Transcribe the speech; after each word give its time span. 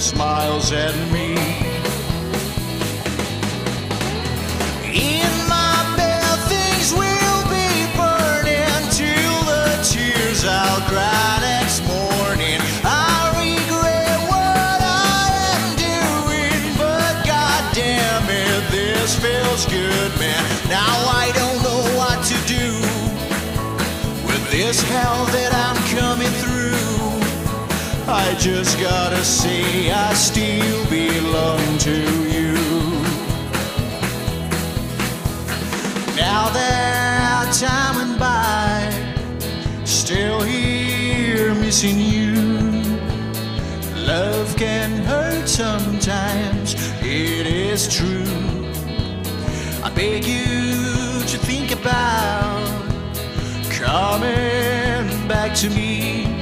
smiles 0.00 0.72
at 0.72 0.94
me. 1.12 1.27
Just 28.64 28.80
gotta 28.80 29.24
say 29.24 29.92
I 29.92 30.12
still 30.14 30.84
belong 30.90 31.78
to 31.78 31.96
you. 32.28 32.54
Now 36.16 36.48
that 36.48 37.54
time 37.54 37.94
went 37.98 38.18
by, 38.18 38.90
still 39.84 40.40
here 40.40 41.54
missing 41.54 42.00
you. 42.00 42.34
Love 43.94 44.56
can 44.56 44.90
hurt 45.04 45.48
sometimes, 45.48 46.74
it 47.00 47.46
is 47.46 47.86
true. 47.86 48.26
I 49.84 49.90
beg 49.94 50.24
you 50.24 51.22
to 51.30 51.38
think 51.38 51.70
about 51.70 52.66
coming 53.70 55.28
back 55.28 55.54
to 55.58 55.70
me. 55.70 56.37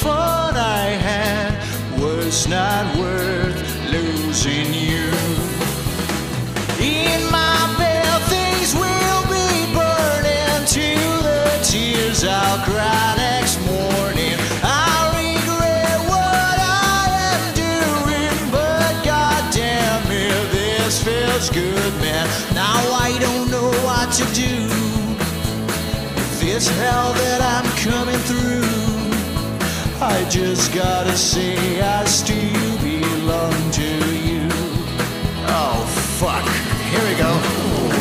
Fun 0.00 0.56
I 0.56 0.96
had 0.96 1.60
was 2.00 2.48
not 2.48 2.96
worth 2.96 3.60
losing 3.92 4.72
you. 4.72 5.10
In 6.80 7.20
my 7.30 7.74
bed, 7.76 8.22
things 8.32 8.74
will 8.74 9.22
be 9.28 9.50
burning 9.76 10.64
to 10.76 10.88
the 11.28 11.60
tears 11.62 12.24
I'll 12.24 12.64
cry 12.64 13.14
next 13.18 13.60
morning. 13.66 14.36
I 14.64 15.12
regret 15.20 16.00
what 16.08 16.56
I 16.58 17.04
am 17.28 17.42
doing, 17.52 18.50
but 18.50 19.04
goddamn 19.04 20.10
it, 20.10 20.50
this 20.50 21.04
feels 21.04 21.50
good, 21.50 21.92
man. 22.00 22.26
Now 22.54 22.80
I 22.94 23.18
don't 23.20 23.50
know 23.50 23.70
what 23.84 24.10
to 24.14 24.24
do 24.32 24.70
this 26.40 26.68
hell 26.78 27.12
that 27.14 27.40
I'm 27.40 27.64
coming 27.84 28.18
through. 28.28 28.59
I 30.02 30.24
just 30.30 30.72
gotta 30.72 31.14
say 31.14 31.80
I 31.82 32.04
still 32.06 32.78
belong 32.78 33.70
to 33.72 33.82
you. 33.82 34.48
Oh, 35.46 35.84
fuck. 36.18 36.46
Here 36.88 37.06
we 37.06 37.14
go. 37.18 37.99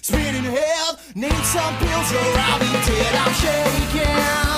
Spinning 0.00 0.44
head, 0.44 0.96
need 1.14 1.44
some 1.44 1.76
pills 1.78 2.12
or 2.12 2.38
I'll 2.38 2.58
be 2.58 2.72
dead. 2.86 3.14
I'm 3.14 3.32
shaking. 3.34 4.53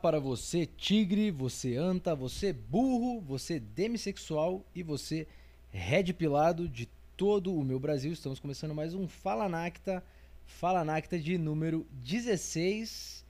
Para 0.00 0.18
você, 0.18 0.64
tigre, 0.64 1.30
você 1.30 1.76
anta, 1.76 2.14
você 2.14 2.52
burro, 2.52 3.20
você 3.20 3.60
demissexual 3.60 4.64
e 4.74 4.82
você 4.82 5.26
red 5.70 6.12
pilado 6.14 6.66
de 6.66 6.88
todo 7.16 7.54
o 7.54 7.62
meu 7.62 7.78
Brasil. 7.78 8.10
Estamos 8.10 8.40
começando 8.40 8.74
mais 8.74 8.94
um 8.94 9.06
Fala 9.06 9.46
Nacta, 9.46 10.02
Fala 10.46 10.84
Nacta 10.84 11.18
de 11.18 11.36
número 11.36 11.86
16. 12.02 13.26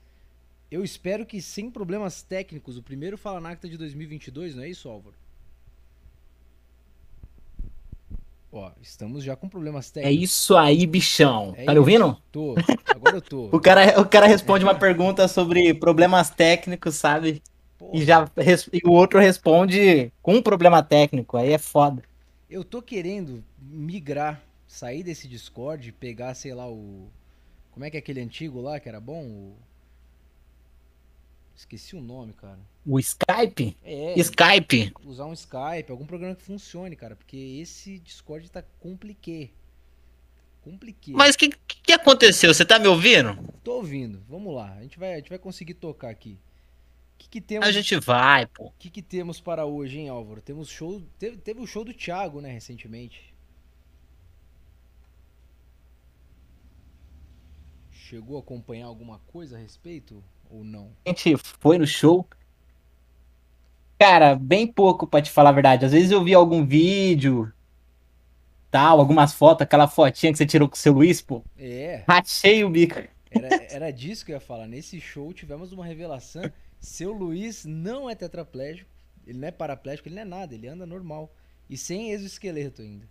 Eu 0.71 0.85
espero 0.85 1.27
que 1.27 1.43
sem 1.43 1.69
problemas 1.71 2.23
técnicos, 2.23 2.77
o 2.77 2.83
primeiro 2.83 3.19
Fala 3.19 3.41
Nacta 3.41 3.69
de 3.69 3.77
2022, 3.77 4.55
não 4.55 4.63
é 4.63 4.69
isso, 4.69 4.89
Álvaro? 4.89 5.17
Ó, 8.53 8.73
estamos 8.83 9.23
já 9.23 9.37
com 9.37 9.49
problemas 9.49 9.91
É 9.91 10.03
técnicos. 10.03 10.25
isso 10.25 10.57
aí, 10.57 10.87
bichão. 10.87 11.55
É 11.57 11.65
tá 11.65 11.73
me 11.73 11.79
ouvindo? 11.79 12.17
Tô, 12.33 12.55
agora 12.89 13.17
eu 13.17 13.23
tô. 13.23 13.49
O 13.55 13.61
cara, 13.61 14.01
o 14.01 14.09
cara 14.09 14.27
responde 14.27 14.65
uma 14.65 14.75
pergunta 14.75 15.29
sobre 15.29 15.73
problemas 15.75 16.31
técnicos, 16.31 16.97
sabe? 16.97 17.43
Porra. 17.79 17.97
E, 17.97 18.05
já, 18.05 18.31
e 18.73 18.81
o 18.85 18.93
outro 18.93 19.21
responde 19.21 20.13
com 20.21 20.35
um 20.35 20.43
problema 20.43 20.83
técnico. 20.83 21.37
Aí 21.37 21.53
é 21.53 21.59
foda. 21.59 22.03
Eu 22.49 22.65
tô 22.65 22.83
querendo 22.83 23.45
migrar, 23.59 24.43
sair 24.67 25.03
desse 25.03 25.29
Discord, 25.29 25.89
e 25.89 25.93
pegar, 25.93 26.35
sei 26.35 26.53
lá, 26.53 26.69
o. 26.69 27.09
Como 27.71 27.85
é 27.85 27.91
que 27.91 27.97
é 27.97 28.01
aquele 28.01 28.21
antigo 28.21 28.61
lá 28.61 28.81
que 28.81 28.89
era 28.89 29.01
bom? 29.01 29.25
O... 29.25 29.57
Esqueci 31.61 31.95
o 31.95 32.01
nome, 32.01 32.33
cara. 32.33 32.59
O 32.87 32.99
Skype? 32.99 33.77
É, 33.85 34.19
Skype. 34.19 34.95
usar 35.05 35.27
um 35.27 35.35
Skype, 35.35 35.91
algum 35.91 36.07
programa 36.07 36.35
que 36.35 36.43
funcione, 36.43 36.97
cara, 36.97 37.15
porque 37.15 37.37
esse 37.37 37.99
Discord 37.99 38.51
tá 38.51 38.63
compliqué. 38.81 39.51
Compliqué. 40.63 41.13
Mas 41.13 41.35
o 41.35 41.39
que, 41.39 41.51
que 41.51 41.93
aconteceu? 41.93 42.55
Você 42.55 42.65
tá 42.65 42.79
me 42.79 42.89
ouvindo? 42.89 43.37
Tô 43.63 43.75
ouvindo. 43.75 44.23
Vamos 44.27 44.55
lá. 44.55 44.73
A 44.73 44.83
gente 44.83 44.99
vai, 44.99 45.13
a 45.13 45.17
gente 45.17 45.29
vai 45.29 45.39
conseguir 45.39 45.75
tocar 45.75 46.09
aqui. 46.09 46.39
O 47.15 47.19
que, 47.19 47.29
que 47.29 47.41
temos? 47.43 47.69
A 47.69 47.73
gente 47.73 47.95
vai, 47.97 48.47
pô. 48.47 48.69
O 48.69 48.73
que, 48.79 48.89
que 48.89 49.03
temos 49.03 49.39
para 49.39 49.67
hoje, 49.67 49.99
hein, 49.99 50.09
Álvaro? 50.09 50.41
Temos 50.41 50.71
show. 50.71 51.03
Teve, 51.19 51.37
teve 51.37 51.61
o 51.61 51.67
show 51.67 51.85
do 51.85 51.93
Thiago, 51.93 52.41
né, 52.41 52.51
recentemente. 52.51 53.35
Chegou 57.91 58.39
a 58.39 58.41
acompanhar 58.41 58.87
alguma 58.87 59.19
coisa 59.27 59.59
a 59.59 59.61
respeito 59.61 60.25
ou 60.51 60.65
não? 60.65 60.93
A 61.07 61.09
gente 61.11 61.37
foi 61.61 61.79
no 61.79 61.87
show. 61.87 62.27
Cara, 63.99 64.35
bem 64.35 64.67
pouco 64.67 65.07
pra 65.07 65.23
te 65.23 65.31
falar 65.31 65.51
a 65.51 65.53
verdade. 65.53 65.85
Às 65.85 65.93
vezes 65.93 66.11
eu 66.11 66.25
vi 66.25 66.35
algum 66.35 66.65
vídeo, 66.65 67.53
tal, 68.71 68.99
algumas 68.99 69.35
fotos, 69.35 69.63
aquela 69.63 69.87
fotinha 69.87 70.33
que 70.33 70.39
você 70.39 70.47
tirou 70.47 70.69
com 70.69 70.75
o 70.75 70.79
seu 70.79 70.93
Luiz, 70.93 71.21
pô. 71.21 71.43
É, 71.59 72.03
Rachei 72.09 72.65
o 72.65 72.71
bico. 72.71 72.99
era, 73.31 73.63
era 73.71 73.91
disso 73.91 74.25
que 74.25 74.33
eu 74.33 74.37
ia 74.37 74.41
falar. 74.41 74.67
Nesse 74.67 75.01
show 75.01 75.33
tivemos 75.33 75.73
uma 75.73 75.85
revelação. 75.85 76.43
Seu 76.79 77.13
Luiz 77.13 77.65
não 77.67 78.09
é 78.09 78.15
tetraplégico, 78.15 78.91
ele 79.27 79.39
não 79.39 79.49
é 79.49 79.51
paraplégico, 79.51 80.09
ele 80.09 80.15
não 80.15 80.23
é 80.23 80.25
nada, 80.25 80.55
ele 80.55 80.67
anda 80.67 80.87
normal. 80.87 81.31
E 81.69 81.77
sem 81.77 82.11
exoesqueleto 82.11 82.83
ainda. 82.83 83.07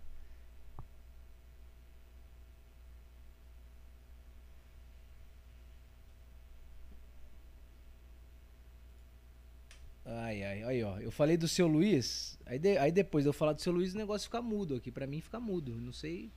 Ai, 10.12 10.42
ai, 10.42 10.62
aí, 10.64 10.82
ó. 10.82 10.98
Eu 10.98 11.10
falei 11.12 11.36
do 11.36 11.46
seu 11.46 11.66
Luiz, 11.68 12.36
aí, 12.44 12.58
de- 12.58 12.76
aí 12.78 12.90
depois 12.90 13.24
de 13.24 13.28
eu 13.28 13.32
falar 13.32 13.52
do 13.52 13.60
seu 13.62 13.72
Luiz, 13.72 13.94
o 13.94 13.98
negócio 13.98 14.26
fica 14.26 14.42
mudo 14.42 14.74
aqui. 14.74 14.90
Pra 14.90 15.06
mim 15.06 15.20
fica 15.20 15.38
mudo. 15.38 15.72
Não 15.80 15.92
sei. 15.92 16.30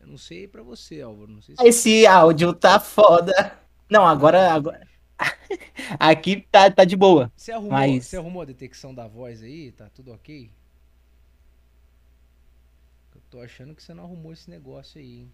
Eu 0.00 0.06
não 0.08 0.18
sei 0.18 0.48
pra 0.48 0.62
você, 0.62 1.00
Álvaro. 1.00 1.30
Não 1.30 1.42
sei 1.42 1.56
se 1.56 1.66
Esse 1.66 2.06
áudio 2.06 2.52
tá 2.52 2.80
foda. 2.80 3.58
Não, 3.88 4.06
agora, 4.06 4.52
agora... 4.52 4.86
aqui 6.00 6.40
tá, 6.50 6.70
tá 6.70 6.84
de 6.84 6.96
boa. 6.96 7.30
Você 7.36 7.52
arrumou, 7.52 7.72
Mas- 7.72 8.06
você 8.06 8.16
arrumou 8.16 8.42
a 8.42 8.46
detecção 8.46 8.94
da 8.94 9.06
voz 9.06 9.42
aí? 9.42 9.72
Tá 9.72 9.88
tudo 9.90 10.12
ok? 10.12 10.50
Eu 13.14 13.20
tô 13.30 13.40
achando 13.40 13.74
que 13.74 13.82
você 13.82 13.94
não 13.94 14.04
arrumou 14.04 14.32
esse 14.32 14.50
negócio 14.50 15.00
aí, 15.00 15.18
hein? 15.20 15.32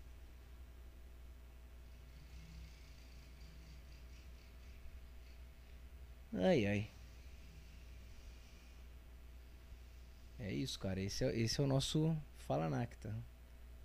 Ai, 6.34 6.66
ai. 6.66 6.90
É 10.38 10.52
isso, 10.52 10.78
cara. 10.78 11.00
Esse 11.00 11.24
é, 11.24 11.36
esse 11.38 11.60
é 11.60 11.64
o 11.64 11.66
nosso 11.66 12.16
Fala 12.38 12.68
Nacta. 12.68 13.14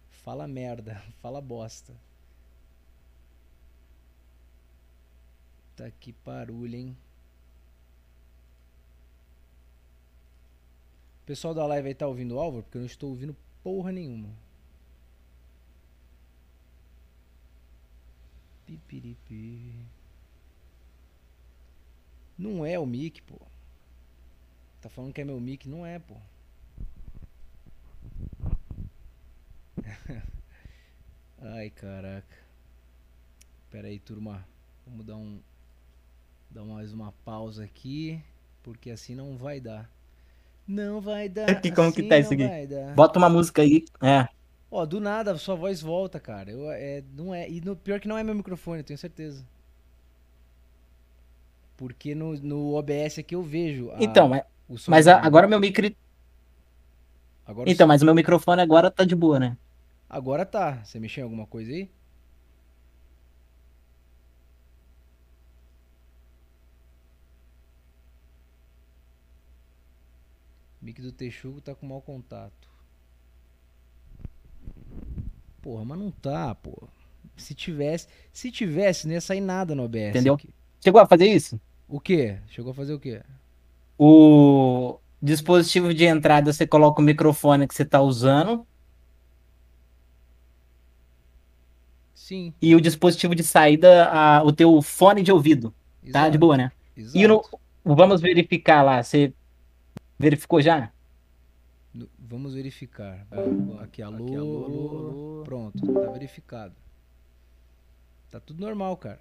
Fala 0.10 0.48
merda. 0.48 1.02
Fala 1.22 1.42
bosta. 1.42 1.94
Tá 5.76 5.90
que 5.90 6.14
barulho, 6.26 6.76
hein? 6.76 6.98
O 11.24 11.26
pessoal 11.26 11.54
da 11.54 11.66
live 11.66 11.88
aí 11.88 11.96
tá 11.96 12.08
ouvindo 12.08 12.36
o 12.36 12.40
Álvaro? 12.40 12.64
Porque 12.64 12.78
eu 12.78 12.82
não 12.82 12.86
estou 12.86 13.10
ouvindo 13.10 13.36
porra 13.64 13.92
nenhuma. 13.92 14.30
Pipiripi. 18.66 19.74
Não 22.38 22.66
é 22.66 22.78
o 22.78 22.86
mic, 22.86 23.22
pô. 23.22 23.36
Tá 24.82 24.90
falando 24.90 25.14
que 25.14 25.22
é 25.22 25.24
meu 25.24 25.40
mic, 25.40 25.70
não 25.70 25.86
é, 25.86 26.00
pô. 26.00 26.16
Ai, 31.42 31.70
caraca. 31.72 32.38
Pera 33.70 33.88
aí, 33.88 34.00
turma. 34.00 34.46
Vamos 34.86 35.06
dar 35.06 35.16
um 35.16 35.40
dar 36.50 36.64
mais 36.64 36.92
uma 36.94 37.12
pausa 37.26 37.64
aqui, 37.64 38.22
porque 38.64 38.92
assim 38.92 39.16
não 39.16 39.38
vai 39.38 39.60
dar. 39.60 39.90
Não 40.68 41.02
vai 41.02 41.30
dar. 41.30 41.50
Aqui, 41.52 41.72
como 41.72 41.92
que 41.92 42.00
assim 42.00 42.08
tá 42.10 42.18
isso 42.20 42.34
aqui? 42.34 42.52
Bota 42.96 43.20
uma 43.20 43.30
música 43.30 43.62
aí. 43.62 43.86
É. 44.02 44.28
Ó, 44.72 44.86
do 44.86 45.00
nada 45.00 45.38
sua 45.38 45.56
voz 45.56 45.82
volta, 45.82 46.20
cara. 46.20 46.50
Eu, 46.52 46.72
é, 46.72 47.04
não 47.16 47.34
é, 47.34 47.50
e 47.50 47.62
no, 47.62 47.76
pior 47.76 48.00
que 48.00 48.08
não 48.08 48.18
é 48.18 48.24
meu 48.24 48.34
microfone, 48.36 48.80
eu 48.80 48.84
tenho 48.84 48.98
certeza. 48.98 49.46
Porque 51.78 52.14
no, 52.16 52.34
no 52.36 52.74
OBS 52.76 53.20
aqui 53.20 53.36
eu 53.36 53.44
vejo. 53.44 53.90
a- 53.92 53.98
Então, 54.04 54.28
mas, 54.30 54.44
som 54.78 54.92
mas 54.92 55.06
do- 55.06 55.12
a- 55.12 55.20
agora 55.26 55.48
meu 55.48 55.60
micro. 55.60 55.88
Agora, 57.46 57.70
Então, 57.70 57.88
mas 57.88 58.02
o 58.02 58.06
meu 58.06 58.14
microfone 58.16 58.62
agora 58.62 58.92
tá 58.92 59.04
de 59.04 59.16
boa, 59.16 59.40
né? 59.40 59.58
Agora 60.12 60.46
tá. 60.46 60.84
Você 60.84 61.00
mexeu 61.00 61.22
em 61.22 61.24
alguma 61.24 61.48
coisa 61.48 61.72
aí? 61.72 61.90
Mic 70.82 71.02
do 71.02 71.14
Texugo 71.14 71.62
tá 71.62 71.74
com 71.74 71.86
mau 71.86 72.02
contato. 72.02 72.68
Porra, 75.62 75.86
mas 75.86 75.98
não 75.98 76.12
tá, 76.12 76.54
pô. 76.56 76.90
Se 77.38 77.56
tivesse, 77.56 78.08
se 78.34 78.52
tivesse, 78.52 79.08
não 79.08 79.14
ia 79.14 79.22
sair 79.22 79.40
nada 79.40 79.74
no 79.74 79.84
OBS. 79.84 80.10
Entendeu? 80.10 80.34
aqui. 80.34 80.50
Chegou 80.84 81.00
a 81.00 81.08
fazer 81.08 81.28
isso? 81.28 81.58
O 81.88 82.02
quê? 82.02 82.38
Chegou 82.50 82.72
a 82.72 82.76
fazer 82.76 82.94
o 82.94 83.00
quê? 83.00 83.22
O 83.98 85.00
dispositivo 85.22 85.94
de 85.94 86.04
entrada, 86.04 86.52
você 86.52 86.68
coloca 86.68 87.00
o 87.00 87.06
microfone 87.06 87.66
que 87.66 87.74
você 87.74 87.86
tá 87.86 88.02
usando. 88.02 88.68
Sim. 92.24 92.54
E 92.62 92.76
o 92.76 92.82
dispositivo 92.82 93.36
de 93.36 93.44
saída, 93.44 94.08
a- 94.10 94.44
o 94.44 94.52
teu 94.54 94.82
fone 94.82 95.24
de 95.24 95.32
ouvido. 95.32 95.76
Tá 96.12 96.30
Exato, 96.30 96.30
de 96.30 96.38
boa, 96.38 96.58
né? 96.58 96.72
exato. 96.96 97.14
E 97.14 97.28
no, 97.28 97.42
vamos 97.84 98.22
verificar 98.22 98.84
lá. 98.84 99.02
Você 99.04 99.34
verificou 100.20 100.62
já? 100.62 100.94
Vamos 102.20 102.54
verificar. 102.54 103.26
Vai, 103.30 103.46
Aqui, 103.84 104.02
alô, 104.02 104.36
alô, 104.38 104.64
alô. 104.66 105.16
Pronto, 105.44 105.84
tá 106.00 106.10
verificado. 106.10 106.76
Tá 108.32 108.40
tudo 108.40 108.60
normal, 108.62 108.98
cara. 108.98 109.20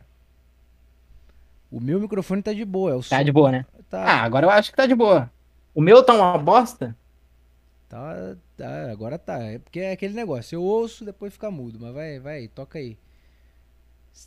O 1.70 1.80
meu 1.80 2.00
microfone 2.00 2.42
tá 2.42 2.52
de 2.52 2.64
boa, 2.64 2.90
é 2.92 2.94
o 2.94 3.02
Tá 3.08 3.22
som. 3.22 3.22
de 3.22 3.32
boa, 3.32 3.50
né? 3.52 3.66
Ah, 4.02 4.22
Tá, 4.22 4.22
agora 4.22 4.46
eu 4.46 4.50
acho 4.50 4.70
que 4.70 4.76
tá 4.76 4.86
de 4.86 4.94
boa. 4.94 5.32
O 5.74 5.80
meu 5.82 6.04
tá 6.04 6.14
uma 6.14 6.38
bosta? 6.38 6.96
tá, 7.88 8.36
tá, 8.62 8.90
agora 8.90 9.18
tá. 9.18 9.42
É 9.42 9.58
porque 9.58 9.80
é 9.80 9.92
aquele 9.92 10.14
negócio, 10.14 10.56
eu 10.56 10.62
ouço, 10.62 11.04
depois 11.04 11.32
fica 11.32 11.50
mudo, 11.50 11.78
mas 11.80 11.92
vai, 11.94 12.18
vai, 12.18 12.48
toca 12.48 12.78
aí. 12.78 12.96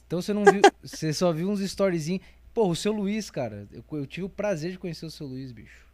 Então 0.08 0.22
você 0.22 0.34
não 0.34 0.44
viu, 0.44 0.62
você 0.84 1.14
só 1.14 1.32
viu 1.32 1.50
uns 1.50 1.60
storyzinhos. 1.60 2.24
Porra, 2.54 2.70
o 2.70 2.76
seu 2.76 2.92
Luiz, 2.92 3.30
cara, 3.32 3.68
eu, 3.72 3.84
eu 3.98 4.06
tive 4.06 4.26
o 4.26 4.30
prazer 4.30 4.72
de 4.72 4.78
conhecer 4.80 5.06
o 5.06 5.12
seu 5.12 5.26
Luiz, 5.28 5.52
bicho. 5.52 5.86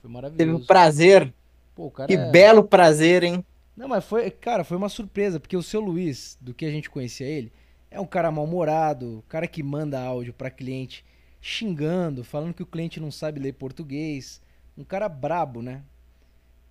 Foi 0.00 0.10
Teve 0.10 0.14
maravilhoso. 0.14 0.62
um 0.62 0.66
prazer. 0.66 1.32
Pô, 1.74 1.86
o 1.86 1.90
cara 1.90 2.08
Que 2.08 2.14
é- 2.14 2.30
belo 2.30 2.64
prazer, 2.64 3.22
hein? 3.22 3.44
Não, 3.76 3.88
mas 3.88 4.04
foi, 4.04 4.30
cara, 4.30 4.62
foi 4.62 4.76
uma 4.76 4.88
surpresa, 4.88 5.40
porque 5.40 5.56
o 5.56 5.62
seu 5.62 5.80
Luiz, 5.80 6.38
do 6.40 6.54
que 6.54 6.64
a 6.64 6.70
gente 6.70 6.88
conhecia 6.88 7.26
ele, 7.26 7.52
é 7.90 8.00
um 8.00 8.06
cara 8.06 8.30
mal-humorado, 8.30 9.22
cara 9.28 9.46
que 9.48 9.62
manda 9.62 10.00
áudio 10.00 10.32
pra 10.32 10.50
cliente 10.50 11.04
xingando, 11.40 12.24
falando 12.24 12.54
que 12.54 12.62
o 12.62 12.66
cliente 12.66 13.00
não 13.00 13.10
sabe 13.10 13.40
ler 13.40 13.52
português, 13.54 14.40
um 14.78 14.84
cara 14.84 15.08
brabo, 15.08 15.60
né? 15.60 15.82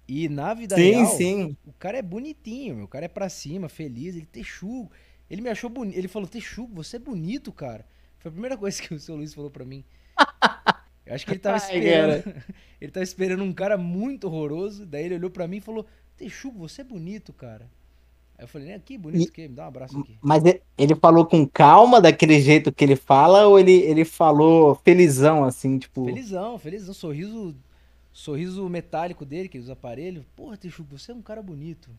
E 0.08 0.28
na 0.28 0.54
vida 0.54 0.76
Sim, 0.76 0.92
real, 0.92 1.06
sim. 1.18 1.58
o 1.66 1.74
cara 1.74 1.98
é 1.98 2.02
bonitinho, 2.02 2.76
meu, 2.76 2.86
o 2.86 2.88
cara 2.88 3.06
é 3.06 3.08
pra 3.08 3.30
cima, 3.30 3.70
feliz, 3.70 4.16
ele 4.16 4.26
texugo. 4.26 4.92
Ele 5.30 5.42
me 5.42 5.50
achou 5.50 5.70
bonito, 5.70 5.98
ele 5.98 6.08
falou: 6.08 6.28
"Texugo, 6.28 6.76
você 6.76 6.98
é 6.98 7.00
bonito, 7.00 7.52
cara". 7.52 7.86
Foi 8.20 8.30
a 8.30 8.32
primeira 8.32 8.58
coisa 8.58 8.82
que 8.82 8.94
o 8.94 9.00
seu 9.00 9.16
Luiz 9.16 9.34
falou 9.34 9.50
pra 9.50 9.66
mim. 9.66 9.84
Eu 11.06 11.16
acho 11.16 11.26
que 11.26 11.32
ele 11.32 11.40
tava 11.40 11.58
Ai, 11.58 11.64
esperando. 11.64 12.44
ele 12.80 12.92
tava 12.92 13.04
esperando 13.04 13.44
um 13.44 13.54
cara 13.54 13.78
muito 13.78 14.28
horroroso. 14.28 14.86
Daí 14.86 15.06
ele 15.06 15.16
olhou 15.16 15.30
pra 15.30 15.48
mim 15.48 15.58
e 15.58 15.62
falou: 15.62 15.86
Texugo, 16.16 16.60
você 16.60 16.82
é 16.82 16.84
bonito, 16.84 17.34
cara. 17.34 17.70
Aí 18.38 18.46
eu 18.46 18.48
falei, 18.48 18.70
né, 18.70 18.82
que 18.84 18.98
bonito 18.98 19.32
que 19.32 19.48
me 19.48 19.56
dá 19.56 19.66
um 19.66 19.68
abraço 19.68 20.00
aqui. 20.00 20.18
Mas 20.22 20.44
ele 20.78 20.96
falou 20.96 21.26
com 21.26 21.48
calma, 21.48 22.02
daquele 22.02 22.42
jeito 22.42 22.72
que 22.72 22.84
ele 22.84 22.96
fala, 22.96 23.46
ou 23.48 23.60
ele, 23.60 23.74
ele 23.74 24.04
falou 24.04 24.76
felizão, 24.84 25.44
assim, 25.44 25.78
tipo. 25.78 26.06
Felizão, 26.06 26.58
felizão, 26.58 26.94
sorriso, 26.94 27.56
sorriso 28.14 28.68
metálico 28.70 29.26
dele, 29.26 29.50
que 29.50 29.60
usa 29.60 29.74
aparelho. 29.74 30.26
Porra, 30.36 30.56
Texugo, 30.56 30.98
você 30.98 31.12
é 31.12 31.16
um 31.16 31.22
cara 31.22 31.42
bonito. 31.42 31.90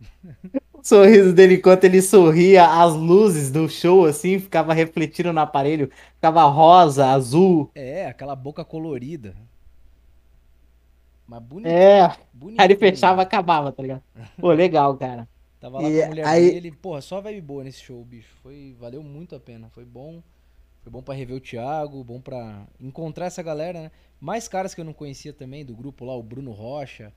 O 0.74 0.84
sorriso 0.84 1.32
dele 1.32 1.54
enquanto 1.58 1.84
ele 1.84 2.02
sorria, 2.02 2.66
as 2.66 2.92
luzes 2.96 3.52
do 3.52 3.68
show, 3.68 4.04
assim, 4.04 4.40
ficava 4.40 4.74
refletindo 4.74 5.32
no 5.32 5.38
aparelho, 5.38 5.88
ficava 6.16 6.42
rosa, 6.42 7.06
azul. 7.06 7.70
É, 7.72 8.06
aquela 8.06 8.34
boca 8.34 8.64
colorida. 8.64 9.36
Mas 11.24 11.40
bonito. 11.40 11.68
É, 11.68 12.16
bonito. 12.32 12.58
aí 12.60 12.66
ele 12.66 12.76
fechava, 12.76 13.22
acabava, 13.22 13.70
tá 13.70 13.80
ligado? 13.80 14.02
Pô, 14.40 14.50
legal, 14.52 14.96
cara. 14.96 15.28
Tava 15.60 15.80
lá 15.80 15.88
E 15.88 15.98
com 16.00 16.04
a 16.04 16.08
mulher 16.08 16.26
aí- 16.26 16.50
dele. 16.50 16.72
Porra, 16.72 17.00
só 17.00 17.20
vibe 17.20 17.40
boa 17.40 17.62
nesse 17.64 17.80
show, 17.80 18.04
bicho. 18.04 18.34
Foi, 18.42 18.74
valeu 18.80 19.02
muito 19.04 19.36
a 19.36 19.40
pena. 19.40 19.68
Foi 19.70 19.84
bom. 19.84 20.20
Foi 20.82 20.90
bom 20.90 21.00
pra 21.00 21.14
rever 21.14 21.36
o 21.36 21.40
Thiago, 21.40 22.02
bom 22.02 22.20
pra 22.20 22.66
encontrar 22.80 23.26
essa 23.26 23.40
galera, 23.40 23.82
né? 23.82 23.90
Mais 24.22 24.46
caras 24.46 24.72
que 24.72 24.80
eu 24.80 24.84
não 24.84 24.92
conhecia 24.92 25.32
também 25.32 25.64
do 25.64 25.74
grupo 25.74 26.04
lá, 26.04 26.14
o 26.14 26.22
Bruno 26.22 26.52
Rocha. 26.52 27.12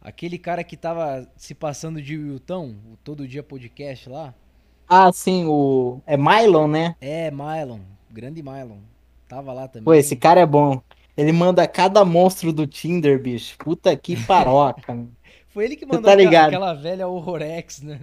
Aquele 0.00 0.38
cara 0.38 0.64
que 0.64 0.78
tava 0.78 1.30
se 1.36 1.54
passando 1.54 2.00
de 2.00 2.16
Wilton, 2.16 2.74
o 2.90 2.96
Todo 3.04 3.28
Dia 3.28 3.42
Podcast 3.42 4.08
lá. 4.08 4.34
Ah, 4.88 5.12
sim, 5.12 5.44
o. 5.44 6.00
É 6.06 6.16
Mylon, 6.16 6.66
né? 6.66 6.96
É, 7.02 7.30
Mylon. 7.30 7.80
Grande 8.10 8.42
Mylon. 8.42 8.78
Tava 9.28 9.52
lá 9.52 9.68
também. 9.68 9.84
Pô, 9.84 9.92
esse 9.92 10.16
cara 10.16 10.40
é 10.40 10.46
bom. 10.46 10.80
Ele 11.14 11.32
manda 11.32 11.68
cada 11.68 12.02
monstro 12.02 12.50
do 12.50 12.66
Tinder, 12.66 13.20
bicho. 13.22 13.54
Puta 13.58 13.94
que 13.94 14.16
paroca. 14.24 15.06
Foi 15.48 15.66
ele 15.66 15.76
que 15.76 15.84
mandou 15.84 16.04
tá 16.04 16.14
aquela, 16.14 16.46
aquela 16.46 16.72
velha 16.72 17.06
Horrorex, 17.06 17.82
né? 17.82 18.00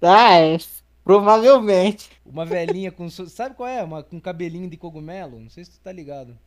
ah, 0.00 0.38
é. 0.38 0.56
Provavelmente. 1.04 2.08
Uma 2.24 2.46
velhinha 2.46 2.90
com. 2.90 3.10
Sabe 3.10 3.54
qual 3.54 3.68
é? 3.68 3.82
Uma, 3.82 4.02
com 4.02 4.18
cabelinho 4.18 4.70
de 4.70 4.78
cogumelo? 4.78 5.38
Não 5.38 5.50
sei 5.50 5.62
se 5.62 5.72
tu 5.72 5.80
tá 5.80 5.92
ligado. 5.92 6.38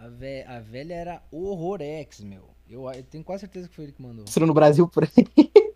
A, 0.00 0.56
a 0.56 0.60
velha 0.60 0.94
era 0.94 1.22
Horrorex, 1.30 2.20
meu. 2.20 2.48
Eu, 2.68 2.90
eu 2.90 3.02
tenho 3.02 3.22
quase 3.22 3.40
certeza 3.40 3.68
que 3.68 3.74
foi 3.74 3.84
ele 3.84 3.92
que 3.92 4.00
mandou. 4.00 4.24
Monstro 4.24 4.46
no 4.46 4.54
Brasil 4.54 4.88
por 4.88 5.04
aí. 5.04 5.26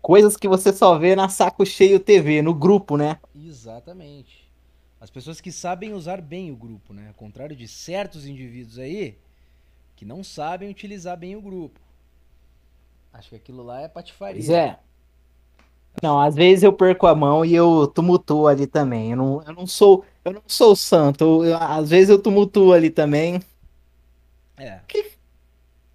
Coisas 0.00 0.36
que 0.36 0.46
você 0.46 0.72
só 0.72 0.96
vê 0.96 1.16
na 1.16 1.28
Saco 1.28 1.66
Cheio 1.66 1.98
TV, 1.98 2.42
no 2.42 2.54
grupo, 2.54 2.96
né? 2.96 3.18
Exatamente. 3.34 4.48
As 5.00 5.10
pessoas 5.10 5.40
que 5.40 5.50
sabem 5.50 5.92
usar 5.92 6.20
bem 6.20 6.52
o 6.52 6.56
grupo, 6.56 6.92
né? 6.92 7.08
Ao 7.08 7.14
contrário 7.14 7.56
de 7.56 7.66
certos 7.66 8.24
indivíduos 8.24 8.78
aí 8.78 9.18
que 9.96 10.04
não 10.04 10.22
sabem 10.22 10.70
utilizar 10.70 11.16
bem 11.16 11.34
o 11.34 11.42
grupo. 11.42 11.80
Acho 13.12 13.30
que 13.30 13.36
aquilo 13.36 13.62
lá 13.64 13.80
é 13.80 13.88
patifaria. 13.88 14.40
Pois 14.40 14.48
é. 14.48 14.78
Não, 16.00 16.20
às 16.20 16.36
vezes 16.36 16.62
eu 16.62 16.72
perco 16.72 17.06
a 17.06 17.14
mão 17.14 17.44
e 17.44 17.54
eu 17.54 17.86
tumultuo 17.88 18.46
ali 18.46 18.66
também. 18.66 19.10
Eu 19.10 19.16
não, 19.16 19.42
eu 19.42 19.52
não 19.52 19.66
sou, 19.66 20.04
eu 20.24 20.32
não 20.32 20.42
sou 20.46 20.74
santo. 20.76 21.44
Eu- 21.44 21.56
às 21.56 21.90
vezes 21.90 22.10
eu 22.10 22.20
tumultuo 22.22 22.72
ali 22.72 22.90
também. 22.90 23.40
É. 24.56 24.80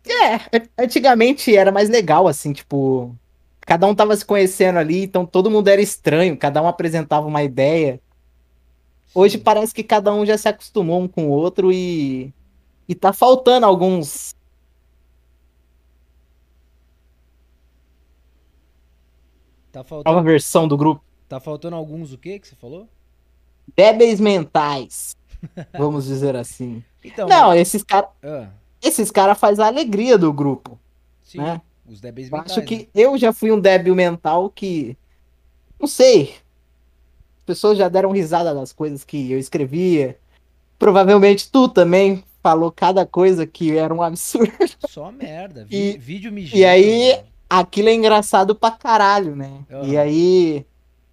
É, 0.08 0.84
antigamente 0.84 1.56
era 1.56 1.72
mais 1.72 1.90
legal 1.90 2.28
assim, 2.28 2.54
tipo, 2.54 3.16
cada 3.62 3.88
um 3.88 3.96
tava 3.96 4.16
se 4.16 4.24
conhecendo 4.26 4.78
ali, 4.80 5.04
então 5.04 5.26
todo 5.26 5.50
mundo 5.50 5.68
era 5.68 5.82
estranho, 5.82 6.38
cada 6.38 6.62
um 6.62 6.68
apresentava 6.68 7.26
uma 7.28 7.44
ideia. 7.44 8.00
Hoje 9.14 9.38
sim. 9.38 9.44
parece 9.44 9.74
que 9.74 9.84
cada 9.84 10.14
um 10.14 10.26
já 10.26 10.38
se 10.38 10.48
acostumou 10.48 11.02
um 11.02 11.08
com 11.08 11.28
o 11.28 11.30
outro 11.32 11.72
e 11.72 12.34
e 12.90 12.96
tá 12.96 13.14
faltando 13.14 13.66
alguns 13.66 14.36
Tá 19.72 19.84
nova 20.06 20.22
faltando, 20.22 20.24
versão 20.24 20.68
do 20.68 20.78
grupo, 20.78 21.04
tá 21.28 21.40
faltando 21.40 21.76
alguns 21.76 22.14
o 22.14 22.18
quê 22.20 22.40
que 22.40 22.48
você 22.48 22.56
falou? 22.56 22.90
Débeis 23.76 24.20
mentais, 24.20 25.16
vamos 25.78 26.06
dizer 26.06 26.36
assim. 26.36 26.84
Então, 27.04 27.28
Não, 27.28 27.54
esses 27.54 27.84
caras 27.84 28.10
ah, 28.24 28.48
esses 28.82 29.10
cara 29.12 29.36
faz 29.36 29.60
a 29.60 29.68
alegria 29.68 30.18
do 30.18 30.32
grupo. 30.34 30.78
sim, 31.24 31.38
né? 31.40 31.62
os 31.88 32.02
débeis 32.02 32.30
mentais. 32.30 32.52
acho 32.52 32.62
que 32.64 32.78
né? 32.78 32.88
eu 32.96 33.18
já 33.18 33.32
fui 33.32 33.52
um 33.52 33.60
débil 33.60 33.96
mental 33.96 34.50
que. 34.50 34.98
Não 35.80 35.88
sei. 35.88 36.36
As 37.40 37.46
pessoas 37.46 37.78
já 37.78 37.88
deram 37.88 38.12
risada 38.12 38.54
das 38.54 38.74
coisas 38.74 39.04
que 39.04 39.32
eu 39.32 39.38
escrevia. 39.38 40.18
Provavelmente 40.80 41.50
tu 41.52 41.70
também 41.70 42.24
falou 42.42 42.72
cada 42.72 43.06
coisa 43.06 43.46
que 43.46 43.78
era 43.78 43.94
um 43.94 44.02
absurdo. 44.02 44.52
Só 44.90 45.12
merda. 45.12 45.68
E- 45.70 45.98
vídeo 45.98 46.32
mijando. 46.32 46.58
e 46.58 46.66
aí- 46.66 47.24
Aquilo 47.48 47.90
é 47.90 47.94
engraçado 47.94 48.56
pra 48.56 48.72
caralho, 48.72 49.36
né? 49.36 49.60
Aham. 49.72 49.88
E 49.88 49.98
aí. 49.98 50.66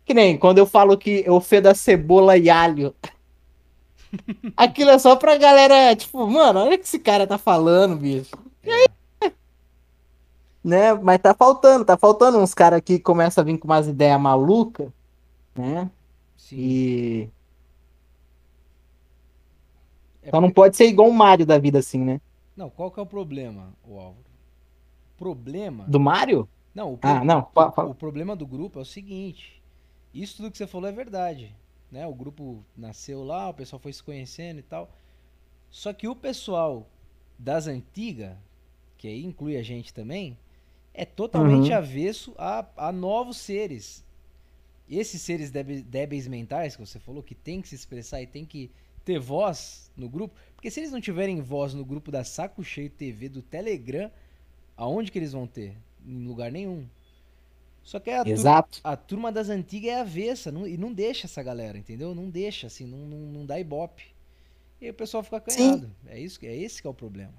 Que 0.04 0.14
nem 0.14 0.36
quando 0.36 0.58
eu 0.58 0.66
falo 0.66 0.96
que 0.98 1.22
eu 1.26 1.40
fedo 1.40 1.68
a 1.68 1.74
cebola 1.74 2.36
e 2.36 2.50
alho. 2.50 2.94
Aquilo 4.56 4.90
é 4.90 4.98
só 4.98 5.16
pra 5.16 5.38
galera, 5.38 5.94
tipo, 5.96 6.26
mano, 6.26 6.60
olha 6.60 6.74
o 6.74 6.78
que 6.78 6.84
esse 6.84 6.98
cara 6.98 7.26
tá 7.26 7.38
falando, 7.38 7.96
bicho. 7.96 8.30
É. 8.64 9.32
né? 10.62 10.92
Mas 10.94 11.18
tá 11.20 11.34
faltando, 11.34 11.84
tá 11.84 11.96
faltando 11.96 12.38
uns 12.38 12.52
caras 12.54 12.80
que 12.84 12.98
começam 12.98 13.42
a 13.42 13.44
vir 13.44 13.58
com 13.58 13.66
umas 13.66 13.86
ideias 13.88 14.20
malucas, 14.20 14.88
né? 15.54 15.90
Sim. 16.36 16.56
E 16.58 17.28
É 20.22 20.30
só 20.30 20.40
não 20.40 20.50
pode 20.50 20.76
ser 20.76 20.86
igual 20.86 21.08
um 21.08 21.12
Mario 21.12 21.46
da 21.46 21.58
vida 21.58 21.78
assim, 21.78 21.98
né? 21.98 22.20
Não, 22.56 22.68
qual 22.68 22.90
que 22.90 23.00
é 23.00 23.02
o 23.02 23.06
problema, 23.06 23.72
o 23.86 23.98
Álvaro? 23.98 24.24
Problema. 25.16 25.84
Do 25.88 25.98
Mario? 25.98 26.48
Não, 26.74 26.92
o, 26.94 26.98
pro- 26.98 27.10
Ah, 27.10 27.24
não. 27.24 27.48
fa- 27.54 27.84
o 27.84 27.94
problema 27.94 28.36
do 28.36 28.46
grupo 28.46 28.78
é 28.78 28.82
o 28.82 28.84
seguinte. 28.84 29.61
Isso 30.12 30.36
tudo 30.36 30.50
que 30.50 30.58
você 30.58 30.66
falou 30.66 30.88
é 30.88 30.92
verdade. 30.92 31.54
Né? 31.90 32.06
O 32.06 32.14
grupo 32.14 32.64
nasceu 32.76 33.22
lá, 33.24 33.48
o 33.48 33.54
pessoal 33.54 33.80
foi 33.80 33.92
se 33.92 34.02
conhecendo 34.02 34.60
e 34.60 34.62
tal. 34.62 34.90
Só 35.70 35.92
que 35.92 36.08
o 36.08 36.14
pessoal 36.16 36.88
das 37.38 37.66
antigas, 37.66 38.36
que 38.98 39.08
aí 39.08 39.24
inclui 39.24 39.56
a 39.56 39.62
gente 39.62 39.92
também, 39.92 40.36
é 40.94 41.04
totalmente 41.04 41.70
Uhum. 41.70 41.76
avesso 41.76 42.34
a, 42.38 42.66
a 42.76 42.92
novos 42.92 43.38
seres. 43.38 44.04
Esses 44.88 45.22
seres 45.22 45.50
débe- 45.50 45.82
débeis 45.82 46.26
mentais 46.28 46.76
que 46.76 46.84
você 46.86 46.98
falou, 46.98 47.22
que 47.22 47.34
tem 47.34 47.62
que 47.62 47.68
se 47.68 47.74
expressar 47.74 48.20
e 48.22 48.26
tem 48.26 48.44
que 48.44 48.70
ter 49.04 49.18
voz 49.18 49.90
no 49.96 50.08
grupo. 50.08 50.34
Porque 50.54 50.70
se 50.70 50.80
eles 50.80 50.92
não 50.92 51.00
tiverem 51.00 51.40
voz 51.40 51.72
no 51.72 51.84
grupo 51.84 52.10
da 52.10 52.22
Saco 52.24 52.62
Cheio 52.62 52.90
TV, 52.90 53.28
do 53.28 53.40
Telegram, 53.42 54.10
aonde 54.76 55.10
que 55.10 55.18
eles 55.18 55.32
vão 55.32 55.46
ter? 55.46 55.74
Em 56.06 56.24
lugar 56.26 56.52
nenhum. 56.52 56.86
Só 57.82 57.98
que 57.98 58.10
a, 58.10 58.22
tu- 58.24 58.30
Exato. 58.30 58.80
a 58.84 58.96
turma 58.96 59.32
das 59.32 59.48
antigas 59.48 59.90
é 59.92 60.00
avessa 60.00 60.52
não- 60.52 60.66
e 60.66 60.76
não 60.76 60.92
deixa 60.92 61.26
essa 61.26 61.42
galera, 61.42 61.76
entendeu? 61.76 62.14
Não 62.14 62.30
deixa, 62.30 62.66
assim, 62.68 62.86
não, 62.86 62.98
não, 62.98 63.18
não 63.18 63.46
dá 63.46 63.58
ibope. 63.58 64.04
E 64.80 64.86
aí 64.86 64.90
o 64.90 64.94
pessoal 64.94 65.22
fica 65.22 65.42
Sim. 65.48 65.70
acanhado. 65.70 65.90
É, 66.06 66.18
isso, 66.20 66.38
é 66.44 66.54
esse 66.56 66.80
que 66.80 66.86
é 66.86 66.90
o 66.90 66.94
problema. 66.94 67.34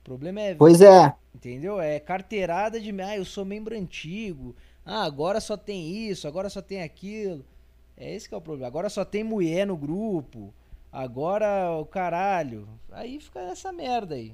O 0.00 0.04
problema 0.04 0.40
é 0.40 0.54
Pois 0.54 0.80
é. 0.80 1.14
Entendeu? 1.34 1.80
É 1.80 1.98
carteirada 2.00 2.80
de, 2.80 2.90
ah, 3.02 3.16
eu 3.16 3.24
sou 3.24 3.44
membro 3.44 3.76
antigo. 3.76 4.54
Ah, 4.84 5.04
agora 5.04 5.40
só 5.40 5.56
tem 5.56 6.08
isso, 6.08 6.26
agora 6.28 6.48
só 6.48 6.62
tem 6.62 6.82
aquilo. 6.82 7.44
É 7.96 8.14
esse 8.14 8.28
que 8.28 8.34
é 8.34 8.38
o 8.38 8.40
problema. 8.40 8.68
Agora 8.68 8.88
só 8.88 9.04
tem 9.04 9.24
mulher 9.24 9.66
no 9.66 9.76
grupo. 9.76 10.52
Agora 10.92 11.70
o 11.78 11.84
caralho. 11.84 12.68
Aí 12.90 13.20
fica 13.20 13.40
essa 13.40 13.72
merda 13.72 14.14
aí. 14.14 14.32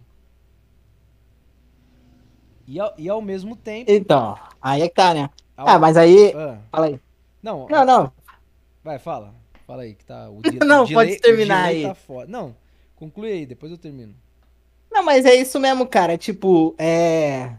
E 2.66 2.78
ao, 2.80 2.92
e 2.96 3.08
ao 3.08 3.20
mesmo 3.22 3.56
tempo. 3.56 3.90
Então, 3.90 4.38
aí 4.60 4.82
é 4.82 4.88
que 4.88 4.94
tá, 4.94 5.12
né? 5.14 5.28
ao- 5.56 5.68
Ah, 5.68 5.78
mas 5.78 5.96
aí. 5.96 6.32
Ah, 6.34 6.58
Fala 6.70 6.86
aí. 6.86 7.00
não, 7.42 7.66
Não, 7.68 7.84
não. 7.84 8.12
vai, 8.82 8.98
fala. 8.98 9.34
Fala 9.66 9.82
aí 9.82 9.94
que 9.94 10.04
tá. 10.04 10.28
O 10.30 10.40
di- 10.42 10.58
Não, 10.64 10.84
delay- 10.84 10.94
pode 11.10 11.20
terminar 11.20 11.64
aí. 11.66 11.82
Tá 11.82 11.94
foda. 11.94 12.26
Não, 12.30 12.54
conclui 12.96 13.32
aí, 13.32 13.46
depois 13.46 13.70
eu 13.72 13.78
termino. 13.78 14.14
Não, 14.90 15.02
mas 15.04 15.24
é 15.24 15.34
isso 15.34 15.58
mesmo, 15.58 15.86
cara. 15.86 16.18
Tipo, 16.18 16.74
é. 16.78 17.52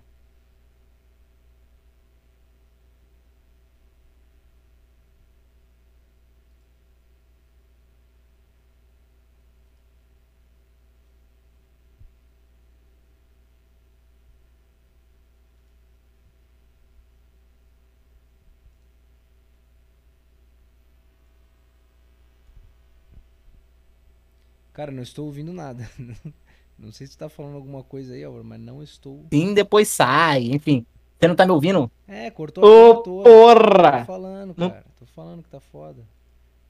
Cara, 24.83 24.91
não 24.91 25.01
estou 25.03 25.27
ouvindo 25.27 25.53
nada. 25.53 25.89
Não 26.77 26.91
sei 26.91 27.07
se 27.07 27.15
tu 27.15 27.19
tá 27.19 27.29
falando 27.29 27.55
alguma 27.55 27.81
coisa 27.83 28.13
aí, 28.15 28.23
Álvaro, 28.23 28.43
mas 28.43 28.59
não 28.59 28.83
estou. 28.83 29.25
Sim, 29.31 29.53
depois 29.53 29.87
sai, 29.87 30.45
enfim. 30.51 30.85
Você 31.17 31.27
não 31.27 31.35
tá 31.35 31.45
me 31.45 31.51
ouvindo? 31.53 31.89
É, 32.05 32.29
cortou 32.31 32.65
a 32.65 32.67
Ô, 32.89 33.01
porra. 33.03 33.99
Tô 33.99 34.05
falando, 34.05 34.53
cara. 34.55 34.85
Tô 34.99 35.05
falando 35.05 35.43
que 35.43 35.49
tá 35.49 35.59
foda. 35.61 36.03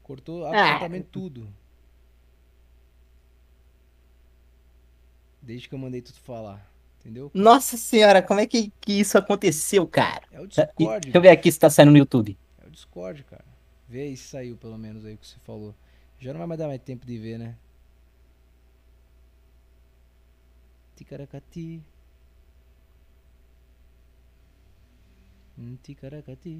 Cortou 0.02 0.44
Ah. 0.44 0.50
absolutamente 0.50 1.08
tudo. 1.10 1.48
Desde 5.42 5.68
que 5.68 5.74
eu 5.74 5.78
mandei 5.78 6.00
tu 6.02 6.12
falar. 6.20 6.70
Entendeu? 7.00 7.30
Nossa 7.34 7.76
senhora, 7.76 8.22
como 8.22 8.38
é 8.38 8.46
que, 8.46 8.70
que 8.80 8.92
isso 9.00 9.18
aconteceu, 9.18 9.86
cara? 9.88 10.22
É 10.30 10.40
o 10.40 10.46
Tá, 10.46 10.64
Discord. 10.66 11.00
Deixa 11.06 11.18
eu 11.18 11.22
ver 11.22 11.30
aqui 11.30 11.50
se 11.50 11.58
tá 11.58 11.68
saindo 11.70 11.90
no 11.90 11.98
YouTube. 11.98 12.38
É 12.62 12.66
o 12.66 12.70
Discord, 12.70 13.24
cara. 13.24 13.44
Vê 13.88 14.02
aí 14.02 14.16
se 14.16 14.28
saiu 14.28 14.56
pelo 14.56 14.78
menos 14.78 15.04
aí 15.04 15.14
o 15.14 15.18
que 15.18 15.26
você 15.26 15.38
falou. 15.44 15.74
Já 16.20 16.32
não 16.32 16.38
vai 16.38 16.46
mais 16.46 16.58
dar 16.60 16.68
mais 16.68 16.80
tempo 16.80 17.04
de 17.04 17.18
ver, 17.18 17.38
né? 17.38 17.56
Ticaracati. 20.96 21.84
Hum, 25.56 25.78
Ticaracati. 25.82 26.54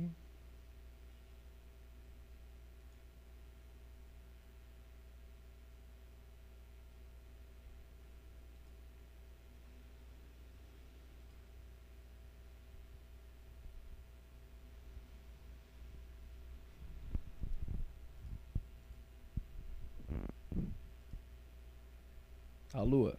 A 22.75 22.83
lua. 22.85 23.17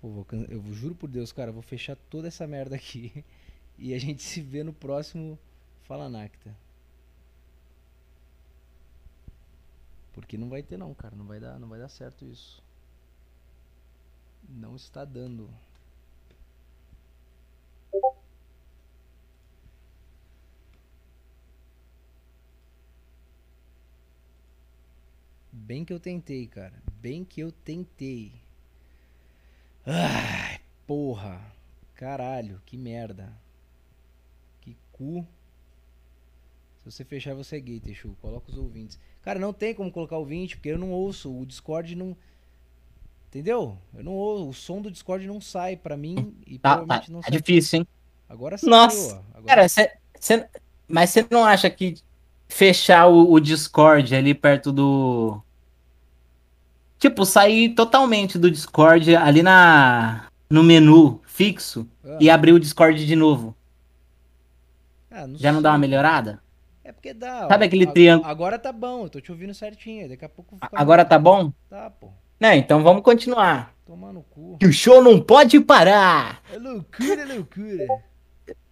Pô, 0.00 0.05
vou 0.16 0.26
eu 0.48 0.62
juro 0.74 0.94
por 0.94 1.08
Deus, 1.08 1.32
cara, 1.32 1.50
eu 1.50 1.54
vou 1.54 1.62
fechar 1.62 1.96
toda 2.10 2.28
essa 2.28 2.46
merda 2.46 2.76
aqui. 2.76 3.24
E 3.78 3.92
a 3.92 3.98
gente 3.98 4.22
se 4.22 4.40
vê 4.40 4.64
no 4.64 4.72
próximo 4.72 5.38
Fala 5.82 6.08
Nacta. 6.08 6.56
Porque 10.12 10.36
não 10.38 10.48
vai 10.48 10.62
ter 10.62 10.76
não, 10.78 10.94
cara, 10.94 11.14
não 11.14 11.26
vai 11.26 11.38
dar, 11.38 11.58
não 11.60 11.68
vai 11.68 11.78
dar 11.78 11.88
certo 11.88 12.24
isso. 12.24 12.62
Não 14.48 14.74
está 14.76 15.04
dando. 15.04 15.48
Bem 25.52 25.84
que 25.84 25.92
eu 25.92 25.98
tentei, 25.98 26.46
cara. 26.46 26.80
Bem 27.00 27.24
que 27.24 27.40
eu 27.40 27.50
tentei. 27.50 28.45
Ai, 29.86 30.58
porra. 30.86 31.40
Caralho, 31.94 32.60
que 32.66 32.76
merda. 32.76 33.32
Que 34.60 34.76
cu. 34.92 35.26
Se 36.78 36.90
você 36.90 37.04
fechar, 37.04 37.34
você 37.34 37.56
é 37.56 37.60
gay, 37.60 37.80
Teixu. 37.80 38.16
Coloca 38.20 38.50
os 38.50 38.58
ouvintes. 38.58 38.98
Cara, 39.22 39.38
não 39.38 39.52
tem 39.52 39.74
como 39.74 39.90
colocar 39.90 40.16
ouvinte, 40.18 40.56
porque 40.56 40.68
eu 40.68 40.78
não 40.78 40.90
ouço. 40.90 41.32
O 41.32 41.46
Discord 41.46 41.94
não. 41.96 42.16
Entendeu? 43.28 43.76
Eu 43.94 44.04
não 44.04 44.12
ouço. 44.12 44.48
O 44.48 44.54
som 44.54 44.80
do 44.82 44.90
Discord 44.90 45.26
não 45.26 45.40
sai 45.40 45.76
pra 45.76 45.96
mim 45.96 46.34
e 46.46 46.58
Tá, 46.58 46.70
tá, 46.70 46.76
provavelmente 46.78 47.12
não 47.12 47.20
tá 47.20 47.28
sai. 47.28 47.38
difícil, 47.38 47.80
hein? 47.80 47.86
Agora 48.28 48.56
saiu, 48.58 48.70
Nossa. 48.70 49.24
Agora 49.34 49.44
Cara, 49.46 49.68
cê, 49.68 49.92
cê- 50.18 50.48
mas 50.88 51.10
você 51.10 51.26
não 51.30 51.44
acha 51.44 51.68
que 51.70 51.94
fechar 52.48 53.06
o, 53.06 53.32
o 53.32 53.40
Discord 53.40 54.14
ali 54.14 54.34
perto 54.34 54.72
do. 54.72 55.40
Tipo, 56.98 57.24
sair 57.26 57.70
totalmente 57.74 58.38
do 58.38 58.50
Discord 58.50 59.14
ali 59.16 59.42
na 59.42 60.26
no 60.48 60.62
menu 60.62 61.20
fixo 61.26 61.86
Ah. 62.04 62.16
e 62.20 62.30
abrir 62.30 62.52
o 62.52 62.60
Discord 62.60 63.04
de 63.04 63.16
novo. 63.16 63.54
Ah, 65.10 65.26
Já 65.34 65.52
não 65.52 65.60
dá 65.62 65.70
uma 65.70 65.78
sei. 65.78 65.88
melhorada? 65.88 66.40
É 66.84 66.92
porque 66.92 67.12
dá. 67.12 67.48
Sabe 67.48 67.64
ó. 67.64 67.66
aquele 67.66 67.86
triângulo- 67.86 68.30
Agora 68.30 68.58
tá 68.58 68.72
bom, 68.72 69.04
eu 69.04 69.08
tô 69.10 69.20
te 69.20 69.30
ouvindo 69.32 69.52
certinho. 69.54 70.08
Daqui 70.08 70.24
a 70.24 70.28
pouco 70.28 70.54
fica 70.56 70.68
Agora 70.72 71.04
tá 71.04 71.18
bom? 71.18 71.52
Tá, 71.68 71.90
pô. 71.90 72.08
Não, 72.38 72.52
então 72.52 72.82
vamos 72.82 73.02
continuar. 73.02 73.72
Tomar 73.86 74.12
no 74.12 74.22
cu. 74.22 74.56
Que 74.58 74.66
o 74.66 74.72
show 74.72 75.02
não 75.02 75.20
pode 75.20 75.58
parar! 75.60 76.40
É 76.52 76.58
loucura, 76.58 77.22
é 77.22 77.24
loucura. 77.24 77.86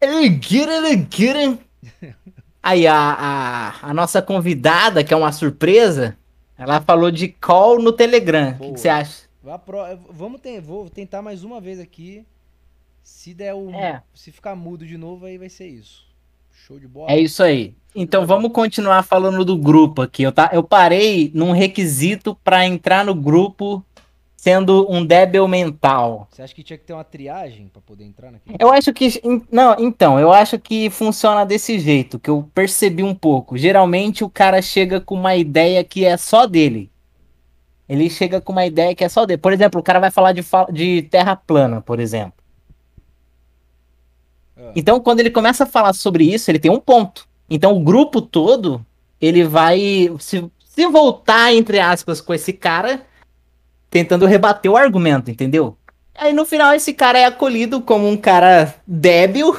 Loucura, 0.03 0.81
loucura! 0.81 1.59
Aí, 2.63 2.87
a, 2.87 2.95
a, 2.97 3.91
a 3.91 3.95
nossa 3.95 4.23
convidada, 4.23 5.05
que 5.05 5.13
é 5.13 5.17
uma 5.17 5.33
surpresa, 5.33 6.17
ela 6.57 6.81
falou 6.81 7.11
de 7.11 7.29
call 7.29 7.81
no 7.81 7.93
Telegram. 7.93 8.53
O 8.53 8.59
que 8.59 8.73
que 8.73 8.81
você 8.81 8.89
acha? 8.89 9.25
Vá 9.43 9.59
pro... 9.59 9.79
Vamos 10.11 10.41
ter... 10.41 10.61
Vou 10.61 10.89
tentar 10.89 11.23
mais 11.23 11.45
uma 11.45 11.61
vez 11.61 11.81
aqui. 11.81 12.25
Se 13.05 13.35
der 13.35 13.55
o. 13.55 13.71
É. 13.71 14.03
Se 14.15 14.33
ficar 14.33 14.57
mudo 14.57 14.87
de 14.87 14.97
novo, 14.97 15.27
aí 15.27 15.37
vai 15.37 15.51
ser 15.51 15.67
isso. 15.69 16.07
Show 16.51 16.81
de 16.81 16.89
bola. 16.89 17.11
É 17.11 17.21
isso 17.21 17.43
aí. 17.43 17.75
Então 17.95 18.27
vamos 18.27 18.51
continuar 18.51 19.03
falando 19.03 19.45
do 19.45 19.59
grupo 19.59 20.01
aqui. 20.01 20.23
Eu, 20.23 20.33
tá, 20.33 20.49
eu 20.55 20.63
parei 20.63 21.31
num 21.35 21.53
requisito 21.53 22.35
para 22.43 22.67
entrar 22.67 23.05
no 23.05 23.15
grupo 23.15 23.85
sendo 24.45 24.87
um 24.91 25.07
débil 25.07 25.49
mental. 25.49 26.29
Você 26.31 26.43
acha 26.43 26.55
que 26.55 26.63
tinha 26.63 26.77
que 26.77 26.85
ter 26.85 26.93
uma 26.93 27.03
triagem 27.03 27.67
pra 27.67 27.81
poder 27.81 28.05
entrar 28.05 28.31
naquele? 28.31 28.59
Eu 28.61 28.71
acho 28.71 28.93
que. 28.93 29.09
Não, 29.51 29.75
então, 29.79 30.21
eu 30.21 30.31
acho 30.31 30.59
que 30.59 30.91
funciona 30.91 31.47
desse 31.47 31.79
jeito, 31.79 32.19
que 32.19 32.29
eu 32.29 32.47
percebi 32.55 33.03
um 33.03 33.15
pouco. 33.15 33.57
Geralmente 33.57 34.23
o 34.23 34.29
cara 34.29 34.61
chega 34.61 35.01
com 35.01 35.15
uma 35.15 35.35
ideia 35.35 35.83
que 35.83 36.05
é 36.05 36.19
só 36.19 36.47
dele. 36.47 36.91
Ele 37.89 38.11
chega 38.11 38.39
com 38.39 38.53
uma 38.53 38.67
ideia 38.67 38.95
que 38.95 39.03
é 39.03 39.09
só 39.09 39.25
dele. 39.25 39.39
Por 39.39 39.51
exemplo, 39.51 39.81
o 39.81 39.83
cara 39.83 39.99
vai 39.99 40.11
falar 40.11 40.33
de, 40.33 40.45
de 40.75 41.01
terra 41.05 41.35
plana, 41.35 41.81
por 41.81 41.99
exemplo. 41.99 42.35
Ah. 44.59 44.73
Então, 44.77 45.01
quando 45.01 45.21
ele 45.21 45.31
começa 45.31 45.65
a 45.65 45.67
falar 45.67 45.95
sobre 45.95 46.23
isso, 46.23 46.51
ele 46.51 46.59
tem 46.59 46.71
um 46.71 46.81
ponto. 46.81 47.27
Então, 47.49 47.75
o 47.75 47.81
grupo 47.83 48.21
todo, 48.21 48.85
ele 49.19 49.43
vai 49.43 50.15
se, 50.19 50.45
se 50.67 50.87
voltar, 50.87 51.55
entre 51.55 51.81
aspas, 51.81 52.21
com 52.21 52.35
esse 52.35 52.53
cara, 52.53 53.07
tentando 53.95 54.27
rebater 54.27 54.69
o 54.69 54.77
argumento, 54.77 55.31
entendeu? 55.31 55.79
Aí, 56.17 56.33
no 56.33 56.45
final, 56.45 56.75
esse 56.75 56.93
cara 56.93 57.17
é 57.17 57.27
acolhido 57.27 57.81
como 57.81 58.09
um 58.09 58.17
cara 58.17 58.75
débil, 58.85 59.57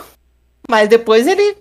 mas 0.70 0.90
depois 0.90 1.26
ele. 1.26 1.56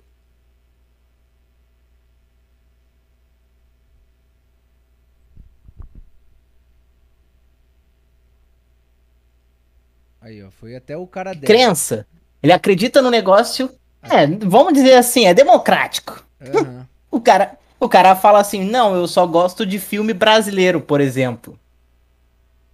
Aí, 10.21 10.43
ó. 10.43 10.51
Foi 10.51 10.75
até 10.75 10.97
o 10.97 11.07
cara 11.07 11.33
dela. 11.33 11.47
crença. 11.47 12.05
Ele 12.43 12.53
acredita 12.53 13.01
no 13.01 13.09
negócio. 13.09 13.71
É, 14.03 14.27
vamos 14.27 14.73
dizer 14.73 14.95
assim, 14.95 15.27
é 15.27 15.33
democrático. 15.33 16.25
Aham. 16.41 16.89
O 17.15 17.21
cara, 17.21 17.57
o 17.79 17.89
cara 17.89 18.17
fala 18.17 18.41
assim: 18.41 18.65
não, 18.65 18.97
eu 18.97 19.07
só 19.07 19.25
gosto 19.25 19.65
de 19.65 19.79
filme 19.79 20.13
brasileiro, 20.13 20.81
por 20.81 21.01
exemplo. 21.01 21.57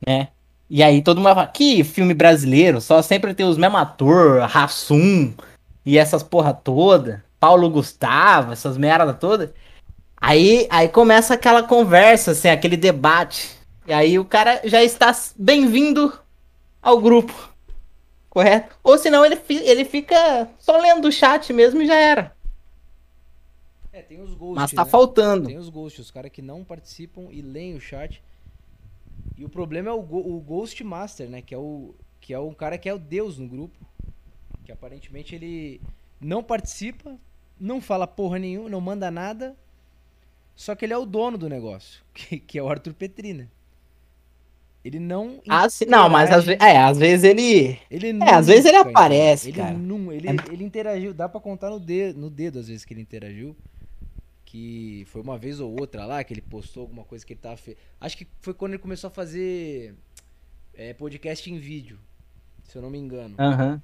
Né? 0.06 0.28
E 0.68 0.82
aí 0.82 1.02
todo 1.02 1.18
mundo 1.18 1.34
fala: 1.34 1.46
que 1.46 1.82
filme 1.82 2.14
brasileiro? 2.14 2.80
Só 2.80 3.02
sempre 3.02 3.34
tem 3.34 3.46
os 3.46 3.58
mesmos 3.58 3.80
atores, 3.80 4.50
Rassum 4.50 5.32
e 5.84 5.98
essas 5.98 6.22
porra 6.22 6.54
toda. 6.54 7.24
Paulo 7.38 7.70
Gustavo, 7.70 8.52
essas 8.52 8.76
merda 8.76 9.14
toda. 9.14 9.54
Aí, 10.16 10.66
aí 10.70 10.88
começa 10.88 11.32
aquela 11.32 11.62
conversa, 11.62 12.32
assim, 12.32 12.48
aquele 12.48 12.76
debate. 12.76 13.50
E 13.86 13.92
aí 13.92 14.18
o 14.18 14.24
cara 14.24 14.60
já 14.64 14.82
está 14.82 15.10
bem-vindo 15.36 16.12
ao 16.82 17.00
grupo. 17.00 17.32
Correto? 18.28 18.76
Ou 18.84 18.98
senão 18.98 19.24
ele, 19.24 19.40
ele 19.48 19.84
fica 19.84 20.48
só 20.58 20.76
lendo 20.76 21.08
o 21.08 21.12
chat 21.12 21.52
mesmo 21.52 21.82
e 21.82 21.86
já 21.86 21.96
era. 21.96 22.36
É, 23.92 24.02
tem 24.02 24.20
os 24.20 24.34
ghosts. 24.34 24.56
Mas 24.56 24.70
tá 24.70 24.84
né? 24.84 24.90
faltando. 24.90 25.46
Tem 25.48 25.58
os 25.58 25.68
ghosts, 25.68 26.06
os 26.06 26.10
caras 26.10 26.30
que 26.30 26.42
não 26.42 26.62
participam 26.62 27.28
e 27.30 27.42
leem 27.42 27.74
o 27.74 27.80
chat. 27.80 28.22
E 29.40 29.44
o 29.44 29.48
problema 29.48 29.88
é 29.88 29.92
o, 29.92 30.02
go- 30.02 30.18
o 30.36 30.38
Ghost 30.38 30.84
Master, 30.84 31.26
né? 31.30 31.40
Que 31.40 31.54
é 31.54 31.58
o 31.58 31.94
que 32.20 32.34
é 32.34 32.38
um 32.38 32.52
cara 32.52 32.76
que 32.76 32.86
é 32.90 32.92
o 32.92 32.98
deus 32.98 33.38
no 33.38 33.48
grupo. 33.48 33.74
Que 34.66 34.70
aparentemente 34.70 35.34
ele 35.34 35.80
não 36.20 36.42
participa, 36.42 37.16
não 37.58 37.80
fala 37.80 38.06
porra 38.06 38.38
nenhuma, 38.38 38.68
não 38.68 38.82
manda 38.82 39.10
nada. 39.10 39.56
Só 40.54 40.74
que 40.74 40.84
ele 40.84 40.92
é 40.92 40.98
o 40.98 41.06
dono 41.06 41.38
do 41.38 41.48
negócio, 41.48 42.02
que, 42.12 42.38
que 42.38 42.58
é 42.58 42.62
o 42.62 42.68
Arthur 42.68 42.92
Petrina. 42.92 43.50
Ele 44.84 44.98
não 44.98 45.40
Ah, 45.48 45.68
sim. 45.70 45.86
Não, 45.86 46.08
mas 46.10 46.30
às, 46.30 46.44
ve 46.44 46.58
é, 46.60 46.76
às 46.78 46.98
vezes 46.98 47.24
ele. 47.24 47.78
ele 47.90 48.08
É, 48.22 48.34
às 48.34 48.46
vezes 48.46 48.66
ele 48.66 48.76
aparece, 48.76 49.48
entendeu? 49.48 49.64
cara. 49.66 49.76
Ele, 49.78 49.86
nun- 49.86 50.12
ele, 50.12 50.28
É- 50.28 50.52
ele 50.52 50.64
interagiu, 50.64 51.14
dá 51.14 51.28
pra 51.28 51.40
contar 51.40 51.70
no 51.70 51.80
dedo, 51.80 52.18
no 52.20 52.28
dedo 52.30 52.58
às 52.58 52.68
vezes 52.68 52.84
que 52.84 52.92
ele 52.92 53.00
interagiu. 53.02 53.56
Que 54.50 55.04
foi 55.06 55.22
uma 55.22 55.38
vez 55.38 55.60
ou 55.60 55.70
outra 55.78 56.04
lá 56.04 56.24
que 56.24 56.34
ele 56.34 56.40
postou 56.40 56.80
alguma 56.80 57.04
coisa 57.04 57.24
que 57.24 57.34
ele 57.34 57.40
tava 57.40 57.56
fe... 57.56 57.76
Acho 58.00 58.16
que 58.16 58.26
foi 58.40 58.52
quando 58.52 58.72
ele 58.72 58.82
começou 58.82 59.06
a 59.06 59.10
fazer 59.12 59.94
é, 60.74 60.92
podcast 60.92 61.48
em 61.48 61.56
vídeo, 61.56 62.00
se 62.64 62.76
eu 62.76 62.82
não 62.82 62.90
me 62.90 62.98
engano. 62.98 63.36
Aham. 63.38 63.80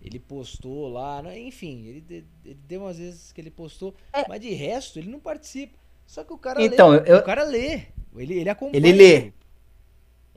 Ele 0.00 0.18
postou 0.18 0.88
lá, 0.88 1.22
né, 1.22 1.38
enfim, 1.38 1.84
ele, 1.84 2.24
ele 2.44 2.58
deu 2.66 2.80
umas 2.80 2.96
vezes 2.96 3.30
que 3.30 3.42
ele 3.42 3.50
postou, 3.50 3.94
É. 4.10 4.26
mas 4.26 4.40
de 4.40 4.48
resto 4.54 4.98
ele 4.98 5.10
não 5.10 5.20
participa. 5.20 5.76
Só 6.06 6.24
que 6.24 6.32
o 6.32 6.38
cara 6.38 6.62
Então, 6.62 6.90
lê, 6.90 7.02
eu- 7.06 7.18
o 7.18 7.22
cara 7.22 7.44
lê, 7.44 7.82
ele, 8.16 8.38
ele 8.40 8.48
acompanha. 8.48 8.76
Ele 8.78 8.92
lê. 8.92 9.32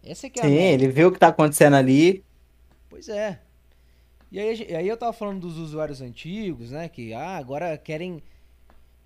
Essa 0.03 0.27
é 0.27 0.29
que 0.29 0.41
é 0.41 0.43
a 0.43 0.45
Sim, 0.45 0.55
ele 0.55 0.89
viu 0.89 1.07
o 1.07 1.11
que 1.13 1.19
tá 1.19 1.29
acontecendo 1.29 1.75
ali. 1.77 2.21
Pois 2.89 3.07
é. 3.07 3.39
E 4.29 4.39
aí, 4.41 4.67
e 4.69 4.75
aí 4.75 4.87
eu 4.89 4.97
tava 4.97 5.13
falando 5.13 5.39
dos 5.39 5.57
usuários 5.57 6.01
antigos, 6.01 6.71
né? 6.71 6.89
Que 6.89 7.13
ah, 7.13 7.37
agora 7.37 7.77
querem. 7.77 8.21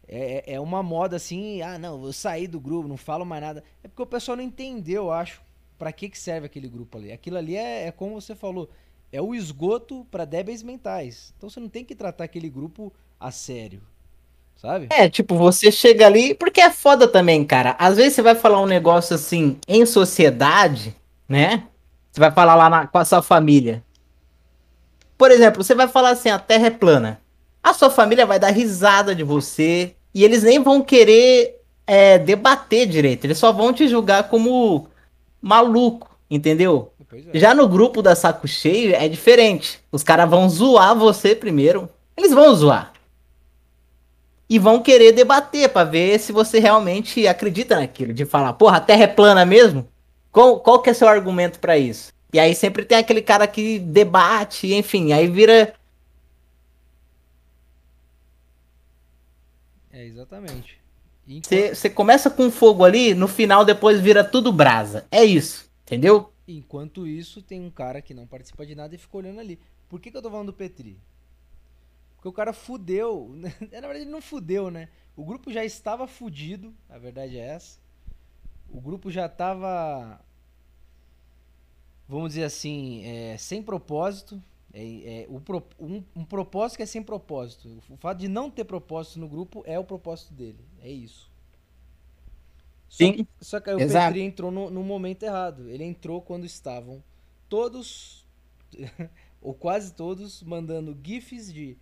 É, 0.08 0.52
é- 0.52 0.56
é 0.56 0.60
uma 0.60 0.84
moda 0.84 1.16
assim, 1.16 1.62
ah, 1.62 1.78
não, 1.80 2.00
vou 2.00 2.14
sair 2.14 2.48
do 2.48 2.60
grupo, 2.60 2.88
não 2.88 2.98
falo 2.98 3.26
mais 3.26 3.42
nada. 3.42 3.64
É 3.84 3.88
porque 3.88 4.02
o 4.04 4.08
pessoal 4.08 4.36
não 4.38 4.44
entendeu, 4.44 5.06
eu 5.06 5.12
acho, 5.12 5.42
pra 5.78 5.92
que, 5.92 6.10
que 6.10 6.18
serve 6.20 6.46
aquele 6.46 6.68
grupo 6.68 6.98
ali. 6.98 7.12
Aquilo 7.12 7.38
ali 7.38 7.56
é, 7.56 7.88
é 7.88 7.92
como 7.92 8.20
você 8.20 8.36
falou, 8.36 8.70
é 9.12 9.22
o 9.22 9.34
esgoto 9.34 10.06
pra 10.12 10.26
débeis 10.26 10.62
mentais. 10.64 11.34
Então 11.38 11.50
você 11.50 11.60
não 11.60 11.70
tem 11.70 11.86
que 11.86 11.96
tratar 11.96 12.26
aquele 12.26 12.50
grupo 12.50 12.92
a 13.20 13.32
sério, 13.32 13.82
sabe? 14.56 14.88
É, 14.92 15.10
tipo, 15.10 15.36
você 15.38 15.72
chega 15.72 16.06
ali, 16.06 16.34
porque 16.36 16.62
é 16.62 16.70
foda 16.70 17.08
também, 17.08 17.44
cara. 17.46 17.76
Às 17.80 17.96
vezes 17.98 18.14
você 18.14 18.22
vai 18.22 18.36
falar 18.36 18.62
um 18.62 18.66
negócio 18.66 19.16
assim 19.16 19.58
em 19.68 19.86
sociedade, 19.86 20.96
né? 21.28 21.68
Você 22.12 22.20
vai 22.20 22.32
falar 22.32 22.56
lá 22.56 22.70
na- 22.70 22.88
com 22.88 22.98
a 22.98 23.06
sua 23.06 23.22
família. 23.22 23.84
Por 25.18 25.32
exemplo, 25.32 25.64
você 25.64 25.74
vai 25.76 25.88
falar 25.88 26.12
assim, 26.12 26.30
a 26.30 26.40
Terra 26.40 26.68
é 26.68 26.72
plana. 26.72 27.22
A 27.64 27.74
sua 27.74 27.90
família 27.90 28.26
vai 28.26 28.38
dar 28.38 28.50
risada 28.50 29.16
de 29.16 29.24
você 29.24 29.96
e 30.14 30.24
eles 30.24 30.44
nem 30.44 30.62
vão 30.62 30.82
querer 30.82 31.62
é, 31.88 32.20
debater 32.20 32.86
direito. 32.86 33.26
Eles 33.26 33.38
só 33.38 33.52
vão 33.52 33.72
te 33.72 33.88
julgar 33.88 34.28
como 34.30 34.88
maluco, 35.42 36.16
entendeu? 36.30 36.92
É. 37.34 37.40
Já 37.40 37.54
no 37.54 37.68
grupo 37.68 38.02
da 38.02 38.16
Saco 38.16 38.48
Cheio 38.48 38.96
é 38.96 39.08
diferente. 39.08 39.80
Os 39.92 40.04
caras 40.04 40.30
vão 40.30 40.50
zoar 40.50 40.96
você 40.96 41.36
primeiro. 41.36 41.90
Eles 42.18 42.34
vão 42.34 42.54
zoar. 42.54 42.92
E 44.50 44.60
vão 44.60 44.82
querer 44.82 45.14
debater 45.14 45.70
pra 45.70 45.84
ver 45.84 46.20
se 46.20 46.32
você 46.32 46.60
realmente 46.60 47.28
acredita 47.28 47.80
naquilo. 47.80 48.14
De 48.14 48.26
falar, 48.26 48.54
porra, 48.54 48.78
a 48.78 48.82
Terra 48.82 49.04
é 49.04 49.08
plana 49.08 49.46
mesmo? 49.46 49.88
Qual, 50.32 50.60
qual 50.60 50.80
que 50.80 50.90
é 50.90 50.94
seu 50.94 51.08
argumento 51.08 51.60
pra 51.60 51.78
isso? 51.78 52.12
E 52.34 52.40
aí 52.40 52.56
sempre 52.56 52.84
tem 52.84 52.98
aquele 52.98 53.22
cara 53.22 53.46
que 53.46 53.78
debate, 53.80 54.74
enfim, 54.74 55.14
aí 55.14 55.28
vira. 55.28 55.74
É, 59.94 60.04
exatamente. 60.04 60.78
Enquanto- 61.28 61.46
Você 61.48 61.76
você 61.76 61.90
começa 61.90 62.30
com 62.30 62.52
fogo 62.52 62.84
ali, 62.84 63.14
no 63.14 63.28
final 63.30 63.64
depois 63.64 64.02
vira 64.02 64.24
tudo 64.26 64.52
brasa. 64.52 65.08
É 65.10 65.24
isso, 65.24 65.72
entendeu? 65.84 66.34
Enquanto 66.48 67.08
isso, 67.08 67.42
tem 67.42 67.62
um 67.62 67.72
cara 67.72 68.02
que 68.02 68.14
não 68.14 68.28
participa 68.28 68.66
de 68.66 68.76
nada 68.76 68.94
e 68.94 68.98
fica 68.98 69.16
olhando 69.18 69.40
ali. 69.40 69.58
Por 69.88 70.02
que, 70.02 70.12
que 70.12 70.18
eu 70.18 70.22
tô 70.22 70.30
falando 70.30 70.48
do 70.48 70.54
Petri? 70.54 71.00
Porque 72.16 72.28
o 72.28 72.34
cara 72.34 72.52
fudeu. 72.52 73.32
Na 73.40 73.50
verdade, 73.80 74.00
ele 74.02 74.12
não 74.12 74.22
fudeu, 74.22 74.70
né? 74.70 74.90
O 75.16 75.24
grupo 75.24 75.52
já 75.52 75.64
estava 75.64 76.08
fudido, 76.08 76.74
a 76.90 76.98
verdade 76.98 77.38
é 77.38 77.46
essa. 77.46 77.80
O 78.70 78.82
grupo 78.82 79.12
já 79.12 79.30
tava. 79.30 80.20
Vamos 82.10 82.30
dizer 82.30 82.44
assim, 82.44 83.04
é, 83.06 83.38
sem 83.38 83.64
propósito. 83.64 84.42
É, 84.74 85.24
é, 85.24 85.26
o 85.30 85.40
pro- 85.40 85.64
um, 85.80 86.04
um 86.16 86.26
propósito 86.26 86.78
que 86.78 86.84
é 86.84 86.86
sem 86.86 87.04
propósito. 87.04 87.70
O 87.90 87.98
fato 87.98 88.20
de 88.20 88.28
não 88.28 88.50
ter 88.50 88.64
propósito 88.66 89.20
no 89.20 89.28
grupo 89.28 89.64
é 89.68 89.78
o 89.80 89.84
propósito 89.84 90.34
dele. 90.34 90.60
É 90.82 90.90
isso. 90.92 91.32
Só 92.90 92.96
Sim, 92.98 93.14
que- 93.14 93.28
Só 93.42 93.60
que 93.60 93.70
aí 93.70 93.76
o 93.76 93.80
exato. 93.82 94.08
Petri 94.08 94.22
entrou 94.22 94.52
no, 94.52 94.70
no 94.70 94.84
momento 94.84 95.24
errado. 95.24 95.70
Ele 95.70 95.84
entrou 95.84 96.22
quando 96.22 96.46
estavam 96.46 97.04
todos, 97.50 98.26
ou 99.42 99.54
quase 99.54 99.94
todos, 99.94 100.42
mandando 100.44 100.98
gifs 101.04 101.52
de 101.52 101.78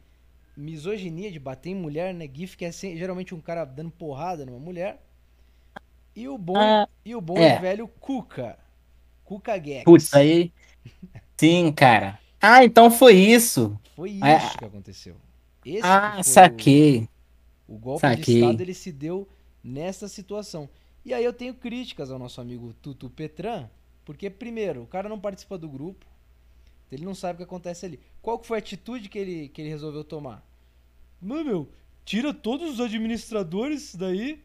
misoginia, 0.56 1.32
de 1.32 1.39
bater 1.39 1.69
em 1.71 1.75
mulher, 1.75 2.13
né? 2.13 2.30
GIF 2.34 2.58
que 2.58 2.65
é 2.65 2.71
sem- 2.71 2.97
geralmente 2.97 3.36
um 3.36 3.41
cara 3.41 3.65
dando 3.65 3.91
porrada 3.91 4.45
numa 4.45 4.60
mulher. 4.60 5.01
E 6.15 6.27
o 6.27 6.38
bom, 6.38 6.58
Ah, 6.58 6.88
e, 7.06 7.15
o 7.15 7.21
bom 7.21 7.38
é. 7.41 7.60
velho 7.60 7.88
Cuca. 7.88 8.58
Cuca 9.25 9.62
Gex. 9.63 9.86
Putz, 9.86 10.13
aí. 10.13 10.51
Sim, 11.38 11.73
cara. 11.73 12.20
Ah, 12.41 12.63
então 12.63 12.89
foi 12.89 13.13
isso. 13.15 13.77
Foi 13.95 14.12
isso 14.12 14.25
É. 14.25 14.58
que 14.58 14.65
aconteceu. 14.65 15.15
Esse 15.65 15.82
Ah, 15.86 16.15
que 16.17 16.23
saquei. 16.23 17.08
O, 17.67 17.75
o 17.75 17.77
golpe 17.77 18.01
de 18.08 18.15
Saquei. 18.17 18.36
Estado 18.41 18.62
ele 18.62 18.73
se 18.73 18.91
deu 18.91 19.27
nessa 19.63 20.08
situação. 20.08 20.67
E 21.06 21.13
aí 21.13 21.23
eu 21.23 21.34
tenho 21.34 21.54
críticas 21.54 22.12
ao 22.12 22.19
nosso 22.19 22.41
amigo 22.41 22.73
Tutu 22.82 23.10
Petran, 23.10 23.67
porque, 24.06 24.30
primeiro, 24.30 24.84
o 24.84 24.88
cara 24.88 25.08
não 25.08 25.19
participa 25.19 25.58
do 25.58 25.69
grupo, 25.69 26.06
ele 26.91 27.06
não 27.06 27.15
sabe 27.15 27.36
o 27.36 27.38
que 27.38 27.43
acontece 27.43 27.86
ali. 27.86 27.99
Qual 28.21 28.38
que 28.39 28.47
foi 28.47 28.58
a 28.58 28.60
atitude 28.60 29.08
que 29.10 29.17
ele, 29.17 29.49
que 29.49 29.62
ele 29.62 29.69
resolveu 29.69 30.04
tomar? 30.04 30.45
Mano, 31.21 31.45
meu, 31.45 31.69
tira 32.04 32.34
todos 32.34 32.73
os 32.73 32.80
administradores 32.80 33.95
daí 33.95 34.41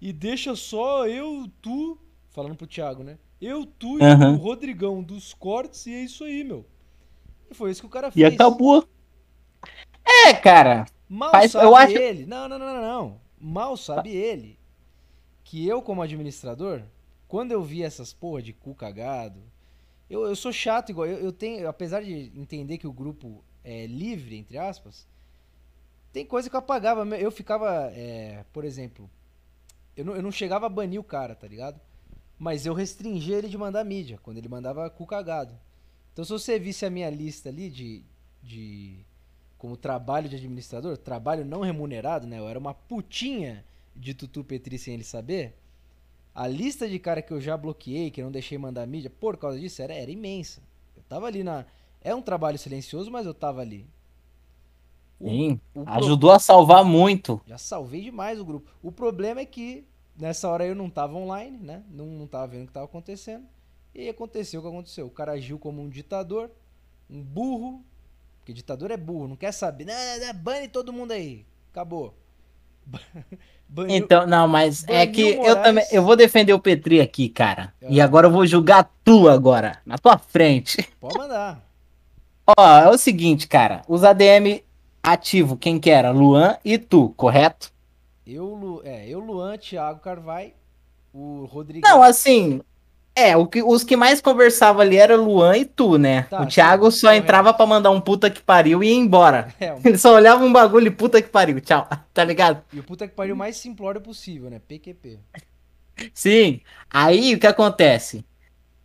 e 0.00 0.12
deixa 0.12 0.54
só 0.56 1.06
eu, 1.06 1.48
tu, 1.60 1.98
falando 2.30 2.54
pro 2.56 2.66
Thiago, 2.66 3.02
né? 3.02 3.18
Eu, 3.40 3.66
tu 3.66 3.98
e 3.98 4.02
Aham. 4.04 4.34
o 4.34 4.36
Rodrigão 4.36 5.02
dos 5.02 5.34
cortes 5.34 5.86
e 5.86 5.92
é 5.94 6.02
isso 6.02 6.22
aí, 6.24 6.44
meu. 6.44 6.64
E 7.52 7.54
foi 7.54 7.70
isso 7.70 7.82
que 7.82 7.86
o 7.86 7.90
cara 7.90 8.08
E 8.08 8.12
fez. 8.12 8.34
acabou. 8.34 8.88
É, 10.04 10.32
cara. 10.34 10.86
Mal 11.08 11.30
Faz- 11.30 11.52
sabe 11.52 11.66
eu 11.66 11.76
acho- 11.76 11.96
ele. 11.96 12.26
Não, 12.26 12.48
não, 12.48 12.58
não, 12.58 12.66
não, 12.74 12.82
não. 12.82 13.20
Mal 13.38 13.76
sabe 13.76 14.10
ele 14.10 14.58
que 15.44 15.66
eu, 15.66 15.82
como 15.82 16.02
administrador, 16.02 16.82
quando 17.28 17.52
eu 17.52 17.62
vi 17.62 17.82
essas 17.82 18.12
porra 18.12 18.42
de 18.42 18.52
cu 18.52 18.74
cagado, 18.74 19.40
eu, 20.08 20.22
eu 20.26 20.34
sou 20.34 20.52
chato 20.52 20.90
igual. 20.90 21.06
Eu, 21.06 21.18
eu 21.18 21.32
tenho, 21.32 21.68
apesar 21.68 22.02
de 22.02 22.32
entender 22.34 22.78
que 22.78 22.86
o 22.86 22.92
grupo 22.92 23.44
é 23.62 23.86
livre, 23.86 24.36
entre 24.36 24.56
aspas, 24.58 25.06
tem 26.12 26.24
coisa 26.24 26.48
que 26.48 26.56
eu 26.56 26.60
apagava. 26.60 27.04
Eu 27.16 27.30
ficava, 27.30 27.90
é, 27.94 28.44
por 28.52 28.64
exemplo, 28.64 29.10
eu 29.96 30.04
não, 30.04 30.16
eu 30.16 30.22
não 30.22 30.32
chegava 30.32 30.66
a 30.66 30.70
banir 30.70 31.00
o 31.00 31.04
cara, 31.04 31.34
tá 31.34 31.46
ligado? 31.46 31.80
Mas 32.38 32.64
eu 32.64 32.72
restringia 32.74 33.36
ele 33.36 33.48
de 33.48 33.58
mandar 33.58 33.84
mídia, 33.84 34.18
quando 34.22 34.38
ele 34.38 34.48
mandava 34.48 34.88
cu 34.88 35.06
cagado. 35.06 35.54
Então 36.12 36.24
se 36.24 36.30
você 36.32 36.58
visse 36.58 36.84
a 36.84 36.90
minha 36.90 37.10
lista 37.10 37.48
ali 37.48 37.70
de, 37.70 38.02
de 38.42 38.98
como 39.58 39.76
trabalho 39.76 40.28
de 40.28 40.36
administrador, 40.36 40.96
trabalho 40.98 41.44
não 41.44 41.60
remunerado, 41.62 42.26
né? 42.26 42.38
Eu 42.38 42.48
era 42.48 42.58
uma 42.58 42.74
putinha 42.74 43.64
de 43.94 44.14
Tutu 44.14 44.44
Petri 44.44 44.78
sem 44.78 44.94
ele 44.94 45.04
saber. 45.04 45.56
A 46.34 46.46
lista 46.48 46.88
de 46.88 46.98
cara 46.98 47.22
que 47.22 47.32
eu 47.32 47.40
já 47.40 47.56
bloqueei, 47.56 48.10
que 48.10 48.20
eu 48.20 48.24
não 48.26 48.32
deixei 48.32 48.58
mandar 48.58 48.86
mídia, 48.86 49.10
por 49.10 49.36
causa 49.36 49.58
disso, 49.60 49.82
era, 49.82 49.94
era 49.94 50.10
imensa. 50.10 50.62
Eu 50.96 51.02
tava 51.04 51.26
ali 51.26 51.42
na. 51.44 51.66
É 52.00 52.14
um 52.14 52.22
trabalho 52.22 52.58
silencioso, 52.58 53.10
mas 53.10 53.26
eu 53.26 53.34
tava 53.34 53.60
ali. 53.60 53.86
O- 55.20 55.28
Sim. 55.28 55.60
o 55.74 55.84
pro- 55.84 55.92
Ajudou 55.94 56.30
a 56.32 56.38
salvar 56.38 56.84
muito. 56.84 57.40
Já 57.46 57.58
salvei 57.58 58.02
demais 58.02 58.40
o 58.40 58.44
grupo. 58.44 58.70
O 58.82 58.90
problema 58.92 59.40
é 59.40 59.46
que 59.46 59.84
nessa 60.16 60.48
hora 60.48 60.66
eu 60.66 60.74
não 60.74 60.90
tava 60.90 61.16
online, 61.16 61.58
né? 61.58 61.84
Não, 61.90 62.06
não 62.06 62.26
tava 62.26 62.46
vendo 62.48 62.64
o 62.64 62.66
que 62.66 62.72
tava 62.72 62.86
acontecendo. 62.86 63.44
E 63.94 64.08
aconteceu 64.08 64.60
o 64.60 64.62
que 64.62 64.68
aconteceu. 64.68 65.06
O 65.06 65.10
cara 65.10 65.32
agiu 65.32 65.58
como 65.58 65.82
um 65.82 65.88
ditador, 65.88 66.50
um 67.10 67.22
burro. 67.22 67.82
Porque 68.38 68.52
ditador 68.52 68.90
é 68.90 68.96
burro, 68.96 69.28
não 69.28 69.36
quer 69.36 69.52
saber. 69.52 69.84
Não, 69.84 69.94
não, 69.94 70.26
não, 70.26 70.34
bane 70.34 70.66
todo 70.68 70.92
mundo 70.92 71.12
aí. 71.12 71.44
Acabou. 71.70 72.14
Baniu- 73.68 73.96
Então, 73.96 74.26
não, 74.26 74.46
mas 74.48 74.84
é 74.88 75.06
que 75.06 75.20
eu 75.30 75.36
Moraes. 75.38 75.62
também. 75.62 75.86
Eu 75.92 76.02
vou 76.02 76.16
defender 76.16 76.52
o 76.52 76.58
Petri 76.58 77.00
aqui, 77.00 77.28
cara. 77.28 77.72
E 77.88 78.00
Ah. 78.00 78.04
agora 78.04 78.26
eu 78.26 78.30
vou 78.30 78.46
julgar 78.46 78.90
tu 79.04 79.28
agora, 79.28 79.78
na 79.86 79.96
tua 79.96 80.18
frente. 80.18 80.82
Pode 81.00 81.16
mandar. 81.16 81.64
Ó, 82.58 82.78
é 82.78 82.90
o 82.90 82.98
seguinte, 82.98 83.46
cara. 83.46 83.82
Os 83.88 84.02
ADM 84.04 84.62
ativo, 85.02 85.56
quem 85.56 85.78
que 85.78 85.88
era? 85.90 86.10
Luan 86.10 86.56
e 86.64 86.76
tu, 86.76 87.10
correto? 87.16 87.72
Eu, 88.26 88.46
Lu- 88.54 88.82
é, 88.84 89.08
eu, 89.08 89.20
Luan, 89.20 89.56
Thiago 89.56 90.00
Carvalho, 90.00 90.52
o 91.14 91.44
Rodrigues. 91.44 91.88
Não, 91.88 92.02
assim. 92.02 92.60
É, 93.14 93.36
o 93.36 93.46
que, 93.46 93.62
os 93.62 93.84
que 93.84 93.94
mais 93.94 94.20
conversavam 94.22 94.80
ali 94.80 94.96
era 94.96 95.16
Luan 95.16 95.56
e 95.58 95.64
tu, 95.66 95.98
né? 95.98 96.22
Tá, 96.30 96.42
o 96.42 96.46
Thiago 96.46 96.90
sim, 96.90 96.98
só 97.00 97.06
correto. 97.08 97.24
entrava 97.24 97.52
pra 97.52 97.66
mandar 97.66 97.90
um 97.90 98.00
puta 98.00 98.30
que 98.30 98.40
pariu 98.40 98.82
e 98.82 98.88
ia 98.88 98.94
embora. 98.94 99.48
É, 99.60 99.76
Ele 99.84 99.98
só 99.98 100.14
olhava 100.14 100.42
um 100.44 100.52
bagulho 100.52 100.86
e 100.86 100.90
puta 100.90 101.20
que 101.20 101.28
pariu, 101.28 101.60
tchau. 101.60 101.86
Tá 102.12 102.24
ligado? 102.24 102.62
e 102.72 102.78
o 102.78 102.82
puta 102.82 103.06
que 103.08 103.14
pariu 103.14 103.34
mais 103.36 103.56
simplório 103.56 104.00
possível, 104.00 104.50
né? 104.50 104.60
PQP. 104.66 105.18
Sim. 106.14 106.60
Aí 106.90 107.34
o 107.34 107.38
que 107.38 107.46
acontece? 107.46 108.24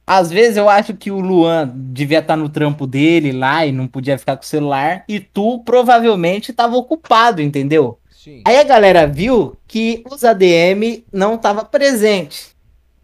Às 0.06 0.30
vezes 0.30 0.56
eu 0.56 0.70
acho 0.70 0.94
que 0.94 1.12
o 1.12 1.20
Luan 1.20 1.70
devia 1.76 2.20
estar 2.20 2.38
no 2.38 2.48
trampo 2.48 2.88
dele 2.88 3.34
lá 3.34 3.66
e 3.66 3.72
não 3.74 3.88
podia 3.88 4.18
ficar 4.18 4.38
com 4.38 4.44
o 4.44 4.46
celular. 4.46 5.04
E 5.08 5.20
tu 5.20 5.60
provavelmente 5.66 6.52
estava 6.52 6.78
ocupado, 6.78 7.42
entendeu? 7.42 8.00
Sim. 8.10 8.42
Aí 8.46 8.58
a 8.58 8.64
galera 8.64 9.06
viu 9.06 9.58
que 9.68 10.04
os 10.10 10.24
ADM 10.24 11.04
não 11.12 11.36
estavam 11.36 11.66
presentes. 11.66 12.56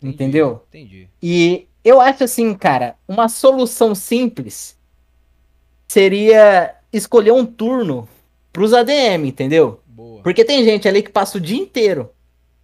Entendi, 0.08 0.24
Entendeu? 0.24 0.64
Entendi. 0.70 1.08
E 1.22 1.68
eu 1.84 2.00
acho 2.02 2.24
assim, 2.24 2.54
cara, 2.54 2.96
uma 3.08 3.28
solução 3.30 3.94
simples 3.96 4.78
seria 5.88 6.76
escolher 6.92 7.32
um 7.32 7.46
turno 7.46 8.08
pros 8.52 8.74
ADM, 8.74 9.26
entendeu? 9.28 9.82
Boa. 9.88 10.22
Porque 10.22 10.44
tem 10.46 10.64
gente 10.64 10.88
ali 10.88 11.02
que 11.04 11.10
passa 11.12 11.38
o 11.38 11.42
dia 11.42 11.58
inteiro, 11.60 12.10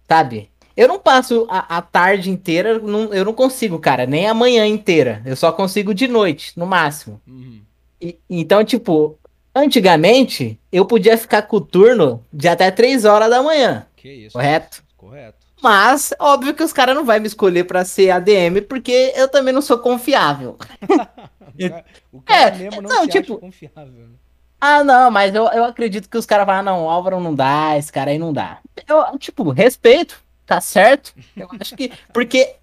sabe? 0.08 0.50
Eu 0.76 0.88
não 0.88 0.98
passo 0.98 1.46
a, 1.50 1.78
a 1.78 1.82
tarde 1.82 2.30
inteira, 2.30 2.78
não- 2.78 3.12
eu 3.12 3.24
não 3.24 3.32
consigo, 3.34 3.78
cara, 3.78 4.06
nem 4.06 4.26
a 4.28 4.34
manhã 4.34 4.66
inteira. 4.66 5.20
Eu 5.26 5.36
só 5.36 5.52
consigo 5.52 5.92
de 5.92 6.08
noite, 6.08 6.52
no 6.56 6.64
máximo. 6.66 7.20
Uhum. 7.26 7.60
E- 8.00 8.16
então, 8.30 8.64
tipo, 8.64 9.18
antigamente 9.54 10.58
eu 10.72 10.86
podia 10.86 11.18
ficar 11.18 11.42
com 11.42 11.56
o 11.56 11.60
turno 11.60 12.24
de 12.32 12.48
até 12.48 12.70
3 12.70 13.04
horas 13.04 13.28
da 13.28 13.42
manhã, 13.42 13.86
Que 13.96 14.08
isso. 14.08 14.32
correto? 14.32 14.82
Correto. 14.96 15.39
Mas, 15.62 16.12
óbvio 16.18 16.54
que 16.54 16.62
os 16.62 16.72
caras 16.72 16.94
não 16.94 17.04
vão 17.04 17.20
me 17.20 17.26
escolher 17.26 17.64
pra 17.64 17.84
ser 17.84 18.10
ADM, 18.10 18.62
porque 18.68 19.12
eu 19.14 19.28
também 19.28 19.52
não 19.52 19.62
sou 19.62 19.78
confiável. 19.78 20.56
O 20.82 20.88
cara, 21.68 21.84
o 22.12 22.22
cara 22.22 22.40
É, 22.40 22.50
mesmo 22.58 22.82
não, 22.82 22.90
não, 22.90 23.06
tipo- 23.08 23.38
confiável. 23.38 23.92
né? 24.08 24.14
Ah, 24.60 24.84
não, 24.84 25.10
mas 25.10 25.34
eu, 25.34 25.44
eu 25.46 25.64
acredito 25.64 26.08
que 26.08 26.18
os 26.18 26.26
caras 26.26 26.44
falam, 26.44 26.62
não, 26.62 26.84
o 26.84 26.90
Álvaro 26.90 27.18
não 27.18 27.34
dá, 27.34 27.78
esse 27.78 27.90
cara 27.90 28.10
aí 28.10 28.18
não 28.18 28.30
dá. 28.30 28.58
Eu, 28.86 29.18
tipo, 29.18 29.48
respeito, 29.50 30.20
tá 30.44 30.60
certo? 30.60 31.14
Eu 31.34 31.48
acho 31.58 31.74
que. 31.74 31.90
Porque 32.12 32.56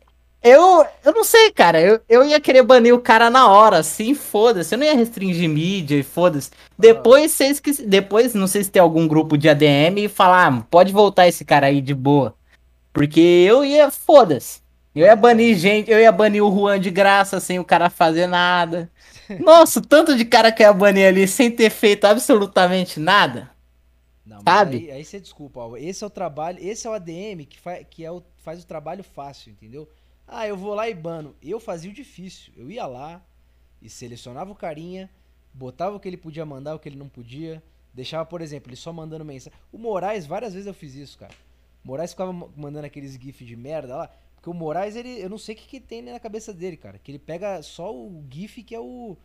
eu, 0.43 0.85
eu 1.03 1.11
não 1.11 1.23
sei, 1.23 1.49
cara. 1.51 1.81
Eu, 1.81 1.99
eu 2.07 2.23
ia 2.23 2.39
querer 2.39 2.61
banir 2.61 2.93
o 2.93 2.99
cara 3.01 3.31
na 3.31 3.47
hora, 3.49 3.79
assim, 3.79 4.13
foda-se. 4.13 4.75
Eu 4.75 4.77
não 4.77 4.85
ia 4.85 4.93
restringir 4.95 5.49
mídia 5.49 5.95
e 5.97 6.03
foda-se. 6.03 6.51
Depois, 6.77 7.31
vocês 7.31 7.59
que. 7.59 7.71
Depois, 7.83 8.35
não 8.35 8.45
sei 8.45 8.63
se 8.63 8.69
tem 8.69 8.79
algum 8.81 9.07
grupo 9.07 9.35
de 9.35 9.49
ADM 9.49 9.97
e 9.97 10.07
falar, 10.07 10.47
ah, 10.53 10.63
pode 10.69 10.93
voltar 10.93 11.27
esse 11.27 11.43
cara 11.43 11.65
aí 11.65 11.81
de 11.81 11.95
boa. 11.95 12.35
Porque 12.97 13.19
eu 13.19 13.63
ia, 13.63 13.91
foda-se. 13.91 14.59
Eu 14.95 15.05
ia 15.05 15.15
banir 15.15 15.55
gente, 15.55 15.91
eu 15.91 15.99
ia 15.99 16.11
banir 16.11 16.43
o 16.43 16.51
Juan 16.51 16.79
de 16.79 16.89
graça 16.89 17.39
sem 17.39 17.59
o 17.59 17.63
cara 17.63 17.91
fazer 17.91 18.25
nada. 18.25 18.89
Nossa, 19.39 19.77
o 19.77 19.85
tanto 19.85 20.17
de 20.17 20.25
cara 20.25 20.51
que 20.51 20.63
eu 20.63 20.67
ia 20.67 20.73
banir 20.73 21.07
ali 21.07 21.27
sem 21.27 21.51
ter 21.51 21.69
feito 21.69 22.05
absolutamente 22.05 22.99
nada. 22.99 23.51
Não, 24.25 24.41
Sabe? 24.41 24.77
Aí, 24.77 24.91
aí 24.93 25.05
você 25.05 25.19
desculpa, 25.19 25.59
ó, 25.59 25.77
esse 25.77 26.03
é 26.03 26.07
o 26.07 26.09
trabalho, 26.09 26.57
esse 26.59 26.87
é 26.87 26.89
o 26.89 26.93
ADM 26.93 27.45
que, 27.47 27.59
fa 27.59 27.83
que 27.83 28.03
é 28.03 28.11
o, 28.11 28.23
faz 28.37 28.63
o 28.63 28.65
trabalho 28.65 29.03
fácil, 29.03 29.51
entendeu? 29.51 29.87
Ah, 30.27 30.47
eu 30.47 30.57
vou 30.57 30.73
lá 30.73 30.89
e 30.89 30.95
bano. 30.95 31.35
Eu 31.39 31.59
fazia 31.59 31.91
o 31.91 31.93
difícil. 31.93 32.51
Eu 32.57 32.71
ia 32.71 32.87
lá 32.87 33.23
e 33.79 33.91
selecionava 33.91 34.51
o 34.51 34.55
carinha, 34.55 35.07
botava 35.53 35.95
o 35.95 35.99
que 35.99 36.07
ele 36.07 36.17
podia 36.17 36.47
mandar, 36.47 36.73
o 36.73 36.79
que 36.79 36.89
ele 36.89 36.97
não 36.97 37.07
podia. 37.07 37.61
Deixava, 37.93 38.25
por 38.25 38.41
exemplo, 38.41 38.69
ele 38.69 38.75
só 38.75 38.91
mandando 38.91 39.23
mensagem. 39.23 39.55
O 39.71 39.77
Moraes, 39.77 40.25
várias 40.25 40.53
vezes 40.53 40.65
eu 40.65 40.73
fiz 40.73 40.95
isso, 40.95 41.15
cara. 41.19 41.33
O 41.83 41.87
Moraes 41.87 42.11
ficava 42.11 42.33
ma- 42.33 42.49
mandando 42.55 42.85
aqueles 42.87 43.13
GIF 43.15 43.45
de 43.45 43.55
merda 43.55 43.95
lá. 43.97 44.11
Porque 44.35 44.49
o 44.49 44.53
Moraes, 44.53 44.95
ele, 44.95 45.19
eu 45.21 45.29
não 45.29 45.37
sei 45.37 45.55
o 45.55 45.57
que, 45.57 45.67
que 45.67 45.79
tem 45.79 46.01
na 46.01 46.19
cabeça 46.19 46.53
dele, 46.53 46.77
cara. 46.77 46.99
Que 46.99 47.11
ele 47.11 47.19
pega 47.19 47.61
só 47.61 47.93
o 47.93 48.23
GIF 48.29 48.63
que 48.63 48.75
é 48.75 48.79
o. 48.79 49.17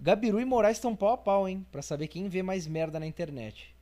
Gabiru 0.00 0.40
e 0.40 0.44
Moraes 0.44 0.76
estão 0.78 0.96
pau 0.96 1.10
a 1.10 1.16
pau, 1.16 1.48
hein? 1.48 1.66
Pra 1.72 1.82
saber 1.82 2.08
quem 2.08 2.28
vê 2.28 2.42
mais 2.42 2.66
merda 2.66 3.00
na 3.00 3.06
internet. 3.06 3.74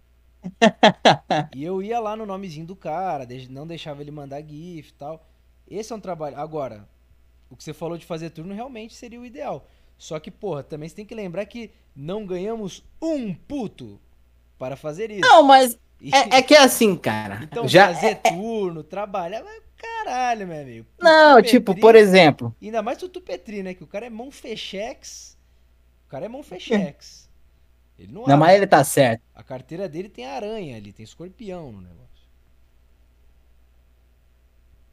E 1.54 1.64
eu 1.64 1.82
ia 1.82 2.00
lá 2.00 2.16
no 2.16 2.26
nomezinho 2.26 2.66
do 2.66 2.76
cara, 2.76 3.26
não 3.50 3.66
deixava 3.66 4.02
ele 4.02 4.10
mandar 4.10 4.42
GIF 4.42 4.90
e 4.90 4.94
tal. 4.94 5.26
Esse 5.68 5.92
é 5.92 5.96
um 5.96 6.00
trabalho. 6.00 6.38
Agora, 6.38 6.88
o 7.50 7.56
que 7.56 7.64
você 7.64 7.72
falou 7.72 7.98
de 7.98 8.06
fazer 8.06 8.30
turno 8.30 8.54
realmente 8.54 8.94
seria 8.94 9.20
o 9.20 9.26
ideal. 9.26 9.66
Só 9.98 10.18
que, 10.18 10.30
porra, 10.30 10.62
também 10.62 10.88
você 10.88 10.96
tem 10.96 11.06
que 11.06 11.14
lembrar 11.14 11.46
que 11.46 11.70
não 11.94 12.26
ganhamos 12.26 12.82
um 13.00 13.34
puto 13.34 14.00
para 14.58 14.76
fazer 14.76 15.10
isso. 15.10 15.20
Não, 15.20 15.42
mas 15.42 15.78
é, 16.10 16.38
é 16.38 16.42
que 16.42 16.54
é 16.54 16.58
assim, 16.62 16.96
cara. 16.96 17.40
então, 17.42 17.68
já 17.68 17.94
fazer 17.94 18.16
turno, 18.16 18.82
trabalhar, 18.82 19.42
mas 19.44 19.62
caralho, 19.76 20.46
meu 20.46 20.60
amigo. 20.60 20.86
Não, 21.00 21.36
Tutu 21.36 21.48
tipo, 21.48 21.66
Petri- 21.66 21.80
por 21.80 21.94
exemplo. 21.94 22.54
Ainda 22.60 22.82
mais 22.82 22.98
o 22.98 23.08
Tutu 23.08 23.20
Petri, 23.20 23.62
né? 23.62 23.74
Que 23.74 23.84
o 23.84 23.86
cara 23.86 24.06
é 24.06 24.10
mão 24.10 24.30
fechex. 24.30 25.36
O 26.06 26.10
cara 26.10 26.26
é 26.26 26.28
mão 26.28 26.42
fechex. 26.42 27.28
Ele 27.98 28.12
não, 28.12 28.24
Não, 28.26 28.36
mas 28.36 28.56
ele 28.56 28.66
tá 28.66 28.82
certo. 28.82 29.22
A 29.34 29.42
carteira 29.42 29.88
dele 29.88 30.08
tem 30.08 30.26
aranha 30.26 30.76
ali, 30.76 30.92
tem 30.92 31.04
escorpião 31.04 31.70
no 31.70 31.80
negócio. 31.82 32.02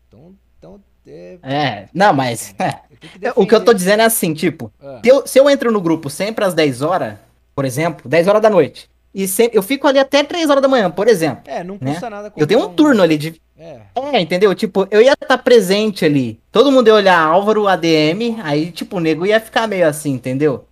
Então, 0.08 0.36
então 0.58 0.84
é, 1.08 1.40
É, 1.42 1.90
não, 1.94 2.14
mas. 2.14 2.54
eu 2.60 3.20
tenho 3.20 3.34
o 3.36 3.48
que 3.48 3.56
eu 3.56 3.64
tô 3.64 3.74
dizendo 3.74 4.02
é 4.02 4.06
assim, 4.06 4.34
tipo, 4.34 4.72
Ah, 4.80 5.00
se 5.04 5.10
eu, 5.10 5.28
se 5.28 5.40
eu 5.40 5.50
entro 5.50 5.72
no 5.72 5.82
grupo 5.82 6.10
sempre 6.10 6.46
às 6.46 6.54
10 6.54 6.82
horas, 6.82 7.18
por 7.56 7.66
exemplo, 7.66 8.08
10 8.10 8.28
horas 8.28 8.42
da 8.42 8.50
noite, 8.50 8.90
e 9.14 9.28
sempre, 9.28 9.58
eu 9.58 9.64
fico 9.64 9.88
ali 9.88 9.98
até 9.98 10.24
3 10.24 10.50
horas 10.50 10.62
da 10.62 10.68
manhã, 10.68 10.90
por 10.92 11.08
exemplo. 11.08 11.44
É, 11.46 11.64
não 11.64 11.78
né? 11.82 11.92
custa 11.92 12.10
nada 12.10 12.32
Eu 12.38 12.46
tenho 12.46 12.64
um 12.64 12.74
turno 12.74 13.02
ali 13.02 13.18
de. 13.18 13.42
É, 13.58 13.82
É, 13.96 14.22
entendeu? 14.22 14.54
Tipo, 14.54 14.88
eu 14.92 15.02
ia 15.02 15.14
estar 15.14 15.38
presente 15.40 16.06
ali. 16.06 16.40
Todo 16.52 16.72
mundo 16.72 16.88
ia 16.88 16.94
olhar 16.94 17.20
Álvaro, 17.20 17.68
ADM, 17.68 18.40
aí, 18.44 18.72
tipo, 18.72 18.98
o 18.98 19.00
nego 19.00 19.26
ia 19.26 19.40
ficar 19.40 19.68
meio 19.68 19.88
assim, 19.88 20.12
entendeu? 20.12 20.66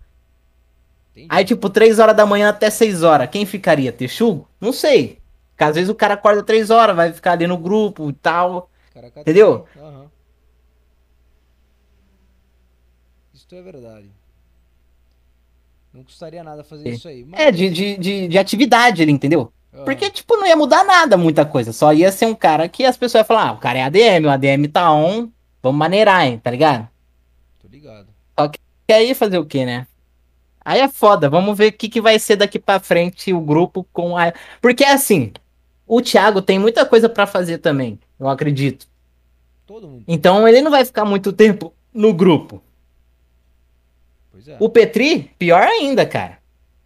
entendi. 1.12 1.28
Aí, 1.30 1.44
tipo, 1.44 1.70
3 1.70 2.00
horas 2.00 2.16
da 2.16 2.26
manhã 2.26 2.50
até 2.50 2.70
6 2.70 3.04
horas, 3.04 3.30
quem 3.30 3.46
ficaria? 3.46 3.92
Texugo? 3.92 4.48
Não 4.62 4.72
sei. 4.72 5.20
Porque 5.52 5.64
às 5.64 5.76
vezes 5.76 5.90
o 5.90 5.96
cara 5.96 6.14
acorda 6.14 6.44
3 6.44 6.70
horas, 6.70 6.96
vai 6.96 7.12
ficar 7.12 7.32
ali 7.32 7.48
no 7.48 7.58
grupo 7.58 8.10
e 8.10 8.14
tal. 8.14 8.70
Caraca, 8.94 9.22
entendeu? 9.22 9.66
Aham. 9.76 10.06
Isso 13.34 13.48
é 13.56 13.62
verdade. 13.62 14.17
Não 15.98 16.04
custaria 16.04 16.44
nada 16.44 16.64
fazer 16.64 16.90
É. 16.90 16.92
isso 16.92 17.08
aí. 17.08 17.26
Mas, 17.26 17.40
É, 17.40 17.52
de, 17.52 17.72
de, 17.72 17.98
de, 17.98 18.28
de 18.28 18.38
atividade 18.38 19.02
ali, 19.02 19.12
entendeu? 19.12 19.52
Aham. 19.74 19.84
Porque, 19.84 20.12
tipo, 20.12 20.38
não 20.38 20.46
ia 20.46 20.56
mudar 20.56 20.84
nada, 20.84 21.18
muita 21.18 21.44
coisa. 21.44 21.74
Só 21.74 21.92
ia 21.92 22.12
ser 22.12 22.28
um 22.28 22.36
cara 22.36 22.70
que 22.70 22.86
as 22.86 22.96
pessoas 22.96 23.22
iam 23.22 23.26
falar, 23.26 23.50
ah, 23.50 23.52
o 23.54 23.58
cara 23.58 23.80
é 23.80 23.84
ADM, 23.84 24.28
o 24.28 24.30
ADM 24.30 24.68
tá 24.72 24.94
on, 24.94 25.28
vamos 25.62 25.80
maneirar, 25.80 26.28
hein, 26.28 26.38
tá 26.38 26.52
ligado? 26.52 26.88
Tô 27.60 27.68
ligado. 27.68 28.10
E 28.88 28.94
aí 28.94 29.16
fazer 29.16 29.40
o 29.40 29.46
quê, 29.46 29.66
né? 29.66 29.88
Aí 30.64 30.80
é 30.82 30.88
foda, 30.88 31.30
vamos 31.30 31.58
ver 31.58 31.70
o 31.70 31.74
que, 31.74 31.90
que 31.90 32.00
vai 32.00 32.20
ser 32.20 32.36
daqui 32.36 32.60
pra 32.60 32.80
frente 32.80 33.34
o 33.34 33.42
grupo 33.42 33.84
com 33.92 34.16
a. 34.16 34.32
Porque 34.62 34.84
assim, 34.84 35.32
o 35.88 36.00
Thiago 36.00 36.44
tem 36.44 36.60
muita 36.60 36.86
coisa 36.86 37.10
pra 37.10 37.26
fazer 37.26 37.58
também, 37.58 38.00
eu 38.20 38.30
acredito. 38.30 38.88
Todo 39.66 39.88
mundo. 39.88 40.04
Então 40.08 40.48
ele 40.48 40.62
não 40.62 40.70
vai 40.70 40.86
ficar 40.86 41.04
muito 41.06 41.34
tempo 41.34 41.74
no 41.94 42.14
grupo. 42.14 42.62
É. 44.48 44.56
O 44.60 44.70
Petri, 44.70 45.32
pior 45.38 45.62
ainda, 45.64 46.06
cara. 46.06 46.38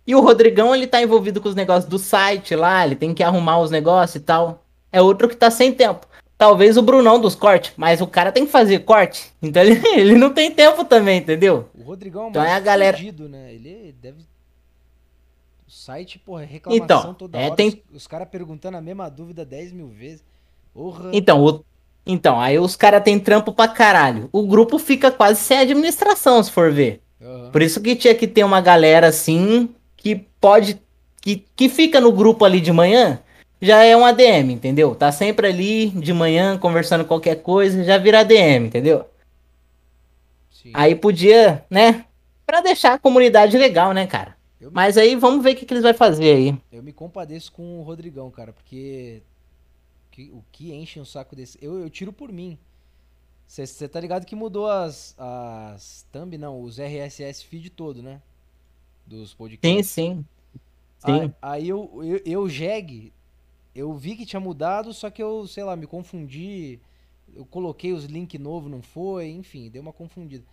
E 0.06 0.16
o 0.16 0.20
Rodrigão, 0.22 0.74
ele 0.74 0.88
tá 0.88 1.02
envolvido 1.02 1.40
com 1.40 1.48
os 1.50 1.56
negócios 1.56 1.86
do 1.90 2.00
site 2.00 2.56
lá, 2.56 2.86
ele 2.86 2.96
tem 2.96 3.14
que 3.14 3.24
arrumar 3.24 3.60
os 3.60 3.70
negócios 3.72 4.16
e 4.16 4.26
tal. 4.26 4.64
É 4.92 5.02
outro 5.02 5.30
que 5.30 5.36
tá 5.36 5.50
sem 5.52 5.72
tempo. 5.72 6.08
Talvez 6.38 6.76
o 6.76 6.82
Brunão 6.82 7.20
dos 7.20 7.36
cortes, 7.36 7.72
mas 7.78 8.02
o 8.02 8.08
cara 8.08 8.32
tem 8.32 8.46
que 8.46 8.52
fazer 8.52 8.80
corte. 8.80 9.32
Então 9.42 9.62
ele, 9.64 9.80
ele 9.96 10.16
não 10.16 10.34
tem 10.34 10.50
tempo 10.52 10.84
também, 10.84 11.20
entendeu? 11.20 11.70
O 11.78 11.84
Rodrigão 11.84 12.26
é 12.26 12.30
Então 12.30 12.44
é 12.44 12.54
a 12.54 12.60
galera- 12.60 12.98
fudido, 12.98 13.30
né? 13.30 13.54
Ele 13.54 13.96
deve. 14.02 14.22
O 15.68 15.72
site, 15.72 16.18
porra, 16.20 16.44
é 16.44 16.46
reclamação 16.46 16.84
Então, 17.00 17.14
toda 17.14 17.38
é, 17.38 17.46
hora. 17.46 17.56
tem- 17.56 17.82
Os, 17.92 17.98
os 18.02 18.08
caras 18.08 18.28
perguntando 18.28 18.78
a 18.78 18.82
mesma 18.82 19.08
dúvida 19.10 19.46
10 19.46 19.72
mil 19.72 19.88
vezes. 19.88 20.24
Então, 21.14 21.44
o- 21.46 21.64
então 22.06 22.40
aí 22.42 22.58
os 22.58 22.76
caras 22.76 23.04
têm 23.04 23.20
trampo 23.20 23.54
pra 23.54 23.68
caralho. 23.68 24.28
O 24.32 24.46
grupo 24.48 24.80
fica 24.80 25.12
quase 25.12 25.40
sem 25.42 25.60
administração, 25.60 26.42
se 26.44 26.52
for 26.52 26.72
ver. 26.72 27.02
Por 27.52 27.62
isso 27.62 27.82
que 27.82 27.96
tinha 27.96 28.16
que 28.16 28.28
ter 28.28 28.44
uma 28.44 28.62
galera 28.62 29.08
assim 29.08 29.70
que 29.98 30.16
pode. 30.40 30.80
que, 31.22 31.46
que 31.56 31.70
fica 31.70 32.00
no 32.02 32.12
grupo 32.12 32.44
ali 32.46 32.60
de 32.60 32.72
manhã, 32.72 33.20
já 33.62 33.84
é 33.84 33.96
um 33.96 34.04
ADM, 34.06 34.52
entendeu? 34.54 34.96
Tá 34.96 35.12
sempre 35.12 35.48
ali 35.48 35.90
de 35.90 36.12
manhã 36.14 36.58
conversando 36.58 37.06
qualquer 37.06 37.36
coisa, 37.44 37.84
já 37.84 37.98
vira 37.98 38.22
ADM, 38.22 38.66
entendeu? 38.68 39.06
Sim. 40.50 40.72
Aí 40.74 40.96
podia, 40.96 41.64
né? 41.70 42.06
Pra 42.46 42.62
deixar 42.62 42.94
a 42.94 43.00
comunidade 43.00 43.58
legal, 43.58 43.94
né, 43.94 44.06
cara? 44.08 44.36
Me- 44.60 44.70
Mas 44.72 44.98
aí 44.98 45.16
vamos 45.16 45.44
ver 45.44 45.54
o 45.54 45.56
que, 45.56 45.66
que 45.66 45.74
eles 45.74 45.84
vão 45.84 45.94
fazer 45.94 46.36
aí. 46.36 46.56
Eu 46.72 46.84
me 46.84 46.92
compadeço 46.92 47.52
com 47.52 47.80
o 47.80 47.84
Rodrigão, 47.84 48.30
cara, 48.30 48.52
porque 48.54 49.22
que- 50.12 50.32
o 50.34 50.44
que 50.52 50.74
enche 50.74 51.00
um 51.00 51.06
saco 51.06 51.36
desse. 51.36 51.58
Eu, 51.62 51.80
eu 51.80 51.90
tiro 51.90 52.12
por 52.12 52.32
mim. 52.32 52.58
Você 53.52 53.88
tá 53.90 54.00
ligado 54.00 54.26
que 54.26 54.36
mudou 54.36 54.68
as, 54.70 55.14
as 55.18 56.08
thumb, 56.12 56.38
não, 56.38 56.62
os 56.62 56.80
RSS 56.80 57.44
feed 57.44 57.70
todo, 57.72 58.02
né? 58.02 58.22
Dos 59.06 59.34
Sim, 59.64 59.84
podcasts. 59.84 59.84
sim. 59.84 60.26
Aí, 61.04 61.28
Sim. 61.28 61.34
aí 61.42 61.70
eu, 61.70 61.92
eu, 62.04 62.22
eu, 62.26 62.50
Jeg, 62.50 63.14
eu 63.76 63.94
vi 63.96 64.16
que 64.16 64.26
tinha 64.26 64.40
mudado, 64.40 64.94
só 64.94 65.10
que 65.12 65.24
eu, 65.24 65.48
sei 65.48 65.64
lá, 65.64 65.76
me 65.76 65.88
confundi. 65.88 66.80
Eu 67.34 67.46
coloquei 67.46 67.94
os 67.94 68.06
links 68.06 68.40
novos, 68.40 68.72
não 68.72 68.82
foi, 68.82 69.30
enfim, 69.30 69.70
deu 69.70 69.82
uma 69.82 69.94
confundida. 69.94 70.46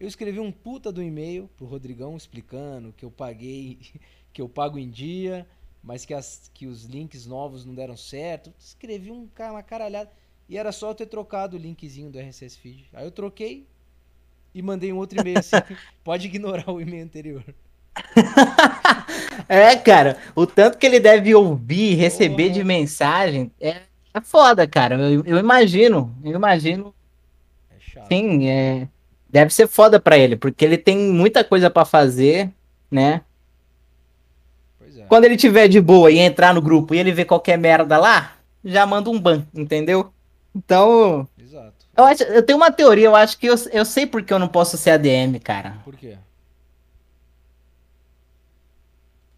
Eu 0.00 0.08
escrevi 0.08 0.40
um 0.40 0.52
puta 0.52 0.92
do 0.92 1.02
e-mail 1.02 1.48
pro 1.56 1.66
Rodrigão 1.66 2.16
explicando 2.16 2.92
que 2.94 3.04
eu 3.04 3.10
paguei, 3.10 3.78
que 4.32 4.42
eu 4.42 4.48
pago 4.48 4.78
em 4.78 4.90
dia, 4.90 5.46
mas 5.82 6.04
que, 6.04 6.14
as, 6.14 6.50
que 6.54 6.66
os 6.66 6.84
links 6.84 7.26
novos 7.26 7.64
não 7.64 7.74
deram 7.74 7.96
certo. 7.96 8.52
Escrevi 8.58 9.10
um, 9.12 9.28
uma 9.50 9.62
caralhada. 9.62 10.10
E 10.50 10.58
era 10.58 10.72
só 10.72 10.90
eu 10.90 10.94
ter 10.96 11.06
trocado 11.06 11.56
o 11.56 11.60
linkzinho 11.60 12.10
do 12.10 12.18
RSS 12.18 12.58
Feed. 12.58 12.84
Aí 12.92 13.04
eu 13.04 13.12
troquei 13.12 13.64
e 14.52 14.60
mandei 14.60 14.92
um 14.92 14.96
outro 14.96 15.20
e-mail 15.20 15.38
assim. 15.38 15.54
pode 16.02 16.26
ignorar 16.26 16.68
o 16.68 16.80
e-mail 16.80 17.04
anterior. 17.04 17.44
É, 19.48 19.74
cara, 19.74 20.16
o 20.36 20.46
tanto 20.46 20.78
que 20.78 20.86
ele 20.86 21.00
deve 21.00 21.34
ouvir, 21.34 21.94
receber 21.94 22.44
Porra. 22.44 22.54
de 22.54 22.64
mensagem 22.64 23.50
é, 23.60 23.82
é 24.14 24.20
foda, 24.20 24.64
cara. 24.66 24.96
Eu, 24.96 25.24
eu 25.24 25.38
imagino, 25.38 26.14
eu 26.22 26.32
imagino. 26.32 26.94
É 27.70 27.80
chato. 27.80 28.06
Sim, 28.06 28.48
é, 28.48 28.86
deve 29.28 29.52
ser 29.52 29.66
foda 29.66 29.98
pra 29.98 30.16
ele, 30.16 30.36
porque 30.36 30.64
ele 30.64 30.78
tem 30.78 30.96
muita 30.96 31.42
coisa 31.42 31.68
pra 31.68 31.84
fazer, 31.84 32.50
né? 32.88 33.22
É. 34.80 35.02
Quando 35.08 35.24
ele 35.24 35.36
tiver 35.36 35.66
de 35.66 35.80
boa 35.80 36.12
e 36.12 36.18
entrar 36.18 36.54
no 36.54 36.62
grupo 36.62 36.94
e 36.94 36.98
ele 36.98 37.10
ver 37.10 37.24
qualquer 37.24 37.58
merda 37.58 37.98
lá, 37.98 38.36
já 38.64 38.86
manda 38.86 39.10
um 39.10 39.18
ban, 39.18 39.44
entendeu? 39.52 40.12
Então, 40.54 41.28
Exato. 41.38 41.86
eu, 41.96 42.04
acho, 42.04 42.22
eu 42.24 42.44
tenho 42.44 42.58
uma 42.58 42.72
teoria, 42.72 43.06
eu 43.06 43.14
acho 43.14 43.38
que 43.38 43.46
eu, 43.46 43.54
eu 43.72 43.84
sei 43.84 44.06
porque 44.06 44.32
eu 44.32 44.38
não 44.38 44.48
posso 44.48 44.76
ser 44.76 44.90
ADM, 44.90 45.38
cara. 45.42 45.80
Por 45.84 45.96
quê? 45.96 46.18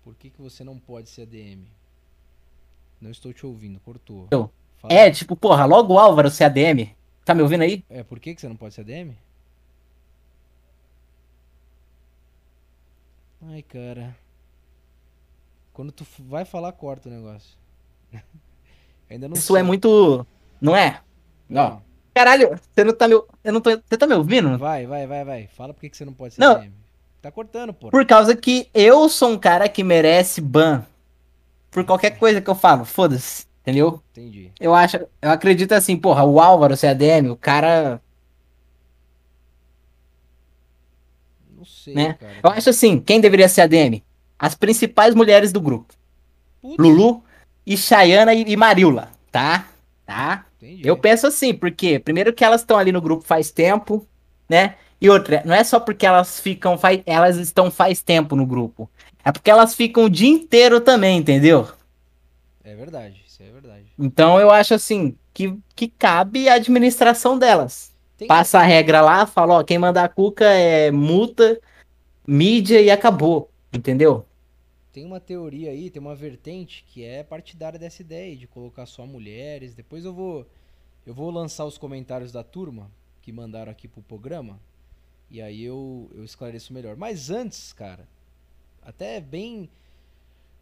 Por 0.02 0.14
que, 0.14 0.30
que 0.30 0.40
você 0.40 0.64
não 0.64 0.78
pode 0.78 1.08
ser 1.08 1.22
ADM? 1.22 1.64
Não 3.00 3.10
estou 3.10 3.32
te 3.32 3.44
ouvindo, 3.44 3.78
cortou. 3.80 4.28
Eu. 4.30 4.50
Fala. 4.78 4.94
É, 4.94 5.10
tipo, 5.10 5.36
porra, 5.36 5.64
logo 5.64 5.94
o 5.94 5.98
Álvaro 5.98 6.30
ser 6.30 6.44
ADM. 6.44 6.94
Tá 7.24 7.34
me 7.34 7.42
ouvindo 7.42 7.62
aí? 7.62 7.84
É, 7.88 8.02
por 8.02 8.18
que, 8.18 8.34
que 8.34 8.40
você 8.40 8.48
não 8.48 8.56
pode 8.56 8.74
ser 8.74 8.80
ADM? 8.80 9.12
Ai, 13.42 13.62
cara. 13.62 14.16
Quando 15.72 15.90
tu 15.90 16.06
vai 16.20 16.44
falar, 16.44 16.72
corta 16.72 17.08
o 17.08 17.12
negócio. 17.12 17.56
Ainda 19.10 19.28
não 19.28 19.36
Isso 19.36 19.56
é 19.56 19.60
sei. 19.60 19.66
muito. 19.66 20.26
Não 20.62 20.76
é? 20.76 21.00
Não. 21.48 21.70
Não. 21.70 21.82
Caralho, 22.14 22.50
você 22.72 22.84
não 22.84 22.94
tá 22.94 23.08
me. 23.08 23.14
Eu 23.14 23.52
não 23.52 23.60
tô... 23.60 23.70
Você 23.70 23.98
tá 23.98 24.06
me 24.06 24.14
ouvindo? 24.14 24.56
Vai, 24.58 24.86
vai, 24.86 25.06
vai, 25.06 25.24
vai. 25.24 25.46
Fala 25.48 25.74
por 25.74 25.80
que, 25.80 25.96
você 25.96 26.04
não 26.04 26.12
pode 26.12 26.34
ser 26.34 26.40
Não. 26.40 26.64
Tá 27.20 27.30
cortando, 27.30 27.72
pô. 27.72 27.90
Por 27.90 28.06
causa 28.06 28.36
que 28.36 28.68
eu 28.72 29.08
sou 29.08 29.30
um 29.30 29.38
cara 29.38 29.68
que 29.68 29.82
merece 29.82 30.40
ban. 30.40 30.84
Por 31.70 31.84
qualquer 31.84 32.18
coisa 32.18 32.40
que 32.40 32.48
eu 32.48 32.54
falo. 32.54 32.84
Foda-se. 32.84 33.46
Entendeu? 33.62 34.02
Entendi. 34.12 34.50
Eu 34.60 34.74
acho. 34.74 34.98
Eu 35.20 35.30
acredito 35.30 35.72
assim, 35.72 35.96
porra, 35.96 36.24
o 36.24 36.40
Álvaro 36.40 36.76
ser 36.76 36.88
ADM, 36.88 37.30
o 37.30 37.36
cara. 37.36 38.00
Não 41.56 41.64
sei, 41.64 41.94
Né? 41.94 42.14
cara. 42.14 42.32
Eu 42.42 42.50
acho 42.50 42.70
assim, 42.70 43.00
quem 43.00 43.20
deveria 43.20 43.48
ser 43.48 43.62
ADM? 43.62 44.02
As 44.38 44.54
principais 44.54 45.14
mulheres 45.14 45.52
do 45.52 45.60
grupo. 45.60 45.94
Putz, 46.60 46.76
Lulu 46.76 47.22
e 47.64 47.76
Chayana 47.76 48.34
e 48.34 48.42
e 48.42 48.56
tá? 49.30 49.66
Tá? 50.04 50.44
Entendi. 50.62 50.86
Eu 50.86 50.96
penso 50.96 51.26
assim, 51.26 51.52
porque 51.52 51.98
primeiro 51.98 52.32
que 52.32 52.44
elas 52.44 52.60
estão 52.60 52.78
ali 52.78 52.92
no 52.92 53.00
grupo 53.00 53.24
faz 53.24 53.50
tempo, 53.50 54.06
né? 54.48 54.76
E 55.00 55.10
outra, 55.10 55.42
não 55.44 55.54
é 55.54 55.64
só 55.64 55.80
porque 55.80 56.06
elas 56.06 56.38
ficam, 56.38 56.78
faz, 56.78 57.02
elas 57.04 57.36
estão 57.36 57.70
faz 57.70 58.02
tempo 58.02 58.36
no 58.36 58.46
grupo. 58.46 58.88
É 59.24 59.32
porque 59.32 59.50
elas 59.50 59.74
ficam 59.74 60.04
o 60.04 60.10
dia 60.10 60.28
inteiro 60.28 60.80
também, 60.80 61.18
entendeu? 61.18 61.68
É 62.62 62.74
verdade, 62.74 63.20
isso 63.26 63.42
é 63.42 63.50
verdade. 63.50 63.86
Então 63.98 64.38
eu 64.38 64.50
acho 64.50 64.74
assim 64.74 65.16
que, 65.34 65.58
que 65.74 65.88
cabe 65.88 66.48
a 66.48 66.54
administração 66.54 67.36
delas. 67.36 67.92
Tem, 68.16 68.28
Passa 68.28 68.60
a 68.60 68.62
regra 68.62 69.00
lá, 69.00 69.26
fala, 69.26 69.54
ó, 69.54 69.64
quem 69.64 69.78
manda 69.78 70.02
a 70.04 70.08
cuca 70.08 70.44
é 70.44 70.92
multa, 70.92 71.60
mídia 72.26 72.80
e 72.80 72.90
acabou, 72.90 73.50
entendeu? 73.72 74.24
Tem 74.92 75.04
uma 75.06 75.18
teoria 75.18 75.70
aí, 75.70 75.90
tem 75.90 76.00
uma 76.00 76.14
vertente 76.14 76.84
que 76.86 77.02
é 77.02 77.22
partidária 77.22 77.78
dessa 77.78 78.02
ideia 78.02 78.36
de 78.36 78.46
colocar 78.46 78.84
só 78.86 79.06
mulheres. 79.06 79.74
Depois 79.74 80.04
eu 80.04 80.12
vou 80.12 80.46
eu 81.06 81.14
vou 81.14 81.30
lançar 81.30 81.64
os 81.64 81.78
comentários 81.78 82.30
da 82.30 82.44
turma 82.44 82.90
que 83.22 83.32
mandaram 83.32 83.72
aqui 83.72 83.88
pro 83.88 84.02
programa. 84.02 84.60
E 85.30 85.40
aí 85.40 85.62
eu, 85.62 86.10
eu 86.14 86.22
esclareço 86.24 86.72
melhor. 86.72 86.94
Mas 86.94 87.30
antes, 87.30 87.72
cara, 87.72 88.06
até 88.82 89.20
bem 89.20 89.70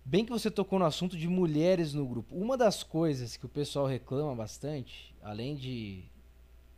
bem 0.05 0.25
que 0.25 0.31
você 0.31 0.51
tocou 0.51 0.79
no 0.79 0.85
assunto 0.85 1.17
de 1.17 1.29
mulheres 1.29 1.93
no 1.93 2.07
grupo. 2.07 2.35
Uma 2.35 2.57
das 2.57 2.83
coisas 2.83 3.37
que 3.37 3.47
o 3.47 3.49
pessoal 3.49 3.87
reclama 3.87 4.35
bastante, 4.35 5.15
além 5.23 5.57
de 5.57 6.05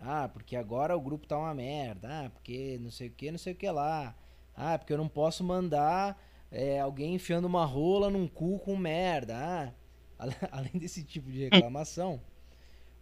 ah, 0.00 0.28
porque 0.28 0.56
agora 0.56 0.96
o 0.96 1.00
grupo 1.00 1.26
tá 1.26 1.38
uma 1.38 1.54
merda, 1.54 2.08
ah, 2.26 2.30
porque 2.30 2.78
não 2.80 2.90
sei 2.90 3.08
o 3.08 3.12
que, 3.12 3.30
não 3.30 3.38
sei 3.38 3.52
o 3.52 3.56
que 3.56 3.70
lá. 3.70 4.14
Ah, 4.56 4.76
porque 4.78 4.92
eu 4.92 4.98
não 4.98 5.08
posso 5.08 5.44
mandar 5.44 6.18
é, 6.52 6.78
alguém 6.78 7.14
enfiando 7.14 7.46
uma 7.46 7.64
rola 7.64 8.10
num 8.10 8.28
cu 8.28 8.58
com 8.58 8.76
merda. 8.76 9.36
Ah, 9.36 9.72
além 10.52 10.72
desse 10.74 11.02
tipo 11.02 11.30
de 11.30 11.48
reclamação, 11.48 12.20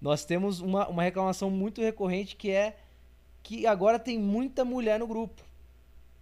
nós 0.01 0.25
temos 0.25 0.61
uma, 0.61 0.89
uma 0.89 1.03
reclamação 1.03 1.51
muito 1.51 1.83
recorrente 1.83 2.37
que 2.37 2.51
é 2.51 2.77
que 3.43 3.67
agora 3.67 3.99
tem 3.99 4.19
muita 4.19 4.65
mulher 4.65 4.99
no 4.99 5.07
grupo. 5.07 5.43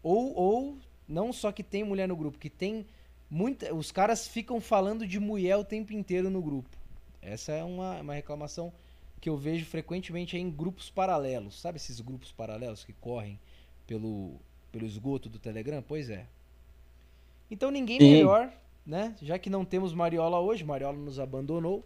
Ou, 0.03 0.35
ou 0.35 0.79
não 1.07 1.33
só 1.33 1.53
que 1.53 1.63
tem 1.63 1.85
mulher 1.85 2.09
no 2.09 2.17
grupo, 2.17 2.39
que 2.39 2.51
tem 2.51 2.87
muita. 3.31 3.75
Os 3.75 3.93
caras 3.93 4.27
ficam 4.27 4.61
falando 4.61 5.07
de 5.07 5.21
mulher 5.21 5.57
o 5.57 5.65
tempo 5.65 5.93
inteiro 5.93 6.31
no 6.31 6.41
grupo. 6.41 6.77
Essa 7.21 7.53
é 7.53 7.63
uma, 7.63 8.01
uma 8.01 8.15
reclamação 8.15 8.73
que 9.21 9.29
eu 9.29 9.37
vejo 9.37 9.67
frequentemente 9.67 10.37
em 10.37 10.51
grupos 10.51 10.89
paralelos. 10.89 11.61
Sabe 11.61 11.77
esses 11.77 12.01
grupos 12.01 12.33
paralelos 12.33 12.85
que 12.85 12.93
correm 12.93 13.39
pelo, 13.87 14.41
pelo 14.73 14.87
esgoto 14.87 15.29
do 15.29 15.39
Telegram? 15.39 15.83
Pois 15.83 16.09
é. 16.09 16.27
Então 17.51 17.71
ninguém 17.71 17.99
Sim. 17.99 18.13
melhor, 18.13 18.53
né? 18.85 19.15
Já 19.23 19.39
que 19.39 19.49
não 19.49 19.65
temos 19.65 19.95
Mariola 19.95 20.41
hoje, 20.41 20.65
Mariola 20.65 20.97
nos 20.97 21.19
abandonou. 21.19 21.85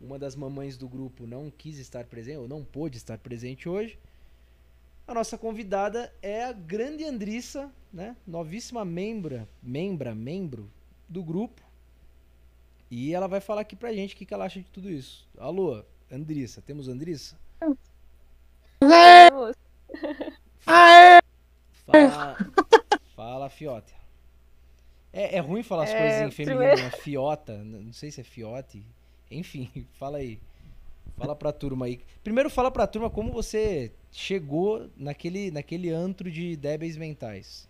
Uma 0.00 0.18
das 0.18 0.36
mamães 0.36 0.76
do 0.76 0.88
grupo 0.88 1.26
não 1.26 1.50
quis 1.50 1.78
estar 1.78 2.04
presente, 2.04 2.38
ou 2.38 2.48
não 2.48 2.64
pôde 2.64 2.96
estar 2.96 3.18
presente 3.18 3.68
hoje. 3.68 3.98
A 5.06 5.14
nossa 5.14 5.36
convidada 5.36 6.12
é 6.22 6.44
a 6.44 6.52
grande 6.52 7.04
Andrissa, 7.04 7.70
né? 7.92 8.16
Novíssima 8.26 8.84
membra, 8.84 9.48
membra, 9.62 10.14
membro 10.14 10.70
do 11.08 11.22
grupo. 11.22 11.62
E 12.90 13.14
ela 13.14 13.26
vai 13.26 13.40
falar 13.40 13.62
aqui 13.62 13.76
pra 13.76 13.92
gente 13.92 14.14
o 14.14 14.16
que, 14.18 14.26
que 14.26 14.34
ela 14.34 14.44
acha 14.44 14.60
de 14.60 14.70
tudo 14.70 14.90
isso. 14.90 15.26
Alô, 15.38 15.82
Andrissa, 16.10 16.62
temos 16.62 16.88
Andrissa? 16.88 17.38
Temos. 17.60 19.56
Fala, 21.86 22.36
fala 23.14 23.50
fiota. 23.50 24.03
É, 25.16 25.36
é 25.36 25.40
ruim 25.40 25.62
falar 25.62 25.84
as 25.84 25.90
É, 25.90 25.98
coisas 25.98 26.22
em 26.22 26.30
feminino, 26.32 26.58
primeiro- 26.66 26.82
né? 26.82 26.90
Fiota, 27.02 27.56
não 27.62 27.92
sei 27.92 28.10
se 28.10 28.20
é 28.20 28.24
fiote. 28.24 28.82
Enfim, 29.30 29.70
fala 29.98 30.18
aí. 30.18 30.40
Fala 31.16 31.36
pra 31.36 31.52
turma 31.52 31.86
aí. 31.86 32.00
Primeiro 32.24 32.50
fala 32.50 32.70
pra 32.72 32.88
turma 32.88 33.08
como 33.08 33.30
você 33.32 33.92
chegou 34.10 34.90
naquele, 34.96 35.52
naquele 35.52 35.88
antro 35.90 36.28
de 36.28 36.56
débeis 36.56 36.96
mentais. 36.96 37.68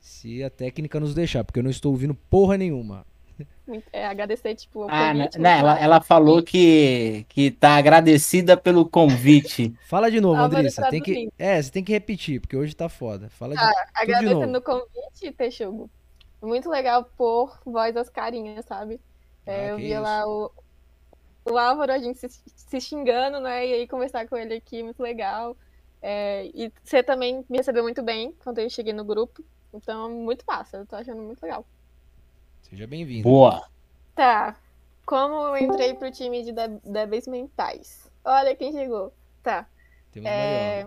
Se 0.00 0.42
a 0.42 0.50
técnica 0.50 0.98
nos 0.98 1.14
deixar, 1.14 1.44
porque 1.44 1.58
eu 1.58 1.62
não 1.62 1.70
estou 1.70 1.92
ouvindo 1.92 2.14
porra 2.14 2.56
nenhuma. 2.56 3.06
Muito- 3.70 3.88
é, 3.92 4.06
agradecer, 4.06 4.54
tipo, 4.56 4.80
o 4.80 4.88
Ah, 4.90 5.14
né, 5.14 5.24
convite. 5.24 5.38
né, 5.38 5.58
ela, 5.60 5.78
ela 5.78 6.00
falou 6.00 6.42
que, 6.42 7.24
que 7.28 7.50
tá 7.50 7.76
agradecida 7.76 8.56
pelo 8.56 8.88
convite. 8.88 9.72
Fala 9.88 10.10
de 10.10 10.20
novo, 10.20 10.40
Álvaro 10.40 10.58
Andrissa. 10.58 10.88
Tem 10.90 11.00
que, 11.00 11.30
é, 11.38 11.62
você 11.62 11.70
tem 11.70 11.84
que 11.84 11.92
repetir, 11.92 12.40
porque 12.40 12.56
hoje 12.56 12.74
tá 12.74 12.88
foda. 12.88 13.28
Fala 13.30 13.54
de 13.54 13.62
Agradecendo 13.94 14.46
novo. 14.46 14.58
o 14.58 14.62
convite, 14.62 15.32
Texugo. 15.32 15.88
Muito 16.42 16.68
legal 16.68 17.04
por 17.16 17.58
voz 17.64 17.96
às 17.96 18.08
carinhas, 18.08 18.64
sabe? 18.64 19.00
É, 19.46 19.66
Ah, 19.66 19.68
eu 19.68 19.76
via 19.76 19.94
isso. 19.94 20.02
lá 20.02 20.26
o, 20.26 20.50
o 21.44 21.56
Álvaro, 21.58 21.92
a 21.92 21.98
gente 21.98 22.18
se, 22.18 22.28
se 22.28 22.80
xingando, 22.80 23.40
né? 23.40 23.66
E 23.66 23.74
aí 23.74 23.86
conversar 23.88 24.26
com 24.28 24.36
ele 24.36 24.54
aqui, 24.54 24.82
muito 24.82 25.02
legal. 25.02 25.56
É, 26.02 26.46
e 26.54 26.72
você 26.82 27.02
também 27.02 27.44
me 27.48 27.58
recebeu 27.58 27.82
muito 27.82 28.02
bem 28.02 28.34
quando 28.42 28.58
eu 28.58 28.68
cheguei 28.70 28.92
no 28.92 29.04
grupo. 29.04 29.44
Então, 29.72 30.10
muito 30.10 30.44
massa. 30.48 30.78
Eu 30.78 30.86
tô 30.86 30.96
achando 30.96 31.22
muito 31.22 31.42
legal. 31.42 31.64
Seja 32.62 32.86
bem-vindo. 32.86 33.22
Boa. 33.28 33.66
Tá. 34.14 34.56
Como 35.06 35.34
eu 35.34 35.56
entrei 35.56 35.94
pro 35.94 36.10
time 36.10 36.42
de 36.44 36.52
dé- 36.52 36.80
débeis 36.84 37.26
mentais? 37.26 38.10
Olha 38.24 38.54
quem 38.54 38.72
chegou. 38.72 39.12
Tá. 39.42 39.66
Temos 40.12 40.28
É. 40.30 40.86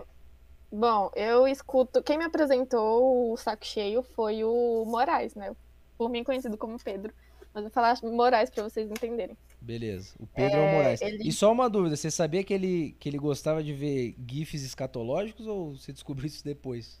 Bom, 0.72 1.10
eu 1.14 1.46
escuto. 1.46 2.02
Quem 2.02 2.18
me 2.18 2.24
apresentou 2.24 3.32
o 3.32 3.36
saco 3.36 3.64
cheio 3.64 4.02
foi 4.02 4.42
o 4.44 4.84
Moraes, 4.86 5.34
né? 5.34 5.54
Por 5.96 6.08
mim 6.08 6.24
conhecido 6.24 6.56
como 6.56 6.78
Pedro. 6.82 7.12
Mas 7.52 7.62
eu 7.62 7.70
vou 7.70 7.70
falar 7.70 7.96
Moraes 8.02 8.50
pra 8.50 8.64
vocês 8.64 8.90
entenderem. 8.90 9.36
Beleza. 9.60 10.14
O 10.18 10.26
Pedro 10.26 10.58
é, 10.58 10.60
o 10.60 10.64
É, 10.64 10.76
Moraes. 10.76 11.00
ele- 11.00 11.28
E 11.28 11.32
só 11.32 11.52
uma 11.52 11.70
dúvida, 11.70 11.96
você 11.96 12.10
sabia 12.10 12.42
que 12.42 12.52
ele, 12.52 12.96
que 12.98 13.08
ele 13.08 13.18
gostava 13.18 13.62
de 13.62 13.72
ver 13.72 14.16
GIFs 14.28 14.62
escatológicos 14.64 15.46
ou 15.46 15.76
você 15.76 15.92
descobriu 15.92 16.26
isso 16.26 16.44
depois? 16.44 17.00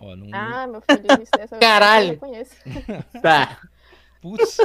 Ó, 0.00 0.14
não. 0.16 0.26
não- 0.26 0.38
Ah, 0.38 0.66
meu 0.66 0.80
filho, 0.80 1.22
isso 1.22 1.30
dessa 1.36 1.58
Caralho. 1.58 2.12
eu 2.14 2.18
conheço. 2.18 2.54
Tá. 3.22 3.58
Putz. 4.20 4.58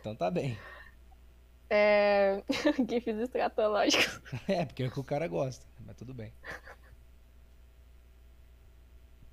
então 0.00 0.14
tá 0.14 0.30
bem. 0.30 0.56
É... 1.68 2.42
GIFs 2.88 3.18
escatológicos. 3.18 4.20
É, 4.48 4.64
porque 4.64 4.82
é 4.82 4.86
o 4.86 4.90
que 4.90 5.00
o 5.00 5.04
cara 5.04 5.26
gosta. 5.28 5.64
Mas 5.86 5.96
tudo 5.96 6.12
bem. 6.14 6.32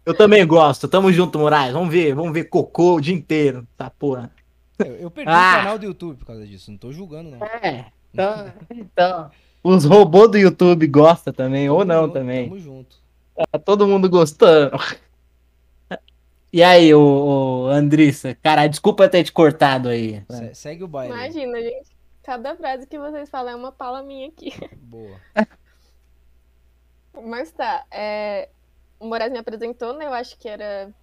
Eu 0.06 0.16
também 0.16 0.46
gosto. 0.48 0.88
Tamo 0.88 1.12
junto, 1.12 1.38
Moraes. 1.38 1.74
Vamos 1.74 1.90
ver, 1.90 2.14
vamos 2.16 2.32
ver 2.34 2.46
cocô 2.46 2.96
o 2.96 3.02
dia 3.02 3.14
inteiro. 3.14 3.68
Tá 3.76 3.90
porra. 3.90 4.32
Eu, 4.80 4.96
eu 4.96 5.12
perdi 5.12 5.30
Ah. 5.32 5.54
o 5.54 5.58
canal 5.58 5.80
do 5.80 5.86
YouTube 5.86 6.18
por 6.18 6.26
causa 6.26 6.46
disso. 6.48 6.72
Não 6.72 6.78
tô 6.78 6.94
julgando, 6.94 7.32
não. 7.32 7.44
É. 7.46 7.92
Então, 8.14 8.54
então. 8.72 9.32
Os 9.64 9.84
robôs 9.84 10.32
do 10.32 10.38
YouTube 10.38 10.88
gostam 10.88 11.34
também, 11.34 11.70
ou 11.70 11.80
Tamo 11.80 11.92
não 11.94 12.02
junto, 12.04 12.14
também. 12.14 12.48
Tamo 12.48 12.60
junto. 12.60 12.96
Tá 13.52 13.60
todo 13.60 13.88
mundo 13.88 14.10
gostando. 14.10 14.78
E 16.52 16.64
aí, 16.64 16.94
ô, 16.94 17.66
ô 17.66 17.68
Andrissa? 17.68 18.34
Cara, 18.36 18.68
desculpa 18.68 19.10
ter 19.10 19.24
te 19.24 19.32
cortado 19.32 19.90
aí. 19.90 20.24
Se- 20.30 20.56
segue 20.56 20.84
o 20.84 20.88
baile. 20.88 21.14
Imagina, 21.14 21.62
gente. 21.62 21.96
Cada 22.24 22.56
frase 22.56 22.88
que 22.88 22.98
vocês 22.98 23.30
falam 23.30 23.54
é 23.54 23.56
uma 23.56 23.72
pala 23.72 24.02
minha 24.02 24.28
aqui. 24.28 24.54
Boa. 24.78 25.18
Mas 27.24 27.52
tá, 27.52 27.86
é... 27.92 28.50
o 29.00 29.06
Moraes 29.08 29.32
me 29.32 29.38
apresentou, 29.40 29.94
né? 29.94 30.06
Eu 30.06 30.14
acho 30.14 30.38
que 30.38 30.48
era. 30.48 30.94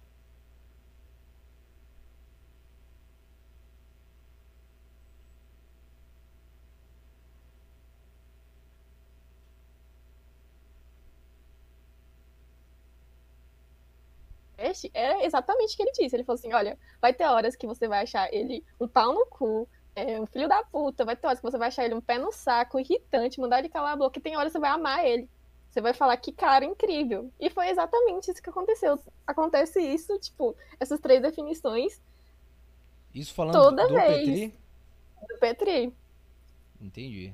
É 14.93 15.25
exatamente 15.25 15.73
o 15.73 15.77
que 15.77 15.83
ele 15.83 15.91
disse. 15.91 16.15
Ele 16.15 16.23
falou 16.23 16.37
assim: 16.39 16.53
olha, 16.53 16.77
vai 17.01 17.13
ter 17.13 17.25
horas 17.25 17.55
que 17.55 17.67
você 17.67 17.87
vai 17.87 18.03
achar 18.03 18.31
ele 18.33 18.63
um 18.79 18.87
pau 18.87 19.13
no 19.13 19.25
cu, 19.27 19.67
é, 19.95 20.19
um 20.19 20.25
filho 20.25 20.47
da 20.47 20.63
puta, 20.63 21.03
vai 21.05 21.15
ter 21.15 21.27
horas 21.27 21.39
que 21.39 21.45
você 21.49 21.57
vai 21.57 21.67
achar 21.69 21.85
ele 21.85 21.93
um 21.95 22.01
pé 22.01 22.17
no 22.17 22.31
saco, 22.31 22.79
irritante, 22.79 23.39
mandar 23.39 23.59
ele 23.59 23.69
calar 23.69 23.93
a 23.93 23.97
boca, 23.97 24.17
e 24.19 24.21
tem 24.21 24.35
horas 24.37 24.51
que 24.51 24.57
você 24.57 24.59
vai 24.61 24.69
amar 24.71 25.05
ele. 25.05 25.29
Você 25.69 25.81
vai 25.81 25.93
falar 25.93 26.15
que 26.17 26.31
cara 26.31 26.63
incrível. 26.63 27.29
E 27.39 27.49
foi 27.49 27.67
exatamente 27.69 28.31
isso 28.31 28.41
que 28.41 28.49
aconteceu. 28.49 28.97
Acontece 29.27 29.81
isso, 29.81 30.17
tipo, 30.19 30.55
essas 30.79 30.99
três 31.01 31.21
definições 31.21 31.99
Isso 33.13 33.33
falando 33.33 33.53
Toda 33.61 33.87
do 33.87 33.93
vez. 33.93 34.25
Petri? 34.25 34.53
do 35.27 35.37
Petri. 35.39 35.93
Entendi. 36.79 37.33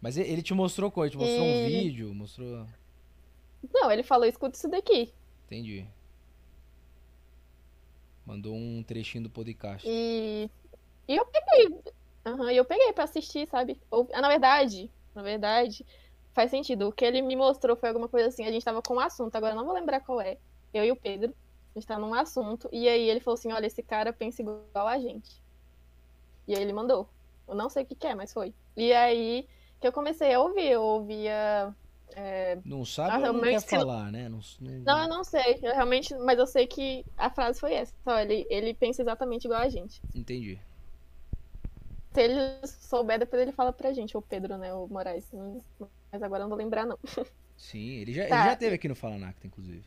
Mas 0.00 0.16
ele- 0.16 0.42
te 0.42 0.52
mostrou 0.54 0.90
coisa, 0.90 1.12
te 1.12 1.16
mostrou 1.16 1.40
um 1.40 1.66
E- 1.66 1.66
vídeo, 1.66 2.12
mostrou. 2.14 2.66
Não, 3.72 3.90
ele 3.90 4.02
falou, 4.02 4.26
escuta 4.26 4.56
isso 4.56 4.68
daqui. 4.68 5.12
Entendi. 5.46 5.86
Mandou 8.26 8.54
um 8.54 8.82
trechinho 8.82 9.24
do 9.24 9.30
podcast. 9.30 9.86
E, 9.88 10.50
e 11.06 11.16
eu 11.16 11.26
peguei. 11.26 11.78
E 12.52 12.56
eu 12.56 12.64
peguei 12.64 12.92
pra 12.92 13.04
assistir, 13.04 13.46
sabe? 13.48 13.78
Ou, 13.90 14.08
ah, 14.12 14.20
na 14.20 14.28
verdade, 14.28 14.90
na 15.14 15.22
verdade, 15.22 15.84
faz 16.32 16.50
sentido. 16.50 16.88
O 16.88 16.92
que 16.92 17.04
ele 17.04 17.20
me 17.20 17.36
mostrou 17.36 17.76
foi 17.76 17.88
alguma 17.88 18.08
coisa 18.08 18.28
assim, 18.28 18.46
a 18.46 18.50
gente 18.50 18.64
tava 18.64 18.80
com 18.80 18.94
um 18.94 19.00
assunto, 19.00 19.36
agora 19.36 19.54
não 19.54 19.64
vou 19.64 19.74
lembrar 19.74 20.00
qual 20.00 20.20
é. 20.20 20.38
Eu 20.72 20.84
e 20.84 20.90
o 20.90 20.96
Pedro, 20.96 21.34
a 21.74 21.78
gente 21.78 21.86
tá 21.86 21.98
num 21.98 22.14
assunto, 22.14 22.68
e 22.72 22.88
aí 22.88 23.08
ele 23.08 23.20
falou 23.20 23.34
assim, 23.34 23.52
olha, 23.52 23.66
esse 23.66 23.82
cara 23.82 24.12
pensa 24.12 24.42
igual 24.42 24.88
a 24.88 24.98
gente. 24.98 25.42
E 26.48 26.54
aí 26.54 26.62
ele 26.62 26.72
mandou. 26.72 27.08
Eu 27.46 27.54
não 27.54 27.68
sei 27.68 27.82
o 27.82 27.86
que 27.86 27.94
que 27.94 28.06
é, 28.06 28.14
mas 28.14 28.32
foi. 28.32 28.54
E 28.76 28.92
aí 28.92 29.46
que 29.80 29.86
eu 29.86 29.92
comecei 29.92 30.32
a 30.32 30.40
ouvir, 30.40 30.70
eu 30.70 30.82
ouvia. 30.82 31.74
É, 32.16 32.58
Não 32.64 32.84
sabe 32.84 33.24
Ah, 33.24 33.28
ou 33.28 33.32
não 33.34 33.40
quer 33.42 33.54
estilo- 33.54 33.80
falar, 33.82 34.12
né? 34.12 34.28
Não, 34.28 34.40
não- 34.60 34.78
Não, 34.84 35.02
eu 35.02 35.08
não 35.08 35.24
sei, 35.24 35.58
eu 35.62 35.72
realmente, 35.74 36.14
mas 36.18 36.38
eu 36.38 36.46
sei 36.46 36.66
que 36.66 37.04
a 37.16 37.30
frase 37.30 37.58
foi 37.60 37.74
essa. 37.74 37.94
Só 38.04 38.18
ele, 38.20 38.46
ele 38.50 38.74
pensa 38.74 39.02
exatamente 39.02 39.44
igual 39.44 39.60
a 39.60 39.68
gente. 39.68 40.00
Entendi. 40.14 40.58
Se 42.12 42.20
ele 42.22 42.64
souber, 42.66 43.18
depois 43.18 43.42
ele 43.42 43.50
fala 43.52 43.72
pra 43.72 43.92
gente, 43.92 44.16
o 44.16 44.22
Pedro, 44.22 44.56
né, 44.56 44.72
o 44.72 44.86
Moraes. 44.86 45.26
Hum, 45.32 45.60
Mas 46.12 46.22
agora 46.22 46.40
eu 46.42 46.44
não 46.44 46.50
vou 46.50 46.58
lembrar, 46.58 46.86
não. 46.86 46.96
Sim, 47.56 47.94
ele 48.00 48.12
já, 48.12 48.28
Tá. 48.28 48.40
ele 48.40 48.50
já 48.50 48.56
teve 48.56 48.74
aqui 48.76 48.86
no 48.88 48.94
Fala 48.94 49.18
Nacta, 49.18 49.46
inclusive. 49.46 49.82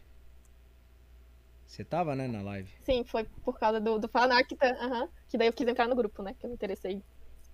Você 1.65 1.83
tava, 1.83 2.15
né, 2.15 2.27
na 2.27 2.41
live? 2.41 2.69
Sim, 2.83 3.03
foi 3.05 3.23
por 3.43 3.59
causa 3.59 3.79
do, 3.79 3.99
do 3.99 4.07
Fanacta, 4.07 4.55
aham, 4.81 5.07
que 5.29 5.37
daí 5.37 5.47
eu 5.47 5.53
quis 5.53 5.67
entrar 5.67 5.87
no 5.87 5.95
grupo, 5.95 6.21
né, 6.23 6.33
que 6.37 6.45
eu 6.45 6.49
me 6.49 6.55
interessei. 6.55 7.01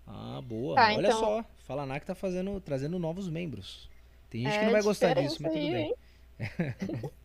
Ah, 0.07 0.39
boa. 0.43 0.75
Tá, 0.75 0.93
Olha 0.93 1.07
então- 1.07 1.19
só. 1.19 1.45
Fala 1.65 1.85
Nacta 1.85 2.07
tá 2.07 2.15
fazendo, 2.15 2.59
trazendo 2.59 2.99
novos 2.99 3.29
membros. 3.29 3.89
Tem 4.33 4.41
gente 4.45 4.57
que 4.57 4.61
É 4.61 4.65
não 4.65 4.71
vai 4.71 4.81
gostar 4.81 5.13
disso, 5.13 5.43
mas 5.43 5.53
tudo 5.53 5.69
bem. 5.69 5.95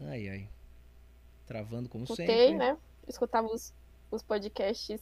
Ai, 0.00 0.28
ai. 0.28 0.48
Travando 1.46 1.88
como 1.88 2.04
Escutei, 2.04 2.52
sempre. 2.52 2.58
né, 2.58 2.78
escutava 3.08 3.46
os, 3.48 3.72
os 4.10 4.22
podcasts, 4.22 5.00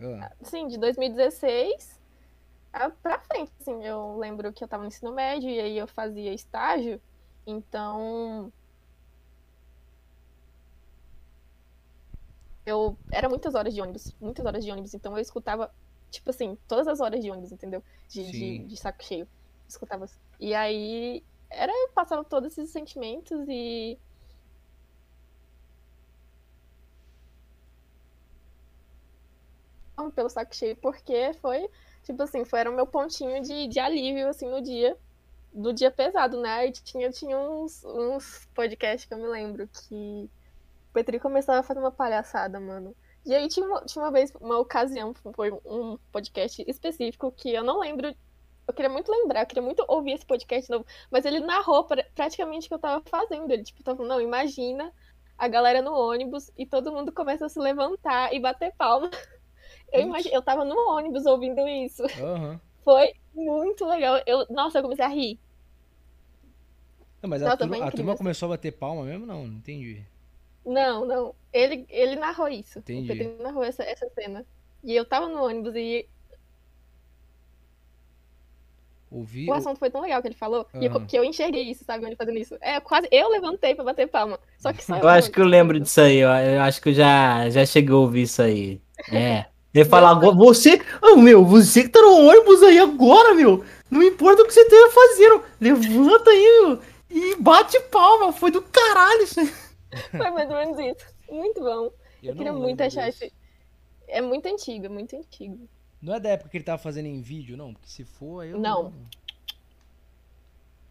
Ah, 0.00 0.34
sim, 0.42 0.66
de 0.66 0.78
2016 0.78 2.00
a- 2.72 2.90
pra 2.90 3.20
frente, 3.20 3.52
assim, 3.60 3.84
eu 3.84 4.16
lembro 4.18 4.52
que 4.52 4.64
eu 4.64 4.68
tava 4.68 4.82
no 4.84 4.88
ensino 4.88 5.14
médio 5.14 5.50
e 5.50 5.60
aí 5.60 5.78
eu 5.78 5.86
fazia 5.88 6.32
estágio, 6.34 7.00
então... 7.46 8.52
Eu, 12.64 12.98
era 13.10 13.28
muitas 13.28 13.54
horas 13.54 13.72
de 13.74 13.80
ônibus, 13.80 14.14
muitas 14.20 14.44
horas 14.44 14.64
de 14.64 14.70
ônibus, 14.72 14.92
então 14.94 15.16
eu 15.16 15.22
escutava, 15.22 15.72
tipo 16.10 16.30
assim, 16.30 16.56
todas 16.68 16.86
as 16.88 17.00
horas 17.00 17.22
de 17.22 17.30
ônibus, 17.30 17.52
entendeu? 17.52 17.82
De, 18.08 18.30
de, 18.30 18.58
de 18.58 18.76
saco 18.76 19.02
cheio. 19.02 19.28
Escutava. 19.68 20.04
assim. 20.04 20.18
E 20.38 20.54
aí, 20.54 21.22
era, 21.50 21.72
eu 21.72 21.88
passava 21.90 22.24
todos 22.24 22.52
esses 22.52 22.70
sentimentos 22.70 23.46
e 23.48 23.98
pelo 30.14 30.28
saco 30.28 30.54
cheio, 30.54 30.76
porque 30.76 31.32
foi, 31.40 31.68
tipo 32.04 32.22
assim, 32.22 32.44
foi 32.44 32.60
era 32.60 32.70
o 32.70 32.74
meu 32.74 32.86
pontinho 32.86 33.42
de, 33.42 33.66
de 33.66 33.78
alívio, 33.80 34.28
assim, 34.28 34.48
no 34.48 34.60
dia, 34.62 34.96
no 35.52 35.72
dia 35.72 35.90
pesado, 35.90 36.40
né? 36.40 36.66
E 36.66 36.72
tinha, 36.72 37.10
tinha 37.10 37.38
uns, 37.38 37.84
uns 37.84 38.46
podcasts 38.54 39.06
que 39.06 39.14
eu 39.14 39.18
me 39.18 39.26
lembro 39.26 39.68
que 39.68 40.30
o 40.90 40.92
Petri 40.92 41.18
começava 41.18 41.60
a 41.60 41.62
fazer 41.62 41.80
uma 41.80 41.90
palhaçada, 41.90 42.60
mano. 42.60 42.94
E 43.26 43.34
aí 43.34 43.48
tinha 43.48 43.66
uma, 43.66 43.80
tinha 43.84 44.04
uma 44.04 44.10
vez, 44.12 44.32
uma 44.40 44.56
ocasião, 44.58 45.12
foi 45.34 45.50
um 45.64 45.98
podcast 46.12 46.64
específico 46.66 47.32
que 47.32 47.50
eu 47.52 47.64
não 47.64 47.80
lembro. 47.80 48.14
Eu 48.68 48.72
queria 48.74 48.88
muito 48.90 49.10
lembrar, 49.10 49.40
eu 49.42 49.46
queria 49.46 49.62
muito 49.62 49.84
ouvir 49.88 50.12
esse 50.12 50.24
podcast 50.24 50.70
novo, 50.70 50.86
mas 51.10 51.24
ele 51.24 51.40
narrou 51.40 51.84
pra- 51.84 52.04
praticamente 52.14 52.66
o 52.66 52.68
que 52.68 52.74
eu 52.74 52.78
tava 52.78 53.02
fazendo. 53.06 53.50
Ele, 53.50 53.62
tipo, 53.64 53.82
tava 53.82 53.96
falando, 53.96 54.12
não, 54.12 54.20
imagina 54.20 54.92
a 55.36 55.48
galera 55.48 55.82
no 55.82 55.92
ônibus 55.92 56.50
e 56.56 56.64
todo 56.64 56.92
mundo 56.92 57.12
começa 57.12 57.46
a 57.46 57.48
se 57.48 57.58
levantar 57.58 58.32
e 58.32 58.38
bater 58.40 58.72
palma. 58.76 59.10
Eu, 59.92 60.00
Putz. 60.02 60.06
imagi- 60.08 60.32
eu 60.34 60.42
tava 60.42 60.64
no 60.64 60.76
ônibus 60.90 61.26
ouvindo 61.26 61.66
isso. 61.68 62.02
Aham. 62.20 62.60
Foi 62.82 63.12
muito 63.32 63.84
legal. 63.86 64.20
Eu, 64.26 64.44
nossa, 64.50 64.78
eu 64.78 64.82
comecei 64.82 65.04
a 65.04 65.08
rir. 65.08 65.38
Não, 67.22 67.30
mas 67.30 67.40
a, 67.42 67.46
Nossa, 67.46 67.56
turma, 67.58 67.76
foi 67.76 67.84
a 67.84 67.86
incrível, 67.86 67.96
turma 67.98 68.12
assim. 68.12 68.18
começou 68.18 68.46
a 68.46 68.50
bater 68.50 68.72
palma 68.72 69.04
mesmo? 69.04 69.26
Não, 69.26 69.46
não 69.46 69.54
entendi. 69.58 70.04
Não, 70.66 71.06
não. 71.06 71.34
Ele, 71.52 71.86
ele 71.88 72.16
narrou 72.16 72.48
isso. 72.48 72.80
Entendi. 72.80 73.12
O 73.12 73.16
Pedro 73.16 73.42
narrou 73.42 73.62
essa, 73.62 73.84
essa 73.84 74.08
cena. 74.10 74.44
E 74.82 74.94
eu 74.94 75.04
tava 75.04 75.28
no 75.28 75.44
ônibus 75.44 75.74
e 75.76 76.06
Ouvi. 79.10 79.48
o 79.48 79.54
assunto 79.54 79.78
foi 79.78 79.88
tão 79.88 80.00
legal 80.00 80.20
que 80.20 80.28
ele 80.28 80.34
falou 80.34 80.64
que, 80.64 80.84
eu, 80.84 81.06
que 81.06 81.18
eu 81.18 81.24
enxerguei 81.24 81.62
isso, 81.62 81.84
sabe? 81.84 82.04
Ele 82.04 82.16
fazendo 82.16 82.38
isso. 82.38 82.56
É, 82.60 82.80
quase 82.80 83.08
eu 83.10 83.28
levantei 83.28 83.74
pra 83.74 83.84
bater 83.84 84.08
palma. 84.08 84.38
Só 84.58 84.72
que 84.72 84.84
só 84.84 84.96
Eu 84.96 85.08
acho 85.08 85.30
que 85.30 85.40
eu 85.40 85.44
lembro 85.44 85.78
disso 85.78 86.00
aí, 86.00 86.18
eu, 86.18 86.28
eu 86.28 86.60
acho 86.60 86.82
que 86.82 86.88
eu 86.88 86.94
já, 86.94 87.48
já 87.48 87.64
cheguei 87.64 87.94
a 87.94 87.98
ouvir 87.98 88.22
isso 88.22 88.42
aí. 88.42 88.80
É. 89.12 89.46
Ele 89.72 89.84
fala, 89.84 90.10
agora 90.10 90.34
você. 90.34 90.80
Ô 91.02 91.16
meu, 91.16 91.44
você 91.44 91.84
que 91.84 91.90
tá 91.90 92.00
no 92.00 92.28
ônibus 92.28 92.62
aí 92.62 92.78
agora, 92.78 93.34
meu. 93.34 93.64
Não 93.90 94.02
importa 94.02 94.42
o 94.42 94.46
que 94.46 94.52
você 94.52 94.62
esteja 94.62 94.90
fazendo. 94.90 95.42
Levanta 95.60 96.30
aí, 96.30 96.60
meu. 96.62 96.80
E 97.10 97.36
bate 97.36 97.78
palma. 97.90 98.32
Foi 98.32 98.50
do 98.50 98.62
caralho 98.62 99.22
isso 99.22 99.38
aí. 99.38 99.52
Foi 100.10 100.30
mais 100.30 100.48
ou 100.50 100.56
menos 100.56 100.78
isso. 100.78 101.14
Muito 101.30 101.60
bom. 101.60 101.90
Eu, 102.22 102.34
não 102.34 102.36
queria 102.36 102.52
muito 102.52 102.80
achar 102.82 103.06
desse. 103.06 103.26
esse. 103.26 103.34
É 104.08 104.20
muito 104.20 104.46
antigo, 104.46 104.86
é 104.86 104.88
muito 104.88 105.16
antigo. 105.16 105.68
Não 106.00 106.14
é 106.14 106.20
da 106.20 106.30
época 106.30 106.50
que 106.50 106.56
ele 106.56 106.64
tava 106.64 106.78
fazendo 106.78 107.06
em 107.06 107.20
vídeo, 107.20 107.56
não? 107.56 107.72
Porque 107.72 107.88
se 107.88 108.04
for, 108.04 108.44
eu 108.44 108.58
Não. 108.58 108.92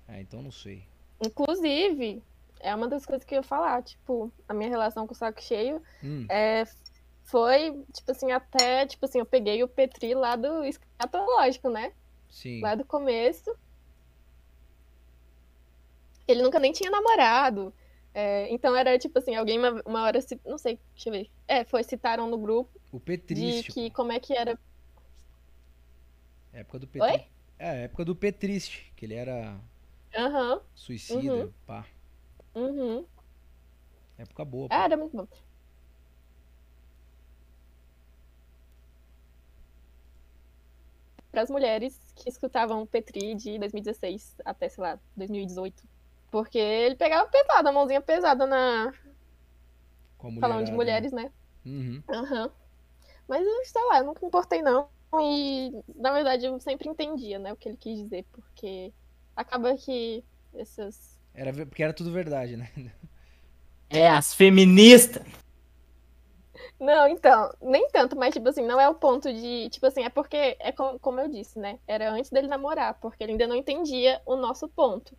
Ah, 0.07 0.19
então 0.19 0.41
não 0.41 0.51
sei. 0.51 0.83
Inclusive, 1.21 2.21
é 2.59 2.75
uma 2.75 2.87
das 2.87 3.05
coisas 3.05 3.23
que 3.23 3.33
eu 3.33 3.37
ia 3.37 3.43
falar, 3.43 3.81
tipo, 3.83 4.31
a 4.47 4.53
minha 4.53 4.69
relação 4.69 5.07
com 5.07 5.13
o 5.13 5.17
saco 5.17 5.41
cheio 5.41 5.81
Hum, 6.03 6.25
é, 6.29 6.65
foi, 7.23 7.83
tipo 7.93 8.11
assim, 8.11 8.31
até, 8.31 8.85
tipo 8.85 9.05
assim, 9.05 9.19
eu 9.19 9.25
peguei 9.25 9.63
o 9.63 9.67
Petri 9.67 10.13
lá 10.13 10.35
do 10.35 10.63
escatológico, 10.63 11.69
né? 11.69 11.91
sim. 12.29 12.61
Lá 12.61 12.75
do 12.75 12.83
começo. 12.83 13.55
Ele 16.27 16.41
nunca 16.41 16.59
nem 16.59 16.73
tinha 16.73 16.91
namorado. 16.91 17.73
É, 18.17 18.49
então 18.49 18.73
era 18.73 18.97
tipo 18.97 19.19
assim, 19.19 19.35
alguém 19.35 19.59
uma, 19.59 19.81
uma 19.85 20.03
hora, 20.03 20.19
não 20.45 20.57
sei, 20.57 20.79
deixa 20.93 21.09
eu 21.09 21.13
ver. 21.13 21.29
É, 21.49 21.65
foi, 21.65 21.83
citaram 21.83 22.29
no 22.29 22.37
grupo 22.37 22.71
O 22.89 22.97
de 22.97 23.03
Petrístico. 23.03 23.73
que 23.73 23.91
como 23.91 24.13
é 24.13 24.19
que 24.21 24.33
era. 24.33 24.57
Época 26.53 26.79
do 26.79 26.87
Petri... 26.87 27.11
Oi? 27.11 27.25
É, 27.59 27.83
época 27.83 28.05
do 28.05 28.15
Petriste, 28.15 28.93
que 28.95 29.05
ele 29.05 29.15
era 29.15 29.59
Aham, 30.15 30.61
suicida, 30.73 31.33
Uhum. 31.33 31.51
pá. 31.65 31.85
uhum. 32.55 33.05
Época 34.17 34.45
boa, 34.45 34.69
pô. 34.69 34.75
Ah, 34.75 34.85
era 34.85 34.95
muito 34.95 35.15
bom. 35.17 35.27
Para 41.31 41.41
as 41.41 41.49
mulheres 41.49 41.99
que 42.15 42.29
escutavam 42.29 42.81
o 42.81 42.87
Petri 42.87 43.35
de 43.35 43.59
2016 43.59 44.35
até, 44.45 44.69
sei 44.69 44.81
lá, 44.81 44.99
2018. 45.17 45.83
Porque 46.35 46.57
ele 46.57 46.97
pegava 46.97 47.29
pesado, 47.29 47.69
a 47.69 47.71
mãozinha 47.71 48.01
pesada 48.01 48.45
na. 48.45 48.91
Com 50.17 50.27
a 50.27 50.41
Falando 50.41 50.65
de 50.65 50.73
mulherada, 50.73 50.75
mulheres, 50.75 51.11
né? 51.13 51.23
né? 51.23 51.31
Uhum. 51.65 52.03
Aham. 52.09 52.51
Mas, 53.25 53.47
eu, 53.47 53.63
sei 53.63 53.81
lá, 53.85 53.99
eu 53.99 54.03
nunca 54.03 54.19
me 54.19 54.27
importei, 54.27 54.61
não. 54.61 54.89
E, 55.21 55.71
na 55.95 56.11
verdade, 56.11 56.45
eu 56.45 56.59
sempre 56.59 56.89
entendia, 56.89 57.39
né, 57.39 57.53
o 57.53 57.55
que 57.55 57.69
ele 57.69 57.77
quis 57.77 57.99
dizer. 57.99 58.25
Porque 58.33 58.91
acaba 59.33 59.77
que 59.77 60.25
essas. 60.53 61.17
Era 61.33 61.53
porque 61.53 61.81
era 61.81 61.93
tudo 61.93 62.11
verdade, 62.11 62.57
né? 62.57 62.69
É, 63.89 64.09
as 64.09 64.33
feministas. 64.33 65.25
Não, 66.77 67.07
então, 67.07 67.49
nem 67.61 67.87
tanto, 67.91 68.17
mas, 68.17 68.33
tipo 68.33 68.49
assim, 68.49 68.65
não 68.65 68.77
é 68.77 68.89
o 68.89 68.95
ponto 68.95 69.31
de. 69.31 69.69
Tipo 69.69 69.85
assim, 69.85 70.03
é 70.03 70.09
porque, 70.09 70.57
é 70.59 70.73
como, 70.73 70.99
como 70.99 71.21
eu 71.21 71.29
disse, 71.29 71.57
né? 71.57 71.79
Era 71.87 72.11
antes 72.11 72.29
dele 72.29 72.47
namorar, 72.47 72.95
porque 72.95 73.23
ele 73.23 73.31
ainda 73.31 73.47
não 73.47 73.55
entendia 73.55 74.21
o 74.25 74.35
nosso 74.35 74.67
ponto. 74.67 75.15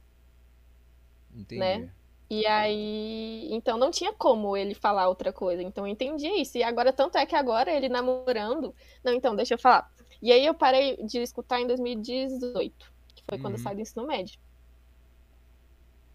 Entendi. 1.37 1.59
Né? 1.61 1.91
E 2.29 2.47
aí. 2.47 3.49
Então 3.53 3.79
não 3.79 3.91
tinha 3.91 4.13
como 4.13 4.57
ele 4.57 4.75
falar 4.75 5.09
outra 5.09 5.33
coisa. 5.33 5.63
Então 5.63 5.87
eu 5.87 5.93
entendi 5.93 6.27
isso. 6.29 6.59
E 6.59 6.63
agora, 6.63 6.93
tanto 6.93 7.17
é 7.19 7.27
que 7.27 7.37
agora 7.37 7.71
ele 7.73 7.89
namorando. 7.89 8.75
Não, 9.05 9.13
então, 9.13 9.37
deixa 9.37 9.55
eu 9.55 9.59
falar. 9.59 9.91
E 10.21 10.33
aí 10.33 10.45
eu 10.45 10.55
parei 10.55 10.97
de 11.05 11.19
escutar 11.21 11.61
em 11.61 11.67
2018, 11.67 12.93
que 13.15 13.23
foi 13.25 13.39
quando 13.39 13.55
eu 13.55 13.59
Uhum. 13.59 13.63
saí 13.63 13.75
do 13.77 13.83
ensino 13.83 14.07
médio. 14.07 14.39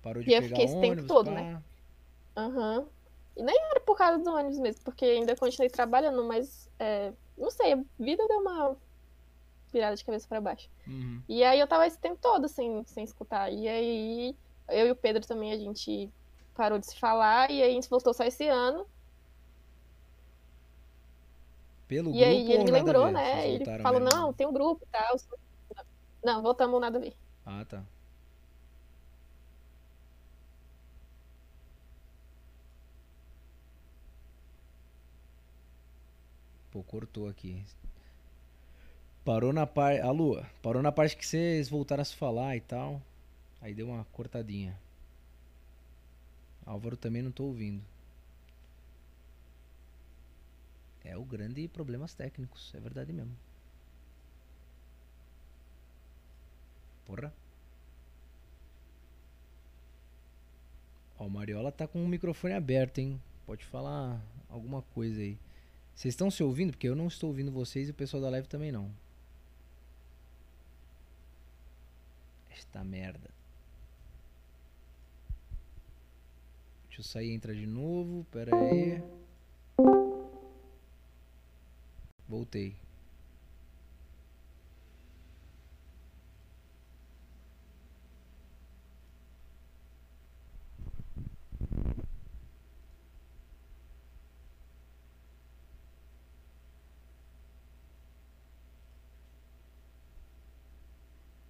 Parou 0.01 0.24
de 0.24 0.30
E 0.30 0.34
eu 0.34 0.41
fiquei 0.43 0.65
esse 0.65 0.78
tempo 0.80 0.88
ônibus, 0.93 1.07
todo, 1.07 1.26
pá. 1.26 1.32
né? 1.32 1.63
Aham. 2.36 2.88
E 3.36 3.43
nem 3.43 3.55
era 3.72 3.80
por 3.82 3.97
causa 3.97 4.19
do 4.24 4.30
ônibus 4.32 4.59
mesmo, 4.59 4.84
porque 4.84 5.05
ainda 5.05 5.36
continuei 5.36 5.69
trabalhando, 5.69 6.24
mas 6.26 6.69
é, 6.80 7.13
não 7.38 7.49
sei, 7.49 7.74
a 7.74 7.84
vida 7.99 8.28
deu 8.28 8.39
uma 8.39 8.78
virada 9.72 9.95
de 9.95 10.03
cabeça 10.05 10.28
pra 10.28 10.41
baixo. 10.41 10.69
Uhum. 10.88 11.22
E 11.30 11.43
aí 11.43 11.59
eu 11.59 11.67
tava 11.67 11.88
esse 11.88 11.99
tempo 11.99 12.19
todo 12.22 12.47
sem, 12.47 12.84
sem 12.86 13.03
escutar. 13.03 13.51
E 13.51 13.67
aí 13.67 14.36
eu 14.72 14.88
e 14.88 14.91
o 14.91 14.95
Pedro 14.95 15.26
também 15.26 15.51
a 15.51 15.57
gente 15.57 16.09
parou 16.55 16.80
de 16.80 16.88
se 16.88 16.99
falar 16.99 17.49
e 17.49 17.61
aí 17.61 17.72
a 17.72 17.74
gente 17.74 17.89
voltou 17.89 18.13
só 18.13 18.24
esse 18.24 18.47
ano. 18.47 18.86
Pelo 21.88 22.11
e 22.11 22.24
aí 22.24 22.51
ele 22.51 22.63
me 22.63 22.72
lembrou, 22.72 23.11
né? 23.11 23.49
Ele 23.49 23.65
falou, 23.82 23.99
mesmo? 23.99 24.17
não, 24.17 24.34
tem 24.34 24.47
um 24.47 24.53
grupo 24.53 24.86
e 24.86 24.88
tal. 24.91 25.17
Não, 26.24 26.41
voltamos 26.41 26.80
nada 26.80 26.97
a 26.97 27.01
ver. 27.01 27.13
Ah, 27.45 27.65
tá. 27.67 27.84
Pô, 36.72 36.82
cortou 36.84 37.28
aqui. 37.28 37.61
Parou 39.26 39.51
na 39.51 39.67
parte. 39.67 40.01
A 40.01 40.11
Lua, 40.11 40.49
parou 40.61 40.82
na 40.82 40.91
parte 40.91 41.17
que 41.17 41.26
vocês 41.26 41.67
voltaram 41.67 42.01
a 42.01 42.05
se 42.05 42.15
falar 42.15 42.55
e 42.55 42.61
tal. 42.61 43.01
Aí 43.62 43.74
deu 43.74 43.88
uma 43.88 44.03
cortadinha. 44.05 44.78
Álvaro 46.66 46.97
também 46.97 47.22
não 47.22 47.32
tô 47.32 47.43
ouvindo. 47.43 47.84
É 51.03 51.18
o 51.18 51.24
grande 51.24 51.68
problemas 51.68 52.14
técnicos, 52.14 52.74
é 52.76 52.80
verdade 52.80 53.12
mesmo. 53.12 53.36
Porra. 57.05 57.34
Ó, 61.18 61.26
o 61.26 61.30
Mariola 61.30 61.72
tá 61.72 61.88
com 61.88 62.03
o 62.03 62.07
microfone 62.07 62.53
aberto, 62.53 62.99
hein? 62.99 63.22
Pode 63.45 63.66
falar 63.66 64.22
alguma 64.49 64.82
coisa 64.82 65.22
aí. 65.22 65.38
Vocês 65.95 66.14
estão 66.14 66.32
se 66.32 66.41
ouvindo? 66.43 66.72
Porque 66.72 66.88
eu 66.88 66.95
não 66.95 67.07
estou 67.07 67.30
ouvindo 67.30 67.51
vocês 67.51 67.88
e 67.88 67.91
o 67.91 67.95
pessoal 67.95 68.22
da 68.24 68.30
live 68.30 68.47
também 68.47 68.72
não. 68.72 68.91
Esta 72.49 72.84
merda. 72.84 73.40
Deixa 76.91 76.99
eu 76.99 77.05
sair 77.05 77.29
e 77.29 77.33
entrar 77.33 77.53
de 77.53 77.65
novo. 77.65 78.25
Pera 78.29 78.53
aí. 78.53 79.01
Voltei. 82.27 82.75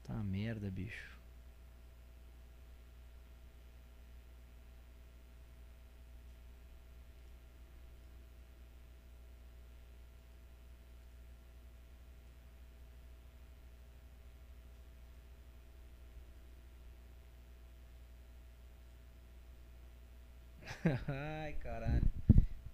Tá 0.03 0.13
merda, 0.23 0.69
bicho. 0.69 1.11
Ai, 21.07 21.53
caralho. 21.61 22.01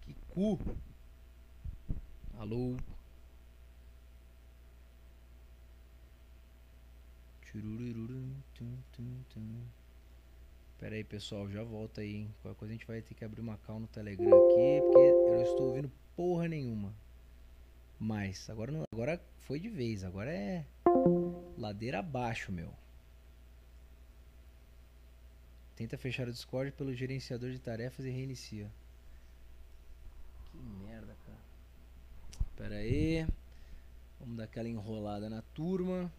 Que 0.02 0.14
cu. 0.30 0.58
Alô? 2.40 2.78
Pera 10.80 10.96
aí, 10.96 11.04
pessoal, 11.04 11.50
já 11.50 11.64
volta 11.64 12.02
aí, 12.02 12.16
hein? 12.16 12.36
Qualquer 12.42 12.58
coisa 12.60 12.74
a 12.74 12.78
gente 12.78 12.88
vai 12.88 13.02
ter 13.02 13.14
que 13.14 13.26
abrir 13.26 13.42
uma 13.42 13.58
call 13.58 13.80
no 13.80 13.88
Telegram 13.88 14.38
aqui, 14.38 14.82
porque 14.82 15.16
eu 15.26 15.34
não 15.36 15.42
estou 15.42 15.66
ouvindo 15.66 15.92
porra 16.16 16.48
nenhuma. 16.48 16.94
Mas, 18.00 18.50
agora, 18.50 18.72
não, 18.72 18.84
agora 18.94 19.20
foi 19.42 19.60
de 19.60 19.70
vez, 19.70 20.04
agora 20.04 20.32
é 20.32 20.66
ladeira 21.58 22.00
abaixo, 22.00 22.52
meu. 22.52 22.72
Tenta 25.78 25.96
fechar 25.96 26.28
o 26.28 26.32
Discord 26.32 26.72
pelo 26.72 26.92
gerenciador 26.92 27.52
de 27.52 27.60
tarefas 27.60 28.04
e 28.04 28.10
reinicia. 28.10 28.68
Que 30.52 30.58
merda, 30.58 31.16
cara. 31.24 31.38
Pera 32.56 32.76
aí. 32.78 33.28
Vamos 34.20 34.38
dar 34.38 34.46
aquela 34.46 34.68
enrolada 34.68 35.30
na 35.30 35.44
turma. 35.54 36.12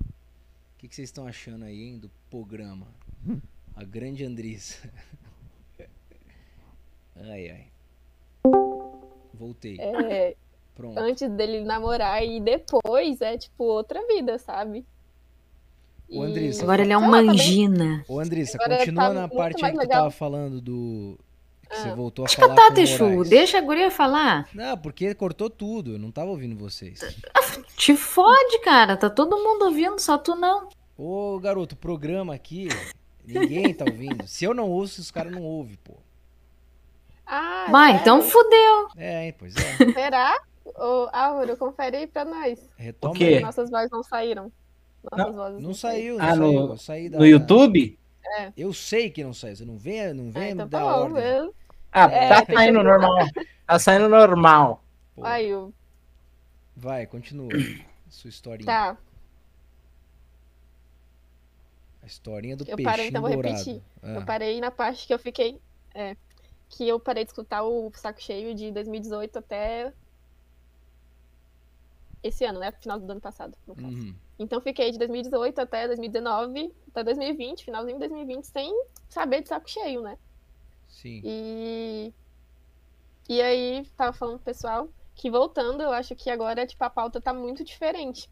O 0.00 0.78
que, 0.78 0.86
que 0.86 0.94
vocês 0.94 1.08
estão 1.08 1.26
achando 1.26 1.64
aí, 1.64 1.82
hein, 1.82 1.98
do 1.98 2.08
programa? 2.30 2.86
A 3.74 3.82
grande 3.82 4.24
Andressa. 4.24 4.88
ai, 7.16 7.50
ai. 7.50 7.66
Voltei. 9.34 9.80
É, 9.80 10.36
Pronto. 10.76 10.96
antes 10.96 11.28
dele 11.32 11.64
namorar 11.64 12.24
e 12.24 12.38
depois 12.38 13.20
é 13.20 13.36
tipo 13.36 13.64
outra 13.64 14.06
vida, 14.06 14.38
sabe? 14.38 14.86
Ô, 16.14 16.22
Andressa, 16.22 16.62
Agora 16.62 16.82
ele 16.82 16.92
é 16.92 16.98
um 16.98 17.02
tá 17.02 17.08
mangina. 17.08 18.04
Ô, 18.08 18.20
Andressa, 18.20 18.56
Agora 18.60 18.78
continua 18.78 19.02
tá 19.08 19.12
na 19.14 19.28
parte 19.28 19.62
que 19.62 19.72
tu 19.72 19.88
tava 19.88 20.10
falando 20.10 20.60
do. 20.60 21.18
Que 21.68 21.76
você 21.76 21.88
Ah. 21.88 21.94
voltou 21.94 22.24
a 22.24 22.26
Deixa 22.26 22.40
falar 22.40 22.54
cantar, 22.54 22.70
o 22.70 22.74
Teixu. 22.74 23.24
Deixa 23.24 23.58
a 23.58 23.60
guria 23.60 23.90
falar. 23.90 24.48
Não, 24.54 24.76
porque 24.78 25.14
cortou 25.14 25.48
tudo. 25.50 25.92
Eu 25.92 25.98
não 25.98 26.10
tava 26.12 26.30
ouvindo 26.30 26.56
vocês. 26.56 27.00
Te 27.76 27.96
fode, 27.96 28.58
cara. 28.60 28.96
Tá 28.96 29.08
todo 29.10 29.36
mundo 29.38 29.64
ouvindo, 29.64 29.98
só 29.98 30.16
tu 30.18 30.34
não. 30.36 30.68
Ô, 30.96 31.38
garoto, 31.40 31.74
o 31.74 31.78
programa 31.78 32.34
aqui, 32.34 32.68
ninguém 33.26 33.72
tá 33.74 33.84
ouvindo. 33.88 34.26
Se 34.28 34.44
eu 34.44 34.54
não 34.54 34.70
ouço, 34.70 35.00
os 35.00 35.10
caras 35.10 35.32
não 35.32 35.42
ouvem, 35.42 35.76
pô. 35.82 35.94
Ah, 37.26 37.66
Vai, 37.70 37.92
sério? 37.92 38.00
então 38.02 38.22
fudeu. 38.22 38.88
É, 38.96 39.24
hein, 39.26 39.34
pois 39.38 39.54
é. 39.56 39.92
Será? 39.92 40.38
Ô, 40.66 41.08
Álvaro, 41.12 41.56
confere 41.56 41.96
aí 41.96 42.06
pra 42.06 42.24
nós. 42.24 42.58
Retoma. 42.76 43.14
O 43.14 43.16
quê? 43.16 43.24
aí. 43.24 43.40
Nossas 43.40 43.70
vozes 43.70 43.90
não 43.90 44.02
saíram. 44.02 44.52
Nossas 45.12 45.34
vozes 45.34 45.62
Não 45.62 45.74
saiu, 45.74 46.18
não 46.18 46.24
Ah, 46.24 46.36
no- 46.36 46.52
saiu. 46.68 46.76
Saí 46.78 47.08
da, 47.08 47.18
No 47.18 47.26
YouTube? 47.26 47.98
Eu 48.56 48.72
sei 48.72 49.10
que 49.10 49.22
não 49.22 49.32
saiu. 49.34 49.54
Você 49.56 49.64
não 49.64 49.76
vem, 49.76 50.12
não 50.14 50.28
Ah, 50.28 50.30
vem 50.32 50.50
então 50.52 50.64
me 50.66 50.70
dar 50.70 50.80
tá 50.80 50.96
ordem. 50.96 51.22
Eu... 51.24 51.54
Ah, 51.92 52.10
É, 52.10 52.28
tá 52.28 52.46
saindo 52.54 52.78
que- 52.78 52.84
normal. 52.84 53.26
Tá 53.66 53.78
saindo 53.78 54.08
normal. 54.08 54.82
Pô, 55.14 55.24
Aí, 55.24 55.46
eu... 55.48 55.72
Vai, 56.76 57.06
continua. 57.06 57.48
Sua 58.08 58.28
historinha. 58.28 58.66
tá. 58.66 58.96
A 62.02 62.06
historinha 62.06 62.56
do 62.56 62.62
Eu 62.64 62.76
peixinho 62.76 62.84
parei, 62.84 63.08
então 63.08 63.22
vou 63.22 63.30
dourado. 63.30 63.56
repetir. 63.56 63.82
Ah, 64.02 64.14
Eu 64.14 64.24
parei 64.26 64.60
na 64.60 64.70
parte 64.70 65.06
que 65.06 65.14
eu 65.14 65.18
fiquei. 65.18 65.60
É, 65.94 66.16
que 66.68 66.86
eu 66.88 66.98
parei 66.98 67.24
de 67.24 67.30
escutar 67.30 67.62
o 67.62 67.90
Saco 67.94 68.20
Cheio 68.20 68.54
de 68.54 68.72
2018 68.72 69.38
até. 69.38 69.92
Esse 72.22 72.44
ano, 72.44 72.58
né? 72.58 72.72
Final 72.72 72.98
do 72.98 73.10
ano 73.10 73.20
passado, 73.20 73.54
no 73.66 73.74
caso. 73.74 73.86
uhum. 73.86 74.14
Então 74.38 74.60
fiquei 74.60 74.90
de 74.90 74.98
2018 74.98 75.58
até 75.60 75.86
2019, 75.86 76.72
até 76.88 77.04
2020, 77.04 77.64
finalzinho 77.64 77.96
de 77.98 78.08
2020, 78.08 78.44
sem 78.44 78.72
saber 79.08 79.42
de 79.42 79.48
saco 79.48 79.68
cheio, 79.70 80.02
né? 80.02 80.18
Sim. 80.88 81.20
E. 81.24 82.12
E 83.28 83.40
aí, 83.40 83.86
tava 83.96 84.12
falando 84.12 84.36
pro 84.36 84.44
pessoal 84.44 84.88
que 85.14 85.30
voltando, 85.30 85.82
eu 85.82 85.92
acho 85.92 86.14
que 86.16 86.28
agora, 86.28 86.66
tipo, 86.66 86.82
a 86.84 86.90
pauta 86.90 87.20
tá 87.20 87.32
muito 87.32 87.64
diferente 87.64 88.28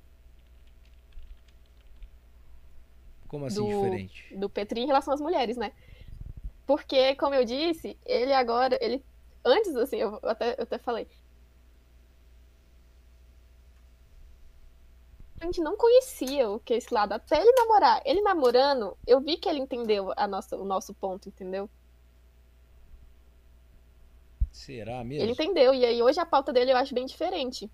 Como 3.28 3.46
assim 3.46 3.60
do- 3.60 3.66
diferente? 3.68 4.26
do 4.36 4.50
Petri 4.50 4.80
em 4.80 4.86
relação 4.86 5.14
às 5.14 5.20
mulheres, 5.20 5.56
né? 5.56 5.72
Porque, 6.66 7.14
como 7.16 7.34
eu 7.34 7.44
disse, 7.44 7.98
ele 8.04 8.32
agora, 8.32 8.76
ele. 8.80 9.04
Antes, 9.44 9.74
assim, 9.76 9.96
eu 9.96 10.18
até, 10.22 10.54
eu 10.58 10.62
até 10.64 10.78
falei. 10.78 11.08
Gente 15.44 15.60
não 15.60 15.76
conhecia 15.76 16.48
o 16.48 16.58
que 16.60 16.74
é 16.74 16.76
esse 16.76 16.92
lado, 16.92 17.12
até 17.12 17.40
ele 17.40 17.52
namorar. 17.52 18.02
Ele 18.04 18.20
namorando, 18.20 18.96
eu 19.06 19.20
vi 19.20 19.36
que 19.36 19.48
ele 19.48 19.60
entendeu 19.60 20.12
a 20.16 20.26
nossa, 20.28 20.56
o 20.56 20.64
nosso 20.64 20.92
ponto, 20.94 21.28
entendeu? 21.28 21.68
Será 24.50 25.02
mesmo? 25.02 25.24
Ele 25.24 25.32
entendeu, 25.32 25.74
e 25.74 25.84
aí 25.84 26.02
hoje 26.02 26.20
a 26.20 26.26
pauta 26.26 26.52
dele 26.52 26.72
eu 26.72 26.76
acho 26.76 26.94
bem 26.94 27.06
diferente. 27.06 27.70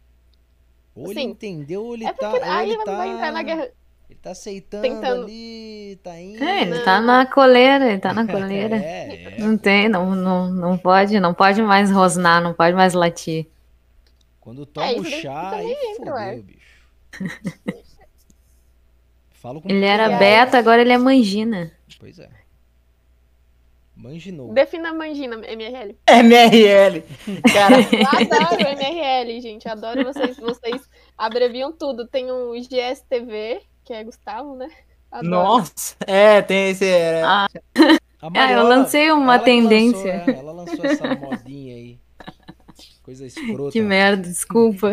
Ou 0.95 1.11
ele 1.11 1.21
assim, 1.21 1.29
entendeu, 1.31 1.85
ou 1.85 1.95
ele 1.95 2.05
é 2.07 2.13
tá. 2.13 2.31
porque 2.31 2.45
ou 2.45 2.53
aí 2.53 2.71
ele 2.71 2.85
tá... 2.85 2.97
vai 2.97 3.09
entrar 3.09 3.33
na 3.33 3.43
guerra. 3.43 3.71
Ele 4.09 4.19
tá 4.21 4.31
aceitando 4.31 4.83
Tentando- 4.83 5.25
ali, 5.25 6.01
tá 6.03 6.19
indo. 6.19 6.43
É, 6.43 6.63
ele 6.63 6.79
tá 6.83 7.01
na 7.01 7.27
coleira, 7.27 7.91
ele 7.91 7.99
tá 8.01 8.15
na 8.15 8.25
coleira. 8.31 8.77
É, 8.77 9.35
é. 9.35 9.39
Não 9.39 9.59
tem, 9.59 9.89
não, 9.89 10.15
não, 10.15 10.49
não 10.51 10.79
pode, 10.79 11.21
não 11.21 11.35
pode 11.35 11.61
mais 11.63 11.91
rosnar, 11.91 12.41
não 12.43 12.55
pode 12.55 12.75
mais 12.75 12.95
latir. 12.95 13.47
Quando 14.41 14.65
toma 14.65 14.87
É, 14.87 14.95
o 14.99 15.05
chá, 15.05 15.51
aí 15.51 15.71
entra, 15.93 16.15
ué. 16.15 16.29
fodeu, 16.31 16.43
bicho. 16.43 16.58
Falo 19.33 19.61
com 19.61 19.69
Ele 19.69 19.85
era 19.85 20.19
beta, 20.19 20.59
agora 20.59 20.81
ele 20.81 20.93
é 20.93 20.99
mangina. 20.99 21.73
Pois 21.99 22.19
é. 22.19 22.29
Manginou. 23.95 24.53
Defina 24.53 24.95
Mangina, 24.95 25.37
MRL. 25.37 25.97
MRL. 26.09 27.03
Cara, 27.53 27.77
Eu 27.81 28.07
adoro 28.39 28.69
MRL, 28.79 29.41
gente. 29.41 29.69
Adoro 29.69 30.05
vocês. 30.05 30.37
Vocês 30.37 30.89
abreviam 31.17 31.73
tudo. 31.73 32.07
Tem 32.07 32.31
o 32.31 32.53
GSTV, 32.53 33.61
que 33.85 33.93
é 33.93 34.05
Gustavo, 34.05 34.55
né? 34.55 34.69
Adoro. 35.11 35.29
nossa. 35.31 35.97
É, 36.07 36.41
tem 36.43 36.71
esse. 36.71 36.85
é, 36.87 37.23
Ah, 37.25 37.49
A 38.23 38.51
é, 38.53 38.55
eu 38.55 38.63
lancei 38.63 39.11
uma 39.11 39.35
ela 39.35 39.45
tendência. 39.45 40.19
Lançou, 40.19 40.35
é, 40.35 40.39
ela 40.39 40.53
lançou 40.53 40.85
essa 40.85 41.15
modinha 41.17 41.75
aí. 41.75 41.99
Coisa 43.09 43.25
escrota. 43.25 43.73
Que 43.73 43.81
merda, 43.81 44.29
desculpa. 44.29 44.93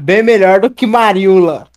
Bem 0.00 0.22
melhor 0.22 0.58
do 0.58 0.70
que 0.70 0.86
Mariula. 0.86 1.70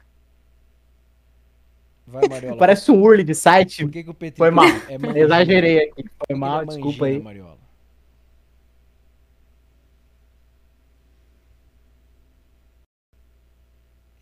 Vai, 2.08 2.30
Mariola. 2.30 2.58
Parece 2.58 2.90
um 2.90 3.02
urle 3.02 3.26
de 3.26 3.36
site. 3.36 3.84
Por 3.84 3.92
que, 3.92 4.06
que 4.06 4.10
o 4.10 4.14
PT 4.14 4.38
Foi 4.38 4.50
mal. 4.50 4.64
é 4.88 4.98
mangina? 4.98 5.20
Exagerei 5.20 5.90
aqui. 5.90 6.06
Foi 6.26 6.34
mal, 6.34 6.62
é 6.62 6.66
desculpa 6.68 7.08
aí. 7.08 7.22
Mariola? 7.22 7.58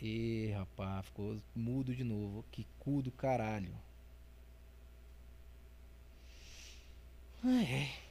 Ih, 0.01 0.53
rapaz, 0.57 1.05
ficou 1.05 1.37
mudo 1.55 1.93
de 1.93 2.03
novo. 2.03 2.43
Que 2.51 2.65
cu 2.79 3.03
do 3.03 3.11
caralho. 3.11 3.75
Ai, 7.43 7.67
ai. 7.71 8.04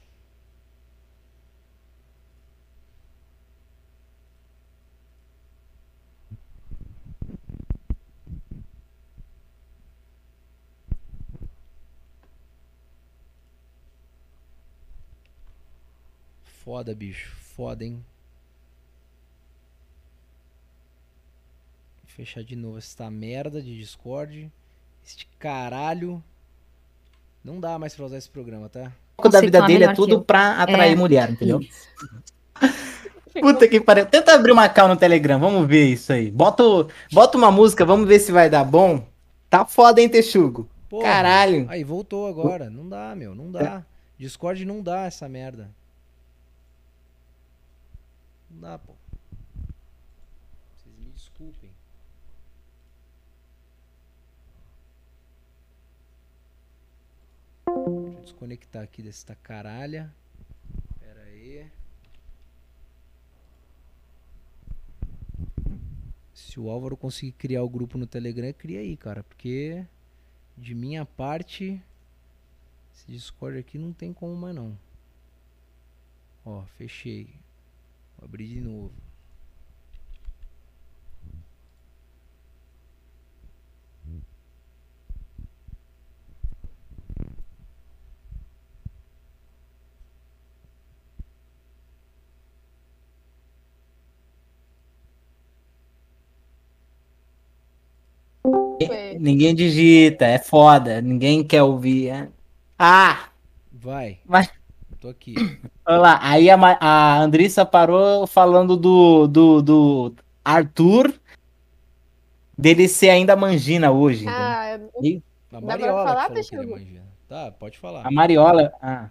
Foda, 16.64 16.94
bicho. 16.94 17.30
Foda, 17.56 17.84
hein? 17.84 18.04
Vou 22.02 22.08
fechar 22.16 22.42
de 22.42 22.56
novo 22.56 22.78
esta 22.78 23.10
merda 23.10 23.60
de 23.60 23.76
Discord. 23.78 24.50
Este 25.04 25.26
caralho. 25.38 26.22
Não 27.44 27.60
dá 27.60 27.78
mais 27.78 27.94
pra 27.94 28.06
usar 28.06 28.16
esse 28.16 28.30
programa, 28.30 28.68
tá? 28.68 28.90
O 29.18 29.28
da 29.28 29.40
vida 29.40 29.60
dele 29.66 29.84
é 29.84 29.92
tudo 29.92 30.22
pra 30.22 30.62
atrair 30.62 30.92
É. 30.92 30.96
mulher, 30.96 31.30
entendeu? 31.30 31.60
Puta 33.40 33.68
que 33.68 33.80
pariu. 33.80 34.06
Tenta 34.06 34.32
abrir 34.34 34.52
uma 34.52 34.68
cal 34.68 34.88
no 34.88 34.96
Telegram, 34.96 35.38
vamos 35.38 35.66
ver 35.68 35.86
isso 35.86 36.12
aí. 36.12 36.30
Bota, 36.30 36.62
o- 36.62 36.88
bota 37.12 37.36
uma 37.36 37.50
música, 37.50 37.84
vamos 37.84 38.06
ver 38.08 38.20
se 38.20 38.32
vai 38.32 38.48
dar 38.48 38.64
bom. 38.64 39.06
Tá 39.50 39.64
foda, 39.64 40.00
hein, 40.00 40.08
Texugo? 40.08 40.68
Porra. 40.88 41.04
Caralho. 41.04 41.66
Aí 41.68 41.82
voltou 41.84 42.26
agora. 42.28 42.70
Não 42.70 42.88
dá, 42.88 43.14
meu. 43.14 43.34
Não 43.34 43.50
dá. 43.50 43.84
Discord 44.18 44.64
não 44.64 44.80
dá 44.80 45.04
essa 45.06 45.28
merda. 45.28 45.68
Não 48.54 48.60
dá, 48.60 48.78
pô. 48.78 48.94
Vocês 50.76 50.96
me 50.98 51.10
desculpem. 51.10 51.72
Deixa 57.66 58.18
eu 58.18 58.22
desconectar 58.22 58.82
aqui 58.84 59.02
desta 59.02 59.34
caralha. 59.34 60.14
Pera 61.00 61.22
aí. 61.22 61.68
Se 66.32 66.60
o 66.60 66.70
Álvaro 66.70 66.96
conseguir 66.96 67.32
criar 67.32 67.64
o 67.64 67.68
grupo 67.68 67.98
no 67.98 68.06
Telegram, 68.06 68.52
cria 68.52 68.78
aí, 68.78 68.96
cara. 68.96 69.24
Porque 69.24 69.84
de 70.56 70.76
minha 70.76 71.04
parte, 71.04 71.82
esse 72.94 73.10
Discord 73.10 73.58
aqui 73.58 73.78
não 73.78 73.92
tem 73.92 74.12
como 74.12 74.36
mais 74.36 74.54
não. 74.54 74.78
Ó, 76.44 76.62
fechei. 76.76 77.43
Abrir 78.24 78.48
de 78.48 78.60
novo. 78.60 78.92
Foi. 98.86 99.18
Ninguém 99.18 99.54
digita, 99.54 100.24
é 100.26 100.38
foda. 100.38 101.00
Ninguém 101.00 101.42
quer 101.44 101.62
ouvir. 101.62 102.08
é. 102.08 102.28
Ah, 102.78 103.28
Vai. 103.72 104.18
Vai. 104.24 104.48
Tô 105.04 105.10
aqui. 105.10 105.34
olha 105.84 105.98
lá. 105.98 106.18
Aí 106.22 106.48
a, 106.48 106.56
a 106.80 107.18
Andrissa 107.18 107.66
parou 107.66 108.26
falando 108.26 108.74
do, 108.74 109.26
do, 109.26 109.60
do 109.60 110.14
Arthur. 110.42 111.12
Dele 112.56 112.88
ser 112.88 113.10
ainda 113.10 113.36
mangina 113.36 113.90
hoje. 113.90 114.24
Ah, 114.26 114.76
A 114.76 114.78
pra 115.50 115.60
Mariola 115.60 116.04
falar, 116.04 116.30
que 116.30 116.42
falou 116.42 116.44
que 116.44 116.54
ele 116.54 116.62
é 116.62 116.74
mangina. 116.74 117.02
Tá, 117.28 117.52
pode 117.52 117.78
falar. 117.78 118.06
A 118.06 118.10
Mariola. 118.10 118.72
Ah. 118.80 119.10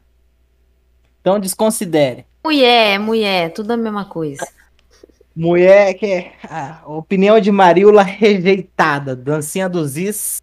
Então 1.21 1.39
desconsidere. 1.39 2.25
Mulher, 2.43 2.97
mulher, 2.97 3.53
tudo 3.53 3.69
a 3.69 3.77
mesma 3.77 4.05
coisa. 4.05 4.47
Mulher 5.35 5.93
que 5.93 6.07
é. 6.07 6.33
A 6.49 6.81
opinião 6.87 7.39
de 7.39 7.51
Mariola 7.51 8.01
rejeitada. 8.01 9.15
Dancinha 9.15 9.69
dos 9.69 9.95
Is. 9.95 10.41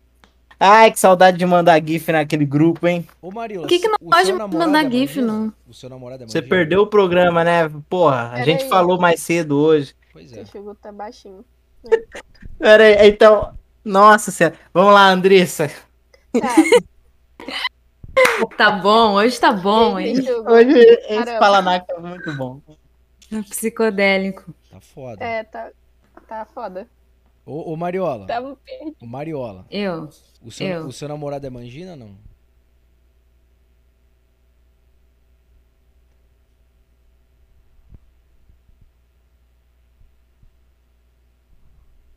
Ai, 0.62 0.92
que 0.92 1.00
saudade 1.00 1.38
de 1.38 1.46
mandar 1.46 1.82
GIF 1.82 2.12
naquele 2.12 2.44
grupo, 2.44 2.86
hein? 2.86 3.08
Ô 3.22 3.32
Mariola, 3.32 3.66
Por 3.66 3.68
que 3.70 3.78
que 3.78 3.88
não 3.88 3.96
o 3.98 4.10
pode 4.10 4.30
mandar 4.30 4.84
é 4.84 4.90
GIF, 4.90 5.22
não? 5.22 5.50
O 5.66 5.72
seu 5.72 5.88
namorado 5.88 6.24
é 6.24 6.26
Você 6.26 6.42
perdeu 6.42 6.82
o 6.82 6.86
programa, 6.86 7.42
né? 7.42 7.66
Porra, 7.88 8.26
a 8.26 8.30
Pera 8.32 8.44
gente 8.44 8.64
aí. 8.64 8.68
falou 8.68 9.00
mais 9.00 9.20
cedo 9.20 9.58
hoje. 9.58 9.94
Pois 10.12 10.30
é. 10.34 10.42
o 10.42 10.46
Chico 10.46 10.74
tá 10.74 10.92
baixinho. 10.92 11.42
Pera 12.58 12.84
aí, 12.84 13.08
então. 13.08 13.54
Nossa 13.82 14.30
senhora. 14.30 14.54
Vamos 14.74 14.92
lá, 14.92 15.08
Andressa. 15.08 15.70
Tá, 16.38 16.54
Tá 18.58 18.70
bom, 18.72 19.14
hoje 19.14 19.40
tá 19.40 19.52
bom, 19.52 19.98
hein? 19.98 20.16
Hoje 20.46 20.78
esse 20.78 21.24
Caramba. 21.24 21.38
Palanaca 21.38 21.94
é 21.94 22.00
muito 22.00 22.36
bom. 22.36 22.60
Psicodélico. 23.48 24.54
Tá 24.70 24.80
foda. 24.80 25.24
É, 25.24 25.42
tá, 25.44 25.70
tá 26.28 26.44
foda. 26.44 26.86
Ô, 27.50 27.72
ô 27.72 27.76
Mariola. 27.76 28.26
Tava 28.26 28.54
perdido. 28.56 28.96
Ô 29.00 29.06
Mariola. 29.06 29.66
Eu. 29.70 30.08
O 30.40 30.50
seu, 30.52 30.66
Eu. 30.66 30.86
o 30.86 30.92
seu 30.92 31.08
namorado 31.08 31.46
é 31.46 31.50
mangina 31.50 31.92
ou 31.92 31.96
não? 31.96 32.16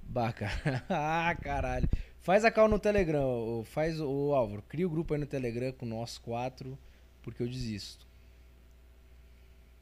Baca. 0.02 0.50
ah, 0.90 1.36
caralho. 1.42 1.90
Faz 2.20 2.46
a 2.46 2.52
call 2.52 2.70
no 2.70 2.80
Telegram, 2.80 3.24
ô, 3.26 3.64
faz 3.64 4.00
o 4.00 4.34
Álvaro. 4.34 4.62
Cria 4.64 4.88
o 4.88 4.90
grupo 4.90 5.14
aí 5.14 5.20
no 5.20 5.26
Telegram 5.26 5.72
com 5.74 5.86
nós 5.86 6.18
quatro, 6.18 6.78
porque 7.22 7.42
eu 7.44 7.48
desisto. 7.48 8.06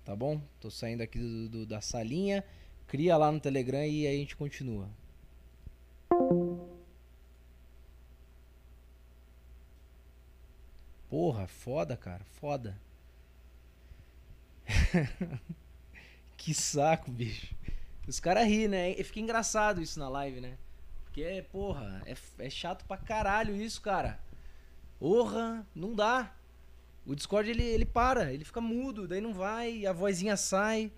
Tá 0.03 0.15
bom? 0.15 0.41
Tô 0.59 0.71
saindo 0.71 1.01
aqui 1.03 1.19
do- 1.19 1.49
do- 1.49 1.65
da 1.65 1.81
salinha. 1.81 2.43
Cria 2.87 3.15
lá 3.17 3.31
no 3.31 3.39
Telegram 3.39 3.85
e 3.85 4.07
aí 4.07 4.15
a 4.15 4.19
gente 4.19 4.35
continua. 4.35 4.89
Porra, 11.09 11.45
foda, 11.45 11.97
cara, 11.97 12.23
foda. 12.23 12.79
que 16.37 16.53
saco, 16.53 17.11
bicho. 17.11 17.53
Os 18.07 18.19
caras 18.19 18.47
ri, 18.47 18.67
né? 18.67 18.91
E 18.91 19.03
fica 19.03 19.19
engraçado 19.19 19.81
isso 19.81 19.99
na 19.99 20.07
live, 20.07 20.39
né? 20.39 20.57
Porque, 21.03 21.45
porra, 21.51 22.01
é, 22.05 22.15
é 22.39 22.49
chato 22.49 22.85
pra 22.85 22.95
caralho 22.97 23.55
isso, 23.55 23.81
cara. 23.81 24.19
Porra, 24.99 25.67
não 25.75 25.93
dá. 25.93 26.33
O 27.05 27.15
Discord 27.15 27.49
ele, 27.49 27.63
ele 27.63 27.85
para, 27.85 28.31
ele 28.31 28.45
fica 28.45 28.61
mudo, 28.61 29.07
daí 29.07 29.19
não 29.19 29.33
vai, 29.33 29.85
a 29.85 29.91
vozinha 29.91 30.37
sai. 30.37 30.91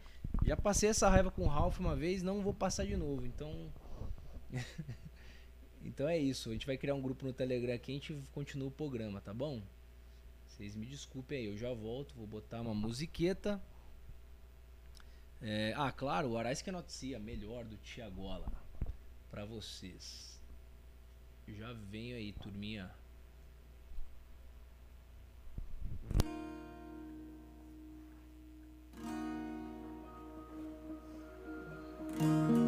Já 0.46 0.56
passei 0.56 0.90
essa 0.90 1.10
raiva 1.10 1.32
com 1.32 1.44
o 1.44 1.48
Ralph 1.48 1.80
uma 1.80 1.96
vez, 1.96 2.22
não 2.22 2.42
vou 2.42 2.54
passar 2.54 2.86
de 2.86 2.96
novo. 2.96 3.26
Então. 3.26 3.72
então 5.84 6.08
é 6.08 6.18
isso. 6.18 6.50
A 6.50 6.54
gente 6.54 6.66
vai 6.66 6.78
criar 6.78 6.96
um 6.96 7.02
grupo 7.02 7.26
no 7.26 7.34
Telegram 7.34 7.74
aqui 7.74 7.92
e 7.92 7.96
a 7.96 8.00
gente 8.00 8.18
continua 8.34 8.68
o 8.68 8.72
programa, 8.72 9.22
tá 9.22 9.34
bom? 9.34 9.62
Vocês 10.48 10.76
me 10.76 10.86
desculpem 10.86 11.40
aí, 11.40 11.46
eu 11.46 11.58
já 11.58 11.74
volto. 11.74 12.14
Vou 12.16 12.28
botar 12.28 12.62
uma 12.62 12.74
musiqueta. 12.74 13.62
É, 15.42 15.74
ah, 15.76 15.92
claro, 15.92 16.30
o 16.30 16.38
Arais 16.38 16.62
que 16.62 16.72
noticia 16.72 17.20
melhor 17.20 17.66
do 17.66 17.78
Tiagola. 17.78 18.52
Pra 19.30 19.46
vocês. 19.46 20.40
Já 21.48 21.74
venho 21.74 22.16
aí, 22.16 22.32
turminha. 22.32 22.90
but 32.20 32.63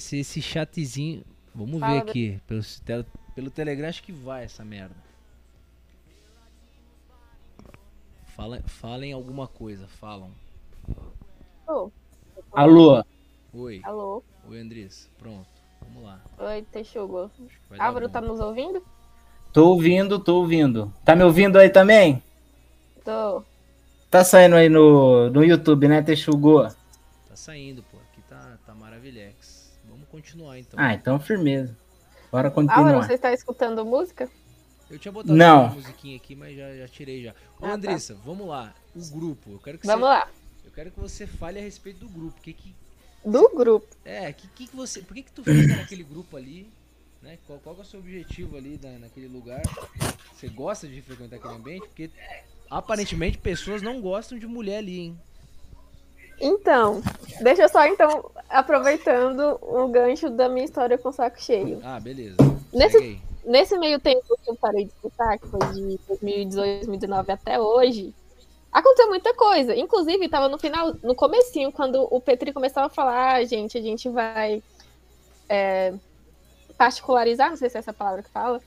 Vamos 0.00 0.10
ver 0.10 0.16
se 0.16 0.16
esse 0.18 0.40
chatzinho. 0.42 1.22
Vamos 1.54 1.78
Fala, 1.78 1.92
ver 2.04 2.10
aqui. 2.10 2.40
Pelo, 2.46 2.62
tel- 2.84 3.04
pelo 3.34 3.50
Telegram 3.50 3.88
acho 3.88 4.02
que 4.02 4.12
vai 4.12 4.44
essa 4.44 4.64
merda. 4.64 4.94
Fala, 8.34 8.62
falem 8.66 9.12
alguma 9.12 9.46
coisa, 9.46 9.86
falam. 9.86 10.30
Ô, 11.66 11.90
Alô, 12.52 13.04
Oi, 13.52 13.80
alô. 13.84 14.22
oi 14.48 14.58
Andressa. 14.60 15.08
Pronto, 15.18 15.46
vamos 15.82 16.02
lá. 16.04 16.20
Oi, 16.38 16.62
dar 16.72 17.78
Álvaro, 17.78 18.08
tá 18.08 18.20
nos 18.20 18.40
ouvindo? 18.40 18.82
tô 19.52 19.68
ouvindo, 19.70 20.18
tô 20.18 20.36
ouvindo. 20.36 20.92
Tá 21.04 21.14
me 21.14 21.24
ouvindo 21.24 21.58
aí 21.58 21.68
também? 21.68 22.22
Tô. 23.04 23.44
Tá 24.10 24.24
saindo 24.24 24.56
aí 24.56 24.68
no, 24.68 25.30
no 25.30 25.44
YouTube, 25.44 25.86
né, 25.88 26.02
Texugô? 26.02 26.64
Tá 27.28 27.36
saindo, 27.36 27.82
continuar 30.30 30.58
então. 30.58 30.78
Ah, 30.80 30.94
então 30.94 31.18
firmeza. 31.20 31.76
Bora 32.30 32.50
continuar. 32.50 33.02
você 33.04 33.14
está 33.14 33.32
escutando 33.32 33.84
música? 33.84 34.28
Eu 34.88 34.98
tinha 34.98 35.12
botado 35.12 35.36
Não. 35.36 35.64
uma 35.66 35.74
musiquinha 35.74 36.16
aqui, 36.16 36.34
mas 36.34 36.56
já, 36.56 36.74
já 36.76 36.88
tirei 36.88 37.22
já. 37.24 37.30
Ô 37.60 37.64
Ah, 37.64 37.68
tá. 37.68 37.74
Andressa, 37.74 38.14
vamos 38.24 38.46
lá. 38.48 38.74
O 38.94 39.04
grupo. 39.10 39.50
Eu 39.52 39.58
quero 39.58 39.78
que 39.78 39.86
Vamos 39.86 40.02
você, 40.02 40.06
lá. 40.14 40.28
Eu 40.64 40.70
quero 40.72 40.90
que 40.90 41.00
você 41.00 41.26
fale 41.26 41.58
a 41.58 41.62
respeito 41.62 42.00
do 42.00 42.08
grupo. 42.08 42.40
Que 42.40 42.52
que 42.52 42.74
Do 43.24 43.48
grupo. 43.54 43.86
é, 44.04 44.32
que 44.32 44.48
que 44.48 44.66
que 44.68 44.76
você, 44.76 45.00
por 45.02 45.14
que 45.14 45.22
que 45.22 45.32
tu 45.32 45.42
fica 45.44 45.74
naquele 45.76 46.02
grupo 46.02 46.36
ali? 46.36 46.68
Né? 47.22 47.38
Qual, 47.46 47.58
qual 47.58 47.74
que 47.74 47.82
é 47.82 47.84
o 47.84 47.86
seu 47.86 48.00
objetivo 48.00 48.56
ali 48.56 48.80
na, 48.82 48.98
naquele 48.98 49.28
lugar? 49.28 49.62
Você 50.34 50.48
gosta 50.48 50.88
de 50.88 51.02
frequentar 51.02 51.36
aquele 51.36 51.54
ambiente? 51.54 51.86
Porque 51.86 52.10
aparentemente 52.68 53.38
pessoas 53.38 53.82
não 53.82 54.00
gostam 54.00 54.38
de 54.38 54.46
mulher 54.46 54.78
ali, 54.78 54.98
hein? 55.00 55.20
Então, 56.40 57.02
deixa 57.42 57.62
eu 57.62 57.68
só 57.68 57.86
então, 57.86 58.30
aproveitando 58.48 59.58
o 59.60 59.88
gancho 59.88 60.30
da 60.30 60.48
minha 60.48 60.64
história 60.64 60.96
com 60.96 61.12
saco 61.12 61.40
cheio. 61.40 61.80
Ah, 61.84 62.00
beleza. 62.00 62.36
Nesse-. 62.72 63.20
Nesse 63.44 63.78
meio 63.78 63.98
tempo 63.98 64.36
que 64.44 64.50
eu 64.50 64.56
parei 64.56 64.84
de 64.84 64.90
escutar, 64.90 65.38
que 65.38 65.46
foi 65.48 65.60
de 65.72 65.98
2018, 66.06 66.86
2019 66.86 67.32
até 67.32 67.58
hoje, 67.58 68.14
aconteceu 68.70 69.08
muita 69.08 69.34
coisa. 69.34 69.74
Inclusive, 69.74 70.28
tava 70.28 70.48
no 70.48 70.58
final, 70.58 70.94
no 71.02 71.14
comecinho, 71.14 71.72
quando 71.72 72.06
o 72.10 72.20
Petri 72.20 72.52
começava 72.52 72.88
a 72.88 72.90
falar, 72.90 73.36
ah, 73.36 73.44
gente, 73.44 73.78
a 73.78 73.80
gente 73.80 74.08
vai 74.08 74.62
é, 75.48 75.94
particularizar, 76.76 77.50
não 77.50 77.56
sei 77.56 77.70
se 77.70 77.76
é 77.76 77.80
essa 77.80 77.92
palavra 77.92 78.22
que 78.22 78.30
fala, 78.30 78.60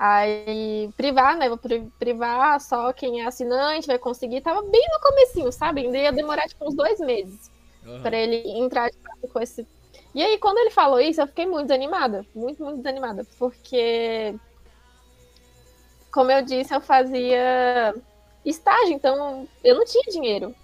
aí 0.00 0.90
privar, 0.96 1.36
né, 1.36 1.48
vou 1.48 1.58
pri- 1.58 1.90
privar 1.98 2.58
só 2.60 2.90
quem 2.92 3.20
é 3.20 3.26
assinante, 3.26 3.86
vai 3.86 3.98
conseguir, 3.98 4.40
tava 4.40 4.62
bem 4.62 4.82
no 4.94 5.00
comecinho, 5.00 5.52
sabe? 5.52 5.82
Ainda 5.82 5.98
ia 5.98 6.12
demorar, 6.12 6.48
tipo, 6.48 6.66
uns 6.66 6.74
dois 6.74 6.98
meses 7.00 7.50
Aham. 7.84 8.00
para 8.02 8.16
ele 8.16 8.42
entrar 8.58 8.88
de 8.90 8.96
fato 8.98 9.32
com 9.32 9.40
esse. 9.40 9.66
E 10.14 10.22
aí, 10.22 10.38
quando 10.38 10.58
ele 10.58 10.70
falou 10.70 11.00
isso, 11.00 11.20
eu 11.20 11.26
fiquei 11.26 11.46
muito 11.46 11.66
desanimada. 11.68 12.24
Muito, 12.34 12.64
muito 12.64 12.78
desanimada. 12.78 13.26
Porque, 13.38 14.34
como 16.12 16.30
eu 16.30 16.42
disse, 16.42 16.74
eu 16.74 16.80
fazia 16.80 17.94
estágio, 18.44 18.94
então 18.94 19.46
eu 19.62 19.74
não 19.76 19.84
tinha 19.84 20.04
dinheiro 20.10 20.54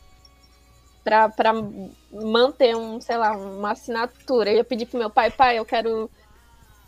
para 1.05 1.53
manter 2.11 2.75
um, 2.77 3.01
sei 3.01 3.17
lá, 3.17 3.33
uma 3.33 3.73
assinatura. 3.73 4.51
Eu 4.51 4.57
ia 4.57 4.65
pedir 4.65 4.87
pro 4.87 4.99
meu 4.99 5.11
pai, 5.11 5.31
pai, 5.31 5.59
eu 5.59 5.65
quero 5.65 6.11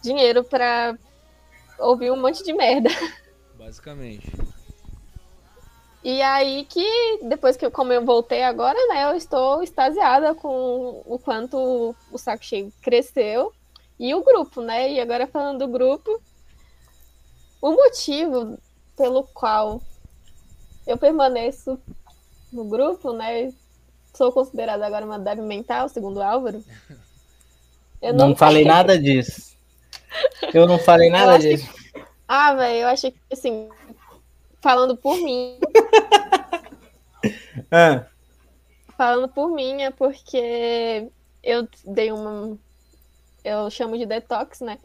dinheiro 0.03 0.45
para 0.45 0.97
ouvir 1.79 2.11
um 2.11 2.21
monte 2.21 2.43
de 2.43 2.53
merda. 2.53 2.91
Basicamente. 3.57 4.31
E 6.03 6.23
aí 6.23 6.65
que, 6.65 7.21
depois 7.25 7.57
que 7.57 7.67
eu, 7.67 7.71
como 7.71 7.93
eu 7.93 8.05
voltei 8.05 8.43
agora, 8.43 8.79
né, 8.89 9.05
eu 9.11 9.17
estou 9.17 9.63
extasiada 9.63 10.35
com 10.35 11.03
o 11.05 11.19
quanto 11.19 11.95
o 12.11 12.19
saco 12.19 12.45
cheio 12.45 12.73
cresceu 12.81 13.53
e 13.99 14.15
o 14.15 14.23
grupo, 14.23 14.63
né? 14.63 14.93
E 14.93 15.01
agora 15.01 15.27
falando 15.27 15.59
do 15.59 15.69
grupo, 15.69 16.23
o 17.61 17.73
motivo 17.73 18.59
pelo 18.97 19.25
qual 19.25 19.83
eu 20.87 20.97
permaneço 20.97 21.79
no 22.53 22.65
grupo, 22.65 23.13
né? 23.13 23.53
Sou 24.15 24.33
considerada 24.33 24.87
agora 24.87 25.05
uma 25.05 25.19
débil 25.19 25.45
mental, 25.45 25.89
segundo 25.89 26.19
o 26.19 26.23
Álvaro. 26.23 26.65
Eu 28.01 28.15
Não 28.15 28.35
falei 28.35 28.65
nada 28.65 28.97
disso. 28.97 29.58
Eu 30.55 30.67
não 30.67 30.79
falei 30.79 31.11
nada 31.11 31.39
que- 31.39 31.57
disso. 31.57 31.69
Ah, 32.27 32.55
velho, 32.55 32.83
eu 32.83 32.89
achei 32.89 33.11
que, 33.11 33.19
assim, 33.33 33.69
falando 34.61 34.97
por 34.97 35.17
mim, 35.17 35.59
Ah, 37.71 38.07
Falando 38.97 39.29
por 39.29 39.51
mim, 39.51 39.83
é 39.83 39.91
porque 39.91 41.09
eu 41.43 41.69
dei 41.85 42.11
uma. 42.11 42.59
Eu 43.45 43.71
chamo 43.71 43.97
de 43.97 44.05
detox, 44.07 44.61
né? 44.61 44.79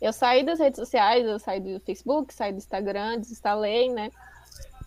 Eu 0.00 0.12
saí 0.12 0.44
das 0.44 0.60
redes 0.60 0.78
sociais, 0.78 1.26
eu 1.26 1.38
saí 1.40 1.60
do 1.60 1.80
Facebook, 1.80 2.32
saí 2.32 2.52
do 2.52 2.58
Instagram, 2.58 3.18
desinstalei, 3.18 3.88
né? 3.90 4.10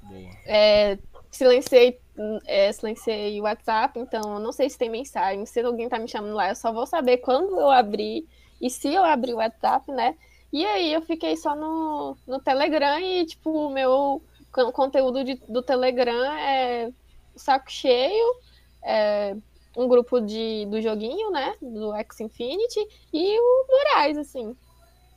Boa. 0.03 0.29
É, 0.45 0.97
silenciei, 1.29 1.99
é, 2.47 2.71
silenciei 2.71 3.39
o 3.41 3.43
WhatsApp, 3.43 3.99
então 3.99 4.35
eu 4.35 4.39
não 4.39 4.53
sei 4.53 4.69
se 4.69 4.77
tem 4.77 4.89
mensagem, 4.89 5.45
se 5.45 5.59
alguém 5.59 5.89
tá 5.89 5.99
me 5.99 6.07
chamando 6.07 6.33
lá, 6.35 6.49
eu 6.49 6.55
só 6.55 6.71
vou 6.71 6.87
saber 6.87 7.17
quando 7.17 7.59
eu 7.59 7.69
abrir 7.69 8.25
e 8.61 8.69
se 8.69 8.93
eu 8.93 9.03
abrir 9.03 9.33
o 9.33 9.37
WhatsApp, 9.37 9.91
né? 9.91 10.15
E 10.53 10.65
aí 10.65 10.93
eu 10.93 11.01
fiquei 11.01 11.35
só 11.35 11.55
no, 11.55 12.15
no 12.27 12.39
Telegram 12.39 12.99
e, 12.99 13.25
tipo, 13.25 13.49
o 13.49 13.69
meu 13.69 14.21
con- 14.51 14.71
conteúdo 14.71 15.23
de- 15.23 15.41
do 15.47 15.61
Telegram 15.61 16.23
é 16.33 16.91
saco 17.35 17.71
cheio, 17.71 18.35
é, 18.83 19.35
um 19.77 19.87
grupo 19.87 20.19
de, 20.19 20.65
do 20.67 20.81
joguinho, 20.81 21.31
né? 21.31 21.55
Do 21.61 21.93
X 21.95 22.19
Infinity 22.19 22.85
e 23.13 23.39
o 23.39 23.65
Moraes, 23.69 24.17
assim. 24.17 24.55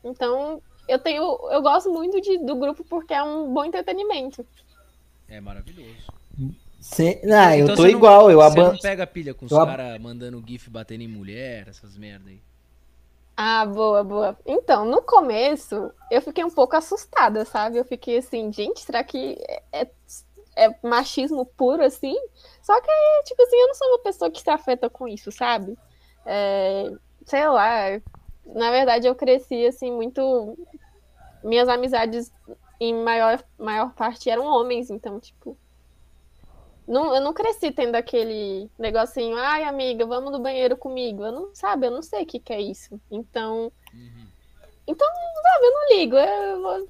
Então, 0.04 0.62
eu 0.88 0.98
tenho. 0.98 1.22
Eu 1.50 1.60
gosto 1.62 1.92
muito 1.92 2.20
de, 2.20 2.38
do 2.38 2.54
grupo 2.54 2.84
porque 2.84 3.12
é 3.12 3.22
um 3.22 3.52
bom 3.52 3.64
entretenimento. 3.64 4.46
É 5.28 5.40
maravilhoso. 5.40 5.96
Cê- 6.80 7.20
eu 7.58 7.64
Então 7.64 7.74
tô 7.74 7.82
você 7.82 7.90
não- 7.90 7.98
igual, 7.98 8.30
eu 8.30 8.38
Você 8.38 8.46
abandono. 8.46 8.72
não 8.74 8.78
pega 8.78 9.06
pilha 9.06 9.32
com 9.34 9.46
os 9.46 9.50
eu 9.52 9.64
caras 9.66 9.98
mandando 10.00 10.44
gif 10.46 10.68
batendo 10.70 11.02
em 11.02 11.08
mulher, 11.08 11.66
essas 11.66 11.96
merda 11.96 12.28
aí. 12.30 12.38
Ah, 13.36 13.66
boa, 13.66 14.04
boa. 14.04 14.38
Então, 14.46 14.84
no 14.84 15.02
começo, 15.02 15.92
eu 16.08 16.22
fiquei 16.22 16.44
um 16.44 16.50
pouco 16.50 16.76
assustada, 16.76 17.44
sabe? 17.44 17.78
Eu 17.78 17.84
fiquei 17.84 18.18
assim, 18.18 18.52
gente, 18.52 18.80
será 18.80 19.02
que 19.02 19.36
é, 19.48 19.82
é- 19.82 19.90
é 20.56 20.78
machismo 20.86 21.44
puro, 21.44 21.82
assim? 21.84 22.14
Só 22.62 22.80
que, 22.80 22.88
tipo 23.24 23.42
assim, 23.42 23.56
eu 23.56 23.66
não 23.68 23.74
sou 23.74 23.88
uma 23.88 23.98
pessoa 24.02 24.30
que 24.30 24.40
se 24.40 24.50
afeta 24.50 24.88
com 24.88 25.08
isso, 25.08 25.32
sabe? 25.32 25.76
É, 26.24 26.84
sei 27.26 27.48
lá, 27.48 28.00
na 28.46 28.70
verdade 28.70 29.06
eu 29.08 29.14
cresci, 29.16 29.66
assim, 29.66 29.90
muito... 29.92 30.56
Minhas 31.42 31.68
amizades, 31.68 32.32
em 32.80 32.94
maior, 33.04 33.42
maior 33.58 33.94
parte, 33.94 34.30
eram 34.30 34.46
homens, 34.46 34.90
então, 34.90 35.20
tipo... 35.20 35.58
Não, 36.86 37.14
eu 37.14 37.20
não 37.20 37.32
cresci 37.32 37.70
tendo 37.70 37.94
aquele 37.94 38.70
negocinho, 38.78 39.36
ai, 39.38 39.64
amiga, 39.64 40.04
vamos 40.04 40.30
no 40.30 40.38
banheiro 40.38 40.76
comigo. 40.76 41.24
Eu 41.24 41.32
não, 41.32 41.54
sabe, 41.54 41.86
eu 41.86 41.90
não 41.90 42.02
sei 42.02 42.22
o 42.24 42.26
que, 42.26 42.38
que 42.38 42.52
é 42.52 42.60
isso. 42.60 43.00
Então, 43.10 43.72
Uhum. 43.92 44.26
sabe, 44.96 45.64
eu 45.66 45.72
não 45.72 45.88
ligo. 45.96 46.16
Eu 46.16 46.62
vou- 46.62 46.88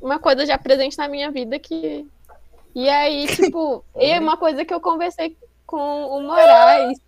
Uma 0.00 0.18
coisa 0.18 0.44
já 0.46 0.56
presente 0.58 0.96
na 0.98 1.08
minha 1.08 1.30
vida 1.30 1.58
que. 1.58 2.06
E 2.74 2.88
aí, 2.88 3.26
tipo, 3.54 3.84
e 3.96 4.18
uma 4.18 4.36
coisa 4.36 4.64
que 4.64 4.72
eu 4.72 4.80
conversei 4.80 5.36
com 5.66 6.06
o 6.06 6.20
Moraes, 6.22 6.98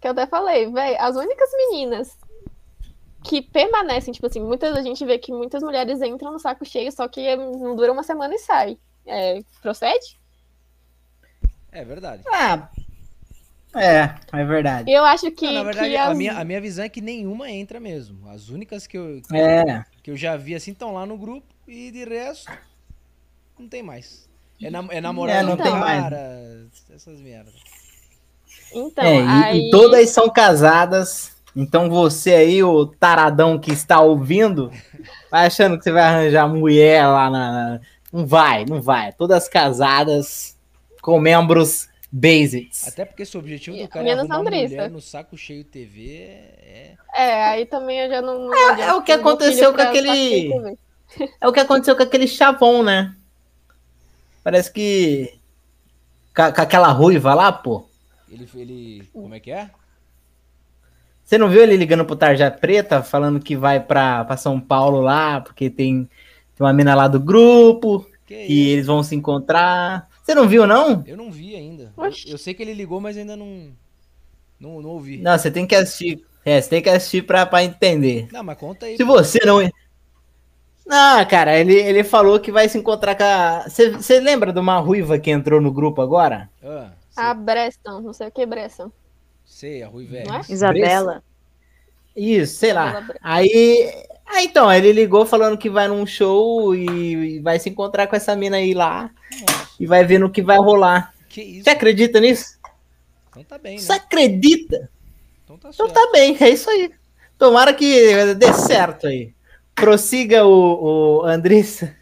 que 0.00 0.06
eu 0.06 0.12
até 0.12 0.26
falei, 0.26 0.70
velho, 0.70 0.96
as 1.00 1.16
únicas 1.16 1.50
meninas 1.56 2.16
que 3.24 3.42
permanecem, 3.42 4.12
tipo 4.12 4.26
assim, 4.26 4.40
muitas 4.40 4.76
a 4.76 4.82
gente 4.82 5.04
vê 5.04 5.18
que 5.18 5.32
muitas 5.32 5.62
mulheres 5.62 6.00
entram 6.00 6.32
no 6.32 6.38
saco 6.38 6.64
cheio, 6.64 6.92
só 6.92 7.08
que 7.08 7.34
não 7.36 7.74
dura 7.74 7.92
uma 7.92 8.02
semana 8.02 8.34
e 8.34 8.38
sai. 8.38 8.78
É, 9.06 9.40
procede? 9.62 10.17
É 11.78 11.84
verdade. 11.84 12.22
Ah, 12.32 12.68
é, 13.76 14.14
é 14.32 14.44
verdade. 14.44 14.90
Eu 14.90 15.04
acho 15.04 15.30
que, 15.30 15.46
Não, 15.46 15.52
na 15.52 15.62
verdade, 15.62 15.90
que 15.90 15.96
a, 15.96 16.08
as- 16.08 16.16
minha, 16.18 16.32
a 16.38 16.44
minha 16.44 16.60
visão 16.60 16.84
é 16.84 16.88
que 16.88 17.00
nenhuma 17.00 17.48
entra 17.50 17.78
mesmo. 17.78 18.28
As 18.28 18.48
únicas 18.48 18.86
que 18.86 18.98
eu, 18.98 19.22
É, 19.32 19.84
que 20.02 20.10
eu 20.10 20.16
já 20.16 20.36
vi 20.36 20.56
assim 20.56 20.72
estão 20.72 20.92
lá 20.92 21.06
no 21.06 21.16
grupo 21.16 21.46
e 21.68 21.92
de 21.92 22.04
resto 22.04 22.50
não 23.56 23.68
tem 23.68 23.80
mais. 23.82 24.28
É, 24.60 24.70
nam 24.70 24.88
é 24.90 25.00
namorado 25.00 25.38
É, 25.38 25.42
não 25.44 25.56
tem 25.56 25.70
mais. 25.70 26.02
cara, 26.02 26.66
essas 26.92 27.20
merdas. 27.20 27.54
Então, 28.72 29.04
é, 29.04 29.16
e, 29.22 29.28
aí... 29.28 29.68
e 29.68 29.70
todas 29.70 30.10
são 30.10 30.28
casadas. 30.28 31.36
Então 31.54 31.88
você 31.88 32.34
aí, 32.34 32.62
o 32.62 32.86
taradão 32.86 33.56
que 33.58 33.70
está 33.72 34.00
ouvindo, 34.00 34.72
vai 35.30 35.46
achando 35.46 35.78
que 35.78 35.84
você 35.84 35.92
vai 35.92 36.02
arranjar 36.02 36.48
mulher 36.48 37.06
lá 37.06 37.30
na. 37.30 37.52
na- 37.52 37.80
Não 38.12 38.26
vai, 38.26 38.64
não 38.64 38.82
vai. 38.82 39.12
Todas 39.12 39.48
casadas 39.48 40.56
com 41.08 41.18
membros 41.18 41.88
basics. 42.12 42.86
Até 42.86 43.06
porque 43.06 43.24
se 43.24 43.34
o 43.34 43.40
objetivo 43.40 43.78
do 43.78 43.88
cara 43.88 44.04
é 44.04 44.08
menos 44.10 44.30
arrumar 44.30 44.40
Andressa. 44.40 44.74
mulher 44.74 44.90
no 44.90 45.00
saco 45.00 45.38
cheio 45.38 45.64
TV 45.64 46.16
é... 46.16 46.94
É, 47.16 47.44
aí 47.46 47.64
também 47.64 47.98
eu 48.00 48.10
já 48.10 48.20
não... 48.20 48.48
não 48.48 48.54
É, 48.54 48.70
adianta 48.72 48.90
é 48.90 48.94
o 48.94 49.02
que 49.02 49.12
aconteceu 49.12 49.72
com 49.72 49.80
aquele-. 49.80 50.76
É 51.40 51.48
o 51.48 51.52
que 51.54 51.60
aconteceu 51.60 51.96
com 51.96 52.02
aquele 52.02 52.28
chavão, 52.28 52.82
né? 52.82 53.16
Parece 54.44 54.70
que. 54.70 55.32
Com, 56.36 56.52
com 56.52 56.60
aquela 56.60 56.88
ruiva 56.88 57.32
lá, 57.32 57.50
pô. 57.50 57.88
Ele, 58.30 58.46
ele... 58.54 59.08
Como 59.10 59.34
é 59.34 59.40
que 59.40 59.50
é? 59.50 59.70
Você 61.24 61.38
não 61.38 61.48
viu 61.48 61.62
ele 61.62 61.78
ligando 61.78 62.04
pro 62.04 62.14
Tarja 62.14 62.50
Preta, 62.50 63.02
falando 63.02 63.40
que 63.40 63.56
vai 63.56 63.80
pra, 63.80 64.22
pra 64.26 64.36
São 64.36 64.60
Paulo 64.60 65.00
lá, 65.00 65.40
porque 65.40 65.70
tem, 65.70 66.04
tem 66.04 66.60
uma 66.66 66.74
mina 66.74 66.94
lá 66.94 67.08
do 67.08 67.18
grupo, 67.18 68.06
Que 68.26 68.34
e 68.34 68.64
isso? 68.64 68.70
eles 68.74 68.86
vão 68.86 69.02
se 69.02 69.16
encontrar. 69.16 70.06
Você 70.28 70.34
não 70.34 70.46
viu, 70.46 70.66
não? 70.66 71.02
Eu 71.06 71.16
não 71.16 71.32
vi 71.32 71.56
ainda. 71.56 71.90
Eu, 71.96 72.04
Oxi. 72.04 72.30
eu 72.30 72.36
sei 72.36 72.52
que 72.52 72.62
ele 72.62 72.74
ligou, 72.74 73.00
mas 73.00 73.16
ainda 73.16 73.34
não... 73.34 73.70
Não, 74.60 74.82
não 74.82 74.90
ouvi. 74.90 75.16
Não, 75.16 75.38
você 75.38 75.50
tem 75.50 75.66
que 75.66 75.74
assistir. 75.74 76.22
É, 76.44 76.60
você 76.60 76.68
tem 76.68 76.82
que 76.82 76.90
assistir 76.90 77.22
pra, 77.22 77.46
pra 77.46 77.64
entender. 77.64 78.28
Não, 78.30 78.44
mas 78.44 78.58
conta 78.58 78.84
aí. 78.84 78.98
Se 78.98 79.06
pô. 79.06 79.14
você 79.14 79.38
não. 79.46 79.66
Não, 80.84 81.24
cara, 81.24 81.58
ele, 81.58 81.72
ele 81.72 82.04
falou 82.04 82.38
que 82.38 82.52
vai 82.52 82.68
se 82.68 82.76
encontrar 82.76 83.14
com 83.14 83.24
a. 83.24 83.64
Você 83.70 84.20
lembra 84.20 84.52
de 84.52 84.60
uma 84.60 84.78
ruiva 84.78 85.18
que 85.18 85.30
entrou 85.30 85.62
no 85.62 85.72
grupo 85.72 86.02
agora? 86.02 86.50
Ah, 86.62 86.90
sei, 87.08 87.24
A 87.24 87.32
Breston, 87.32 88.00
não 88.02 88.12
sei 88.12 88.28
o 88.28 88.30
que 88.30 88.44
Breston. 88.44 88.92
sei, 89.46 89.82
a 89.82 89.88
Rui 89.88 90.04
Velho. 90.04 90.28
Não 90.28 90.36
é? 90.36 90.42
Isabela. 90.46 91.22
Isso, 92.14 92.56
sei 92.56 92.74
lá. 92.74 93.08
Aí. 93.22 93.90
Ah, 94.26 94.42
então, 94.42 94.70
ele 94.70 94.92
ligou 94.92 95.24
falando 95.24 95.56
que 95.56 95.70
vai 95.70 95.88
num 95.88 96.04
show 96.04 96.74
e, 96.74 96.86
e 96.86 97.38
vai 97.38 97.58
se 97.58 97.70
encontrar 97.70 98.06
com 98.06 98.14
essa 98.14 98.36
mina 98.36 98.58
aí 98.58 98.74
lá 98.74 99.10
Nossa, 99.40 99.67
e 99.78 99.86
vai 99.86 100.04
ver 100.04 100.18
no 100.18 100.30
que 100.30 100.42
vai 100.42 100.58
rolar. 100.58 101.14
que 101.28 101.42
isso? 101.42 101.64
Você 101.64 101.70
acredita 101.70 102.20
nisso? 102.20 102.58
Então 103.30 103.44
tá 103.44 103.58
bem, 103.58 103.78
Você 103.78 103.92
né? 103.92 103.98
acredita? 103.98 104.90
Então 105.44 105.58
tá 105.58 105.70
Então 105.72 105.88
tá 105.88 106.10
bem, 106.12 106.36
é 106.40 106.48
isso 106.50 106.68
aí. 106.70 106.90
Tomara 107.38 107.72
que 107.72 108.34
dê 108.34 108.52
certo 108.52 109.06
aí. 109.06 109.32
Prossiga 109.74 110.44
o, 110.44 111.20
o 111.20 111.24
Andressa. 111.24 111.94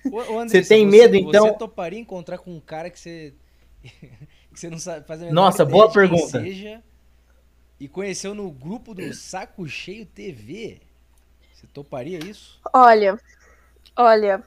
Você 0.48 0.62
tem 0.62 0.86
medo, 0.86 1.14
então? 1.14 1.48
Você 1.48 1.58
toparia 1.58 1.98
encontrar 1.98 2.38
com 2.38 2.54
um 2.54 2.60
cara 2.60 2.88
que 2.88 2.98
você. 2.98 3.34
que 3.84 4.58
você 4.60 4.70
não 4.70 4.78
sabe 4.78 5.06
fazer 5.06 5.30
Nossa, 5.30 5.64
boa 5.64 5.92
pergunta. 5.92 6.40
Seja, 6.40 6.82
e 7.78 7.86
conheceu 7.86 8.34
no 8.34 8.50
grupo 8.50 8.94
do 8.94 9.12
Saco 9.12 9.68
Cheio 9.68 10.06
TV? 10.06 10.78
Você 11.54 11.66
toparia 11.66 12.18
isso? 12.24 12.58
Olha, 12.72 13.20
olha, 13.94 14.42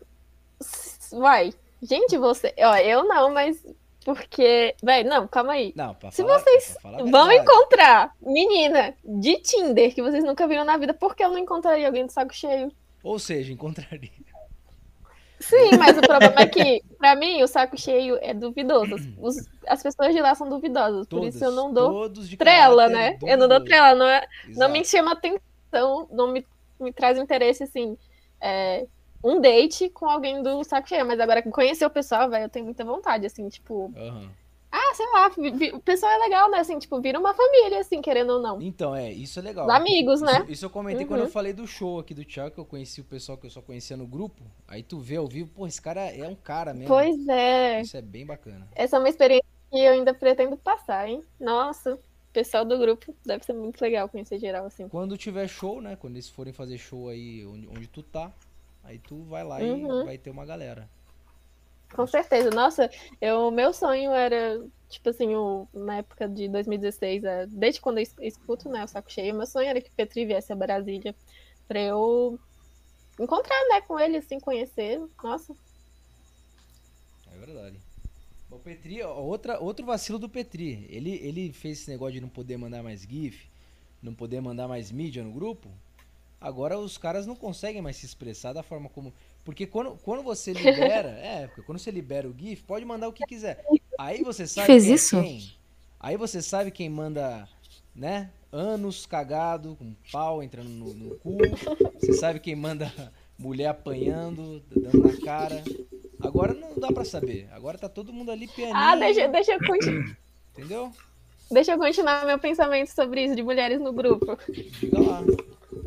vai. 1.11 1.53
Gente, 1.81 2.17
você, 2.17 2.53
ó, 2.59 2.75
eu 2.77 3.03
não, 3.05 3.33
mas 3.33 3.63
porque, 4.03 4.75
véi, 4.81 5.03
não, 5.03 5.27
calma 5.27 5.53
aí. 5.53 5.73
Não, 5.75 5.93
pra 5.93 6.11
Se 6.11 6.21
falar, 6.23 6.39
vocês 6.39 6.71
pra 6.73 6.81
falar 6.81 7.03
Vão 7.05 7.31
encontrar 7.31 8.15
menina 8.21 8.93
de 9.03 9.37
Tinder 9.39 9.93
que 9.93 10.01
vocês 10.01 10.23
nunca 10.23 10.47
viram 10.47 10.63
na 10.63 10.77
vida, 10.77 10.93
porque 10.93 11.23
eu 11.23 11.29
não 11.29 11.37
encontraria 11.37 11.85
alguém 11.87 12.05
de 12.05 12.13
saco 12.13 12.33
cheio. 12.33 12.71
Ou 13.03 13.19
seja, 13.19 13.51
encontraria. 13.53 14.09
Sim, 15.39 15.77
mas 15.77 15.97
o 15.97 16.01
problema 16.01 16.41
é 16.41 16.47
que, 16.47 16.83
pra 16.97 17.15
mim, 17.15 17.41
o 17.41 17.47
saco 17.47 17.79
cheio 17.79 18.17
é 18.21 18.33
duvidoso. 18.33 18.95
Os- 19.17 19.47
as 19.67 19.81
pessoas 19.81 20.13
de 20.13 20.21
lá 20.21 20.35
são 20.35 20.49
duvidosas, 20.49 21.07
por 21.07 21.19
Todos, 21.19 21.35
isso 21.35 21.43
eu 21.45 21.51
não 21.51 21.73
dou 21.73 22.09
trela, 22.37 22.89
né? 22.89 23.17
Eu 23.23 23.37
não 23.37 23.47
dou 23.47 23.63
trela, 23.63 23.95
não, 23.95 24.07
é, 24.07 24.25
não 24.49 24.69
me 24.69 24.83
chama 24.83 25.13
atenção, 25.13 26.07
não 26.11 26.27
me, 26.31 26.45
me 26.79 26.91
traz 26.91 27.17
interesse, 27.17 27.63
assim, 27.63 27.97
é, 28.41 28.85
um 29.23 29.39
date 29.41 29.89
com 29.89 30.05
alguém 30.07 30.41
do 30.41 30.63
saco 30.63 30.87
cheio. 30.87 31.05
Mas 31.05 31.19
agora, 31.19 31.41
conhecer 31.43 31.85
o 31.85 31.89
pessoal, 31.89 32.29
velho, 32.29 32.45
eu 32.45 32.49
tenho 32.49 32.65
muita 32.65 32.83
vontade, 32.85 33.25
assim, 33.25 33.47
tipo, 33.49 33.93
Aham. 33.95 34.29
ah, 34.71 34.93
sei 34.95 35.05
lá, 35.07 35.31
o 35.75 35.79
pessoal 35.81 36.11
é 36.11 36.17
legal, 36.19 36.49
né? 36.49 36.59
Assim, 36.59 36.77
tipo, 36.79 36.99
vira 37.01 37.19
uma 37.19 37.33
família, 37.33 37.79
assim, 37.79 38.01
querendo 38.01 38.33
ou 38.33 38.41
não. 38.41 38.61
Então, 38.61 38.95
é, 38.95 39.11
isso 39.11 39.39
é 39.39 39.41
legal. 39.41 39.69
Amigos, 39.69 40.21
né? 40.21 40.39
Isso, 40.43 40.51
isso 40.51 40.65
eu 40.65 40.69
comentei 40.69 41.05
quando 41.05 41.19
Uhum. 41.21 41.25
eu 41.27 41.31
falei 41.31 41.53
do 41.53 41.67
show 41.67 41.99
aqui 41.99 42.13
do 42.13 42.23
Thiago, 42.23 42.51
que 42.55 42.59
eu 42.59 42.65
conheci 42.65 43.01
o 43.01 43.03
pessoal 43.05 43.37
que 43.37 43.45
eu 43.45 43.51
só 43.51 43.61
conhecia 43.61 43.97
no 43.97 44.07
grupo. 44.07 44.41
Aí 44.67 44.81
tu 44.83 44.99
vê 44.99 45.17
ao 45.17 45.27
vivo, 45.27 45.49
pô, 45.53 45.67
esse 45.67 45.81
cara 45.81 46.01
é 46.01 46.27
um 46.27 46.35
cara 46.35 46.73
mesmo. 46.73 46.87
Pois 46.87 47.27
é. 47.27 47.81
Isso 47.81 47.97
é 47.97 48.01
bem 48.01 48.25
bacana. 48.25 48.67
Essa 48.75 48.95
é 48.97 48.99
uma 48.99 49.09
experiência 49.09 49.45
que 49.71 49.77
eu 49.79 49.93
ainda 49.93 50.13
pretendo 50.13 50.55
passar, 50.57 51.07
hein? 51.09 51.23
Nossa, 51.39 51.93
o 51.95 51.99
pessoal 52.33 52.63
do 52.63 52.77
grupo 52.77 53.13
deve 53.25 53.43
ser 53.43 53.53
muito 53.53 53.81
legal 53.81 54.07
conhecer 54.07 54.39
geral, 54.39 54.65
assim. 54.65 54.87
Quando 54.87 55.17
tiver 55.17 55.47
show, 55.47 55.81
né? 55.81 55.95
Quando 55.95 56.13
eles 56.15 56.29
forem 56.29 56.53
fazer 56.53 56.77
show 56.77 57.09
aí 57.09 57.45
onde, 57.45 57.67
onde 57.67 57.87
tu 57.87 58.01
tá, 58.01 58.31
aí 58.89 58.99
tu 58.99 59.23
vai 59.23 59.43
lá 59.43 59.59
Uhum. 59.59 60.01
e 60.01 60.03
vai 60.03 60.17
ter 60.17 60.29
uma 60.31 60.45
galera. 60.45 60.89
Com 61.93 62.05
certeza. 62.07 62.51
Nossa, 62.51 62.89
eu, 63.19 63.49
meu 63.51 63.73
sonho 63.73 64.11
era, 64.11 64.59
tipo 64.89 65.09
assim, 65.09 65.35
o, 65.35 65.67
na 65.73 65.97
época 65.97 66.27
de 66.29 66.47
2016, 66.47 67.23
é, 67.23 67.47
desde 67.47 67.81
quando 67.81 67.97
eu 67.97 68.03
es- 68.03 68.15
escuto, 68.21 68.69
né, 68.69 68.83
o 68.83 68.87
Saco 68.87 69.11
Cheio, 69.11 69.35
meu 69.35 69.45
sonho 69.47 69.67
era 69.69 69.81
que 69.81 69.91
Petri 69.91 70.25
viesse 70.25 70.53
a 70.53 70.55
Brasília 70.55 71.15
pra 71.67 71.79
eu 71.81 72.39
encontrar, 73.19 73.57
né, 73.69 73.81
com 73.81 73.99
ele, 73.99 74.17
assim, 74.17 74.39
conhecer. 74.39 74.99
Nossa, 75.23 75.55
É 77.33 77.37
verdade. 77.37 77.79
O 78.51 78.59
Petri, 78.59 79.03
outra, 79.03 79.59
outro 79.59 79.85
vacilo 79.85 80.19
do 80.19 80.29
Petri. 80.29 80.85
Ele, 80.89 81.11
ele 81.17 81.53
fez 81.53 81.81
esse 81.81 81.91
negócio 81.91 82.13
de 82.15 82.21
não 82.21 82.29
poder 82.29 82.57
mandar 82.57 82.83
mais 82.83 83.01
GIF, 83.03 83.47
não 84.01 84.13
poder 84.15 84.41
mandar 84.41 84.67
mais 84.67 84.91
mídia 84.91 85.23
no 85.23 85.31
grupo. 85.31 85.69
Agora 86.41 86.77
os 86.77 86.97
caras 86.97 87.25
não 87.25 87.35
conseguem 87.35 87.81
mais 87.81 87.97
se 87.97 88.05
expressar 88.05 88.53
da 88.53 88.63
forma 88.63 88.89
como. 88.89 89.13
Porque 89.43 89.65
quando, 89.65 89.97
quando 90.03 90.23
você 90.23 90.53
libera. 90.53 91.09
é, 91.21 91.47
porque 91.47 91.63
quando 91.63 91.79
você 91.79 91.91
libera 91.91 92.27
o 92.27 92.35
GIF, 92.37 92.63
pode 92.63 92.85
mandar 92.85 93.07
o 93.09 93.13
que 93.13 93.25
quiser. 93.25 93.63
Aí 93.97 94.23
você 94.23 94.47
sabe 94.47 94.67
Fez 94.67 94.83
quem 94.83 94.91
é 94.91 94.95
isso? 94.95 95.21
quem. 95.21 95.51
Aí 95.99 96.15
você 96.15 96.41
sabe 96.41 96.71
quem 96.71 96.89
manda, 96.89 97.47
né? 97.93 98.29
Anos 98.51 99.05
cagado, 99.05 99.75
com 99.75 99.93
pau 100.11 100.41
entrando 100.41 100.69
no, 100.69 100.93
no 100.93 101.15
cu. 101.17 101.37
Você 101.99 102.13
sabe 102.13 102.39
quem 102.39 102.55
manda 102.55 102.91
mulher 103.37 103.67
apanhando, 103.67 104.63
dando 104.73 105.03
na 105.07 105.21
cara. 105.21 105.61
Agora 106.21 106.53
não 106.53 106.73
dá 106.77 106.87
pra 106.87 107.03
saber. 107.03 107.49
Agora 107.51 107.77
tá 107.77 107.89
todo 107.89 108.13
mundo 108.13 108.31
ali 108.31 108.47
pianinho. 108.47 108.75
Ah, 108.77 108.95
deixa, 108.95 109.27
deixa, 109.27 109.53
eu 109.53 109.59
conti- 109.59 110.15
Entendeu? 110.53 110.91
deixa 111.51 111.73
eu 111.73 111.77
continuar 111.77 112.25
meu 112.25 112.39
pensamento 112.39 112.89
sobre 112.89 113.25
isso 113.25 113.35
de 113.35 113.43
mulheres 113.43 113.79
no 113.79 113.91
grupo. 113.91 114.37
Diga 114.79 114.99
lá. 115.01 115.21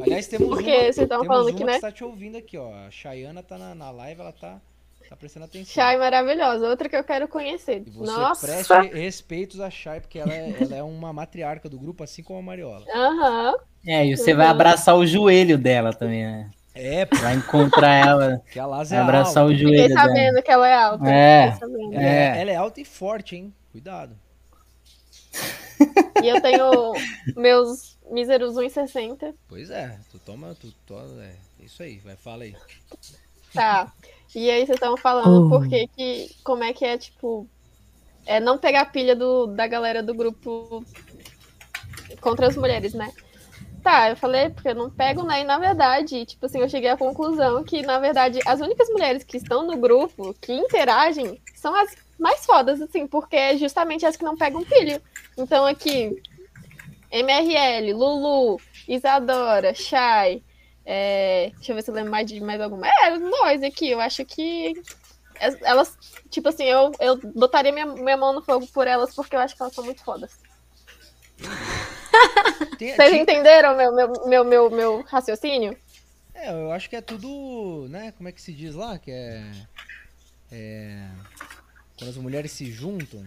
Aliás, 0.01 0.27
temos 0.27 0.49
Porque 0.49 0.71
uma, 0.71 0.93
vocês 0.93 1.09
temos 1.09 1.27
falando 1.27 1.45
uma 1.47 1.53
que, 1.53 1.59
que 1.59 1.65
né? 1.65 1.75
está 1.75 1.93
te 1.93 2.05
ouvindo 2.05 2.37
aqui, 2.37 2.57
ó. 2.57 2.73
A 2.87 2.91
Chayana 2.91 3.43
tá 3.43 3.59
na, 3.59 3.75
na 3.75 3.91
live, 3.91 4.21
ela 4.21 4.33
tá, 4.33 4.61
tá 5.09 5.17
prestando 5.17 5.47
atenção. 5.47 5.73
Chay 5.73 5.97
maravilhosa, 5.99 6.69
outra 6.69 6.89
que 6.89 6.97
eu 6.97 7.05
quero 7.05 7.29
conhecer. 7.29 7.83
E 7.87 7.91
você 7.91 8.13
Nossa! 8.13 8.47
preste 8.47 8.95
respeitos 8.97 9.61
a 9.61 9.71
Chay, 9.71 10.01
porque 10.01 10.19
ela 10.19 10.33
é, 10.33 10.57
ela 10.61 10.77
é 10.77 10.83
uma 10.83 11.13
matriarca 11.13 11.69
do 11.69 11.79
grupo, 11.79 12.05
assim 12.05 12.23
como 12.23 12.39
a 12.39 12.43
Mariola. 12.43 12.85
Aham. 12.95 13.55
É, 13.87 14.07
e 14.07 14.17
você 14.17 14.33
vai 14.35 14.47
abraçar 14.47 14.97
o 14.97 15.07
joelho 15.07 15.59
dela 15.59 15.93
também, 15.93 16.25
né? 16.25 16.51
É, 16.75 17.05
pô, 17.05 17.17
Vai 17.17 17.35
encontrar 17.35 17.95
ela, 18.07 18.43
que 18.51 18.59
a 18.59 18.63
é 18.63 18.97
abraçar 18.97 19.43
alta. 19.43 19.55
o 19.55 19.57
Fiquei 19.57 19.77
joelho 19.77 19.89
dela. 19.95 20.01
sabendo 20.01 20.43
que 20.43 20.51
ela 20.51 20.69
é 20.69 20.75
alta. 20.75 21.11
É. 21.11 21.53
Fiquei. 21.53 21.69
Ela 21.93 22.03
é. 22.03 22.07
É. 22.07 22.41
ela 22.41 22.51
é 22.51 22.57
alta 22.57 22.81
e 22.81 22.85
forte, 22.85 23.37
hein? 23.37 23.53
Cuidado. 23.71 24.17
E 26.23 26.29
eu 26.29 26.41
tenho 26.41 26.93
meus 27.37 27.92
míseros 28.11 28.55
1,60. 28.55 29.35
Pois 29.49 29.71
é, 29.71 29.99
tu 30.11 30.19
toma, 30.19 30.55
tu 30.61 30.73
toma, 30.87 31.23
é, 31.23 31.35
isso 31.61 31.83
aí, 31.83 31.99
vai, 31.99 32.17
fala 32.17 32.45
aí. 32.45 32.57
Tá. 33.53 33.93
E 34.35 34.51
aí 34.51 34.65
vocês 34.65 34.77
estavam 34.77 34.97
falando 34.97 35.47
Oh. 35.47 35.49
por 35.49 35.69
que 35.69 35.87
que. 35.89 36.35
Como 36.43 36.65
é 36.65 36.73
que 36.73 36.85
é, 36.85 36.97
tipo. 36.97 37.47
É 38.25 38.39
não 38.41 38.57
pegar 38.57 38.83
a 38.83 38.87
pilha 38.87 39.17
do, 39.17 39.49
da 39.49 39.67
galera 39.67 40.03
do 40.03 40.15
grupo 40.15 40.85
contra 42.21 42.47
as 42.47 42.57
mulheres, 42.57 42.95
né? 42.95 43.13
Tá, 43.83 44.11
eu 44.11 44.17
falei 44.17 44.49
porque 44.49 44.69
eu 44.69 44.77
não 44.77 44.89
pego, 44.89 45.25
né? 45.25 45.41
E 45.41 45.45
na 45.45 45.59
verdade, 45.59 46.25
tipo 46.25 46.47
assim, 46.47 46.61
eu 46.61 46.69
cheguei 46.69 46.89
à 46.89 46.97
conclusão 46.97 47.65
que, 47.65 47.83
na 47.83 47.99
verdade, 47.99 48.39
as 48.47 48.61
únicas 48.61 48.89
mulheres 48.91 49.25
que 49.25 49.37
estão 49.37 49.67
no 49.67 49.77
grupo, 49.77 50.33
que 50.41 50.53
interagem, 50.53 51.43
são 51.57 51.75
as 51.75 51.91
mais 52.17 52.47
fodas, 52.47 52.81
assim, 52.81 53.09
porque 53.09 53.35
é 53.35 53.57
justamente 53.57 54.07
as 54.07 54.17
que 54.17 54.25
não 54.25 54.37
pegam 54.37 54.65
pilha. 54.65 55.03
Então 55.37 55.67
aqui, 55.67 56.23
MRL, 57.13 57.93
Lulu, 57.93 58.59
Isadora, 58.89 59.75
Shai, 59.75 60.43
é, 60.85 61.53
deixa 61.55 61.73
eu 61.73 61.77
ver 61.77 61.83
se 61.83 61.91
eu 61.91 61.95
lembro 61.95 62.11
mais 62.11 62.27
de 62.27 62.41
mais 62.41 62.61
alguma. 62.61 62.89
É, 62.89 63.19
nós 63.19 63.63
aqui, 63.63 63.91
eu 63.91 64.01
acho 64.01 64.25
que 64.25 64.75
elas, 65.63 65.97
tipo 66.31 66.49
assim, 66.49 66.65
eu, 66.65 66.93
eu 67.01 67.19
botaria 67.35 67.73
minha, 67.73 67.87
minha 67.87 68.17
mão 68.17 68.33
no 68.33 68.43
fogo 68.43 68.67
por 68.69 68.87
elas 68.87 69.15
porque 69.15 69.37
eu 69.37 69.41
acho 69.41 69.57
que 69.57 69.63
elas 69.63 69.75
são 69.75 69.85
muito 69.85 70.03
fodas. 70.03 70.39
Vocês 72.79 73.15
entenderam 73.15 73.77
meu, 73.77 73.95
meu, 73.95 74.13
meu, 74.27 74.45
meu, 74.45 74.71
meu 74.71 75.03
raciocínio? 75.03 75.77
É, 76.35 76.51
eu 76.51 76.73
acho 76.73 76.89
que 76.89 76.97
é 76.97 77.01
tudo, 77.01 77.87
né? 77.89 78.13
Como 78.13 78.29
é 78.29 78.33
que 78.33 78.43
se 78.43 78.53
diz 78.53 78.75
lá? 78.75 78.99
Que 78.99 79.11
é. 79.11 79.53
É. 80.51 81.09
Quando 81.97 82.11
as 82.11 82.17
mulheres 82.17 82.53
se 82.53 82.71
juntam. 82.71 83.25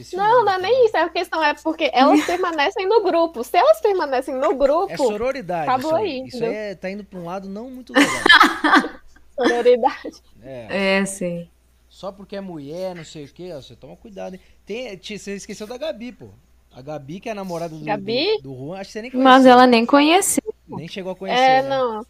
Esqueci 0.00 0.16
Não, 0.16 0.44
não 0.44 0.52
é 0.52 0.56
cara. 0.56 0.62
nem 0.62 0.86
isso. 0.86 0.96
A 0.96 1.08
questão 1.08 1.42
é 1.44 1.54
porque 1.54 1.90
elas 1.92 2.24
permanecem 2.26 2.86
no 2.88 3.02
grupo. 3.02 3.42
Se 3.44 3.56
elas 3.56 3.80
permanecem 3.80 4.34
no 4.34 4.54
grupo, 4.54 4.92
É 4.92 4.96
sororidade. 4.96 5.68
Acabou 5.68 5.90
isso 5.90 5.96
aí. 5.96 6.04
aí, 6.20 6.26
Isso 6.28 6.36
entendeu? 6.38 6.50
aí 6.50 6.56
é, 6.70 6.74
tá 6.74 6.90
indo 6.90 7.04
pra 7.04 7.18
um 7.18 7.24
lado 7.24 7.48
não 7.48 7.70
muito 7.70 7.92
legal. 7.92 8.12
sororidade. 9.36 10.22
É. 10.42 10.98
É, 10.98 11.04
sim. 11.04 11.48
Só 11.88 12.12
porque 12.12 12.36
é 12.36 12.40
mulher, 12.40 12.94
não 12.94 13.04
sei 13.04 13.24
o 13.24 13.28
que, 13.28 13.52
você 13.52 13.74
toma 13.74 13.96
cuidado. 13.96 14.34
hein? 14.34 14.40
Tem, 14.64 14.96
você 14.98 15.34
esqueceu 15.34 15.66
da 15.66 15.76
Gabi, 15.76 16.12
pô. 16.12 16.26
A 16.72 16.82
Gabi, 16.82 17.18
que 17.18 17.28
é 17.28 17.32
a 17.32 17.34
namorada 17.34 17.74
do, 17.74 17.84
Gabi? 17.84 18.36
do, 18.42 18.50
do 18.52 18.54
Juan, 18.56 18.78
acho 18.78 18.88
que 18.88 18.92
você 18.92 19.02
nem 19.02 19.10
conheceu. 19.10 19.24
Mas 19.32 19.46
ela 19.46 19.66
nem 19.66 19.84
conheceu. 19.86 20.54
Nem 20.68 20.86
chegou 20.86 21.12
a 21.12 21.16
conhecer, 21.16 21.40
É, 21.40 21.62
né? 21.62 21.68
não. 21.68 22.06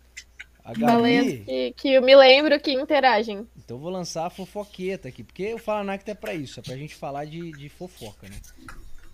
A 0.68 0.74
Falei 0.74 1.16
Gabi, 1.16 1.44
que, 1.44 1.72
que 1.72 1.94
eu 1.94 2.02
me 2.02 2.14
lembro 2.14 2.60
que 2.60 2.70
interagem. 2.70 3.48
então 3.56 3.78
eu 3.78 3.80
vou 3.80 3.90
lançar 3.90 4.26
a 4.26 4.30
fofoqueta 4.30 5.08
aqui, 5.08 5.24
porque 5.24 5.54
o 5.54 5.58
Fala 5.58 5.82
Nacta 5.82 6.10
é 6.10 6.14
pra 6.14 6.34
isso, 6.34 6.60
é 6.60 6.62
pra 6.62 6.76
gente 6.76 6.94
falar 6.94 7.24
de, 7.24 7.52
de 7.52 7.70
fofoca, 7.70 8.28
né? 8.28 8.36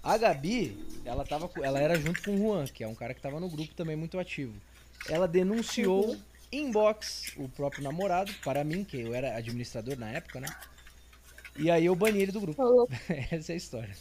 A 0.03 0.19
Gabi, 0.19 0.77
ela, 1.05 1.25
tava, 1.25 1.49
ela 1.63 1.79
era 1.79 1.95
junto 1.95 2.21
com 2.25 2.35
o 2.35 2.39
Juan, 2.39 2.65
que 2.67 2.83
é 2.83 2.89
um 2.89 2.95
cara 2.95 3.15
que 3.15 3.21
tava 3.21 3.39
no 3.39 3.49
grupo 3.49 3.73
também 3.73 3.95
muito 3.95 4.19
ativo. 4.19 4.53
Ela 5.09 5.29
denunciou 5.29 6.17
inbox 6.51 7.33
o 7.37 7.49
próprio 7.49 7.85
namorado, 7.85 8.33
para 8.43 8.65
mim, 8.65 8.83
que 8.83 9.01
eu 9.01 9.15
era 9.15 9.37
administrador 9.37 9.97
na 9.97 10.11
época, 10.11 10.41
né? 10.41 10.49
E 11.57 11.71
aí 11.71 11.87
eu 11.87 11.95
bani 11.95 12.21
ele 12.21 12.33
do 12.33 12.41
grupo. 12.41 12.57
Falou. 12.57 12.89
Essa 13.31 13.53
é 13.53 13.55
a 13.55 13.57
história. 13.57 13.95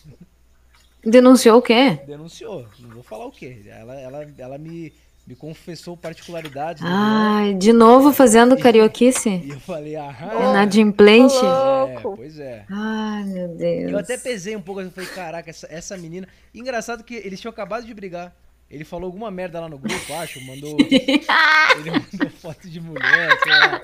Denunciou 1.04 1.60
o 1.60 1.62
quê? 1.62 2.00
Denunciou, 2.08 2.68
não 2.80 2.90
vou 2.90 3.04
falar 3.04 3.28
o 3.28 3.32
quê. 3.32 3.62
Ela, 3.68 3.94
ela, 4.00 4.34
ela 4.40 4.58
me, 4.58 4.92
me 5.26 5.36
confessou 5.36 5.96
particularidades 5.96 6.84
Ai, 6.86 7.54
de 7.54 7.72
novo 7.72 8.12
fazendo 8.12 8.58
carioquice? 8.58 9.30
E 9.30 9.50
eu 9.50 9.60
falei, 9.60 9.96
aham. 9.96 10.50
Inadimplente? 10.50 11.36
É, 11.38 11.94
Louco. 11.94 12.18
pois 12.18 12.38
é. 12.40 12.66
Ai, 12.70 13.24
meu 13.24 13.48
Deus. 13.50 13.92
Eu 13.92 13.98
até 13.98 14.18
pesei 14.18 14.56
um 14.56 14.62
pouco, 14.62 14.82
eu 14.82 14.92
falei, 14.92 15.10
caraca, 15.10 15.50
essa, 15.50 15.68
essa 15.72 15.98
menina. 15.98 16.28
Engraçado 16.54 17.04
que 17.04 17.16
eles 17.16 17.40
tinham 17.40 17.52
acabado 17.52 17.86
de 17.86 17.94
brigar. 17.94 18.36
Ele 18.70 18.84
falou 18.84 19.06
alguma 19.06 19.30
merda 19.30 19.62
lá 19.62 19.70
no 19.70 19.78
grupo, 19.78 20.14
acho, 20.16 20.42
mandou. 20.42 20.76
ele 20.82 21.92
mandou 21.92 22.30
foto 22.42 22.68
de 22.68 22.82
mulher, 22.82 23.30
sei 23.44 23.52
lá. 23.52 23.82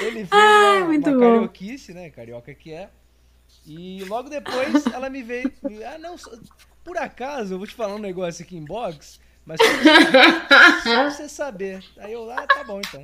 Ele 0.00 0.24
fez 0.24 0.28
Ai, 0.32 0.78
uma, 0.78 0.86
muito 0.86 1.10
uma 1.10 1.18
bom. 1.18 1.20
carioquice, 1.20 1.92
né? 1.92 2.10
Carioca 2.10 2.52
que 2.54 2.72
é. 2.72 2.88
E 3.66 4.02
logo 4.04 4.30
depois 4.30 4.86
ela 4.86 5.10
me 5.10 5.22
veio. 5.22 5.52
Ah, 5.86 5.98
não, 5.98 6.16
por 6.82 6.96
acaso, 6.96 7.54
eu 7.54 7.58
vou 7.58 7.66
te 7.66 7.74
falar 7.74 7.94
um 7.94 7.98
negócio 8.00 8.44
aqui 8.44 8.56
em 8.56 8.64
box, 8.64 9.20
mas 9.46 9.58
só, 10.82 11.10
você 11.10 11.28
saber. 11.28 11.82
Aí 11.98 12.12
eu, 12.12 12.28
ah, 12.30 12.46
tá 12.46 12.64
bom 12.64 12.80
então. 12.80 13.02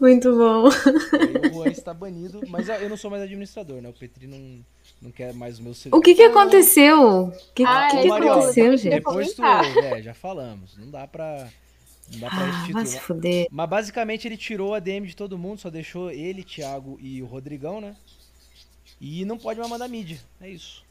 Muito 0.00 0.34
bom. 0.36 0.68
Aí 0.68 1.50
o 1.50 1.54
Juan 1.54 1.68
está 1.68 1.92
banido, 1.92 2.40
mas 2.48 2.68
eu 2.68 2.88
não 2.88 2.96
sou 2.96 3.10
mais 3.10 3.22
administrador, 3.22 3.80
né? 3.80 3.88
O 3.88 3.92
Petri 3.92 4.26
não, 4.26 4.64
não 5.00 5.10
quer 5.10 5.32
mais 5.34 5.58
o 5.58 5.62
meu 5.62 5.72
O 5.92 6.00
que 6.00 6.14
que 6.14 6.22
aconteceu? 6.22 7.24
O 7.24 7.32
que, 7.54 7.64
Ah, 7.64 7.88
que, 7.90 7.96
é 7.96 8.10
aconteceu, 8.10 8.76
gente? 8.76 8.94
Depois 8.94 9.34
tu, 9.34 9.44
é, 9.44 10.02
já 10.02 10.14
falamos. 10.14 10.76
Não 10.76 10.90
dá 10.90 11.06
pra. 11.06 11.48
Não 12.12 12.20
dá 12.20 12.28
pra 12.28 12.38
Ah, 12.38 12.50
vai 12.50 12.66
se 12.66 12.72
restituir. 12.72 13.00
fuder. 13.02 13.46
Mas 13.50 13.68
basicamente 13.68 14.28
ele 14.28 14.36
tirou 14.36 14.74
a 14.74 14.78
DM 14.78 15.06
de 15.06 15.16
todo 15.16 15.38
mundo, 15.38 15.60
só 15.60 15.70
deixou 15.70 16.10
ele, 16.10 16.44
Thiago 16.44 16.98
e 17.00 17.20
o 17.22 17.26
Rodrigão, 17.26 17.80
né? 17.80 17.96
E 19.00 19.24
não 19.24 19.36
pode 19.36 19.58
mais 19.58 19.70
mandar 19.70 19.88
mídia. 19.88 20.18
É 20.40 20.48
isso. 20.48 20.85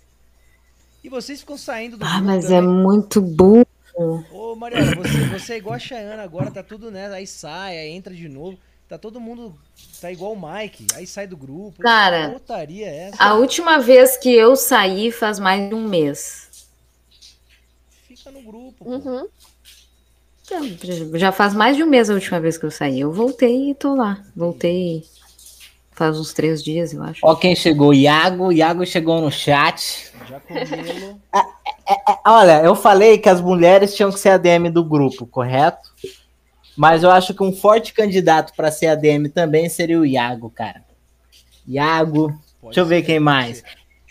E 1.06 1.10
vocês 1.10 1.39
ficam 1.41 1.56
saindo 1.56 1.97
do 1.97 2.03
Ah, 2.03 2.20
mas 2.20 2.45
é 2.45 2.60
também. 2.60 2.68
muito 2.84 3.22
burro. 3.22 3.64
Ô, 4.32 4.56
Mariana, 4.56 4.95
você, 4.95 5.20
você 5.28 5.53
é 5.53 5.58
igual 5.58 5.76
a 5.76 5.80
Chayana 5.80 6.24
agora, 6.24 6.49
tá 6.49 6.64
tudo, 6.64 6.89
né? 6.89 7.14
Aí 7.14 7.28
sai, 7.28 7.78
aí 7.78 7.89
entra 7.91 8.12
de 8.12 8.28
novo. 8.28 8.58
Tá 8.89 8.97
todo 8.97 9.20
mundo. 9.22 9.56
Tá 10.01 10.12
igual 10.12 10.34
o 10.34 10.36
Mike, 10.51 10.88
aí 10.95 11.06
sai 11.06 11.28
do 11.28 11.38
grupo. 11.38 11.80
Cara, 11.80 12.36
é 12.47 13.08
essa? 13.10 13.24
A 13.24 13.36
última 13.36 13.78
vez 13.78 14.18
que 14.18 14.34
eu 14.34 14.56
saí 14.56 15.12
faz 15.12 15.38
mais 15.38 15.70
de 15.70 15.76
um 15.76 15.88
mês. 15.88 16.68
Fica 18.08 18.32
no 18.32 18.41
grupo. 18.41 18.84
pô. 18.84 18.89
Uhum. 18.89 19.28
Já- 20.49 21.20
Já 21.20 21.32
faz 21.32 21.53
mais 21.53 21.78
de 21.78 21.84
um 21.84 21.88
mês 21.88 22.10
a 22.10 22.16
última 22.16 22.39
vez 22.39 22.58
que 22.58 22.66
eu 22.66 22.72
saí. 22.72 22.99
Eu 22.99 23.12
voltei 23.14 23.70
e 23.70 23.76
tô 23.76 23.93
lá. 23.93 24.24
Voltei 24.36 25.06
faz 25.96 26.20
uns 26.20 26.34
três 26.34 26.64
dias, 26.64 26.93
eu 26.93 27.02
acho. 27.04 27.20
Ó 27.24 27.36
quem 27.36 27.56
chegou, 27.56 27.93
Iago. 27.93 28.52
Iago 28.52 28.86
chegou 28.86 29.22
no 29.22 29.32
chat. 29.32 30.12
Já 30.30 30.39
comê-lo. 30.39 31.20
Olha, 32.26 32.62
eu 32.64 32.76
falei 32.76 33.18
que 33.18 33.30
as 33.30 33.39
mulheres 33.41 33.96
tinham 33.96 34.12
que 34.12 34.20
ser 34.20 34.30
ADM 34.30 34.70
do 34.72 34.84
grupo, 34.84 35.26
correto? 35.26 35.89
Mas 36.76 37.04
eu 37.04 37.12
acho 37.12 37.34
que 37.34 37.43
um 37.43 37.54
forte 37.54 37.93
candidato 37.93 38.54
para 38.56 38.72
ser 38.72 38.88
ADM 38.88 39.28
também 39.34 39.70
seria 39.70 40.00
o 40.00 40.06
Iago, 40.06 40.50
cara. 40.50 40.84
Iago. 41.68 42.28
Pode 42.62 42.74
Deixa 42.74 42.80
eu 42.82 42.86
ver 42.86 43.02
ser, 43.02 43.06
quem 43.06 43.20
mais. 43.20 43.64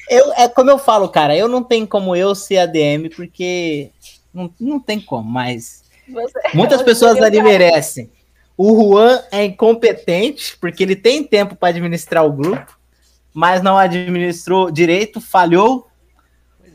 Eu, 0.08 0.32
é 0.34 0.48
como 0.48 0.70
eu 0.70 0.78
falo, 0.78 1.08
cara, 1.08 1.36
eu 1.36 1.48
não 1.48 1.62
tenho 1.62 1.86
como 1.86 2.14
eu 2.14 2.34
ser 2.34 2.58
ADM, 2.58 3.08
porque 3.14 3.90
não, 4.32 4.50
não 4.60 4.78
tem 4.80 5.00
como, 5.00 5.28
mas 5.28 5.82
Você- 6.08 6.40
muitas 6.54 6.80
pessoas 6.82 7.20
ali 7.20 7.42
merecem. 7.42 8.10
O 8.56 8.92
Juan 8.92 9.20
é 9.32 9.44
incompetente, 9.44 10.56
porque 10.60 10.82
ele 10.82 10.94
tem 10.96 11.24
tempo 11.24 11.56
para 11.56 11.68
administrar 11.70 12.24
o 12.24 12.32
grupo, 12.32 12.78
mas 13.32 13.62
não 13.62 13.76
administrou 13.76 14.70
direito, 14.70 15.20
falhou. 15.20 15.88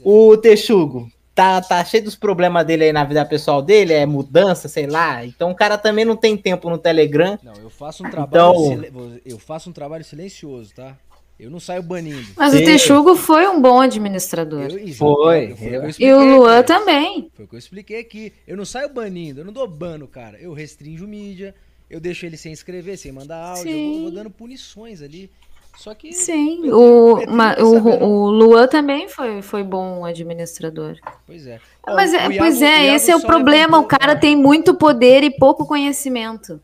O 0.04 0.36
Texugo 0.38 1.10
tá, 1.34 1.62
tá 1.62 1.84
cheio 1.86 2.04
dos 2.04 2.16
problemas 2.16 2.66
dele 2.66 2.86
aí 2.86 2.94
na 2.94 3.04
vida 3.04 3.24
pessoal 3.26 3.62
dele, 3.62 3.94
é 3.94 4.06
mudança, 4.06 4.68
sei 4.68 4.88
lá. 4.88 5.26
Então 5.26 5.52
o 5.52 5.56
cara 5.56 5.78
também 5.78 6.04
não 6.06 6.16
tem 6.18 6.36
tempo 6.36 6.70
no 6.70 6.78
Telegram. 6.78 7.38
Não, 7.44 7.54
eu 7.56 7.70
faço 7.70 8.06
um 8.06 8.10
trabalho. 8.10 8.84
Então- 8.86 9.20
Eu 9.26 9.40
faço 9.40 9.70
um 9.70 9.74
trabalho 9.74 10.04
silencioso, 10.04 10.74
tá? 10.76 10.98
Eu 11.40 11.50
não 11.50 11.60
saio 11.62 11.82
banindo. 11.82 12.28
Mas 12.36 12.52
Sim. 12.52 12.62
o 12.62 12.66
Texugo 12.66 13.16
foi 13.16 13.48
um 13.48 13.62
bom 13.62 13.80
administrador. 13.80 14.64
Eu, 14.70 14.94
Foi. 14.96 15.54
Que 15.54 15.66
eu 15.68 15.86
E 15.86 15.90
expliquei 15.90 16.14
o 16.14 16.36
Luan 16.38 16.60
aqui. 16.60 16.68
também. 16.68 17.32
Foi 17.34 17.46
o 17.46 17.48
que 17.48 17.56
eu 17.56 17.60
expliquei 17.60 18.00
aqui. 18.02 18.34
Eu 18.46 18.58
não 18.58 18.66
saio 18.66 18.94
banindo, 18.94 19.40
eu 19.40 19.46
não 19.46 19.54
dou 19.54 19.66
bano, 19.66 20.06
cara. 20.06 20.38
Eu 20.38 20.52
restringo 20.52 21.08
mídia, 21.08 21.56
eu 21.90 22.00
deixo 22.00 22.26
ele 22.26 22.38
sem 22.38 22.52
escrever, 22.52 22.98
sem 22.98 23.12
mandar 23.12 23.38
áudio, 23.58 23.70
eu 23.72 23.92
vou, 23.94 24.02
vou 24.04 24.12
dando 24.12 24.30
punições 24.30 25.02
ali. 25.02 25.30
Só 25.78 25.94
que. 25.94 26.12
Sim. 26.12 26.58
Petri- 26.58 26.74
O, 26.74 27.16
Petri 27.20 27.34
ma- 27.34 27.56
não 27.56 27.72
o, 27.72 27.74
saber, 27.78 28.04
o 28.04 28.30
Luan 28.30 28.68
também 28.68 29.08
foi, 29.08 29.42
foi 29.42 29.64
bom 29.64 30.04
administrador. 30.04 30.98
Pois 31.26 31.48
é. 31.48 31.60
Mas 31.88 32.14
Ó, 32.14 32.18
é, 32.18 32.28
o 32.28 32.32
Iago- 32.32 32.38
pois 32.38 32.62
é, 32.62 32.94
esse 32.96 33.10
é 33.10 33.16
o 33.16 33.22
problema. 33.22 33.80
O 33.80 33.86
cara 33.86 34.12
ah, 34.12 34.16
tem 34.18 34.36
muito 34.36 34.74
poder 34.76 35.24
e 35.24 35.30
pouco 35.32 35.66
conhecimento. 35.66 36.60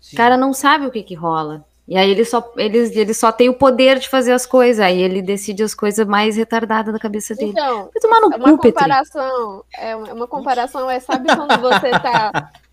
sim. 0.00 0.14
O 0.14 0.16
cara 0.16 0.36
não 0.36 0.52
sabe 0.54 0.86
o 0.86 0.90
que 0.90 1.02
que 1.02 1.14
rola. 1.14 1.64
E 1.86 1.98
aí 1.98 2.10
ele 2.10 2.24
só, 2.24 2.50
ele, 2.56 2.78
ele 2.78 3.12
só 3.12 3.30
tem 3.30 3.50
o 3.50 3.54
poder 3.54 3.98
de 3.98 4.08
fazer 4.08 4.32
as 4.32 4.46
coisas. 4.46 4.80
Aí 4.80 5.02
ele 5.02 5.20
decide 5.20 5.62
as 5.62 5.74
coisas 5.74 6.06
mais 6.06 6.34
retardadas 6.34 6.94
da 6.94 6.98
cabeça 6.98 7.34
dele. 7.34 7.50
Então, 7.50 7.90
Vai 7.92 8.00
tomar 8.00 8.20
no 8.22 8.32
É 8.32 8.36
uma 8.36 8.50
cu, 8.56 8.62
Petri. 8.62 8.72
comparação, 8.72 9.64
é 9.76 9.94
uma 9.94 10.12
uma 10.14 10.26
comparação 10.26 10.90
é, 10.90 10.98
sabe 11.00 11.26
quando 11.36 11.60
você 11.60 11.90
tá, 11.90 12.50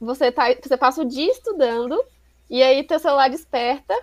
você 0.00 0.30
tá, 0.32 0.44
você 0.62 0.76
passa 0.76 1.02
o 1.02 1.04
dia 1.04 1.30
estudando 1.30 1.98
e 2.50 2.62
aí 2.62 2.82
teu 2.84 2.98
celular 2.98 3.28
desperta 3.30 3.94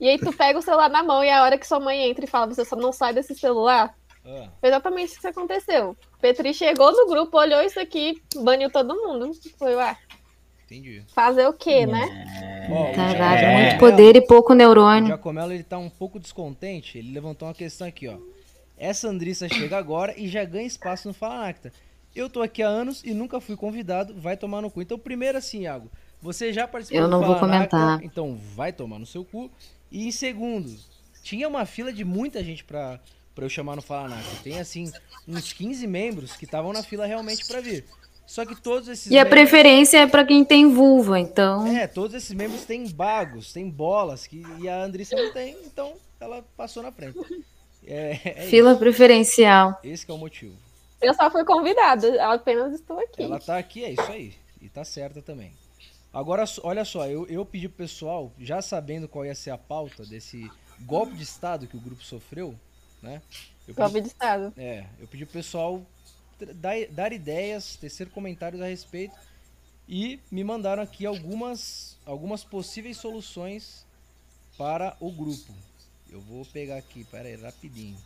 e 0.00 0.08
aí 0.08 0.18
tu 0.18 0.32
pega 0.32 0.58
o 0.58 0.62
celular 0.62 0.88
na 0.88 1.02
mão 1.02 1.22
e 1.22 1.28
é 1.28 1.34
a 1.34 1.42
hora 1.42 1.58
que 1.58 1.66
sua 1.66 1.78
mãe 1.80 2.08
entra 2.08 2.24
e 2.24 2.28
fala, 2.28 2.46
você 2.46 2.64
só 2.64 2.76
não 2.76 2.92
sai 2.92 3.12
desse 3.12 3.34
celular. 3.34 3.94
Ah, 4.24 4.48
Foi 4.60 4.68
exatamente 4.68 5.10
isso 5.12 5.20
que 5.20 5.26
aconteceu. 5.26 5.96
Petri 6.20 6.52
chegou 6.54 6.92
no 6.92 7.06
grupo, 7.06 7.38
olhou 7.38 7.62
isso 7.62 7.80
aqui, 7.80 8.22
baniu 8.36 8.70
todo 8.70 8.94
mundo. 8.94 9.30
Foi, 9.58 9.74
ué, 9.74 9.96
entendi. 10.64 11.02
fazer 11.14 11.46
o 11.46 11.52
quê, 11.52 11.86
né? 11.86 12.66
O 12.70 12.94
Ja- 12.94 13.34
É. 13.36 13.62
muito 13.62 13.78
poder 13.80 14.16
e 14.16 14.20
pouco 14.20 14.52
O 14.52 14.56
neurônio. 14.56 15.06
Giacomelo 15.08 15.52
ele 15.52 15.64
tá 15.64 15.78
um 15.78 15.90
pouco 15.90 16.18
descontente. 16.20 16.98
Ele 16.98 17.12
levantou 17.12 17.48
uma 17.48 17.54
questão 17.54 17.86
aqui, 17.86 18.08
ó. 18.08 18.16
Essa 18.78 19.08
Andrissa 19.08 19.48
chega 19.48 19.76
agora 19.76 20.14
e 20.16 20.28
já 20.28 20.44
ganha 20.44 20.66
espaço 20.66 21.08
no 21.08 21.14
Fala 21.14 21.40
Nacta. 21.40 21.72
Eu 22.14 22.28
tô 22.28 22.42
aqui 22.42 22.62
há 22.62 22.68
anos 22.68 23.02
e 23.04 23.12
nunca 23.14 23.40
fui 23.40 23.56
convidado, 23.56 24.14
vai 24.14 24.36
tomar 24.36 24.60
no 24.62 24.70
cu. 24.70 24.82
Então, 24.82 24.98
primeiro 24.98 25.38
assim, 25.38 25.62
Iago, 25.62 25.90
você 26.20 26.52
já 26.52 26.66
participou 26.66 27.00
Eu 27.02 27.08
não 27.08 27.22
vou 27.24 27.38
comentar. 27.38 28.02
então 28.02 28.38
vai 28.56 28.72
tomar 28.72 28.98
no 28.98 29.06
seu 29.06 29.24
cu. 29.24 29.50
E 29.90 30.06
em 30.06 30.10
segundo, 30.12 30.74
tinha 31.22 31.48
uma 31.48 31.64
fila 31.64 31.92
de 31.92 32.04
muita 32.04 32.42
gente 32.42 32.64
pra, 32.64 32.98
pra 33.34 33.44
eu 33.44 33.48
chamar 33.48 33.76
no 33.76 33.82
Fala 33.82 34.08
Nacta. 34.08 34.30
Tem 34.42 34.58
assim, 34.58 34.90
uns 35.26 35.52
15 35.52 35.86
membros 35.86 36.32
que 36.36 36.44
estavam 36.44 36.72
na 36.72 36.82
fila 36.82 37.06
realmente 37.06 37.46
pra 37.46 37.60
vir. 37.60 37.84
Só 38.26 38.44
que 38.44 38.54
todos 38.60 38.88
esses 38.88 39.06
E 39.10 39.18
a 39.18 39.24
membros- 39.24 39.40
preferência 39.40 39.98
é 39.98 40.06
pra 40.06 40.24
quem 40.24 40.44
tem 40.44 40.68
vulva, 40.72 41.18
então. 41.18 41.66
é, 41.66 41.86
todos 41.88 42.14
esses 42.14 42.32
membros 42.32 42.64
têm 42.64 42.86
bagos, 42.88 43.52
têm 43.52 43.68
bolas, 43.68 44.24
que, 44.26 44.44
e 44.60 44.68
a 44.68 44.82
Andrissa 44.84 45.16
não 45.16 45.32
tem, 45.32 45.56
então 45.66 45.94
ela 46.20 46.44
passou 46.56 46.80
na 46.82 46.92
frente. 46.92 47.18
É, 47.86 48.20
é 48.24 48.32
Fila 48.46 48.76
preferencial. 48.76 49.70
isso. 49.82 49.92
Esse 49.94 50.06
que 50.06 50.12
é 50.12 50.14
o 50.14 50.18
motivo. 50.18 50.54
Eu 51.00 51.14
só 51.14 51.30
fui 51.30 51.44
convidada, 51.44 52.32
apenas 52.32 52.74
estou 52.74 52.98
aqui. 52.98 53.22
Ela 53.22 53.40
tá 53.40 53.56
aqui, 53.56 53.84
é 53.84 53.92
isso 53.92 54.12
aí. 54.12 54.34
E 54.60 54.68
tá 54.68 54.84
certa 54.84 55.22
também. 55.22 55.52
Agora, 56.12 56.44
olha 56.62 56.84
só, 56.84 57.06
eu, 57.06 57.26
eu 57.26 57.44
pedi 57.46 57.68
pro 57.68 57.78
pessoal, 57.78 58.32
já 58.38 58.60
sabendo 58.60 59.08
qual 59.08 59.24
ia 59.24 59.34
ser 59.34 59.50
a 59.50 59.58
pauta 59.58 60.04
desse 60.04 60.50
golpe 60.80 61.14
de 61.14 61.22
Estado 61.22 61.66
que 61.66 61.76
o 61.76 61.80
grupo 61.80 62.02
sofreu, 62.02 62.54
né? 63.00 63.22
Eu 63.66 63.74
pedi, 63.74 63.78
Golpe 63.78 64.00
de 64.00 64.08
Estado. 64.08 64.52
é, 64.56 64.86
eu 64.98 65.06
pedi 65.06 65.24
pro 65.24 65.34
pessoal 65.34 65.82
dar, 66.56 66.74
dar 66.90 67.12
ideias, 67.12 67.76
tecer 67.76 68.10
comentários 68.10 68.60
a 68.60 68.66
respeito 68.66 69.14
e 69.88 70.20
me 70.30 70.42
mandaram 70.42 70.82
aqui 70.82 71.06
algumas, 71.06 71.96
algumas 72.04 72.44
possíveis 72.44 72.96
soluções 72.96 73.86
para 74.58 74.96
o 75.00 75.10
grupo. 75.10 75.54
Eu 76.10 76.20
vou 76.20 76.44
pegar 76.44 76.76
aqui, 76.76 77.04
pera 77.04 77.28
aí, 77.28 77.36
rapidinho. 77.36 77.96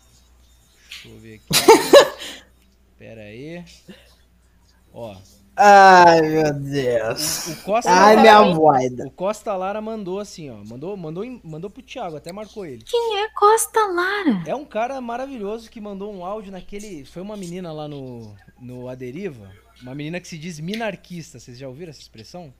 Deixa 0.88 1.09
eu 1.09 1.18
ver 1.18 1.34
aqui. 1.36 1.47
pera 2.99 3.22
aí. 3.22 3.64
Ó, 4.92 5.16
Ai, 5.57 6.20
meu 6.22 6.53
Deus. 6.53 7.47
o 7.49 7.62
Costa 7.62 7.88
Ai, 7.90 8.16
Lara- 8.16 8.20
minha 8.22 8.55
voida. 8.55 9.07
O 9.07 9.11
Costa 9.11 9.55
Lara 9.57 9.80
mandou 9.80 10.18
assim, 10.18 10.51
ó. 10.51 10.57
Mandou, 10.64 10.97
mandou, 10.97 11.24
mandou 11.45 11.70
pro 11.70 11.82
Thiago, 11.82 12.16
até 12.16 12.32
marcou 12.32 12.66
ele. 12.66 12.82
Quem 12.84 13.18
é 13.22 13.28
Costa 13.30 13.80
Lara? 13.86 14.42
É 14.47 14.55
um 14.55 14.64
cara 14.64 15.01
maravilhoso 15.01 15.70
que 15.70 15.80
mandou 15.80 16.12
um 16.12 16.24
áudio 16.24 16.51
naquele. 16.51 17.05
Foi 17.05 17.22
uma 17.22 17.36
menina 17.36 17.72
lá 17.72 17.86
no, 17.86 18.34
no 18.61 18.88
Aderiva. 18.88 19.49
Uma 19.82 19.95
menina 19.95 20.20
que 20.20 20.26
se 20.26 20.36
diz 20.38 20.59
minarquista. 20.59 21.38
Vocês 21.38 21.57
já 21.59 21.68
ouviram 21.68 21.90
essa 21.90 22.01
expressão? 22.01 22.53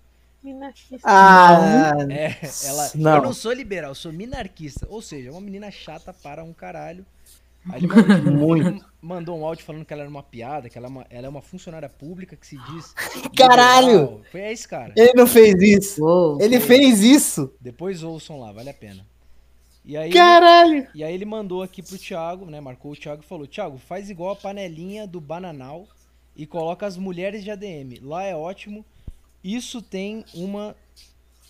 Minarquista. 0.43 0.99
Ah, 1.03 1.95
É, 2.11 2.37
ela. 2.66 2.91
Não. 2.95 3.16
Eu 3.16 3.22
não 3.22 3.32
sou 3.32 3.53
liberal, 3.53 3.91
eu 3.91 3.95
sou 3.97 4.12
minarquista. 4.12 4.87
Ou 4.89 5.03
seja, 5.03 5.30
é 5.30 5.32
uma 5.32 5.41
menina 5.41 5.68
chata 5.70 6.12
para 6.12 6.45
um 6.45 6.53
caralho. 6.53 7.05
Aí 7.71 7.81
ele 7.81 7.87
mandou, 7.87 8.33
Muito. 8.33 8.87
mandou 9.01 9.39
um 9.39 9.45
áudio 9.47 9.65
falando 9.65 9.85
que 9.85 9.93
ela 9.93 10.03
era 10.03 10.11
uma 10.11 10.23
piada, 10.23 10.69
que 10.69 10.77
ela 10.77 10.87
é 10.87 10.91
uma, 10.91 11.07
ela 11.09 11.27
é 11.27 11.31
uma 11.31 11.43
funcionária 11.43 11.89
pública 11.89 12.37
que 12.37 12.47
se 12.47 12.59
diz. 12.59 12.95
Caralho! 13.37 13.89
liberal. 13.89 14.21
Foi 14.31 14.41
esse 14.53 14.69
cara. 14.69 14.93
ele 14.97 15.12
não 15.15 15.27
fez 15.27 15.55
isso. 15.61 16.05
Uou. 16.05 16.39
Ele 16.41 16.61
fez 16.61 17.01
isso. 17.01 17.53
Depois 17.61 18.03
ouçam 18.03 18.39
lá, 18.41 18.53
vale 18.53 18.71
a 18.71 18.75
pena. 18.75 19.07
E 19.85 19.97
aí, 19.99 20.11
Caralho. 20.11 20.87
e 20.95 21.05
aí 21.05 21.12
ele 21.12 21.27
mandou 21.27 21.62
aqui 21.62 21.83
pro 21.83 21.99
Thiago, 21.99 22.47
né? 22.47 22.59
Marcou 22.59 22.93
o 22.93 22.97
Thiago 22.97 23.23
e 23.23 23.27
falou: 23.27 23.47
Thiago, 23.47 23.77
faz 23.77 24.09
igual 24.09 24.33
a 24.33 24.37
panelinha 24.37 25.07
do 25.07 25.21
Bananal 25.21 25.87
e 26.35 26.47
coloca 26.47 26.87
as 26.87 26.97
mulheres 26.97 27.45
de 27.45 27.51
ADM. 27.51 28.01
Lá 28.03 28.25
é 28.25 28.35
ótimo. 28.35 28.85
Isso 29.43 29.83
tem 29.83 30.25
uma. 30.35 30.75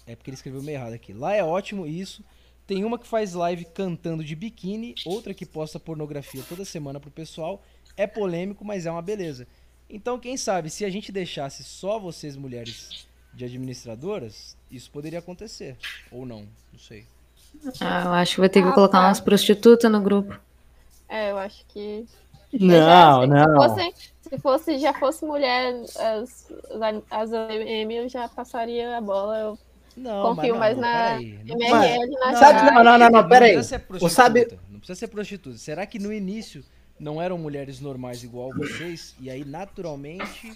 É 0.05 0.17
porque 0.17 0.31
ele 0.31 0.35
escreveu 0.37 0.63
meio 0.63 0.77
errado 0.77 0.95
aqui. 0.95 1.13
Lá 1.13 1.33
é 1.35 1.45
ótimo 1.45 1.87
isso. 1.87 2.25
Tem 2.67 2.85
uma 2.85 2.99
que 2.99 3.07
faz 3.07 3.35
live 3.35 3.65
cantando 3.67 4.25
de 4.25 4.35
biquíni, 4.35 4.95
outra 5.05 5.35
que 5.35 5.45
posta 5.47 5.79
pornografia 5.79 6.43
toda 6.49 6.65
semana 6.65 6.99
pro 7.01 7.11
pessoal. 7.11 7.63
É 7.97 8.07
polêmico, 8.07 8.65
mas 8.65 8.87
é 8.87 8.91
uma 8.91 9.03
beleza. 9.03 9.47
Então, 9.89 10.19
quem 10.19 10.37
sabe, 10.37 10.71
se 10.71 10.85
a 10.85 10.91
gente 10.91 11.13
deixasse 11.13 11.63
só 11.63 11.99
vocês 11.99 12.37
mulheres 12.37 12.95
de 13.33 13.45
administradoras, 13.45 14.57
isso 14.71 14.91
poderia 14.91 15.19
acontecer. 15.19 15.77
Ou 16.11 16.25
não, 16.25 16.49
não 16.73 16.79
sei. 16.79 17.07
Ah, 17.81 18.03
eu 18.07 18.13
acho 18.13 18.35
que 18.35 18.41
vai 18.41 18.49
ter 18.49 18.63
que 18.63 18.69
Ah, 18.69 18.73
colocar 18.73 18.99
tá. 19.01 19.07
umas 19.09 19.21
prostitutas 19.21 19.91
no 19.91 20.01
grupo. 20.03 20.39
É, 21.09 21.31
eu 21.31 21.39
acho 21.39 21.65
que. 21.67 22.07
Não, 22.53 23.23
Se 23.23 23.27
não. 23.27 23.55
fosse, 23.55 23.95
se 24.23 24.39
fosse, 24.39 24.79
já 24.79 24.95
fosse 24.95 25.25
mulher, 25.25 25.75
as, 25.97 26.53
as 27.11 27.33
ADM, 27.33 27.91
eu 27.93 28.09
já 28.09 28.29
passaria 28.29 28.97
a 28.97 29.01
bola. 29.01 29.39
Eu 29.39 29.59
Não, 29.97 30.35
confio 30.35 30.57
mas 30.57 30.59
mais 30.59 30.77
não, 30.77 30.83
na 30.83 30.93
peraí. 31.09 31.39
Não 31.45 31.57
MRL 31.57 32.11
na 32.11 32.33
Não, 32.33 32.39
Sabe- 32.39 32.71
não, 32.71 32.85
não, 32.85 32.99
não, 32.99 33.11
não, 33.11 33.29
pera 33.29 33.45
aí. 33.47 33.53
precisa 33.55 33.79
ser 33.79 34.05
O 34.05 34.09
sabe- 34.09 34.41
prostituta, 34.41 34.63
Não 34.71 34.79
precisa 34.79 34.99
ser 34.99 35.09
prostituta. 35.09 35.57
Será 35.59 35.87
que 35.87 35.99
no 35.99 36.13
início 36.13 36.65
não 36.99 37.21
eram 37.23 37.39
mulheres 37.39 37.81
normais 37.81 38.23
igual 38.25 38.51
vocês? 38.55 39.15
E 39.21 39.31
aí, 39.31 39.45
naturalmente, 39.45 40.53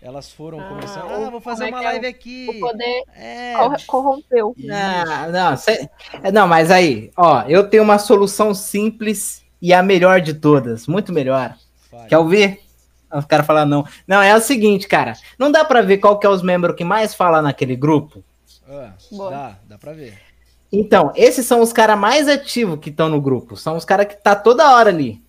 elas 0.00 0.30
foram 0.32 0.60
Ah, 0.60 0.68
começar. 0.68 1.04
o- 1.06 1.26
Ah, 1.26 1.30
vou 1.30 1.40
fazer 1.40 1.64
é 1.64 1.68
uma 1.68 1.80
é 1.82 1.84
live 1.84 2.06
O 2.06 2.10
aqui. 2.10 2.58
poder 2.60 3.02
É. 3.16 3.54
cor- 3.56 3.86
corrompeu. 3.86 4.54
Não, 4.58 5.30
não, 5.32 5.56
cê- 5.56 5.88
é, 6.22 6.32
não, 6.32 6.46
mas 6.48 6.70
aí, 6.70 7.10
ó, 7.16 7.42
eu 7.42 7.68
tenho 7.68 7.82
uma 7.82 7.98
solução 7.98 8.54
simples 8.54 9.42
e 9.60 9.72
a 9.74 9.82
melhor 9.82 10.20
de 10.20 10.32
todas, 10.34 10.86
muito 10.86 11.12
melhor. 11.12 11.54
Fale. 11.90 12.08
Quer 12.08 12.18
ouvir? 12.18 12.60
Os 13.12 13.24
caras 13.24 13.44
falam 13.44 13.66
não. 13.66 13.84
Não, 14.06 14.22
é 14.22 14.34
o 14.36 14.40
seguinte, 14.40 14.86
cara, 14.86 15.14
não 15.38 15.50
dá 15.50 15.64
pra 15.64 15.82
ver 15.82 15.98
qual 15.98 16.18
que 16.18 16.26
é 16.26 16.30
os 16.30 16.42
membros 16.42 16.76
que 16.76 16.84
mais 16.84 17.12
falam 17.14 17.42
naquele 17.42 17.74
grupo? 17.74 18.22
Ah, 18.70 18.92
Boa. 19.10 19.30
dá, 19.30 19.58
dá 19.68 19.78
pra 19.78 19.92
ver. 19.92 20.16
Então, 20.72 21.12
esses 21.16 21.44
são 21.44 21.60
os 21.60 21.72
caras 21.72 21.98
mais 21.98 22.28
ativos 22.28 22.78
que 22.78 22.90
estão 22.90 23.08
no 23.08 23.20
grupo, 23.20 23.56
são 23.56 23.76
os 23.76 23.84
caras 23.84 24.06
que 24.06 24.14
tá 24.14 24.36
toda 24.36 24.72
hora 24.76 24.88
ali. 24.90 25.20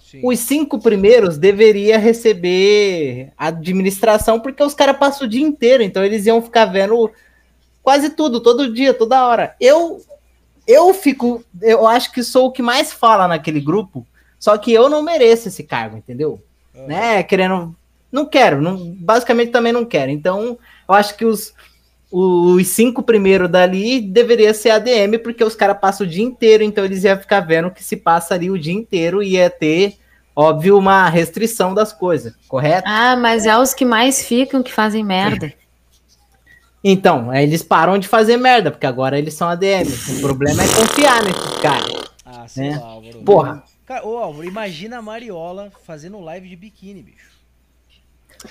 Sim. 0.00 0.20
Os 0.22 0.38
cinco 0.38 0.78
primeiros 0.78 1.36
deveria 1.36 1.98
receber 1.98 3.32
administração, 3.36 4.38
porque 4.38 4.62
os 4.62 4.74
caras 4.74 4.96
passam 4.96 5.26
o 5.26 5.30
dia 5.30 5.44
inteiro, 5.44 5.82
então 5.82 6.04
eles 6.04 6.26
iam 6.26 6.40
ficar 6.40 6.66
vendo 6.66 7.10
quase 7.82 8.10
tudo, 8.10 8.40
todo 8.40 8.72
dia, 8.72 8.94
toda 8.94 9.26
hora. 9.26 9.56
Eu 9.60 10.00
eu 10.66 10.92
fico, 10.94 11.44
eu 11.62 11.86
acho 11.86 12.12
que 12.12 12.22
sou 12.22 12.46
o 12.46 12.52
que 12.52 12.62
mais 12.62 12.92
fala 12.92 13.28
naquele 13.28 13.60
grupo, 13.60 14.06
só 14.38 14.56
que 14.58 14.72
eu 14.72 14.88
não 14.88 15.02
mereço 15.02 15.48
esse 15.48 15.62
cargo, 15.64 15.96
entendeu? 15.96 16.40
Ah, 16.74 16.86
Né, 16.86 17.22
querendo, 17.24 17.74
não 18.10 18.26
quero, 18.26 18.60
não, 18.60 18.76
basicamente 18.94 19.50
também 19.50 19.72
não 19.72 19.84
quero. 19.84 20.10
Então, 20.10 20.58
eu 20.88 20.94
acho 20.94 21.16
que 21.16 21.24
os 21.24 21.52
os 22.10 22.66
cinco 22.68 23.02
primeiros 23.02 23.50
dali 23.50 24.00
deveria 24.00 24.54
ser 24.54 24.70
ADM, 24.70 25.18
porque 25.22 25.42
os 25.42 25.54
caras 25.54 25.78
passam 25.80 26.06
o 26.06 26.10
dia 26.10 26.24
inteiro, 26.24 26.62
então 26.62 26.84
eles 26.84 27.04
iam 27.04 27.18
ficar 27.18 27.40
vendo 27.40 27.68
o 27.68 27.70
que 27.70 27.82
se 27.82 27.96
passa 27.96 28.34
ali 28.34 28.50
o 28.50 28.58
dia 28.58 28.72
inteiro 28.72 29.22
e 29.22 29.32
ia 29.32 29.50
ter, 29.50 29.96
óbvio, 30.34 30.78
uma 30.78 31.08
restrição 31.08 31.74
das 31.74 31.92
coisas, 31.92 32.34
correto? 32.46 32.86
Ah, 32.86 33.16
mas 33.16 33.44
é 33.44 33.58
os 33.58 33.74
que 33.74 33.84
mais 33.84 34.24
ficam 34.24 34.62
que 34.62 34.72
fazem 34.72 35.04
merda. 35.04 35.52
Então, 36.82 37.30
aí 37.32 37.42
eles 37.42 37.64
param 37.64 37.98
de 37.98 38.06
fazer 38.06 38.36
merda, 38.36 38.70
porque 38.70 38.86
agora 38.86 39.18
eles 39.18 39.34
são 39.34 39.48
ADM. 39.48 39.88
O 40.18 40.20
problema 40.20 40.62
é 40.62 40.68
confiar 40.68 41.24
nesses 41.24 41.58
caras. 41.60 41.92
Ah, 42.24 42.46
sei 42.46 42.70
né? 42.70 42.78
lá, 42.78 42.86
Álvaro. 42.86 43.22
Porra. 43.22 43.64
Cara, 43.84 44.06
ô 44.06 44.18
Álvaro, 44.18 44.46
imagina 44.46 44.98
a 44.98 45.02
Mariola 45.02 45.72
fazendo 45.84 46.20
live 46.20 46.48
de 46.48 46.54
biquíni, 46.54 47.02
bicho. 47.02 47.25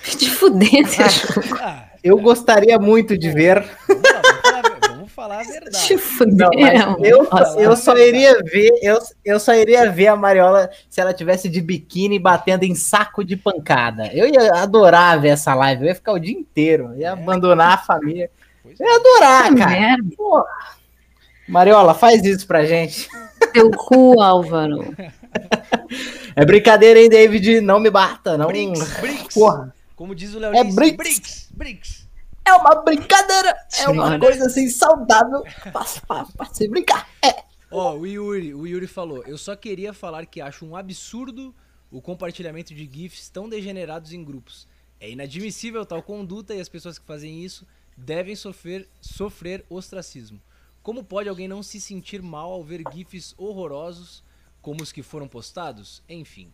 Te 0.04 0.30
fudendo, 0.30 0.88
Ju. 0.90 1.56
Ah, 1.62 1.86
Eu 2.04 2.18
gostaria 2.20 2.78
muito 2.80 3.18
de 3.18 3.32
ver. 3.32 3.64
vamos 3.88 4.02
falar, 4.02 4.60
a 4.60 4.62
ver- 4.62 4.90
vamos 4.90 5.12
falar 5.12 5.40
a 5.40 5.44
verdade. 5.44 5.86
Te 5.88 5.98
fudendo. 5.98 6.50
Não, 6.54 7.04
eu, 7.06 7.28
Nossa, 7.32 7.60
eu 7.60 7.76
só 7.76 7.98
iria 7.98 8.38
ver, 8.44 8.72
eu, 8.82 9.00
eu 9.24 9.40
só 9.40 9.54
iria 9.56 9.92
ver 9.92 10.08
a 10.08 10.16
Mariola 10.16 10.70
se 10.90 11.00
ela 11.02 11.14
tivesse 11.14 11.50
de 11.50 11.62
biquíni 11.62 12.20
batendo 12.20 12.64
em 12.64 12.76
saco 12.76 13.24
de 13.24 13.36
pancada. 13.36 14.08
Eu 14.14 14.28
ia 14.28 14.52
adorar 14.62 15.20
ver 15.20 15.30
essa 15.30 15.54
live, 15.56 15.84
eu 15.84 15.88
ia 15.90 15.96
ficar 15.96 16.14
o 16.14 16.20
dia 16.20 16.38
inteiro, 16.38 16.94
ia 16.98 17.14
abandonar 17.14 17.74
a 17.74 17.78
família. 17.78 18.30
Eu 18.66 18.72
é. 18.72 18.90
ia 18.90 18.96
adorar, 18.96 19.56
cara. 19.56 19.72
merda. 19.72 20.16
Mariola, 21.48 21.94
faz 21.94 22.24
isso 22.26 22.48
pra 22.48 22.66
gente. 22.66 23.08
Teu 23.54 23.70
cu, 23.72 24.20
Álvaro. 24.22 24.96
É 26.36 26.44
brincadeira, 26.44 27.00
hein, 27.00 27.10
David? 27.10 27.62
Não 27.62 27.80
me 27.80 27.90
bata, 27.92 28.38
não. 28.38 28.48
Brinks, 28.48 29.00
Brinks. 29.00 29.34
Porra, 29.36 29.74
Como 29.96 30.14
diz 30.14 30.34
o 30.34 30.40
Léo 30.40 30.54
É. 30.56 30.64
Brinks, 30.64 31.50
Brinks. 31.54 32.08
é 32.46 32.54
uma 32.54 32.76
brincadeira, 32.84 33.56
é 33.80 33.88
uma 33.90 34.20
coisa 34.20 34.46
assim 34.48 34.70
saudável 34.70 35.44
pra, 35.72 36.26
pra, 36.26 36.46
se 36.54 36.68
brincar. 36.68 37.10
É. 37.24 37.44
Ó, 37.72 37.96
o 37.96 38.06
Yuri, 38.06 38.54
o 38.54 38.68
Yuri 38.68 38.88
falou, 38.88 39.24
eu 39.24 39.38
só 39.38 39.56
queria 39.56 39.94
falar 39.94 40.26
que 40.26 40.40
acho 40.42 40.66
um 40.66 40.76
absurdo 40.76 41.54
o 41.92 42.02
compartilhamento 42.02 42.74
de 42.74 42.90
GIFs 42.92 43.30
tão 43.30 43.48
degenerados 43.48 44.12
em 44.12 44.24
grupos. 44.24 44.68
É 45.00 45.10
inadmissível 45.10 45.86
tal 45.86 46.02
conduta 46.04 46.54
e 46.54 46.60
as 46.60 46.70
pessoas 46.70 46.98
que 47.00 47.06
fazem 47.06 47.44
isso 47.44 47.66
devem 47.98 48.36
sofrer, 48.36 48.88
sofrer 49.02 49.66
ostracismo. 49.70 50.42
Como 50.84 51.04
pode 51.04 51.28
alguém 51.30 51.48
não 51.48 51.64
se 51.64 51.80
sentir 51.82 52.22
mal 52.22 52.52
ao 52.52 52.64
ver 52.64 52.84
GIFs 52.94 53.34
horrorosos 53.38 54.24
como 54.62 54.84
os 54.84 54.92
que 54.92 55.02
foram 55.02 55.28
postados? 55.28 56.04
Enfim. 56.08 56.52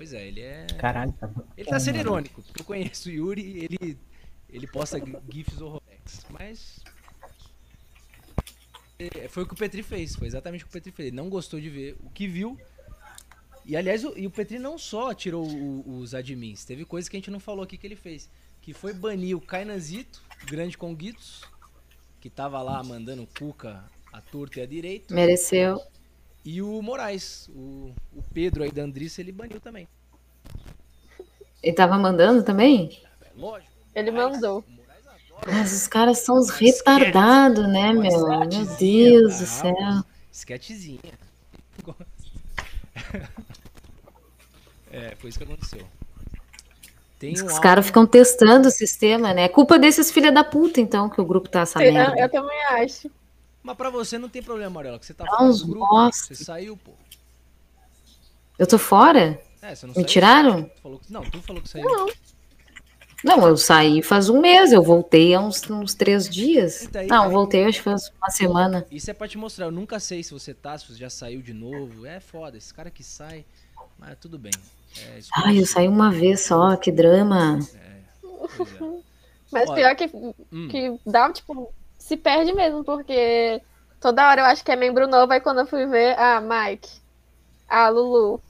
Pois 0.00 0.14
é, 0.14 0.26
ele 0.28 0.40
é. 0.40 0.66
Caralho, 0.78 1.12
tá 1.12 1.30
Ele 1.58 1.68
tá 1.68 1.78
sendo 1.78 1.98
irônico, 1.98 2.40
porque 2.42 2.62
eu 2.62 2.64
conheço 2.64 3.10
o 3.10 3.12
Yuri, 3.12 3.64
ele, 3.64 3.98
ele 4.48 4.66
posta 4.66 4.98
GIFs 5.30 5.60
horrorosos. 5.60 6.24
Mas. 6.30 6.80
É, 8.98 9.28
Foi 9.28 9.42
o 9.42 9.46
que 9.46 9.52
o 9.52 9.56
Petri 9.58 9.82
fez, 9.82 10.16
foi 10.16 10.26
exatamente 10.26 10.64
o 10.64 10.66
que 10.66 10.70
o 10.70 10.72
Petri 10.72 10.90
fez. 10.90 11.08
Ele 11.08 11.16
não 11.16 11.28
gostou 11.28 11.60
de 11.60 11.68
ver 11.68 11.98
o 12.00 12.08
que 12.08 12.26
viu. 12.26 12.58
E 13.66 13.76
aliás, 13.76 14.02
o, 14.02 14.16
e 14.16 14.26
o 14.26 14.30
Petri 14.30 14.58
não 14.58 14.78
só 14.78 15.12
tirou 15.12 15.46
o- 15.46 15.98
os 15.98 16.14
admins, 16.14 16.64
teve 16.64 16.86
coisa 16.86 17.10
que 17.10 17.18
a 17.18 17.20
gente 17.20 17.30
não 17.30 17.38
falou 17.38 17.62
aqui 17.62 17.76
que 17.76 17.86
ele 17.86 17.94
fez. 17.94 18.26
Que 18.62 18.72
foi 18.72 18.94
banir 18.94 19.36
o 19.36 19.40
Kainanzito, 19.40 20.22
grande 20.46 20.78
Conguitos, 20.78 21.42
que 22.22 22.30
tava 22.30 22.62
lá 22.62 22.82
mandando 22.82 23.28
cuca 23.38 23.84
à 24.10 24.22
torta 24.22 24.60
e 24.60 24.62
à 24.62 24.66
direita. 24.66 25.14
Mereceu. 25.14 25.78
E 26.52 26.60
o 26.60 26.82
Moraes, 26.82 27.48
o, 27.54 27.94
o 28.12 28.22
Pedro 28.34 28.64
aí 28.64 28.72
da 28.72 28.82
Andrissa, 28.82 29.20
ele 29.20 29.30
baniu 29.30 29.60
também. 29.60 29.86
Ele 31.62 31.76
tava 31.76 31.96
mandando 31.96 32.42
também? 32.42 33.00
É 33.22 33.28
lógico. 33.40 33.70
Ele 33.94 34.10
mandou. 34.10 34.64
Moraes 34.66 35.46
Mas 35.46 35.72
os 35.72 35.86
caras 35.86 36.18
são 36.18 36.36
uns 36.36 36.50
retardados, 36.50 37.68
né, 37.68 37.92
meu? 37.92 38.26
Meu 38.26 38.66
Deus 38.76 39.38
do 39.38 39.46
céu. 39.46 40.04
Sketchzinha. 40.32 40.98
é, 44.90 45.14
foi 45.20 45.30
isso 45.30 45.38
que 45.38 45.44
aconteceu. 45.44 45.86
Tem 47.20 47.40
um 47.40 47.46
Os 47.46 47.60
caras 47.60 47.86
ficam 47.86 48.04
testando 48.04 48.66
o 48.66 48.72
sistema, 48.72 49.32
né? 49.32 49.44
É 49.44 49.48
culpa 49.48 49.78
desses 49.78 50.10
filha 50.10 50.32
da 50.32 50.42
puta, 50.42 50.80
então, 50.80 51.08
que 51.08 51.20
o 51.20 51.24
grupo 51.24 51.48
tá 51.48 51.60
essa 51.60 51.78
merda. 51.78 52.20
eu 52.20 52.28
também 52.28 52.60
acho. 52.64 53.08
Mas 53.62 53.76
pra 53.76 53.90
você 53.90 54.18
não 54.18 54.28
tem 54.28 54.42
problema, 54.42 54.68
Amarela, 54.70 54.98
que 54.98 55.06
você 55.06 55.14
tá 55.14 55.24
fora 55.26 55.44
uns 55.44 55.60
do 55.60 55.68
grupo. 55.68 55.86
bosta. 55.88 56.34
Você 56.34 56.44
saiu, 56.44 56.76
pô. 56.76 56.92
Eu 58.58 58.66
tô 58.66 58.78
fora? 58.78 59.40
É, 59.62 59.74
você 59.74 59.86
não 59.86 59.90
Me 59.90 59.94
saiu? 59.96 60.06
tiraram? 60.06 60.62
Tu 60.64 60.80
falou 60.82 60.98
que... 60.98 61.12
Não, 61.12 61.22
tu 61.22 61.42
falou 61.42 61.62
que 61.62 61.68
saiu. 61.68 61.84
Não. 61.84 62.06
Não, 63.22 63.46
eu 63.48 63.56
saí 63.58 64.00
faz 64.02 64.30
um 64.30 64.40
mês, 64.40 64.72
eu 64.72 64.82
voltei 64.82 65.34
há 65.34 65.40
uns, 65.40 65.68
uns 65.70 65.92
três 65.94 66.26
dias. 66.28 66.88
Aí- 66.94 67.06
Não, 67.06 67.24
aí- 67.24 67.30
voltei 67.30 67.64
acho 67.66 67.78
que 67.78 67.84
faz 67.84 68.10
uma 68.16 68.30
semana. 68.30 68.86
Isso 68.90 69.10
é 69.10 69.14
pra 69.14 69.28
te 69.28 69.36
mostrar. 69.36 69.66
Eu 69.66 69.70
nunca 69.70 70.00
sei 70.00 70.22
se 70.22 70.32
você 70.32 70.54
tá, 70.54 70.76
se 70.78 70.86
você 70.86 70.98
já 70.98 71.10
saiu 71.10 71.42
de 71.42 71.52
novo. 71.52 72.06
É 72.06 72.18
foda, 72.18 72.56
esse 72.56 72.72
cara 72.72 72.90
que 72.90 73.04
sai. 73.04 73.44
Mas 73.98 74.16
tudo 74.18 74.38
bem. 74.38 74.52
É, 74.98 75.20
Ai, 75.44 75.58
eu 75.60 75.66
saí 75.66 75.86
uma 75.86 76.10
vez 76.10 76.40
só, 76.40 76.74
que 76.76 76.90
drama. 76.90 77.58
Pois 77.58 77.74
é. 77.74 78.00
Mas 79.52 79.68
Olha, 79.68 79.74
pior 79.94 79.96
que, 79.96 80.34
Hum. 80.52 80.68
que 80.68 80.98
dá, 81.04 81.30
tipo, 81.30 81.70
se 82.10 82.16
perde 82.16 82.52
mesmo, 82.52 82.82
porque 82.82 83.62
toda 84.00 84.28
hora 84.28 84.40
eu 84.40 84.44
acho 84.46 84.64
que 84.64 84.72
é 84.72 84.74
membro 84.74 85.06
novo, 85.06 85.32
aí 85.32 85.40
quando 85.40 85.60
eu 85.60 85.66
fui 85.66 85.86
ver, 85.86 86.18
ah, 86.18 86.40
Mike, 86.40 86.90
ah, 87.68 87.88
Lulu. 87.88 88.40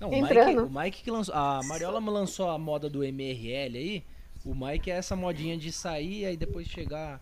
Não, 0.00 0.08
o 0.08 0.10
Mike, 0.12 0.24
Entrando. 0.24 0.64
o 0.64 0.70
Mike 0.70 1.02
que 1.02 1.10
lançou. 1.10 1.34
A 1.34 1.60
Mariola 1.64 2.00
lançou 2.00 2.48
a 2.48 2.56
moda 2.56 2.88
do 2.88 3.04
MRL 3.04 3.76
aí. 3.76 4.02
O 4.46 4.54
Mike 4.54 4.90
é 4.90 4.96
essa 4.96 5.14
modinha 5.14 5.58
de 5.58 5.70
sair 5.70 6.20
e 6.20 6.26
aí 6.26 6.36
depois 6.36 6.66
chegar 6.66 7.20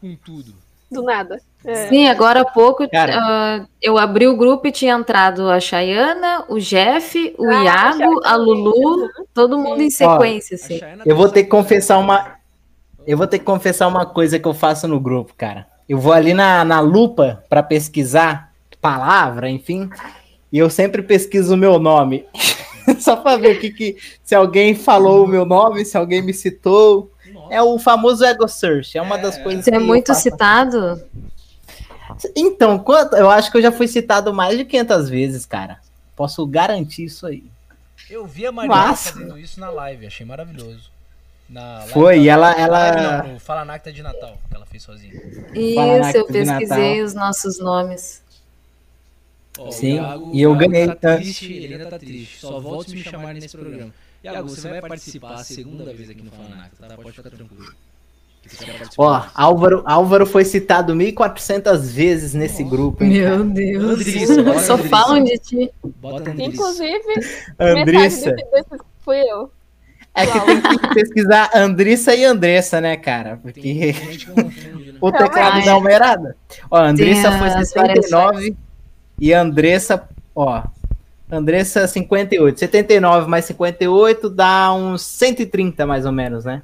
com 0.00 0.16
tudo. 0.16 0.52
Do 0.90 1.02
nada. 1.02 1.40
É. 1.64 1.88
Sim, 1.88 2.08
agora 2.08 2.40
há 2.40 2.44
pouco 2.44 2.84
ah, 2.92 3.64
eu 3.80 3.96
abri 3.96 4.26
o 4.26 4.36
grupo 4.36 4.66
e 4.66 4.72
tinha 4.72 4.94
entrado 4.94 5.48
a 5.48 5.60
Chayana, 5.60 6.44
o 6.48 6.58
Jeff, 6.58 7.34
o 7.38 7.48
Ah, 7.48 7.62
Iago, 7.62 7.98
Chayana 7.98 8.20
a 8.24 8.34
Lulu, 8.36 9.08
todo 9.32 9.56
mundo 9.58 9.80
em 9.80 9.90
sequência, 9.90 10.56
A 10.56 10.60
assim. 10.60 10.80
Eu 11.06 11.14
vou 11.14 11.28
ter 11.28 11.44
que 11.44 11.50
tá- 11.50 11.56
confessar 11.56 11.98
uma. 11.98 12.41
Eu 13.06 13.16
vou 13.16 13.26
ter 13.26 13.38
que 13.38 13.44
confessar 13.44 13.88
uma 13.88 14.06
coisa 14.06 14.38
que 14.38 14.46
eu 14.46 14.54
faço 14.54 14.86
no 14.88 15.00
grupo, 15.00 15.34
cara. 15.36 15.66
Eu 15.88 15.98
vou 15.98 16.12
ali 16.12 16.32
na, 16.32 16.64
na 16.64 16.80
lupa 16.80 17.44
pra 17.48 17.62
pesquisar 17.62 18.52
palavra, 18.80 19.48
enfim, 19.48 19.88
e 20.50 20.58
eu 20.58 20.68
sempre 20.68 21.02
pesquiso 21.02 21.54
o 21.54 21.56
meu 21.56 21.78
nome. 21.78 22.26
Só 22.98 23.14
pra 23.14 23.36
ver 23.36 23.56
o 23.56 23.60
que, 23.60 23.70
que 23.70 23.96
se 24.24 24.34
alguém 24.34 24.74
falou 24.74 25.24
o 25.24 25.28
meu 25.28 25.44
nome, 25.44 25.84
se 25.84 25.96
alguém 25.96 26.20
me 26.20 26.34
citou. 26.34 27.12
Nossa. 27.32 27.54
É 27.54 27.62
o 27.62 27.78
famoso 27.78 28.24
ego 28.24 28.48
search, 28.48 28.98
é 28.98 29.02
uma 29.02 29.16
das 29.16 29.36
É. 29.38 29.42
coisas 29.42 29.64
Você 29.64 29.74
é 29.74 29.78
muito 29.78 30.12
citado? 30.14 31.00
Então, 32.36 32.78
quanto, 32.78 33.14
eu 33.16 33.30
acho 33.30 33.50
que 33.50 33.56
eu 33.56 33.62
já 33.62 33.72
fui 33.72 33.86
citado 33.86 34.34
mais 34.34 34.58
de 34.58 34.64
500 34.64 35.08
vezes, 35.08 35.46
cara. 35.46 35.78
Posso 36.16 36.44
garantir 36.46 37.04
isso 37.04 37.26
aí. 37.26 37.44
Eu 38.10 38.26
vi 38.26 38.44
a 38.44 38.52
Mariola 38.52 38.80
Massa. 38.80 39.12
fazendo 39.12 39.38
isso 39.38 39.58
na 39.60 39.70
live, 39.70 40.06
achei 40.06 40.26
maravilhoso. 40.26 40.90
Na 41.52 41.82
Foi, 41.82 42.18
e 42.18 42.28
ela- 42.30 42.52
ela- 42.58 43.22
Não, 43.24 43.32
no 43.34 43.38
Fala 43.40 43.62
Nacta 43.64 43.92
de 43.92 44.02
Natal, 44.02 44.38
que 44.48 44.56
ela 44.56 44.64
fez 44.64 44.82
sozinha. 44.82 45.12
Isso, 45.54 46.16
eu 46.16 46.26
pesquisei 46.26 47.02
os 47.02 47.12
nossos 47.12 47.58
nomes. 47.60 48.22
Ó, 49.58 49.68
o 49.68 49.72
Sim, 49.72 49.96
Iago- 49.96 50.30
e 50.32 50.40
eu 50.40 50.50
o 50.50 50.54
Iago 50.54 50.70
ganhei, 50.70 50.86
Tá 50.86 50.94
tá? 50.96 51.16
triste, 51.16 51.52
Helena 51.52 51.90
tá 51.90 51.98
triste. 51.98 52.38
Só 52.40 52.58
me 52.88 53.02
chamarem 53.02 53.42
nesse 53.42 53.54
programa. 53.56 53.92
Iago, 54.24 54.48
você 54.48 54.68
vai 54.68 54.80
participar 54.80 55.34
a 55.34 55.44
segunda 55.44 55.92
vez 55.92 56.08
aqui 56.08 56.22
no 56.22 56.30
Fala 56.30 56.48
Nacta, 56.56 56.86
tá? 56.88 56.96
Pode 56.96 57.12
ficar 57.12 57.28
tranquilo. 57.30 57.74
Ó, 58.98 59.22
Álvaro, 59.34 59.82
Álvaro 59.86 60.26
foi 60.26 60.44
citado 60.44 60.94
1.400 60.94 61.90
vezes 61.92 62.32
nesse 62.34 62.64
grupo, 62.64 63.04
hein? 63.04 63.10
Meu 63.10 63.44
Deus. 63.44 63.84
Andrissa, 63.84 64.42
bora, 64.42 64.58
Só 64.60 64.78
falam 64.78 65.22
de 65.22 65.38
ti. 65.38 65.70
Bota 65.84 66.30
Andressa. 66.30 66.42
Inclusive, 66.50 66.98
Andrissa. 67.58 67.74
metade 67.74 67.92
desse, 67.92 68.50
desse 68.50 68.84
fui 69.04 69.18
eu. 69.20 69.50
É 70.14 70.26
que 70.26 70.40
tem 70.40 70.60
que 70.60 70.94
pesquisar 70.94 71.50
Andrissa 71.54 72.14
e 72.14 72.24
Andressa, 72.24 72.80
né, 72.80 72.96
cara? 72.96 73.38
Porque 73.42 73.94
né? 73.94 74.52
o 75.00 75.10
teclado 75.10 75.34
Realmente. 75.34 75.64
dá 75.64 75.76
uma 75.78 75.90
errada. 75.90 76.36
Ó, 76.70 76.78
Andressa 76.78 77.30
Tem 77.30 77.38
foi 77.38 77.48
as 77.48 77.68
79 77.68 78.56
e 79.18 79.32
Andressa, 79.32 80.06
ó, 80.36 80.62
Andressa 81.30 81.88
58. 81.88 82.58
79 82.60 83.26
mais 83.26 83.46
58 83.46 84.28
dá 84.28 84.72
uns 84.74 85.00
130 85.00 85.86
mais 85.86 86.04
ou 86.04 86.12
menos, 86.12 86.44
né? 86.44 86.62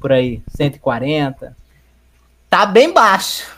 Por 0.00 0.10
aí, 0.10 0.42
140. 0.56 1.54
Tá 2.48 2.64
bem 2.64 2.92
baixo. 2.94 3.54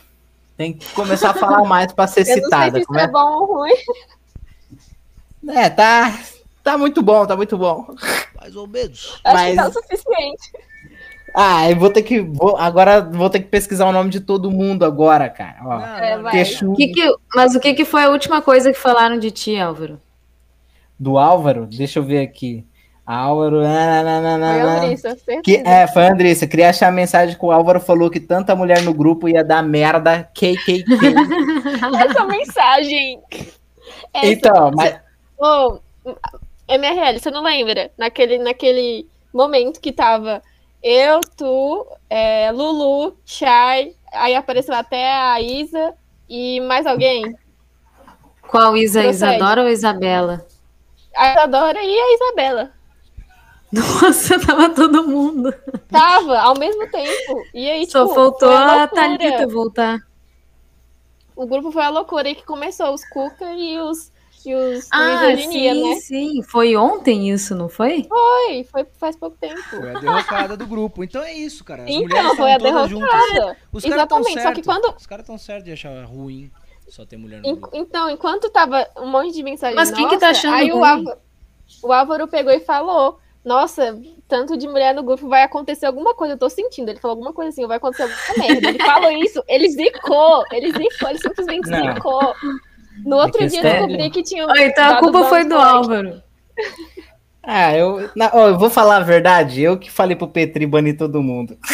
Tem 0.56 0.72
que 0.72 0.90
começar 0.92 1.30
a 1.30 1.34
falar 1.34 1.62
mais 1.68 1.92
pra 1.92 2.08
ser 2.08 2.22
Eu 2.22 2.26
não 2.26 2.34
sei 2.34 2.42
citada. 2.42 2.78
se 2.80 2.98
é 2.98 3.02
é? 3.02 3.06
bom 3.06 3.40
ou 3.40 3.46
ruim. 3.58 3.74
é, 5.50 5.70
tá, 5.70 6.18
tá 6.64 6.76
muito 6.76 7.00
bom, 7.02 7.24
tá 7.24 7.36
muito 7.36 7.56
bom. 7.56 7.94
Mais 8.40 8.54
ou 8.56 8.66
menos. 8.66 9.20
Acho 9.24 9.34
Mas- 9.36 9.50
que 9.50 9.56
tá 9.56 9.68
o 9.68 9.72
suficiente. 9.72 10.52
Ah, 11.34 11.70
eu 11.70 11.76
vou 11.76 11.90
ter 11.90 12.02
que. 12.02 12.20
Vou, 12.20 12.56
agora 12.56 13.00
vou 13.02 13.28
ter 13.28 13.40
que 13.40 13.48
pesquisar 13.48 13.86
o 13.86 13.92
nome 13.92 14.08
de 14.10 14.20
todo 14.20 14.50
mundo 14.50 14.84
agora, 14.84 15.28
cara. 15.28 15.56
Ó, 15.62 15.78
Não, 15.78 16.28
É. 16.28 16.30
Queixo 16.30 16.72
Que 16.74 16.88
que- 16.88 17.14
mas 17.34 17.54
o 17.54 17.60
que, 17.60 17.74
que 17.74 17.84
foi 17.84 18.04
a 18.04 18.10
última 18.10 18.40
coisa 18.40 18.72
que 18.72 18.78
falaram 18.78 19.18
de 19.18 19.30
ti, 19.30 19.58
Álvaro? 19.58 20.00
do 20.98 21.16
Álvaro, 21.18 21.66
deixa 21.66 21.98
eu 22.00 22.02
ver 22.02 22.20
aqui. 22.22 22.64
Álvaro. 23.06 23.62
na, 23.62 24.02
na, 24.02 24.36
na, 24.38 24.52
Foi 24.52 24.60
a 24.60 24.76
Andressa, 24.78 25.08
certeza. 25.10 25.42
Que, 25.42 25.56
é, 25.64 25.86
foi 25.86 26.06
a 26.06 26.12
Andressa. 26.12 26.46
Queria 26.46 26.70
achar 26.70 26.88
a 26.88 26.92
mensagem 26.92 27.38
que 27.38 27.44
o 27.44 27.52
Álvaro 27.52 27.78
falou 27.80 28.10
que 28.10 28.18
tanta 28.20 28.56
mulher 28.56 28.82
no 28.82 28.92
grupo 28.92 29.28
ia 29.28 29.44
dar 29.44 29.62
merda. 29.62 30.28
KKK. 30.34 30.84
Essa 32.10 32.24
mensagem. 32.26 33.20
Essa. 34.12 34.26
então, 34.26 34.70
mas. 34.74 34.98
Ô, 35.38 35.78
MRL, 36.68 37.18
você 37.18 37.30
não 37.30 37.42
lembra? 37.42 37.90
Naquele, 37.96 38.38
naquele 38.38 39.08
momento 39.32 39.80
que 39.80 39.92
tava 39.92 40.42
eu, 40.82 41.20
tu, 41.36 41.86
é, 42.08 42.52
Lulu, 42.52 43.16
Shai, 43.24 43.94
aí 44.12 44.34
apareceu 44.34 44.74
até 44.74 45.12
a 45.12 45.40
Isa 45.40 45.94
e 46.28 46.60
mais 46.60 46.86
alguém. 46.86 47.36
Qual 48.48 48.76
Isa? 48.76 49.02
Prossegue. 49.02 49.34
Isadora 49.34 49.62
ou 49.62 49.68
Isabela? 49.68 50.46
A 51.16 51.32
Isadora 51.32 51.82
e 51.82 51.98
a 51.98 52.14
Isabela. 52.14 52.72
Nossa, 53.72 54.38
tava 54.38 54.70
todo 54.70 55.06
mundo. 55.06 55.52
Tava 55.88 56.38
ao 56.38 56.56
mesmo 56.56 56.88
tempo. 56.90 57.44
E 57.52 57.68
aí, 57.68 57.90
Só 57.90 58.04
tipo, 58.04 58.14
faltou 58.14 58.50
a 58.50 58.76
loucura. 58.76 58.88
Thalita 58.88 59.46
voltar. 59.46 59.98
O 61.36 61.46
grupo 61.46 61.70
foi 61.70 61.82
a 61.82 61.90
loucura 61.90 62.28
aí 62.28 62.34
que 62.34 62.44
começou, 62.44 62.92
os 62.94 63.04
Cuca 63.08 63.52
e 63.52 63.78
os, 63.78 64.10
e 64.46 64.54
os 64.54 64.88
Ah, 64.92 65.26
misoginia, 65.28 65.74
sim, 65.74 65.88
né? 65.88 65.94
sim. 66.00 66.42
Foi 66.42 66.76
ontem 66.76 67.30
isso, 67.30 67.54
não 67.54 67.68
foi? 67.68 68.04
Foi, 68.08 68.64
foi 68.64 68.86
faz 68.98 69.16
pouco 69.16 69.36
tempo. 69.40 69.60
Foi 69.70 69.90
a 69.94 69.98
derrocada 70.00 70.56
do 70.56 70.66
grupo. 70.66 71.02
Então 71.04 71.22
é 71.22 71.32
isso, 71.34 71.64
cara. 71.64 71.84
As 71.84 71.90
Então, 71.90 72.36
foi 72.36 72.52
a 72.52 72.56
estão 72.56 72.70
derrocada. 72.72 72.88
juntas. 72.88 73.56
Os 73.72 73.84
Exatamente, 73.84 74.40
só 74.42 74.52
que 74.52 74.62
certo. 74.62 74.64
quando- 74.64 74.94
Os 74.96 75.06
caras 75.06 75.26
tão 75.26 75.38
certos 75.38 75.64
de 75.64 75.72
achar 75.72 76.04
ruim 76.04 76.50
só 76.88 77.04
ter 77.04 77.16
mulher 77.16 77.40
no 77.42 77.48
En- 77.48 77.54
grupo. 77.56 77.70
Então, 77.76 78.08
enquanto 78.10 78.48
tava 78.50 78.86
um 78.98 79.06
monte 79.06 79.32
de 79.34 79.42
mensagem 79.42 79.76
Mas 79.76 79.90
quem 79.90 80.08
que 80.08 80.18
tá 80.18 80.28
nossa, 80.28 80.38
achando 80.40 80.54
aí 80.54 80.70
o 80.72 80.76
ruim? 80.78 80.88
Álvaro, 80.88 81.18
o 81.82 81.92
Álvaro 81.92 82.28
pegou 82.28 82.52
e 82.52 82.60
falou, 82.60 83.18
nossa, 83.44 83.98
tanto 84.26 84.56
de 84.56 84.66
mulher 84.66 84.94
no 84.94 85.02
grupo, 85.02 85.28
vai 85.28 85.42
acontecer 85.42 85.86
alguma 85.86 86.14
coisa, 86.14 86.34
eu 86.34 86.38
tô 86.38 86.48
sentindo. 86.48 86.88
Ele 86.90 86.98
falou 87.00 87.12
alguma 87.12 87.32
coisa 87.32 87.50
assim, 87.50 87.66
vai 87.66 87.76
acontecer 87.76 88.02
alguma 88.04 88.20
merda. 88.46 88.68
Ele 88.68 88.78
falou 88.78 89.10
isso, 89.12 89.42
ele 89.48 89.68
zicou, 89.70 90.44
ele 90.52 90.72
zicou, 90.72 91.08
ele 91.10 91.18
simplesmente 91.18 91.68
Não. 91.70 91.94
zicou. 91.94 92.34
No 93.04 93.16
outro 93.16 93.46
dia 93.48 93.58
eu 93.58 93.62
questão- 93.62 93.86
descobri 93.86 94.10
que 94.10 94.22
tinha 94.22 94.46
Ah, 94.48 94.62
então 94.62 94.94
a 94.94 94.98
culpa 94.98 95.24
foi 95.24 95.44
do. 95.44 95.54
Álvaro. 95.56 96.22
Ah, 97.50 97.74
eu, 97.74 98.10
na- 98.14 98.30
ó, 98.34 98.48
eu 98.48 98.58
vou 98.58 98.68
falar 98.68 98.96
a 98.96 99.00
verdade. 99.00 99.62
Eu 99.62 99.78
que 99.78 99.90
falei 99.90 100.14
pro 100.14 100.28
Petri 100.28 100.66
banir 100.66 100.96
todo 100.98 101.22
mundo. 101.22 101.56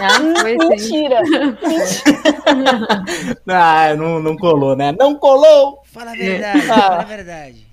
Ah. 0.00 0.18
Mentira. 0.44 1.20
Ah, 3.48 3.94
não, 3.96 4.20
não 4.20 4.36
colou, 4.36 4.76
né? 4.76 4.94
Não 4.98 5.14
colou! 5.16 5.80
Fala 5.84 6.12
a 6.12 6.14
verdade, 6.14 6.70
Ah. 6.70 6.74
fala 6.74 7.00
a 7.00 7.04
verdade. 7.04 7.66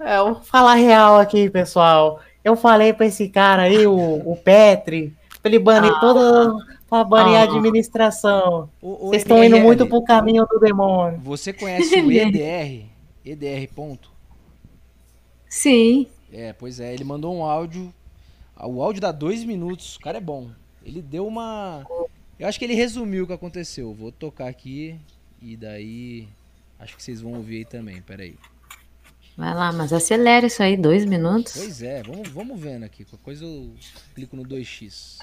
É, 0.00 0.18
eu 0.18 0.24
vou 0.34 0.42
falar 0.42 0.74
real 0.74 1.18
aqui, 1.18 1.48
pessoal. 1.48 2.20
Eu 2.44 2.56
falei 2.56 2.92
pra 2.92 3.06
esse 3.06 3.28
cara 3.28 3.62
aí, 3.62 3.86
o, 3.86 3.94
o 3.96 4.36
Petri, 4.36 5.14
pra 5.40 5.50
ele 5.50 5.58
banir 5.58 5.92
toda. 6.00 6.52
pra 6.83 6.83
banir 7.02 7.34
a 7.36 7.40
Ah. 7.40 7.44
administração. 7.44 8.68
Vocês 8.80 9.22
estão 9.22 9.42
indo 9.42 9.58
muito 9.58 9.86
pro 9.86 10.04
caminho 10.04 10.46
do 10.46 10.60
demônio. 10.60 11.18
Você 11.20 11.52
conhece 11.52 11.96
o 12.00 12.10
EDR? 12.12 12.84
EDR 13.24 13.66
ponto? 13.74 14.10
Sim. 15.48 16.06
É, 16.32 16.52
pois 16.52 16.78
é, 16.80 16.92
ele 16.92 17.04
mandou 17.04 17.34
um 17.34 17.42
áudio. 17.44 17.92
O 18.62 18.82
áudio 18.82 19.00
dá 19.00 19.10
dois 19.12 19.44
minutos, 19.44 19.96
o 19.96 20.00
cara 20.00 20.18
é 20.18 20.20
bom. 20.20 20.50
Ele 20.84 21.00
deu 21.00 21.26
uma. 21.26 21.84
Eu 22.38 22.46
acho 22.48 22.58
que 22.58 22.64
ele 22.64 22.74
resumiu 22.74 23.24
o 23.24 23.26
que 23.26 23.32
aconteceu. 23.32 23.92
Vou 23.94 24.12
tocar 24.12 24.48
aqui 24.48 24.96
e 25.40 25.56
daí. 25.56 26.28
Acho 26.78 26.96
que 26.96 27.02
vocês 27.02 27.20
vão 27.20 27.34
ouvir 27.34 27.58
aí 27.58 27.64
também, 27.64 28.02
peraí. 28.02 28.36
Vai 29.36 29.52
lá, 29.54 29.72
mas 29.72 29.92
acelera 29.92 30.46
isso 30.46 30.62
aí, 30.62 30.76
dois 30.76 31.04
minutos. 31.04 31.54
Pois 31.56 31.82
é, 31.82 32.02
vamos, 32.02 32.28
vamos 32.28 32.60
vendo 32.60 32.84
aqui. 32.84 33.04
Qualquer 33.04 33.24
coisa 33.24 33.44
eu 33.44 33.72
clico 34.14 34.36
no 34.36 34.44
2x. 34.44 35.18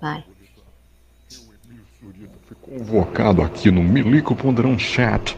Vai. 0.00 0.24
Foi 2.46 2.56
convocado 2.60 3.42
aqui 3.42 3.70
no 3.70 3.82
Milico 3.82 4.34
Ponderão 4.34 4.78
Chat 4.78 5.36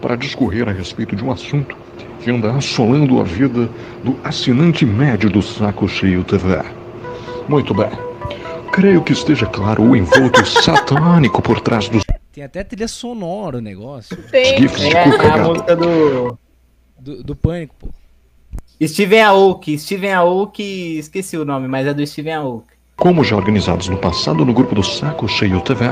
para 0.00 0.16
discorrer 0.16 0.68
a 0.68 0.72
respeito 0.72 1.14
de 1.14 1.24
um 1.24 1.30
assunto 1.30 1.76
que 2.22 2.30
anda 2.30 2.52
assolando 2.52 3.20
a 3.20 3.24
vida 3.24 3.68
do 4.04 4.18
assinante 4.24 4.84
médio 4.84 5.30
do 5.30 5.42
Saco 5.42 5.88
Cheio 5.88 6.24
TV. 6.24 6.62
Muito 7.48 7.74
bem. 7.74 7.90
Creio 8.72 9.02
que 9.02 9.12
esteja 9.12 9.46
claro 9.46 9.82
o 9.82 9.96
envolto 9.96 10.44
satânico 10.46 11.42
por 11.42 11.60
trás 11.60 11.88
dos 11.88 12.04
Tem 12.32 12.44
até 12.44 12.62
trilha 12.62 12.88
sonora 12.88 13.58
o 13.58 13.60
negócio. 13.60 14.16
Tem. 14.30 14.58
GIFs 14.58 14.82
É, 14.82 15.04
Cuca 15.04 15.32
a 15.34 15.38
música 15.38 15.76
do 15.76 16.38
Do, 16.98 17.22
do 17.24 17.36
pânico, 17.36 17.74
pô. 17.78 17.88
Steven 18.86 19.22
Aoki. 19.22 19.78
Steven 19.78 20.12
Aoki, 20.12 20.98
esqueci 20.98 21.36
o 21.36 21.44
nome, 21.44 21.68
mas 21.68 21.86
é 21.86 21.92
do 21.92 22.06
Steven 22.06 22.34
Aoki. 22.34 22.79
Como 23.00 23.24
já 23.24 23.34
organizados 23.34 23.88
no 23.88 23.96
passado 23.96 24.44
no 24.44 24.52
grupo 24.52 24.74
do 24.74 24.82
Saco 24.82 25.26
Cheio 25.26 25.62
TV, 25.62 25.86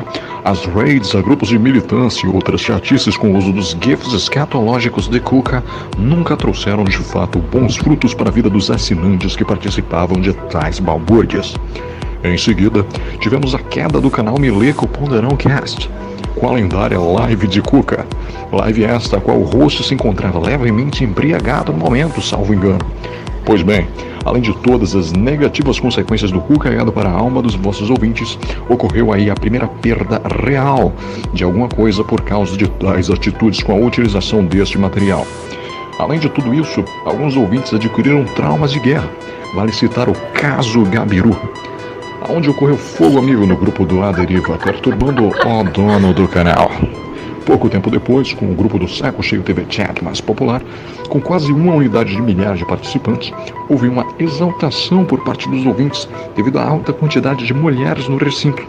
as 0.45 0.67
raids 0.67 1.15
a 1.15 1.23
grupos 1.23 1.49
de 1.49 1.59
militância 1.59 2.27
e 2.27 2.29
outras 2.29 2.61
chatices 2.61 3.17
com 3.17 3.33
o 3.33 3.39
uso 3.39 3.51
dos 3.51 3.75
GIFs 3.81 4.13
escatológicos 4.13 5.09
de 5.09 5.19
Cuca 5.19 5.65
nunca 5.97 6.37
trouxeram 6.37 6.85
de 6.85 6.99
fato 6.99 7.39
bons 7.39 7.79
frutos 7.79 8.13
para 8.13 8.29
a 8.29 8.31
vida 8.31 8.51
dos 8.51 8.71
assinantes 8.71 9.35
que 9.37 9.43
participavam 9.43 10.21
de 10.21 10.35
tais 10.35 10.81
balbúrdias. 10.81 11.57
Em 12.23 12.37
seguida, 12.37 12.85
tivemos 13.21 13.55
a 13.55 13.59
queda 13.59 14.03
do 14.03 14.11
canal 14.11 14.39
Mileco 14.39 14.87
Ponderão 14.87 15.35
Cast, 15.35 15.89
com 16.39 16.49
a 16.49 16.53
lendária 16.53 16.99
live 16.99 17.47
de 17.49 17.61
Cuca. 17.61 18.07
Live 18.53 18.85
esta 18.85 19.17
a 19.17 19.21
qual 19.21 19.39
o 19.39 19.45
host 19.45 19.83
se 19.83 19.95
encontrava 19.95 20.39
levemente 20.39 21.03
embriagado 21.03 21.73
no 21.73 21.79
momento, 21.79 22.23
salvo 22.23 22.55
engano. 22.55 22.79
Pois 23.45 23.63
bem, 23.63 23.89
além 24.25 24.41
de 24.41 24.55
todas 24.59 24.95
as 24.95 25.13
negativas 25.13 25.81
consequências 25.81 26.31
do 26.31 26.41
cu 26.41 26.59
cagado 26.59 26.93
para 26.93 27.09
a 27.09 27.13
alma 27.13 27.43
dos 27.43 27.55
vossos 27.55 27.91
ouvintes, 27.91 28.39
ocorreu 28.69 29.13
aí 29.13 29.29
a 29.29 29.35
primeira 29.35 29.67
perda 29.67 30.23
real 30.45 30.93
de 31.33 31.43
alguma 31.43 31.69
coisa 31.69 32.05
por 32.05 32.21
causa 32.23 32.57
de 32.57 32.69
tais 32.69 33.11
atitudes 33.11 33.63
com 33.63 33.73
a 33.73 33.87
utilização 33.87 34.45
deste 34.45 34.79
material. 34.79 35.27
Além 35.99 36.21
de 36.21 36.29
tudo 36.29 36.55
isso, 36.55 36.85
alguns 37.05 37.37
ouvintes 37.37 37.75
adquiriram 37.75 38.25
traumas 38.25 38.71
de 38.71 38.79
guerra. 38.79 39.11
Vale 39.55 39.73
citar 39.73 40.09
o 40.09 40.15
caso 40.33 40.85
Gabiru, 40.85 41.37
onde 42.29 42.51
ocorreu 42.51 42.77
fogo 42.77 43.19
amigo 43.19 43.47
no 43.47 43.57
grupo 43.57 43.85
do 43.85 44.03
A 44.03 44.13
Deriva, 44.13 44.59
perturbando 44.59 45.29
o 45.29 45.65
dono 45.73 46.13
do 46.13 46.27
canal. 46.27 46.71
Pouco 47.47 47.69
tempo 47.71 47.91
depois, 47.91 48.33
com 48.35 48.51
o 48.51 48.55
grupo 48.55 48.79
do 48.79 48.89
Saco 48.89 49.23
Cheio 49.23 49.43
TV 49.43 49.65
Chat 49.71 50.05
mais 50.05 50.21
popular, 50.21 50.63
com 51.09 51.21
quase 51.21 51.51
uma 51.51 51.75
unidade 51.75 52.15
de 52.15 52.21
milhares 52.21 52.59
de 52.59 52.67
participantes, 52.67 53.33
houve 53.69 53.89
uma 53.89 54.07
exaltação 54.19 55.05
por 55.05 55.25
parte 55.25 55.49
dos 55.49 55.65
ouvintes 55.65 56.09
devido 56.37 56.59
à 56.59 56.65
alta 56.65 56.93
quantidade 56.93 57.47
de 57.47 57.55
mulheres 57.55 58.07
no 58.09 58.19
recinto. 58.19 58.63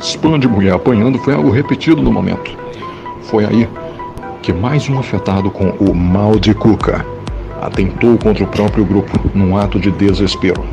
Spam 0.00 0.38
de 0.38 0.48
mulher 0.48 0.72
apanhando 0.72 1.18
foi 1.18 1.34
algo 1.34 1.50
repetido 1.50 2.00
no 2.00 2.10
momento. 2.10 2.56
Foi 3.24 3.44
aí 3.44 3.68
que 4.40 4.52
mais 4.52 4.88
um 4.88 4.98
afetado 4.98 5.50
com 5.50 5.68
o 5.70 5.94
mal 5.94 6.38
de 6.38 6.54
Cuca 6.54 7.04
atentou 7.60 8.16
contra 8.16 8.42
o 8.42 8.46
próprio 8.46 8.86
grupo 8.86 9.20
num 9.34 9.56
ato 9.56 9.78
de 9.78 9.90
desespero. 9.90 10.64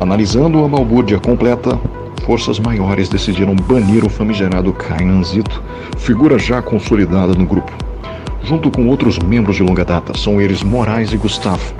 Analisando 0.00 0.64
a 0.64 0.68
balbúrdia 0.68 1.18
completa, 1.18 1.78
forças 2.24 2.58
maiores 2.58 3.08
decidiram 3.08 3.54
banir 3.54 4.04
o 4.04 4.08
famigerado 4.08 4.72
Kainanzito, 4.72 5.62
figura 5.98 6.38
já 6.38 6.60
consolidada 6.60 7.34
no 7.34 7.46
grupo. 7.46 7.72
Junto 8.42 8.70
com 8.70 8.88
outros 8.88 9.18
membros 9.18 9.56
de 9.56 9.62
longa 9.62 9.84
data, 9.84 10.16
são 10.16 10.40
eles 10.40 10.62
Moraes 10.62 11.12
e 11.12 11.16
Gustavo. 11.16 11.74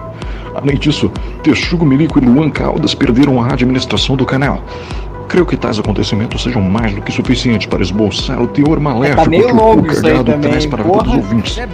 Além 0.54 0.78
disso, 0.78 1.10
Texugo 1.42 1.84
Milico 1.84 2.18
e 2.18 2.24
Luan 2.24 2.48
Caldas 2.48 2.94
perderam 2.94 3.42
a 3.42 3.52
administração 3.52 4.16
do 4.16 4.24
canal. 4.24 4.62
Creio 5.28 5.46
que 5.46 5.56
tais 5.56 5.78
acontecimentos 5.78 6.42
sejam 6.42 6.62
mais 6.62 6.94
do 6.94 7.02
que 7.02 7.10
suficientes 7.10 7.66
para 7.66 7.82
esboçar 7.82 8.40
o 8.40 8.46
teor 8.46 8.78
maléfico 8.78 9.22
Tá 9.24 9.28
meio 9.28 9.46
que 9.46 9.52
o 9.52 9.82
cagado 9.82 10.32
traz 10.40 10.66
para 10.66 10.82
a 10.82 10.84
vida 10.86 10.96
dos 10.98 11.04
porra. 11.06 11.16
ouvintes. 11.16 11.58
É. 11.58 11.66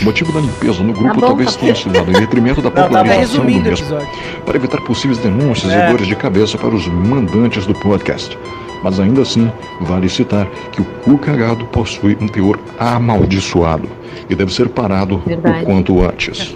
O 0.00 0.04
motivo 0.04 0.32
da 0.32 0.40
limpeza 0.40 0.82
no 0.84 0.92
grupo 0.92 1.08
Tá 1.14 1.20
bom, 1.20 1.26
talvez 1.26 1.54
tá 1.54 1.60
tenha 1.60 1.74
sido 1.74 1.92
dado 1.92 2.10
em 2.10 2.14
detrimento 2.14 2.62
da 2.62 2.68
Não, 2.68 2.76
tá. 2.76 2.82
Tá 2.82 2.88
popularização 2.88 3.40
do 3.44 3.50
mesmo 3.50 3.66
episódio. 3.68 4.08
para 4.46 4.56
evitar 4.56 4.80
possíveis 4.82 5.18
denúncias 5.18 5.72
É. 5.72 5.86
e 5.88 5.90
dores 5.90 6.06
de 6.06 6.14
cabeça 6.14 6.56
para 6.58 6.74
os 6.74 6.86
mandantes 6.86 7.66
do 7.66 7.74
podcast. 7.74 8.38
Mas 8.84 9.00
ainda 9.00 9.22
assim, 9.22 9.50
vale 9.80 10.08
citar 10.08 10.46
que 10.70 10.80
o 10.80 10.84
cu 10.84 11.18
cagado 11.18 11.64
possui 11.66 12.16
um 12.20 12.28
teor 12.28 12.58
amaldiçoado 12.78 13.88
e 14.30 14.34
deve 14.36 14.52
ser 14.54 14.68
parado 14.68 15.20
Verdade. 15.26 15.62
o 15.62 15.64
quanto 15.64 16.04
antes. 16.04 16.54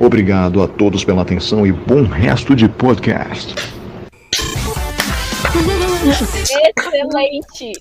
Obrigado 0.00 0.62
a 0.62 0.68
todos 0.68 1.04
pela 1.04 1.20
atenção 1.22 1.66
e 1.66 1.72
bom 1.72 2.04
resto 2.04 2.56
de 2.56 2.68
podcast. 2.68 3.54
Excelente. 6.06 7.72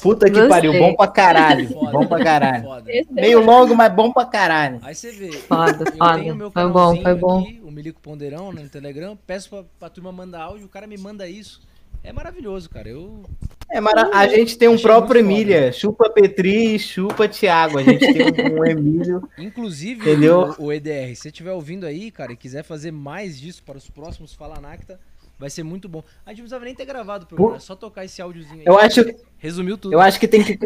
Puta 0.00 0.26
que 0.26 0.32
Gostei. 0.32 0.48
pariu, 0.48 0.72
bom 0.74 0.94
pra 0.94 1.08
caralho. 1.08 1.68
Foda, 1.70 1.90
bom 1.90 2.06
pra 2.06 2.22
caralho. 2.22 2.62
foda. 2.64 2.84
Meio 3.10 3.40
longo, 3.44 3.74
mas 3.74 3.92
bom 3.92 4.12
pra 4.12 4.24
caralho. 4.26 4.78
Aí 4.82 4.94
você 4.94 5.10
vê. 5.10 5.32
Foda, 5.32 5.84
eu 5.84 5.96
foda. 5.96 6.18
tenho 6.20 6.36
meu 6.36 6.50
Foi 6.52 6.68
bom, 6.70 7.02
foi 7.02 7.14
bom. 7.16 7.40
Aqui, 7.40 7.60
o 7.64 7.70
Milico 7.70 8.00
Ponderão 8.00 8.52
no 8.52 8.68
Telegram, 8.68 9.18
peço 9.26 9.50
pra, 9.50 9.64
pra 9.78 9.88
turma 9.90 10.12
mandar 10.12 10.42
áudio, 10.42 10.66
o 10.66 10.68
cara 10.68 10.86
me 10.86 10.96
manda 10.96 11.28
isso. 11.28 11.60
É 12.04 12.12
maravilhoso, 12.12 12.70
cara. 12.70 12.88
Eu. 12.88 13.24
É, 13.68 13.80
mara- 13.80 14.08
a 14.14 14.28
gente 14.28 14.56
tem 14.56 14.68
um 14.68 14.74
Achei 14.74 14.82
próprio 14.84 15.24
muito 15.24 15.36
foda. 15.36 15.42
Emília. 15.50 15.72
Chupa 15.72 16.10
Petri 16.10 16.76
e 16.76 16.78
chupa 16.78 17.28
Thiago. 17.28 17.78
A 17.78 17.82
gente 17.82 17.98
tem 18.12 18.22
um, 18.54 18.60
um 18.60 18.64
Emílio. 18.64 19.28
Inclusive, 19.36 20.00
Entendeu? 20.02 20.54
o, 20.58 20.66
o 20.66 20.72
EDR, 20.72 21.08
se 21.08 21.16
você 21.22 21.28
estiver 21.28 21.52
ouvindo 21.52 21.84
aí, 21.84 22.12
cara, 22.12 22.32
e 22.32 22.36
quiser 22.36 22.62
fazer 22.62 22.92
mais 22.92 23.38
disso 23.38 23.64
para 23.64 23.76
os 23.76 23.90
próximos 23.90 24.32
Fala 24.32 24.60
Nacta, 24.60 25.00
vai 25.38 25.48
ser 25.50 25.62
muito 25.62 25.88
bom. 25.88 26.02
A 26.26 26.30
gente 26.30 26.38
não 26.38 26.44
precisava 26.44 26.64
nem 26.64 26.74
ter 26.74 26.84
gravado 26.84 27.24
o 27.24 27.28
programa, 27.28 27.56
é 27.56 27.60
só 27.60 27.74
tocar 27.76 28.04
esse 28.04 28.20
áudiozinho 28.20 28.60
aí. 28.60 28.66
Eu 28.66 28.78
acho, 28.78 29.04
Resumiu 29.38 29.78
tudo. 29.78 29.92
eu 29.92 30.00
acho 30.00 30.18
que 30.18 30.26
tem 30.28 30.42
que. 30.42 30.58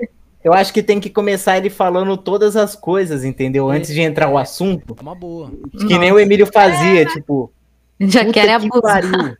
Eu 0.44 0.52
acho 0.52 0.72
que 0.72 0.82
tem 0.82 0.98
que 0.98 1.08
começar 1.08 1.56
ele 1.56 1.70
falando 1.70 2.16
todas 2.16 2.56
as 2.56 2.74
coisas, 2.74 3.22
entendeu? 3.24 3.70
É. 3.70 3.76
Antes 3.76 3.94
de 3.94 4.00
entrar 4.00 4.28
o 4.28 4.36
assunto. 4.36 4.96
É 4.98 5.00
uma 5.02 5.14
boa. 5.14 5.52
Que 5.86 5.96
nem 5.96 6.10
o 6.10 6.18
Emílio 6.18 6.46
fazia, 6.52 7.06
tipo. 7.06 7.52
Já 8.00 8.24
quer 8.24 8.46
que 8.46 8.50
abusar. 8.50 9.02
pariu. 9.02 9.36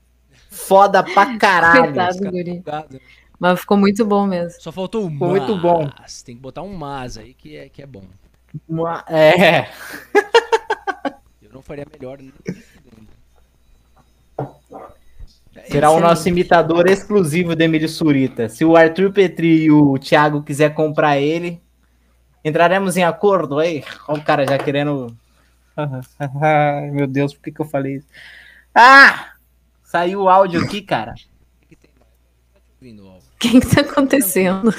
Foda 0.48 1.02
pra 1.02 1.36
caralho. 1.38 1.86
Coitado, 1.92 2.18
guri. 2.18 2.40
Obrigado. 2.40 3.00
Mas 3.36 3.58
ficou 3.58 3.76
muito 3.76 4.04
bom 4.04 4.28
mesmo. 4.28 4.60
Só 4.60 4.70
faltou 4.70 5.06
o 5.06 5.10
Ficou 5.10 5.28
muito 5.30 5.58
bom. 5.58 5.90
mas. 5.98 6.22
Tem 6.22 6.36
que 6.36 6.40
botar 6.40 6.62
um 6.62 6.72
mas 6.72 7.18
aí 7.18 7.34
que 7.34 7.56
é, 7.56 7.68
que 7.68 7.82
é 7.82 7.86
bom. 7.86 8.04
É. 9.08 9.66
Eu 11.42 11.50
não 11.52 11.62
faria 11.62 11.84
melhor 11.92 12.18
nem 12.18 12.32
Será 15.68 15.90
o 15.90 15.94
Excelente. 15.94 16.10
nosso 16.10 16.28
imitador 16.28 16.88
exclusivo 16.88 17.54
do 17.54 17.62
Emílio 17.62 17.88
Surita. 17.88 18.48
Se 18.48 18.64
o 18.64 18.76
Arthur 18.76 19.12
Petri 19.12 19.64
e 19.64 19.70
o 19.70 19.98
Thiago 19.98 20.42
quiser 20.42 20.74
comprar 20.74 21.18
ele, 21.18 21.60
entraremos 22.44 22.96
em 22.96 23.04
acordo 23.04 23.58
aí. 23.58 23.84
Olha 24.08 24.20
o 24.20 24.24
cara 24.24 24.46
já 24.46 24.58
querendo. 24.58 25.16
Ai, 26.40 26.90
meu 26.90 27.06
Deus, 27.06 27.32
por 27.32 27.42
que, 27.42 27.52
que 27.52 27.60
eu 27.60 27.66
falei 27.66 27.96
isso? 27.96 28.06
Ah! 28.74 29.32
Saiu 29.84 30.22
o 30.22 30.28
áudio 30.28 30.62
aqui, 30.62 30.82
cara. 30.82 31.14
O 31.62 31.66
que 33.38 33.60
que 33.60 33.74
tá 33.74 33.82
acontecendo? 33.82 34.72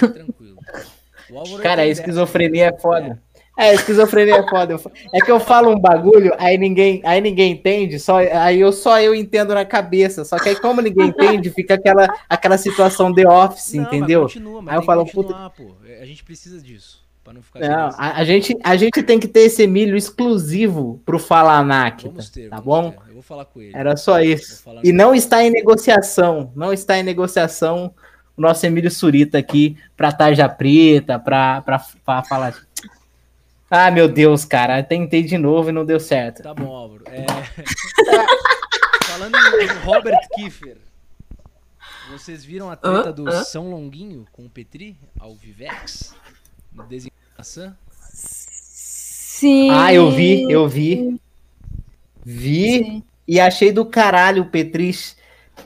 Álvaro 1.38 1.64
Cara, 1.64 1.82
a 1.84 1.88
esquizofrenia 1.88 2.68
é 2.68 2.80
foda. 2.80 3.22
É, 3.56 3.74
esquizofrenia 3.74 4.38
é 4.38 4.50
foda. 4.50 4.76
É 5.14 5.20
que 5.22 5.32
eu 5.32 5.40
falo 5.40 5.70
um 5.70 5.80
bagulho, 5.80 6.34
aí 6.40 6.58
ninguém, 6.58 7.02
aí 7.06 7.22
ninguém 7.22 7.52
entende, 7.52 8.00
só, 8.00 8.18
aí 8.18 8.60
eu 8.60 8.72
só 8.72 9.00
eu 9.00 9.14
entendo 9.14 9.54
na 9.54 9.64
cabeça. 9.64 10.26
Só 10.26 10.38
que 10.38 10.50
aí, 10.50 10.56
como 10.56 10.82
ninguém 10.82 11.08
entende, 11.08 11.52
fica 11.52 11.76
aquela, 11.76 12.12
aquela 12.28 12.58
situação 12.58 13.12
de 13.12 13.28
office, 13.28 13.74
Não, 13.74 13.84
mas 13.84 13.94
entendeu? 13.94 14.22
continua, 14.24 14.62
mas 14.62 14.74
Aí 14.74 14.80
eu 14.80 14.84
falo, 14.84 15.06
continuar, 15.06 15.50
pô. 15.52 15.76
A 16.02 16.06
gente 16.06 16.24
precisa 16.24 16.60
disso. 16.60 17.04
Pra 17.24 17.32
não 17.32 17.42
ficar 17.42 17.60
Não, 17.62 17.90
a, 17.98 18.18
a 18.18 18.24
gente, 18.26 18.58
a 18.62 18.76
gente 18.76 19.02
tem 19.02 19.18
que 19.18 19.30
ter 19.30 19.42
esse 19.42 19.66
milho 19.66 19.96
exclusivo 19.96 21.02
pro 21.06 21.18
Falanáquita, 21.18 22.10
Vamos 22.10 22.30
ter, 22.30 22.50
tá 22.50 22.60
vamos 22.60 22.66
bom? 22.66 22.92
ter. 22.92 23.10
Eu 23.10 23.14
vou 23.14 23.24
falar 23.24 23.46
com 23.46 23.62
ele. 23.62 23.72
Era 23.74 23.96
só 23.96 24.20
isso. 24.20 24.62
E 24.84 24.92
não 24.92 25.12
ele. 25.12 25.20
está 25.20 25.42
em 25.42 25.50
negociação, 25.50 26.52
não 26.54 26.74
está 26.74 26.98
em 26.98 27.04
negociação 27.04 27.94
o 28.36 28.42
nosso 28.42 28.66
Emílio 28.66 28.92
Surita 28.92 29.38
aqui 29.38 29.78
pra 29.96 30.12
Tarja 30.12 30.50
Preta, 30.50 31.18
pra, 31.20 31.62
pra, 31.62 31.80
pra 32.04 32.24
falar. 32.24 32.56
Ah, 33.76 33.90
meu 33.90 34.08
Deus, 34.08 34.46
cara, 34.46 34.84
tentei 34.84 35.24
de 35.24 35.36
novo 35.36 35.70
e 35.70 35.72
não 35.72 35.84
deu 35.84 36.00
certo. 36.00 36.44
Tá 36.44 36.54
bom, 36.54 36.72
Álvaro. 36.76 37.06
É... 37.08 37.26
Falando 39.04 39.36
em 39.36 39.68
Robert 39.84 40.20
Kiefer, 40.36 40.78
vocês 42.12 42.46
viram 42.46 42.70
a 42.70 42.76
treta 42.76 43.12
do? 43.12 43.32
São 43.44 43.72
Longuinho 43.72 44.28
com 44.32 44.46
o 44.46 44.50
Petri 44.50 44.96
ao 45.20 45.34
Vivex? 45.34 46.14
No 46.72 46.88
maçã? 47.36 47.76
Sim. 48.12 49.72
Ah, 49.72 49.92
eu 49.92 50.12
vi, 50.12 50.44
eu 50.52 50.68
vi. 50.68 51.20
Vi 52.24 52.84
Sim. 52.84 53.04
e 53.28 53.40
achei 53.40 53.72
do 53.72 53.88
caralho 53.88 54.44
o 54.44 54.50
Petris 54.50 55.18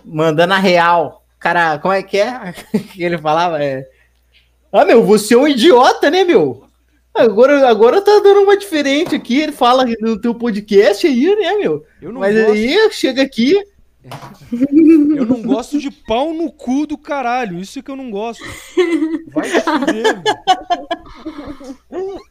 mandando 0.05 0.53
a 0.53 0.59
real. 0.59 1.25
Cara, 1.37 1.77
como 1.77 1.93
é 1.93 2.01
que 2.01 2.19
é? 2.19 2.53
que 2.93 3.03
ele 3.03 3.17
falava? 3.17 3.61
É... 3.61 3.85
Ah, 4.71 4.85
meu, 4.85 5.05
você 5.05 5.33
é 5.33 5.37
um 5.37 5.45
idiota, 5.45 6.09
né, 6.09 6.23
meu? 6.23 6.66
Agora, 7.19 7.67
agora 7.67 8.01
tá 8.01 8.19
dando 8.19 8.41
uma 8.43 8.57
diferente 8.57 9.15
aqui. 9.15 9.39
Ele 9.41 9.51
fala 9.51 9.85
no 9.99 10.19
teu 10.19 10.33
podcast 10.35 11.05
aí, 11.07 11.35
né, 11.35 11.53
meu? 11.55 11.85
Eu 12.01 12.11
não, 12.11 12.19
Mas 12.21 12.35
gosto, 12.35 12.51
aí 12.51 12.91
chega 12.91 13.21
aqui. 13.23 13.55
eu 15.15 15.25
não 15.25 15.41
gosto 15.41 15.79
de 15.79 15.91
pau 15.91 16.33
no 16.33 16.51
cu 16.51 16.85
do 16.87 16.97
caralho. 16.97 17.59
Isso 17.59 17.79
é 17.79 17.81
que 17.81 17.91
eu 17.91 17.95
não 17.95 18.09
gosto. 18.11 18.43
Vai 19.33 19.49
se 19.49 19.61
fuder. 19.61 20.21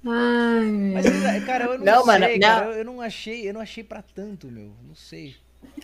Ai, 0.06 0.66
Mas 0.94 1.44
cara, 1.44 1.64
eu 1.64 1.78
não, 1.78 1.84
Não, 1.84 2.04
sei, 2.04 2.06
mano, 2.06 2.40
cara. 2.40 2.64
não. 2.64 2.70
Eu, 2.72 2.78
eu 2.78 2.84
não 2.84 3.00
achei, 3.00 3.48
eu 3.48 3.54
não 3.54 3.60
achei 3.60 3.84
pra 3.84 4.02
tanto, 4.02 4.46
meu. 4.46 4.72
Não 4.86 4.94
sei. 4.94 5.34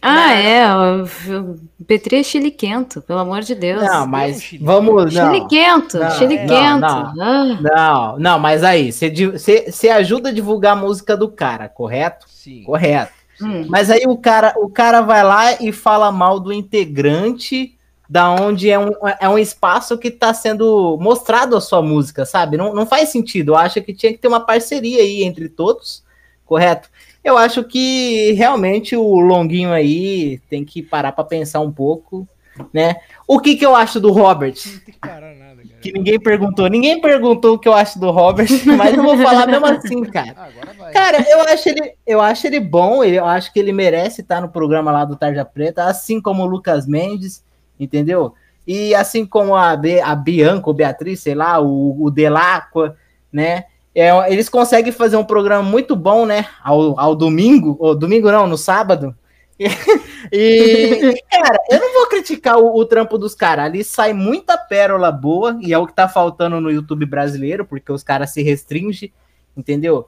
Ah, 0.00 0.32
é. 0.34 0.64
O 0.66 1.84
Petri 1.86 2.16
é 2.16 2.22
chiliquento, 2.22 3.00
pelo 3.02 3.20
amor 3.20 3.40
de 3.42 3.54
Deus. 3.54 3.82
Não, 3.82 4.06
mas 4.06 4.42
chile. 4.42 4.64
vamos. 4.64 5.14
Não, 5.14 5.32
Chiliquento, 5.34 5.98
Não, 5.98 6.10
chiliquento. 6.10 6.80
não, 6.80 7.14
Ah, 7.20 7.58
não, 7.60 8.18
não, 8.18 8.38
mas 8.38 8.64
aí, 8.64 8.92
você 8.92 9.08
di- 9.08 9.26
você 9.28 9.70
você 9.70 9.88
ajuda 9.88 10.30
a 10.30 10.32
divulgar 10.32 10.72
a 10.72 10.80
música 10.80 11.16
do 11.16 11.28
cara, 11.28 11.68
correto? 11.68 12.26
Sim. 12.28 12.64
Correto. 12.64 13.12
hum. 13.40 13.66
Mas 13.68 13.90
aí 13.90 14.02
o 14.06 14.16
cara, 14.16 14.54
o 14.56 14.68
cara 14.68 15.00
vai 15.02 15.22
lá 15.22 15.52
e 15.62 15.70
fala 15.70 16.10
mal 16.10 16.40
do 16.40 16.52
integrante 16.52 17.76
da 18.08 18.30
onde 18.30 18.68
é 18.68 18.78
um, 18.78 18.90
é 19.20 19.28
um 19.28 19.38
espaço 19.38 19.96
que 19.96 20.08
está 20.08 20.34
sendo 20.34 20.98
mostrado 21.00 21.56
a 21.56 21.60
sua 21.60 21.80
música, 21.80 22.26
sabe? 22.26 22.56
Não, 22.56 22.74
não 22.74 22.84
faz 22.84 23.08
sentido. 23.10 23.52
Eu 23.52 23.56
acho 23.56 23.80
que 23.80 23.94
tinha 23.94 24.12
que 24.12 24.18
ter 24.18 24.28
uma 24.28 24.40
parceria 24.40 25.00
aí 25.00 25.22
entre 25.22 25.48
todos, 25.48 26.02
correto? 26.44 26.90
Eu 27.24 27.38
acho 27.38 27.62
que 27.62 28.32
realmente 28.32 28.96
o 28.96 29.20
Longuinho 29.20 29.72
aí 29.72 30.40
tem 30.50 30.64
que 30.64 30.82
parar 30.82 31.12
para 31.12 31.24
pensar 31.24 31.60
um 31.60 31.70
pouco, 31.70 32.26
né? 32.72 32.96
O 33.26 33.38
que, 33.38 33.54
que 33.56 33.64
eu 33.64 33.76
acho 33.76 34.00
do 34.00 34.10
Robert? 34.10 34.54
Não 34.66 34.80
tem 34.80 34.94
que 34.94 34.98
parar 34.98 35.34
nada, 35.34 35.56
cara. 35.56 35.80
Que 35.80 35.92
ninguém 35.92 36.18
perguntou. 36.18 36.68
Ninguém 36.68 37.00
perguntou 37.00 37.54
o 37.54 37.58
que 37.58 37.68
eu 37.68 37.74
acho 37.74 37.98
do 37.98 38.10
Robert, 38.10 38.48
mas 38.76 38.94
eu 38.96 39.02
vou 39.02 39.16
falar 39.16 39.46
mesmo 39.46 39.66
assim, 39.66 40.02
cara. 40.04 40.34
Ah, 40.36 40.44
agora 40.46 40.72
vai. 40.76 40.92
Cara, 40.92 41.24
eu 41.28 41.40
acho 41.42 41.68
ele, 41.68 41.94
eu 42.06 42.20
acho 42.20 42.46
ele 42.46 42.60
bom, 42.60 43.04
eu 43.04 43.24
acho 43.24 43.52
que 43.52 43.60
ele 43.60 43.72
merece 43.72 44.20
estar 44.20 44.40
no 44.40 44.48
programa 44.48 44.90
lá 44.90 45.04
do 45.04 45.16
Tarja 45.16 45.44
Preta, 45.44 45.84
assim 45.84 46.20
como 46.20 46.42
o 46.42 46.46
Lucas 46.46 46.86
Mendes, 46.86 47.44
entendeu? 47.78 48.34
E 48.66 48.94
assim 48.94 49.24
como 49.24 49.56
a, 49.56 49.76
Be, 49.76 50.00
a 50.00 50.14
Beatriz, 50.14 51.20
sei 51.20 51.34
lá, 51.34 51.60
o, 51.60 52.04
o 52.04 52.10
Delacqua, 52.10 52.96
né? 53.32 53.64
É, 53.94 54.32
eles 54.32 54.48
conseguem 54.48 54.92
fazer 54.92 55.16
um 55.16 55.24
programa 55.24 55.62
muito 55.62 55.94
bom, 55.94 56.24
né? 56.24 56.46
Ao, 56.62 56.98
ao 56.98 57.14
domingo, 57.14 57.76
ou 57.78 57.94
domingo 57.94 58.30
não, 58.30 58.46
no 58.46 58.56
sábado. 58.56 59.14
E, 60.34 61.14
cara, 61.30 61.58
eu 61.70 61.78
não 61.78 61.92
vou 61.94 62.06
criticar 62.06 62.56
o, 62.58 62.74
o 62.76 62.84
trampo 62.86 63.18
dos 63.18 63.34
caras. 63.34 63.66
Ali 63.66 63.84
sai 63.84 64.12
muita 64.12 64.56
pérola 64.56 65.12
boa, 65.12 65.58
e 65.60 65.72
é 65.74 65.78
o 65.78 65.86
que 65.86 65.92
tá 65.92 66.08
faltando 66.08 66.60
no 66.60 66.70
YouTube 66.70 67.04
brasileiro, 67.04 67.64
porque 67.66 67.92
os 67.92 68.02
caras 68.02 68.30
se 68.32 68.42
restringem, 68.42 69.12
entendeu? 69.56 70.06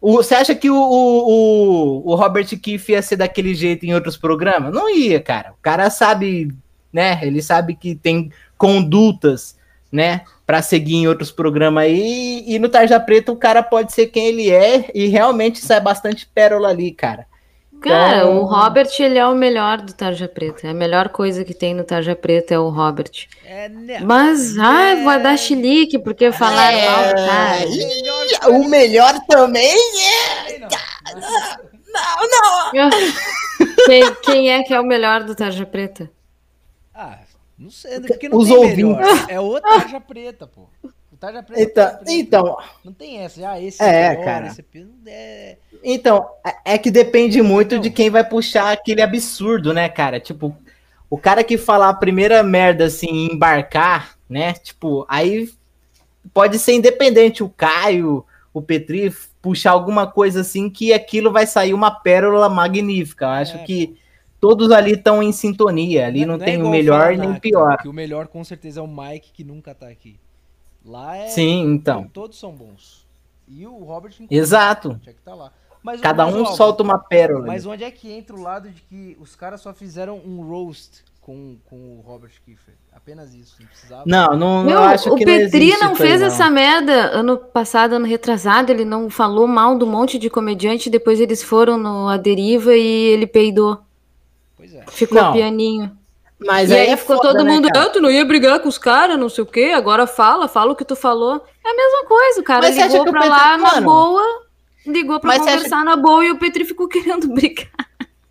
Você 0.00 0.34
acha 0.34 0.54
que 0.54 0.68
o, 0.68 0.76
o- 0.76 2.02
o 2.10 2.14
Robert 2.16 2.46
Kiff 2.60 2.92
ia 2.92 3.00
ser 3.00 3.16
daquele 3.16 3.54
jeito 3.54 3.86
em 3.86 3.94
outros 3.94 4.16
programas? 4.16 4.74
Não 4.74 4.90
ia, 4.94 5.20
cara. 5.20 5.52
O 5.52 5.62
cara 5.62 5.88
sabe, 5.90 6.52
né? 6.92 7.18
Ele 7.22 7.40
sabe 7.40 7.74
que 7.76 7.94
tem 7.94 8.30
condutas, 8.58 9.56
né? 9.92 10.22
Pra 10.46 10.62
seguir 10.62 10.94
em 10.96 11.06
outros 11.06 11.30
programas 11.30 11.84
aí. 11.84 12.42
E 12.46 12.58
no 12.58 12.68
Tarja 12.68 12.98
Preta 12.98 13.30
o 13.30 13.36
cara 13.36 13.62
pode 13.62 13.92
ser 13.92 14.06
quem 14.06 14.26
ele 14.26 14.50
é 14.50 14.90
e 14.94 15.06
realmente 15.06 15.58
sai 15.58 15.80
bastante 15.80 16.26
pérola 16.26 16.68
ali, 16.70 16.90
cara. 16.92 17.26
Cara, 17.82 18.18
Então- 18.18 18.38
o 18.38 18.44
Robert, 18.44 18.88
ele 19.00 19.18
é 19.18 19.26
o 19.26 19.34
melhor 19.34 19.80
do 19.80 19.92
Tarja 19.92 20.28
Preta. 20.28 20.70
A 20.70 20.72
melhor 20.74 21.08
coisa 21.08 21.44
que 21.44 21.52
tem 21.52 21.74
no 21.74 21.82
Tarja 21.82 22.14
Preta 22.14 22.54
é 22.54 22.58
o 22.58 22.68
Robert. 22.68 23.10
É, 23.44 23.68
né? 23.68 23.98
Mas, 24.00 24.56
ai, 24.56 25.02
vai 25.02 25.20
dar 25.20 25.36
chilique, 25.36 25.98
porque 25.98 26.30
falaram 26.30 26.78
mal 26.80 27.04
do 27.08 27.14
cara. 27.26 27.66
Melhor 27.66 28.50
O 28.50 28.68
melhor 28.68 29.14
também 29.28 29.76
Sei 30.46 30.58
não. 30.60 30.68
Quem, 33.86 34.14
quem 34.22 34.50
é 34.52 34.62
que 34.62 34.72
é 34.72 34.80
o 34.80 34.84
melhor 34.86 35.24
do 35.24 35.34
Tarja 35.34 35.66
Preta? 35.66 36.08
Não 37.58 37.70
sei, 37.70 38.00
porque 38.00 38.28
não 38.28 38.38
Os 38.38 38.48
tem 38.48 38.56
ouvintes. 38.56 38.76
melhor. 38.76 39.26
É 39.28 39.40
o 39.40 39.60
tarja 39.60 40.00
preta, 40.00 40.46
pô. 40.46 40.62
O 41.12 41.16
tarja 41.16 41.42
preta. 41.42 41.60
é 41.60 41.64
Então, 41.64 41.84
tarja 41.84 41.98
preta. 41.98 42.12
então, 42.12 42.56
Não 42.84 42.92
tem 42.92 43.18
essa. 43.18 43.48
Ah, 43.50 43.60
esse 43.60 43.82
É, 43.82 44.10
melhor, 44.10 44.24
cara. 44.24 44.46
esse 44.48 44.64
é... 45.06 45.56
Então, 45.84 46.28
é- 46.44 46.74
é 46.74 46.78
que 46.78 46.90
depende 46.90 47.40
muito 47.42 47.74
Então. 47.74 47.80
de 47.82 47.90
quem 47.90 48.10
vai 48.10 48.24
puxar 48.24 48.72
aquele 48.72 49.02
absurdo, 49.02 49.72
né, 49.72 49.88
cara? 49.88 50.18
Tipo, 50.18 50.56
o 51.08 51.16
cara 51.18 51.44
que 51.44 51.56
falar 51.58 51.90
a 51.90 51.94
primeira 51.94 52.42
merda 52.42 52.86
assim, 52.86 53.06
em 53.08 53.32
embarcar, 53.34 54.16
né? 54.28 54.54
Tipo, 54.54 55.04
aí 55.08 55.48
pode 56.32 56.58
ser 56.58 56.72
independente 56.72 57.42
o 57.44 57.48
Caio, 57.48 58.24
o 58.52 58.60
Petri 58.62 59.12
puxar 59.40 59.72
alguma 59.72 60.06
coisa 60.06 60.40
assim 60.40 60.70
que 60.70 60.92
aquilo 60.92 61.30
vai 61.32 61.46
sair 61.46 61.74
uma 61.74 61.90
pérola 61.90 62.48
magnífica. 62.48 63.24
Eu 63.26 63.30
acho 63.30 63.56
É. 63.58 63.64
que 63.64 63.96
todos 64.42 64.72
ali 64.72 64.94
estão 64.94 65.22
em 65.22 65.30
sintonia. 65.30 66.04
Ali 66.04 66.26
não, 66.26 66.34
é 66.34 66.38
tem 66.38 66.56
o 66.56 66.58
igual 66.58 66.72
melhor 66.72 67.16
nem 67.16 67.30
o 67.30 67.40
pior. 67.40 67.78
Que 67.78 67.88
o 67.88 67.92
melhor 67.92 68.26
com 68.26 68.42
certeza 68.42 68.80
é 68.80 68.82
o 68.82 68.88
Mike, 68.88 69.30
que 69.32 69.44
nunca 69.44 69.72
tá 69.72 69.86
aqui. 69.86 70.18
Lá 70.84 71.16
é. 71.16 71.28
Sim, 71.28 71.62
então. 71.62 72.10
Todos 72.12 72.40
são 72.40 72.50
bons. 72.50 73.06
E 73.46 73.64
o 73.64 73.84
Robert 73.84 74.12
Exato. 74.28 75.00
que 75.04 75.12
tá 75.24 75.32
lá. 75.32 75.52
Mas, 75.80 76.00
Cada 76.00 76.26
mas, 76.26 76.34
um 76.34 76.42
ó, 76.42 76.46
solta 76.46 76.82
uma 76.82 76.98
pérola. 76.98 77.46
Mas 77.46 77.66
onde 77.66 77.84
é 77.84 77.90
que 77.90 78.10
entra 78.10 78.34
o 78.34 78.40
lado 78.40 78.68
de 78.68 78.82
que 78.82 79.16
os 79.20 79.36
caras 79.36 79.60
só 79.60 79.72
fizeram 79.72 80.20
um 80.24 80.42
roast 80.42 81.04
com, 81.20 81.56
com 81.68 81.76
o 81.76 82.00
Robert 82.04 82.32
Kiefer? 82.44 82.74
Apenas 82.92 83.34
isso, 83.34 83.56
não 83.60 83.66
precisava. 83.68 84.02
Não, 84.06 84.36
não, 84.36 84.64
Meu, 84.64 84.74
eu 84.74 84.82
acho 84.82 85.12
o 85.12 85.16
que 85.16 85.24
Petri 85.24 85.68
existe 85.68 85.80
não 85.80 85.90
aí, 85.90 85.96
fez 85.96 86.20
não. 86.20 86.26
essa 86.26 86.50
merda 86.50 86.92
ano 87.12 87.36
passado, 87.36 87.94
ano 87.94 88.06
retrasado. 88.06 88.72
Ele 88.72 88.84
não 88.84 89.08
falou 89.08 89.46
mal 89.46 89.78
do 89.78 89.86
monte 89.86 90.18
de 90.18 90.28
comediante. 90.28 90.90
Depois 90.90 91.20
eles 91.20 91.44
foram 91.44 91.78
no 91.78 92.08
A 92.08 92.16
Deriva 92.16 92.74
e 92.74 92.82
ele 92.82 93.26
peidou. 93.26 93.80
Pois 94.62 94.74
é. 94.74 94.84
Ficou 94.90 95.20
Não. 95.20 95.32
pianinho. 95.32 95.90
Mas 96.44 96.70
e 96.70 96.74
aí 96.74 96.80
aí 96.82 96.90
é 96.90 96.96
ficou 96.96 97.16
foda, 97.16 97.30
todo 97.30 97.44
né, 97.44 97.52
mundo, 97.52 97.68
cara? 97.72 97.86
ah, 97.86 97.90
tu 97.90 98.00
não 98.00 98.10
ia 98.10 98.24
brigar 98.24 98.58
com 98.60 98.68
os 98.68 98.78
caras, 98.78 99.18
não 99.18 99.28
sei 99.28 99.42
o 99.44 99.46
quê, 99.46 99.72
agora 99.74 100.06
fala, 100.06 100.48
fala 100.48 100.72
o 100.72 100.76
que 100.76 100.84
tu 100.84 100.96
falou. 100.96 101.44
É 101.64 101.70
a 101.70 101.74
mesma 101.76 102.04
coisa, 102.08 102.40
o 102.40 102.44
cara 102.44 102.62
Mas 102.62 102.76
ligou 102.76 103.04
que 103.04 103.08
o 103.10 103.12
pra 103.12 103.20
Petri- 103.22 103.36
lá 103.36 103.56
na 103.58 103.80
boa, 103.80 104.22
ligou 104.86 105.20
pra 105.20 105.28
mas 105.28 105.38
você 105.42 105.48
acha 105.50 105.56
conversar 105.58 105.84
na 105.84 105.96
boa 105.96 106.24
e 106.24 106.30
o 106.32 106.38
Petri 106.38 106.64
ficou 106.64 106.86
querendo 106.88 107.28
brigar. 107.28 107.68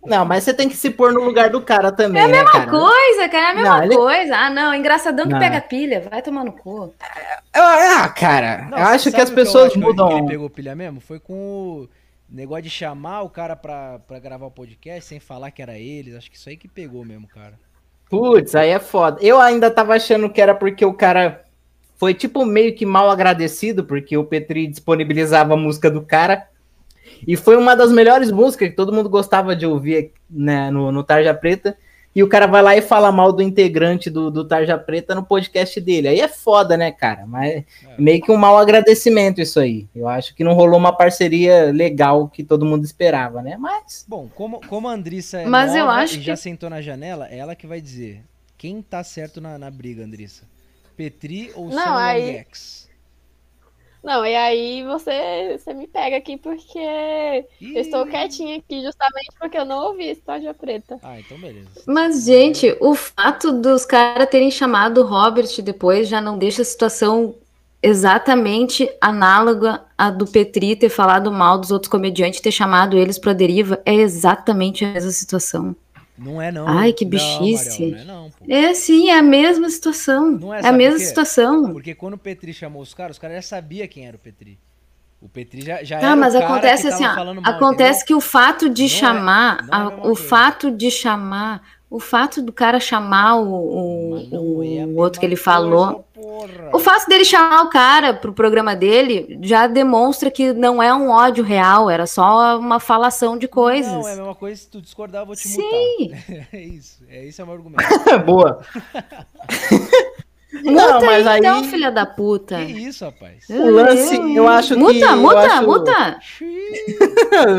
Não, 0.04 0.24
mas 0.26 0.42
você 0.44 0.52
tem 0.52 0.68
que 0.68 0.76
se 0.76 0.90
pôr 0.90 1.12
no 1.12 1.22
lugar 1.22 1.48
do 1.48 1.62
cara 1.62 1.90
também, 1.92 2.26
né, 2.26 2.44
cara? 2.44 2.66
Coisa, 2.68 3.28
cara, 3.30 3.46
é 3.46 3.50
a 3.50 3.54
mesma 3.54 3.76
Não, 3.78 3.84
ele- 3.84 3.94
coisa. 3.96 4.36
Ah, 4.36 4.50
não, 4.50 4.74
engraçadão 4.74 5.26
que 5.26 5.32
Não. 5.32 5.38
pega 5.38 5.60
pilha, 5.60 6.06
vai 6.10 6.20
tomar 6.20 6.44
no 6.44 6.52
cu. 6.52 6.92
Ah, 7.54 8.08
cara, 8.08 8.66
Não, 8.70 8.78
eu 8.78 8.84
acho 8.86 9.10
que 9.12 9.20
as 9.20 9.30
pessoas 9.30 9.72
que 9.72 9.78
mudam. 9.78 10.18
ele 10.18 10.26
pegou 10.26 10.50
pilha 10.50 10.74
mesmo? 10.74 11.00
Foi 11.00 11.18
com 11.20 11.32
o 11.32 11.88
negócio 12.32 12.62
de 12.62 12.70
chamar 12.70 13.22
o 13.22 13.30
cara 13.30 13.54
pra, 13.54 13.98
pra 14.00 14.18
gravar 14.18 14.46
o 14.46 14.50
podcast 14.50 15.04
sem 15.04 15.20
falar 15.20 15.50
que 15.50 15.62
era 15.62 15.78
eles. 15.78 16.14
Acho 16.14 16.30
que 16.30 16.36
isso 16.36 16.48
aí 16.48 16.56
que 16.56 16.68
pegou 16.68 17.04
mesmo, 17.04 17.28
cara. 17.28 17.58
Putz, 18.08 18.54
aí 18.54 18.70
é 18.70 18.78
foda. 18.78 19.18
Eu 19.20 19.40
ainda 19.40 19.70
tava 19.70 19.94
achando 19.94 20.30
que 20.30 20.40
era 20.40 20.54
porque 20.54 20.84
o 20.84 20.94
cara 20.94 21.44
foi 21.96 22.14
tipo 22.14 22.44
meio 22.44 22.74
que 22.74 22.84
mal 22.84 23.10
agradecido, 23.10 23.84
porque 23.84 24.16
o 24.16 24.24
Petri 24.24 24.66
disponibilizava 24.66 25.54
a 25.54 25.56
música 25.56 25.90
do 25.90 26.02
cara. 26.02 26.48
E 27.26 27.36
foi 27.36 27.56
uma 27.56 27.76
das 27.76 27.92
melhores 27.92 28.30
músicas 28.30 28.70
que 28.70 28.76
todo 28.76 28.92
mundo 28.92 29.08
gostava 29.08 29.54
de 29.54 29.66
ouvir 29.66 30.12
né, 30.28 30.70
no, 30.70 30.90
no 30.90 31.04
Tarja 31.04 31.32
Preta. 31.34 31.76
E 32.14 32.22
o 32.22 32.28
cara 32.28 32.46
vai 32.46 32.60
lá 32.62 32.76
e 32.76 32.82
fala 32.82 33.10
mal 33.10 33.32
do 33.32 33.42
integrante 33.42 34.10
do, 34.10 34.30
do 34.30 34.46
Tarja 34.46 34.76
Preta 34.76 35.14
no 35.14 35.24
podcast 35.24 35.80
dele. 35.80 36.08
Aí 36.08 36.20
é 36.20 36.28
foda, 36.28 36.76
né, 36.76 36.92
cara? 36.92 37.26
Mas 37.26 37.64
meio 37.98 38.20
que 38.20 38.30
um 38.30 38.36
mau 38.36 38.58
agradecimento 38.58 39.40
isso 39.40 39.58
aí. 39.58 39.88
Eu 39.94 40.06
acho 40.06 40.34
que 40.34 40.44
não 40.44 40.52
rolou 40.52 40.78
uma 40.78 40.94
parceria 40.94 41.72
legal 41.72 42.28
que 42.28 42.44
todo 42.44 42.66
mundo 42.66 42.84
esperava, 42.84 43.40
né? 43.40 43.56
Mas. 43.58 44.04
Bom, 44.06 44.28
como, 44.34 44.60
como 44.68 44.88
a 44.88 44.92
Andrissa 44.92 45.40
é 45.40 45.46
Mas 45.46 45.74
eu 45.74 45.88
acho 45.88 46.16
e 46.16 46.18
que- 46.18 46.24
já 46.24 46.36
sentou 46.36 46.68
na 46.68 46.82
janela, 46.82 47.28
é 47.30 47.38
ela 47.38 47.54
que 47.56 47.66
vai 47.66 47.80
dizer 47.80 48.22
quem 48.58 48.82
tá 48.82 49.02
certo 49.02 49.40
na, 49.40 49.58
na 49.58 49.70
briga, 49.70 50.04
Andrissa. 50.04 50.42
Petri 50.96 51.50
ou 51.54 51.70
Não, 51.70 51.82
Sam 51.82 51.96
aí- 51.96 52.26
Longex? 52.26 52.81
Não, 54.02 54.26
e 54.26 54.34
aí 54.34 54.84
você, 54.84 55.56
você 55.56 55.72
me 55.72 55.86
pega 55.86 56.16
aqui 56.16 56.36
porque 56.36 56.78
eu 56.78 57.80
estou 57.80 58.04
quietinha 58.06 58.56
aqui 58.56 58.82
justamente 58.82 59.30
porque 59.38 59.56
eu 59.56 59.64
não 59.64 59.86
ouvi 59.86 60.10
História 60.10 60.52
Preta. 60.52 60.98
Ah, 61.02 61.20
então 61.20 61.38
beleza. 61.38 61.68
Mas, 61.86 62.24
gente, 62.24 62.76
o 62.80 62.94
fato 62.94 63.52
dos 63.52 63.84
caras 63.84 64.28
terem 64.28 64.50
chamado 64.50 65.02
o 65.02 65.06
Robert 65.06 65.48
depois 65.62 66.08
já 66.08 66.20
não 66.20 66.36
deixa 66.36 66.62
a 66.62 66.64
situação 66.64 67.36
exatamente 67.80 68.88
análoga 69.00 69.82
à 69.98 70.10
do 70.10 70.26
Petri 70.26 70.76
ter 70.76 70.88
falado 70.88 71.30
mal 71.32 71.58
dos 71.58 71.70
outros 71.70 71.90
comediantes, 71.90 72.40
ter 72.40 72.52
chamado 72.52 72.96
eles 72.96 73.18
pra 73.18 73.32
deriva. 73.32 73.80
É 73.84 73.94
exatamente 73.94 74.84
a 74.84 74.92
mesma 74.92 75.10
situação. 75.10 75.76
Não 76.22 76.40
é 76.40 76.52
não. 76.52 76.66
Ai, 76.68 76.92
que 76.92 77.04
Não, 77.04 77.10
bichice. 77.10 77.80
Mariel, 77.90 77.90
não 77.90 77.98
é 77.98 78.04
não. 78.04 78.30
É 78.48 78.74
sim, 78.74 79.08
é 79.10 79.18
a 79.18 79.22
mesma 79.22 79.68
situação. 79.68 80.30
Não 80.32 80.54
é, 80.54 80.60
é, 80.60 80.66
a 80.68 80.72
mesma 80.72 80.98
situação. 80.98 81.72
Porque 81.72 81.94
quando 81.94 82.14
o 82.14 82.18
Petri 82.18 82.52
chamou 82.52 82.82
os 82.82 82.94
caras, 82.94 83.16
os 83.16 83.20
caras 83.20 83.36
já 83.36 83.42
sabiam 83.42 83.86
quem 83.88 84.06
era 84.06 84.16
o 84.16 84.20
Petri. 84.20 84.58
O 85.20 85.28
Petri 85.28 85.62
já, 85.62 85.84
já 85.84 86.00
Tá, 86.00 86.06
era 86.08 86.16
mas 86.16 86.34
o 86.34 86.38
cara 86.38 86.50
acontece 86.52 86.88
assim, 86.88 87.06
ó, 87.06 87.14
mal, 87.14 87.54
acontece 87.54 88.04
que 88.04 88.12
o 88.12 88.20
fato 88.20 88.68
de 88.68 88.82
Não 88.82 88.86
é- 88.86 88.90
chamar, 88.90 89.66
não 89.66 89.74
é 89.90 89.94
a 89.94 90.06
o 90.08 90.16
fato 90.16 90.70
de 90.70 90.90
chamar, 90.90 91.62
o 91.94 92.00
fato 92.00 92.40
do 92.40 92.52
cara 92.52 92.80
chamar 92.80 93.36
o, 93.36 93.52
o- 93.52 94.28
não 94.30 94.62
é 94.62 94.84
o 94.86 94.96
outro 94.96 95.20
que 95.20 95.26
ele 95.26 95.36
falou, 95.36 96.04
coisa, 96.14 96.70
o 96.72 96.78
fato 96.78 97.06
dele 97.06 97.24
chamar 97.24 97.62
o 97.64 97.68
cara 97.68 98.14
pro 98.14 98.32
programa 98.32 98.74
dele 98.74 99.38
já 99.42 99.66
demonstra 99.66 100.30
que 100.30 100.52
não 100.52 100.82
é 100.82 100.92
um 100.94 101.10
ódio 101.10 101.44
real, 101.44 101.90
era 101.90 102.06
só 102.06 102.58
uma 102.58 102.80
falação 102.80 103.36
de 103.36 103.46
coisas. 103.46 103.92
Não, 103.92 104.08
é 104.08 104.12
a 104.12 104.16
mesma 104.16 104.34
coisa, 104.34 104.60
se 104.60 104.68
tu 104.68 104.80
discordar, 104.80 105.22
eu 105.22 105.26
vou 105.26 105.36
te 105.36 105.46
Sim. 105.48 105.60
mutar. 106.00 106.46
É 106.52 106.60
isso, 106.60 107.02
é 107.08 107.26
esse 107.26 107.40
é 107.40 107.44
o 107.44 107.46
meu 107.46 107.56
argumento. 107.56 107.84
Boa. 108.24 108.60
Não, 110.64 110.72
Muta 110.94 111.06
mas 111.06 111.26
aí 111.26 111.38
então, 111.38 111.64
filha 111.64 111.90
da 111.90 112.04
puta. 112.04 112.56
Que 112.58 112.72
isso, 112.72 113.04
rapaz? 113.06 113.48
o 113.48 113.70
lance, 113.70 114.14
eu 114.36 114.46
acho 114.46 114.74
que. 114.74 114.80
Muta, 114.80 114.98
eu 115.06 115.16
muta, 115.16 115.38
acho- 115.40 115.62
muta. 115.66 116.18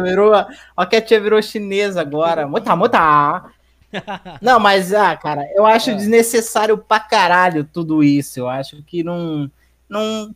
virou, 0.03 0.31
ó, 0.77 0.85
que 0.85 0.95
a 0.97 1.01
tia 1.01 1.19
virou 1.19 1.41
chinesa 1.41 2.01
agora. 2.01 2.47
Muta, 2.47 2.75
muta. 2.75 3.45
Não, 4.41 4.59
mas, 4.59 4.93
ah, 4.93 5.15
cara, 5.15 5.43
eu 5.55 5.65
acho 5.65 5.91
Ah. 5.91 5.93
desnecessário 5.93 6.77
pra 6.77 6.99
caralho 6.99 7.63
tudo 7.71 8.03
isso. 8.03 8.39
Eu 8.39 8.49
acho 8.49 8.81
que 8.83 9.03
não. 9.03 9.49
Não. 9.89 10.31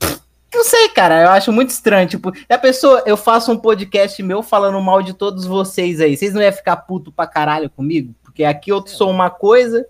Não 0.54 0.64
sei, 0.64 0.88
cara. 0.90 1.22
Eu 1.24 1.30
acho 1.30 1.52
muito 1.52 1.70
estranho. 1.72 2.08
Tipo, 2.08 2.32
a 2.50 2.58
pessoa, 2.58 3.04
eu 3.06 3.18
faço 3.18 3.52
um 3.52 3.58
podcast 3.58 4.22
meu 4.24 4.42
falando 4.42 4.80
mal 4.82 5.02
de 5.02 5.14
todos 5.14 5.46
vocês 5.46 6.00
aí. 6.00 6.16
Vocês 6.16 6.34
não 6.34 6.42
iam 6.42 6.52
ficar 6.54 6.78
puto 6.78 7.12
pra 7.12 7.28
caralho 7.28 7.70
comigo? 7.70 8.14
Porque 8.24 8.44
aqui 8.44 8.72
eu 8.72 8.86
sou 8.88 9.10
uma 9.12 9.30
coisa, 9.30 9.86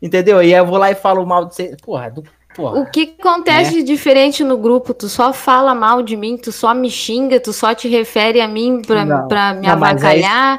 entendeu? 0.00 0.42
E 0.42 0.46
aí 0.54 0.60
eu 0.60 0.66
vou 0.66 0.76
lá 0.78 0.90
e 0.90 0.94
falo 0.94 1.24
mal 1.24 1.46
de 1.46 1.54
vocês. 1.54 1.76
Porra, 1.82 2.10
do. 2.10 2.22
Porra. 2.54 2.80
O 2.80 2.90
que 2.90 3.14
acontece 3.18 3.72
de 3.74 3.82
diferente 3.82 4.42
no 4.42 4.56
grupo? 4.56 4.94
Tu 4.94 5.08
só 5.10 5.30
fala 5.32 5.74
mal 5.74 6.02
de 6.02 6.16
mim, 6.16 6.36
tu 6.38 6.50
só 6.50 6.72
me 6.72 6.88
xinga, 6.90 7.38
tu 7.38 7.52
só 7.52 7.74
te 7.74 7.86
refere 7.88 8.40
a 8.40 8.48
mim 8.48 8.80
pra, 8.80 9.04
Não, 9.04 9.28
pra 9.28 9.52
me 9.54 9.66
não, 9.66 9.76
mas 9.78 10.02
aí- 10.04 10.24
avacalhar. 10.24 10.58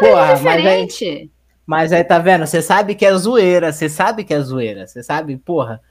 Porra, 0.00 0.08
É 0.08 0.14
mas 0.14 0.46
aí, 0.46 0.86
diferente. 0.86 1.30
Mas 1.68 1.92
aí, 1.92 2.02
tá 2.02 2.18
vendo? 2.18 2.46
Você 2.46 2.62
sabe 2.62 2.94
que 2.94 3.04
é 3.04 3.12
zoeira. 3.14 3.70
Você 3.70 3.90
sabe 3.90 4.24
que 4.24 4.32
é 4.32 4.40
zoeira. 4.40 4.86
Você 4.86 5.02
sabe, 5.02 5.36
porra. 5.36 5.82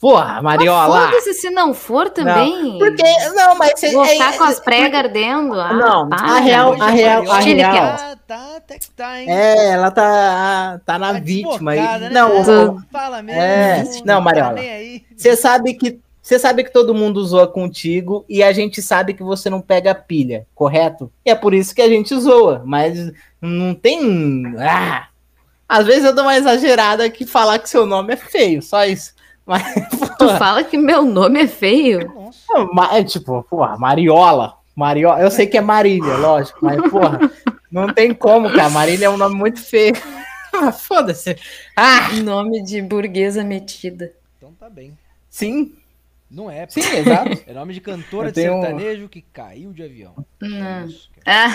Porra, 0.00 0.40
Mariola. 0.40 1.06
Foda-se 1.10 1.34
se 1.34 1.50
não 1.50 1.74
for 1.74 2.08
também. 2.08 2.78
Porque, 2.78 3.02
não, 3.34 3.54
mas 3.58 3.72
você. 3.78 3.92
Vou 3.92 4.04
é- 4.06 4.08
ficar 4.08 4.38
com 4.38 4.44
as 4.44 4.58
pregas 4.58 4.94
ardendo. 5.00 5.60
Ah, 5.60 5.72
Não, 5.74 6.08
para. 6.08 6.22
a 6.22 6.38
real- 6.38 6.80
a 6.80 6.86
real- 6.88 7.30
a 7.30 7.40
real- 7.40 7.74
Tá, 7.74 8.16
tá, 8.26 8.56
até 8.56 8.78
que 8.78 8.90
tá, 8.92 9.20
hein? 9.20 9.26
É, 9.30 9.70
ela 9.72 9.90
tá, 9.90 10.80
tá 10.86 10.98
na 10.98 11.12
Tá 11.12 11.20
vítima 11.20 11.72
aí. 11.72 11.80
né? 12.00 12.10
Não, 12.10 12.28
É, 12.38 12.44
fala 12.90 13.20
mesmo. 13.22 13.38
É, 13.40 13.84
não, 14.06 14.14
tá 14.14 14.20
Mariola. 14.22 14.56
você 15.14 15.36
sabe 15.36 15.74
que. 15.74 16.00
Você 16.22 16.38
sabe 16.38 16.62
que 16.62 16.70
todo 16.72 16.94
mundo 16.94 17.24
zoa 17.24 17.46
contigo 17.48 18.24
e 18.28 18.42
a 18.42 18.52
gente 18.52 18.80
sabe 18.82 19.14
que 19.14 19.22
você 19.22 19.48
não 19.50 19.62
pega 19.62 19.94
pilha, 19.94 20.46
correto? 20.54 21.10
E 21.24 21.30
é 21.30 21.34
por 21.34 21.54
isso 21.54 21.74
que 21.74 21.80
a 21.82 21.88
gente 21.88 22.14
zoa, 22.18 22.62
mas 22.66 23.12
não 23.40 23.74
tem. 23.74 24.54
Ah, 24.58 25.06
às 25.68 25.86
vezes 25.86 26.04
eu 26.04 26.14
dou 26.14 26.24
uma 26.24 26.36
exagerada 26.36 27.08
que 27.10 27.26
falar 27.26 27.58
que 27.58 27.68
seu 27.68 27.84
nome 27.86 28.14
é 28.14 28.16
feio, 28.16 28.62
só 28.62 28.84
isso. 28.84 29.14
Mas, 29.46 29.62
Tu 30.18 30.28
fala 30.36 30.62
que 30.64 30.76
meu 30.76 31.04
nome 31.04 31.40
é 31.42 31.46
feio. 31.46 32.00
É 32.92 33.04
tipo, 33.04 33.42
porra, 33.44 33.76
Mariola. 33.78 34.54
Mariola. 34.74 35.20
Eu 35.20 35.30
sei 35.30 35.46
que 35.46 35.56
é 35.56 35.60
Marília, 35.60 36.16
lógico, 36.16 36.58
mas, 36.62 36.80
porra, 36.90 37.18
não 37.70 37.92
tem 37.92 38.12
como, 38.14 38.48
cara. 38.52 38.68
Marília 38.70 39.06
é 39.06 39.10
um 39.10 39.16
nome 39.16 39.34
muito 39.34 39.60
feio. 39.62 39.94
Ah, 40.60 40.72
Foda-se. 40.72 41.36
Ah, 41.76 42.08
Nome 42.24 42.62
de 42.64 42.80
burguesa 42.82 43.44
metida. 43.44 44.12
Então 44.38 44.50
tá 44.58 44.68
bem. 44.68 44.96
sim, 45.28 45.72
Não 46.28 46.50
é, 46.50 46.66
sim, 46.68 46.80
exato. 46.80 47.42
É 47.46 47.52
nome 47.52 47.74
de 47.74 47.80
cantora 47.80 48.28
Eu 48.28 48.32
de 48.32 48.40
tenho 48.40 48.56
um- 48.56 48.60
sertanejo 48.62 49.08
que 49.08 49.20
caiu 49.20 49.72
de 49.72 49.84
avião. 49.84 50.14
Não. 50.40 50.86
Isso. 50.86 51.10
Ah, 51.24 51.50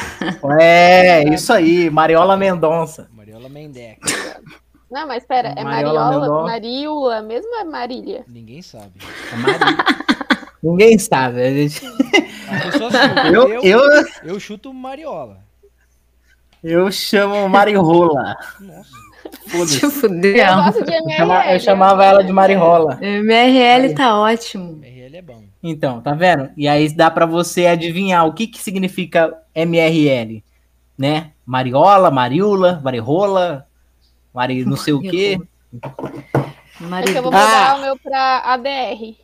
É, 0.62 1.24
isso 1.34 1.52
aí, 1.52 1.90
Mariola 1.90 2.38
Mendonça. 2.38 3.10
Mariola 3.34 3.50
Mendeca. 3.50 4.42
Não, 4.92 5.08
mas 5.08 5.26
pera, 5.26 5.56
é 5.58 5.64
Mariola 5.64 6.06
Mariola. 6.06 6.44
Mariola 6.44 7.22
mesmo 7.24 7.50
ou 7.50 7.60
é 7.60 7.64
Marília? 7.64 8.24
Ninguém 8.28 8.62
sabe. 8.62 8.92
É 9.32 9.36
Marília. 9.36 9.86
Ninguém 10.62 11.00
sabe. 11.00 11.42
A 11.42 11.50
gente... 11.52 11.82
A 11.86 12.72
pessoa 12.72 12.92
chuta. 12.92 13.28
eu, 13.28 13.50
eu, 13.50 13.64
eu, 13.64 14.06
eu 14.24 14.40
chuto 14.40 14.72
Mariola. 14.72 15.40
eu 16.64 16.92
chamo 16.92 17.50
Marirola. 17.50 18.38
Nossa. 18.60 18.92
Foda-se. 19.48 19.84
Eu 19.84 19.90
fudeu. 19.90 20.34
gosto 20.34 20.86
de 20.86 20.94
Eu, 20.94 21.04
MRL. 21.06 21.54
eu 21.54 21.60
chamava 21.60 22.06
ela 22.06 22.24
de 22.24 22.32
Marirola. 22.32 23.00
MRL 23.02 23.96
tá 23.96 24.20
ótimo. 24.20 24.80
RL 24.84 25.18
é 25.18 25.22
bom. 25.24 25.44
Então, 25.64 26.02
tá 26.02 26.14
vendo? 26.14 26.52
E 26.56 26.68
aí 26.68 26.94
dá 26.94 27.10
pra 27.10 27.26
você 27.26 27.66
adivinhar 27.66 28.28
o 28.28 28.34
que 28.34 28.46
que 28.46 28.60
significa 28.60 29.36
MRL, 29.56 30.44
né? 30.96 31.33
Mariola, 31.46 32.10
Mariula, 32.12 32.80
Marirola, 32.84 33.68
Mari 34.34 34.66
não 34.66 34.78
sei 34.78 34.94
o 34.94 35.02
quê. 35.02 35.38
Acho 35.82 35.92
que 35.94 36.78
eu 36.78 36.82
vou 36.82 36.90
Marido. 36.90 37.24
mudar 37.24 37.72
Ah. 37.72 37.76
o 37.76 37.82
meu 37.82 37.98
pra 37.98 38.40
ADR. 38.54 39.16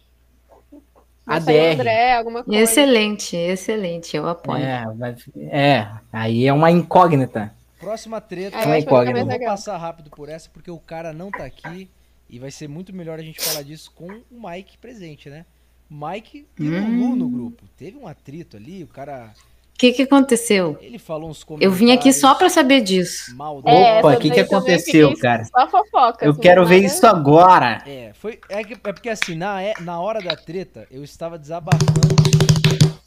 ADR. 1.26 1.74
André, 1.74 2.14
alguma 2.18 2.44
coisa. 2.44 2.60
Excelente, 2.62 3.36
excelente, 3.36 4.18
eu 4.18 4.28
apoio. 4.28 4.64
É, 4.64 4.84
vai- 4.96 5.16
é, 5.38 5.88
aí 6.12 6.48
é 6.48 6.54
uma 6.54 6.72
incógnita. 6.72 7.54
Próxima 7.80 8.20
treta. 8.20 8.58
Acho 8.58 8.68
que 8.68 8.80
fica 8.82 8.96
eu 9.20 9.26
vou 9.26 9.40
passar 9.46 9.78
rápido 9.78 10.10
por 10.10 10.28
essa 10.28 10.50
porque 10.50 10.72
o 10.72 10.80
cara 10.80 11.14
não 11.14 11.30
tá 11.32 11.46
aqui 11.46 11.90
e 12.30 12.40
vai 12.40 12.52
ser 12.52 12.68
muito 12.68 12.94
melhor 12.94 13.20
a 13.20 13.22
gente 13.22 13.40
falar 13.42 13.62
disso 13.62 13.92
com 13.96 14.06
o 14.08 14.50
Mike 14.50 14.78
presente, 14.80 15.30
né? 15.30 15.46
Mike 15.90 16.46
e 16.60 16.68
o 16.70 16.74
Hum. 16.74 16.98
Lulu 17.00 17.16
no 17.16 17.30
grupo. 17.30 17.64
Teve 17.78 17.98
um 17.98 18.08
atrito 18.08 18.58
ali, 18.58 18.84
o 18.84 18.88
cara. 18.88 19.32
O 19.80 19.82
que 19.82 19.94
que 19.94 20.02
aconteceu? 20.02 20.78
Ele 20.82 21.00
falou 21.00 21.30
uns 21.30 21.42
comentários. 21.42 21.74
Eu 21.74 21.80
vim 21.80 21.94
aqui 21.94 22.12
só 22.12 22.36
pra 22.36 22.50
saber 22.50 22.82
disso. 22.82 23.32
É, 23.64 24.00
Opa, 24.00 24.14
o 24.16 24.20
que 24.20 24.30
que 24.30 24.42
aconteceu, 24.42 25.18
cara? 25.18 25.46
Só 25.46 25.70
fofoca. 25.70 26.26
Eu 26.26 26.32
assim, 26.34 26.42
quero 26.42 26.66
ver 26.66 26.84
isso 26.84 27.08
agora. 27.08 27.82
É, 27.88 28.12
foi, 28.14 28.42
é, 28.50 28.62
que- 28.62 28.74
é 28.74 28.92
porque 28.92 29.08
assim, 29.08 29.36
na, 29.36 29.62
é- 29.64 29.76
na 29.80 29.98
hora 30.02 30.20
da 30.22 30.36
treta, 30.36 30.86
eu 30.92 31.02
estava 31.02 31.40
desabafando 31.40 31.82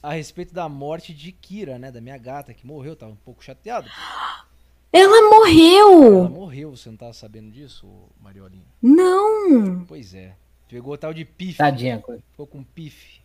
a 0.03 0.15
respeito 0.15 0.55
da 0.55 0.66
morte 0.66 1.12
de 1.12 1.31
Kira, 1.31 1.78
né? 1.78 1.93
Da 1.93 2.01
minha 2.01 2.16
gata, 2.16 2.55
que 2.55 2.66
morreu, 2.66 2.97
tava 2.97 3.12
um 3.12 3.16
pouco 3.16 3.44
chateado. 3.44 3.86
Ela 4.90 5.19
Ela 5.19 5.31
morreu! 5.31 6.27
morreu, 6.31 6.74
você 6.74 6.89
não 6.89 6.97
tava 6.97 7.12
sabendo 7.12 7.51
disso, 7.51 7.86
Mariolinha? 8.19 8.65
Não! 8.81 9.85
Pois 9.86 10.15
é. 10.15 10.32
Pegou 10.70 10.94
o 10.94 10.97
tal 10.97 11.12
de 11.12 11.27
pif, 11.27 11.59
Tadinha. 11.59 11.99
coisa. 11.99 12.23
ficou 12.31 12.47
com 12.47 12.65
pif. 12.65 13.20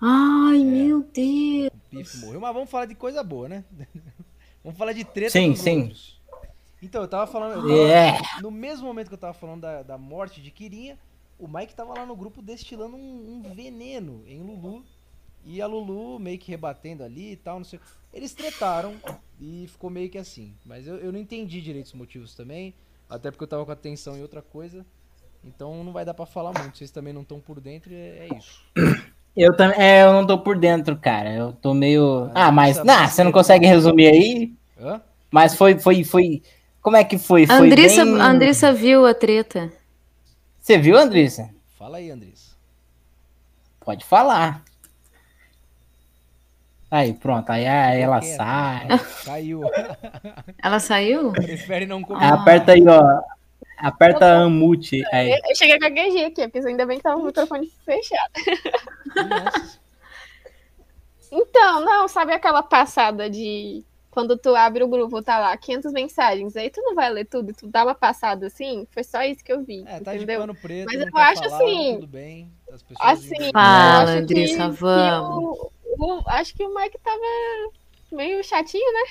Ai, 0.00 0.58
meu 0.64 1.02
Deus! 1.02 1.70
O 1.74 1.90
pif 1.90 2.16
morreu, 2.18 2.40
mas 2.40 2.54
vamos 2.54 2.70
falar 2.70 2.86
de 2.86 2.94
coisa 2.94 3.22
boa, 3.22 3.48
né? 3.48 3.64
vamos 4.64 4.78
falar 4.78 4.92
de 4.92 5.04
treta 5.04 5.30
Sim, 5.32 5.50
dos 5.52 5.60
sim. 5.60 5.82
outros. 5.82 6.20
Então, 6.82 7.02
eu 7.02 7.08
tava 7.08 7.30
falando. 7.30 7.56
eu 7.56 7.62
tava- 7.62 7.92
É. 7.92 8.40
No 8.40 8.50
mesmo 8.50 8.86
momento 8.86 9.08
que 9.08 9.14
eu 9.14 9.18
tava 9.18 9.34
falando 9.34 9.60
da, 9.60 9.82
da 9.82 9.98
morte 9.98 10.40
de 10.40 10.50
Kirinha, 10.50 10.98
o 11.38 11.46
Mike 11.46 11.74
tava 11.74 11.92
lá 11.92 12.06
no 12.06 12.16
grupo 12.16 12.40
destilando 12.40 12.96
um, 12.96 13.42
um 13.44 13.54
veneno 13.54 14.22
em 14.26 14.40
Lulu. 14.42 14.82
E 15.44 15.60
a 15.60 15.66
Lulu 15.66 16.18
meio 16.18 16.38
que 16.38 16.50
rebatendo 16.50 17.02
ali 17.02 17.32
e 17.32 17.36
tal, 17.36 17.58
não 17.58 17.64
sei. 17.64 17.78
o. 17.78 17.82
Eles 18.12 18.32
tretaram 18.34 18.94
e 19.40 19.66
ficou 19.68 19.90
meio 19.90 20.08
que 20.10 20.18
assim. 20.18 20.54
Mas 20.64 20.86
eu, 20.86 20.96
eu 20.96 21.12
não 21.12 21.18
entendi 21.18 21.60
direito 21.60 21.86
os 21.86 21.92
motivos 21.94 22.34
também. 22.34 22.74
Até 23.08 23.30
porque 23.30 23.44
eu 23.44 23.48
tava 23.48 23.64
com 23.66 23.72
atenção 23.72 24.16
em 24.16 24.22
outra 24.22 24.40
coisa. 24.42 24.84
Então 25.44 25.82
não 25.84 25.92
vai 25.92 26.04
dar 26.04 26.14
pra 26.14 26.26
falar 26.26 26.52
muito. 26.58 26.76
Vocês 26.78 26.90
também 26.90 27.12
não 27.12 27.22
estão 27.22 27.40
por 27.40 27.60
dentro, 27.60 27.92
é, 27.92 28.28
é 28.28 28.36
isso. 28.36 28.62
Eu 29.36 29.56
também, 29.56 29.78
é, 29.80 30.02
eu 30.02 30.12
não 30.12 30.26
tô 30.26 30.38
por 30.38 30.58
dentro, 30.58 30.96
cara. 30.96 31.32
Eu 31.32 31.52
tô 31.52 31.72
meio. 31.72 32.30
Ah, 32.34 32.46
Ah, 32.46 32.52
mas, 32.52 32.82
nah, 32.84 33.06
você 33.08 33.22
não 33.24 33.32
consegue 33.32 33.66
resumir 33.66 34.08
aí? 34.08 34.52
Hã? 34.80 35.00
Mas 35.30 35.54
foi, 35.54 35.78
foi, 35.78 36.02
foi. 36.04 36.42
Como 36.82 36.96
é 36.96 37.04
que 37.04 37.16
foi? 37.18 37.44
A 37.44 37.58
Foi 37.58 37.66
Andressa, 37.66 38.04
bem- 38.04 38.20
a 38.20 38.24
Andressa 38.26 38.72
viu 38.72 39.06
a 39.06 39.14
treta. 39.14 39.70
Você 40.58 40.76
viu, 40.78 40.96
Andressa? 40.98 41.50
Fala 41.78 41.98
aí, 41.98 42.10
Andrés. 42.10 42.56
Pode 43.84 44.04
falar. 44.04 44.62
Aí, 46.90 47.14
pronto. 47.14 47.48
Aí, 47.50 47.66
aí 47.66 48.00
ela 48.00 48.20
sai. 48.20 48.88
Caiu. 49.24 49.62
Ela 50.62 50.80
saiu? 50.80 51.30
Prefere 51.32 51.86
não 51.86 51.98
Aí 51.98 52.04
comentar. 52.04 52.32
aperta 52.32 52.72
aí, 52.72 52.84
ó. 52.86 53.22
Aperta 53.82 54.34
a 54.38 54.46
unmute. 54.46 55.02
Aí. 55.12 55.30
Eu 55.30 55.38
eu 55.48 55.56
cheguei 55.56 55.78
com 55.78 55.84
a 55.86 55.88
gaguejei 55.88 56.24
aqui, 56.26 56.48
porque 56.48 56.66
ainda 56.68 56.86
bem 56.86 56.98
que 56.98 57.02
tava 57.02 57.20
o 57.20 57.24
microfone 57.24 57.70
fechado. 57.84 58.32
Então, 61.32 61.80
não, 61.84 62.08
sabe 62.08 62.32
aquela 62.32 62.62
passada 62.62 63.30
de 63.30 63.84
quando 64.10 64.36
tu 64.36 64.54
abre 64.56 64.82
o 64.82 64.88
grupo, 64.88 65.22
tá 65.22 65.38
lá 65.38 65.56
500 65.56 65.92
mensagens, 65.92 66.56
aí 66.56 66.68
tu 66.68 66.82
não 66.82 66.96
vai 66.96 67.08
ler 67.10 67.24
tudo, 67.26 67.52
tu 67.54 67.68
dá 67.68 67.84
uma 67.84 67.94
passada 67.94 68.48
assim? 68.48 68.84
Foi 68.90 69.04
só 69.04 69.22
isso 69.22 69.44
que 69.44 69.52
eu 69.52 69.62
vi, 69.62 69.84
É, 69.86 70.00
tá 70.00 70.10
de 70.10 70.16
entendeu? 70.18 70.40
pano 70.40 70.54
preto, 70.56 70.86
Mas 70.86 70.98
não 70.98 71.06
eu 71.06 71.12
quer 71.12 71.20
acho 71.20 71.42
falar, 71.44 71.56
assim- 71.56 71.94
Tudo 71.94 72.06
bem. 72.08 72.52
As 72.72 72.82
pessoas 72.82 73.08
Assim. 73.12 73.52
Fala, 73.52 74.12
eu 74.16 74.18
Andressa, 74.22 74.68
vamos. 74.70 75.58
que 75.58 75.64
o- 76.02 76.16
o- 76.18 76.22
acho 76.26 76.54
que 76.56 76.64
o 76.64 76.74
Mike 76.74 76.98
tava 77.04 77.20
meio 78.10 78.42
chatinho, 78.42 78.92
né? 78.92 79.10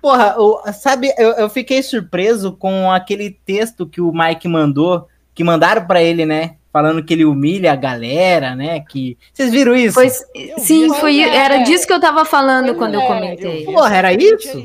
Porra, 0.00 0.36
o- 0.38 0.62
sabe, 0.72 1.12
eu, 1.18 1.30
eu 1.32 1.48
fiquei 1.48 1.82
surpreso 1.82 2.52
com 2.52 2.90
aquele 2.90 3.30
texto 3.44 3.86
que 3.86 4.00
o 4.00 4.12
Mike 4.12 4.46
mandou, 4.48 5.08
que 5.34 5.42
mandaram 5.44 5.86
pra 5.86 6.02
ele, 6.02 6.24
né? 6.26 6.56
Falando 6.72 7.02
que 7.02 7.14
ele 7.14 7.24
humilha 7.24 7.72
a 7.72 7.76
galera, 7.76 8.54
né? 8.54 8.80
Que. 8.80 9.16
Vocês 9.32 9.50
viram 9.50 9.74
isso? 9.74 9.98
Eu 10.00 10.08
sim, 10.58 10.82
vi, 10.82 10.88
foi, 11.00 11.00
pois 11.00 11.34
era 11.34 11.58
disso 11.58 11.86
que 11.86 11.92
eu 11.92 12.00
tava 12.00 12.24
falando 12.24 12.66
Pois 12.66 12.78
quando 12.78 12.94
eu 12.94 13.00
é, 13.00 13.06
comentei. 13.06 13.64
Porra, 13.64 13.96
era 13.96 14.12
isso? 14.12 14.62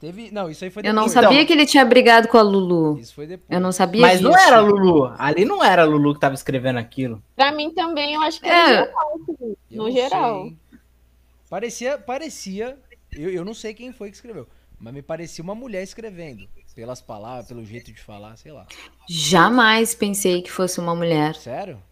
Teve... 0.00 0.30
Não, 0.30 0.48
isso 0.48 0.62
aí 0.62 0.70
foi 0.70 0.82
Eu 0.86 0.94
não 0.94 1.06
depois. 1.06 1.24
sabia 1.24 1.44
que 1.44 1.52
ele 1.52 1.66
tinha 1.66 1.84
brigado 1.84 2.28
com 2.28 2.38
a 2.38 2.42
Lulu. 2.42 2.98
Isso 3.00 3.12
foi 3.16 3.26
depois. 3.26 3.50
Eu 3.50 3.60
não 3.60 3.72
sabia 3.72 4.00
Mas 4.00 4.20
não 4.20 4.30
disso. 4.30 4.46
era 4.46 4.58
a 4.58 4.60
Lulu. 4.60 5.12
Ali 5.18 5.44
não 5.44 5.62
era 5.64 5.82
a 5.82 5.84
Lulu 5.84 6.14
que 6.14 6.20
tava 6.20 6.36
escrevendo 6.36 6.78
aquilo. 6.78 7.20
Pra 7.34 7.50
mim 7.50 7.70
também, 7.74 8.14
eu 8.14 8.22
acho 8.22 8.40
que 8.40 8.46
É. 8.48 8.52
é. 8.52 8.66
geral, 8.68 8.92
Eu 9.28 9.56
no 9.72 9.84
não 9.84 9.90
geral. 9.90 10.42
sei? 10.44 10.56
Parecia, 11.50 11.98
parecia. 11.98 12.76
Eu, 13.18 13.30
eu 13.30 13.44
não 13.44 13.54
sei 13.54 13.74
quem 13.74 13.92
foi 13.92 14.10
que 14.10 14.16
escreveu, 14.16 14.46
mas 14.78 14.94
me 14.94 15.02
parecia 15.02 15.42
uma 15.42 15.54
mulher 15.54 15.82
escrevendo. 15.82 16.48
Pelas 16.74 17.00
palavras, 17.00 17.48
pelo 17.48 17.64
jeito 17.64 17.92
de 17.92 18.00
falar, 18.00 18.36
sei 18.36 18.52
lá. 18.52 18.66
Jamais 19.08 19.94
pensei 19.94 20.40
que 20.42 20.50
fosse 20.50 20.78
uma 20.78 20.94
mulher. 20.94 21.34
Sério? 21.34 21.82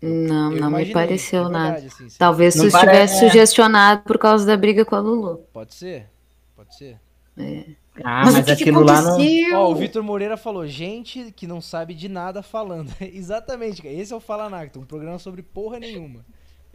Não, 0.00 0.10
Eu 0.10 0.24
não 0.26 0.50
me 0.52 0.58
imaginei, 0.58 0.92
pareceu 0.94 1.46
de 1.46 1.50
nada. 1.50 1.72
verdade, 1.72 1.86
assim, 1.88 2.08
se- 2.08 2.18
Talvez 2.18 2.54
Não 2.54 2.66
tu 2.66 2.70
pare- 2.70 2.86
estivesse 2.86 3.24
é. 3.24 3.28
sugestionado 3.28 4.02
por 4.04 4.16
causa 4.16 4.46
da 4.46 4.56
briga 4.56 4.84
com 4.84 4.94
a 4.94 5.00
Lulu. 5.00 5.38
Pode 5.52 5.74
ser? 5.74 6.08
Pode 6.54 6.76
ser. 6.76 7.00
Ah, 8.04 8.24
mas, 8.24 8.36
que 8.36 8.44
que 8.44 8.62
aquilo 8.62 8.82
lá 8.84 9.02
não. 9.02 9.18
Ó, 9.56 9.70
o 9.72 9.74
Vitor 9.74 10.02
Moreira 10.04 10.36
falou, 10.36 10.66
gente 10.68 11.32
que 11.32 11.48
não 11.48 11.60
sabe 11.60 11.94
de 11.94 12.08
nada 12.08 12.42
falando. 12.44 12.92
Exatamente. 13.02 13.84
Esse 13.88 14.12
é 14.12 14.16
o 14.16 14.20
Fala 14.20 14.48
Nacta, 14.48 14.78
um 14.78 14.84
programa 14.84 15.18
sobre 15.18 15.42
porra 15.42 15.80
nenhuma. 15.80 16.24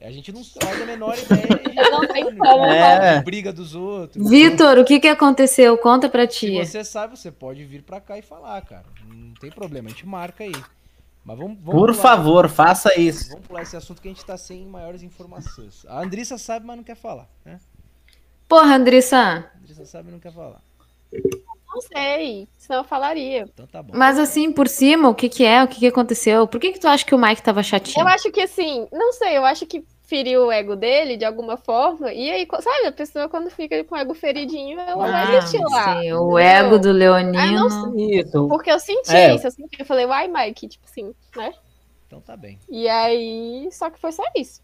A 0.04 0.12
gente 0.12 0.32
não 0.34 0.44
faz 0.44 0.82
a 0.82 0.86
menor 0.86 1.18
ideia. 1.18 1.64
Não 1.94 2.08
tem 2.08 2.36
como, 2.38 2.66
É. 2.66 3.22
Briga 3.22 3.54
dos 3.54 3.74
outros. 3.76 4.30
Vitor, 4.30 4.78
o 4.80 4.84
que 4.86 5.00
que 5.00 5.08
aconteceu? 5.08 5.78
Conta 5.78 6.10
pra 6.10 6.30
Se 6.30 6.40
tia. 6.40 6.66
você 6.66 6.84
sabe, 6.84 7.18
você 7.18 7.32
pode 7.32 7.64
vir 7.66 7.84
pra 7.84 8.02
cá 8.02 8.18
e 8.18 8.22
falar, 8.22 8.62
cara. 8.64 8.84
Não 9.08 9.34
tem 9.36 9.50
problema, 9.52 9.88
a 9.88 9.92
gente 9.92 10.06
marca 10.06 10.44
aí. 10.44 10.52
Mas 11.24 11.38
vamos, 11.38 11.58
vamos 11.62 11.80
Por 11.80 11.92
pular- 11.92 12.02
favor, 12.02 12.50
faça 12.50 13.00
isso. 13.00 13.30
Vamos 13.30 13.48
pular 13.48 13.62
esse 13.62 13.78
assunto 13.78 14.02
que 14.02 14.08
a 14.08 14.12
gente 14.12 14.26
tá 14.26 14.36
sem 14.38 14.66
maiores 14.66 15.04
informações. 15.04 15.86
A 15.88 16.02
Andrissa 16.02 16.38
sabe, 16.38 16.66
mas 16.66 16.76
não 16.78 16.84
quer 16.84 16.96
falar, 16.96 17.30
né? 17.46 17.60
Porra, 18.48 18.76
Andrissa, 18.76 19.18
A 19.18 19.58
Andrissa 19.60 19.86
sabe, 19.86 20.06
mas 20.06 20.14
não 20.14 20.20
quer 20.20 20.34
falar. 20.34 20.62
Não 21.74 21.82
sei, 21.82 22.48
senão 22.58 22.80
eu 22.82 22.84
falaria. 22.84 23.46
Então 23.52 23.66
tá 23.66 23.82
bom. 23.82 23.94
mas 23.96 24.20
assim, 24.20 24.52
por 24.52 24.68
cima, 24.68 25.10
o 25.10 25.16
que 25.16 25.28
que 25.30 25.44
é? 25.46 25.64
O 25.64 25.68
que 25.68 25.80
que 25.80 25.88
aconteceu? 25.88 26.48
Por 26.48 26.60
que 26.60 26.72
que 26.72 26.80
tu 26.80 26.88
acha 26.88 27.06
que 27.06 27.16
o 27.16 27.18
Mike 27.18 27.42
tava 27.42 27.64
chatinho? 27.64 28.04
Eu 28.04 28.08
acho 28.08 28.32
que 28.32 28.42
assim, 28.42 28.88
não 28.92 29.12
sei, 29.14 29.38
eu 29.38 29.46
acho 29.46 29.66
que 29.66 29.84
feriu 30.06 30.48
o 30.48 30.52
ego 30.52 30.76
dele 30.76 31.18
de 31.18 31.26
alguma 31.26 31.58
forma. 31.58 32.12
E 32.14 32.30
aí, 32.30 32.48
sabe, 32.62 32.88
a 32.88 32.92
pessoa 32.92 33.28
quando 33.30 33.50
fica 33.50 33.84
com 33.84 33.96
o 33.96 33.98
ego 33.98 34.14
feridinho, 34.14 34.80
ela 34.80 34.96
vai 34.96 35.24
Ah, 35.24 35.40
desistir 35.40 35.62
lá. 35.64 35.84
sim, 36.02 36.12
o 36.14 36.38
entendeu? 36.38 36.38
ego 36.40 36.80
do 36.80 36.90
Ah, 36.90 36.94
Leonino. 36.94 37.70
não 37.70 37.98
Isso. 38.00 38.48
Porque 38.48 38.72
eu 38.72 38.80
senti 38.80 39.16
É. 39.16 39.34
isso, 39.34 39.48
eu 39.48 39.52
senti, 39.52 39.80
eu 39.80 39.86
falei, 39.86 40.06
uai, 40.06 40.28
Mike, 40.28 40.68
tipo 40.68 40.86
assim, 40.90 41.14
né? 41.36 41.54
Então 42.08 42.20
tá 42.22 42.38
bem. 42.38 42.60
E 42.70 42.88
aí, 42.88 43.68
só 43.72 43.90
que 43.90 44.00
foi 44.00 44.12
só 44.12 44.24
isso. 44.36 44.62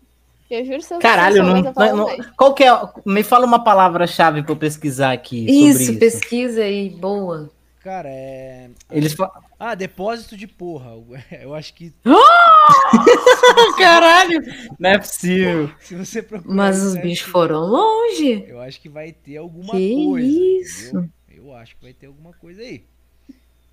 Eu 0.52 0.66
juro 0.66 0.82
se 0.82 0.94
eu 0.94 1.00
Caralho, 1.00 1.44
não, 1.44 1.62
não- 1.62 2.06
mais. 2.06 2.26
Qual 2.36 2.54
que 2.56 2.64
é? 2.64 2.72
Me 3.06 3.22
fala 3.24 3.46
uma 3.46 3.64
palavra-chave 3.64 4.42
pra 4.44 4.52
eu 4.52 4.58
pesquisar 4.58 5.12
aqui. 5.12 5.42
sobre 5.42 5.52
Isso, 5.54 5.82
isso. 5.92 6.00
pesquisa 6.00 6.62
aí, 6.64 6.90
boa. 6.90 7.50
Cara, 7.84 8.10
é. 8.10 8.70
Eles 8.92 9.14
fa... 9.14 9.32
Ah, 9.60 9.74
depósito 9.76 10.36
de 10.36 10.48
porra. 10.48 10.92
Eu 11.42 11.54
acho 11.56 11.74
que 11.74 11.94
Caralho! 13.78 14.42
Não 14.80 14.90
é 14.90 14.98
possível. 14.98 15.72
se 15.80 15.96
você 15.96 16.22
procurar. 16.22 16.54
Mas 16.54 16.82
os 16.82 16.96
bichos 16.96 17.30
foram 17.30 17.60
longe. 17.62 18.46
Eu 18.48 18.60
acho 18.62 18.80
que 18.82 18.90
vai 18.90 19.12
ter 19.12 19.38
alguma 19.38 19.72
Que 19.74 20.06
coisa. 20.06 20.28
isso? 20.28 20.90
entendeu? 20.90 21.10
Eu 21.46 21.56
acho 21.56 21.76
que 21.76 21.84
vai 21.84 21.94
ter 21.94 22.08
alguma 22.08 22.34
coisa 22.34 22.62
aí. 22.62 22.84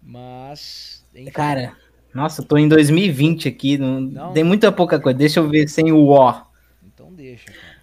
Mas. 0.03 1.05
enfim. 1.15 1.31
Cara, 1.31 1.77
nossa, 2.15 2.41
eu 2.43 2.47
tô 2.47 2.57
em 2.57 2.69
2020 2.69 3.49
aqui. 3.49 3.77
Não, 3.77 4.01
Não. 4.01 4.33
Tem 4.33 4.45
muita 4.45 4.71
pouca 4.71 5.01
coisa. 5.01 5.19
Deixa 5.19 5.41
eu 5.41 5.49
ver 5.49 5.69
sem 5.69 5.93
o 5.93 6.09
O. 6.09 6.35
Então 6.87 7.13
deixa, 7.13 7.47
cara. 7.47 7.77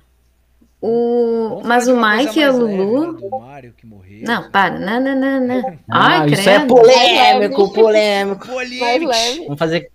O... 0.85 1.61
Mas 1.64 1.88
o 1.88 1.95
Mike 1.95 2.39
e 2.39 2.43
a 2.43 2.51
Lulu. 2.51 3.14
né, 3.14 3.72
morreu. 3.85 4.19
Não, 4.23 4.51
para. 4.51 4.77
Não, 4.77 4.99
não, 4.99 5.15
não, 5.15 5.47
não. 5.47 5.69
Ah, 5.89 6.19
Ai, 6.22 6.30
isso 6.30 6.49
é 6.49 6.65
polêmico, 6.65 7.73
polêmico. 7.73 8.47
Polêmico. 8.47 9.14
Vamos 9.45 9.60
fazer 9.60 9.89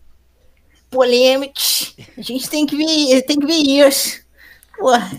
polêmicos. 0.91 1.95
A 2.17 2.23
gente 2.23 2.49
tem 2.49 2.67
que 2.67 2.77
ver, 2.77 3.23
tem 3.23 3.39
que 3.39 3.47
ver 3.47 3.55
isso. 3.55 4.23
Porra, 4.77 5.11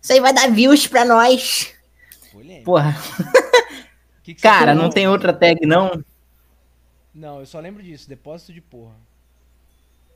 isso 0.00 0.12
aí 0.12 0.20
vai 0.20 0.32
dar 0.32 0.50
views 0.50 0.86
pra 0.86 1.04
nós. 1.04 1.72
Polêmico. 2.32 2.64
Porra, 2.64 2.94
Que 4.22 4.34
que 4.34 4.40
cara, 4.42 4.72
falou? 4.72 4.82
não 4.84 4.90
tem 4.90 5.06
outra 5.08 5.32
tag 5.32 5.66
não? 5.66 6.02
Não, 7.14 7.40
eu 7.40 7.46
só 7.46 7.60
lembro 7.60 7.82
disso. 7.82 8.08
Depósito 8.08 8.52
de 8.52 8.60
porra. 8.60 8.94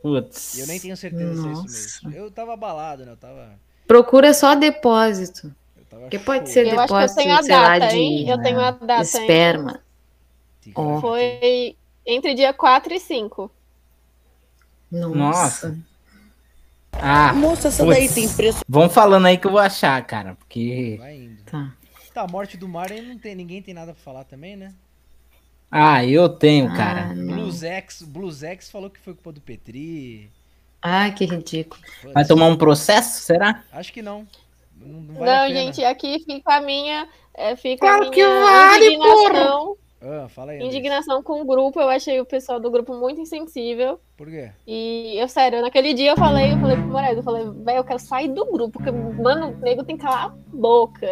Putz. 0.03 0.57
Eu 0.59 0.67
nem 0.67 0.81
tenho 0.81 0.97
certeza 0.97 1.35
se 1.37 1.49
é 1.49 1.53
isso 1.53 2.09
mesmo. 2.09 2.13
Eu 2.13 2.31
tava 2.31 2.55
abalado, 2.55 3.05
né? 3.05 3.13
Eu 3.13 3.17
tava. 3.17 3.59
Procura 3.87 4.33
só 4.35 4.55
depósito. 4.55 5.55
Eu 5.77 5.85
Porque 6.01 6.19
pode 6.19 6.51
ser 6.51 6.67
Eu 6.67 6.79
acho 6.81 6.95
que 6.95 7.03
eu 7.03 7.09
depósito, 7.09 7.17
tenho 7.17 7.35
a 7.37 7.43
sei 7.43 7.57
lá, 7.57 7.79
data, 7.79 7.89
de 7.89 7.97
hein? 7.97 8.29
Eu 8.29 8.43
tenho 8.43 8.61
a 8.61 8.71
data, 8.71 9.19
hein? 9.19 9.23
esperma. 9.23 9.83
Ó. 10.75 11.01
Foi 11.01 11.77
entre 12.07 12.35
dia 12.35 12.53
4 12.53 12.95
e 12.95 13.01
5. 13.01 13.51
Nossa. 14.91 15.69
Nossa. 15.69 15.79
Ah, 16.93 17.33
Moça, 17.33 17.69
essa 17.69 17.85
Putz. 17.85 17.97
daí 17.97 18.09
tem 18.09 18.29
preço. 18.29 18.61
vão 18.69 18.89
falando 18.91 19.27
aí 19.27 19.39
que 19.39 19.47
eu 19.47 19.51
vou 19.53 19.61
achar, 19.61 20.03
cara. 20.05 20.35
Porque. 20.35 20.97
Vai 20.99 21.17
indo. 21.17 21.43
Tá. 21.45 21.73
Tá, 22.13 22.23
a 22.23 22.27
morte 22.27 22.57
do 22.57 22.67
Mario 22.67 23.03
não 23.03 23.19
tem, 23.19 23.35
ninguém 23.35 23.63
tem 23.63 23.73
nada 23.75 23.93
pra 23.93 24.03
falar 24.03 24.25
também, 24.25 24.57
né? 24.57 24.73
Ah, 25.71 26.05
eu 26.05 26.29
tenho, 26.29 26.69
Ah, 26.73 26.77
cara. 26.77 27.15
não. 27.15 27.35
Bluesex, 27.37 28.03
Bluesex 28.03 28.71
falou 28.71 28.89
que 28.91 28.99
foi 28.99 29.13
culpa 29.15 29.31
do 29.33 29.41
Petri. 29.41 30.31
Ai, 30.83 31.13
que 31.13 31.25
ridículo. 31.27 31.81
Putz, 32.01 32.15
Vai 32.15 32.25
tomar 32.25 32.47
um 32.47 32.57
processo, 32.57 33.21
será? 33.23 33.63
Acho 33.71 33.93
que 33.93 34.01
não. 34.03 34.27
Não, 34.81 34.89
não 35.01 35.15
Não, 35.15 35.15
vale 35.21 35.31
a 35.31 35.43
pena. 35.47 35.55
gente, 35.73 35.85
aqui 35.85 36.19
fica 36.25 36.57
a 36.57 36.61
minha, 36.61 37.07
é, 37.35 37.55
fica 37.55 37.87
Claro 37.87 38.07
a 38.07 38.11
que 38.11 38.25
minha 38.25 38.41
vale, 38.41 38.87
indignação, 38.87 39.77
Ah, 40.01 40.29
fala 40.29 40.53
aí. 40.53 40.63
Indignação 40.63 41.23
com 41.23 41.41
o 41.41 41.45
grupo. 41.45 41.81
Eu 41.81 41.89
achei 41.89 42.21
o 42.21 42.25
pessoal 42.25 42.61
do 42.61 42.71
grupo 42.71 42.95
muito 42.95 43.21
insensível. 43.21 44.01
Por 44.17 44.29
quê? 44.29 44.51
E 44.67 45.15
eu, 45.19 45.29
sério, 45.29 45.61
naquele 45.61 45.93
dia 45.93 46.11
eu 46.13 46.17
falei, 46.17 46.53
eu 46.53 46.59
falei 46.59 46.77
pro 46.77 46.87
Moraes, 46.87 47.17
eu 47.17 47.23
falei, 47.23 47.45
velho, 47.45 47.79
eu 47.79 47.85
quero 47.85 47.99
sair 47.99 48.29
do 48.29 48.45
grupo, 48.47 48.79
porque, 48.79 48.91
mano, 48.91 49.49
o 49.49 49.57
nego 49.61 49.85
tem 49.85 49.97
que 49.97 50.05
calar 50.05 50.27
a 50.27 50.35
boca. 50.53 51.07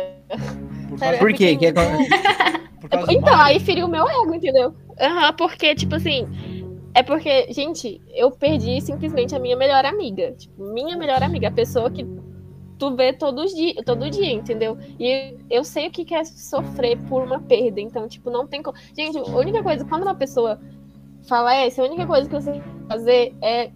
Por 0.89 0.99
Sério, 0.99 1.19
Por 1.19 1.33
quê? 1.33 1.49
fiquei 1.53 1.57
Que 1.57 1.67
é 1.67 1.73
por 2.81 3.11
Então, 3.11 3.41
aí 3.41 3.59
feriu 3.59 3.87
o 3.87 3.91
meu 3.91 4.09
ego, 4.09 4.35
entendeu? 4.35 4.75
Aham, 5.01 5.33
porque, 5.35 5.75
tipo 5.75 5.97
assim, 5.97 6.29
é 6.95 7.03
porque, 7.03 7.53
gente, 7.53 8.01
eu 8.15 8.31
perdi 8.31 8.81
simplesmente 8.81 9.35
a 9.35 9.39
minha 9.39 9.57
melhor 9.57 9.85
amiga. 9.85 10.33
Tipo, 10.33 10.73
minha 10.73 10.97
melhor 10.97 11.23
amiga, 11.23 11.49
a 11.49 11.53
pessoa 11.53 11.91
que 11.91 12.07
tu 12.79 12.95
vê 12.95 13.13
todos 13.13 13.55
dia, 13.55 13.75
todo 13.85 14.11
dia, 14.11 14.33
entendeu? 14.33 14.77
E 14.99 15.37
eu 15.51 15.65
sei 15.65 15.89
o 15.89 15.91
que 15.91 16.05
que 16.05 16.15
é 16.15 16.25
sofrer 16.25 16.99
por 17.09 17.23
uma 17.23 17.41
perda, 17.41 17.81
então, 17.81 18.09
tipo, 18.09 18.31
não 18.31 18.47
tem 18.47 18.63
como. 18.63 18.77
Gente, 18.95 19.19
a 19.19 19.37
única 19.37 19.63
coisa, 19.63 19.85
quando 19.85 20.03
uma 20.03 20.15
pessoa 20.15 20.61
falece, 21.27 21.81
a 21.81 21.85
única 21.85 22.07
coisa 22.07 22.29
que 22.29 22.35
você 22.35 22.53
tem 22.53 22.61
que 22.61 22.69
fazer 22.89 23.35
é 23.43 23.71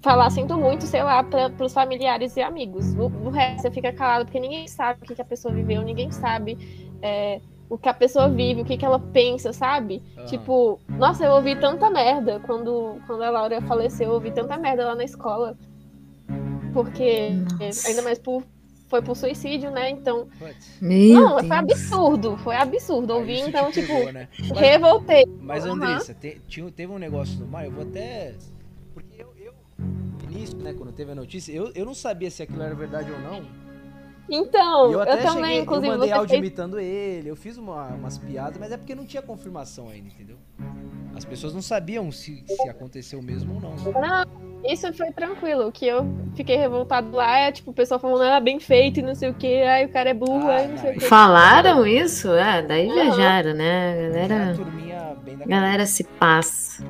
falar 0.00 0.30
sinto 0.30 0.56
muito, 0.56 0.84
sei 0.84 1.02
lá, 1.02 1.22
para 1.22 1.52
os 1.64 1.72
familiares 1.72 2.36
e 2.36 2.42
amigos. 2.42 2.94
O, 2.94 3.06
o 3.06 3.30
resto 3.30 3.62
você 3.62 3.70
fica 3.70 3.92
calado, 3.92 4.24
porque 4.24 4.40
ninguém 4.40 4.66
sabe 4.68 5.00
o 5.02 5.06
que, 5.06 5.14
que 5.14 5.22
a 5.22 5.24
pessoa 5.24 5.52
viveu, 5.52 5.82
ninguém 5.82 6.10
sabe 6.10 6.58
é, 7.02 7.40
o 7.68 7.76
que 7.76 7.88
a 7.88 7.94
pessoa 7.94 8.28
vive, 8.28 8.62
o 8.62 8.64
que, 8.64 8.76
que 8.76 8.84
ela 8.84 8.98
pensa, 8.98 9.52
sabe? 9.52 10.02
Ah. 10.16 10.24
Tipo, 10.24 10.78
nossa, 10.88 11.24
eu 11.24 11.32
ouvi 11.32 11.56
tanta 11.56 11.90
merda 11.90 12.40
quando, 12.40 12.96
quando 13.06 13.22
a 13.22 13.30
Laura 13.30 13.60
faleceu, 13.62 14.08
eu 14.08 14.14
ouvi 14.14 14.30
tanta 14.30 14.56
merda 14.56 14.86
lá 14.86 14.94
na 14.94 15.04
escola. 15.04 15.56
Porque, 16.72 17.30
Nossa. 17.60 17.88
ainda 17.88 18.02
mais 18.02 18.18
por, 18.18 18.42
foi 18.88 19.02
por 19.02 19.16
suicídio, 19.16 19.70
né? 19.70 19.90
Então, 19.90 20.28
Meu 20.80 21.14
não, 21.14 21.30
foi 21.38 21.42
Deus. 21.42 21.52
absurdo, 21.52 22.36
foi 22.38 22.56
absurdo. 22.56 23.14
Ouvi, 23.14 23.36
te 23.36 23.40
então, 23.48 23.70
tipo, 23.72 23.86
pegou, 23.88 24.12
né? 24.12 24.28
Mas- 24.38 24.58
revoltei. 24.58 25.24
Mas. 25.40 25.64
Andressa, 25.66 26.14
te- 26.14 26.40
tinha- 26.48 26.70
teve 26.70 26.92
um 26.92 26.98
negócio 26.98 27.38
no 27.38 27.46
Mario, 27.46 27.68
eu 27.68 27.74
vou 27.74 27.82
até. 27.82 28.34
Porque 28.94 29.20
eu, 29.22 29.32
eu 29.38 29.52
no 29.78 30.32
início, 30.32 30.56
né, 30.58 30.72
quando 30.72 30.92
teve 30.92 31.12
a 31.12 31.14
notícia, 31.14 31.52
eu, 31.52 31.70
eu 31.74 31.84
não 31.84 31.94
sabia 31.94 32.30
se 32.30 32.42
aquilo 32.42 32.62
era 32.62 32.74
verdade 32.74 33.10
ou 33.12 33.18
não. 33.20 33.42
Então, 34.30 34.90
E 34.90 34.92
eu, 34.92 34.98
eu 34.98 35.00
até 35.00 35.16
também, 35.22 35.32
cheguei, 35.42 35.58
eu 35.58 35.62
inclusive, 35.62 35.88
mandei 35.88 36.12
áudio 36.12 36.28
fez 36.28 36.38
imitando 36.38 36.78
ele, 36.78 37.30
eu 37.30 37.36
fiz 37.36 37.56
uma- 37.56 37.94
umas 37.94 38.18
piadas, 38.18 38.58
mas 38.58 38.70
é 38.72 38.76
porque 38.76 38.94
não 38.94 39.06
tinha 39.06 39.22
confirmação 39.22 39.88
ainda, 39.88 40.08
entendeu? 40.08 40.36
As 41.16 41.24
pessoas 41.24 41.54
não 41.54 41.62
sabiam 41.62 42.12
se, 42.12 42.44
se 42.46 42.68
aconteceu 42.68 43.20
mesmo 43.22 43.54
ou 43.54 43.60
não. 43.60 43.74
Isso 44.64 44.92
foi 44.92 45.10
tranquilo. 45.12 45.66
O 45.68 45.72
que 45.72 45.86
eu 45.86 46.04
fiquei 46.34 46.56
revoltado 46.56 47.10
lá 47.16 47.38
é, 47.38 47.50
tipo, 47.52 47.70
o 47.70 47.74
pessoal 47.74 47.98
falando, 47.98 48.30
ah, 48.30 48.38
bem 48.40 48.60
feito 48.60 49.00
e 49.00 49.02
não 49.02 49.14
sei 49.14 49.30
o 49.30 49.34
que, 49.34 49.62
ai, 49.62 49.86
o 49.86 49.88
cara 49.88 50.10
é 50.10 50.14
burro, 50.14 50.48
Ah, 50.48 50.56
ai, 50.56 50.68
não 50.68 50.76
sei 50.76 50.90
o 50.90 50.92
não. 50.92 51.00
que. 51.00 51.06
Falaram 51.06 51.86
isso? 51.86 52.30
É, 52.32 52.60
daí 52.62 52.86
Aham. 52.86 52.94
viajaram, 52.94 53.54
né? 53.54 53.92
A 53.92 53.94
Era 53.96 54.24
a 54.24 54.28
galera, 54.28 54.54
turminha 54.54 55.16
bem 55.24 55.36
da 55.38 55.44
a 55.44 55.48
galera 55.48 55.86
se 55.86 56.04
passa. 56.04 56.84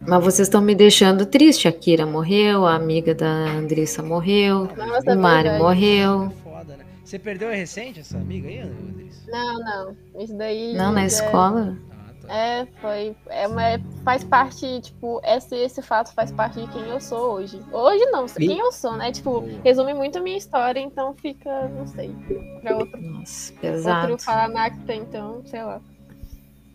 Mas 0.00 0.24
vocês 0.24 0.48
estão 0.48 0.60
me 0.62 0.74
deixando 0.74 1.26
triste. 1.26 1.68
A 1.68 1.72
Kira 1.72 2.06
morreu, 2.06 2.66
a 2.66 2.74
amiga 2.74 3.14
da 3.14 3.26
Andressa 3.26 4.02
morreu, 4.02 4.68
Nossa, 4.76 5.12
o 5.14 5.18
Mário 5.18 5.50
verdade. 5.52 5.62
morreu. 5.62 6.24
É 6.24 6.30
foda, 6.42 6.76
né? 6.76 6.84
Você 7.04 7.18
perdeu 7.18 7.50
é 7.50 7.56
recente 7.56 8.00
essa 8.00 8.16
amiga 8.16 8.48
aí, 8.48 8.60
Andressa? 8.60 9.30
Não, 9.30 9.58
não. 9.58 9.96
Isso 10.22 10.34
daí. 10.36 10.72
Não, 10.74 10.92
na 10.92 11.00
já- 11.02 11.06
escola. 11.06 11.76
Ah, 11.92 12.26
tá. 12.26 12.34
É, 12.34 12.66
foi. 12.80 13.16
É 13.28 13.46
uma, 13.46 13.62
faz 14.04 14.24
parte, 14.24 14.80
tipo, 14.80 15.20
esse, 15.22 15.54
esse 15.54 15.82
fato 15.82 16.14
faz 16.14 16.32
parte 16.32 16.60
de 16.60 16.66
quem 16.68 16.82
eu 16.88 17.00
sou 17.00 17.32
hoje. 17.34 17.60
Hoje 17.70 18.04
não, 18.06 18.26
quem 18.26 18.58
eu 18.58 18.72
sou, 18.72 18.96
né? 18.96 19.12
Tipo, 19.12 19.44
resume 19.62 19.92
muito 19.92 20.18
a 20.18 20.22
minha 20.22 20.38
história, 20.38 20.80
então 20.80 21.12
fica, 21.14 21.68
não 21.68 21.86
sei, 21.86 22.10
pra 22.62 22.76
outro, 22.76 23.00
Nossa, 23.02 23.52
outro 23.52 23.60
pesado. 23.60 24.18
falar 24.18 24.48
Nacta, 24.48 24.94
então, 24.94 25.42
sei 25.44 25.62
lá. 25.62 25.80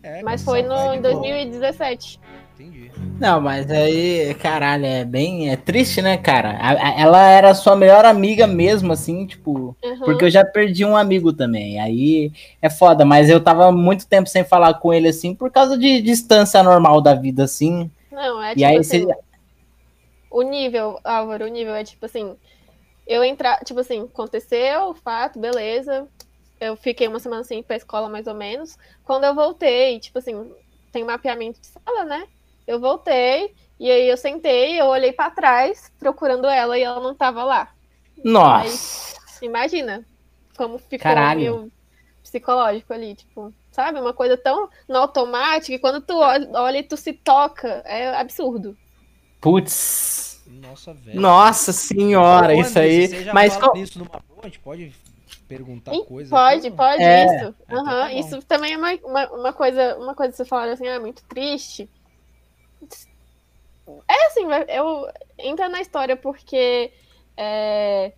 É, 0.02 0.22
Mas 0.22 0.44
foi 0.44 0.62
no, 0.62 0.74
em 0.94 1.00
boa. 1.02 1.14
2017. 1.14 2.20
Entendi. 2.20 2.45
Não, 3.18 3.40
mas 3.40 3.70
aí, 3.70 4.34
caralho, 4.34 4.84
é 4.84 5.04
bem. 5.04 5.50
É 5.50 5.56
triste, 5.56 6.02
né, 6.02 6.18
cara? 6.18 6.50
A- 6.58 6.72
a- 6.88 7.00
ela 7.00 7.22
era 7.30 7.54
sua 7.54 7.74
melhor 7.74 8.04
amiga 8.04 8.46
mesmo, 8.46 8.92
assim, 8.92 9.26
tipo. 9.26 9.74
Uhum. 9.82 9.98
Porque 10.04 10.24
eu 10.26 10.30
já 10.30 10.44
perdi 10.44 10.84
um 10.84 10.96
amigo 10.96 11.32
também. 11.32 11.80
Aí 11.80 12.30
é 12.60 12.68
foda, 12.68 13.04
mas 13.04 13.30
eu 13.30 13.42
tava 13.42 13.72
muito 13.72 14.06
tempo 14.06 14.28
sem 14.28 14.44
falar 14.44 14.74
com 14.74 14.92
ele, 14.92 15.08
assim, 15.08 15.34
por 15.34 15.50
causa 15.50 15.78
de 15.78 16.00
distância 16.02 16.62
normal 16.62 17.00
da 17.00 17.14
vida, 17.14 17.44
assim. 17.44 17.90
Não, 18.10 18.42
é 18.42 18.54
E 18.54 18.56
tipo 18.56 18.64
aí 18.64 18.78
assim, 18.78 19.06
você. 19.06 19.06
o 20.30 20.42
nível, 20.42 21.00
Álvaro, 21.04 21.44
o 21.46 21.48
nível 21.48 21.74
é 21.74 21.84
tipo 21.84 22.04
assim, 22.04 22.36
eu 23.06 23.24
entrar, 23.24 23.60
tipo 23.64 23.80
assim, 23.80 24.02
aconteceu 24.04 24.90
o 24.90 24.94
fato, 24.94 25.40
beleza. 25.40 26.08
Eu 26.60 26.76
fiquei 26.76 27.08
uma 27.08 27.20
semana 27.20 27.44
sem 27.44 27.60
ir 27.60 27.64
pra 27.64 27.76
escola, 27.76 28.08
mais 28.08 28.26
ou 28.26 28.34
menos. 28.34 28.78
Quando 29.04 29.24
eu 29.24 29.34
voltei, 29.34 30.00
tipo 30.00 30.18
assim, 30.18 30.52
tem 30.92 31.04
mapeamento 31.04 31.60
de 31.60 31.66
sala, 31.68 32.04
né? 32.04 32.28
Eu 32.66 32.80
voltei, 32.80 33.54
e 33.78 33.90
aí 33.90 34.08
eu 34.08 34.16
sentei, 34.16 34.80
eu 34.80 34.86
olhei 34.86 35.12
pra 35.12 35.30
trás, 35.30 35.92
procurando 35.98 36.46
ela, 36.46 36.78
e 36.78 36.82
ela 36.82 37.00
não 37.00 37.14
tava 37.14 37.44
lá. 37.44 37.70
Nossa. 38.24 39.16
Imagina 39.42 40.04
como 40.56 40.78
ficou 40.78 40.98
Caralho. 40.98 41.40
meu 41.40 41.72
psicológico 42.22 42.92
ali, 42.92 43.14
tipo, 43.14 43.52
sabe? 43.70 44.00
Uma 44.00 44.12
coisa 44.12 44.36
tão 44.36 44.68
no 44.88 44.96
automático, 44.96 45.72
e 45.72 45.78
quando 45.78 46.00
tu 46.00 46.16
olha, 46.18 46.78
e 46.78 46.82
tu 46.82 46.96
se 46.96 47.12
toca, 47.12 47.68
é 47.84 48.08
absurdo. 48.16 48.76
Putz. 49.40 50.42
Nossa, 50.46 50.94
velho. 50.94 51.20
Nossa 51.20 51.72
senhora, 51.72 52.54
Ô, 52.54 52.60
isso 52.60 52.78
aí. 52.78 53.06
Você 53.08 53.24
já 53.24 53.32
Mas 53.34 53.54
fala 53.54 53.66
qual- 53.72 53.76
isso 53.82 53.98
numa 53.98 54.20
boa? 54.28 54.40
A 54.42 54.46
gente 54.46 54.58
pode 54.60 54.92
perguntar 55.46 55.94
Ih, 55.94 56.04
coisa? 56.04 56.30
Pode, 56.30 56.66
aqui? 56.68 56.76
pode, 56.76 57.02
É. 57.02 57.24
isso. 57.26 57.54
então 57.64 57.78
Aham, 57.78 58.00
tá 58.02 58.12
isso 58.12 58.42
também 58.42 58.72
é 58.72 58.76
uma, 58.78 58.92
uma, 59.04 59.30
uma 59.32 59.52
coisa, 59.52 59.96
uma 59.98 60.14
coisa 60.14 60.32
que 60.32 60.36
você 60.38 60.44
falaram 60.44 60.72
assim, 60.72 60.88
ah, 60.88 60.98
muito 60.98 61.22
triste. 61.24 61.88
É 64.08 64.26
assim, 64.26 64.46
eu 64.68 65.06
entra 65.38 65.68
na 65.68 65.80
história 65.80 66.16
porque 66.16 66.92
é, 67.36 68.12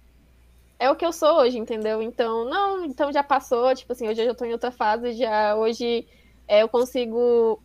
é 0.78 0.90
o 0.90 0.96
que 0.96 1.04
eu 1.04 1.12
sou 1.12 1.40
hoje, 1.40 1.58
entendeu? 1.58 2.00
Então, 2.00 2.44
não, 2.46 2.84
então 2.84 3.12
já 3.12 3.22
passou, 3.22 3.74
tipo 3.74 3.92
assim, 3.92 4.08
hoje 4.08 4.22
eu 4.22 4.26
já 4.26 4.34
tô 4.34 4.44
em 4.44 4.52
outra 4.52 4.70
fase, 4.70 5.12
já 5.12 5.54
hoje 5.56 6.06
é, 6.46 6.62
eu 6.62 6.68
consigo. 6.68 7.60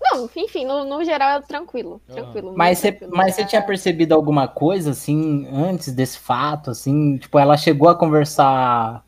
Não, 0.00 0.28
enfim, 0.36 0.64
no, 0.64 0.84
no 0.84 1.02
geral 1.04 1.38
é 1.38 1.42
tranquilo. 1.42 2.00
Aham. 2.10 2.22
Tranquilo. 2.22 2.54
Mas 2.56 2.78
você, 2.78 2.98
mas 3.10 3.34
você 3.34 3.44
tinha 3.44 3.62
percebido 3.62 4.14
alguma 4.14 4.46
coisa, 4.46 4.90
assim, 4.90 5.48
antes 5.50 5.92
desse 5.92 6.18
fato, 6.18 6.70
assim? 6.70 7.16
Tipo, 7.16 7.38
ela 7.38 7.56
chegou 7.56 7.88
a 7.88 7.98
conversar 7.98 9.02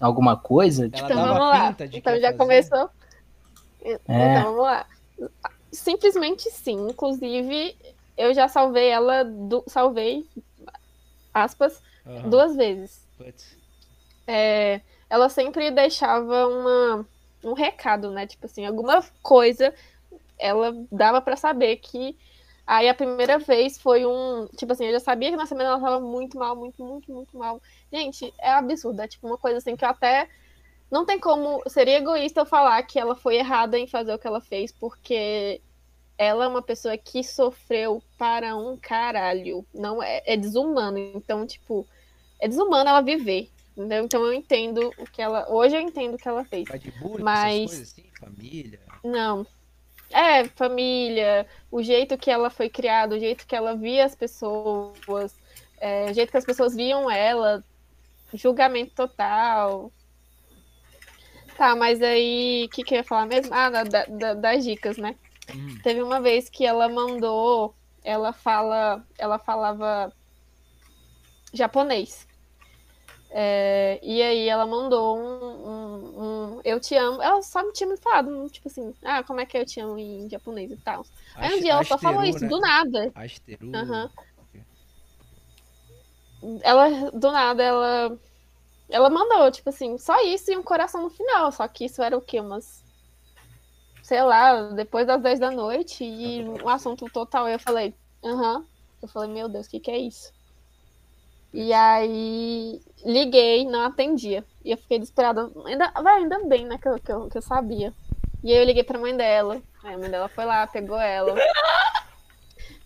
alguma 0.00 0.36
coisa? 0.36 0.84
Ela 0.84 0.90
Tipo, 0.92 1.06
Então 1.06 1.16
dava 1.16 1.38
vamos 1.38 1.48
lá. 1.58 1.68
pinta 1.68 1.84
de 1.86 1.92
que 1.92 1.98
Então 1.98 2.14
já 2.20 2.26
fazer? 2.28 2.38
começou. 2.38 2.90
É. 3.84 3.92
Então 3.94 4.44
vamos 4.44 4.62
lá. 4.62 4.86
Simplesmente 5.72 6.50
sim. 6.50 6.88
Inclusive, 6.88 7.76
eu 8.16 8.34
já 8.34 8.48
salvei 8.48 8.88
ela, 8.88 9.24
salvei, 9.66 10.26
aspas, 11.32 11.82
Aham. 12.06 12.30
duas 12.30 12.56
vezes. 12.56 13.06
É, 14.26 14.80
ela 15.08 15.28
sempre 15.28 15.70
deixava 15.70 16.46
uma, 16.46 17.08
um 17.44 17.52
recado, 17.54 18.10
né? 18.10 18.26
Tipo 18.26 18.46
assim, 18.46 18.66
alguma 18.66 19.02
coisa 19.22 19.74
ela 20.38 20.72
dava 20.90 21.20
pra 21.20 21.36
saber 21.36 21.76
que. 21.76 22.16
Aí 22.66 22.86
a 22.88 22.94
primeira 22.94 23.38
vez 23.38 23.78
foi 23.78 24.04
um. 24.04 24.46
Tipo 24.56 24.72
assim, 24.72 24.86
eu 24.86 24.92
já 24.92 25.00
sabia 25.00 25.30
que 25.30 25.36
na 25.36 25.46
semana 25.46 25.70
ela 25.70 25.80
tava 25.80 26.00
muito 26.00 26.38
mal, 26.38 26.54
muito, 26.54 26.84
muito, 26.84 27.10
muito 27.10 27.36
mal. 27.36 27.60
Gente, 27.92 28.32
é 28.38 28.50
absurdo. 28.50 29.00
É 29.00 29.08
tipo 29.08 29.26
uma 29.26 29.38
coisa 29.38 29.58
assim 29.58 29.74
que 29.76 29.84
eu 29.84 29.88
até. 29.88 30.28
Não 30.90 31.04
tem 31.04 31.18
como. 31.18 31.62
Seria 31.68 31.98
egoísta 31.98 32.40
eu 32.40 32.46
falar 32.46 32.82
que 32.82 32.98
ela 32.98 33.14
foi 33.14 33.36
errada 33.36 33.78
em 33.78 33.86
fazer 33.86 34.14
o 34.14 34.18
que 34.18 34.26
ela 34.26 34.40
fez, 34.40 34.72
porque 34.72 35.60
ela 36.16 36.44
é 36.44 36.48
uma 36.48 36.62
pessoa 36.62 36.96
que 36.96 37.22
sofreu 37.22 38.02
para 38.16 38.56
um 38.56 38.76
caralho. 38.76 39.64
Não 39.74 40.02
é, 40.02 40.22
é 40.26 40.36
desumano. 40.36 40.98
Então, 40.98 41.46
tipo, 41.46 41.86
é 42.40 42.48
desumano 42.48 42.88
ela 42.88 43.00
viver. 43.00 43.50
Entendeu? 43.76 44.04
Então 44.04 44.24
eu 44.24 44.32
entendo 44.32 44.92
o 44.98 45.04
que 45.04 45.22
ela. 45.22 45.46
Hoje 45.48 45.76
eu 45.76 45.80
entendo 45.80 46.14
o 46.14 46.18
que 46.18 46.26
ela 46.26 46.44
fez. 46.44 46.68
Bullying, 47.00 47.22
Mas- 47.22 47.70
coisas 47.70 47.92
assim, 47.92 48.06
família. 48.18 48.80
Não. 49.04 49.46
É, 50.10 50.44
família, 50.44 51.46
o 51.70 51.82
jeito 51.82 52.16
que 52.16 52.30
ela 52.30 52.50
foi 52.50 52.68
criada, 52.68 53.14
o 53.14 53.20
jeito 53.20 53.46
que 53.46 53.54
ela 53.54 53.76
via 53.76 54.04
as 54.04 54.16
pessoas, 54.16 55.36
é, 55.78 56.10
o 56.10 56.14
jeito 56.14 56.30
que 56.30 56.36
as 56.36 56.46
pessoas 56.46 56.74
viam 56.74 57.10
ela, 57.10 57.62
julgamento 58.34 58.94
total. 58.94 59.92
Tá, 61.58 61.74
mas 61.74 62.00
aí, 62.00 62.66
o 62.66 62.68
que, 62.68 62.84
que 62.84 62.94
eu 62.94 62.98
ia 62.98 63.04
falar 63.04 63.26
mesmo? 63.26 63.52
Ah, 63.52 63.68
da- 63.68 63.82
da- 63.82 64.04
da- 64.06 64.34
das 64.34 64.62
dicas, 64.64 64.96
né? 64.96 65.16
Hum. 65.52 65.76
Teve 65.82 66.00
uma 66.00 66.20
vez 66.20 66.48
que 66.48 66.64
ela 66.64 66.88
mandou, 66.88 67.74
ela 68.04 68.32
fala, 68.32 69.04
ela 69.18 69.40
falava 69.40 70.12
japonês. 71.52 72.28
É, 73.30 73.98
e 74.04 74.22
aí 74.22 74.48
ela 74.48 74.64
mandou 74.66 75.18
um, 75.18 75.68
um- 75.68 76.22
um 76.56 76.60
eu 76.64 76.78
te 76.78 76.94
amo. 76.94 77.20
Ela 77.20 77.42
só 77.42 77.64
me 77.66 77.72
tinha 77.72 77.88
me 77.90 77.96
falado, 77.96 78.48
tipo 78.50 78.68
assim, 78.68 78.94
ah, 79.04 79.24
como 79.24 79.40
é 79.40 79.44
que 79.44 79.58
eu 79.58 79.66
te 79.66 79.80
amo 79.80 79.98
em 79.98 80.30
japonês 80.30 80.70
e 80.70 80.76
tal. 80.76 81.04
Aí 81.34 81.56
um 81.56 81.60
dia 81.60 81.72
ela 81.72 81.82
só 81.82 81.98
falou 81.98 82.22
isso, 82.22 82.38
né? 82.40 82.48
do 82.48 82.60
nada. 82.60 83.12
Ashiteru. 83.16 83.74
Aham. 83.74 84.10
Ela, 86.62 87.10
do 87.10 87.32
nada, 87.32 87.62
ela. 87.64 88.18
Ela 88.88 89.10
mandou, 89.10 89.50
tipo 89.50 89.68
assim, 89.68 89.98
só 89.98 90.22
isso 90.24 90.50
e 90.50 90.56
um 90.56 90.62
coração 90.62 91.02
no 91.02 91.10
final. 91.10 91.52
Só 91.52 91.66
que 91.68 91.84
isso 91.84 92.02
era 92.02 92.16
o 92.16 92.20
quê? 92.20 92.40
Umas. 92.40 92.84
Sei 94.02 94.22
lá, 94.22 94.70
depois 94.70 95.06
das 95.06 95.20
10 95.20 95.38
da 95.38 95.50
noite 95.50 96.02
e 96.02 96.42
um 96.48 96.68
assunto 96.68 97.06
total. 97.12 97.48
Eu 97.48 97.58
falei, 97.58 97.94
aham. 98.24 98.64
Eu 99.02 99.08
falei, 99.08 99.30
meu 99.30 99.48
Deus, 99.48 99.66
o 99.66 99.70
que, 99.70 99.80
que 99.80 99.90
é 99.90 99.98
isso? 99.98 100.32
E 101.52 101.72
aí 101.72 102.80
liguei, 103.04 103.64
não 103.64 103.82
atendia. 103.82 104.44
E 104.64 104.70
eu 104.70 104.78
fiquei 104.78 104.98
desesperada. 104.98 105.50
Ainda, 105.66 105.90
vai, 106.02 106.18
ainda 106.18 106.44
bem, 106.44 106.64
né, 106.66 106.78
que 106.78 106.88
eu, 106.88 106.98
que, 106.98 107.12
eu, 107.12 107.28
que 107.28 107.38
eu 107.38 107.42
sabia. 107.42 107.94
E 108.42 108.52
aí 108.52 108.58
eu 108.58 108.64
liguei 108.64 108.82
pra 108.82 108.98
mãe 108.98 109.16
dela. 109.16 109.60
Aí 109.82 109.94
a 109.94 109.98
mãe 109.98 110.10
dela 110.10 110.28
foi 110.28 110.44
lá, 110.44 110.66
pegou 110.66 110.98
ela. 110.98 111.34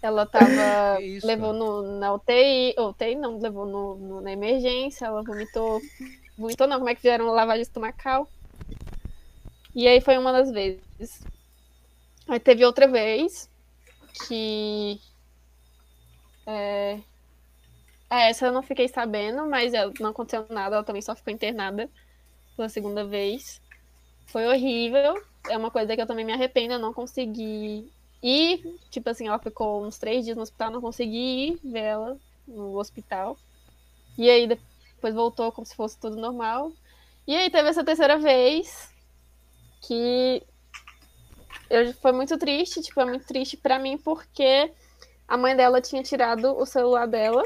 Ela 0.03 0.27
tava. 0.27 1.01
Isso, 1.01 1.27
levou 1.27 1.53
no, 1.53 1.99
na 1.99 2.13
UTI. 2.15 2.75
UTI 2.79 3.15
não, 3.17 3.39
levou 3.39 3.67
no, 3.67 3.97
no- 3.97 4.21
na 4.21 4.33
emergência. 4.33 5.07
Ela 5.07 5.23
vomitou. 5.25 5.81
Vomitou 6.37 6.67
não, 6.67 6.79
como 6.79 6.91
é 6.91 6.95
que 6.95 7.03
fizeram 7.03 7.27
lavagem 7.27 7.63
estomacal? 7.63 8.29
E 9.75 9.87
aí 9.89 10.01
foi 10.01 10.17
uma 10.19 10.33
das 10.33 10.51
vezes. 10.51 11.27
Aí 12.29 12.41
teve 12.41 12.65
outra 12.65 12.89
vez 12.89 13.49
que. 14.29 15.01
É, 16.47 17.03
é, 18.11 18.31
essa 18.31 18.47
eu 18.47 18.53
não 18.53 18.63
fiquei 18.63 18.89
sabendo, 18.89 19.49
mas 19.49 19.73
ela- 19.75 19.93
não 20.01 20.11
aconteceu 20.11 20.47
nada, 20.51 20.77
ela 20.77 20.85
também 20.85 21.03
só 21.03 21.15
ficou 21.17 21.33
internada 21.33 21.91
pela 22.57 22.69
segunda 22.69 23.07
vez. 23.07 23.63
Foi 24.27 24.47
horrível. 24.49 25.15
É 25.51 25.59
uma 25.59 25.71
coisa 25.71 25.95
que 25.97 26.03
eu 26.03 26.07
também 26.07 26.25
me 26.25 26.33
arrependo, 26.33 26.75
eu 26.75 26.81
não 26.81 26.95
consegui 26.95 27.93
ir. 28.23 28.79
Tipo 28.91 29.11
assim, 29.11 29.29
ela 29.29 29.39
ficou 29.39 29.85
uns 29.85 29.99
três 29.99 30.25
dias 30.25 30.37
no 30.37 30.43
hospital, 30.43 30.71
não 30.71 30.81
consegui 30.81 31.49
ir 31.49 31.61
ver 31.65 31.81
ela 31.81 32.19
no 32.47 32.79
hospital. 32.79 33.37
E 34.17 34.29
aí 34.31 34.47
depois 34.47 35.15
voltou 35.15 35.51
como 35.53 35.67
se 35.67 35.75
fosse 35.75 35.99
tudo 35.99 36.17
normal. 36.17 36.73
E 37.27 37.35
aí 37.35 37.51
teve 37.51 37.69
essa 37.69 37.85
terceira 37.85 38.19
vez 38.19 38.91
que 39.83 40.43
eu, 41.69 41.93
foi 41.95 42.13
muito 42.13 42.37
triste, 42.39 42.83
tipo, 42.83 43.01
é 43.01 43.05
muito 43.05 43.27
triste 43.27 43.57
pra 43.57 43.79
mim 43.79 43.97
porque 43.97 44.73
a 45.27 45.37
mãe 45.37 45.57
dela 45.57 45.81
tinha 45.81 46.03
tirado 46.03 46.57
o 46.57 46.67
celular 46.67 47.07
dela. 47.07 47.43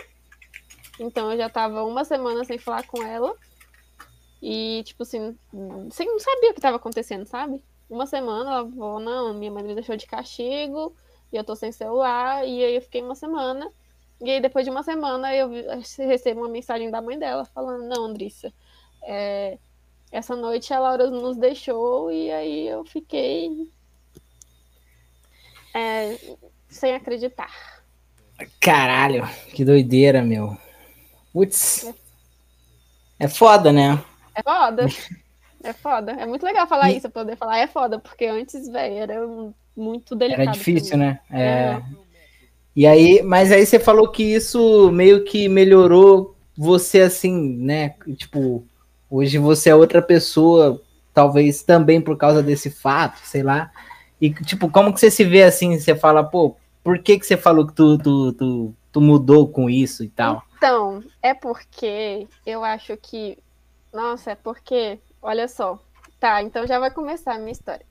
Então 0.98 1.31
eu 1.31 1.39
já 1.39 1.48
tava 1.48 1.85
uma 1.85 2.05
semana 2.05 2.44
sem 2.44 2.59
falar 2.59 2.86
com 2.86 3.03
ela. 3.03 3.35
E, 4.43 4.82
tipo 4.85 5.03
assim, 5.03 5.36
sem, 5.90 6.07
não 6.07 6.20
sabia 6.20 6.51
o 6.51 6.55
que 6.55 6.61
tava 6.61 6.77
acontecendo, 6.77 7.24
sabe? 7.27 7.62
Uma 7.89 8.07
semana 8.07 8.51
ela 8.51 8.71
falou, 8.71 9.01
não, 9.01 9.35
minha 9.35 9.51
mãe 9.51 9.63
me 9.63 9.75
deixou 9.75 9.97
de 9.97 10.07
castigo, 10.07 10.95
e 11.33 11.37
eu 11.37 11.45
tô 11.45 11.55
sem 11.55 11.71
celular, 11.71 12.47
e 12.47 12.65
aí 12.65 12.75
eu 12.75 12.83
fiquei 12.83 13.03
uma 13.03 13.15
semana. 13.15 13.71
E 14.21 14.31
aí 14.31 14.41
depois 14.41 14.65
de 14.65 14.71
uma 14.71 14.83
semana 14.83 15.35
eu 15.35 15.51
recebo 15.99 16.41
uma 16.41 16.49
mensagem 16.49 16.91
da 16.91 17.01
mãe 17.01 17.19
dela 17.19 17.45
falando, 17.45 17.85
não, 17.85 18.07
Andrissa, 18.07 18.53
é, 19.03 19.59
essa 20.11 20.35
noite 20.35 20.73
a 20.73 20.79
Laura 20.79 21.11
nos 21.11 21.37
deixou, 21.37 22.11
e 22.11 22.31
aí 22.33 22.67
eu 22.67 22.85
fiquei 22.85 23.71
é, 25.75 26.19
sem 26.69 26.95
acreditar. 26.95 27.53
Caralho, 28.61 29.27
que 29.55 29.65
doideira, 29.65 30.23
meu. 30.23 30.57
Putz. 31.33 31.93
É 33.19 33.29
foda, 33.29 33.73
né? 33.73 34.03
É 34.35 34.43
foda. 34.43 34.87
É 35.66 35.72
foda. 35.72 36.12
É 36.12 36.26
muito 36.26 36.44
legal 36.44 36.66
falar 36.66 36.90
E- 36.90 36.98
isso, 36.98 37.10
poder 37.10 37.36
falar 37.36 37.59
é 37.59 37.66
foda, 37.66 37.98
porque 37.98 38.26
antes, 38.26 38.68
velho, 38.68 38.94
era 38.97 39.26
muito 39.76 40.14
delicado. 40.14 40.43
Era 40.43 40.52
difícil, 40.52 40.97
né? 40.97 41.18
É. 41.30 41.43
É. 41.43 41.82
E 42.74 42.86
aí, 42.86 43.22
mas 43.22 43.51
aí 43.51 43.64
você 43.64 43.78
falou 43.78 44.09
que 44.09 44.22
isso 44.22 44.90
meio 44.93 45.24
que 45.24 45.48
melhorou 45.48 46.36
você 46.56 47.01
assim, 47.01 47.56
né? 47.56 47.94
Tipo, 48.16 48.64
hoje 49.10 49.38
você 49.38 49.70
é 49.70 49.74
outra 49.74 50.02
pessoa, 50.02 50.80
talvez 51.12 51.62
também 51.62 52.01
por 52.01 52.16
causa 52.16 52.43
desse 52.43 52.70
fato, 52.70 53.18
sei 53.24 53.43
lá. 53.43 53.70
E 54.20 54.30
tipo, 54.30 54.70
como 54.70 54.93
que 54.93 55.01
você 55.01 55.10
se 55.10 55.24
vê 55.24 55.43
assim? 55.43 55.78
Você 55.78 55.94
fala, 55.97 56.22
pô, 56.22 56.56
por 56.84 56.98
que 56.98 57.18
que 57.18 57.26
você 57.26 57.36
falou 57.36 57.66
que 57.66 57.72
tu, 57.74 57.98
tu, 57.98 58.32
tu, 58.34 58.74
tu 58.93 59.01
mudou 59.01 59.48
com 59.48 59.68
isso 59.70 60.05
e 60.05 60.09
tal? 60.09 60.43
Então, 60.56 61.02
é 61.22 61.34
porque 61.34 62.26
eu 62.44 62.64
acho 62.64 62.97
que. 62.97 63.38
Nossa, 63.93 64.32
é 64.32 64.34
porque. 64.34 64.98
Olha 65.27 65.48
só. 65.48 65.77
Tá, 66.20 66.40
então 66.40 66.65
já 66.69 66.78
vai 66.78 66.89
começar 66.89 67.35
a 67.35 67.39
minha 67.39 67.51
história. 67.51 67.85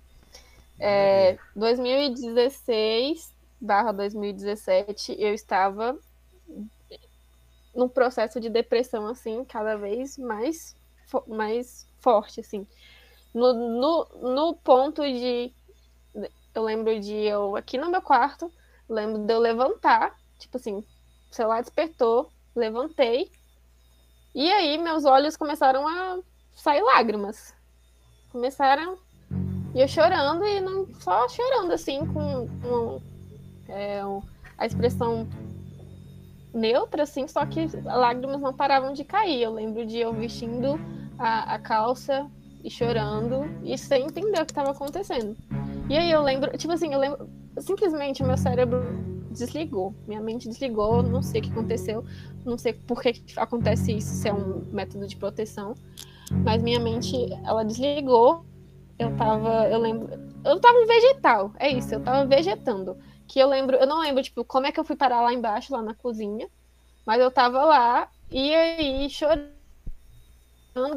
É, 0.80 1.38
2016 1.54 3.34
barra 3.60 3.92
2017, 3.92 5.18
eu 5.20 5.34
estava 5.34 6.00
num 7.76 7.90
processo 7.90 8.40
de 8.40 8.50
depressão, 8.50 9.06
assim, 9.08 9.44
cada 9.44 9.76
vez 9.76 10.18
mais, 10.18 10.78
mais 11.28 11.86
forte, 12.00 12.40
assim. 12.40 12.66
No, 13.34 13.54
no, 13.54 14.08
no 14.22 14.56
ponto 14.56 15.02
de. 15.02 15.54
Eu 16.54 16.64
lembro 16.64 16.98
de 17.02 17.14
eu 17.14 17.58
aqui 17.58 17.78
no 17.78 17.92
meu 17.92 18.02
quarto, 18.02 18.50
lembro 18.88 19.26
de 19.26 19.34
eu 19.34 19.40
levantar, 19.40 20.18
tipo 20.40 20.56
assim, 20.56 20.86
o 21.30 21.36
celular 21.36 21.60
despertou, 21.60 22.32
levantei. 22.56 23.30
E 24.34 24.50
aí 24.50 24.78
meus 24.78 25.04
olhos 25.04 25.36
começaram 25.36 25.86
a 25.86 26.18
sair 26.66 26.82
lágrimas. 26.82 27.54
Começaram 28.32 28.98
e 29.76 29.82
eu 29.82 29.88
chorando 29.88 30.44
e 30.44 30.60
não 30.60 30.88
só 31.00 31.30
chorando 31.30 31.72
assim 31.72 32.04
com, 32.08 32.50
é, 33.70 34.02
a 34.58 34.66
expressão 34.66 35.28
neutra, 36.52 37.04
assim, 37.04 37.28
só 37.28 37.46
que 37.46 37.68
lágrimas 37.84 38.42
não 38.42 38.52
paravam 38.52 38.94
de 38.94 39.04
cair. 39.04 39.44
Eu 39.44 39.54
lembro 39.54 39.86
de 39.86 39.98
eu 40.00 40.12
vestindo 40.12 40.80
a, 41.20 41.54
a 41.54 41.60
calça 41.60 42.26
e 42.64 42.72
chorando 42.72 43.46
e 43.64 43.78
sem 43.78 44.06
entender 44.06 44.42
o 44.42 44.46
que 44.46 44.52
estava 44.52 44.72
acontecendo. 44.72 45.38
E 45.88 45.96
aí 45.96 46.10
eu 46.10 46.24
lembro, 46.24 46.58
tipo 46.58 46.74
assim, 46.74 46.92
eu 46.92 47.00
lembro, 47.00 47.30
simplesmente 47.60 48.24
o 48.24 48.26
meu 48.26 48.38
cérebro 48.38 48.82
desligou, 49.30 49.94
minha 50.08 50.22
mente 50.22 50.50
desligou, 50.50 51.04
não 51.04 51.22
sei 51.22 51.42
o 51.42 51.44
que 51.44 51.52
aconteceu, 51.52 52.04
não 52.44 52.58
sei 52.58 52.74
por 52.74 53.04
que 53.04 53.22
acontece 53.36 53.92
isso, 53.98 54.16
se 54.16 54.28
é 54.30 54.34
um 54.34 54.66
método 54.72 55.06
de 55.06 55.16
proteção, 55.16 55.76
mas 56.32 56.62
minha 56.62 56.80
mente, 56.80 57.16
ela 57.44 57.64
desligou, 57.64 58.46
eu 58.98 59.16
tava, 59.18 59.68
eu 59.68 59.80
lembro, 59.80 60.10
eu 60.44 60.60
tava 60.60 60.78
em 60.80 60.86
vegetal, 60.86 61.52
é 61.58 61.70
isso, 61.70 61.96
eu 61.96 62.04
tava 62.04 62.26
vegetando, 62.26 62.98
que 63.28 63.40
eu 63.40 63.48
lembro, 63.48 63.76
eu 63.78 63.88
não 63.88 64.00
lembro, 64.00 64.24
tipo, 64.24 64.44
como 64.46 64.68
é 64.68 64.72
que 64.72 64.80
eu 64.80 64.86
fui 64.86 64.96
parar 64.96 65.22
lá 65.22 65.34
embaixo, 65.34 65.74
lá 65.74 65.82
na 65.82 65.94
cozinha, 65.94 66.48
mas 67.06 67.20
eu 67.20 67.32
tava 67.32 67.64
lá, 67.64 68.10
e 68.32 68.54
aí 68.54 69.10
chorando, 69.10 69.52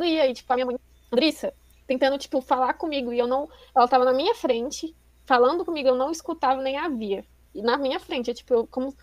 e 0.05 0.21
aí, 0.21 0.33
tipo, 0.35 0.53
a 0.53 0.57
minha 0.57 0.67
mãe, 0.67 0.77
Andrissa, 1.13 1.53
tentando, 1.87 2.19
tipo, 2.19 2.41
falar 2.41 2.75
comigo, 2.75 3.13
e 3.13 3.19
eu 3.19 3.27
não, 3.27 3.49
ela 3.75 3.89
tava 3.89 4.05
na 4.05 4.13
minha 4.13 4.35
frente, 4.35 4.95
falando 5.29 5.63
comigo, 5.63 5.89
eu 5.89 5.95
não 5.95 6.11
escutava 6.11 6.63
nem 6.63 6.77
via. 6.97 7.25
E 7.55 7.61
na 7.61 7.77
minha 7.77 8.01
frente, 8.01 8.31
é 8.31 8.35
tipo, 8.35 8.55
eu, 8.55 8.67
como. 8.67 8.95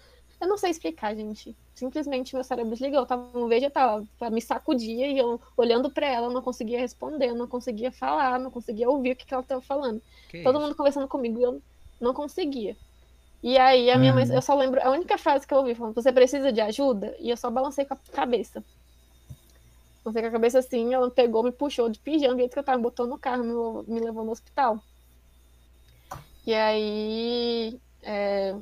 Eu 0.46 0.50
não 0.50 0.60
sei 0.60 0.70
explicar, 0.70 1.16
gente. 1.16 1.58
Simplesmente 1.74 2.36
meu 2.36 2.44
cérebro 2.44 2.72
desligou. 2.72 3.00
Eu 3.00 3.06
tava 3.08 3.28
no 3.34 3.48
vegetal, 3.48 4.06
ela 4.22 4.30
me 4.30 4.40
sacudia 4.40 5.08
e 5.08 5.18
eu, 5.18 5.42
olhando 5.58 5.90
pra 5.90 6.06
ela, 6.06 6.28
eu 6.28 6.32
não 6.32 6.42
conseguia 6.42 6.80
responder, 6.80 7.30
eu 7.30 7.36
não 7.36 7.48
conseguia 7.48 7.92
falar, 7.92 8.40
não 8.40 8.52
conseguia 8.52 8.88
ouvir 8.88 9.14
o 9.14 9.16
que, 9.16 9.26
que 9.26 9.34
ela 9.34 9.42
tava 9.42 9.62
falando. 9.62 10.00
Que 10.30 10.44
Todo 10.44 10.58
isso? 10.58 10.64
mundo 10.64 10.76
conversando 10.76 11.08
comigo 11.08 11.40
e 11.40 11.44
eu 11.44 11.60
não 12.00 12.14
conseguia. 12.14 12.78
E 13.42 13.58
aí 13.58 13.90
a 13.90 13.98
minha 13.98 14.14
mãe, 14.14 14.28
eu 14.32 14.42
só 14.42 14.56
lembro, 14.56 14.80
a 14.84 14.92
única 14.92 15.18
frase 15.18 15.48
que 15.48 15.54
eu 15.54 15.58
ouvi 15.58 15.74
falando, 15.74 15.96
você 15.96 16.12
precisa 16.12 16.54
de 16.54 16.62
ajuda? 16.62 17.16
E 17.20 17.32
eu 17.32 17.38
só 17.38 17.50
balancei 17.50 17.84
com 17.84 17.96
a 17.96 17.98
cabeça. 18.14 18.64
Balancei 20.04 20.22
com 20.22 20.28
a 20.28 20.32
cabeça 20.32 20.60
assim, 20.60 20.94
ela 20.94 21.10
pegou, 21.10 21.42
me 21.42 21.52
puxou 21.52 21.90
de 21.90 21.98
pijama, 21.98 22.36
do 22.36 22.40
jeito 22.40 22.54
que 22.54 22.60
eu 22.60 22.64
tava, 22.64 22.78
me 22.78 22.84
botou 22.84 23.08
no 23.08 23.18
carro, 23.18 23.44
me 23.44 23.50
levou, 23.50 23.84
me 23.88 24.00
levou 24.00 24.24
no 24.24 24.32
hospital. 24.32 24.80
E 26.46 26.54
aí 26.54 27.80
é, 28.04 28.56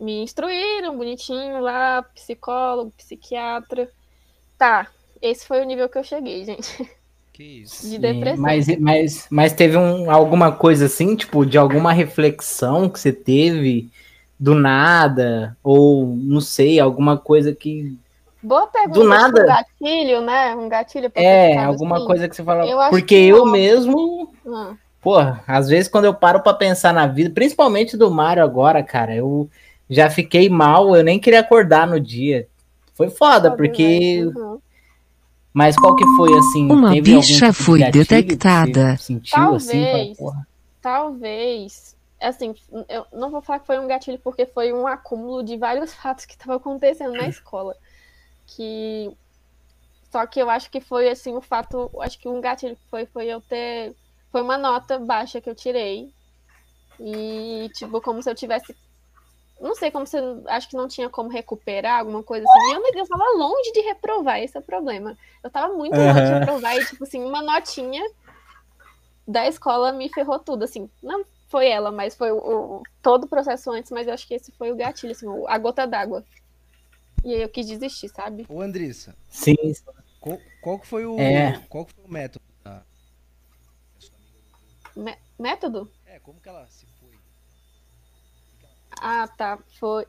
me 0.00 0.22
instruíram 0.22 0.96
bonitinho 0.96 1.60
lá, 1.60 2.02
psicólogo, 2.14 2.92
psiquiatra. 2.96 3.90
Tá, 4.58 4.88
esse 5.22 5.46
foi 5.46 5.60
o 5.62 5.64
nível 5.66 5.88
que 5.88 5.98
eu 5.98 6.04
cheguei, 6.04 6.44
gente, 6.44 6.90
Que 7.32 7.42
isso? 7.44 7.82
de 7.88 7.98
Sim, 7.98 8.00
depressão. 8.00 8.42
Mas, 8.42 8.66
mas, 8.78 9.26
mas 9.30 9.52
teve 9.52 9.76
um, 9.76 10.10
alguma 10.10 10.52
coisa 10.52 10.86
assim, 10.86 11.14
tipo, 11.16 11.46
de 11.46 11.56
alguma 11.56 11.92
reflexão 11.92 12.88
que 12.88 12.98
você 12.98 13.12
teve 13.12 13.90
do 14.38 14.54
nada? 14.54 15.56
Ou, 15.62 16.06
não 16.16 16.40
sei, 16.40 16.80
alguma 16.80 17.16
coisa 17.16 17.54
que. 17.54 17.96
Boa 18.42 18.66
pergunta. 18.66 19.00
Do 19.00 19.04
nada. 19.04 19.28
tipo, 19.28 19.42
Um 19.42 19.46
gatilho, 19.46 20.20
né? 20.22 20.54
Um 20.56 20.68
gatilho 20.68 21.10
pra 21.10 21.22
É, 21.22 21.54
alguma 21.56 21.96
assim. 21.96 22.06
coisa 22.06 22.28
que 22.28 22.36
você 22.36 22.42
fala. 22.44 22.66
Eu 22.66 22.78
Porque 22.90 23.06
que 23.06 23.28
eu 23.28 23.44
não. 23.44 23.52
mesmo. 23.52 24.34
Ah, 24.46 24.76
Porra, 25.00 25.42
às 25.46 25.68
vezes 25.68 25.88
quando 25.88 26.04
eu 26.04 26.14
paro 26.14 26.42
pra 26.42 26.52
pensar 26.52 26.92
na 26.92 27.06
vida, 27.06 27.30
principalmente 27.30 27.96
do 27.96 28.10
Mário 28.10 28.42
agora, 28.42 28.82
cara, 28.82 29.14
eu 29.14 29.48
já 29.90 30.08
fiquei 30.08 30.48
mal, 30.48 30.94
eu 30.94 31.02
nem 31.02 31.18
queria 31.18 31.40
acordar 31.40 31.86
no 31.86 31.98
dia. 31.98 32.48
Foi 32.94 33.10
foda, 33.10 33.50
porque. 33.50 34.24
Uhum. 34.24 34.58
Mas 35.52 35.76
qual 35.76 35.96
que 35.96 36.04
foi 36.16 36.32
assim? 36.38 36.70
Uma 36.70 36.92
teve 36.92 37.10
algum 37.10 37.26
bicha 37.26 37.46
tipo 37.46 37.58
de 37.58 37.64
foi 37.64 37.78
você 37.80 37.90
detectada. 37.90 38.96
Sentiu 38.98 39.54
assim? 39.54 39.82
Fala, 39.82 39.90
Talvez. 39.90 40.18
porra. 40.18 40.48
Talvez. 40.80 41.96
Assim, 42.20 42.54
eu 42.88 43.06
não 43.12 43.30
vou 43.30 43.40
falar 43.40 43.58
que 43.58 43.66
foi 43.66 43.78
um 43.80 43.88
gatilho, 43.88 44.20
porque 44.22 44.46
foi 44.46 44.72
um 44.72 44.86
acúmulo 44.86 45.42
de 45.42 45.56
vários 45.56 45.92
fatos 45.94 46.24
que 46.24 46.34
estavam 46.34 46.56
acontecendo 46.56 47.14
na 47.14 47.26
escola. 47.28 47.74
Que. 48.46 49.10
Só 50.12 50.26
que 50.26 50.40
eu 50.40 50.50
acho 50.50 50.70
que 50.70 50.80
foi 50.80 51.08
assim, 51.08 51.34
o 51.34 51.40
fato. 51.40 51.90
Acho 52.00 52.18
que 52.18 52.28
um 52.28 52.40
gatilho 52.40 52.76
que 52.76 52.88
foi 52.88 53.06
foi 53.06 53.26
eu 53.26 53.40
ter. 53.40 53.94
Foi 54.30 54.42
uma 54.42 54.56
nota 54.56 54.98
baixa 54.98 55.40
que 55.40 55.50
eu 55.50 55.54
tirei. 55.54 56.12
E, 57.00 57.70
tipo, 57.74 58.00
como 58.00 58.22
se 58.22 58.30
eu 58.30 58.34
tivesse. 58.34 58.76
Não 59.60 59.74
sei, 59.74 59.90
como 59.90 60.06
se. 60.06 60.16
Acho 60.46 60.68
que 60.70 60.76
não 60.76 60.88
tinha 60.88 61.10
como 61.10 61.28
recuperar 61.28 62.00
alguma 62.00 62.22
coisa 62.22 62.46
assim. 62.48 62.58
E 62.70 62.74
eu, 62.74 62.82
eu 63.02 63.06
tava 63.08 63.24
longe 63.36 63.72
de 63.72 63.80
reprovar, 63.80 64.40
esse 64.40 64.56
é 64.56 64.60
o 64.60 64.62
problema. 64.62 65.16
Eu 65.44 65.50
tava 65.50 65.74
muito 65.74 65.94
longe 65.96 66.24
de 66.24 66.32
reprovar 66.38 66.76
e, 66.76 66.86
tipo 66.86 67.04
assim, 67.04 67.22
uma 67.22 67.42
notinha 67.42 68.02
da 69.28 69.46
escola 69.46 69.92
me 69.92 70.08
ferrou 70.08 70.38
tudo, 70.38 70.64
assim. 70.64 70.88
Não 71.02 71.24
foi 71.48 71.68
ela, 71.68 71.92
mas 71.92 72.14
foi 72.16 72.32
o, 72.32 72.38
o- 72.38 72.82
todo 73.02 73.24
o 73.24 73.28
processo 73.28 73.70
antes, 73.70 73.90
mas 73.90 74.06
eu 74.06 74.14
acho 74.14 74.26
que 74.26 74.34
esse 74.34 74.50
foi 74.52 74.72
o 74.72 74.76
gatilho, 74.76 75.12
assim, 75.12 75.26
o- 75.26 75.46
a 75.46 75.58
gota 75.58 75.86
d'água. 75.86 76.24
E 77.24 77.34
aí 77.34 77.42
eu 77.42 77.48
quis 77.48 77.66
desistir, 77.66 78.08
sabe? 78.08 78.46
Ô, 78.48 78.62
Andrissa, 78.62 79.14
Sim, 79.28 79.54
qual, 80.18 80.38
qual 80.62 80.78
foi 80.82 81.04
o. 81.04 81.18
É. 81.20 81.60
Qual 81.68 81.86
foi 81.86 82.04
o 82.04 82.10
método? 82.10 82.42
Mé- 84.96 85.18
método? 85.38 85.90
É, 86.06 86.18
como 86.18 86.40
que 86.40 86.48
ela 86.48 86.66
se? 86.68 86.86
Ah, 89.00 89.26
tá. 89.28 89.58
Foi. 89.78 90.06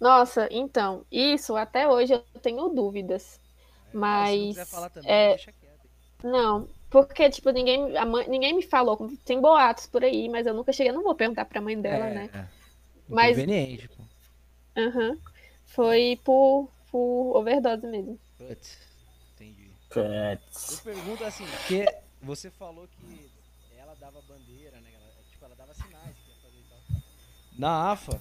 Nossa, 0.00 0.48
então, 0.50 1.04
isso 1.10 1.56
até 1.56 1.88
hoje 1.88 2.12
eu 2.14 2.20
tenho 2.40 2.68
dúvidas. 2.68 3.22
Se 3.22 3.94
não 3.94 4.00
Mas. 4.00 4.40
quiser 4.48 4.66
falar 4.66 4.90
também, 4.90 5.10
é, 5.10 5.28
deixa 5.30 5.52
quieto. 5.52 5.88
Não, 6.24 6.68
porque, 6.90 7.28
tipo, 7.30 7.50
ninguém, 7.50 7.96
a 7.96 8.04
mãe, 8.04 8.28
ninguém 8.28 8.54
me 8.54 8.62
falou. 8.62 9.10
Tem 9.24 9.40
boatos 9.40 9.86
por 9.86 10.04
aí, 10.04 10.28
mas 10.28 10.46
eu 10.46 10.54
nunca 10.54 10.72
cheguei. 10.72 10.90
Eu 10.90 10.94
não 10.96 11.02
vou 11.02 11.14
perguntar 11.14 11.44
pra 11.44 11.60
mãe 11.60 11.80
dela, 11.80 12.06
é, 12.06 12.14
né? 12.14 12.30
É. 12.34 12.46
Mas- 13.08 13.36
Inconveniente, 13.38 13.88
pô. 13.88 14.02
Aham. 14.76 15.18
Foi 15.66 16.18
por, 16.24 16.68
por 16.90 17.36
overdose 17.36 17.86
mesmo. 17.86 18.18
Putz, 18.38 18.78
entendi. 19.34 19.70
Putz. 19.88 20.78
Eu 20.84 20.92
pergunto 20.94 21.24
assim, 21.24 21.46
porque 21.46 21.86
você 22.20 22.50
falou 22.50 22.86
que 22.88 23.30
ela 23.78 23.94
dava 23.94 24.20
bandeira, 24.22 24.78
né? 24.80 24.90
Ela, 24.94 25.12
tipo, 25.30 25.44
ela 25.44 25.54
dava 25.54 25.72
sinais 25.74 26.14
que 26.16 26.28
ia 26.30 26.36
fazer 26.42 26.58
e 26.58 26.64
tal. 26.68 26.78
Na 27.62 27.92
AFA, 27.92 28.20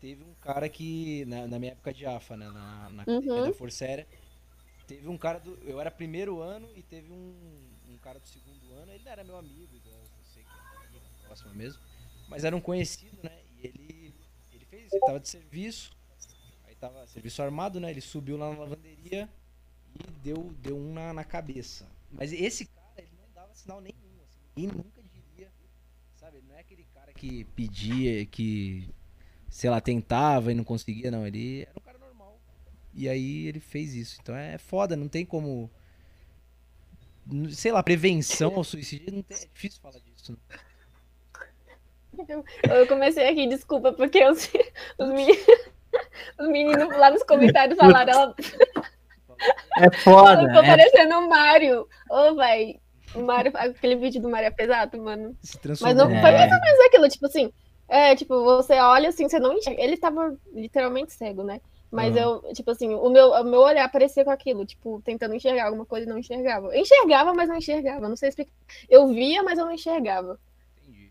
teve 0.00 0.24
um 0.24 0.34
cara 0.40 0.68
que, 0.68 1.24
na, 1.26 1.46
na 1.46 1.58
minha 1.60 1.72
época 1.72 1.92
de 1.94 2.04
AFA, 2.06 2.36
né? 2.36 2.46
Na, 2.50 2.90
na 2.90 3.04
Uhum. 3.06 3.44
da 3.44 3.52
Força 3.52 3.84
Aérea, 3.84 4.06
teve 4.86 5.06
um 5.08 5.16
cara 5.16 5.38
do. 5.38 5.56
Eu 5.62 5.80
era 5.80 5.90
primeiro 5.92 6.40
ano 6.40 6.68
e 6.74 6.82
teve 6.82 7.12
um, 7.12 7.32
um 7.88 7.96
cara 7.98 8.18
do 8.18 8.26
segundo 8.26 8.72
ano, 8.72 8.90
ele 8.92 9.08
era 9.08 9.22
meu 9.22 9.36
amigo, 9.36 9.76
igual 9.76 10.00
você 10.24 10.40
que 10.40 10.48
é 10.50 10.86
amigo, 10.86 11.04
próximo 11.24 11.54
mesmo, 11.54 11.80
mas 12.28 12.42
era 12.44 12.56
um 12.56 12.60
conhecido, 12.60 13.16
né? 13.22 13.38
E 13.58 13.66
ele, 13.68 14.14
ele 14.52 14.64
fez 14.64 14.92
ele 14.92 15.00
tava 15.06 15.20
de 15.20 15.28
serviço, 15.28 15.92
aí 16.64 16.74
tava 16.74 17.06
serviço 17.06 17.40
armado, 17.42 17.78
né? 17.78 17.90
Ele 17.92 18.00
subiu 18.00 18.36
lá 18.36 18.50
na 18.52 18.58
lavanderia 18.58 19.28
e 19.94 20.10
deu, 20.20 20.52
deu 20.60 20.76
um 20.76 20.92
na, 20.92 21.12
na 21.12 21.24
cabeça. 21.24 21.86
Mas 22.10 22.32
esse 22.32 22.66
cara, 22.66 22.94
ele 22.98 23.12
não 23.16 23.30
dava 23.32 23.54
sinal 23.54 23.80
nenhum, 23.80 24.20
assim, 24.24 24.40
ninguém 24.56 24.76
nunca 24.76 25.00
diria, 25.02 25.52
sabe? 26.16 26.38
Ele 26.38 26.46
não 26.48 26.56
é 26.56 26.60
aquele 26.60 26.84
cara 26.92 27.08
que 27.20 27.44
pedia, 27.54 28.24
que, 28.24 28.88
sei 29.50 29.68
lá, 29.68 29.78
tentava 29.80 30.50
e 30.50 30.54
não 30.54 30.64
conseguia, 30.64 31.10
não. 31.10 31.26
Ele 31.26 31.62
era 31.68 31.72
um 31.78 31.82
cara 31.82 31.98
normal. 31.98 32.40
E 32.94 33.08
aí 33.08 33.46
ele 33.46 33.60
fez 33.60 33.94
isso. 33.94 34.18
Então 34.22 34.34
é 34.34 34.56
foda, 34.56 34.96
não 34.96 35.06
tem 35.08 35.24
como. 35.26 35.70
sei 37.50 37.70
lá, 37.72 37.82
prevenção 37.82 38.54
ao 38.56 38.64
suicídio, 38.64 39.12
não 39.12 39.22
tem- 39.22 39.36
é 39.36 39.46
difícil 39.52 39.80
falar 39.82 39.98
disso. 40.00 40.32
né? 40.32 40.38
Eu 42.68 42.86
comecei 42.88 43.28
aqui, 43.28 43.46
desculpa, 43.48 43.92
porque 43.92 44.24
os, 44.26 44.50
os, 44.98 45.08
meninos, 45.08 45.46
os 46.38 46.48
meninos 46.48 46.88
lá 46.96 47.10
nos 47.10 47.22
comentários 47.22 47.78
falaram, 47.78 48.12
ela 48.12 48.34
É 49.78 49.90
foda. 49.98 50.46
ficou 50.48 50.62
É, 50.62 50.66
parecendo 50.66 51.18
o 51.18 51.28
Mario. 51.28 51.86
Ô, 52.10 52.34
véi, 52.34 52.76
o 52.76 52.79
Mario, 53.16 53.52
aquele 53.54 53.96
vídeo 53.96 54.20
do 54.20 54.28
Mario 54.28 54.48
é 54.48 54.50
pesado, 54.50 55.00
mano. 55.02 55.36
Se 55.42 55.58
Mas 55.80 55.96
não 55.96 56.10
É. 56.10 56.20
foi 56.20 56.30
mais 56.32 56.52
ou 56.52 56.60
menos 56.60 56.80
aquilo, 56.86 57.08
tipo 57.08 57.26
assim, 57.26 57.52
é, 57.88 58.14
tipo, 58.14 58.44
você 58.44 58.74
olha 58.74 59.08
assim, 59.08 59.28
você 59.28 59.38
não 59.38 59.52
enxerga. 59.52 59.82
Ele 59.82 59.96
tava 59.96 60.36
literalmente 60.52 61.12
cego, 61.12 61.42
né? 61.42 61.60
Mas 61.90 62.16
Aham. 62.16 62.40
eu, 62.46 62.52
tipo 62.54 62.70
assim, 62.70 62.94
o 62.94 63.10
meu, 63.10 63.30
o 63.30 63.42
meu 63.44 63.60
olhar 63.60 63.90
parecia 63.90 64.24
com 64.24 64.30
aquilo, 64.30 64.64
tipo, 64.64 65.02
tentando 65.04 65.34
enxergar 65.34 65.66
alguma 65.66 65.84
coisa 65.84 66.06
e 66.06 66.08
não 66.08 66.18
enxergava. 66.18 66.68
Eu 66.68 66.80
enxergava, 66.80 67.34
mas 67.34 67.48
não 67.48 67.56
enxergava. 67.56 68.08
Não 68.08 68.14
sei 68.16 68.28
explicar. 68.28 68.52
Eu 68.88 69.08
via, 69.08 69.42
mas 69.42 69.58
eu 69.58 69.64
não 69.64 69.72
enxergava. 69.72 70.38
Entendi. 70.80 71.10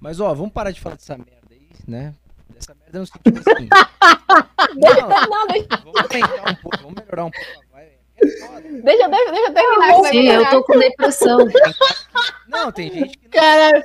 Mas 0.00 0.18
ó, 0.18 0.34
vamos 0.34 0.52
parar 0.52 0.72
de 0.72 0.80
falar 0.80 0.96
dessa 0.96 1.16
merda 1.16 1.46
aí, 1.52 1.68
né? 1.86 2.14
Dessa 2.48 2.74
merda 2.74 2.98
no 2.98 3.06
sentido 3.06 3.38
assim. 3.48 3.68
Deixa, 4.76 5.00
Não. 5.00 5.08
não, 5.28 5.46
deixa, 5.48 5.68
Vamos 5.82 6.00
aumentar 6.00 6.50
um 6.50 6.54
pouco, 6.56 6.76
vamos 6.78 6.94
melhorar 6.94 7.24
um 7.24 7.30
pouco. 7.30 7.64
Deixa, 8.20 9.08
deixa, 9.08 9.32
deixa 9.32 9.48
eu 9.48 9.54
terminar. 9.54 10.00
vai 10.00 10.10
Sim, 10.10 10.28
eu 10.28 10.50
tô 10.50 10.62
com 10.64 10.78
depressão. 10.78 11.38
Não, 12.48 12.70
tem 12.72 12.90
gente 12.92 13.18
que 13.18 13.28
não. 13.38 13.82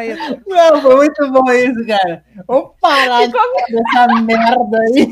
Eu- 0.00 0.40
não, 0.46 0.82
foi 0.82 0.96
muito 0.96 1.30
bom 1.32 1.52
isso, 1.52 1.86
cara. 1.86 2.24
Vamos 2.46 2.72
parar 2.80 3.26
dessa 3.28 4.06
merda 4.22 4.78
aí. 4.80 5.02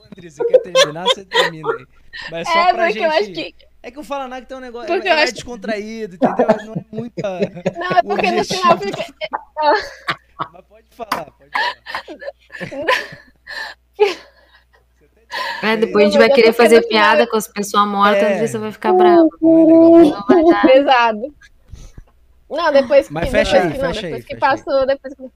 Ô, 0.00 0.04
André, 0.06 0.30
você 0.30 0.44
quer 0.46 0.58
terminar? 0.60 1.04
Você 1.04 1.24
termina 1.26 1.68
aí. 1.70 1.86
Mas 2.30 2.48
só 2.48 2.58
É, 2.58 2.72
pra 2.72 2.86
porque 2.86 2.92
gente. 3.00 3.04
eu 3.04 3.10
acho 3.10 3.32
que. 3.32 3.54
É 3.80 3.90
que 3.92 3.98
o 4.00 4.02
Falanac 4.02 4.46
tem 4.46 4.56
um 4.56 4.60
negócio. 4.60 4.88
Porque 4.88 5.08
é, 5.08 5.22
é 5.22 5.30
descontraído, 5.30 6.16
entendeu? 6.16 6.46
Não 6.66 6.74
é 6.74 6.84
muita. 6.90 7.40
Não, 7.78 7.96
é 7.98 8.02
porque 8.02 8.30
no 8.32 8.44
final 8.44 8.78
fica. 8.78 9.04
Mas 10.52 10.64
pode 10.68 10.86
falar, 10.90 11.30
pode 11.30 11.50
falar. 11.50 12.86
É, 15.62 15.76
depois 15.76 16.04
a 16.04 16.06
gente 16.08 16.14
Não, 16.18 16.20
vai 16.20 16.30
é 16.30 16.34
querer 16.34 16.46
porque 16.48 16.62
fazer 16.62 16.76
no 16.76 16.82
final- 16.88 17.02
piada 17.02 17.26
com 17.26 17.36
as 17.36 17.48
pessoas 17.48 17.86
mortas, 17.88 18.22
É. 18.22 18.26
a 18.26 18.34
Andressa 18.36 18.58
vai 18.58 18.72
ficar 18.72 18.92
brava. 18.92 19.28
Não 19.40 20.00
é 20.00 20.04
legal. 20.04 20.10
Não 20.10 20.26
vai 20.26 20.44
dar. 20.44 20.62
pesado. 20.62 21.34
Não, 22.50 22.72
depois 22.72 23.06
que, 23.08 23.12
Mas 23.12 23.28
fecha 23.28 23.52
depois 23.52 23.64
aí, 23.66 23.72
que, 23.72 23.78
não, 23.82 23.88
fecha 23.88 24.02
depois 24.02 24.22
aí, 24.22 24.28
que 24.28 24.36
passou, 24.36 24.86
depois 24.86 25.14
que, 25.14 25.30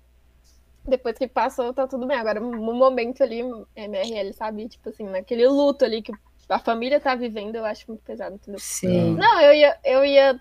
depois 0.88 1.18
que 1.18 1.28
passou, 1.28 1.74
tá 1.74 1.86
tudo 1.86 2.06
bem. 2.06 2.16
Agora, 2.16 2.40
no 2.40 2.72
momento 2.72 3.22
ali, 3.22 3.42
MRL, 3.76 4.32
sabe? 4.32 4.66
Tipo 4.68 4.88
assim, 4.88 5.04
naquele 5.04 5.46
luto 5.46 5.84
ali 5.84 6.00
que 6.00 6.12
a 6.48 6.58
família 6.58 6.98
tá 6.98 7.14
vivendo, 7.14 7.56
eu 7.56 7.64
acho 7.66 7.84
muito 7.88 8.02
pesado, 8.02 8.34
entendeu? 8.36 8.58
Sim. 8.58 9.14
Não, 9.14 9.40
eu 9.42 9.52
ia, 9.52 9.76
eu 9.84 10.04
ia 10.04 10.40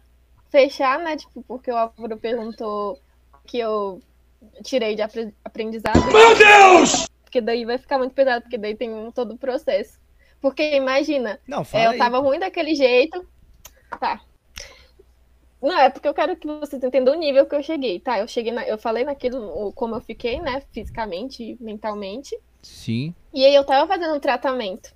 fechar, 0.50 0.98
né? 1.00 1.18
Tipo, 1.18 1.44
porque 1.46 1.70
o 1.72 1.76
Álvaro 1.76 2.18
perguntou 2.18 2.98
que 3.46 3.60
eu 3.60 4.02
tirei 4.64 4.96
de 4.96 5.02
apre- 5.02 5.34
aprendizado. 5.44 6.00
Meu 6.12 6.36
Deus! 6.38 7.06
Porque 7.32 7.40
daí 7.40 7.64
vai 7.64 7.78
ficar 7.78 7.98
muito 7.98 8.14
pesado, 8.14 8.42
porque 8.42 8.58
daí 8.58 8.76
tem 8.76 8.94
um, 8.94 9.10
todo 9.10 9.36
o 9.36 9.38
processo. 9.38 9.98
Porque 10.42 10.76
imagina, 10.76 11.40
Não, 11.48 11.66
é, 11.72 11.88
eu 11.88 11.98
tava 11.98 12.20
ruim 12.20 12.38
daquele 12.38 12.76
jeito. 12.76 13.26
Tá. 13.90 14.22
Não, 15.62 15.80
é 15.80 15.90
porque 15.90 16.10
eu 16.10 16.14
quero 16.14 16.36
que 16.36 16.46
vocês 16.46 16.84
entendam 16.84 17.16
o 17.16 17.18
nível 17.18 17.46
que 17.46 17.56
eu 17.56 17.64
cheguei, 17.64 18.02
tá? 18.02 18.20
Eu 18.20 18.28
cheguei 18.28 18.52
na, 18.52 18.68
eu 18.68 18.78
falei 18.78 19.06
naquilo, 19.06 19.72
como 19.72 19.96
eu 19.96 20.02
fiquei, 20.02 20.42
né, 20.42 20.62
fisicamente 20.74 21.42
e 21.42 21.64
mentalmente. 21.64 22.38
Sim. 22.62 23.16
E 23.34 23.46
aí 23.46 23.56
eu 23.56 23.64
tava 23.64 23.88
fazendo 23.88 24.14
um 24.14 24.20
tratamento. 24.20 24.94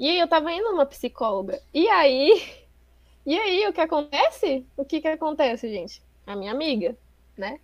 E 0.00 0.08
aí 0.08 0.18
eu 0.18 0.26
tava 0.26 0.50
indo 0.50 0.72
numa 0.72 0.84
psicóloga. 0.84 1.60
E 1.72 1.88
aí, 1.90 2.42
e 3.24 3.38
aí 3.38 3.68
o 3.68 3.72
que 3.72 3.80
acontece? 3.80 4.66
O 4.76 4.84
que 4.84 5.00
que 5.00 5.06
acontece, 5.06 5.68
gente? 5.68 6.02
A 6.26 6.34
minha 6.34 6.50
amiga, 6.50 6.96
né? 7.36 7.60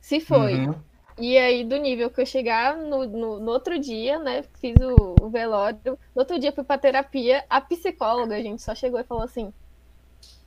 Se 0.00 0.20
foi. 0.20 0.54
Uhum. 0.66 0.93
E 1.18 1.38
aí, 1.38 1.64
do 1.64 1.76
nível 1.76 2.10
que 2.10 2.20
eu 2.20 2.26
chegar 2.26 2.76
no, 2.76 3.06
no, 3.06 3.38
no 3.40 3.50
outro 3.52 3.78
dia, 3.78 4.18
né? 4.18 4.42
Fiz 4.60 4.74
o, 4.80 5.14
o 5.24 5.28
velório. 5.30 5.78
No 6.14 6.20
outro 6.22 6.38
dia 6.38 6.52
fui 6.52 6.64
pra 6.64 6.76
terapia. 6.76 7.44
A 7.48 7.60
psicóloga, 7.60 8.40
gente, 8.42 8.62
só 8.62 8.74
chegou 8.74 8.98
e 8.98 9.04
falou 9.04 9.22
assim: 9.22 9.52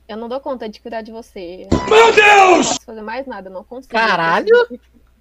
Eu 0.06 0.16
não 0.18 0.28
dou 0.28 0.40
conta 0.40 0.68
de 0.68 0.80
cuidar 0.80 1.00
de 1.00 1.10
você. 1.10 1.66
Meu 1.88 2.12
Deus! 2.12 2.16
Não 2.16 2.56
posso 2.56 2.84
fazer 2.84 3.02
mais 3.02 3.26
nada, 3.26 3.48
não 3.48 3.64
consigo. 3.64 3.92
Caralho! 3.92 4.54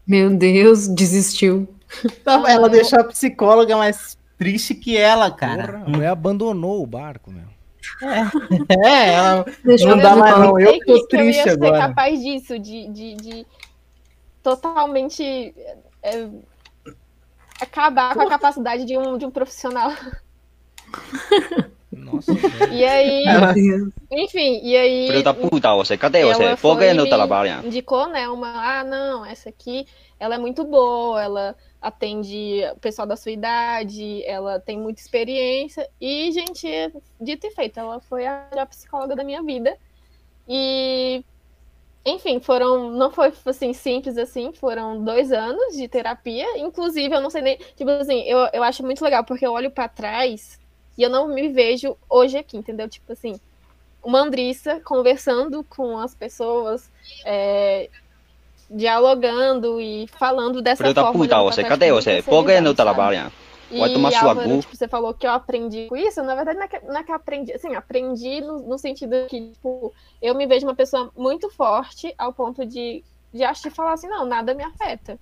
Meu 0.06 0.30
Deus, 0.36 0.88
desistiu. 0.88 1.68
Então, 2.04 2.46
ela 2.46 2.68
deixou 2.70 3.00
a 3.00 3.04
psicóloga 3.06 3.78
mais 3.78 4.18
triste 4.38 4.76
que 4.76 4.98
ela, 4.98 5.32
cara. 5.32 5.74
Porra, 5.74 5.84
a 5.86 5.90
mulher 5.90 6.08
abandonou 6.10 6.84
o 6.84 6.88
barco, 6.88 7.32
meu. 7.32 7.48
É, 8.86 9.14
ela 9.16 9.46
Deixa 9.64 9.86
não 9.86 9.96
eu 9.98 10.04
dá 10.04 10.16
mais 10.16 10.38
não. 10.40 10.60
Eu 10.60 10.74
tô 10.74 10.86
que 10.86 10.92
eu 10.92 11.08
triste 11.08 11.38
ia 11.38 11.44
ser 11.44 11.50
agora. 11.52 11.78
capaz 11.88 12.22
disso, 12.22 12.60
de, 12.60 12.88
de, 12.90 13.16
de 13.16 13.46
totalmente 14.48 15.54
é, 16.02 16.30
acabar 17.60 18.14
com 18.14 18.22
a 18.22 18.30
capacidade 18.30 18.86
de 18.86 18.98
um, 18.98 19.18
de 19.18 19.26
um 19.26 19.32
profissional. 19.32 19.92
Nossa. 21.92 22.32
E 22.72 22.86
aí, 22.86 23.24
enfim, 24.12 24.62
e 24.64 24.76
aí. 24.78 25.08
Filho 25.08 25.24
da 25.24 25.34
puta, 25.34 25.74
você, 25.76 25.98
cadê 25.98 26.24
você? 26.24 26.56
Por 26.56 26.78
que 26.78 26.94
não 26.94 27.04
me 27.04 27.10
trabalha? 27.10 27.62
Indicou, 27.64 28.08
né? 28.08 28.30
Uma, 28.30 28.80
ah, 28.80 28.84
não, 28.84 29.26
essa 29.26 29.50
aqui, 29.50 29.86
ela 30.20 30.36
é 30.36 30.38
muito 30.38 30.64
boa, 30.64 31.22
ela 31.22 31.56
atende 31.82 32.62
o 32.74 32.80
pessoal 32.80 33.08
da 33.08 33.16
sua 33.16 33.32
idade, 33.32 34.24
ela 34.26 34.60
tem 34.60 34.78
muita 34.78 35.02
experiência. 35.02 35.90
E, 36.00 36.32
gente, 36.32 36.68
dito 37.20 37.48
e 37.48 37.52
feito, 37.52 37.80
ela 37.80 38.00
foi 38.00 38.26
a 38.26 38.48
melhor 38.50 38.68
psicóloga 38.68 39.16
da 39.16 39.24
minha 39.24 39.44
vida. 39.44 39.76
E, 40.48 41.24
enfim, 42.10 42.40
foram, 42.40 42.92
não 42.92 43.12
foi 43.12 43.34
assim 43.46 43.74
simples 43.74 44.18
assim, 44.18 44.52
foram 44.54 45.04
dois 45.04 45.32
anos 45.32 45.76
de 45.76 45.88
terapia. 45.88 46.58
Inclusive, 46.58 47.14
eu 47.14 47.22
não 47.22 47.30
sei 47.30 47.42
nem, 47.42 47.58
tipo 47.76 47.90
assim, 47.90 48.22
eu, 48.22 48.48
eu 48.54 48.64
acho 48.64 48.84
muito 48.84 49.04
legal, 49.04 49.24
porque 49.24 49.46
eu 49.46 49.52
olho 49.52 49.70
pra 49.70 49.88
trás 49.88 50.60
e 50.98 51.04
eu 51.04 51.10
não 51.10 51.28
me 51.28 51.50
vejo 51.50 51.98
hoje 52.10 52.38
aqui, 52.38 52.58
entendeu? 52.58 52.88
Tipo 52.90 53.14
assim, 53.14 53.40
uma 54.04 54.20
Andrissa 54.22 54.80
conversando 54.84 55.64
com 55.64 55.98
as 55.98 56.16
pessoas, 56.16 56.90
é, 57.26 57.90
dialogando 58.70 59.80
e 59.80 60.08
falando 60.08 60.62
dessa 60.62 60.84
forma. 60.84 61.12
puta, 61.12 61.42
você, 61.44 61.62
trás, 61.62 61.70
cadê 61.70 61.86
tipo, 61.88 61.96
você? 61.96 62.12
muito 62.14 62.24
Por 62.24 62.46
que 62.46 62.62
não 62.62 62.74
trabalha? 62.74 63.32
E 63.70 63.80
Vai 63.80 63.92
tomar 63.92 64.12
sua 64.12 64.30
Álvaro, 64.30 64.60
tipo, 64.62 64.76
você 64.76 64.88
falou 64.88 65.14
que 65.14 65.28
eu 65.28 65.32
aprendi 65.32 65.88
com 65.88 65.98
isso, 65.98 66.24
na 66.24 66.36
verdade 66.36 66.58
não 66.58 66.66
é 66.66 66.68
que, 66.68 66.80
não 66.86 66.98
é 66.98 67.04
que 67.04 67.12
eu 67.12 67.16
aprendi, 67.16 67.54
assim, 67.54 67.76
aprendi 67.76 68.40
no, 68.40 68.60
no 68.60 68.78
sentido 68.78 69.28
que, 69.28 69.52
tipo, 69.52 69.94
eu 70.22 70.34
me 70.36 70.48
vejo 70.48 70.66
uma 70.66 70.76
pessoa 70.76 71.12
muito 71.18 71.50
forte 71.50 72.14
ao 72.18 72.32
ponto 72.32 72.66
de, 72.66 73.04
de 73.34 73.44
acho 73.44 73.64
de 73.64 73.70
falar 73.70 73.94
assim, 73.94 74.08
não, 74.08 74.26
nada 74.26 74.54
me 74.54 74.64
afeta. 74.64 75.20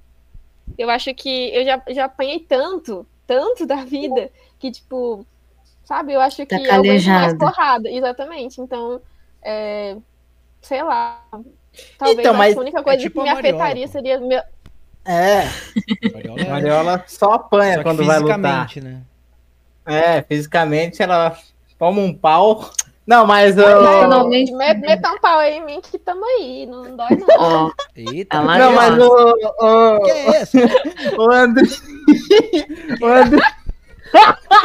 Eu 0.77 0.89
acho 0.89 1.13
que 1.13 1.53
eu 1.55 1.65
já, 1.65 1.81
já 1.89 2.05
apanhei 2.05 2.39
tanto, 2.39 3.05
tanto 3.26 3.65
da 3.65 3.77
vida, 3.84 4.30
que, 4.59 4.72
tipo, 4.72 5.26
sabe, 5.84 6.13
eu 6.13 6.22
acho 6.22 6.45
que 6.45 6.45
Tá 6.45 6.59
eu 6.59 6.84
mais 6.84 7.38
porrada, 7.38 7.89
exatamente. 7.89 8.61
Então, 8.61 9.01
é, 9.41 9.97
sei 10.61 10.84
lá, 10.84 11.23
talvez 11.97 12.19
Então, 12.19 12.41
a 12.41 12.61
única 12.61 12.84
coisa 12.84 12.99
tipo 12.99 13.19
que 13.19 13.23
me 13.23 13.30
afetaria 13.30 13.88
seria 13.88 14.19
meu, 14.19 14.41
É, 15.06 15.48
Mariola 16.14 16.41
é- 16.41 16.49
Mariola 16.49 17.03
só 17.07 17.34
apanha 17.34 17.76
Só 17.77 17.84
quando 17.84 18.03
vai 18.06 18.19
lutar. 18.19 18.68
fisicamente, 18.68 18.82
né? 18.82 19.02
É, 19.86 20.22
fisicamente 20.23 21.03
ela 21.03 21.38
toma 21.77 22.02
um 22.02 22.14
pau. 22.14 22.72
Não, 23.06 23.27
mas 23.27 23.56
eu. 23.56 23.65
Finalmente. 24.02 24.52
Met- 24.53 24.80
Meta 24.82 25.11
um 25.11 25.19
pau 25.19 25.38
aí 25.38 25.57
em 25.57 25.65
mim 25.65 25.80
que 25.80 25.99
tamo 25.99 26.26
aí, 26.26 26.65
não 26.65 26.95
dói 26.95 27.07
não. 27.38 27.72
Eita. 27.95 28.41
Não, 28.41 28.57
já- 28.57 28.72
mas 28.72 28.98
o. 28.98 29.36
o- 29.60 29.99
Que 30.02 30.10
é 30.11 30.41
isso? 30.41 30.57
O 31.22 31.32
André. 31.32 31.65
O 32.99 33.06
André. 33.06 33.41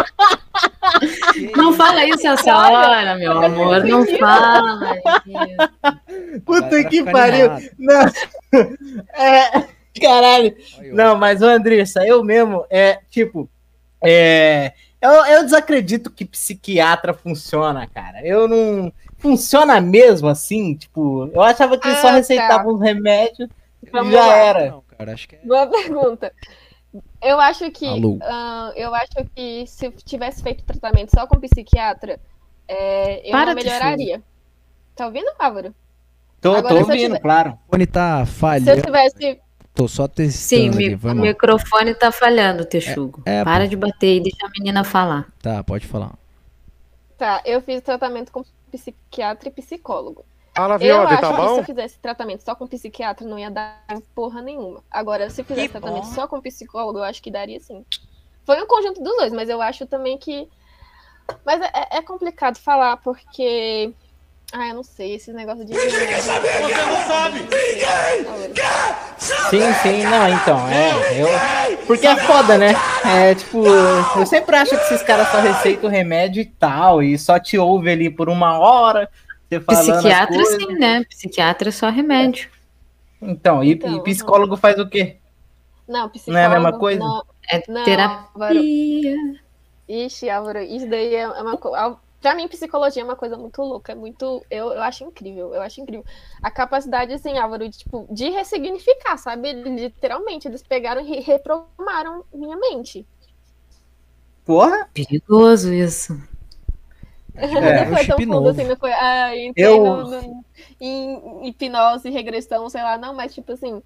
Não 1.57 1.73
fala 1.73 2.05
isso 2.07 2.27
essa 2.27 2.57
hora, 2.57 3.15
meu 3.17 3.33
amor. 3.33 3.85
Não 3.85 4.07
fala. 4.19 4.95
isso. 5.27 6.41
Puta 6.45 6.85
que 6.85 7.03
pariu. 7.05 7.49
Não. 7.79 8.13
É. 9.15 9.65
Caralho. 10.01 10.57
Não, 10.93 11.17
mas 11.17 11.43
Andressa, 11.43 12.05
eu 12.07 12.23
mesmo, 12.25 12.65
é 12.71 12.99
tipo. 13.11 13.49
É. 14.03 14.73
Eu, 15.01 15.11
eu 15.27 15.45
desacredito 15.45 16.11
que 16.11 16.25
psiquiatra 16.27 17.15
funciona, 17.15 17.87
cara. 17.87 18.27
Eu 18.27 18.47
não. 18.49 18.93
Funciona 19.19 19.81
mesmo 19.81 20.29
assim? 20.29 20.75
Tipo, 20.75 21.31
eu 21.35 21.43
achava 21.43 21.77
que 21.79 21.87
eles 21.87 21.99
só 21.99 22.09
Ah, 22.09 22.11
tá. 22.13 22.17
receitavam 22.17 22.75
os 22.75 22.81
remédios 22.81 23.49
e 23.83 23.91
Vamos 23.91 24.13
já 24.13 24.27
lá. 24.27 24.37
era. 24.37 24.71
Não, 24.71 24.83
cara, 24.97 25.13
acho 25.13 25.29
que 25.29 25.37
é. 25.37 25.39
Boa 25.45 25.67
pergunta. 25.67 26.33
Eu 27.23 27.39
acho 27.39 27.71
que 27.71 27.87
ah, 28.23 28.73
eu 28.75 28.95
acho 28.95 29.13
que 29.35 29.65
se 29.67 29.87
eu 29.87 29.93
tivesse 29.93 30.43
feito 30.43 30.65
tratamento 30.65 31.11
só 31.15 31.27
com 31.27 31.39
psiquiatra, 31.39 32.19
é, 32.67 33.27
eu 33.29 33.33
Para, 33.33 33.55
não 33.55 33.63
melhoraria. 33.63 34.23
Tá 34.97 35.07
ouvindo, 35.07 35.31
Álvaro? 35.39 35.75
Tô, 36.41 36.53
Agora, 36.57 36.69
tô 36.75 36.81
ouvindo, 36.81 37.07
tiver- 37.17 37.21
claro. 37.21 37.59
O 37.69 37.73
fone 37.73 37.87
tá 37.87 38.25
Se 38.25 38.33
eu 38.33 38.35
falhando. 38.37 38.83
tivesse. 38.83 39.41
Tô 39.75 39.87
só 39.89 40.05
Sim, 40.07 40.11
testando 40.15 40.77
mi- 40.77 40.87
aqui. 40.95 40.95
o 40.95 41.07
mal. 41.07 41.15
microfone 41.17 41.95
tá 41.95 42.11
falhando, 42.13 42.65
Texugo. 42.65 43.23
É, 43.25 43.37
é, 43.39 43.45
Para 43.45 43.67
de 43.69 43.77
bater 43.77 44.17
e 44.17 44.21
deixa 44.21 44.47
a 44.47 44.51
menina 44.51 44.85
falar. 44.85 45.29
Tá, 45.41 45.63
pode 45.65 45.87
falar. 45.87 46.13
Tá, 47.17 47.41
eu 47.45 47.61
fiz 47.61 47.81
tratamento 47.83 48.33
com 48.33 48.45
psiquiatra 48.71 49.49
e 49.49 49.53
psicólogo. 49.53 50.25
Fala, 50.57 50.75
Eu 50.75 50.79
Viode, 50.81 51.13
acho 51.15 51.21
tá 51.21 51.29
que 51.29 51.35
se 51.35 51.41
bom? 51.47 51.59
eu 51.59 51.65
fizesse 51.65 51.99
tratamento 51.99 52.43
só 52.43 52.55
com 52.55 52.67
psiquiatra, 52.67 53.27
não 53.27 53.39
ia 53.39 53.51
dar 53.51 53.81
porra 54.15 54.43
nenhuma. 54.43 54.83
Agora, 54.91 55.31
se 55.31 55.41
eu 55.41 55.45
fizesse 55.45 55.69
Que 55.69 55.73
tratamento 55.81 56.05
bom. 56.07 56.15
só 56.15 56.27
com 56.27 56.41
psicólogo, 56.41 56.99
eu 56.99 57.05
acho 57.05 57.23
que 57.23 57.31
daria 57.31 57.61
sim. 57.61 57.85
Foi 58.45 58.61
um 58.61 58.67
conjunto 58.67 59.03
dos 59.03 59.17
dois, 59.17 59.33
mas 59.33 59.49
eu 59.49 59.63
acho 59.63 59.87
também 59.87 60.19
que. 60.19 60.49
Mas 61.47 61.61
é, 61.61 61.99
é 61.99 62.03
complicado 62.03 62.59
falar, 62.59 62.97
porque. 62.99 63.93
Ah, 64.53 64.69
eu 64.69 64.75
não 64.75 64.83
sei, 64.83 65.15
esse 65.15 65.33
negócio 65.33 65.65
de. 65.65 65.73
Você 65.73 65.87
não 65.89 67.07
sabe! 67.07 67.39
Sim, 69.49 69.73
sim, 69.83 70.03
não, 70.05 70.29
então, 70.29 70.69
é, 70.69 71.23
eu... 71.23 71.87
Porque 71.87 72.07
é 72.07 72.17
foda, 72.17 72.59
né? 72.59 72.75
É, 73.05 73.35
tipo, 73.35 73.65
eu 73.65 74.27
sempre 74.27 74.57
acho 74.57 74.71
que 74.71 74.83
esses 74.83 75.03
caras 75.03 75.29
só 75.29 75.41
receitam 75.41 75.89
remédio 75.89 76.41
e 76.41 76.47
tal, 76.47 77.03
e 77.03 77.17
só 77.17 77.39
te 77.39 77.57
ouve 77.59 77.91
ali 77.91 78.11
por 78.11 78.29
uma 78.29 78.59
hora, 78.59 79.09
você 79.49 79.61
Psiquiatra 79.61 80.45
sim, 80.45 80.73
né? 80.79 81.05
Psiquiatra 81.05 81.69
é 81.69 81.73
só 81.73 81.91
remédio. 81.91 82.49
Então, 83.21 83.63
e, 83.63 83.73
Então, 83.73 83.97
e 83.97 84.03
psicólogo 84.03 84.57
faz 84.57 84.79
o 84.79 84.89
quê? 84.89 85.17
Não, 85.89 86.09
psicólogo. 86.09 86.33
Não 86.33 86.39
é 86.39 86.45
a 86.45 86.51
mesma 86.51 86.79
coisa? 86.79 87.01
Não, 87.01 87.23
É 87.51 87.63
não, 87.69 87.85
terapia. 87.85 88.29
Álvaro. 88.33 88.61
Ixi, 89.89 90.31
Álvaro, 90.31 90.61
isso 90.61 90.89
daí 90.89 91.15
é 91.17 91.29
uma 91.29 91.57
coisa. 91.57 91.97
Pra 92.21 92.35
mim, 92.35 92.49
psicologia 92.49 93.03
é 93.03 93.05
uma 93.05 93.17
coisa 93.17 93.37
muito 93.37 93.63
louca, 93.63 93.93
é 93.93 93.95
muito. 93.95 94.45
Eu, 94.51 94.73
eu 94.73 94.83
acho 94.83 95.05
incrível, 95.05 95.55
eu 95.55 95.63
acho 95.63 95.81
incrível. 95.81 96.05
A 96.43 96.51
capacidade, 96.51 97.13
assim, 97.13 97.39
Álvaro, 97.39 97.69
de, 97.69 97.79
tipo, 97.79 98.07
de 98.11 98.29
ressignificar, 98.29 99.17
sabe? 99.17 99.53
Literalmente, 99.53 100.47
eles 100.47 100.63
pegaram 100.63 101.01
e 101.01 101.21
reprogramaram 101.21 102.25
minha 102.33 102.57
mente. 102.59 103.07
Porra, 104.45 104.89
Perigoso 104.93 105.73
isso. 105.73 106.21
É, 107.37 107.85
não 107.87 107.97
foi 107.97 108.07
tão 108.07 108.19
fundo 108.19 108.27
novo. 108.33 108.49
assim, 108.51 108.65
não 108.65 108.77
foi. 108.77 108.93
Ah, 108.93 109.37
entrei 109.37 109.65
Eu- 109.67 109.85
no- 109.85 110.11
no- 110.11 110.45
em 110.81 111.47
hipnose, 111.49 112.11
regressão, 112.11 112.69
sei 112.69 112.83
lá, 112.83 112.99
não, 112.99 113.15
mas 113.15 113.33
tipo 113.35 113.53
assim. 113.53 113.83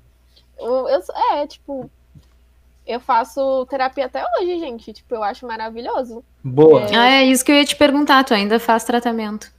Eu, 0.59 0.89
eu- 0.89 1.03
é, 1.35 1.47
tipo. 1.47 1.91
Eu 2.87 3.01
faço 3.01 3.65
terapia 3.67 4.07
até 4.07 4.23
hoje, 4.39 4.59
gente. 4.59 4.93
Tipo, 4.93 5.15
eu 5.15 5.23
acho 5.23 5.47
maravilhoso. 5.47 6.23
boa. 6.43 6.83
É. 6.83 6.97
Ah, 6.97 7.11
é 7.13 7.25
isso 7.25 7.45
que 7.45 7.51
eu 7.51 7.57
ia 7.57 7.65
te 7.65 7.77
perguntar. 7.77 8.25
Tu 8.25 8.35
ainda 8.35 8.61
faz 8.61 8.85
tratamento? 8.85 9.51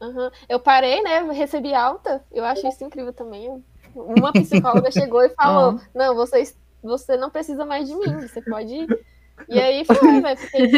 Aham. 0.00 0.30
Eu 0.48 0.60
parei, 0.60 1.02
né? 1.02 1.20
Recebi 1.32 1.74
alta. 1.74 2.22
Eu 2.32 2.44
acho 2.44 2.66
isso 2.66 2.84
incrível 2.84 3.12
também. 3.12 3.62
Uma 3.94 4.32
psicóloga 4.32 4.90
chegou 4.90 5.22
e 5.24 5.28
falou: 5.34 5.80
Não, 5.94 6.14
você, 6.14 6.54
você 6.82 7.16
não 7.16 7.28
precisa 7.28 7.64
mais 7.64 7.88
de 7.88 7.94
mim, 7.94 8.20
você 8.26 8.40
pode 8.40 8.72
ir. 8.72 9.00
E 9.48 9.58
aí 9.58 9.84
foi, 9.84 10.20
velho. 10.20 10.38
porque 10.38 10.68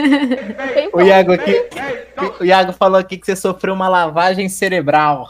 tem 0.74 0.90
O. 0.92 1.00
Iago 1.00 1.32
aqui, 1.32 1.68
o 2.40 2.44
Iago 2.44 2.72
falou 2.72 2.98
aqui 2.98 3.18
que 3.18 3.26
você 3.26 3.36
sofreu 3.36 3.74
uma 3.74 3.88
lavagem 3.88 4.48
cerebral. 4.48 5.28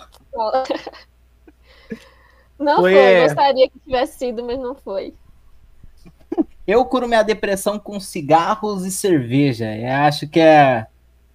Não 2.59 2.77
Foi, 2.77 2.93
foi, 2.93 3.03
é. 3.03 3.25
gostaria 3.25 3.69
que 3.69 3.79
tivesse 3.81 4.19
sido, 4.19 4.45
mas 4.45 4.59
não 4.59 4.75
foi. 4.75 5.15
Eu 6.73 6.85
curo 6.85 7.07
minha 7.09 7.23
depressão 7.23 7.78
com 7.78 7.99
cigarros 8.01 8.85
e 8.85 8.90
cerveja. 8.90 9.66
Eu 9.77 9.93
acho 9.93 10.28
que 10.28 10.40
é 10.40 10.86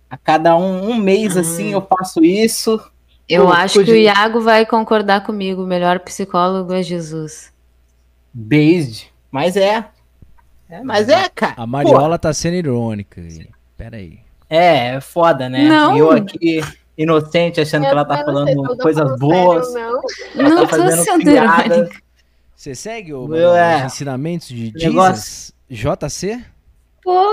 a 0.10 0.18
cada 0.18 0.56
um, 0.56 0.90
um 0.92 0.96
mês 0.96 1.36
assim 1.38 1.74
eu 1.74 1.82
faço 1.82 2.24
isso. 2.24 2.80
Eu 3.28 3.46
Pô, 3.48 3.52
acho 3.52 3.84
que 3.84 3.92
o 3.92 3.96
Iago 3.96 4.40
vai 4.40 4.66
concordar 4.66 5.24
comigo. 5.26 5.64
O 5.64 5.68
melhor 5.68 6.00
psicólogo 6.00 6.72
é 6.74 6.82
Jesus. 6.82 7.52
Based. 8.34 9.12
Mas 9.30 9.58
é. 9.58 9.86
É, 10.70 10.82
mas 10.82 11.10
é, 11.10 11.28
cara. 11.30 11.56
A 11.58 11.68
Mariola 11.68 12.18
tá 12.18 12.32
sendo 12.34 12.56
irônica. 12.56 13.22
Pera 13.78 13.98
aí. 13.98 14.20
É, 14.50 14.96
é 14.96 15.02
foda, 15.02 15.50
né? 15.50 15.68
Não. 15.68 15.98
Eu 15.98 16.12
aqui, 16.12 16.62
inocente, 16.98 17.60
achando 17.60 17.84
que 17.84 17.90
ela 17.90 18.06
tá 18.06 18.16
Eu 18.16 18.20
eu 18.20 18.26
falando 18.26 18.78
coisas 18.78 19.04
falando 19.04 19.20
boas. 19.20 19.68
sério 19.72 19.92
não. 19.92 20.02
Ela 20.46 20.50
Não 20.50 20.68
tá 20.68 20.78
tô 20.78 20.92
sendo 20.92 21.24
piada. 21.24 21.76
irônica. 21.76 22.07
Você 22.58 22.74
segue 22.74 23.14
o, 23.14 23.36
Eu, 23.36 23.56
é. 23.56 23.78
os 23.86 23.94
ensinamentos 23.94 24.48
de. 24.48 24.74
Jesus? 24.76 25.54
JC? 25.70 26.44
Pô, 27.04 27.24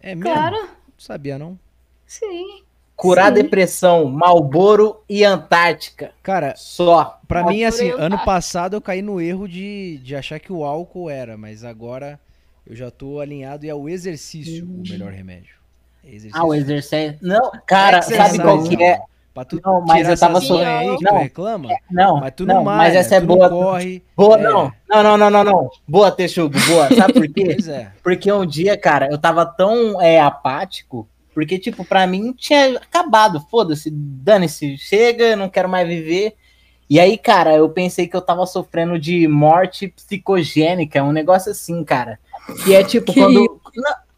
É 0.00 0.14
mesmo? 0.14 0.32
claro. 0.32 0.56
Não 0.56 0.70
sabia, 0.96 1.38
não. 1.38 1.58
Sim. 2.06 2.62
Curar 2.96 3.28
Sim. 3.28 3.42
depressão, 3.42 4.06
Malboro 4.06 5.02
e 5.06 5.24
Antártica. 5.24 6.12
Cara, 6.22 6.54
Só. 6.56 7.20
pra 7.28 7.44
mim, 7.44 7.64
assim, 7.64 7.90
ano 7.90 8.18
passado 8.24 8.74
eu 8.74 8.80
caí 8.80 9.02
no 9.02 9.20
erro 9.20 9.46
de, 9.46 9.98
de 10.02 10.16
achar 10.16 10.40
que 10.40 10.50
o 10.52 10.64
álcool 10.64 11.10
era, 11.10 11.36
mas 11.36 11.64
agora 11.64 12.18
eu 12.66 12.74
já 12.74 12.90
tô 12.90 13.20
alinhado 13.20 13.66
e 13.66 13.68
é 13.68 13.74
o 13.74 13.88
exercício 13.90 14.64
o 14.64 14.88
melhor 14.88 15.12
remédio. 15.12 15.54
É 16.02 16.08
exercício. 16.14 16.40
Ah, 16.40 16.46
o 16.46 16.54
exercício. 16.54 17.18
Não, 17.20 17.50
cara, 17.66 17.98
Exercise, 17.98 18.16
sabe 18.36 18.38
qual 18.42 18.62
que 18.64 18.82
é? 18.82 19.00
Pra 19.34 19.44
tu 19.46 19.58
Não, 19.64 19.80
mas 19.86 20.06
eu 20.08 20.18
tava 20.18 20.40
só- 20.42 20.62
aí 20.62 20.94
que 20.98 21.04
Não. 21.04 21.12
tu 21.12 21.18
reclama, 21.18 21.68
Não, 21.90 22.20
mas 22.20 22.32
tu 22.36 22.44
não, 22.44 22.56
não, 22.56 22.64
malha, 22.64 22.78
mas 22.78 22.94
essa 22.96 23.14
é 23.16 23.20
tu 23.20 23.26
boa. 23.26 23.48
não 23.48 23.58
corre. 23.58 24.02
Boa, 24.14 24.38
É. 24.38 24.42
não. 24.42 24.72
Não, 24.88 25.02
não, 25.02 25.16
não, 25.16 25.30
não, 25.30 25.44
não. 25.44 25.70
Boa, 25.88 26.10
Texugo, 26.10 26.54
boa. 26.68 26.88
Sabe 26.94 27.14
por 27.14 27.28
quê? 27.28 27.44
Pois 27.46 27.66
é. 27.68 27.92
Porque 28.02 28.30
um 28.30 28.44
dia, 28.44 28.76
cara, 28.76 29.08
eu 29.10 29.16
tava 29.16 29.46
tão 29.46 30.00
é, 30.02 30.20
apático, 30.20 31.08
porque, 31.34 31.58
tipo, 31.58 31.82
pra 31.82 32.06
mim 32.06 32.34
tinha 32.36 32.76
acabado, 32.76 33.40
foda-se, 33.50 33.90
dane-se, 33.90 34.76
chega, 34.76 35.34
não 35.34 35.48
quero 35.48 35.68
mais 35.68 35.88
viver. 35.88 36.34
E 36.90 37.00
aí, 37.00 37.16
cara, 37.16 37.54
eu 37.56 37.70
pensei 37.70 38.06
que 38.06 38.14
eu 38.14 38.20
tava 38.20 38.44
sofrendo 38.44 38.98
de 38.98 39.26
morte 39.26 39.88
psicogênica, 39.88 41.02
um 41.02 41.10
negócio 41.12 41.50
assim, 41.52 41.82
cara. 41.84 42.18
Que 42.64 42.74
é 42.74 42.84
tipo, 42.84 43.06
Que 43.14 43.20
quando. 43.20 43.60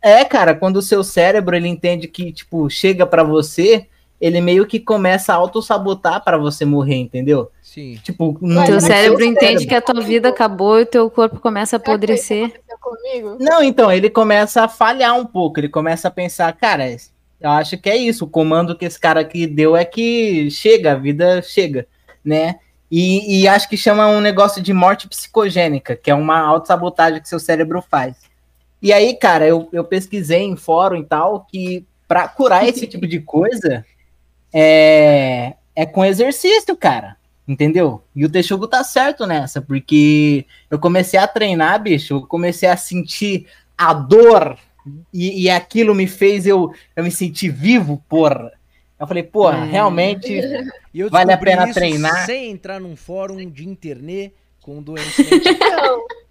É, 0.02 0.24
cara, 0.24 0.54
quando 0.56 0.76
o 0.78 0.82
seu 0.82 1.04
cérebro 1.04 1.54
ele 1.56 1.68
entende 1.68 2.08
que, 2.08 2.32
tipo, 2.32 2.68
chega 2.68 3.06
pra 3.06 3.22
você, 3.22 3.86
ele 4.24 4.40
meio 4.40 4.64
que 4.64 4.80
começa 4.80 5.34
a 5.34 5.36
auto-sabotar 5.36 6.24
pra 6.24 6.38
você 6.38 6.64
morrer, 6.64 6.94
entendeu? 6.94 7.50
Sim. 7.60 8.00
Tipo, 8.02 8.38
no 8.40 8.64
Teu 8.64 8.80
cérebro 8.80 9.22
entende 9.22 9.66
que 9.66 9.74
a 9.74 9.82
tua 9.82 10.00
vida 10.00 10.30
acabou 10.30 10.80
e 10.80 10.84
o 10.84 10.86
teu 10.86 11.10
corpo 11.10 11.38
começa 11.40 11.76
a 11.76 11.78
apodrecer. 11.78 12.50
Não, 13.38 13.62
então, 13.62 13.92
ele 13.92 14.08
começa 14.08 14.62
a 14.62 14.68
falhar 14.68 15.14
um 15.14 15.26
pouco, 15.26 15.60
ele 15.60 15.68
começa 15.68 16.08
a 16.08 16.10
pensar, 16.10 16.50
cara, 16.54 16.88
eu 17.38 17.50
acho 17.50 17.76
que 17.76 17.90
é 17.90 17.98
isso, 17.98 18.24
o 18.24 18.28
comando 18.28 18.74
que 18.74 18.86
esse 18.86 18.98
cara 18.98 19.20
aqui 19.20 19.46
deu 19.46 19.76
é 19.76 19.84
que 19.84 20.50
chega, 20.50 20.92
a 20.92 20.96
vida 20.96 21.42
chega, 21.42 21.86
né? 22.24 22.60
E, 22.90 23.42
e 23.42 23.46
acho 23.46 23.68
que 23.68 23.76
chama 23.76 24.08
um 24.08 24.22
negócio 24.22 24.62
de 24.62 24.72
morte 24.72 25.06
psicogênica, 25.06 25.96
que 25.96 26.10
é 26.10 26.14
uma 26.14 26.38
autossabotagem 26.38 27.20
que 27.20 27.28
seu 27.28 27.38
cérebro 27.38 27.84
faz. 27.90 28.16
E 28.80 28.90
aí, 28.90 29.14
cara, 29.14 29.46
eu, 29.46 29.68
eu 29.70 29.84
pesquisei 29.84 30.40
em 30.40 30.56
fórum 30.56 30.96
e 30.96 31.04
tal, 31.04 31.46
que 31.50 31.84
pra 32.08 32.26
curar 32.26 32.66
esse 32.66 32.86
tipo 32.86 33.06
de 33.06 33.20
coisa 33.20 33.84
é, 34.54 35.54
é 35.74 35.84
com 35.84 36.04
exercício, 36.04 36.76
cara. 36.76 37.16
Entendeu? 37.46 38.02
E 38.16 38.24
o 38.24 38.30
Texugo 38.30 38.66
tá 38.66 38.82
certo 38.82 39.26
nessa, 39.26 39.60
porque 39.60 40.46
eu 40.70 40.78
comecei 40.78 41.18
a 41.20 41.26
treinar, 41.28 41.82
bicho, 41.82 42.14
eu 42.14 42.26
comecei 42.26 42.66
a 42.68 42.76
sentir 42.76 43.46
a 43.76 43.92
dor 43.92 44.56
e, 45.12 45.42
e 45.42 45.50
aquilo 45.50 45.94
me 45.94 46.06
fez 46.06 46.46
eu, 46.46 46.72
eu 46.96 47.04
me 47.04 47.10
sentir 47.10 47.50
vivo, 47.50 48.02
porra. 48.08 48.50
Eu 48.98 49.06
falei, 49.06 49.22
porra, 49.24 49.58
É. 49.66 49.70
realmente 49.70 50.32
eu 50.94 51.10
Vale 51.10 51.32
a 51.32 51.36
pena 51.36 51.64
isso 51.64 51.74
treinar? 51.74 52.24
sem 52.24 52.50
entrar 52.50 52.80
num 52.80 52.96
fórum 52.96 53.36
de 53.50 53.68
internet 53.68 54.32
com 54.62 54.80
doença. 54.82 55.22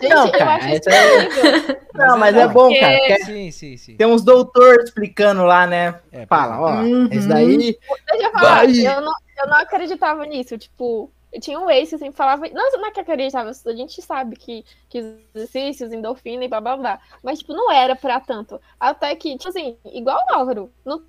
Gente, 0.00 0.08
Não, 0.08 0.26
eu 0.26 0.32
cara, 0.32 0.54
acho 0.56 0.68
isso 0.76 0.88
é-. 0.90 1.80
Não, 1.94 2.18
mas 2.18 2.36
é 2.36 2.46
bom, 2.48 2.72
cara. 2.78 2.98
porque 2.98 3.24
Sim, 3.24 3.50
sim, 3.50 3.76
sim. 3.76 3.96
Tem 3.96 4.06
uns 4.06 4.22
doutores 4.22 4.84
explicando 4.86 5.44
lá, 5.44 5.66
né? 5.66 6.00
É, 6.12 6.26
Fala, 6.26 6.60
ó, 6.60 6.82
Uhum. 6.82 7.08
esse 7.10 7.28
daí. 7.28 7.56
Deixa 7.58 8.26
eu 8.26 8.32
falar, 8.32 8.66
Vai. 8.66 8.70
eu 8.86 9.00
não, 9.00 9.12
eu 9.38 9.46
não 9.48 9.56
acreditava 9.56 10.24
nisso. 10.26 10.56
Tipo, 10.58 11.10
eu 11.32 11.40
tinha 11.40 11.58
um 11.58 11.68
ex 11.70 11.90
que 11.90 11.98
sempre 11.98 12.16
falava. 12.16 12.46
Não, 12.52 12.70
não 12.72 12.86
é 12.86 12.90
que 12.90 13.00
acreditava, 13.00 13.50
a 13.50 13.72
gente 13.72 14.00
sabe 14.02 14.36
que, 14.36 14.64
que 14.88 15.00
os 15.00 15.14
exercícios, 15.34 15.92
endorfina 15.92 16.44
e 16.44 16.48
blá 16.48 16.60
blá 16.60 16.76
blá. 16.76 17.00
Mas, 17.22 17.38
tipo, 17.40 17.52
não 17.52 17.70
era 17.72 17.94
pra 17.96 18.20
tanto. 18.20 18.60
Até 18.78 19.14
que, 19.16 19.36
tipo 19.36 19.48
assim, 19.48 19.76
igual 19.86 20.18
o 20.30 20.34
Álvaro, 20.34 20.70
não 20.84 21.02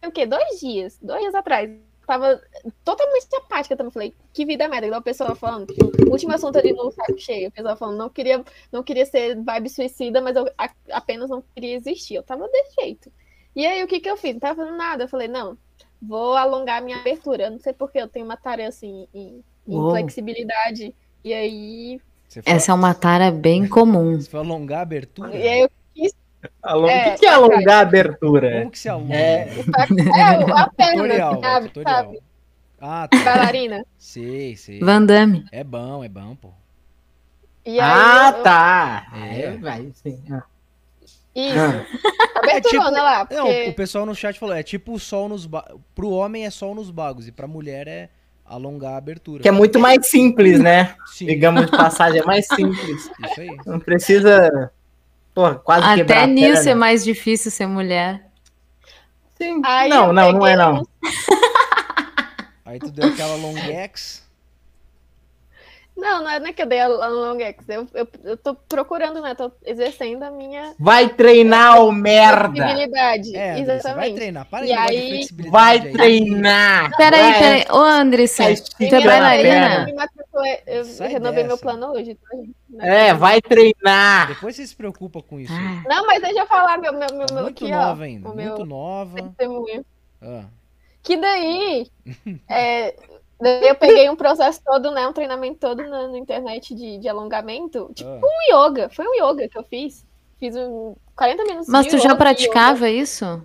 tem 0.00 0.10
o 0.10 0.12
quê? 0.12 0.26
Dois 0.26 0.60
dias, 0.60 0.98
dois 1.00 1.20
dias 1.20 1.34
atrás. 1.34 1.70
Tava 2.12 2.42
totalmente 2.84 3.26
apática 3.36 3.74
também. 3.74 3.90
Falei, 3.90 4.14
que 4.34 4.44
vida 4.44 4.68
merda. 4.68 4.86
Igual 4.86 5.00
a 5.00 5.02
pessoa 5.02 5.34
falando, 5.34 5.72
tipo, 5.72 5.86
o 6.06 6.10
último 6.10 6.34
assunto 6.34 6.58
ali 6.58 6.74
no 6.74 6.90
saco 6.90 7.16
cheio. 7.18 7.48
A 7.48 7.50
pessoa 7.50 7.74
falando, 7.74 7.96
não 7.96 8.10
queria, 8.10 8.44
não 8.70 8.82
queria 8.82 9.06
ser 9.06 9.34
vibe 9.42 9.70
suicida, 9.70 10.20
mas 10.20 10.36
eu 10.36 10.46
a- 10.58 10.68
apenas 10.90 11.30
não 11.30 11.42
queria 11.54 11.74
existir. 11.74 12.16
Eu 12.16 12.22
tava 12.22 12.46
desse 12.48 12.74
jeito. 12.78 13.10
E 13.56 13.66
aí, 13.66 13.82
o 13.82 13.86
que 13.86 13.98
que 13.98 14.10
eu 14.10 14.16
fiz? 14.18 14.34
Não 14.34 14.40
tava 14.40 14.56
fazendo 14.56 14.76
nada. 14.76 15.04
Eu 15.04 15.08
falei, 15.08 15.26
não, 15.26 15.56
vou 16.02 16.34
alongar 16.36 16.82
a 16.82 16.84
minha 16.84 16.98
abertura. 16.98 17.44
Eu 17.44 17.52
não 17.52 17.58
sei 17.58 17.72
porque 17.72 17.98
eu 17.98 18.08
tenho 18.08 18.26
uma 18.26 18.36
tarefa 18.36 18.68
assim 18.68 19.08
em, 19.14 19.42
em 19.66 19.76
flexibilidade. 19.90 20.94
E 21.24 21.32
aí, 21.32 22.00
foi, 22.28 22.42
Essa 22.44 22.72
é 22.72 22.74
uma 22.74 22.92
tara 22.94 23.30
bem 23.30 23.66
comum. 23.66 24.20
você 24.20 24.28
foi 24.28 24.40
alongar 24.40 24.80
a 24.80 24.82
abertura? 24.82 25.34
e 25.34 25.48
aí 25.48 25.60
eu 25.62 25.70
Along... 26.62 26.88
É, 26.88 27.00
o 27.08 27.12
que, 27.12 27.18
que 27.20 27.26
é 27.26 27.28
alongar 27.30 27.78
a 27.78 27.80
abertura? 27.80 28.58
Como 28.58 28.70
que 28.70 28.78
se 28.78 28.88
alonga? 28.88 29.14
É, 29.14 29.48
é 29.48 30.52
a 30.52 30.68
perna, 30.70 31.02
Tutorial, 31.02 31.40
sabe? 31.40 31.68
tutorial. 31.68 31.94
sabe? 32.04 32.20
Ah, 32.80 33.08
tá. 33.08 33.24
Bailarina. 33.24 33.84
Sei, 33.96 34.56
sei. 34.56 34.80
Van 34.80 35.04
Damme. 35.04 35.44
É 35.52 35.62
bom, 35.62 36.02
é 36.02 36.08
bom, 36.08 36.34
pô. 36.34 36.50
E 37.64 37.78
aí 37.78 37.80
ah, 37.80 38.34
eu- 38.36 38.42
tá. 38.42 39.06
É. 39.14 39.40
É, 39.42 39.50
vai, 39.58 39.92
sim. 39.94 40.20
Ah. 40.32 40.42
Isso. 41.34 41.56
Ah. 41.58 42.38
Aberturona 42.40 42.90
tipo- 42.90 43.02
lá, 43.02 43.18
Não, 43.30 43.44
porque... 43.46 43.68
o 43.68 43.74
pessoal 43.74 44.04
no 44.04 44.14
chat 44.14 44.38
falou, 44.38 44.54
é 44.54 44.62
tipo 44.64 44.92
o 44.92 44.98
sol 44.98 45.28
nos 45.28 45.46
bagos. 45.46 45.80
Pro 45.94 46.10
homem 46.10 46.44
é 46.44 46.50
sol 46.50 46.74
nos 46.74 46.90
bagos 46.90 47.28
e 47.28 47.32
pra 47.32 47.46
mulher 47.46 47.86
é 47.86 48.08
alongar 48.44 48.94
a 48.94 48.96
abertura. 48.96 49.42
Que 49.42 49.48
é 49.48 49.52
muito 49.52 49.78
mais 49.78 50.08
simples, 50.08 50.58
né? 50.60 50.96
Sim, 51.06 51.26
Digamos 51.26 51.66
de 51.66 51.70
passagem, 51.70 52.20
é 52.20 52.24
mais 52.24 52.46
simples. 52.48 53.08
isso 53.24 53.40
aí. 53.40 53.56
Não 53.64 53.78
precisa. 53.78 54.72
Porra, 55.34 55.54
quase 55.56 55.94
quebrar 55.94 56.14
Até 56.16 56.24
a 56.24 56.26
nisso 56.26 56.60
é 56.60 56.64
perna. 56.64 56.80
mais 56.80 57.04
difícil 57.04 57.50
ser 57.50 57.66
mulher. 57.66 58.26
Sim. 59.36 59.60
Aí 59.64 59.88
não, 59.88 60.12
não, 60.12 60.32
não 60.32 60.46
é 60.46 60.56
não. 60.56 60.86
Aí 62.64 62.78
tu 62.78 62.90
deu 62.90 63.08
aquela 63.08 63.34
longex. 63.36 64.21
Não, 65.94 66.22
não 66.22 66.30
é, 66.30 66.40
não 66.40 66.46
é 66.46 66.52
que 66.54 66.62
eu. 66.62 66.68
Eu, 67.68 67.86
eu, 67.92 68.08
eu 68.24 68.36
tô 68.36 68.54
procurando, 68.54 69.20
né? 69.20 69.34
Tô 69.34 69.52
exercendo 69.64 70.22
a 70.22 70.30
minha 70.30 70.74
Vai 70.78 71.08
treinar, 71.10 71.80
ô 71.82 71.92
merda! 71.92 72.50
flexibilidade. 72.50 73.36
É, 73.36 73.54
você 73.56 73.64
vai 73.64 73.76
Exatamente. 73.76 74.14
treinar. 74.14 74.46
Para 74.48 74.64
E 74.66 74.72
aí- 74.72 75.08
flexibilidade 75.10 75.52
Vai 75.52 75.78
aí. 75.86 75.92
treinar! 75.92 76.96
Peraí, 76.96 77.32
peraí. 77.34 77.64
Ô, 77.70 77.76
Andressa, 77.76 78.50
esticar 78.50 79.00
é 79.00 79.04
bailarina? 79.04 79.86
Eu 80.66 80.84
Sai 80.86 81.08
renovei 81.08 81.42
meu 81.44 81.52
dessa. 81.56 81.62
plano 81.62 81.86
hoje. 81.92 82.16
Né? 82.70 83.08
É, 83.10 83.14
vai 83.14 83.40
treinar! 83.42 84.28
Depois 84.28 84.56
você 84.56 84.66
se 84.66 84.74
preocupa 84.74 85.22
com 85.22 85.38
isso. 85.38 85.52
Ah, 85.52 85.82
Não, 85.88 86.06
mas 86.06 86.22
deixa 86.22 86.40
eu 86.40 86.46
falar 86.46 86.78
meu, 86.78 86.92
meu, 86.92 87.00
meu, 87.12 87.26
Tá 87.26 87.34
meu 87.34 87.42
muito 87.44 87.64
aqui, 87.64 87.70
nova 87.70 88.00
ó. 88.00 88.04
ainda, 88.04 88.30
o 88.30 88.34
meu 88.34 88.48
muito 88.54 88.64
nova. 88.64 89.22
testemunho. 89.22 89.84
Ah, 90.22 90.44
Que 91.02 91.16
daí, 91.18 91.86
é, 92.48 92.94
daí 92.94 93.11
eu 93.44 93.74
peguei 93.74 94.08
um 94.10 94.16
processo 94.16 94.60
todo, 94.64 94.90
né? 94.90 95.06
Um 95.06 95.12
treinamento 95.12 95.58
todo 95.58 95.82
na, 95.82 96.08
na 96.08 96.18
internet 96.18 96.74
de, 96.74 96.98
de 96.98 97.08
alongamento. 97.08 97.90
Tipo 97.94 98.10
ah. 98.10 98.20
um 98.22 98.68
yoga. 98.68 98.88
Foi 98.90 99.06
um 99.06 99.14
yoga 99.14 99.48
que 99.48 99.58
eu 99.58 99.64
fiz. 99.64 100.04
Fiz 100.38 100.56
um 100.56 100.94
40 101.16 101.44
minutos 101.44 101.68
Mas 101.68 101.84
de 101.84 101.90
tu 101.90 101.96
yoga, 101.96 102.02
já 102.02 102.10
yoga, 102.10 102.18
praticava 102.18 102.90
isso? 102.90 103.42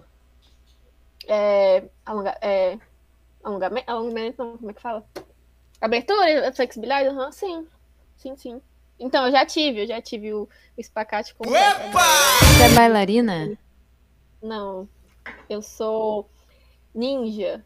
é, 1.27 1.83
alonga, 2.05 2.37
é, 2.41 2.79
alongamento, 3.43 3.91
alongamento, 3.91 4.43
não, 4.43 4.57
como 4.57 4.71
é 4.71 4.73
que 4.73 4.81
fala? 4.81 5.05
Abertura, 5.79 6.51
flexibilidade? 6.53 7.09
Aham, 7.09 7.31
sim. 7.31 7.67
Sim, 8.15 8.35
sim. 8.35 8.61
Então, 8.99 9.25
eu 9.27 9.31
já 9.31 9.45
tive, 9.45 9.83
eu 9.83 9.87
já 9.87 10.01
tive 10.01 10.33
o, 10.33 10.43
o 10.43 10.49
espacate 10.81 11.35
com... 11.35 11.43
Tu 11.43 11.53
é 11.55 12.73
bailarina? 12.73 13.55
Não, 14.41 14.89
eu 15.47 15.61
sou 15.61 16.27
ninja. 16.95 17.63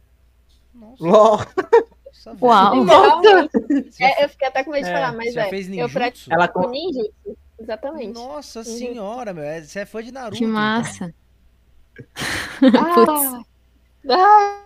Nossa, 0.73 1.47
Uau. 2.41 2.85
já 2.85 3.47
É, 4.07 4.23
eu 4.25 4.29
fiquei 4.29 4.47
até 4.47 4.63
com 4.63 4.71
medo 4.71 4.83
de 4.83 4.89
É, 4.89 4.93
falar, 4.93 5.13
mas 5.13 5.33
já 5.33 5.45
é. 5.45 5.49
fez 5.49 5.65
eu 5.67 5.71
ninjutsu? 5.71 5.93
pratico 5.93 6.33
Ela 6.33 6.47
com- 6.47 6.69
ninjutsu. 6.69 7.37
Exatamente. 7.59 8.13
Nossa 8.13 8.63
senhora, 8.63 9.33
meu. 9.33 9.43
é- 9.43 9.61
Você 9.61 9.79
é 9.79 9.85
fã 9.85 10.01
de 10.03 10.11
Naruto. 10.11 10.37
Que 10.37 10.43
então. 10.43 10.53
massa. 10.53 11.13
Ah, 12.63 13.43
ah, 14.09 14.63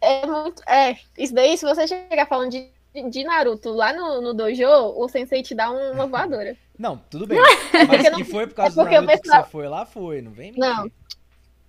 é 0.00 0.26
muito. 0.26 0.62
É, 0.68 0.96
isso 1.18 1.34
daí, 1.34 1.56
se 1.56 1.64
você 1.64 1.86
chegar 1.86 2.26
falando 2.26 2.50
de, 2.50 2.68
de 3.10 3.24
Naruto 3.24 3.70
lá 3.70 3.92
no, 3.92 4.20
no 4.20 4.34
dojo, 4.34 4.66
o 4.66 5.08
sensei 5.08 5.42
te 5.42 5.54
dá 5.54 5.70
um, 5.70 5.92
uma 5.92 6.06
voadora. 6.06 6.56
Não, 6.78 6.96
tudo 7.10 7.26
bem. 7.28 7.38
Mas 7.38 7.86
porque 7.86 8.02
que 8.04 8.10
não- 8.10 8.24
foi 8.24 8.46
por 8.46 8.54
causa 8.54 8.72
é 8.72 8.74
porque 8.82 8.96
do 8.96 8.96
eu 8.96 9.02
Naruto 9.02 9.16
que 9.22 9.28
pensava- 9.28 9.44
você 9.44 9.50
foi 9.52 9.68
lá, 9.68 9.86
foi. 9.86 10.20
Não 10.22 10.32
vem 10.32 10.52
mentir. 10.52 10.60
Não. 10.60 10.90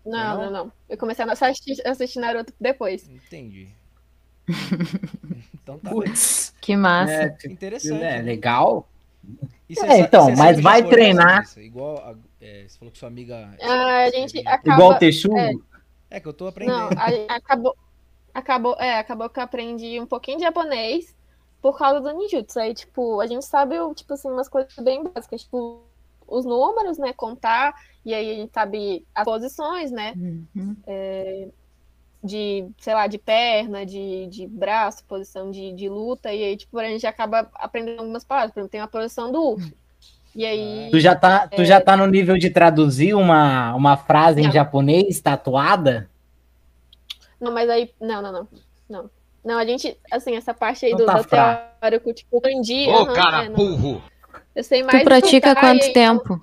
Não, 0.06 0.12
Não? 0.12 0.38
não, 0.46 0.52
não. 0.52 0.72
Eu 0.90 0.98
comecei 0.98 1.24
a 1.24 1.32
assistir, 1.32 1.88
assistir 1.88 2.20
Naruto 2.20 2.52
depois. 2.60 3.08
Entendi. 3.08 3.70
então 5.54 5.80
tá. 5.80 5.90
Putz. 5.90 6.54
Que 6.62 6.76
massa. 6.76 7.14
É, 7.14 7.38
Interessante. 7.46 8.04
é 8.04 8.18
né? 8.18 8.22
legal. 8.22 8.88
E 9.70 9.76
você 9.76 9.86
É, 9.86 10.00
então, 10.00 10.36
mas 10.36 10.60
vai 10.60 10.84
treinar. 10.84 11.36
Larissa? 11.38 11.62
Igual 11.62 11.98
a- 11.98 12.16
é, 12.42 12.66
você 12.68 12.78
falou 12.78 12.92
que 12.92 12.98
sua 12.98 13.08
amiga. 13.08 13.50
Ah, 13.62 14.04
a 14.04 14.10
gente 14.10 14.26
escrevia. 14.28 14.52
acaba. 14.52 14.74
Igual 14.76 14.92
o 14.92 15.00
Texugo. 15.00 15.38
é. 15.38 15.54
É 16.10 16.20
que 16.20 16.28
eu 16.28 16.34
tô 16.34 16.44
Não, 16.44 16.50
aprendendo. 16.50 16.90
a- 17.00 17.36
acabou, 17.36 17.76
acabou, 18.34 18.76
é, 18.80 19.00
acabou 19.00 19.30
que 19.30 19.40
eu 19.40 19.44
aprendi 19.44 20.00
um 20.00 20.06
pouquinho 20.06 20.38
de 20.38 20.44
japonês 20.44 21.16
por 21.62 21.78
causa 21.78 22.02
do 22.02 22.12
ninjutsu. 22.18 22.60
Aí, 22.60 22.74
tipo, 22.74 23.20
a 23.20 23.26
gente 23.26 23.46
sabe, 23.46 23.76
tipo 23.96 24.14
assim, 24.14 24.30
umas 24.30 24.48
coisas 24.50 24.76
bem 24.84 25.04
básicas, 25.04 25.42
tipo, 25.44 25.82
os 26.28 26.46
números, 26.46 26.98
né, 26.98 27.14
contar, 27.14 27.74
e 28.06 28.14
aí 28.14 28.30
a 28.32 28.36
gente 28.36 28.54
sabe 28.54 29.06
as 29.16 29.24
posições, 29.24 29.92
né, 29.92 30.14
Uhum. 30.16 30.76
De, 32.24 32.66
sei 32.80 32.94
lá, 32.94 33.06
de 33.08 33.18
perna, 33.18 33.86
de, 33.86 34.28
de 34.28 34.48
braço, 34.48 35.04
posição 35.04 35.52
de, 35.52 35.74
de 35.74 35.90
luta, 35.90 36.32
e 36.32 36.44
aí, 36.44 36.56
tipo, 36.58 36.80
a 36.80 36.86
gente 36.86 37.06
acaba 37.06 37.50
aprendendo 37.56 38.00
algumas 38.00 38.24
palavras. 38.24 38.54
Por 38.54 38.60
exemplo, 38.60 38.72
tem 38.72 38.82
a 38.82 38.88
posição 38.88 39.32
do 39.32 39.44
urso. 39.44 39.74
E 40.36 40.46
aí... 40.46 40.88
Tu 40.90 41.00
já 41.00 41.16
tá, 41.16 41.48
tu 41.48 41.64
já 41.66 41.80
tá 41.82 41.96
no 41.98 42.08
nível 42.08 42.38
de 42.38 42.50
traduzir 42.50 43.14
uma, 43.14 43.76
uma 43.76 43.98
frase 43.98 44.40
em 44.42 44.46
Não. 44.46 44.52
japonês 44.52 45.20
tatuada? 45.20 46.10
Não, 47.40 47.52
mas 47.52 47.70
aí. 47.70 47.92
Não, 48.00 48.22
não, 48.22 48.32
não. 48.32 48.48
Não. 48.90 49.10
Não, 49.44 49.58
a 49.60 49.66
gente, 49.66 49.98
assim, 50.10 50.38
essa 50.38 50.54
parte 50.54 50.86
aí 50.86 50.94
Então 50.94 51.06
do, 51.06 51.12
tá 51.12 51.18
do 51.18 51.28
teórico, 51.82 52.14
tipo. 52.14 52.38
Ô, 52.38 52.40
aham, 52.40 53.14
cara 53.14 53.44
é, 53.44 53.50
burro! 53.50 54.02
Eu 54.56 54.64
sei 54.64 54.82
mais. 54.82 55.02
Tu 55.02 55.04
pratica 55.04 55.54
quanto 55.54 55.84
aí- 55.84 55.94
tempo? 55.94 56.42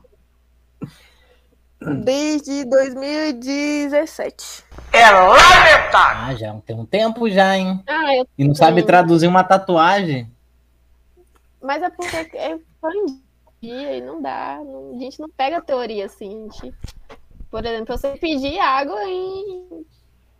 Desde 2.05 2.65
2017. 2.67 4.65
Ah, 5.93 6.35
já 6.37 6.55
tem 6.67 6.77
um 6.77 6.85
tempo 6.85 7.29
já, 7.31 7.57
hein? 7.57 7.83
Ah, 7.87 8.15
eu. 8.17 8.27
E 8.37 8.45
não 8.45 8.55
sabe 8.55 8.83
traduzir 8.83 9.27
uma 9.27 9.43
tatuagem? 9.43 10.31
Mas 11.63 11.83
é 11.83 11.91
porque 11.91 12.37
é 12.37 12.59
aprendi 12.83 13.21
e 13.63 14.01
não 14.03 14.21
dá. 14.21 14.59
não- 14.65 14.93
a 14.95 14.99
gente 14.99 15.21
não 15.21 15.29
pega 15.31 15.61
teoria 15.61 16.07
assim. 16.07 16.49
Gente, 16.53 16.75
por 17.51 17.65
exemplo, 17.65 17.95
eu 17.95 17.99
sei 17.99 18.17
pedir 18.17 18.59
água 18.59 19.03
em, 19.05 19.85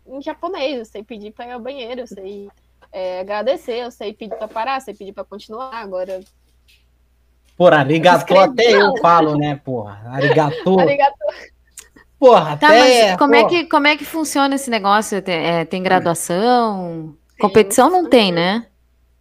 em 0.07 0.21
japonês, 0.21 0.77
eu 0.79 0.85
sei 0.85 1.03
pedir 1.03 1.31
pra 1.31 1.47
ir 1.47 1.51
ao 1.51 1.59
banheiro, 1.59 2.01
eu 2.01 2.07
sei 2.07 2.49
é, 2.91 3.19
agradecer, 3.21 3.83
eu 3.83 3.91
sei 3.91 4.13
pedir 4.13 4.35
pra 4.37 4.47
parar, 4.47 4.77
eu 4.77 4.81
sei 4.81 4.93
pedir 4.93 5.13
pra 5.13 5.23
continuar. 5.23 5.73
Agora, 5.75 6.19
Porra, 7.61 7.77
arigatô 7.77 8.39
até 8.39 8.71
eu 8.71 8.97
falo, 8.97 9.37
né, 9.37 9.55
porra? 9.63 10.01
Arigatô. 10.13 10.77
Porra, 12.17 12.57
Tá, 12.57 12.67
até... 12.69 13.07
mas 13.09 13.17
como 13.19 13.35
é, 13.35 13.41
porra. 13.43 13.49
que, 13.49 13.65
como 13.65 13.85
é 13.87 13.95
que 13.97 14.03
funciona 14.03 14.55
esse 14.55 14.67
negócio? 14.69 15.21
Tem, 15.21 15.35
é, 15.35 15.63
tem 15.65 15.83
graduação? 15.83 17.15
Competição 17.39 17.87
não 17.91 18.09
tem, 18.09 18.31
né? 18.31 18.65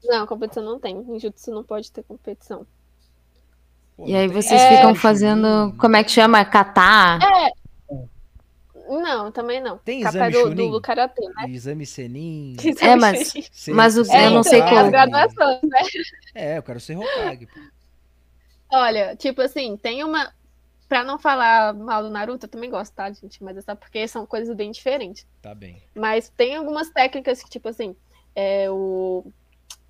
Não, 0.02 0.26
competição 0.26 0.62
não 0.64 0.78
tem. 0.80 0.96
Em 0.96 1.18
jutsu 1.20 1.50
não 1.50 1.62
pode 1.62 1.92
ter 1.92 2.02
competição. 2.02 2.66
E 4.06 4.16
aí 4.16 4.26
vocês 4.28 4.58
É. 4.58 4.76
ficam 4.76 4.94
fazendo. 4.94 5.74
Como 5.78 5.96
é 5.96 6.02
que 6.02 6.10
chama? 6.10 6.42
Catar? 6.42 7.18
Não, 8.88 9.30
também 9.30 9.60
não. 9.60 9.76
Tem 9.78 10.00
Capa 10.00 10.16
exame 10.16 10.32
do, 10.32 10.40
Chunin? 10.40 10.70
do 10.70 10.80
karatê, 10.80 11.22
né? 11.28 11.44
Exame 11.50 11.84
Senin. 11.84 12.56
É, 12.80 12.96
mas- 12.96 13.34
Mas 13.68 13.98
o- 13.98 14.10
É, 14.10 14.26
eu 14.26 14.30
não 14.30 14.40
então, 14.40 14.42
sei 14.44 14.60
é 14.60 14.62
como. 14.68 14.80
as 14.80 14.88
graduações, 14.90 15.60
né? 15.62 15.78
É, 16.34 16.56
eu 16.58 16.62
quero 16.62 16.80
ser 16.80 16.96
Hokage. 16.96 17.46
pô. 17.46 17.60
Olha, 18.72 19.16
tipo 19.16 19.40
assim, 19.42 19.76
tem 19.76 20.02
uma. 20.04 20.32
Pra 20.88 21.04
não 21.04 21.18
falar 21.20 21.72
mal 21.72 22.02
do 22.02 22.10
Naruto, 22.10 22.46
eu 22.46 22.50
também 22.50 22.68
gosto, 22.68 22.92
tá, 22.92 23.10
gente? 23.12 23.42
Mas 23.44 23.56
é 23.56 23.60
só 23.60 23.76
porque 23.76 24.08
são 24.08 24.26
coisas 24.26 24.54
bem 24.56 24.72
diferentes. 24.72 25.24
Tá 25.40 25.54
bem. 25.54 25.80
Mas 25.94 26.28
tem 26.30 26.56
algumas 26.56 26.90
técnicas 26.90 27.40
que, 27.42 27.48
tipo 27.50 27.68
assim, 27.68 27.94
é 28.34 28.68
o. 28.70 29.24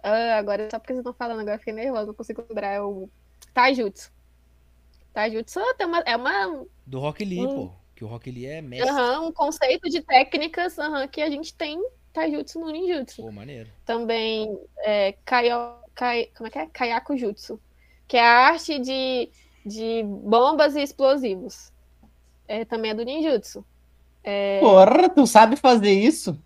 Ah, 0.02 0.36
agora, 0.36 0.68
só 0.70 0.78
porque 0.78 0.92
vocês 0.92 1.00
estão 1.00 1.14
falando, 1.14 1.40
agora 1.40 1.54
eu 1.56 1.58
fiquei 1.58 1.72
nervosa, 1.72 2.06
não 2.06 2.14
consigo 2.14 2.44
lembrar. 2.46 2.72
É 2.74 2.82
o 2.82 3.08
Taijutsu. 3.54 4.12
Taijutsu 5.12 5.60
tem 5.76 5.86
uma, 5.86 5.98
é 6.00 6.16
uma, 6.16 6.64
Do 6.86 7.00
Rock 7.00 7.24
Lee, 7.24 7.46
Hum. 7.46 7.54
pô. 7.54 7.72
Que 7.94 8.04
o 8.04 8.08
Rock 8.08 8.30
Lee 8.30 8.46
é 8.46 8.62
mestre. 8.62 8.88
aham, 8.88 9.26
um 9.28 9.32
conceito 9.32 9.88
de 9.90 10.00
técnicas 10.02 10.78
aham, 10.78 11.06
que 11.08 11.20
a 11.20 11.28
gente 11.28 11.54
tem 11.54 11.78
Taijutsu 12.12 12.58
no 12.60 12.70
Ninjutsu. 12.70 13.22
Pô, 13.22 13.30
maneiro. 13.32 13.68
Também 13.84 14.58
é, 14.78 15.12
kaio, 15.24 15.74
kai, 15.94 16.30
como 16.36 16.46
é 16.46 16.50
que 16.50 16.58
é? 16.58 16.66
Kaiaku 16.66 17.16
Jutsu, 17.16 17.60
que 18.10 18.16
é 18.16 18.26
a 18.26 18.48
arte 18.48 18.76
de, 18.80 19.28
de 19.64 20.02
bombas 20.04 20.74
e 20.74 20.82
explosivos. 20.82 21.70
É, 22.48 22.64
também 22.64 22.90
é 22.90 22.94
do 22.94 23.04
ninjutsu. 23.04 23.64
É, 24.24 24.58
Porra, 24.58 25.08
tu 25.08 25.24
sabe 25.28 25.54
fazer 25.54 25.92
isso? 25.92 26.36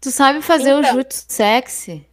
Tu 0.00 0.10
sabe 0.10 0.40
fazer 0.40 0.74
o 0.74 0.78
Então. 0.80 0.94
jutsu 0.94 1.24
sexy? 1.28 2.06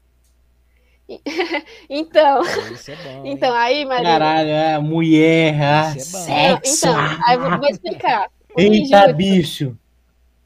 Então, 1.89 2.41
é 2.45 2.95
bom. 3.03 3.25
então 3.25 3.53
aí, 3.53 3.85
Maria. 3.85 4.03
Caralho, 4.05 4.49
é 4.49 4.79
mulher, 4.79 5.61
ah, 5.61 5.93
Isso 5.97 6.17
é 6.17 6.21
sexo. 6.59 6.87
Então, 6.87 6.99
aí 7.25 7.35
eu 7.35 7.57
vou 7.59 7.69
explicar. 7.69 8.27
O 8.55 8.59
Eita, 8.61 8.71
ninjutsu- 8.71 9.13
bicho. 9.15 9.77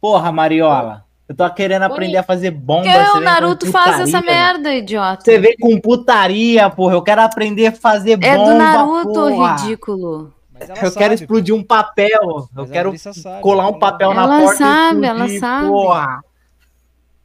Porra, 0.01 0.31
Mariola. 0.31 1.05
Eu 1.27 1.35
tô 1.35 1.49
querendo 1.53 1.83
aprender 1.83 2.17
a 2.17 2.23
fazer 2.23 2.51
bomba. 2.51 2.83
Você 2.83 3.17
o 3.17 3.19
Naruto 3.19 3.71
faz 3.71 3.99
essa 3.99 4.21
merda, 4.21 4.71
idiota. 4.73 5.23
Você 5.23 5.39
vem 5.39 5.57
com 5.57 5.79
putaria, 5.81 6.69
porra. 6.69 6.93
Eu 6.93 7.01
quero 7.01 7.21
aprender 7.21 7.67
a 7.67 7.71
fazer 7.71 8.11
É 8.23 8.35
bomba, 8.37 8.51
do 8.51 8.57
Naruto, 8.57 9.13
porra. 9.13 9.55
ridículo. 9.55 10.33
Ela 10.57 10.69
Eu 10.71 10.75
sabe, 10.75 10.95
quero 10.95 11.09
pô. 11.09 11.15
explodir 11.15 11.55
um 11.55 11.63
papel. 11.63 12.21
Eu 12.21 12.47
Mas 12.53 12.71
quero 12.71 12.97
sabe, 12.97 13.41
colar 13.41 13.65
um 13.65 13.69
ela- 13.71 13.79
papel 13.79 14.13
na 14.13 14.23
Ela 14.23 14.39
porta 14.39 14.55
sabe, 14.57 15.05
ela 15.05 15.15
explodir, 15.25 15.39
sabe. 15.39 15.67
porra. 15.67 16.23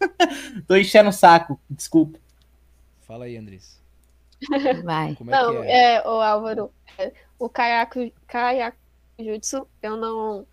Tô 0.66 0.76
enchendo 0.76 1.10
o 1.10 1.12
saco, 1.12 1.60
desculpa. 1.68 2.18
Fala 3.06 3.26
aí, 3.26 3.36
Andrés. 3.36 3.78
Vai. 4.84 5.14
Como 5.14 5.30
é 5.30 5.42
Não, 5.42 5.52
que 5.52 5.68
é? 5.68 5.94
é, 5.96 6.08
o 6.08 6.20
Álvaro, 6.22 6.70
é, 6.98 7.12
o 7.38 7.48
Kaiaku, 7.50 8.10
Kaiaku 8.26 8.78
Jutsu, 9.18 9.66
eu 9.82 9.96
não 9.98 10.46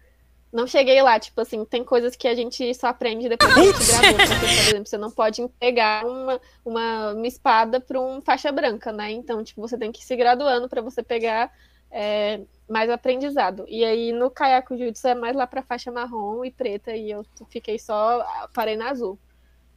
não 0.57 0.65
cheguei 0.65 0.99
lá, 1.03 1.19
tipo 1.19 1.39
assim, 1.39 1.63
tem 1.63 1.83
coisas 1.83 2.15
que 2.15 2.27
a 2.27 2.33
gente 2.33 2.73
só 2.73 2.87
aprende 2.87 3.29
depois 3.29 3.53
que 3.53 3.59
a 3.59 3.63
gente 3.63 3.85
graduou. 3.85 4.17
Porque, 4.17 4.39
por 4.39 4.67
exemplo, 4.67 4.85
você 4.87 4.97
não 4.97 5.11
pode 5.11 5.41
entregar 5.41 6.03
uma, 6.03 6.41
uma, 6.65 7.13
uma 7.13 7.27
espada 7.27 7.79
para 7.79 8.01
um 8.01 8.19
faixa 8.21 8.51
branca, 8.51 8.91
né? 8.91 9.11
Então, 9.11 9.43
tipo, 9.43 9.61
você 9.61 9.77
tem 9.77 9.91
que 9.91 10.01
ir 10.01 10.05
se 10.05 10.15
graduando 10.15 10.67
para 10.67 10.81
você 10.81 11.03
pegar 11.03 11.51
é, 11.91 12.41
mais 12.67 12.89
aprendizado. 12.89 13.65
E 13.67 13.85
aí 13.85 14.11
no 14.11 14.31
Kayako 14.31 14.75
Jutsu 14.75 15.07
é 15.07 15.15
mais 15.15 15.35
lá 15.35 15.45
pra 15.45 15.61
faixa 15.61 15.91
marrom 15.91 16.43
e 16.43 16.51
preta, 16.51 16.91
e 16.91 17.11
eu 17.11 17.23
fiquei 17.49 17.77
só, 17.77 18.25
parei 18.53 18.75
na 18.75 18.89
azul, 18.89 19.17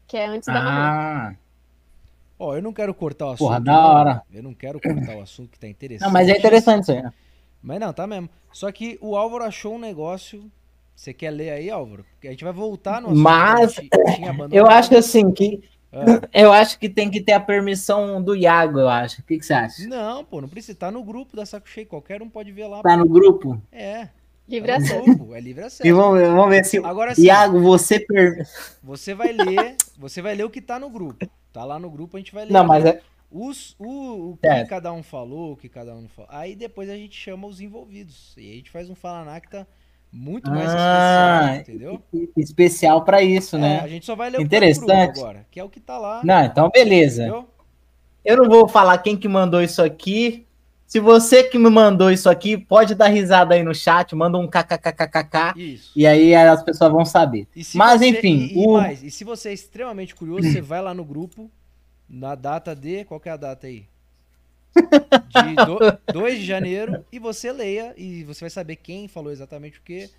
que 0.06 0.16
é 0.16 0.26
antes 0.26 0.46
da 0.46 0.62
marrom. 0.62 0.70
Ah, 0.70 1.34
Ó, 2.38 2.56
eu 2.56 2.62
não 2.62 2.72
quero 2.72 2.94
cortar 2.94 3.26
o 3.26 3.28
assunto. 3.32 3.48
Porra, 3.48 3.60
da 3.60 3.72
não. 3.72 3.84
hora. 3.84 4.22
Eu 4.32 4.42
não 4.42 4.54
quero 4.54 4.80
cortar 4.80 5.14
o 5.14 5.20
assunto 5.20 5.50
que 5.50 5.58
tá 5.58 5.68
interessante. 5.68 6.06
não, 6.06 6.10
mas 6.10 6.26
é 6.26 6.38
interessante 6.38 6.84
isso 6.84 6.92
aí. 6.92 7.02
né? 7.02 7.12
Mas 7.62 7.78
não, 7.78 7.92
tá 7.92 8.06
mesmo. 8.06 8.30
Só 8.50 8.72
que 8.72 8.98
o 9.02 9.14
Álvaro 9.14 9.44
achou 9.44 9.74
um 9.74 9.78
negócio. 9.78 10.50
Você 11.00 11.14
quer 11.14 11.30
ler 11.30 11.48
aí, 11.48 11.70
Álvaro? 11.70 12.04
Porque 12.12 12.28
a 12.28 12.30
gente 12.30 12.44
vai 12.44 12.52
voltar 12.52 13.00
no 13.00 13.06
assunto 13.08 13.22
Mas. 13.22 13.74
Eu 14.52 14.66
acho 14.66 14.94
assim 14.94 15.32
que. 15.32 15.62
Ah. 15.90 16.04
Eu 16.30 16.52
acho 16.52 16.78
que 16.78 16.90
tem 16.90 17.10
que 17.10 17.22
ter 17.22 17.32
a 17.32 17.40
permissão 17.40 18.22
do 18.22 18.36
Iago, 18.36 18.78
eu 18.80 18.88
acho. 18.88 19.22
O 19.22 19.24
que, 19.24 19.38
que 19.38 19.46
você 19.46 19.54
acha? 19.54 19.88
Não, 19.88 20.22
pô, 20.22 20.42
não 20.42 20.48
precisa. 20.48 20.76
Tá 20.76 20.90
no 20.90 21.02
grupo 21.02 21.34
da 21.34 21.46
Saco 21.46 21.66
Cheio. 21.66 21.86
Qualquer 21.86 22.20
um 22.20 22.28
pode 22.28 22.52
ver 22.52 22.66
lá. 22.66 22.82
Tá 22.82 22.98
no 22.98 23.08
grupo? 23.08 23.58
É. 23.72 24.08
Livre 24.46 24.70
tá 24.72 24.78
no 24.78 24.84
acesso. 24.84 25.02
grupo, 25.04 25.34
É 25.34 25.40
livre 25.40 25.64
acesso. 25.64 25.86
E 25.86 25.90
vamos, 25.90 26.18
ver- 26.18 26.28
vamos 26.28 26.50
ver 26.50 26.64
se. 26.66 26.76
Agora 26.84 27.14
sim, 27.14 27.22
Iago, 27.22 27.60
você. 27.62 27.98
Per... 27.98 28.46
você 28.82 29.14
vai 29.14 29.32
ler. 29.32 29.76
Você 29.96 30.20
vai 30.20 30.34
ler 30.34 30.44
o 30.44 30.50
que 30.50 30.60
tá 30.60 30.78
no 30.78 30.90
grupo. 30.90 31.26
Tá 31.50 31.64
lá 31.64 31.78
no 31.78 31.88
grupo, 31.90 32.18
a 32.18 32.20
gente 32.20 32.34
vai 32.34 32.44
ler. 32.44 32.52
Não, 32.52 32.64
mas 32.66 32.84
é. 32.84 33.00
Os, 33.32 33.74
o, 33.78 34.32
o 34.32 34.36
que 34.36 34.46
É. 34.46 34.66
cada 34.66 34.92
um 34.92 35.02
falou, 35.02 35.52
o 35.52 35.56
que 35.56 35.68
cada 35.68 35.94
um 35.94 36.02
não 36.02 36.08
falou. 36.08 36.30
Aí 36.30 36.54
depois 36.54 36.90
a 36.90 36.94
gente 36.94 37.18
chama 37.18 37.46
os 37.46 37.58
envolvidos. 37.58 38.34
E 38.36 38.40
aí 38.42 38.52
a 38.52 38.56
gente 38.56 38.70
faz 38.70 38.90
um 38.90 38.94
Falanacta 38.94 39.66
muito 40.12 40.50
mais 40.50 40.68
Ah, 40.74 41.56
especial, 41.58 41.60
entendeu? 41.60 42.02
Especial 42.36 43.04
pra 43.04 43.22
isso, 43.22 43.56
É, 43.56 43.60
né? 43.60 43.80
a 43.80 43.88
gente 43.88 44.04
só 44.06 44.16
vai 44.16 44.30
ler 44.30 44.38
o 44.38 44.42
Interessante. 44.42 45.18
agora, 45.20 45.46
que 45.50 45.60
é 45.60 45.64
o 45.64 45.68
que 45.68 45.80
tá 45.80 45.98
lá. 45.98 46.20
Não, 46.24 46.44
então 46.44 46.68
beleza. 46.70 47.22
Entendeu? 47.22 47.48
Eu 48.24 48.36
não 48.38 48.48
vou 48.48 48.68
falar 48.68 48.98
quem 48.98 49.16
que 49.16 49.28
mandou 49.28 49.62
isso 49.62 49.82
aqui. 49.82 50.46
Se 50.86 50.98
você 50.98 51.44
que 51.44 51.56
me 51.56 51.70
mandou 51.70 52.10
isso 52.10 52.28
aqui, 52.28 52.58
pode 52.58 52.96
dar 52.96 53.06
risada 53.06 53.54
aí 53.54 53.62
no 53.62 53.72
chat, 53.72 54.12
manda 54.16 54.36
um 54.36 54.48
kkkkkk 54.48 55.52
Isso. 55.56 55.92
e 55.94 56.04
aí 56.04 56.34
as 56.34 56.62
pessoas 56.64 56.90
vão 56.90 57.04
saber. 57.04 57.46
Mas 57.74 58.00
você- 58.00 58.08
enfim, 58.08 58.50
e, 58.52 58.64
e 58.64 58.66
o- 58.66 58.72
mais, 58.72 59.02
e 59.04 59.10
se 59.10 59.22
você 59.22 59.50
é 59.50 59.52
extremamente 59.52 60.14
curioso, 60.16 60.50
você 60.50 60.60
vai 60.60 60.82
lá 60.82 60.92
no 60.92 61.04
grupo, 61.04 61.48
na 62.08 62.34
data 62.34 62.74
de. 62.74 63.04
Qual 63.04 63.20
que 63.20 63.28
é 63.28 63.32
a 63.32 63.36
data 63.36 63.68
aí? 63.68 63.84
De 64.74 66.12
2 66.12 66.38
de 66.38 66.44
janeiro, 66.44 67.04
e 67.10 67.18
você 67.18 67.52
leia, 67.52 67.94
e 67.96 68.24
você 68.24 68.40
vai 68.40 68.50
saber 68.50 68.76
quem 68.76 69.08
falou 69.08 69.32
exatamente 69.32 69.78
o 69.78 69.82
quê. 69.82 70.10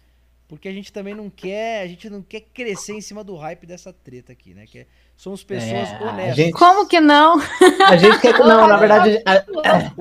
Porque 0.48 0.68
a 0.68 0.74
gente 0.74 0.92
também 0.92 1.14
não 1.14 1.30
quer, 1.30 1.82
a 1.82 1.88
gente 1.88 2.10
não 2.10 2.22
quer 2.22 2.42
crescer 2.42 2.94
em 2.94 3.02
cima 3.02 3.24
do 3.24 3.36
hype 3.38 3.66
dessa 3.66 3.94
treta 3.94 4.34
aqui, 4.34 4.54
né? 4.54 4.66
Que 4.68 4.80
é- 4.80 4.88
somos 5.18 5.44
pessoas 5.44 5.72
É, 5.90 5.98
a 6.04 6.10
honestas. 6.10 6.36
gente- 6.36 6.52
Como 6.54 6.88
que 6.88 7.00
não? 7.00 7.40
A 7.88 7.96
gente 7.96 8.20
quer. 8.20 8.38
Não, 8.40 8.68
na 8.68 8.78
verdade, 8.78 9.22
a, 9.26 9.44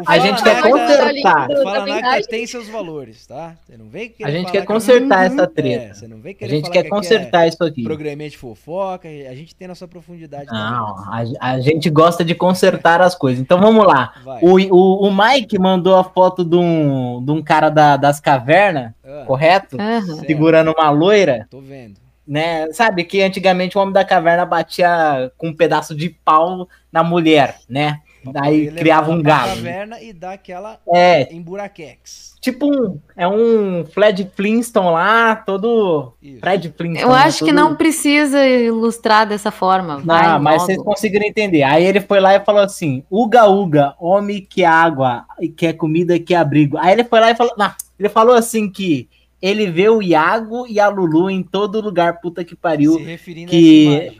a 0.06 0.18
gente 0.18 0.42
quer 0.42 0.62
consertar. 0.62 1.50
O 1.50 1.84
verdade. 1.84 2.26
tem 2.28 2.46
seus 2.46 2.68
valores, 2.68 3.26
tá? 3.26 3.54
Você 3.66 3.76
não 3.76 3.86
vem 3.88 4.08
querer 4.08 4.28
A 4.28 4.32
gente 4.32 4.50
quer 4.50 4.60
que- 4.62 4.66
consertar 4.66 5.26
essa 5.26 5.42
É, 5.42 5.46
treta. 5.46 5.94
você 5.94 6.08
não 6.08 6.18
vem 6.20 6.32
A 6.32 6.34
querer 6.34 6.50
gente 6.50 6.62
falar 6.62 6.72
quer 6.72 6.80
que 6.82 6.86
aqui 6.86 6.96
consertar 6.96 7.46
isso 7.48 7.62
é 7.62 7.66
aqui. 7.68 7.82
programinha 7.82 8.30
de 8.30 8.38
fofoca, 8.38 9.08
a 9.08 9.34
gente 9.34 9.54
tem 9.54 9.68
nossa 9.68 9.86
profundidade 9.86 10.46
Não, 10.50 10.96
a, 10.98 11.22
a 11.40 11.60
gente 11.60 11.90
gosta 11.90 12.24
de 12.24 12.34
consertar 12.34 13.02
as 13.02 13.14
coisas. 13.14 13.40
Então 13.40 13.60
vamos 13.60 13.86
lá. 13.86 14.12
O, 14.40 14.58
o, 14.74 15.06
o 15.08 15.14
Mike 15.14 15.58
mandou 15.58 15.96
a 15.96 16.04
foto 16.04 16.44
de 16.44 16.56
um, 16.56 17.22
de 17.22 17.30
um 17.30 17.42
cara 17.42 17.68
da- 17.68 17.96
das 17.98 18.20
cavernas, 18.20 18.92
Ah, 19.04 19.24
correto? 19.26 19.76
Aham. 19.78 20.16
Segurando 20.24 20.72
uma 20.72 20.88
loira. 20.90 21.46
Tô 21.50 21.60
vendo. 21.60 22.00
Né? 22.26 22.70
Sabe 22.72 23.04
que 23.04 23.22
antigamente 23.22 23.76
o 23.76 23.80
homem 23.80 23.92
da 23.94 24.04
caverna 24.04 24.44
batia 24.46 25.32
com 25.36 25.48
um 25.48 25.56
pedaço 25.56 25.94
de 25.94 26.08
pau 26.10 26.68
na 26.92 27.02
mulher, 27.02 27.58
né? 27.68 28.00
Daí 28.22 28.70
criava 28.72 29.10
um 29.10 29.22
galo. 29.22 29.48
caverna 29.54 29.98
e 30.02 30.12
dar 30.12 30.32
aquela 30.34 30.78
É, 30.94 31.32
emburaquex. 31.34 32.34
tipo 32.38 32.66
um, 32.66 33.00
é 33.16 33.26
um 33.26 33.82
Fred 33.86 34.30
Flintstone 34.36 34.90
lá, 34.90 35.34
todo 35.36 36.12
Isso. 36.20 36.38
Fred 36.40 36.74
Flintstone. 36.76 37.10
Eu 37.10 37.14
acho 37.14 37.38
que 37.38 37.46
Todo- 37.46 37.54
não 37.54 37.74
precisa 37.76 38.46
ilustrar 38.46 39.26
dessa 39.26 39.50
forma. 39.50 40.00
Vai 40.00 40.26
Ah, 40.26 40.38
mas 40.38 40.56
logo. 40.56 40.66
vocês 40.66 40.82
conseguiram 40.82 41.24
entender. 41.26 41.62
Aí 41.62 41.82
ele 41.82 42.00
foi 42.02 42.20
lá 42.20 42.34
e 42.34 42.40
falou 42.44 42.60
assim: 42.60 43.02
Uga 43.10 43.46
Uga, 43.48 43.94
homem 43.98 44.46
que 44.48 44.64
água, 44.66 45.24
e 45.40 45.48
quer 45.48 45.72
comida 45.72 46.18
que 46.18 46.34
abrigo. 46.34 46.76
Aí 46.76 46.92
ele 46.92 47.04
foi 47.04 47.20
lá 47.20 47.30
e 47.30 47.34
falou. 47.34 47.54
Não, 47.56 47.72
ele 47.98 48.08
falou 48.10 48.34
assim 48.34 48.70
que 48.70 49.08
ele 49.40 49.70
vê 49.70 49.88
o 49.88 50.02
Iago 50.02 50.66
e 50.66 50.78
a 50.78 50.88
Lulu 50.88 51.30
em 51.30 51.42
todo 51.42 51.80
lugar, 51.80 52.20
puta 52.20 52.44
que 52.44 52.54
pariu. 52.54 52.94
Se 52.94 53.02
referindo 53.02 53.50
que-. 53.50 54.18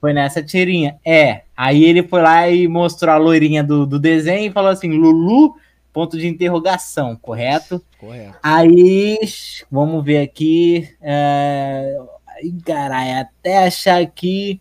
Foi 0.00 0.12
nessa 0.12 0.42
tirinha. 0.42 0.96
É. 1.04 1.42
Aí 1.56 1.84
ele 1.84 2.02
foi 2.02 2.20
lá 2.20 2.48
e 2.48 2.68
mostrou 2.68 3.14
a 3.14 3.18
loirinha 3.18 3.64
do, 3.64 3.86
do 3.86 3.98
desenho 3.98 4.50
e 4.50 4.52
falou 4.52 4.70
assim: 4.70 4.90
Lulu, 4.90 5.54
ponto 5.92 6.18
de 6.18 6.26
interrogação, 6.26 7.16
correto? 7.16 7.82
Correto. 7.98 8.36
Aí, 8.42 9.18
vamos 9.70 10.04
ver 10.04 10.20
aqui. 10.20 10.88
É... 11.00 11.96
Ai, 12.28 12.52
caralho, 12.64 13.20
até 13.20 13.66
achar 13.66 14.02
aqui. 14.02 14.60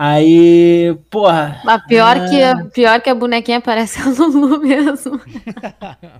Aí, 0.00 0.96
porra. 1.10 1.60
Mas 1.64 1.84
pior, 1.86 2.16
Ah. 2.16 2.28
que 2.28 2.40
a, 2.40 2.64
pior 2.66 3.00
que 3.00 3.10
a 3.10 3.14
bonequinha 3.16 3.60
parece 3.60 4.00
a 4.00 4.04
Lulu 4.14 4.60
mesmo. 4.60 5.20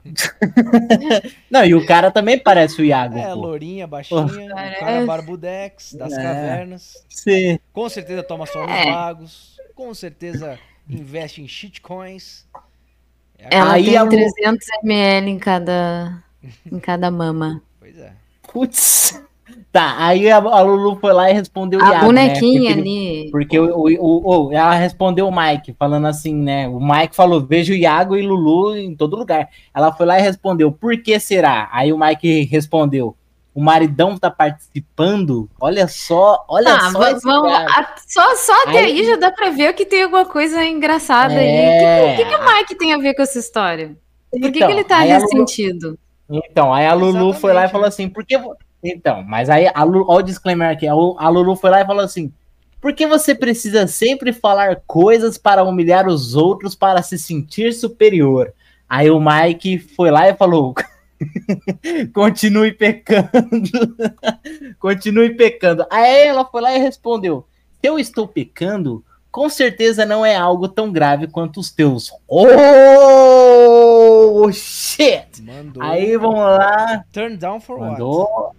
Não, 1.48 1.64
e 1.64 1.74
o 1.76 1.86
cara 1.86 2.10
também 2.10 2.38
parece 2.38 2.80
o 2.82 2.84
Iago. 2.84 3.16
É, 3.16 3.28
pô. 3.28 3.34
lourinha, 3.34 3.86
baixinha, 3.86 4.22
o 4.24 4.80
cara 4.80 5.06
barbudex, 5.06 5.94
das 5.94 6.12
É. 6.12 6.16
cavernas. 6.22 7.04
Sim. 7.08 7.58
Com 7.72 7.88
certeza 7.88 8.22
toma 8.24 8.46
sol 8.46 8.66
nos 8.66 8.76
É. 8.76 8.90
lagos. 8.90 9.58
Com 9.76 9.94
certeza 9.94 10.58
investe 10.90 11.40
em 11.40 11.46
shitcoins. 11.46 12.44
É, 13.38 13.56
Ela 13.56 13.74
Aí 13.74 13.84
tem 13.84 13.96
a 13.96 14.02
Lu- 14.02 14.08
300 14.10 14.66
ml 14.82 15.30
em 15.30 15.38
cada, 15.38 16.18
em 16.70 16.80
cada 16.80 17.10
mama. 17.12 17.62
Pois 17.78 17.96
é. 17.96 18.12
Putz. 18.52 19.22
Tá, 19.70 19.96
aí 19.98 20.30
a, 20.30 20.38
a 20.38 20.60
Lulu 20.62 20.96
foi 20.98 21.12
lá 21.12 21.30
e 21.30 21.34
respondeu 21.34 21.78
o 21.78 21.84
A 21.84 21.90
Iago, 21.90 22.06
bonequinha 22.06 22.70
né? 22.70 22.76
Porque- 22.76 22.80
ali. 22.80 23.28
Porque 23.30 23.58
o, 23.60 23.64
o, 23.76 23.86
o- 24.00 24.46
o- 24.48 24.52
ela 24.52 24.72
respondeu 24.74 25.28
o 25.28 25.34
Mike, 25.34 25.74
falando 25.78 26.06
assim, 26.06 26.34
né? 26.34 26.66
O 26.68 26.80
Mike 26.80 27.14
falou: 27.14 27.40
vejo 27.40 27.74
Iago 27.74 28.16
e 28.16 28.22
Lulu 28.22 28.76
em 28.76 28.96
todo 28.96 29.14
lugar. 29.16 29.48
Ela 29.74 29.92
foi 29.92 30.06
lá 30.06 30.18
e 30.18 30.22
respondeu: 30.22 30.72
por 30.72 30.96
que 31.02 31.20
será? 31.20 31.68
Aí 31.70 31.92
o 31.92 31.98
Mike 31.98 32.44
respondeu: 32.44 33.14
o 33.54 33.60
maridão 33.62 34.16
tá 34.16 34.30
participando? 34.30 35.50
Olha 35.60 35.86
só, 35.86 36.44
olha 36.48 36.74
Ah, 36.74 36.90
só. 36.90 36.98
vamos 36.98 37.52
a- 37.52 37.94
só, 38.06 38.36
só 38.36 38.52
até 38.62 38.78
Aí- 38.78 39.00
aí 39.00 39.04
já 39.06 39.16
dá 39.16 39.30
pra 39.30 39.50
ver 39.50 39.74
que 39.74 39.84
tem 39.84 40.02
alguma 40.04 40.24
coisa 40.24 40.64
engraçada 40.64 41.34
É. 41.34 41.38
aí. 41.38 42.14
O 42.14 42.16
que, 42.16 42.24
que, 42.24 42.30
que 42.30 42.36
o 42.36 42.54
Mike 42.54 42.74
tem 42.74 42.94
a 42.94 42.98
ver 42.98 43.14
com 43.14 43.22
essa 43.22 43.38
história? 43.38 43.96
Por 44.30 44.40
que, 44.40 44.48
Então, 44.48 44.68
que 44.68 44.74
ele 44.74 44.84
tá 44.84 45.00
nesse 45.00 45.34
Lulu-? 45.36 45.98
Então, 46.30 46.72
aí 46.72 46.86
a 46.86 46.94
Lulu 46.94 47.32
foi 47.34 47.52
lá 47.52 47.62
e 47.62 47.64
Exatamente, 47.64 47.70
falou 47.72 47.82
né? 47.82 47.88
assim, 47.88 48.08
por 48.08 48.24
que... 48.24 48.38
Então, 48.82 49.22
mas 49.24 49.50
aí, 49.50 49.68
a 49.74 49.82
Lulu, 49.82 50.04
olha 50.08 50.20
o 50.20 50.22
disclaimer 50.22 50.70
aqui, 50.70 50.86
a 50.86 50.94
Lu- 50.94 51.16
a 51.18 51.28
Lulu 51.28 51.56
foi 51.56 51.70
lá 51.70 51.80
e 51.80 51.86
falou 51.86 52.04
assim, 52.04 52.32
por 52.80 52.92
que 52.92 53.06
você 53.06 53.34
precisa 53.34 53.86
sempre 53.88 54.32
falar 54.32 54.80
coisas 54.86 55.36
para 55.36 55.64
humilhar 55.64 56.06
os 56.06 56.36
outros 56.36 56.74
para 56.76 57.02
se 57.02 57.18
sentir 57.18 57.72
superior? 57.72 58.52
Aí 58.88 59.10
o 59.10 59.20
Mike 59.20 59.78
foi 59.78 60.10
lá 60.10 60.28
e 60.28 60.34
falou, 60.36 60.74
continue 62.14 62.72
pecando, 62.72 63.28
continue 64.78 65.34
pecando. 65.34 65.84
Aí 65.90 66.26
ela 66.28 66.44
foi 66.44 66.60
lá 66.62 66.72
e 66.74 66.78
respondeu, 66.78 67.44
se 67.80 67.88
eu 67.88 67.98
estou 67.98 68.28
pecando, 68.28 69.04
com 69.30 69.48
certeza 69.48 70.06
não 70.06 70.24
é 70.24 70.36
algo 70.36 70.68
tão 70.68 70.90
grave 70.92 71.26
quanto 71.26 71.60
os 71.60 71.70
teus. 71.70 72.12
Oh, 72.28 72.48
shit! 74.52 75.42
Mandou. 75.42 75.82
Aí 75.82 76.16
vamos 76.16 76.40
lá. 76.40 77.04
Turn 77.12 77.36
down 77.36 77.60
for 77.60 77.78
what? 77.78 77.92
Mandou. 77.92 78.48
A 78.48 78.52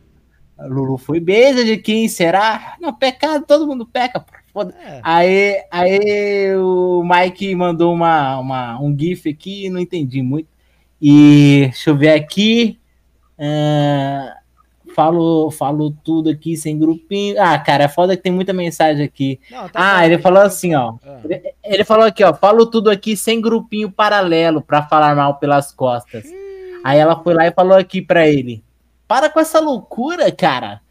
Lulu 0.67 0.97
foi 0.97 1.19
beijo 1.19 1.63
de 1.63 1.77
quem 1.77 2.07
será? 2.07 2.75
Não, 2.81 2.93
pecado, 2.93 3.45
todo 3.45 3.67
mundo 3.67 3.85
peca. 3.85 4.25
É, 4.83 4.99
Aí, 5.03 5.63
aí 5.71 6.55
o 6.57 7.03
Mike 7.03 7.55
mandou 7.55 7.93
uma, 7.93 8.37
uma, 8.39 8.81
um 8.81 8.95
GIF 8.97 9.29
aqui, 9.29 9.69
não 9.69 9.79
entendi 9.79 10.21
muito. 10.21 10.47
E 11.01 11.67
deixa 11.69 11.89
eu 11.91 11.95
ver 11.97 12.09
aqui. 12.09 12.77
ah, 13.39 14.35
falo, 14.95 15.49
falo 15.51 15.91
tudo 16.03 16.29
aqui 16.29 16.57
sem 16.57 16.77
grupinho. 16.77 17.35
Ah, 17.41 17.57
cara, 17.57 17.85
é 17.85 17.87
foda 17.87 18.17
que 18.17 18.23
tem 18.23 18.31
muita 18.31 18.51
mensagem 18.51 19.05
aqui. 19.05 19.39
não, 19.49 19.69
tá 19.69 19.79
Ah, 19.79 19.93
bom, 19.93 19.99
ele 20.01 20.07
deixa 20.09 20.23
falou 20.23 20.39
eu- 20.41 20.45
assim, 20.47 20.75
ó. 20.75 20.95
Ah, 21.05 21.19
Ele 21.63 21.83
falou 21.85 22.05
aqui, 22.05 22.23
ó, 22.23 22.33
falo 22.33 22.65
tudo 22.65 22.89
aqui 22.89 23.15
sem 23.15 23.39
grupinho 23.39 23.89
paralelo 23.91 24.61
pra 24.61 24.81
falar 24.83 25.15
mal 25.15 25.35
pelas 25.35 25.71
costas. 25.71 26.25
Aí 26.83 26.97
ela 26.97 27.15
foi 27.23 27.33
lá 27.33 27.45
e 27.47 27.51
falou 27.51 27.77
aqui 27.77 28.01
pra 28.01 28.27
ele: 28.27 28.61
Para 29.09 29.27
com 29.27 29.39
essa 29.39 29.59
loucura, 29.59 30.31
cara. 30.31 30.81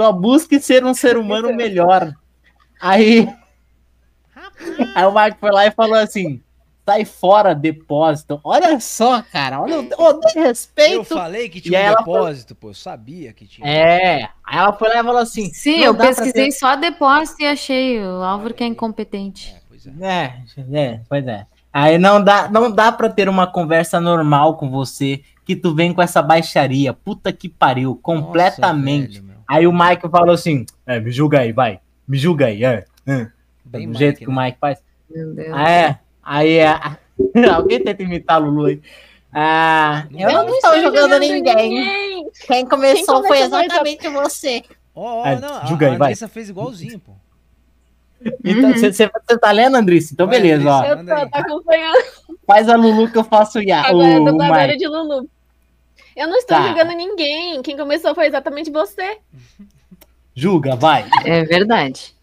Só 0.00 0.12
busque 0.12 0.60
ser 0.60 0.84
um 0.84 0.94
ser 0.94 1.16
humano 1.16 1.52
melhor. 1.52 2.14
Aí, 2.80 3.28
aí 4.94 5.04
o 5.04 5.10
Marco 5.10 5.40
foi 5.40 5.50
lá 5.50 5.66
e 5.66 5.72
falou 5.72 5.96
assim: 5.96 6.40
sai 6.88 7.04
fora, 7.04 7.52
depósito. 7.52 8.40
Olha 8.44 8.78
só, 8.78 9.22
cara, 9.22 9.60
olha 9.60 9.80
o, 9.80 9.88
o 9.88 10.20
Eu 10.78 11.02
falei 11.02 11.48
que 11.48 11.60
tinha 11.60 11.90
um 11.90 11.96
depósito, 11.96 12.54
pô. 12.54 12.70
Eu 12.70 12.74
sabia 12.74 13.32
que 13.32 13.44
tinha. 13.44 13.66
É, 13.66 14.28
aí 14.44 14.58
ela 14.58 14.72
foi 14.72 14.88
lá 14.88 15.00
e 15.00 15.04
falou 15.04 15.20
assim: 15.20 15.52
Sim, 15.52 15.80
eu 15.80 15.96
pesquisei 15.96 16.52
só 16.52 16.76
depósito 16.76 17.42
e 17.42 17.46
achei 17.48 17.98
o 17.98 18.22
Álvaro 18.22 18.54
que 18.54 18.62
é 18.62 18.68
incompetente. 18.68 19.52
É, 19.52 19.60
pois 19.68 19.84
é. 19.84 19.92
É, 20.00 20.80
é, 20.80 21.00
pois 21.08 21.26
é. 21.26 21.44
Aí 21.78 21.98
não 21.98 22.24
dá, 22.24 22.48
não 22.48 22.70
dá 22.70 22.90
pra 22.90 23.06
ter 23.10 23.28
uma 23.28 23.46
conversa 23.46 24.00
normal 24.00 24.56
com 24.56 24.70
você 24.70 25.20
que 25.44 25.54
tu 25.54 25.74
vem 25.74 25.92
com 25.92 26.00
essa 26.00 26.22
baixaria. 26.22 26.94
Puta 26.94 27.30
que 27.34 27.50
pariu, 27.50 27.94
completamente. 28.02 29.20
Nossa, 29.20 29.26
velho, 29.26 29.40
aí 29.46 29.66
o 29.66 29.72
Mike 29.74 30.08
falou 30.08 30.34
assim: 30.34 30.64
é, 30.86 30.98
me 30.98 31.10
julga 31.10 31.40
aí, 31.40 31.52
vai. 31.52 31.80
Me 32.08 32.16
julga 32.16 32.46
aí, 32.46 32.64
é. 32.64 32.86
é. 33.06 33.26
Bem 33.62 33.82
do 33.82 33.88
Mike, 33.88 33.98
jeito 33.98 34.18
que 34.20 34.26
o 34.26 34.32
né? 34.32 34.44
Mike 34.46 34.58
faz. 34.58 34.82
Meu 35.10 35.34
Deus. 35.34 35.50
Ah, 35.52 35.70
é. 35.70 35.98
Aí 36.22 36.62
a- 36.62 36.96
alguém 37.54 37.84
tenta 37.84 38.02
imitar 38.02 38.36
a 38.36 38.38
Lulu 38.38 38.64
aí. 38.64 38.80
Ah, 39.30 40.06
Não 40.10 40.18
eu 40.20 40.28
dá. 40.28 40.44
não 40.44 40.48
estou 40.54 40.80
jogando 40.80 41.18
ninguém. 41.18 41.68
ninguém. 41.68 42.30
Quem 42.46 42.64
começou 42.66 42.94
Quem 42.94 43.04
foi 43.04 43.22
começou 43.22 43.26
foi 43.26 43.38
exatamente 43.66 44.08
você. 44.08 44.62
Ó, 44.94 45.18
ó, 45.18 45.22
Vai, 45.24 45.36
não, 45.40 45.56
a, 45.58 45.64
julga 45.66 45.88
aí, 45.88 45.94
a 45.94 45.98
vai. 45.98 46.14
Fez 46.14 46.48
igualzinho, 46.48 46.98
pô. 46.98 47.12
Então, 48.44 48.70
Uhum. 48.70 48.76
você 48.76 48.90
você 48.92 49.38
tá 49.38 49.50
lendo, 49.52 49.76
Andrice? 49.76 50.14
Então, 50.14 50.26
Vai, 50.26 50.40
beleza, 50.40 50.68
ó. 50.68 50.84
Eu 50.84 50.96
tô, 50.98 51.04
tô 51.04 51.12
acompanhando 51.38 51.96
Faz 52.46 52.68
a 52.68 52.76
Lulu 52.76 53.10
que 53.10 53.18
eu 53.18 53.24
faço 53.24 53.58
o, 53.58 53.62
Ya- 53.62 53.82
agora 53.82 53.96
o, 54.08 54.16
a 54.16 54.20
o 54.20 54.24
dubladora 54.24 54.66
Mike. 54.68 54.78
de 54.78 54.86
Lulu. 54.88 55.28
Eu 56.16 56.26
não 56.28 56.36
estou 56.36 56.56
Tá. 56.56 56.66
julgando 56.66 56.92
ninguém. 56.92 57.60
Quem 57.62 57.76
começou 57.76 58.14
foi 58.14 58.26
exatamente 58.26 58.70
você. 58.70 59.18
Julga, 60.34 60.76
vai. 60.76 61.06
É 61.24 61.44
verdade. 61.44 62.14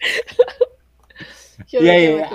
Eu 1.72 1.82
E 1.84 1.90
aí, 1.90 2.06
é. 2.06 2.28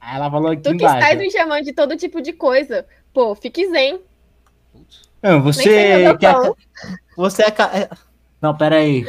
Aí 0.00 0.16
ela 0.16 0.30
falou 0.30 0.50
aqui 0.52 0.62
Tu 0.62 0.70
que 0.70 0.76
embaixo. 0.76 0.98
estás 0.98 1.18
me 1.18 1.30
chamando 1.30 1.64
de 1.64 1.72
todo 1.72 1.96
tipo 1.96 2.20
de 2.22 2.32
coisa. 2.32 2.86
Pô, 3.12 3.34
fique 3.34 3.68
zen. 3.70 4.00
Não, 5.22 5.42
você 5.42 5.62
que 5.62 6.26
eu 6.26 6.30
é, 6.30 6.52
você 7.16 7.42
é 7.42 7.46
é- 7.48 7.88
Não, 8.40 8.56
pera 8.56 8.76
aí. 8.76 9.04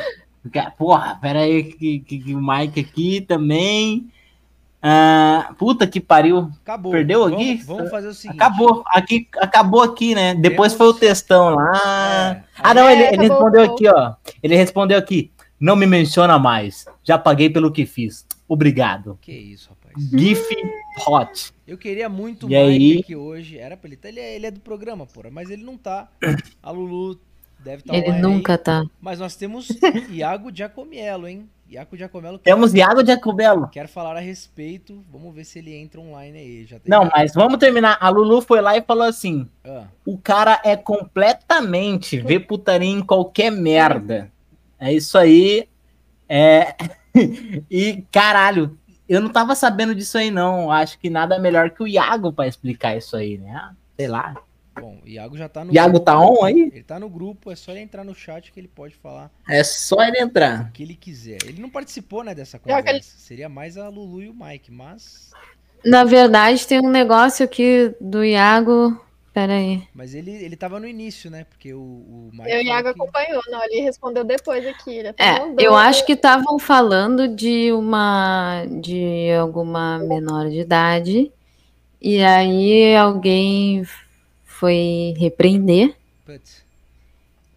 Porra, 0.77 1.17
pera 1.21 1.39
aí 1.41 1.63
que, 1.63 1.99
que, 1.99 2.19
que 2.19 2.35
o 2.35 2.41
Mike 2.41 2.79
aqui 2.79 3.21
também. 3.21 4.11
Ah, 4.81 5.53
puta 5.59 5.85
que 5.85 5.99
pariu. 5.99 6.49
Acabou. 6.63 6.91
Perdeu 6.91 7.19
vamos, 7.21 7.35
aqui? 7.37 7.55
Vamos 7.63 7.91
fazer 7.91 8.07
o 8.07 8.13
seguinte. 8.13 8.37
Acabou. 8.41 8.83
Aqui, 8.87 9.27
acabou 9.37 9.81
aqui, 9.83 10.15
né? 10.15 10.33
Depois 10.33 10.73
Temos- 10.73 10.77
foi 10.77 10.87
o 10.87 10.99
textão 10.99 11.49
lá. 11.53 11.71
É, 11.75 12.43
Ah, 12.63 12.73
não, 12.73 12.87
É, 12.89 12.93
ele, 12.93 13.03
ele 13.03 13.17
respondeu 13.27 13.61
acabou. 13.61 13.75
aqui, 13.75 13.87
ó. 13.87 14.13
Ele 14.41 14.55
respondeu 14.55 14.97
aqui. 14.97 15.31
Não 15.59 15.75
me 15.75 15.85
menciona 15.85 16.39
mais. 16.39 16.85
Já 17.03 17.19
paguei 17.19 17.47
pelo 17.47 17.71
que 17.71 17.85
fiz. 17.85 18.25
Obrigado. 18.47 19.19
Que 19.21 19.31
isso, 19.31 19.69
rapaz. 19.69 20.09
GIF 20.09 20.43
hot. 21.07 21.53
Eu 21.67 21.77
queria 21.77 22.09
muito 22.09 22.47
o 22.47 22.51
E 22.51 22.55
Mike 22.55 22.57
aí? 22.95 22.99
aqui 23.01 23.15
hoje. 23.15 23.57
Era 23.59 23.77
pra 23.77 23.87
ele 23.87 23.95
estar. 23.95 24.09
Ele, 24.09 24.19
é- 24.19 24.35
ele 24.35 24.47
é 24.47 24.51
do 24.51 24.59
programa, 24.59 25.05
porra. 25.05 25.29
Mas 25.31 25.51
ele 25.51 25.63
não 25.63 25.77
tá. 25.77 26.09
A 26.63 26.71
Lulu 26.71 27.19
deve 27.63 27.77
estar 27.81 27.93
Ele 27.93 28.09
online 28.09 28.21
nunca 28.21 28.53
aí. 28.53 28.57
tá. 28.57 28.83
Mas 28.99 29.19
nós 29.19 29.35
temos 29.35 29.67
Iago 30.09 30.51
Giacomello, 30.53 31.27
hein? 31.27 31.49
Iago 31.69 31.95
Giacomello 31.95 32.37
quer, 32.37 32.51
Temos 32.51 32.73
Iago 32.73 33.05
Jacobello. 33.05 33.67
quer 33.69 33.87
falar 33.87 34.17
a 34.17 34.19
respeito. 34.19 35.05
Vamos 35.09 35.33
ver 35.33 35.45
se 35.45 35.59
ele 35.59 35.73
entra 35.73 36.01
online 36.01 36.37
aí. 36.37 36.65
Já 36.65 36.79
tem... 36.79 36.89
Não, 36.89 37.09
mas 37.09 37.33
vamos 37.33 37.57
terminar. 37.59 37.97
A 38.01 38.09
Lulu 38.09 38.41
foi 38.41 38.59
lá 38.59 38.75
e 38.75 38.81
falou 38.81 39.05
assim: 39.05 39.47
Ah, 39.63 39.85
o 40.05 40.17
cara 40.17 40.59
é 40.65 40.75
completamente 40.75 42.19
vê 42.19 42.39
putaria 42.39 42.89
em 42.89 43.01
qualquer 43.01 43.49
merda. 43.51 44.29
É 44.77 44.91
isso 44.91 45.17
aí. 45.17 45.67
É. 46.27 46.75
e 47.71 48.03
caralho, 48.11 48.77
eu 49.07 49.21
não 49.21 49.29
tava 49.29 49.55
sabendo 49.55 49.95
disso 49.95 50.17
aí, 50.17 50.29
não. 50.29 50.69
Acho 50.69 50.99
que 50.99 51.09
nada 51.09 51.39
melhor 51.39 51.69
que 51.69 51.83
o 51.83 51.87
Iago 51.87 52.33
pra 52.33 52.47
explicar 52.47 52.97
isso 52.97 53.15
aí, 53.15 53.37
né? 53.37 53.69
Sei 53.97 54.07
lá. 54.09 54.35
Bom, 54.81 54.97
o 55.03 55.07
Iago 55.07 55.37
já 55.37 55.47
tá 55.47 55.63
no 55.63 55.73
Iago 55.73 55.91
grupo. 55.91 56.05
tá 56.05 56.19
on 56.19 56.43
aí? 56.43 56.61
Ele 56.73 56.83
tá 56.83 56.99
no 56.99 57.09
grupo, 57.09 57.51
é 57.51 57.55
só 57.55 57.71
ele 57.71 57.79
entrar 57.81 58.03
no 58.03 58.13
chat 58.15 58.51
que 58.51 58.59
ele 58.59 58.67
pode 58.67 58.95
falar 58.95 59.31
É 59.47 59.63
só 59.63 60.01
ele 60.03 60.19
entrar. 60.19 60.67
o 60.69 60.71
que 60.71 60.83
ele 60.83 60.95
quiser. 60.95 61.37
Ele 61.45 61.61
não 61.61 61.69
participou, 61.69 62.23
né, 62.23 62.33
dessa 62.35 62.57
que 62.59 62.65
conversa. 62.65 62.89
ele- 62.89 63.01
Seria 63.03 63.47
mais 63.47 63.77
a 63.77 63.87
Lulu 63.87 64.21
e 64.23 64.29
o 64.29 64.33
Mike, 64.35 64.71
mas. 64.71 65.31
Na 65.85 66.03
verdade, 66.03 66.67
tem 66.67 66.79
um 66.79 66.89
negócio 66.91 67.43
aqui 67.45 67.93
do 68.01 68.23
Iago. 68.23 68.99
Pera 69.33 69.53
aí. 69.53 69.81
Mas 69.95 70.13
ele, 70.13 70.29
ele 70.29 70.57
tava 70.57 70.77
no 70.77 70.85
início, 70.85 71.31
né? 71.31 71.45
Porque 71.45 71.73
o, 71.73 71.79
o 71.79 72.29
Mike. 72.33 72.51
Eu 72.51 72.59
o 72.59 72.63
Iago 72.63 72.93
que- 72.93 73.01
acompanhou. 73.01 73.41
Não, 73.49 73.63
ele 73.63 73.79
respondeu 73.79 74.25
depois 74.25 74.67
aqui. 74.67 74.93
Ele 74.93 75.07
É, 75.17 75.39
eu 75.65 75.73
acho 75.73 76.05
que 76.05 76.11
estavam 76.11 76.59
falando 76.59 77.29
de 77.29 77.71
uma 77.71 78.65
de 78.81 79.31
alguma 79.39 79.99
menor 79.99 80.49
de 80.49 80.59
idade 80.59 81.31
e 82.01 82.21
aí 82.21 82.93
alguém 82.97 83.83
foi 84.61 85.15
repreender 85.17 85.95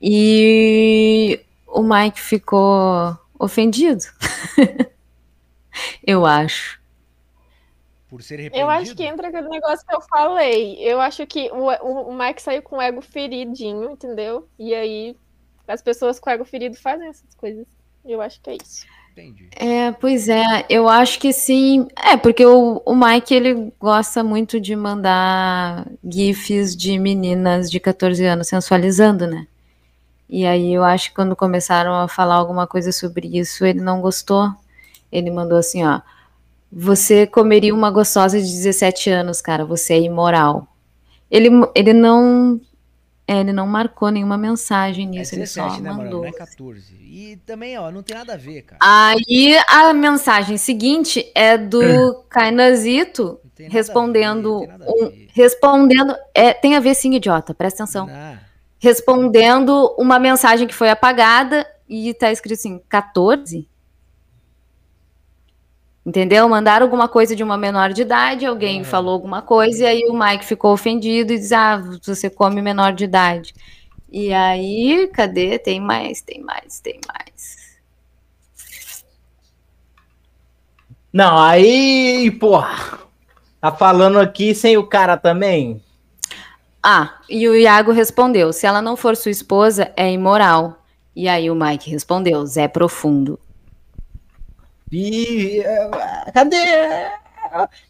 e 0.00 1.38
o 1.66 1.82
Mike 1.82 2.18
ficou 2.18 3.14
ofendido. 3.38 4.02
eu 6.02 6.24
acho. 6.24 6.80
por 8.08 8.22
ser 8.22 8.40
repreendido. 8.40 8.58
Eu 8.58 8.70
acho 8.70 8.94
que 8.96 9.04
entra 9.04 9.28
aquele 9.28 9.50
negócio 9.50 9.86
que 9.86 9.94
eu 9.94 10.00
falei. 10.00 10.78
Eu 10.78 10.98
acho 10.98 11.26
que 11.26 11.50
o, 11.52 11.66
o, 11.66 12.08
o 12.08 12.18
Mike 12.18 12.40
saiu 12.40 12.62
com 12.62 12.76
o 12.76 12.80
ego 12.80 13.02
feridinho, 13.02 13.90
entendeu? 13.90 14.48
E 14.58 14.74
aí 14.74 15.14
as 15.68 15.82
pessoas 15.82 16.18
com 16.18 16.30
o 16.30 16.32
ego 16.32 16.44
ferido 16.46 16.74
fazem 16.74 17.08
essas 17.08 17.34
coisas. 17.34 17.66
Eu 18.02 18.22
acho 18.22 18.40
que 18.40 18.48
é 18.48 18.56
isso. 18.56 18.86
Entendi. 19.16 19.48
É, 19.54 19.92
pois 19.92 20.28
é, 20.28 20.66
eu 20.68 20.88
acho 20.88 21.20
que 21.20 21.32
sim. 21.32 21.86
É, 21.96 22.16
porque 22.16 22.44
o, 22.44 22.82
o 22.84 22.96
Mike, 22.96 23.32
ele 23.32 23.72
gosta 23.78 24.24
muito 24.24 24.60
de 24.60 24.74
mandar 24.74 25.86
gifs 26.04 26.74
de 26.74 26.98
meninas 26.98 27.70
de 27.70 27.78
14 27.78 28.24
anos 28.24 28.48
sensualizando, 28.48 29.24
né? 29.24 29.46
E 30.28 30.44
aí 30.44 30.74
eu 30.74 30.82
acho 30.82 31.10
que 31.10 31.14
quando 31.14 31.36
começaram 31.36 31.94
a 31.94 32.08
falar 32.08 32.34
alguma 32.34 32.66
coisa 32.66 32.90
sobre 32.90 33.28
isso, 33.38 33.64
ele 33.64 33.80
não 33.80 34.00
gostou. 34.00 34.52
Ele 35.12 35.30
mandou 35.30 35.58
assim, 35.58 35.84
ó. 35.84 36.00
Você 36.72 37.24
comeria 37.24 37.72
uma 37.72 37.92
gostosa 37.92 38.40
de 38.40 38.46
17 38.46 39.10
anos, 39.10 39.40
cara, 39.40 39.64
você 39.64 39.94
é 39.94 40.00
imoral. 40.00 40.66
Ele, 41.30 41.50
ele 41.72 41.92
não... 41.92 42.60
é, 43.26 43.40
ele 43.40 43.52
não 43.52 43.66
marcou 43.66 44.10
nenhuma 44.10 44.36
mensagem 44.36 45.06
É 45.06 45.10
nisso, 45.10 45.34
ele 45.34 45.46
só 45.46 45.64
17, 45.64 45.82
né, 45.82 45.92
mandou. 45.92 46.22
Não 46.22 46.28
é 46.28 46.32
14. 46.32 46.94
E 47.00 47.36
também, 47.46 47.78
ó, 47.78 47.90
não 47.90 48.02
tem 48.02 48.16
nada 48.16 48.34
a 48.34 48.36
ver, 48.36 48.62
cara. 48.62 48.78
Aí 48.82 49.56
a 49.66 49.92
mensagem 49.94 50.56
seguinte 50.58 51.30
é 51.34 51.56
do 51.56 52.22
Kainazito 52.28 53.40
ver, 53.56 53.68
respondendo 53.68 54.68
a 54.68 54.90
um, 54.90 55.08
ver. 55.08 55.28
respondendo 55.32 56.14
é, 56.34 56.52
tem 56.52 56.76
a 56.76 56.80
ver 56.80 56.94
sim, 56.94 57.14
idiota, 57.14 57.54
presta 57.54 57.84
atenção. 57.84 58.08
Ah, 58.10 58.38
Respondendo 58.78 59.94
uma 59.96 60.18
mensagem 60.18 60.66
que 60.66 60.74
foi 60.74 60.90
apagada 60.90 61.66
e 61.88 62.12
tá 62.12 62.30
escrito 62.30 62.58
assim, 62.58 62.82
14? 62.88 63.66
Entendeu? 66.04 66.46
Mandaram 66.48 66.84
alguma 66.84 67.08
coisa 67.08 67.34
de 67.34 67.42
uma 67.42 67.56
menor 67.56 67.92
de 67.92 68.02
idade, 68.02 68.44
alguém 68.44 68.80
Aham. 68.80 68.84
falou 68.84 69.14
alguma 69.14 69.40
coisa, 69.40 69.84
e 69.84 69.86
aí 69.86 70.02
o 70.08 70.18
Mike 70.18 70.44
ficou 70.44 70.72
ofendido 70.72 71.32
e 71.32 71.38
diz: 71.38 71.50
Ah, 71.52 71.82
você 72.02 72.28
come 72.28 72.60
menor 72.60 72.92
de 72.92 73.04
idade. 73.04 73.54
E 74.12 74.32
aí, 74.32 75.08
cadê? 75.12 75.58
Tem 75.58 75.80
mais, 75.80 76.20
tem 76.20 76.42
mais, 76.42 76.78
tem 76.78 77.00
mais. 77.08 77.74
Não, 81.12 81.38
aí, 81.38 82.30
porra. 82.32 82.98
Tá 83.60 83.72
falando 83.72 84.20
aqui 84.20 84.54
sem 84.54 84.76
o 84.76 84.86
cara 84.86 85.16
também? 85.16 85.82
Ah, 86.82 87.14
e 87.30 87.48
o 87.48 87.56
Iago 87.56 87.92
respondeu: 87.92 88.52
se 88.52 88.66
ela 88.66 88.82
não 88.82 88.94
for 88.94 89.16
sua 89.16 89.30
esposa, 89.30 89.90
é 89.96 90.12
imoral. 90.12 90.84
E 91.16 91.28
aí 91.28 91.50
o 91.50 91.54
Mike 91.54 91.88
respondeu: 91.88 92.44
Zé 92.44 92.68
Profundo. 92.68 93.38
E, 94.96 95.60
eh, 95.60 95.90
cadê? 96.32 96.56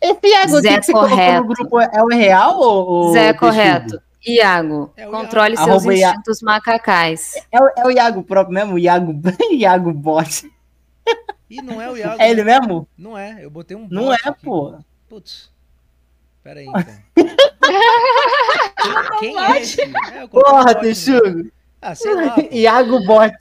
Esse 0.00 0.26
Iago 0.26 0.60
Zé 0.60 0.80
que 0.80 0.92
correto. 0.92 1.42
no 1.42 1.46
grupo 1.54 1.80
é 1.80 2.02
o 2.02 2.06
real 2.08 2.58
ou 2.58 3.12
Zé 3.12 3.32
texugo? 3.32 3.40
correto. 3.40 4.02
Iago, 4.26 4.90
É 4.96 5.04
controle 5.06 5.54
Iago. 5.54 5.64
seus 5.70 5.82
Arroba 5.86 5.94
instintos 5.94 6.40
macacais. 6.42 7.34
É, 7.52 7.60
o- 7.60 7.70
é 7.76 7.86
o 7.86 7.90
Iago 7.90 8.22
próprio 8.22 8.54
mesmo? 8.54 8.74
O 8.74 8.78
Iago, 8.78 9.12
Iago 9.52 9.92
Bot. 9.92 10.50
e 11.50 11.60
não 11.60 11.80
é 11.80 11.90
o 11.90 11.96
Iago. 11.96 12.16
É 12.22 12.30
ele 12.30 12.42
né? 12.42 12.58
mesmo? 12.58 12.88
Não 12.96 13.16
é, 13.18 13.44
eu 13.44 13.50
botei 13.50 13.76
um 13.76 13.86
Não 13.90 14.10
é, 14.12 14.16
aqui. 14.24 14.42
pô. 14.44 14.74
Putz. 15.08 15.50
Pera 16.42 16.60
aí, 16.60 16.66
então. 16.66 16.84
Quem 19.18 19.38
é 19.38 19.60
esse? 19.60 19.80
É, 19.82 20.26
Porra, 20.26 20.64
bot, 20.64 20.74
né? 20.74 20.80
Texugo. 20.80 21.50
Ah, 21.80 21.94
sei 21.94 22.14
lá. 22.14 22.30
pô. 22.34 22.48
Iago 22.50 23.04
Bot. 23.06 23.36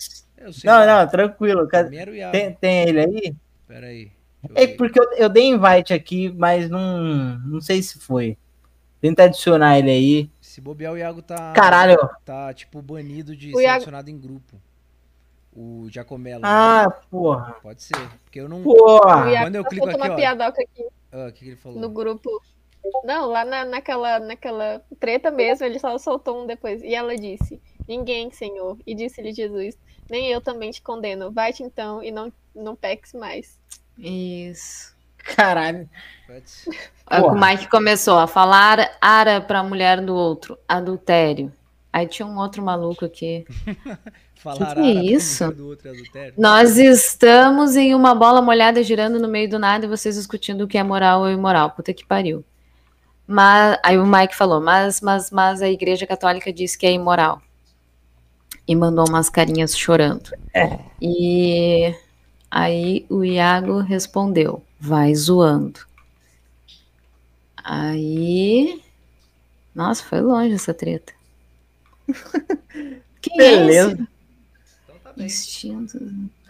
Não, 0.65 0.73
lá. 0.80 0.85
não, 0.85 1.07
tranquilo. 1.07 1.68
Iago. 1.72 2.31
Tem, 2.31 2.53
tem 2.53 2.90
ele 2.90 2.99
aí? 2.99 3.35
Pera 3.74 3.88
aí. 3.88 4.12
É 4.54 4.68
porque 4.68 5.00
eu, 5.00 5.12
eu 5.14 5.30
dei 5.30 5.45
invite 5.48 5.94
aqui, 5.94 6.30
mas 6.30 6.70
não, 6.70 7.40
não 7.40 7.60
sei 7.62 7.82
se 7.82 7.98
foi. 8.00 8.38
Tenta 9.02 9.24
adicionar 9.24 9.80
ele 9.80 9.90
aí. 9.90 10.30
Se 10.40 10.62
bobear, 10.62 10.94
o 10.94 10.98
Iago 10.98 11.22
tá. 11.24 11.54
Caralho. 11.54 11.98
Tá, 12.24 12.54
tipo, 12.54 12.82
banido 12.82 13.36
de 13.36 13.52
O 13.52 13.58
ser 13.58 13.64
Iago- 13.64 13.76
adicionado 13.78 14.10
em 14.12 14.20
grupo. 14.20 14.62
O 15.56 15.88
Giacomello. 15.90 16.41
né? 16.41 16.48
Ah, 16.48 16.90
porra. 17.10 17.54
Pode 17.64 17.82
ser. 17.84 17.98
Porque 18.24 18.40
eu 18.41 18.48
não. 18.48 18.62
Porra. 18.62 19.41
Quando 19.41 19.56
eu 19.56 19.64
só 19.64 19.70
clico 19.70 19.88
aqui, 19.90 19.98
uma 19.98 20.12
ó. 20.14 20.16
piadoca 20.16 20.62
aqui 20.62 20.88
Ah, 21.12 21.28
o 21.30 21.32
que, 21.32 21.40
que 21.40 21.50
ele 21.52 21.56
falou? 21.56 21.80
no 21.80 21.90
grupo. 21.90 22.30
Não, 23.04 23.28
lá 23.30 23.45
na, 23.45 23.64
naquela, 23.66 24.20
naquela 24.20 24.82
treta 25.00 25.32
mesmo, 25.32 25.66
ele 25.66 25.80
só 25.80 25.98
soltou 25.98 26.44
um 26.44 26.45
depois. 26.45 26.82
E 26.84 26.94
ela 26.94 27.16
disse: 27.16 27.60
Ninguém, 27.88 28.30
Senhor. 28.32 28.78
E 28.86 28.94
disse-lhe 28.94 29.32
Jesus: 29.34 29.78
Nem 30.10 30.28
eu 30.30 30.41
também 30.41 30.70
te 30.72 30.82
condeno. 30.82 31.32
Vai-te 31.32 31.64
então 31.64 32.04
e 32.04 32.12
não, 32.12 32.32
não 32.56 32.76
peques 32.76 33.14
mais. 33.14 33.60
Isso. 33.98 34.94
Caralho. 35.18 35.90
O. 37.10 37.32
Mike 37.32 37.70
começou 37.70 38.18
a 38.18 38.28
falar 38.28 38.98
ara 39.00 39.40
pra 39.40 39.64
mulher 39.64 40.02
do 40.02 40.16
outro, 40.16 40.58
adultério. 40.68 41.52
Aí 41.92 42.08
tinha 42.08 42.26
um 42.26 42.38
outro 42.38 42.64
maluco 42.64 43.06
aqui. 43.06 43.46
Falar 44.36 44.76
Que 44.76 44.82
que 44.82 44.82
é 44.82 45.04
isso? 45.06 45.50
do 45.54 45.70
outro 45.70 45.88
é 45.88 45.92
adultério. 45.92 46.34
Nós 46.38 46.78
estamos 46.78 47.78
em 47.78 47.96
uma 47.96 48.14
bola 48.14 48.42
molhada 48.42 48.84
girando 48.84 49.18
no 49.18 49.28
meio 49.28 49.50
do 49.50 49.58
nada 49.58 49.86
e 49.86 49.88
vocês 49.88 50.16
discutindo 50.16 50.66
o 50.66 50.68
que 50.68 50.78
é 50.78 50.84
moral 50.84 51.22
ou 51.22 51.32
imoral. 51.32 51.72
Puta 51.72 51.94
que 51.94 52.06
pariu. 52.06 52.44
Mas, 53.26 53.80
aí 53.82 53.98
o 53.98 54.06
Mike 54.06 54.36
falou, 54.36 54.60
mas, 54.60 55.00
mas, 55.00 55.32
mas 55.32 55.62
a 55.62 55.70
igreja 55.70 56.06
católica 56.06 56.52
diz 56.52 56.76
que 56.76 56.86
é 56.86 56.92
imoral. 56.92 57.42
E 58.68 58.76
mandou 58.76 59.08
umas 59.08 59.30
carinhas 59.30 59.78
chorando. 59.78 60.32
E 61.02 61.96
aí 62.54 63.06
o 63.10 63.24
Iago 63.24 63.80
respondeu, 63.80 64.64
vai 64.80 65.14
zoando. 65.16 65.80
Aí. 67.64 68.80
Nossa, 69.74 70.04
foi 70.04 70.22
longe 70.22 70.54
essa 70.54 70.74
treta. 70.74 71.14
Quem 73.22 73.34
é 73.34 73.38
Beleza. 73.38 73.94
Então 74.84 74.96
tá 75.04 75.14
bem. 75.14 75.26
Instinto. 75.26 75.98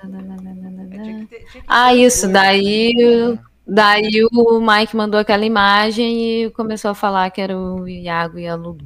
É, 0.04 1.26
que 1.26 1.40
que 1.46 1.64
Ah, 1.68 1.96
isso, 1.96 2.28
daí, 2.28 3.38
daí 3.66 4.26
o 4.34 4.60
Mike 4.60 4.96
mandou 4.98 5.20
aquela 5.20 5.46
imagem 5.46 6.44
e 6.46 6.50
começou 6.52 6.92
a 6.92 6.96
falar 6.96 7.30
que 7.30 7.40
era 7.40 7.58
o 7.58 7.88
Iago 7.88 8.38
e 8.38 8.48
a 8.48 8.56
Lulu. 8.56 8.86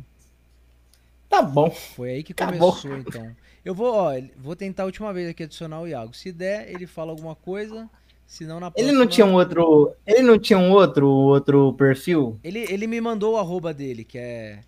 Tá 1.29 1.41
bom. 1.41 1.71
Foi 1.71 2.09
aí 2.11 2.23
que 2.23 2.33
Acabou. 2.33 2.71
começou, 2.71 2.97
então. 2.97 3.35
Eu 3.67 3.75
vou, 3.75 3.93
ó, 3.93 4.13
ele- 4.13 4.31
vou 4.37 4.55
tentar 4.55 4.83
a 4.83 4.85
última 4.85 5.11
vez 5.11 5.27
aqui 5.29 5.43
adicionar 5.43 5.81
o 5.81 5.87
Iago. 5.87 6.15
Se 6.15 6.31
der, 6.31 6.69
ele 6.73 6.87
fala 6.87 7.11
alguma 7.11 7.35
coisa. 7.35 7.89
Se 8.25 8.45
não, 8.45 8.61
na 8.61 8.67
Ele 8.67 8.73
próxima... 8.75 8.99
não 8.99 9.07
tinha 9.07 9.25
um 9.25 9.33
outro. 9.33 9.93
Ele 10.05 10.21
não 10.21 10.39
tinha 10.39 10.57
um 10.57 10.71
outro, 10.71 11.05
outro 11.05 11.73
perfil? 11.73 12.39
Ele, 12.45 12.59
ele 12.59 12.87
me 12.87 13.01
mandou 13.01 13.33
o 13.33 13.37
arroba 13.37 13.73
dele, 13.73 14.05
que 14.05 14.17
é, 14.17 14.61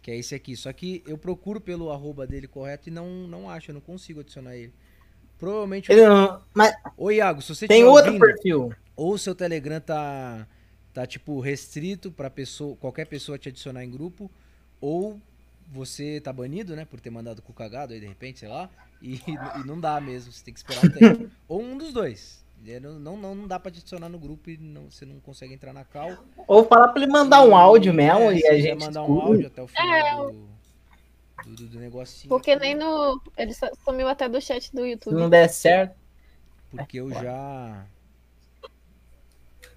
que 0.00 0.08
é 0.12 0.16
esse 0.16 0.36
aqui. 0.36 0.54
Só 0.56 0.72
que 0.72 1.02
eu 1.04 1.18
procuro 1.18 1.60
pelo 1.60 1.90
arroba 1.90 2.28
dele 2.28 2.46
correto 2.46 2.88
e 2.88 2.92
não, 2.92 3.08
não 3.26 3.50
acho, 3.50 3.72
eu 3.72 3.74
não 3.74 3.80
consigo 3.80 4.20
adicionar 4.20 4.54
ele. 4.56 4.72
Provavelmente... 5.36 5.90
Ele 5.90 6.06
não. 6.06 6.40
Mas 6.54 6.72
Ô, 6.96 7.10
Iago, 7.10 7.42
se 7.42 7.52
você 7.52 7.66
tem 7.66 7.82
outro 7.82 8.06
ouvindo, 8.12 8.24
perfil. 8.24 8.72
ou 8.94 9.14
o 9.14 9.18
seu 9.18 9.34
Telegram 9.34 9.80
tá, 9.80 10.46
tá 10.92 11.04
tipo, 11.04 11.40
restrito 11.40 12.12
pra 12.12 12.30
pessoa, 12.30 12.76
qualquer 12.76 13.06
pessoa 13.06 13.36
te 13.36 13.48
adicionar 13.48 13.84
em 13.84 13.90
grupo, 13.90 14.30
ou 14.80 15.20
você 15.72 16.20
tá 16.20 16.32
banido, 16.32 16.74
né, 16.76 16.84
por 16.84 17.00
ter 17.00 17.10
mandado 17.10 17.42
cu 17.42 17.52
cagado 17.52 17.92
aí 17.92 18.00
de 18.00 18.06
repente, 18.06 18.40
sei 18.40 18.48
lá, 18.48 18.68
e, 19.02 19.16
e 19.26 19.66
não 19.66 19.78
dá 19.80 20.00
mesmo, 20.00 20.32
você 20.32 20.44
tem 20.44 20.54
que 20.54 20.60
esperar 20.60 20.90
tempo. 20.92 21.30
ou 21.48 21.62
um 21.62 21.76
dos 21.76 21.92
dois. 21.92 22.44
É, 22.66 22.80
Não, 22.80 22.98
não, 22.98 23.34
não, 23.34 23.46
dá 23.46 23.60
pra 23.60 23.70
te 23.70 23.78
adicionar 23.80 24.08
no 24.08 24.18
grupo 24.18 24.48
e 24.48 24.56
não, 24.56 24.90
você 24.90 25.04
não 25.04 25.20
consegue 25.20 25.52
entrar 25.52 25.72
na 25.74 25.84
cal. 25.84 26.16
Ou 26.46 26.64
falar 26.64 26.88
pra 26.88 27.02
ele 27.02 27.12
mandar 27.12 27.42
um 27.44 27.54
áudio 27.54 27.92
mesmo 27.92 28.30
É, 28.30 28.36
e 28.36 28.40
se 28.40 28.48
a 28.48 28.58
gente. 28.58 28.80
mandar 28.86 29.02
um 29.02 29.06
escuta. 29.16 29.26
áudio 29.26 29.46
até 29.48 29.62
o 29.62 29.66
final 29.68 30.30
É, 30.30 30.32
do, 30.32 31.56
do, 31.56 31.68
do 31.68 31.78
negocinho. 31.78 32.28
Porque 32.30 32.56
nem 32.56 32.74
no. 32.74 33.20
Ele 33.36 33.52
sumiu 33.84 34.08
até 34.08 34.28
do 34.30 34.40
chat 34.40 34.72
do 34.74 34.82
Se 34.82 34.88
YouTube. 34.92 35.14
não 35.14 35.28
der 35.28 35.48
certo. 35.48 35.94
Porque 36.70 37.00
eu 37.00 37.10
já... 37.12 37.84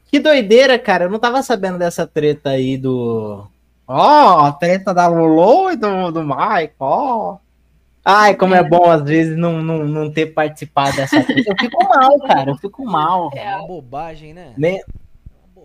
Que 0.09 0.19
doideira, 0.19 0.79
cara. 0.79 1.05
Eu 1.05 1.09
não 1.09 1.19
tava 1.19 1.43
sabendo 1.43 1.77
dessa 1.77 2.07
treta 2.07 2.51
aí 2.51 2.77
do. 2.77 3.45
Ó, 3.87 4.45
a 4.45 4.51
treta 4.51 4.93
da 4.93 5.07
Lulu 5.07 5.71
e 5.71 5.77
do, 5.77 6.11
do 6.11 6.23
Mike, 6.23 6.73
ó. 6.79 7.37
Ai, 8.03 8.35
como 8.35 8.55
é 8.55 8.63
bom 8.63 8.89
às 8.89 9.01
vezes 9.03 9.37
não, 9.37 9.61
não, 9.61 9.83
não 9.85 10.11
ter 10.11 10.27
participado 10.27 10.95
dessa 10.95 11.23
treta. 11.23 11.51
Eu 11.51 11.55
fico 11.59 11.83
mal, 11.83 12.19
cara. 12.21 12.51
Eu 12.51 12.57
fico 12.57 12.85
mal. 12.85 13.29
É 13.33 13.55
uma 13.55 13.67
bobagem, 13.67 14.33
né? 14.33 14.53
Né? 14.57 14.79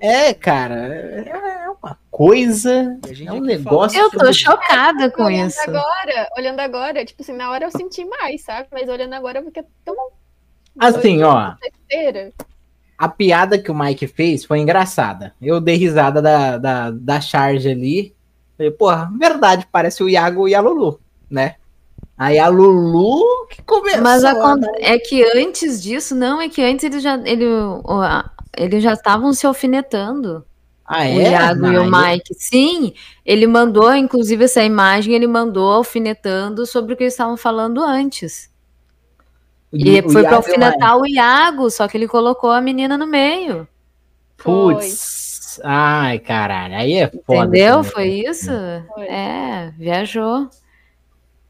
É, 0.01 0.35
cara. 0.35 0.75
É 0.75 1.69
uma 1.71 1.97
coisa. 2.11 2.99
É 3.07 3.33
um 3.33 3.37
aqui 3.37 3.41
negócio. 3.41 4.01
Eu 4.01 4.11
tô 4.11 4.33
chocada 4.33 5.09
com 5.11 5.23
olhando 5.23 5.51
isso. 5.51 5.61
agora, 5.61 6.29
olhando 6.37 6.59
agora, 6.59 7.05
tipo 7.05 7.23
assim, 7.23 7.33
na 7.33 7.49
hora 7.51 7.67
eu 7.67 7.71
senti 7.71 8.05
mais, 8.05 8.43
sabe? 8.43 8.67
Mas 8.73 8.89
olhando 8.89 9.15
agora 9.15 9.41
fica 9.45 9.65
tão. 9.85 9.95
Assim, 10.81 11.23
ó. 11.23 11.55
Besteira. 11.61 12.33
A 13.03 13.09
piada 13.09 13.59
que 13.59 13.69
o 13.69 13.75
Mike 13.75 14.07
fez 14.07 14.45
foi 14.45 14.61
engraçada. 14.61 15.35
Eu 15.43 15.61
dei 15.61 15.75
risada 15.75 16.23
da, 16.23 16.57
da, 16.57 16.91
da 16.93 17.21
charge 17.21 17.69
ali. 17.69 18.15
Falei, 18.57 18.71
porra, 18.71 19.11
verdade, 19.19 19.67
parece 19.73 20.05
o 20.05 20.09
Iago 20.09 20.47
e 20.47 20.55
a 20.55 20.61
Lulu, 20.61 21.01
né? 21.29 21.57
Aí 22.17 22.39
a 22.39 22.47
Lulu 22.47 23.49
que 23.51 23.61
começou. 23.63 24.03
Mas 24.03 24.23
a- 24.23 24.31
acon- 24.31 24.61
é 24.79 24.97
que 25.01 25.21
antes 25.37 25.83
disso, 25.83 26.15
não, 26.15 26.41
é 26.41 26.49
que 26.49 26.63
antes 26.63 26.85
eles 26.85 27.03
já, 27.03 27.17
ele, 27.25 27.45
o- 27.45 27.83
eles 28.57 28.81
já 28.81 28.93
estavam 28.93 29.33
se 29.33 29.45
alfinetando. 29.49 30.45
Ah, 30.87 31.01
o 31.01 31.03
é? 31.03 31.31
Iago 31.31 31.67
e 31.67 31.79
o 31.79 31.85
Mike. 31.91 32.35
Sim, 32.35 32.95
ele 33.27 33.49
mandou, 33.49 33.93
inclusive, 33.97 34.45
essa 34.45 34.63
imagem, 34.63 35.13
ele 35.13 35.27
mandou 35.27 35.73
alfinetando 35.73 36.65
sobre 36.67 36.95
o 36.95 36.97
que 36.97 37.03
eles 37.03 37.15
estavam 37.15 37.37
falando 37.37 37.83
antes. 37.83 38.49
O- 39.73 39.77
E 39.77 40.01
o 40.01 40.11
foi 40.11 40.23
e 40.23 40.27
o 40.27 40.35
alfinetar 40.35 40.97
o 40.99 41.07
Iago, 41.07 41.71
só 41.71 41.89
que 41.89 41.97
ele 41.97 42.07
colocou 42.09 42.51
a 42.51 42.61
menina 42.61 42.97
no 42.99 43.07
meio. 43.07 43.67
Putz. 44.37 45.61
Ai, 45.65 46.19
caralho. 46.19 46.75
Aí 46.77 46.95
é 46.95 47.11
foda. 47.27 47.45
Entendeu? 47.47 47.85
Foi 47.85 48.09
isso? 48.09 48.51
Foi. 48.95 49.05
É, 49.07 49.73
viajou. 49.77 50.49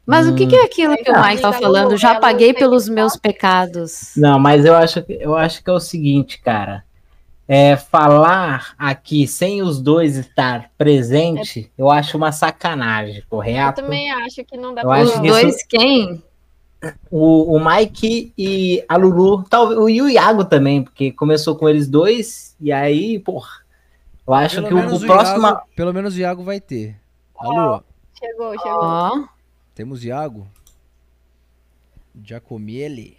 Mas 0.05 0.27
o 0.27 0.31
Hum. 0.31 0.35
que, 0.35 0.47
que 0.47 0.55
é 0.55 0.63
aquilo 0.65 0.97
que 0.97 1.09
o 1.09 1.21
Mike 1.21 1.41
tá 1.41 1.47
ela 1.47 1.53
falando? 1.53 1.97
Já 1.97 2.19
paguei 2.19 2.51
tem 2.53 2.59
pelos 2.61 2.85
que 2.85 2.91
meus 2.91 3.15
pecados. 3.15 4.11
Não, 4.17 4.37
mas 4.37 4.65
eu 4.65 4.75
acho, 4.75 5.01
que- 5.01 5.17
eu 5.21 5.35
acho 5.35 5.63
que 5.63 5.69
é 5.69 5.73
o 5.73 5.79
seguinte, 5.79 6.41
cara. 6.41 6.83
É, 7.47 7.75
falar 7.77 8.73
aqui 8.77 9.27
sem 9.27 9.61
os 9.61 9.81
dois 9.81 10.17
estar 10.17 10.69
presente, 10.77 11.69
eu 11.77 11.89
acho 11.89 12.17
uma 12.17 12.31
sacanagem, 12.31 13.17
Eu 13.17 13.23
correto? 13.29 13.81
também 13.81 14.09
acho 14.11 14.43
que 14.45 14.57
não 14.57 14.73
dá 14.73 14.81
Eu 14.81 14.87
pra 14.87 14.95
acho 14.97 15.05
Os 15.05 15.11
que 15.11 15.27
falar. 15.27 15.29
isso- 15.29 15.41
dois 15.41 15.63
quem? 15.67 16.23
O, 17.09 17.55
o 17.55 17.65
Mike 17.65 18.33
e 18.37 18.83
a 18.89 18.97
Lulu, 18.97 19.43
talvez 19.49 19.79
o 19.79 19.87
e 19.87 20.01
o 20.01 20.09
Iago 20.09 20.43
também, 20.43 20.83
porque 20.83 21.11
começou 21.11 21.55
com 21.55 21.69
eles 21.69 21.87
dois, 21.87 22.55
e 22.59 22.71
aí, 22.71 23.19
porra, 23.19 23.63
eu 24.27 24.33
acho 24.33 24.55
Pelo 24.63 24.67
que 24.67 24.73
o, 24.73 24.95
o 24.95 24.99
próximo. 24.99 25.47
Iago, 25.47 25.61
pelo 25.75 25.93
menos 25.93 26.15
o 26.15 26.19
Iago 26.19 26.43
vai 26.43 26.59
ter. 26.59 26.95
Alô, 27.37 27.81
Chegou, 28.17 28.51
chegou. 28.57 28.79
Ó, 28.81 29.23
temos 29.75 30.03
Iago? 30.03 30.47
Giacomelli. 32.23 33.17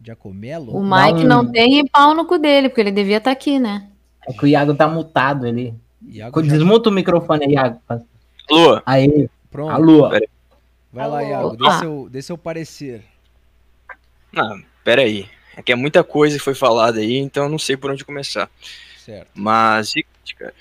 Giacomelo? 0.00 0.76
o 0.76 0.82
Mike 0.82 1.24
Não. 1.24 1.42
não 1.42 1.50
tem 1.50 1.86
pau 1.86 2.14
no 2.14 2.26
cu 2.26 2.38
dele, 2.38 2.68
porque 2.68 2.82
ele 2.82 2.92
devia 2.92 3.16
estar 3.16 3.30
aqui, 3.30 3.58
né? 3.58 3.88
É 4.26 4.32
que 4.32 4.44
o 4.44 4.46
Iago 4.46 4.74
tá 4.74 4.86
mutado 4.86 5.46
ali. 5.46 5.74
Iago 6.06 6.42
já... 6.42 6.52
Desmuta 6.52 6.90
o 6.90 6.92
microfone 6.92 7.46
aí, 7.46 7.52
Iago. 7.52 7.80
Alô? 8.50 8.82
Aí, 8.84 9.30
Pronto. 9.50 9.70
alô. 9.70 10.10
Pera 10.10 10.26
Vai 10.94 11.08
lá, 11.08 11.18
Alô. 11.18 11.28
Iago. 11.28 11.56
Dê 11.56 11.78
seu, 11.78 12.08
dê 12.10 12.22
seu 12.22 12.38
parecer. 12.38 13.02
Não, 14.32 14.62
pera 14.84 15.02
aí. 15.02 15.28
É 15.56 15.62
que 15.62 15.72
é 15.72 15.74
muita 15.76 16.02
coisa 16.02 16.36
que 16.38 16.42
foi 16.44 16.54
falada 16.54 16.98
aí, 17.00 17.16
então 17.18 17.44
eu 17.44 17.48
não 17.48 17.58
sei 17.58 17.76
por 17.76 17.90
onde 17.90 18.04
começar. 18.04 18.50
Certo. 18.98 19.28
Mas, 19.34 19.92
cara. 20.38 20.54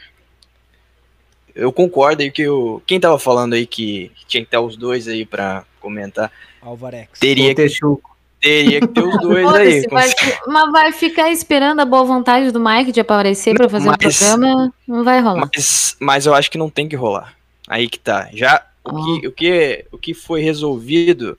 Eu 1.56 1.72
concordo 1.72 2.22
aí 2.24 2.32
que 2.32 2.48
o. 2.48 2.82
Quem 2.86 3.00
tava 3.00 3.18
falando 3.20 3.54
aí 3.54 3.66
que 3.66 4.12
tinha 4.28 4.42
que 4.42 4.48
estar 4.48 4.62
os 4.62 4.76
dois 4.76 5.08
aí 5.08 5.26
pra 5.26 5.64
comentar, 5.80 6.32
Alvarex. 6.62 7.20
teria, 7.20 7.54
chuco. 7.70 8.16
teria 8.42 8.80
que 8.82 8.88
ter 8.88 9.04
os 9.04 9.18
dois 9.22 9.48
aí. 9.54 9.88
Vai 9.88 10.10
mas 10.48 10.72
vai 10.72 10.92
ficar 10.92 11.30
esperando 11.32 11.80
a 11.82 11.86
boa 11.86 12.04
vontade 12.04 12.50
do 12.52 12.60
Mike 12.60 12.92
de 12.92 13.00
aparecer 13.02 13.54
pra 13.56 13.70
fazer 13.70 13.88
o 13.88 13.92
Mas- 13.92 14.18
programa? 14.20 14.74
Não 14.88 15.04
vai 15.04 15.20
rolar. 15.22 15.48
Mas, 15.56 15.96
mas 16.00 16.26
eu 16.26 16.34
acho 16.34 16.50
que 16.50 16.58
não 16.58 16.70
tem 16.72 16.90
que 16.90 16.96
rolar. 16.96 17.36
Aí 17.68 17.88
que 17.88 18.00
tá. 18.00 18.30
Já 18.34 18.66
o, 18.84 19.20
que, 19.22 19.28
o, 19.28 19.32
que, 19.32 19.86
o 19.92 19.98
que 19.98 20.14
foi 20.14 20.42
resolvido, 20.42 21.38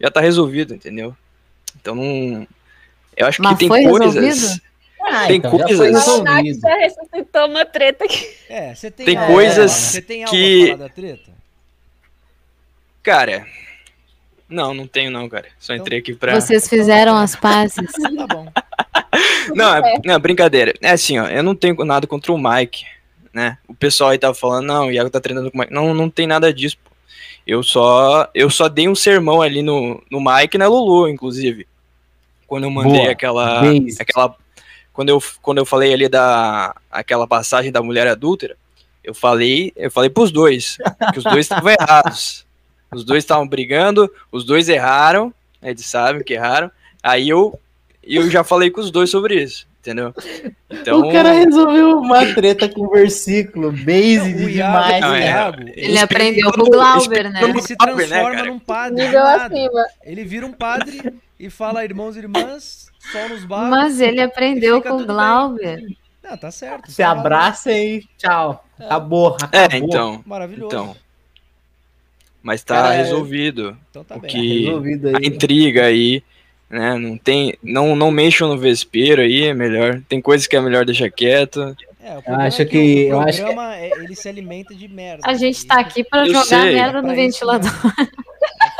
já 0.00 0.10
tá 0.10 0.20
resolvido, 0.20 0.74
entendeu? 0.74 1.14
Então 1.80 1.94
não. 1.94 2.46
Eu 3.16 3.26
acho 3.26 3.42
Mas 3.42 3.52
que 3.58 3.68
tem 3.68 3.68
coisas. 3.88 4.14
resolvido? 4.14 4.62
Ah, 5.02 5.26
Tem 5.26 5.36
então, 5.38 5.50
coisas- 5.50 6.04
já 6.60 6.76
ressuscitou 6.76 7.46
uma 7.46 7.64
treta 7.64 8.04
aqui. 8.04 8.28
É, 8.48 8.74
você 8.74 8.90
tem, 8.90 9.06
Tem 9.06 9.16
algo- 9.16 9.32
coisas 9.32 9.70
Você 9.72 10.02
tem 10.02 10.24
que-? 10.26 10.76
Cara. 13.02 13.46
Não, 14.48 14.74
não 14.74 14.86
tenho 14.86 15.10
não, 15.10 15.28
cara. 15.28 15.46
Só 15.58 15.72
Então- 15.72 15.84
entrei 15.84 15.98
aqui 16.00 16.14
pra. 16.14 16.34
Vocês 16.40 16.68
fizeram 16.68 17.16
as 17.16 17.34
pazes. 17.36 17.76
Tá 18.16 18.26
bom. 18.26 18.46
Não, 19.54 19.74
é, 19.74 19.98
não, 20.04 20.18
brincadeira. 20.20 20.72
É 20.80 20.90
assim, 20.90 21.18
ó, 21.18 21.26
eu 21.26 21.42
não 21.42 21.54
tenho 21.54 21.74
nada 21.84 22.06
contra 22.06 22.32
o 22.32 22.38
Mike, 22.38 22.84
né? 23.32 23.58
O 23.68 23.74
pessoal 23.74 24.10
aí 24.10 24.18
tava 24.18 24.34
falando, 24.34 24.66
não, 24.66 24.86
o 24.88 24.92
Iago 24.92 25.10
tá 25.10 25.20
treinando 25.20 25.50
com 25.50 25.58
o 25.58 25.60
Mike. 25.60 25.72
Não, 25.72 25.94
não 25.94 26.10
tem 26.10 26.26
nada 26.26 26.52
disso, 26.52 26.76
pô. 26.82 26.90
Eu 27.46 27.62
só, 27.62 28.28
eu 28.34 28.50
só 28.50 28.68
dei 28.68 28.88
um 28.88 28.94
sermão 28.94 29.42
ali 29.42 29.62
no, 29.62 30.02
no 30.10 30.20
Mike 30.20 30.56
e 30.56 30.58
na 30.58 30.68
Lulu, 30.68 31.08
inclusive. 31.08 31.66
Quando 32.46 32.64
eu 32.64 32.70
mandei 32.70 33.00
Boa, 33.00 33.12
aquela, 33.12 33.60
beijo. 33.62 33.96
aquela 33.98 34.36
quando 34.92 35.08
eu, 35.08 35.22
quando 35.40 35.58
eu 35.58 35.64
falei 35.64 35.94
ali 35.94 36.08
da 36.08 36.74
aquela 36.90 37.26
passagem 37.26 37.72
da 37.72 37.82
mulher 37.82 38.06
adúltera, 38.06 38.56
eu 39.02 39.14
falei, 39.14 39.72
eu 39.74 39.90
falei 39.90 40.10
pros 40.10 40.30
dois, 40.30 40.76
que 41.12 41.18
os 41.18 41.24
dois 41.24 41.46
estavam 41.46 41.70
errados. 41.72 42.46
Os 42.92 43.04
dois 43.04 43.22
estavam 43.22 43.46
brigando, 43.46 44.12
os 44.32 44.44
dois 44.44 44.68
erraram, 44.68 45.32
eles 45.62 45.86
sabem 45.86 46.22
que 46.22 46.34
erraram. 46.34 46.70
Aí 47.02 47.28
eu, 47.28 47.58
eu 48.02 48.28
já 48.28 48.44
falei 48.44 48.70
com 48.70 48.80
os 48.80 48.90
dois 48.90 49.08
sobre 49.08 49.42
isso, 49.42 49.66
entendeu? 49.80 50.14
Então, 50.70 51.00
O 51.08 51.12
cara 51.12 51.32
resolveu 51.32 51.98
uma 51.98 52.24
treta 52.34 52.68
com 52.68 52.88
versículo, 52.88 53.72
base 53.72 54.34
O 54.44 54.48
Iago, 54.48 54.84
demais, 54.84 55.00
Não, 55.00 55.10
o 55.10 55.14
é. 55.16 55.20
né? 55.64 55.72
Ele 55.76 55.98
aprendeu 55.98 56.52
com 56.52 56.62
o 56.62 56.70
Glauber, 56.70 57.30
né? 57.32 57.40
ele 57.42 57.60
se 57.62 57.72
né, 57.72 57.76
transforma 57.80 58.30
cara? 58.36 58.44
num 58.46 58.58
padre. 58.58 59.02
Ele 60.04 60.24
vira 60.24 60.46
um 60.46 60.52
padre 60.52 61.12
e 61.38 61.50
fala 61.50 61.84
irmãos 61.84 62.16
e 62.16 62.20
irmãs, 62.20 62.88
só 63.12 63.28
nos 63.28 63.44
bares. 63.44 63.70
Mas 63.70 64.00
ele 64.00 64.20
aprendeu 64.20 64.80
com 64.82 64.90
o 64.90 64.96
bem. 64.98 65.06
Glauber. 65.06 65.96
Não, 66.22 66.36
tá 66.36 66.50
certo. 66.50 66.90
Se 66.90 66.98
tá 67.02 67.10
abraça 67.10 67.72
e 67.72 68.04
tchau. 68.18 68.64
É. 68.78 68.84
Acabou, 68.84 69.36
é, 69.50 69.64
acabou. 69.64 69.88
então, 69.88 70.22
Maravilhoso. 70.26 70.66
então. 70.76 70.96
Mas 72.42 72.62
tá 72.62 72.76
Cara, 72.82 72.94
é- 72.94 72.98
resolvido. 72.98 73.76
Então 73.90 74.04
tá 74.04 74.16
o 74.16 74.20
bem. 74.20 74.30
que- 74.30 74.64
Resolvido 74.66 75.08
aí. 75.08 75.14
A 75.16 75.26
intriga 75.26 75.84
aí, 75.86 76.16
né? 76.16 76.22
Não 76.70 77.18
tem, 77.18 77.54
não, 77.62 77.96
não 77.96 78.10
mexam 78.12 78.48
no 78.48 78.56
vespeiro 78.56 79.20
aí, 79.22 79.48
é 79.48 79.54
melhor. 79.54 80.00
Tem 80.08 80.20
coisas 80.20 80.46
que 80.46 80.54
é 80.56 80.60
melhor 80.60 80.84
deixar 80.84 81.10
quieto. 81.10 81.76
É, 82.02 82.16
o 82.16 82.22
problema 82.22 82.46
acho 82.46 82.62
é 82.62 82.64
que- 82.64 82.78
o 83.06 83.08
eu 83.10 83.20
acho 83.20 83.38
que- 83.38 83.44
programa, 83.44 83.76
é- 83.76 83.90
ele 84.02 84.14
se 84.14 84.28
alimenta 84.28 84.74
de 84.74 84.86
merda. 84.88 85.22
A 85.28 85.34
gente 85.34 85.66
tá 85.66 85.80
aqui 85.80 86.02
pra 86.04 86.20
Eu 86.20 86.26
jogar 86.28 86.44
sei. 86.44 86.74
merda 86.74 87.02
no 87.02 87.14
ventilador. 87.14 87.70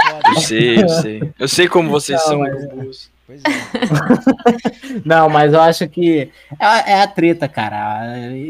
É. 0.02 0.30
Eu 0.36 0.40
sei, 0.40 0.82
eu 0.82 0.88
sei. 0.88 1.22
Eu 1.38 1.48
sei 1.48 1.68
como 1.68 1.90
vocês 1.90 2.18
Não, 2.20 2.26
são. 2.26 2.38
mas-. 2.40 3.10
Pois 3.26 3.42
é. 3.44 3.50
Não, 5.04 5.28
mas 5.28 5.52
eu 5.52 5.60
acho 5.60 5.86
que 5.88 6.30
é, 6.58 6.64
a- 6.64 6.90
é 6.90 7.02
a 7.02 7.06
treta, 7.06 7.46
cara. 7.48 8.00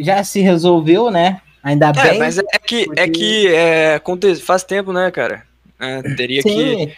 Já 0.00 0.22
se 0.24 0.40
resolveu, 0.40 1.10
né? 1.10 1.40
Ainda 1.62 1.88
É, 1.88 1.92
bem. 2.10 2.18
mas 2.18 2.38
é 2.38 2.42
que, 2.64 2.82
é 2.82 2.86
porque- 3.06 3.08
que 3.08 3.48
é, 3.54 4.00
faz 4.42 4.62
tempo, 4.64 4.92
né, 4.92 5.10
cara? 5.10 5.42
É, 5.78 6.02
teria 6.14 6.42
que. 6.42 6.92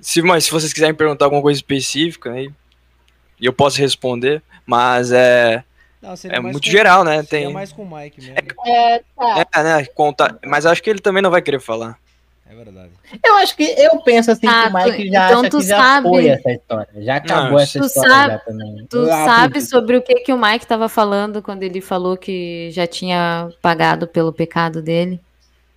Se, 0.00 0.22
mas 0.22 0.44
se 0.44 0.50
vocês 0.50 0.72
quiserem 0.72 0.94
perguntar 0.94 1.26
alguma 1.26 1.42
coisa 1.42 1.58
específica 1.58 2.32
aí, 2.32 2.50
eu 3.40 3.52
posso 3.52 3.78
responder, 3.78 4.42
mas 4.66 5.12
é. 5.12 5.62
Não, 6.02 6.14
É 6.30 6.40
muito 6.40 6.62
com- 6.64 6.70
geral, 6.70 7.04
né? 7.04 7.22
Tem- 7.22 7.52
mais 7.52 7.72
com 7.72 7.82
o 7.82 7.96
Mike 7.96 8.20
mesmo. 8.22 8.36
É, 8.66 9.02
tá. 9.14 9.46
É, 9.54 9.62
né? 9.62 9.84
Conta, 9.94 10.38
mas 10.46 10.64
acho 10.64 10.82
que 10.82 10.88
ele 10.88 11.00
também 11.00 11.22
não 11.22 11.30
vai 11.30 11.42
querer 11.42 11.60
falar. 11.60 11.98
É 12.50 12.54
verdade. 12.54 12.90
eu 13.24 13.36
acho 13.36 13.54
que 13.56 13.62
eu 13.62 14.00
penso 14.02 14.30
assim 14.32 14.46
Ah, 14.48 14.64
que 14.64 14.68
o 14.70 14.72
Mike 14.82 15.08
já 15.12 15.26
então 15.28 15.40
acha 15.42 15.50
tu 15.50 15.58
que 15.58 15.66
já 15.66 15.76
sabe- 15.76 16.08
foi 16.08 16.26
essa 16.28 16.50
história. 16.50 16.88
Já 16.96 17.16
acabou 17.16 17.50
Não, 17.52 17.58
essa 17.60 17.78
tu 17.78 17.86
história 17.86 18.10
sabe- 18.10 18.32
já 18.32 18.38
também. 18.40 18.86
Tu 18.90 18.96
Eu 18.96 19.06
sabe 19.06 19.60
sobre 19.60 19.96
o 19.96 20.02
que, 20.02 20.14
que 20.16 20.32
o 20.32 20.38
Mike 20.40 20.66
tava 20.66 20.88
falando 20.88 21.40
quando 21.42 21.62
ele 21.62 21.80
falou 21.80 22.16
que 22.16 22.70
já 22.72 22.86
tinha 22.88 23.50
pagado 23.62 24.08
pelo 24.08 24.32
pecado 24.32 24.82
dele? 24.82 25.20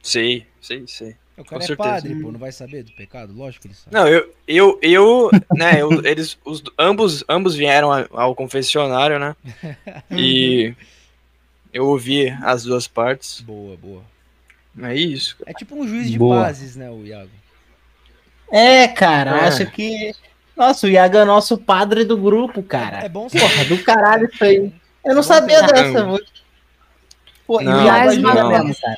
Sei, 0.01 0.47
sei, 0.61 0.83
sei. 0.87 1.15
O 1.35 1.43
cara 1.43 1.47
Com 1.49 1.55
é 1.63 1.67
certeza. 1.67 1.89
padre, 1.89 2.15
pô, 2.21 2.31
não 2.31 2.39
vai 2.39 2.51
saber 2.51 2.83
do 2.83 2.91
pecado? 2.91 3.33
Lógico 3.33 3.63
que 3.63 3.67
ele 3.69 3.75
sabe. 3.75 3.95
Não, 3.95 4.07
eu, 4.07 4.33
eu, 4.47 4.79
eu 4.81 5.31
né, 5.55 5.81
eu- 5.81 6.05
eles, 6.05 6.37
os, 6.45 6.63
ambos, 6.77 7.23
ambos 7.27 7.55
vieram 7.55 7.89
ao 8.11 8.35
confessionário, 8.35 9.17
né? 9.19 9.35
E 10.11 10.75
eu 11.73 11.87
ouvi 11.87 12.29
as 12.43 12.63
duas 12.63 12.87
partes. 12.87 13.41
Boa, 13.41 13.75
boa. 13.77 14.03
É 14.83 14.95
isso. 14.95 15.35
É 15.45 15.53
tipo 15.53 15.75
um 15.75 15.87
juiz 15.87 16.09
de 16.11 16.17
Boa. 16.19 16.43
pazes, 16.43 16.75
né, 16.75 16.89
o 16.89 17.03
Iago? 17.05 17.29
É, 18.51 18.87
cara, 18.87 19.37
É. 19.37 19.47
acho 19.47 19.65
que. 19.71 20.13
Nossa, 20.55 20.85
o 20.85 20.89
Iago 20.89 21.17
é 21.17 21.25
nosso 21.25 21.57
padre 21.57 22.05
do 22.05 22.15
grupo, 22.15 22.59
É 22.59 22.63
cara. 22.63 23.09
bom 23.09 23.27
Porra, 23.27 23.65
do 23.65 23.83
caralho 23.83 24.29
isso 24.31 24.43
aí. 24.43 24.57
Eu 25.03 25.09
não 25.09 25.15
Bom 25.15 25.23
sabia 25.23 25.63
dessa. 25.63 26.05
vou- 26.05 26.21
Pô, 27.47 27.59
Não, 27.59 27.83
Iago 27.85 28.09
ajuda 28.11 28.33
vez. 28.33 28.63
mesmo, 28.65 28.75
cara. 28.81 28.97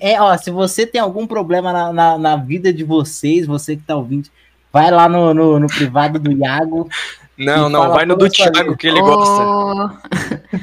É, 0.00 0.20
ó, 0.20 0.36
se 0.36 0.50
você 0.50 0.84
tem 0.86 1.00
algum 1.00 1.26
problema 1.26 1.72
na, 1.72 1.92
na, 1.92 2.18
na 2.18 2.36
vida 2.36 2.72
de 2.72 2.82
vocês, 2.84 3.46
você 3.46 3.76
que 3.76 3.82
tá 3.82 3.94
ouvindo, 3.96 4.28
vai 4.72 4.90
lá 4.90 5.08
no, 5.08 5.32
no, 5.32 5.60
no 5.60 5.66
privado 5.68 6.18
do 6.18 6.32
Iago. 6.32 6.88
Não, 7.38 7.68
não, 7.68 7.92
vai 7.92 8.04
no 8.04 8.16
do 8.16 8.28
Thiago, 8.28 8.52
vida. 8.64 8.76
que 8.76 8.88
ele 8.88 9.00
gosta. 9.00 10.00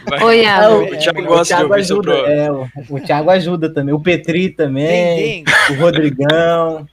Vai. 0.10 0.22
Ô, 0.22 0.30
Iago. 0.34 0.66
Ah, 0.66 0.78
o 0.94 0.98
Thiago 1.00 1.20
é, 1.20 1.24
gosta 1.24 1.44
de 1.44 1.48
Thiago 1.48 1.64
ouvir 1.70 1.80
ajuda, 1.80 2.12
o- 2.12 2.26
é, 2.26 2.52
o, 2.52 2.70
o 2.90 3.00
Thiago 3.00 3.30
ajuda 3.30 3.74
também. 3.74 3.96
O 3.96 4.00
Petri 4.02 4.50
também. 4.50 4.86
Bem, 5.26 5.44
O 5.70 5.74
Rodrigão. 5.82 6.86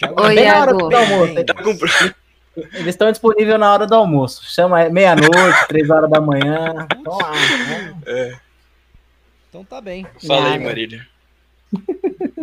Na 0.00 0.10
hora 0.20 0.34
Iago. 0.34 0.88
do 0.88 0.96
almoço. 0.96 1.44
Tá 1.44 1.54
com- 1.54 1.70
Eles 2.74 2.86
estão 2.88 3.08
disponíveis 3.08 3.56
na 3.60 3.72
hora 3.72 3.86
do 3.86 3.94
almoço. 3.94 4.42
Chama 4.52 4.88
meia-noite, 4.88 5.68
três 5.68 5.88
horas 5.88 6.10
da 6.10 6.20
manhã. 6.20 6.88
Então, 6.98 7.16
lá, 7.16 7.30
né? 7.30 7.94
Então 9.48 9.64
tá 9.64 9.80
bem. 9.80 10.04
Fala 10.26 10.54
aí. 10.54 10.58
Marília. 10.58 11.06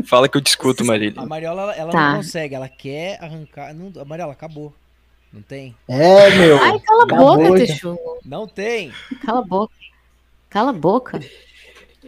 Fala 0.06 0.30
que 0.30 0.38
eu 0.38 0.42
discuto, 0.42 0.86
Marília. 0.86 1.22
A 1.22 1.26
Mariola, 1.26 1.62
ela, 1.64 1.76
ela 1.76 1.92
Tá. 1.92 2.10
não 2.12 2.18
consegue, 2.18 2.56
ela 2.56 2.70
quer 2.70 3.18
arrancar. 3.24 3.74
Não, 3.74 4.02
a 4.02 4.06
Mariola, 4.06 4.32
acabou. 4.34 4.74
Não 5.34 5.42
tem? 5.42 5.76
É, 5.88 6.30
meu. 6.32 6.58
Ai, 6.64 6.80
cala 6.80 7.04
a 7.04 7.06
boca, 7.08 7.44
já. 7.60 7.66
Texugo. 7.68 8.00
Não 8.26 8.48
tem. 8.48 8.92
Cala 9.26 9.40
a 9.40 9.44
boca. 9.44 9.74
Cala 10.50 10.70
a 10.70 10.74
boca. 10.74 11.20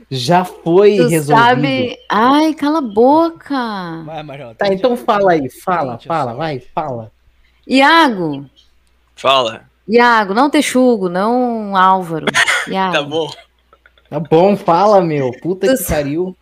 Já 0.10 0.46
foi 0.46 0.96
Tu 0.96 1.08
resolvido. 1.08 1.26
sabe. 1.46 1.98
Ai, 2.10 2.54
cala 2.54 2.78
a 2.80 2.82
boca. 2.82 4.04
Vai, 4.06 4.24
Mariola. 4.24 4.56
Tá, 4.56 4.66
tem 4.66 4.76
então 4.78 4.96
fala 4.96 5.34
aí. 5.34 5.50
Fala, 5.50 5.94
Gente, 5.94 6.08
fala, 6.08 6.34
vai, 6.34 6.60
fala. 6.74 7.12
Iago. 7.68 8.46
Fala. 9.16 9.66
Iago, 9.88 10.34
não 10.34 10.50
Texugo, 10.50 11.10
não 11.10 11.76
Álvaro. 11.76 12.28
Iago. 12.70 12.94
Tá 12.94 13.04
bom. 13.04 13.30
Tá 14.10 14.20
bom, 14.20 14.56
fala, 14.56 15.02
meu. 15.02 15.32
Puta 15.42 15.68
Tu 15.68 15.78
que 15.78 15.84
pariu. 15.84 16.36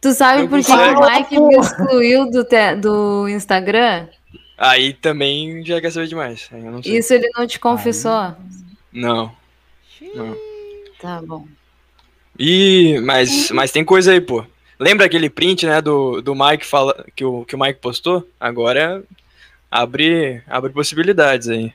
Tu 0.00 0.12
sabe 0.12 0.46
por 0.48 0.62
que, 0.62 0.70
o. 0.72 1.10
Mike 1.10 1.40
me 1.40 1.56
excluiu 1.56 2.30
do, 2.30 2.44
te- 2.44 2.76
do 2.76 3.28
Instagram? 3.28 4.06
Aí 4.58 4.92
também 4.92 5.64
já 5.64 5.80
quer 5.80 5.90
saber 5.90 6.06
demais. 6.06 6.48
Aí. 6.52 6.98
Isso 6.98 7.14
ele 7.14 7.28
não 7.34 7.46
te 7.46 7.58
confessou? 7.58 8.34
Não. 8.92 9.34
Não. 10.14 10.36
Tá 11.00 11.22
bom. 11.22 11.46
Ih, 12.38 13.00
mas, 13.00 13.50
mas 13.50 13.70
tem 13.72 13.84
coisa 13.84 14.12
aí, 14.12 14.20
pô. 14.20 14.44
Lembra 14.78 15.06
aquele 15.06 15.30
print, 15.30 15.66
né, 15.66 15.80
do, 15.80 16.20
do 16.20 16.34
Mike 16.34 16.66
fala, 16.66 17.06
que, 17.14 17.24
o, 17.24 17.44
que 17.44 17.54
o 17.54 17.58
Mike 17.58 17.80
postou? 17.80 18.28
Agora 18.38 19.02
abre, 19.70 20.42
abre 20.46 20.72
possibilidades 20.72 21.48
aí. 21.48 21.72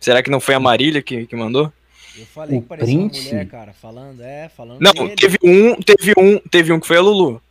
Será 0.00 0.22
que 0.22 0.30
não 0.30 0.40
foi 0.40 0.54
a 0.54 0.60
Marília 0.60 1.02
que, 1.02 1.26
que 1.26 1.36
mandou? 1.36 1.72
Eu 2.16 2.26
falei 2.26 2.58
O 2.58 2.62
que 2.62 2.68
parecia 2.68 2.98
uma 2.98 3.08
print? 3.10 3.26
mulher, 3.26 3.46
cara, 3.48 3.72
falando, 3.72 4.20
é, 4.22 4.48
falando 4.48 4.80
Não, 4.80 4.92
dele. 4.92 5.16
teve 5.16 5.38
um, 5.42 5.74
teve 5.76 6.12
um, 6.16 6.38
teve 6.48 6.72
um 6.72 6.78
que 6.80 6.86
foi 6.86 6.96
a 6.96 7.00
Lulu, 7.00 7.42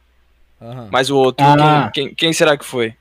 Aham. 0.62 0.88
mas 0.92 1.10
o 1.10 1.18
outro, 1.18 1.46
Ah. 1.46 1.92
quem, 1.94 2.06
quem, 2.08 2.16
quem 2.16 2.34
será 2.34 2.58
que 2.58 2.64
foi? 2.66 2.94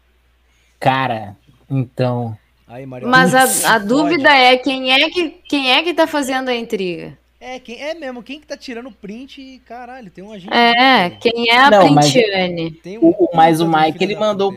Cara, 0.80 1.36
então. 1.70 2.36
Aí. 2.66 2.86
Mas 2.86 3.34
a, 3.34 3.74
a 3.74 3.78
dúvida 3.78 4.30
é 4.30 4.56
quem 4.56 4.92
é 4.92 5.10
que 5.10 5.28
quem 5.48 5.70
é 5.72 5.82
que 5.82 5.92
tá 5.94 6.06
fazendo 6.06 6.48
a 6.48 6.54
intriga? 6.56 7.16
É, 7.38 7.58
quem, 7.58 7.80
é 7.82 7.92
mesmo, 7.94 8.22
quem 8.22 8.40
que 8.40 8.46
tá 8.46 8.56
tirando 8.56 8.88
o 8.88 8.92
print, 8.92 9.60
caralho, 9.66 10.10
tem 10.10 10.22
um 10.22 10.30
agente. 10.32 10.54
É, 10.54 11.10
quem 11.10 11.50
é 11.50 11.58
a 11.58 11.70
Não, 11.70 11.90
mas- 11.90 12.10
Printiane? 12.12 12.70
tem 12.70 12.98
o- 12.98 13.08
o- 13.10 13.28
mas 13.34 13.60
o 13.60 13.64
um 13.66 13.68
Mike, 13.68 14.02
ele 14.02 14.14
mandou-. 14.16 14.54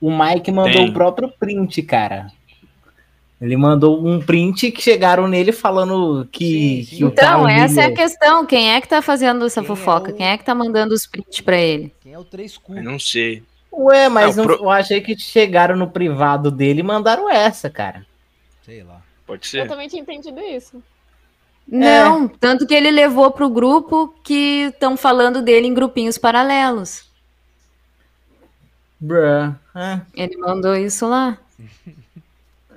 O 0.00 0.10
Mike 0.16 0.52
mandou 0.52 0.72
Tem. 0.82 0.90
o 0.90 0.92
próprio 0.92 1.28
print, 1.30 1.80
cara. 1.82 2.30
Ele 3.40 3.56
mandou 3.56 4.06
um 4.06 4.20
print 4.20 4.70
que 4.70 4.80
chegaram 4.80 5.26
nele 5.28 5.52
falando 5.52 6.26
que, 6.30 6.84
Sim, 6.84 6.84
sim. 6.90 6.96
que 6.96 7.04
o 7.04 7.08
Então, 7.08 7.42
cara 7.42 7.52
essa 7.52 7.80
é 7.80 7.84
a 7.84 7.86
humilhou. 7.88 7.96
questão. 8.04 8.46
Quem 8.46 8.72
é 8.72 8.80
que 8.80 8.88
tá 8.88 9.02
fazendo 9.02 9.44
essa 9.44 9.60
Quem 9.60 9.64
é 9.64 9.76
fofoca? 9.76 10.10
o- 10.12 10.14
Quem 10.14 10.26
é 10.26 10.38
que 10.38 10.44
tá 10.44 10.54
mandando 10.54 10.94
os 10.94 11.06
prints 11.06 11.40
pra 11.40 11.56
ele? 11.58 11.92
Quem 12.00 12.12
é 12.12 12.18
o 12.18 12.24
3 12.24 12.56
cu? 12.56 12.76
Eu 12.76 12.82
não 12.82 12.98
sei. 12.98 13.42
Ué, 13.72 14.08
mas 14.08 14.36
Não, 14.36 14.44
não- 14.44 14.54
pro- 14.56 14.64
eu 14.64 14.70
achei 14.70 15.00
que 15.00 15.18
chegaram 15.18 15.76
no 15.76 15.90
privado 15.90 16.50
dele 16.50 16.80
e 16.80 16.84
mandaram 16.84 17.28
essa, 17.28 17.68
cara. 17.68 18.06
Sei 18.64 18.82
lá. 18.84 19.02
Pode 19.26 19.44
Eu 19.46 19.50
ser. 19.50 19.68
também 19.68 19.88
tinha 19.88 20.00
entendido 20.00 20.40
isso. 20.40 20.82
Não, 21.66 22.28
tanto 22.28 22.66
que 22.66 22.74
ele 22.74 22.90
levou 22.90 23.30
pro 23.32 23.48
grupo 23.48 24.14
que 24.22 24.66
estão 24.72 24.96
falando 24.96 25.42
dele 25.42 25.66
em 25.66 25.74
grupinhos 25.74 26.16
paralelos. 26.18 27.10
Bruh. 29.00 29.54
É, 29.74 30.00
Ele 30.14 30.36
mandou 30.36 30.74
isso 30.76 31.06
lá. 31.08 31.36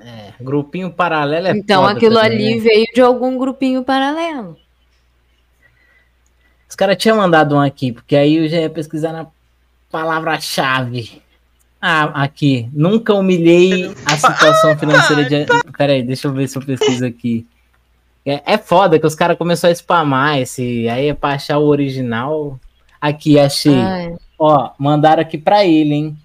é, 0.02 0.34
grupinho 0.42 0.92
paralelo 0.92 1.48
é 1.48 1.52
então 1.52 1.84
foda 1.84 1.94
aquilo 1.94 2.18
ali 2.18 2.56
né? 2.56 2.62
veio 2.62 2.86
de 2.94 3.02
algum 3.02 3.38
grupinho 3.38 3.84
paralelo. 3.84 4.58
Os 6.70 6.76
caras 6.76 6.98
tinham 6.98 7.18
mandado 7.18 7.56
um 7.56 7.60
aqui, 7.60 7.92
porque 7.92 8.16
aí 8.16 8.36
eu 8.36 8.48
já 8.48 8.58
ia 8.58 8.70
pesquisar 8.70 9.14
na 9.14 9.28
palavra-chave. 9.90 11.22
Ah, 11.82 12.24
aqui. 12.24 12.70
Nunca 12.74 13.14
humilhei 13.14 13.94
a 14.06 14.18
situação 14.18 14.78
financeira 14.78 15.24
de. 15.26 15.46
Pera 15.78 15.94
aí, 15.94 16.04
deixa 16.04 16.28
eu 16.28 16.34
ver 16.34 16.48
se 16.48 16.58
eu 16.58 16.62
pesquiso 16.62 17.06
aqui. 17.06 17.46
É, 18.26 18.54
é 18.54 18.58
foda 18.58 19.00
que 19.00 19.06
os 19.06 19.16
caras 19.16 19.38
começaram 19.38 19.72
a 19.72 19.76
spamar 19.76 20.40
esse. 20.40 20.90
Aí 20.90 21.08
é 21.08 21.14
pra 21.14 21.36
achar 21.36 21.60
o 21.60 21.68
original. 21.68 22.60
Aqui, 23.00 23.40
achei. 23.40 23.80
Ai, 23.80 24.16
Ó, 24.38 24.72
mandaram 24.78 25.22
aqui 25.22 25.38
pra 25.38 25.66
ele, 25.66 25.94
hein? 25.94 26.18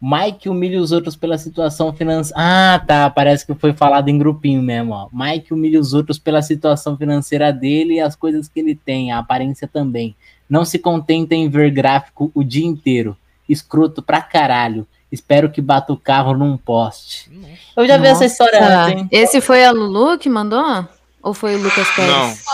Mike 0.00 0.48
humilha 0.48 0.80
os 0.80 0.92
outros 0.92 1.14
pela 1.14 1.36
situação 1.36 1.92
financeira. 1.92 2.40
Ah, 2.42 2.82
tá. 2.86 3.10
Parece 3.10 3.44
que 3.44 3.54
foi 3.54 3.74
falado 3.74 4.08
em 4.08 4.16
grupinho 4.16 4.62
mesmo, 4.62 4.94
ó. 4.94 5.08
Mike 5.12 5.52
humilha 5.52 5.78
os 5.78 5.92
outros 5.92 6.18
pela 6.18 6.40
situação 6.40 6.96
financeira 6.96 7.52
dele 7.52 7.94
e 7.94 8.00
as 8.00 8.16
coisas 8.16 8.48
que 8.48 8.60
ele 8.60 8.74
tem, 8.74 9.12
a 9.12 9.18
aparência 9.18 9.68
também. 9.68 10.16
Não 10.48 10.64
se 10.64 10.78
contenta 10.78 11.34
em 11.34 11.50
ver 11.50 11.70
gráfico 11.70 12.30
o 12.34 12.42
dia 12.42 12.66
inteiro. 12.66 13.14
Escroto 13.46 14.00
pra 14.02 14.22
caralho. 14.22 14.86
Espero 15.12 15.50
que 15.50 15.60
bata 15.60 15.92
o 15.92 15.96
carro 15.96 16.34
num 16.34 16.56
poste. 16.56 17.30
Nossa. 17.30 17.52
Eu 17.76 17.86
já 17.86 17.98
vi 17.98 18.06
essa 18.06 18.24
história 18.24 18.60
Nossa. 18.60 18.94
antes? 18.94 19.06
Esse 19.10 19.40
foi 19.40 19.64
a 19.64 19.72
Lulu 19.72 20.16
que 20.18 20.28
mandou? 20.30 20.86
Ou 21.22 21.34
foi 21.34 21.56
o 21.56 21.62
Lucas 21.62 21.88
Pérez? 21.90 22.44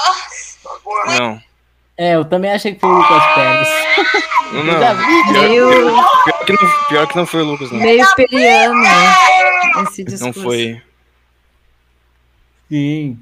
Não. 1.07 1.19
Não. 1.19 1.41
É, 1.99 2.15
eu 2.17 2.25
também 2.25 2.51
achei 2.51 2.75
que 2.75 2.81
foi 2.81 2.91
o 2.91 2.97
Lucas 2.97 3.23
Pérez. 3.35 3.69
Não, 4.53 4.61
Eu 4.67 4.81
já 4.81 4.93
vi. 4.95 5.33
Meio, 5.33 5.69
Pior 5.71 6.36
que 6.47 6.53
não, 6.53 6.59
pior 6.89 7.07
que 7.09 7.17
não 7.17 7.27
foi 7.27 7.43
o 7.43 7.45
Lucas, 7.45 7.71
não. 7.71 7.81
meio 7.81 8.07
periano, 8.15 8.75
né? 8.81 8.89
Esse 9.83 10.05
discurso. 10.05 10.25
Não 10.39 10.45
foi. 10.45 10.81
Sim. 12.71 13.19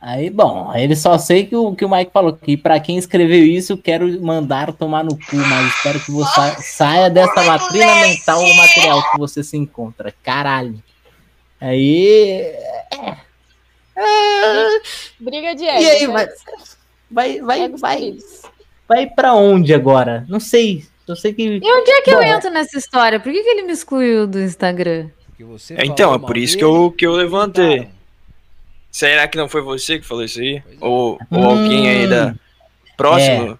Aí, 0.00 0.30
bom, 0.30 0.72
ele 0.74 0.96
só 0.96 1.16
sei 1.16 1.46
que 1.46 1.54
o 1.54 1.76
que 1.76 1.84
o 1.84 1.88
Mike 1.88 2.10
falou, 2.12 2.32
que 2.32 2.56
pra 2.56 2.80
quem 2.80 2.98
escreveu 2.98 3.44
isso, 3.46 3.76
quero 3.76 4.20
mandar 4.20 4.72
tomar 4.72 5.04
no 5.04 5.16
cu, 5.16 5.36
mas 5.36 5.72
espero 5.76 6.00
que 6.00 6.10
você 6.10 6.34
sa- 6.34 6.56
saia 6.60 7.08
dessa 7.08 7.40
latrina 7.40 7.94
mental 7.96 8.42
o 8.42 8.56
material 8.56 9.10
que 9.12 9.18
você 9.18 9.44
se 9.44 9.56
encontra. 9.56 10.12
Caralho. 10.22 10.82
Aí. 11.60 12.52
Briga 15.20 15.54
de 15.54 15.64
E 15.64 15.68
aí, 15.68 15.84
ego, 16.02 16.12
vai, 16.12 16.26
né? 16.26 16.32
vai, 17.10 17.40
vai, 17.40 17.68
vai, 17.68 17.96
feridos. 17.98 18.42
vai 18.88 19.06
pra 19.06 19.34
onde 19.34 19.72
agora? 19.72 20.24
Não 20.28 20.40
sei. 20.40 20.84
Eu 21.08 21.16
sei 21.16 21.32
que. 21.34 21.42
E 21.42 21.72
onde 21.72 21.90
é 21.90 22.02
que 22.02 22.10
eu 22.10 22.18
Bom, 22.18 22.22
entro 22.24 22.50
nessa 22.50 22.78
história? 22.78 23.18
Por 23.18 23.32
que, 23.32 23.42
que 23.42 23.48
ele 23.48 23.62
me 23.62 23.72
excluiu 23.72 24.26
do 24.26 24.40
Instagram? 24.40 25.08
É, 25.76 25.84
então, 25.84 26.14
é 26.14 26.18
por 26.20 26.36
isso 26.36 26.56
que 26.56 26.62
eu, 26.62 26.92
que 26.96 27.04
eu 27.04 27.12
levantei. 27.12 27.64
comentaram. 27.78 28.02
Será 28.90 29.26
que 29.26 29.36
não 29.38 29.48
foi 29.48 29.60
você 29.62 29.98
que 29.98 30.06
falou 30.06 30.22
isso 30.22 30.38
aí? 30.38 30.56
É. 30.58 30.62
Ou, 30.80 31.18
ou 31.30 31.44
alguém 31.44 31.88
aí 31.88 32.06
da. 32.08 32.34
Próximo? 32.96 33.58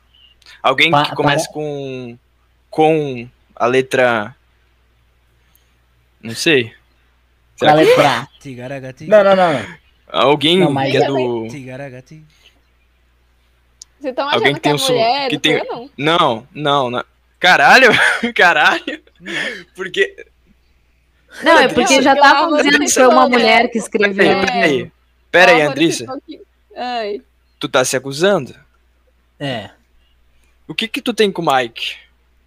Alguém 0.62 0.90
Pa- 0.90 1.04
que 1.06 1.16
começa 1.16 1.50
com. 1.50 2.16
Com 2.70 3.28
a 3.56 3.66
letra. 3.66 4.36
Não 6.22 6.34
sei. 6.34 6.72
Será 7.56 7.72
que- 7.72 7.78
letrar. 7.84 8.28
Tigaragati. 8.40 9.06
Não, 9.06 9.24
não, 9.24 9.34
não. 9.36 9.52
não. 9.54 9.66
Alguém 10.08 10.58
Não, 10.58 10.70
mas 10.70 10.90
que 10.92 10.98
é 10.98 11.08
eu 11.08 11.14
do. 11.14 11.48
Tigaragati. 11.48 12.22
Vocês 13.98 14.10
estão 14.10 14.28
Alguém 14.28 14.52
achando 14.52 14.54
que 14.54 14.60
que, 14.60 14.60
tem 14.60 14.72
é 14.72 14.74
um 14.74 14.78
som- 14.78 14.92
mulher? 14.92 15.28
que 15.28 15.34
não 15.34 15.40
tem- 15.40 15.52
eu. 15.54 15.90
Não, 15.96 16.48
não, 16.54 16.90
não. 16.90 17.04
Caralho! 17.42 17.88
Caralho! 18.36 19.02
Porque. 19.74 20.24
Não, 21.42 21.58
é 21.58 21.66
porque 21.68 22.00
já 22.00 22.14
estavam 22.14 22.44
amo 22.54 22.56
dizendo 22.58 22.78
que 22.78 22.90
foi 22.90 23.06
uma 23.08 23.28
mulher 23.28 23.68
que 23.68 23.78
escreveu. 23.78 24.14
Peraí, 24.14 24.46
peraí. 24.46 24.92
Pera 25.30 25.50
aí, 25.50 25.56
Álvaro 25.62 25.70
Andrissa. 25.72 26.06
Tu 27.58 27.68
tá 27.68 27.84
se 27.84 27.96
acusando? 27.96 28.54
É. 29.40 29.70
O 30.68 30.74
que 30.74 30.86
que 30.86 31.02
tu 31.02 31.12
tem 31.12 31.32
com 31.32 31.42
o 31.42 31.52
Mike? 31.54 31.96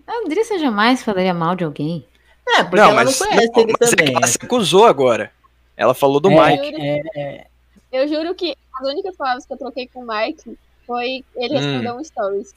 A 0.07 0.19
Andressa 0.19 0.57
jamais 0.59 1.03
falaria 1.03 1.33
mal 1.33 1.55
de 1.55 1.65
alguém. 1.65 2.05
É, 2.47 2.63
porque 2.63 2.77
não, 2.77 2.85
ela 2.91 3.03
mas, 3.03 3.19
não 3.19 3.27
conhece 3.27 3.47
não, 3.53 3.61
ele 3.63 3.73
mas 3.79 3.91
é 3.91 3.95
também. 3.95 4.11
que 4.13 4.17
ela 4.17 4.27
se 4.27 4.37
acusou 4.41 4.85
agora. 4.85 5.31
Ela 5.75 5.93
falou 5.93 6.19
do 6.21 6.29
É, 6.31 6.51
Mike. 6.51 6.75
é, 7.17 7.47
Eu 7.91 8.07
juro 8.07 8.33
que 8.35 8.55
as 8.79 8.87
únicas 8.87 9.15
palavras 9.17 9.45
que 9.45 9.51
eu 9.53 9.57
troquei 9.57 9.87
com 9.87 10.03
o 10.03 10.07
Mike 10.07 10.57
foi 10.87 11.23
ele 11.35 11.55
Hum. 11.55 11.59
respondeu 11.59 11.95
um 11.95 12.03
stories. 12.03 12.53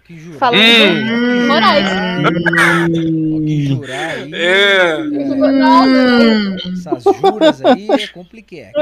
Que 0.00 0.18
jurar. 0.18 0.38
Falando 0.38 0.60
Hum. 0.60 1.46
Moraes. 1.46 1.88
Que 3.44 3.66
jurar 3.66 4.10
aí. 4.10 4.34
É. 4.34 4.96
Essas 6.72 7.04
juras 7.04 7.64
aí 7.64 7.88
é 7.90 8.06
complicado. 8.08 8.72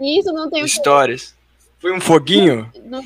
isso 0.00 0.32
não 0.32 0.48
tem. 0.50 0.64
Histórias. 0.64 1.34
Foi 1.78 1.92
um 1.94 2.00
foguinho? 2.00 2.70
Não, 2.84 3.02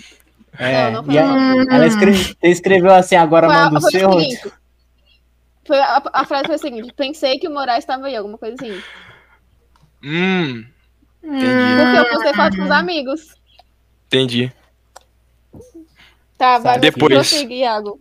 é. 0.59 0.85
não, 0.91 0.93
não 0.93 1.05
foi 1.05 1.15
E 1.15 1.19
a- 1.19 1.27
não. 1.27 1.61
ela 1.71 1.87
escreve- 1.87 2.37
escreveu 2.43 2.93
assim, 2.95 3.17
agora 3.17 3.47
Foi 3.49 3.57
a- 3.57 3.65
manda 3.65 3.79
o 3.79 3.81
foi 3.83 3.91
seu. 3.91 4.13
seguinte. 4.13 4.53
Foi 5.67 5.79
a, 5.79 6.03
a 6.13 6.25
frase 6.25 6.47
foi 6.47 6.55
a 6.57 6.59
seguinte: 6.59 6.93
pensei 6.95 7.39
que 7.39 7.49
o 7.49 7.53
Moraes 7.53 7.85
estava 7.85 8.07
aí, 8.07 8.17
alguma 8.17 8.37
coisa 8.39 8.55
assim. 8.55 8.81
Hum, 10.05 10.65
entendi. 11.23 11.47
Porque 11.83 11.99
eu 11.99 12.05
postei 12.11 12.35
foto 12.35 12.57
com 12.57 12.65
os 12.65 12.71
amigos. 12.71 13.35
Entendi. 14.07 14.53
Tá, 16.39 16.59
vai 16.59 16.79
Depois. 16.79 17.13
prosseguir, 17.13 17.59
Iago. 17.59 17.99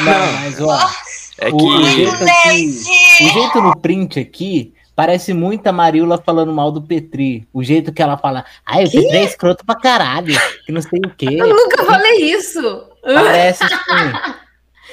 Não, 0.00 0.32
mas 0.42 0.60
ó, 0.60 0.90
É 1.38 1.48
o, 1.48 1.56
que. 1.56 1.84
jeito 1.86 2.14
aqui, 2.24 3.24
o 3.24 3.28
jeito 3.28 3.60
no 3.60 3.76
print 3.78 4.18
aqui 4.20 4.74
parece 4.96 5.32
muito 5.32 5.66
a 5.66 5.72
Mariola 5.72 6.20
falando 6.24 6.52
mal 6.52 6.70
do 6.72 6.82
Petri. 6.82 7.46
O 7.52 7.62
jeito 7.62 7.92
que 7.92 8.02
ela 8.02 8.16
fala, 8.18 8.44
ai, 8.66 8.84
o 8.84 8.90
Petri 8.90 9.16
é 9.16 9.24
escroto 9.24 9.64
pra 9.64 9.74
caralho, 9.76 10.34
que 10.66 10.72
não 10.72 10.82
sei 10.82 11.00
o 11.04 11.10
quê. 11.10 11.26
eu 11.30 11.48
nunca 11.48 11.84
falei 11.84 12.32
isso. 12.32 12.84
Parece 13.02 13.64
assim. 13.64 14.40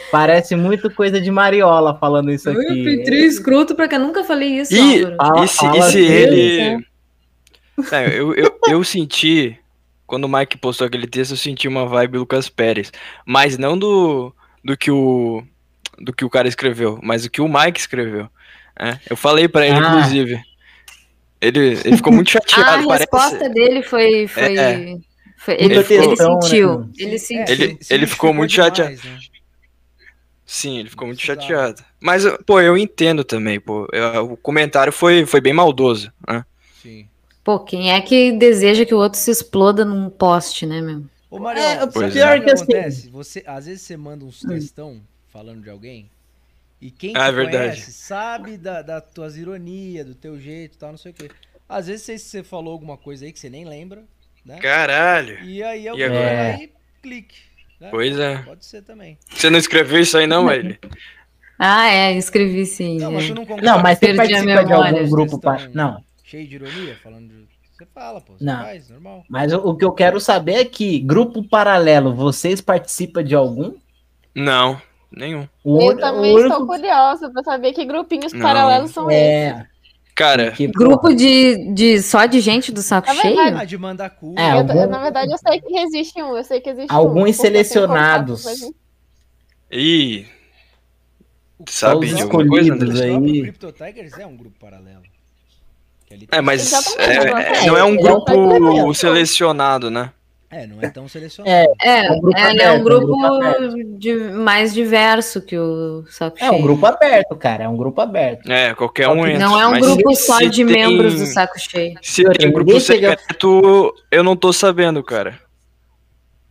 Parece 0.09 0.56
muito 0.56 0.89
coisa 0.89 1.19
de 1.19 1.30
Mariola 1.30 1.97
falando 1.99 2.31
isso 2.31 2.49
aqui. 2.49 2.59
o 2.59 2.83
Petri 2.83 3.22
é 3.23 3.25
escroto 3.25 3.75
pra 3.75 3.88
cá. 3.89 3.99
Nunca 3.99 4.23
falei 4.23 4.59
isso, 4.59 4.73
E. 4.73 5.03
Fala- 5.17 5.43
e 5.43 5.47
se, 5.49 5.57
fala 5.57 5.77
e 5.77 5.81
se 5.81 5.88
assim, 5.88 5.99
ele. 6.06 6.85
É, 7.91 8.19
eu, 8.19 8.33
eu, 8.33 8.57
eu 8.69 8.83
senti. 8.83 9.57
Quando 10.08 10.24
o 10.24 10.30
Mike 10.30 10.58
postou 10.58 10.88
aquele 10.88 11.06
texto, 11.06 11.32
eu 11.32 11.38
senti 11.38 11.68
uma 11.68 11.86
vibe 11.86 12.18
Lucas 12.18 12.50
Pérez. 12.50 12.92
Mas 13.26 13.58
não 13.58 13.77
do, 13.77 14.34
do 14.64 14.76
que 14.77 14.90
o. 14.90 15.44
Do 16.00 16.14
que 16.14 16.24
o 16.24 16.30
cara 16.30 16.48
escreveu, 16.48 17.00
mas 17.03 17.24
do 17.24 17.30
que 17.30 17.42
o 17.42 17.48
Mike 17.48 17.80
escreveu. 17.80 18.30
É, 18.80 18.98
eu 19.10 19.18
falei 19.18 19.48
pra 19.48 19.66
ele, 19.68 19.76
Ah. 19.76 19.90
inclusive. 19.90 20.40
Ele, 21.42 21.60
ele 21.84 21.98
ficou 21.98 22.14
muito 22.14 22.30
Ah, 22.38 22.42
chateado, 22.48 22.84
a 22.84 22.88
parece. 22.88 23.00
resposta 23.11 23.50
dele 23.50 23.84
foi. 23.84 24.27
foi, 24.27 24.58
É. 24.58 24.95
foi- 25.40 25.56
ele, 25.56 25.76
ele 25.76 26.08
né, 26.08 26.16
sentiu. 26.16 26.69
mano? 26.69 26.92
Ele 26.98 27.19
sentiu. 27.19 27.44
É, 27.48 27.52
Ele- 27.52 27.80
ele 27.90 28.08
ficou 28.08 28.34
muito 28.34 28.53
chateado. 28.53 28.92
né? 29.03 29.19
Sim, 30.45 30.80
ele 30.80 30.90
ficou 30.90 31.08
muito 31.08 31.22
chateado. 31.22 31.84
Mas, 32.00 32.24
pô, 32.45 32.61
eu 32.61 32.77
entendo 32.77 33.24
também, 33.24 33.60
pô. 33.60 33.86
Eu- 33.92 34.32
o 34.32 34.38
comentário 34.38 34.94
foi, 34.94 35.26
foi 35.26 35.42
bem 35.42 35.52
maldoso, 35.53 36.11
né? 36.27 36.45
Sim. 36.82 37.08
Pô, 37.48 37.58
quem 37.61 37.93
é 37.93 38.01
que 38.01 38.34
deseja 38.34 38.85
que 38.85 38.93
o 38.93 38.98
outro 38.98 39.17
se 39.17 39.32
exploda 39.32 39.85
num 39.85 40.09
poste, 40.09 40.66
né, 40.66 40.82
meu? 40.82 41.06
Ô, 41.30 41.40
Mario, 41.40 41.64
É, 41.64 41.88
pois 41.88 42.14
o 42.14 42.19
é. 42.19 42.38
que 42.40 42.43
que 42.43 42.51
assim- 42.51 42.64
acontece? 42.64 43.09
Você, 43.09 43.42
às 43.48 43.66
vezes 43.67 43.84
você 43.84 43.95
manda 43.95 44.26
uns 44.26 44.42
textão 44.42 45.00
falando 45.32 45.61
de 45.61 45.69
alguém 45.69 46.09
e 46.82 46.92
quem 46.92 47.14
te 47.14 47.17
Ah, 47.17 47.27
é 47.27 47.32
verdade. 47.32 47.69
conhece 47.69 47.93
sabe 47.93 48.58
da, 48.58 48.82
da 48.82 49.00
tuas 49.00 49.38
ironias, 49.38 50.06
do 50.06 50.14
teu 50.14 50.38
jeito 50.38 50.76
e 50.76 50.77
tal, 50.77 50.92
não 50.92 50.98
sei 50.98 51.11
o 51.11 51.14
quê. 51.14 51.32
Às 51.69 51.88
vezes 51.88 52.01
você, 52.06 52.17
você 52.17 52.43
falou 52.43 52.74
alguma 52.74 52.98
coisa 52.98 53.24
aí 53.24 53.32
que 53.32 53.40
você 53.40 53.50
nem 53.50 53.64
lembra, 53.64 54.03
né? 54.45 54.58
Caralho. 54.58 55.42
E 55.45 55.64
aí 55.64 55.85
eu 55.88 55.98
E 55.98 56.03
agora? 56.03 56.22
vai 56.22 56.35
lá 56.58 56.64
e 56.66 56.72
clique. 57.01 57.35
né? 57.80 57.88
Pois 57.92 58.19
é. 58.19 58.40
Pode 58.40 58.66
ser 58.66 58.82
também. 58.82 59.17
Você 59.34 59.50
não 59.50 59.58
escreveu 59.58 60.01
isso 60.01 60.17
aí, 60.17 60.27
não, 60.27 60.51
ele? 60.51 60.77
Ah, 61.59 61.88
é, 61.88 62.16
escrevi 62.16 62.67
sim. 62.67 63.00
Não, 63.00 63.09
é. 63.09 63.14
mas 63.16 63.27
tu 63.30 63.34
não 63.34 63.43
concorda? 63.43 63.66
Não, 63.66 63.82
mas 63.82 63.98
você 63.98 64.06
Perdi 64.14 64.19
a 64.19 64.24
participa 64.43 64.64
de 64.64 64.69
memória. 64.69 65.00
algum 65.00 65.09
grupo. 65.09 65.35
Estão- 65.38 65.58
Não, 65.74 66.03
Cheio 66.30 66.45
de 66.47 66.56
ironia, 66.56 66.97
falando 67.01 67.30
de... 67.30 67.47
Você 67.77 67.85
fala, 67.93 68.19
pô. 68.19 68.33
Você 68.33 68.43
Não. 68.43 68.64
faz, 68.64 68.89
normal. 68.89 69.23
mas 69.30 69.53
o, 69.53 69.57
o 69.59 69.75
que 69.77 69.85
eu 69.85 69.91
quero 69.91 70.19
saber 70.19 70.53
é 70.56 70.65
que, 70.65 70.99
grupo 70.99 71.41
paralelo, 71.47 72.14
vocês 72.14 72.59
participam 72.59 73.23
de 73.23 73.33
algum? 73.35 73.75
Não, 74.35 74.81
nenhum. 75.11 75.47
O 75.64 75.81
Eu 75.91 75.97
também 75.97 76.33
o 76.35 76.39
estou 76.39 76.57
único- 76.57 76.67
curiosa 76.73 77.30
pra 77.31 77.43
saber 77.43 77.72
que 77.73 77.85
grupinhos 77.85 78.33
Não. 78.33 78.41
paralelos 78.41 78.91
são 78.91 79.09
esses. 79.09 79.22
É, 79.23 79.67
Cara, 80.15 80.51
que, 80.51 80.65
Grupo 80.67 81.14
de, 81.14 81.72
de 81.75 82.01
só 82.01 82.25
de 82.25 82.39
gente 82.41 82.72
do 82.72 82.81
saco 82.81 83.07
Na 83.07 83.14
cheio? 83.22 83.35
verdade, 83.35 83.61
Ah, 83.61 83.65
de 83.65 83.77
mandar 83.77 84.09
cu. 84.09 84.33
É, 84.35 84.53
Eu- 84.53 84.57
algum- 84.57 84.88
na 84.88 84.99
verdade, 84.99 85.31
eu 85.31 85.38
sei 85.38 85.61
que 85.61 85.77
existe 85.77 86.19
um, 86.22 86.35
eu 86.35 86.43
sei 86.43 86.59
que 86.59 86.69
existe 86.72 86.91
um. 86.91 86.95
Alguns 86.95 87.23
tenho 87.23 87.33
selecionados. 87.35 88.43
e 89.72 90.25
O- 91.59 91.65
sabe 91.69 92.07
os 92.07 92.15
de 92.15 92.22
alguma 92.23 92.47
coisa, 92.47 92.73
escolhidos 92.73 92.99
André? 92.99 93.11
O 93.11 93.17
aí. 93.23 93.41
Crypto 93.43 93.72
Tigers 93.72 94.17
é 94.17 94.25
um 94.25 94.35
grupo 94.35 94.59
paralelo. 94.59 95.03
É, 96.32 96.42
mas 96.42 96.72
é- 96.98 97.14
é- 97.64 97.66
não 97.66 97.77
é 97.77 97.84
um 97.84 97.95
é 97.95 97.98
grupo 97.98 98.94
selecionado, 98.94 99.90
né? 99.92 100.11
É, 100.50 100.66
não 100.66 100.82
é 100.82 100.90
tão 100.90 101.06
selecionado. 101.10 101.53
É, 101.53 101.66
É, 101.84 102.06
É 102.06 102.11
um 102.11 102.22
grupo 102.22 102.38
é 102.38 102.50
aberto, 102.52 102.80
um 102.80 102.84
grupo 102.84 103.14
um 103.14 103.19
grupo 103.40 103.84
de, 104.00 104.14
mais 104.16 104.74
diverso 104.74 105.42
que 105.42 105.58
o 105.60 106.06
saco 106.10 106.38
é 106.40 106.48
cheio. 106.48 106.53
um 106.53 106.61
grupo 106.61 106.86
aberto, 106.86 107.36
cara. 107.36 107.66
É 107.66 107.68
um 107.68 107.76
grupo 107.76 108.00
aberto. 108.00 108.50
É, 108.50 108.74
qualquer 108.74 109.10
um 109.10 109.27
entra. 109.27 109.40
Não 109.40 109.60
é 109.60 109.68
um 109.68 109.80
grupo 109.80 110.16
só 110.16 110.40
de 110.40 110.64
tem- 110.64 110.66
membros 110.66 111.19
do 111.19 111.26
saco 111.26 111.60
cheio. 111.60 111.95
Se 112.02 112.24
tem 112.32 112.50
grupo 112.52 112.80
secreto, 112.80 113.94
eu 114.10 114.24
não 114.24 114.38
tô 114.38 114.53
sabendo, 114.53 115.03
cara. 115.03 115.38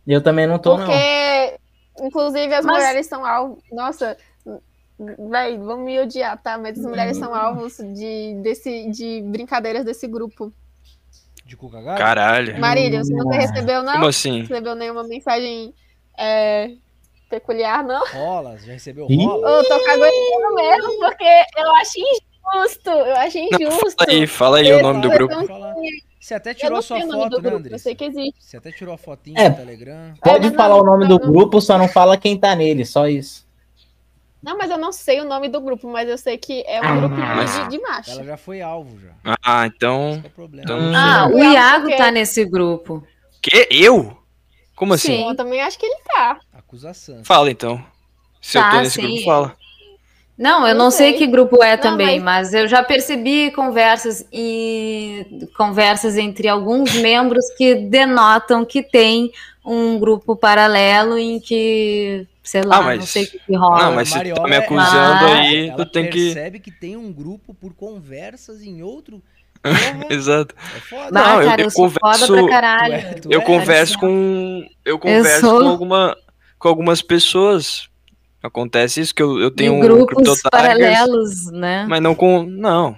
Eu 0.05 0.21
também 0.21 0.45
não 0.45 0.59
tô, 0.59 0.77
não. 0.77 0.85
Porque, 0.85 1.55
inclusive, 2.01 2.53
as 2.53 2.63
Mas- 2.65 2.75
mulheres 2.77 3.07
são 3.07 3.25
alvo. 3.25 3.57
Nossa, 3.71 4.15
véi, 5.29 5.57
vão 5.57 5.79
me 5.79 5.99
odiar, 5.99 6.41
tá? 6.41 6.57
Mas 6.57 6.77
as 6.79 6.85
mulheres 6.85 7.17
são 7.17 7.33
alvos 7.33 7.77
de, 7.77 8.33
desse, 8.41 8.89
de 8.89 9.21
brincadeiras 9.23 9.85
desse 9.85 10.07
grupo. 10.07 10.51
De 11.45 11.55
cu 11.55 11.69
cagado? 11.69 11.97
Caralho. 11.97 12.59
Marília, 12.59 13.03
você 13.03 13.13
não 13.13 13.31
Ah. 13.31 13.35
recebeu, 13.37 13.81
não? 13.83 13.93
Como 13.93 14.07
assim? 14.07 14.41
recebeu 14.41 14.75
nenhuma 14.75 15.03
mensagem 15.03 15.73
é, 16.17 16.71
peculiar, 17.29 17.83
não. 17.83 18.03
Rolas, 18.11 18.65
já 18.65 18.73
recebeu 18.73 19.07
rolas? 19.07 19.63
Eu 19.63 19.69
tô 19.69 19.85
caguetando 19.85 20.55
mesmo, 20.55 20.99
porque 20.99 21.23
eu 21.57 21.71
acho 21.75 21.99
injusto. 21.99 22.89
Eu 22.89 23.15
acho 23.15 23.37
Não, 23.37 23.45
injusto. 23.45 23.91
fala 23.97 24.11
aí, 24.11 24.27
fala 24.27 24.57
aí 24.57 24.73
o 24.73 24.81
nome 24.81 25.01
do 25.01 25.07
Eu 25.07 25.13
grupo. 25.13 25.35
não. 25.35 25.75
Você 26.19 26.33
até 26.33 26.49
Eu 26.51 26.55
tirou 26.55 26.71
não 26.71 26.79
a 26.79 26.81
sua 26.81 26.99
foto, 26.99 27.41
né, 27.41 27.49
grupo, 27.49 27.67
eu 27.69 27.79
sei 27.79 27.95
que 27.95 28.03
existe. 28.03 28.33
Você 28.43 28.57
até 28.57 28.69
tirou 28.69 28.93
a 28.93 28.97
fotinha 28.97 29.39
É. 29.39 29.47
no 29.47 29.55
Telegram. 29.55 30.13
Pode 30.21 30.49
não, 30.49 30.55
falar 30.57 30.75
o 30.75 30.83
nome 30.83 31.07
não, 31.07 31.17
do 31.17 31.23
não. 31.23 31.31
grupo, 31.31 31.61
só 31.61 31.77
não 31.77 31.87
fala 31.87 32.17
quem 32.17 32.37
tá 32.37 32.53
nele, 32.53 32.83
só 32.83 33.07
isso. 33.07 33.46
Não, 34.41 34.57
mas 34.57 34.69
eu 34.69 34.77
não 34.77 34.91
sei 34.91 35.19
o 35.19 35.25
nome 35.25 35.49
do 35.49 35.59
grupo, 35.59 35.87
mas 35.91 36.07
eu 36.07 36.17
sei 36.17 36.37
que 36.37 36.63
é 36.67 36.79
um 36.79 36.83
Ah, 36.85 36.95
grupo 36.95 37.15
mas- 37.15 37.53
de, 37.63 37.69
de 37.69 37.79
macho. 37.81 38.11
Ela 38.11 38.23
já 38.23 38.37
foi 38.37 38.61
alvo, 38.61 38.97
já. 38.99 39.35
Ah, 39.43 39.65
então. 39.65 40.21
É 40.23 40.41
o. 40.41 40.45
Então-. 40.53 40.95
Ah, 40.95 41.27
o 41.31 41.37
Iago 41.43 41.81
porque- 41.85 41.97
tá 41.97 42.11
nesse 42.11 42.45
grupo. 42.45 43.03
Que? 43.41 43.67
Eu? 43.71 44.15
Como 44.75 44.93
assim? 44.93 45.07
Sim. 45.17 45.29
Eu 45.29 45.35
também 45.35 45.59
acho 45.61 45.77
que 45.79 45.85
ele 45.85 45.97
tá. 46.05 46.37
Acusação. 46.53 47.21
Fala 47.25 47.49
então. 47.49 47.83
Se 48.41 48.57
eu 48.57 48.61
Tá, 48.61 48.71
tô 48.71 48.77
nesse 48.77 48.91
sim. 48.95 49.01
grupo, 49.01 49.23
fala. 49.25 49.55
Não, 50.37 50.67
eu 50.67 50.75
Não 50.75 50.85
não 50.85 50.91
sei 50.91 51.09
sei. 51.09 51.17
que 51.17 51.25
grupo 51.27 51.63
é 51.63 51.75
Não, 51.75 51.81
também, 51.81 52.19
mas... 52.19 52.53
eu 52.53 52.67
já 52.67 52.83
percebi 52.83 53.49
conversas 53.51 54.23
e 54.31 55.25
conversas 55.57 56.15
entre 56.15 56.47
alguns 56.47 56.93
membros 56.93 57.43
que 57.57 57.73
denotam 57.73 58.63
que 58.63 58.83
tem 58.83 59.31
um 59.65 59.97
grupo 59.97 60.35
paralelo 60.35 61.17
em 61.17 61.39
que, 61.39 62.27
sei 62.47 62.61
lá, 62.63 62.77
Ah, 62.77 62.81
mas- 62.81 62.99
não 62.99 63.05
sei 63.05 63.23
o 63.23 63.29
que, 63.31 63.39
que 63.39 63.55
rola. 63.55 63.83
Não, 63.83 63.95
mas 63.95 64.09
você 64.09 64.33
tá 64.33 64.43
me 64.47 64.55
é- 64.55 64.57
acusando 64.57 65.25
Mas- 65.25 65.39
aí, 65.39 65.67
Ela 65.69 65.77
tu 65.85 65.91
tem 65.91 66.09
que. 66.09 66.33
percebe 66.33 66.59
que 66.59 66.71
tem 66.71 66.95
um 66.97 67.11
grupo 67.11 67.53
por 67.53 67.73
conversas 67.73 68.61
em 68.61 68.81
outro. 68.81 69.21
Exato. 70.09 70.55
é 70.75 70.79
foda. 70.79 71.11
Não, 71.11 71.41
eu- 71.41 71.49
cara, 71.49 71.61
eu, 71.61 71.65
eu 71.65 71.71
sou 71.71 71.89
foda 71.89 71.99
converso- 71.99 72.33
pra 72.33 72.47
caralho. 72.49 72.93
Tu 72.93 72.97
é- 73.05 73.13
tu 73.21 73.31
Eu 73.31 73.41
é- 73.41 73.43
converso 73.43 73.99
com. 73.99 74.65
Eu 74.85 74.99
converso 74.99 75.39
sou- 75.41 75.61
com, 75.61 75.67
alguma, 75.67 76.17
com 76.59 76.67
algumas 76.67 77.01
pessoas. 77.01 77.89
Acontece 78.41 79.01
isso, 79.01 79.13
que 79.15 79.21
eu, 79.21 79.39
eu 79.39 79.51
tenho 79.51 79.73
em 79.73 79.77
um 79.77 79.79
grupos 79.81 80.17
Tigers, 80.23 80.41
paralelos, 80.43 81.51
né? 81.51 81.85
Mas 81.89 82.01
não 82.01 82.13
com. 82.15 82.43
Não. 82.43 82.95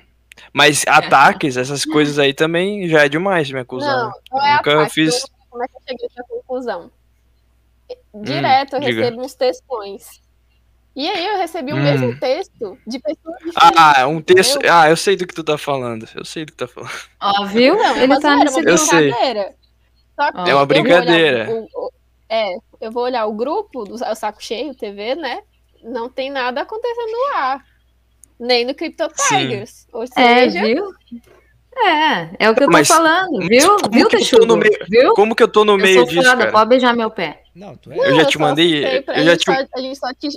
Mas 0.53 0.83
ataques, 0.87 1.57
essas 1.57 1.83
coisas 1.85 2.19
aí 2.19 2.33
também 2.33 2.87
já 2.87 3.05
é 3.05 3.09
demais 3.09 3.49
me 3.51 3.59
acusar. 3.59 3.95
Não, 3.95 4.11
não 4.31 4.45
é 4.45 4.55
Nunca 4.57 4.71
ataque, 4.73 4.93
fiz. 4.93 5.15
eu- 5.15 5.29
Como 5.49 5.63
é 5.63 5.67
que 5.67 5.73
eu 5.75 5.81
cheguei 5.87 6.05
a 6.07 6.11
essa 6.11 6.23
conclusão? 6.29 6.91
Direto 8.13 8.73
eu 8.73 8.79
Hum, 8.79 8.83
diga. 8.85 9.01
recebo 9.01 9.21
uns 9.21 9.35
textões. 9.35 10.21
E 10.95 11.07
aí 11.07 11.25
eu 11.27 11.37
recebi 11.37 11.71
o 11.71 11.75
Hum. 11.77 11.83
mesmo 11.83 12.19
texto 12.19 12.77
de 12.85 12.99
pessoas 12.99 13.37
diferentes. 13.45 13.77
Ah, 13.77 14.07
um 14.07 14.21
texto. 14.21 14.55
entendeu? 14.57 14.73
Ah, 14.73 14.89
eu 14.89 14.97
sei 14.97 15.15
do 15.15 15.25
que 15.27 15.33
tu 15.33 15.43
tá 15.43 15.57
falando. 15.57 16.07
Eu 16.15 16.25
sei 16.25 16.43
do 16.45 16.51
que 16.51 16.57
tu 16.57 16.67
tá 16.67 16.73
falando. 16.73 16.91
Ó, 17.21 17.45
viu? 17.45 17.75
Não, 17.75 17.85
é 17.95 18.03
Ele 18.03 18.13
uma 18.13 18.19
tá 18.19 18.35
nesse 18.35 18.59
uma 18.59 18.69
Eu 18.69 18.77
sei. 18.77 19.07
brincadeira. 19.11 19.55
Só 20.19 20.31
que 20.31 20.37
É 20.37 20.41
uma 20.41 20.47
eu 20.49 20.53
vou 20.53 20.55
olhar 20.55 20.65
brincadeira. 20.67 21.49
o- 21.51 21.67
o- 21.85 21.91
é, 22.27 22.55
eu 22.81 22.91
vou 22.91 23.03
olhar 23.03 23.25
o 23.27 23.33
grupo 23.33 23.85
do 23.85 23.93
o 23.93 24.15
Saco 24.15 24.43
Cheio 24.43 24.75
TV, 24.75 25.15
né? 25.15 25.41
Não 25.83 26.09
tem 26.09 26.29
nada 26.29 26.61
acontecendo 26.61 27.15
lá. 27.31 27.63
Nem 28.37 28.65
no 28.65 28.73
Crypto 28.75 29.09
Sim. 29.15 29.37
Tigers. 29.37 29.87
Ou 29.93 30.03
É, 30.03 30.07
seja, 30.49 30.61
viu? 30.65 30.91
É, 31.81 32.29
é 32.39 32.49
o 32.49 32.55
que 32.55 32.63
eu 32.63 32.67
tô 32.67 32.73
Mas- 32.73 32.87
falando, 32.87 33.37
mas 33.39 33.47
viu? 33.47 33.77
como 33.77 33.89
Viu, 33.91 33.91
que 33.91 33.99
eu 33.99 34.09
tô 34.09 34.17
Texugo? 34.17 34.45
no 34.45 34.57
meio- 34.57 34.79
Viu? 34.89 35.13
Como 35.13 35.35
que 35.35 35.43
eu 35.43 35.47
tô 35.47 35.63
no 35.63 35.73
Eu 35.73 35.77
meio 35.77 35.99
sou 36.01 36.05
disso, 36.09 36.23
cara? 36.37 36.51
pode 36.51 36.69
beijar 36.69 36.95
meu 36.95 37.09
pé. 37.09 37.41
Não, 37.55 37.75
tu 37.77 37.91
é. 37.91 37.97
Eu 37.97 38.15
já 38.15 38.25
te 38.25 38.33
só 38.33 38.39
mandei- 38.39 38.83
eu 38.85 39.03
a 39.07 39.13
já 39.23 39.31
gente 39.31 39.39
te- 39.39 39.45
só- 39.45 39.65
A 39.75 39.81
gente 39.81 39.97
só 39.99 40.07
te. 40.13 40.27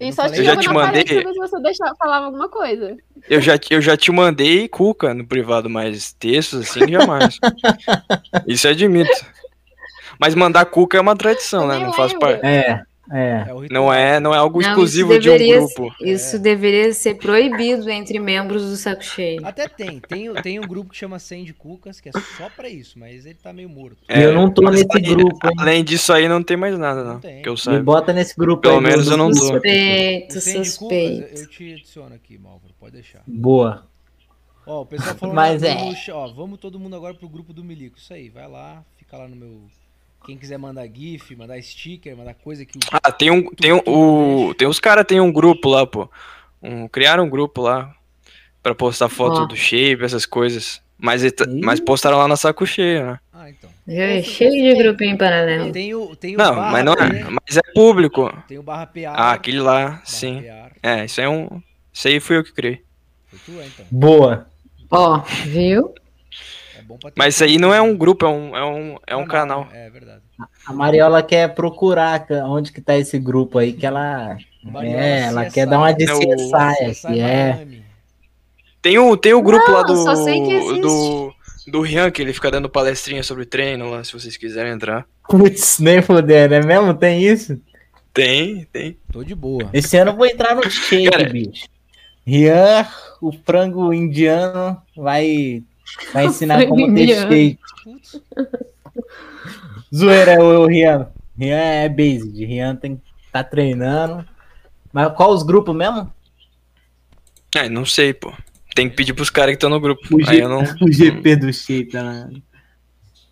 Eu 0.00 0.12
só 0.12 0.28
te 0.28 0.38
Eu 0.38 0.44
já 0.44 0.56
te 0.56 0.68
mandei- 0.68 1.04
parede 1.04 1.38
você 1.38 1.60
deixa, 1.62 1.94
falava 1.96 2.26
alguma 2.26 2.48
coisa. 2.48 2.96
Eu 3.30 3.40
já, 3.40 3.56
eu 3.70 3.80
já 3.80 3.96
te 3.96 4.10
mandei 4.10 4.66
cuca 4.68 5.14
no 5.14 5.24
privado, 5.24 5.70
mas 5.70 6.12
textos 6.14 6.62
assim, 6.68 6.90
jamais. 6.90 7.38
Isso 8.48 8.66
eu 8.66 8.72
admito. 8.72 9.24
Mas 10.18 10.34
mandar 10.34 10.64
cuca 10.66 10.98
é 10.98 11.00
uma 11.00 11.14
tradição, 11.16 11.62
Eu 11.62 11.68
né? 11.68 11.78
Não 11.78 11.92
faz 11.92 12.12
parte. 12.14 12.44
É, 12.44 12.80
é. 13.12 13.44
É. 13.46 13.46
Não 13.70 13.92
é, 13.92 14.18
não 14.18 14.34
é 14.34 14.38
algo 14.38 14.60
Não, 14.60 14.68
exclusivo 14.68 15.18
de 15.18 15.30
um 15.30 15.36
grupo. 15.36 15.94
Isso 16.00 16.38
deveria 16.38 16.92
ser 16.94 17.14
proibido 17.16 17.90
entre 17.90 18.18
membros 18.18 18.62
do 18.62 18.76
saco 18.76 19.04
cheio. 19.04 19.46
Até 19.46 19.68
tem. 19.68 20.00
Tem, 20.00 20.32
tem 20.34 20.58
um 20.58 20.66
grupo 20.66 20.90
que 20.90 20.96
chama 20.96 21.18
Sandy 21.18 21.52
Cucas, 21.52 22.00
que 22.00 22.08
é 22.08 22.12
só 22.12 22.48
pra 22.50 22.68
isso, 22.68 22.98
mas 22.98 23.26
ele 23.26 23.38
tá 23.42 23.52
meio 23.52 23.68
morto. 23.68 23.98
É, 24.08 24.24
eu 24.24 24.32
não 24.32 24.50
tô 24.50 24.62
nesse 24.70 24.86
aí, 24.94 25.02
grupo, 25.02 25.46
hein? 25.46 25.52
Além 25.58 25.84
disso 25.84 26.12
aí, 26.12 26.28
não 26.28 26.42
tem 26.42 26.56
mais 26.56 26.78
nada, 26.78 27.04
não. 27.04 27.14
Não. 27.14 27.20
Que 27.20 27.48
eu 27.48 27.52
Me 27.52 27.58
saiba. 27.58 27.82
bota 27.82 28.12
nesse 28.12 28.34
grupo 28.36 28.62
Pelo 28.62 28.76
aí. 28.78 28.82
menos 28.82 29.06
eu 29.06 29.16
não 29.16 29.30
tô. 29.30 29.36
Suspeito, 29.36 30.40
suspeito. 30.40 31.22
Cucas, 31.24 31.40
eu 31.40 31.48
te 31.48 31.72
adiciono 31.74 32.14
aqui, 32.14 32.38
Malvaro, 32.38 32.74
pode 32.80 32.92
deixar. 32.92 33.22
Boa. 33.26 33.86
Ó, 34.66 34.82
o 34.82 34.86
pessoal 34.86 35.16
falou 35.16 35.34
Mas 35.34 35.62
é. 35.62 35.76
ó, 36.12 36.28
vamos 36.28 36.58
todo 36.58 36.78
mundo 36.78 36.94
agora 36.94 37.14
pro 37.14 37.28
grupo 37.28 37.52
do 37.52 37.64
Milico. 37.64 37.98
Isso 37.98 38.14
aí, 38.14 38.28
vai 38.28 38.48
lá, 38.48 38.84
fica 38.96 39.16
lá 39.16 39.28
no 39.28 39.36
meu. 39.36 39.62
Quem 40.24 40.36
quiser 40.36 40.58
mandar 40.58 40.86
GIF, 40.86 41.34
mandar 41.36 41.60
sticker, 41.62 42.16
mandar 42.16 42.34
coisa 42.34 42.64
que 42.64 42.78
o. 42.78 42.80
Ah, 42.92 43.10
tem 43.12 43.30
um. 43.30 43.50
Tem, 43.50 43.72
um, 43.72 43.80
o, 43.86 44.54
tem 44.54 44.68
uns 44.68 44.78
caras 44.80 45.04
tem 45.06 45.20
um 45.20 45.32
grupo 45.32 45.68
lá, 45.68 45.86
pô. 45.86 46.08
Um, 46.62 46.86
criaram 46.88 47.24
um 47.24 47.30
grupo 47.30 47.60
lá 47.62 47.94
pra 48.62 48.74
postar 48.74 49.08
foto 49.08 49.42
Ó. 49.42 49.44
do 49.46 49.56
shape, 49.56 50.04
essas 50.04 50.24
coisas. 50.24 50.80
Mas, 50.96 51.22
tá- 51.32 51.46
mas 51.62 51.80
postaram 51.80 52.16
lá 52.18 52.28
na 52.28 52.36
saco 52.36 52.64
cheio, 52.64 53.04
né? 53.04 53.18
Ah, 53.32 53.50
então. 53.50 53.68
É 53.88 54.22
cheio 54.22 54.52
de 54.52 54.80
grupinho 54.80 55.18
paralelo. 55.18 55.72
Tem 55.72 55.92
o, 55.92 56.14
tem 56.14 56.36
o 56.36 56.38
Não, 56.38 56.54
barra 56.54 56.70
mas 56.70 56.84
não 56.84 56.92
é. 56.92 57.08
P, 57.08 57.24
Mas 57.24 57.56
é 57.56 57.60
público. 57.74 58.32
Tem 58.46 58.58
o 58.58 58.62
barra 58.62 58.86
PA. 58.86 59.10
Ah, 59.12 59.32
aquele 59.32 59.58
lá, 59.60 59.84
barra 59.86 60.02
sim. 60.04 60.42
PA. 60.42 60.70
É, 60.80 61.04
isso 61.04 61.20
aí 61.20 61.26
é 61.26 61.28
um. 61.28 61.60
Isso 61.92 62.06
aí 62.06 62.20
fui 62.20 62.36
eu 62.36 62.44
que 62.44 62.52
criei. 62.52 62.82
Foi 63.26 63.38
tu, 63.44 63.60
é, 63.60 63.66
então. 63.66 63.84
Boa. 63.90 64.46
Ó, 64.88 65.18
viu? 65.46 65.92
É 66.92 66.94
bom 66.94 66.98
pra 66.98 67.10
ter 67.10 67.18
Mas 67.18 67.34
isso 67.34 67.44
aí 67.44 67.58
não 67.58 67.72
é 67.72 67.80
um 67.80 67.96
grupo, 67.96 68.26
é 68.26 68.28
um, 68.28 68.56
é 68.56 68.64
um, 68.64 68.96
é 69.06 69.16
um 69.16 69.26
canal. 69.26 69.68
É 69.72 69.88
verdade. 69.90 70.20
A 70.66 70.72
Mariola 70.72 71.22
quer 71.22 71.54
procurar 71.54 72.26
onde 72.46 72.72
que 72.72 72.80
tá 72.80 72.96
esse 72.96 73.18
grupo 73.18 73.58
aí, 73.58 73.72
que 73.72 73.86
ela. 73.86 74.36
Mariola 74.62 74.98
É, 75.00 75.20
ela 75.22 75.44
CSI. 75.44 75.54
quer 75.54 75.66
dar 75.66 75.78
uma 75.78 75.92
de 75.92 76.04
É 76.04 76.12
o- 76.14 76.18
CSI 76.18 76.90
CSI 76.92 77.20
é. 77.20 77.66
Tem 78.80 78.98
o, 78.98 79.16
tem 79.16 79.32
o 79.32 79.42
grupo 79.42 79.64
Não, 79.66 79.74
lá 79.74 79.82
do. 79.84 79.96
só 79.96 80.16
sei 80.16 80.40
que 80.42 80.52
existe. 80.52 80.80
do. 80.80 81.32
Do 81.68 81.80
Rian, 81.80 82.10
que 82.10 82.20
ele 82.20 82.32
fica 82.32 82.50
dando 82.50 82.68
palestrinha 82.68 83.22
sobre 83.22 83.44
treino 83.44 83.88
lá, 83.88 84.02
se 84.02 84.12
vocês 84.12 84.36
quiserem 84.36 84.72
entrar. 84.72 85.06
Putz, 85.28 85.78
nem 85.78 86.02
fudendo, 86.02 86.54
é 86.54 86.60
mesmo? 86.60 86.92
Tem 86.92 87.22
isso? 87.22 87.56
Tem, 88.12 88.66
tem. 88.72 88.98
Tô 89.12 89.22
de 89.22 89.32
boa. 89.32 89.70
Esse 89.72 89.96
ano 89.96 90.10
eu 90.10 90.16
vou 90.16 90.26
entrar 90.26 90.56
no 90.56 90.62
shake, 90.68 91.08
Cara. 91.08 91.28
bicho. 91.30 91.66
Rian, 92.26 92.84
o 93.20 93.30
frango 93.46 93.92
indiano, 93.94 94.76
vai, 94.96 95.62
vai 96.12 96.26
ensinar 96.26 96.66
como 96.66 96.94
ter. 96.94 97.58
Putz, 97.84 98.20
Zoeira, 99.94 100.42
o 100.42 100.66
Rian. 100.66 101.08
Rian 101.38 101.56
é 101.56 101.88
based. 101.88 102.44
Rian 102.44 102.76
tem 102.76 103.00
tá 103.32 103.42
treinando. 103.42 104.24
Mas 104.92 105.12
qual 105.16 105.30
os 105.32 105.42
grupos 105.42 105.74
mesmo? 105.74 106.12
É, 107.54 107.68
não 107.68 107.84
sei, 107.84 108.12
pô. 108.12 108.32
Tem 108.74 108.88
que 108.88 108.96
pedir 108.96 109.12
pros 109.12 109.30
caras 109.30 109.52
que 109.52 109.56
estão 109.56 109.70
no 109.70 109.80
grupo. 109.80 110.00
O, 110.14 110.22
G- 110.22 110.42
eu 110.42 110.48
não. 110.48 110.62
o 110.80 110.92
GP 110.92 111.36
do 111.36 111.52
Shape, 111.52 111.86
tá 111.86 112.02
lá. 112.02 112.30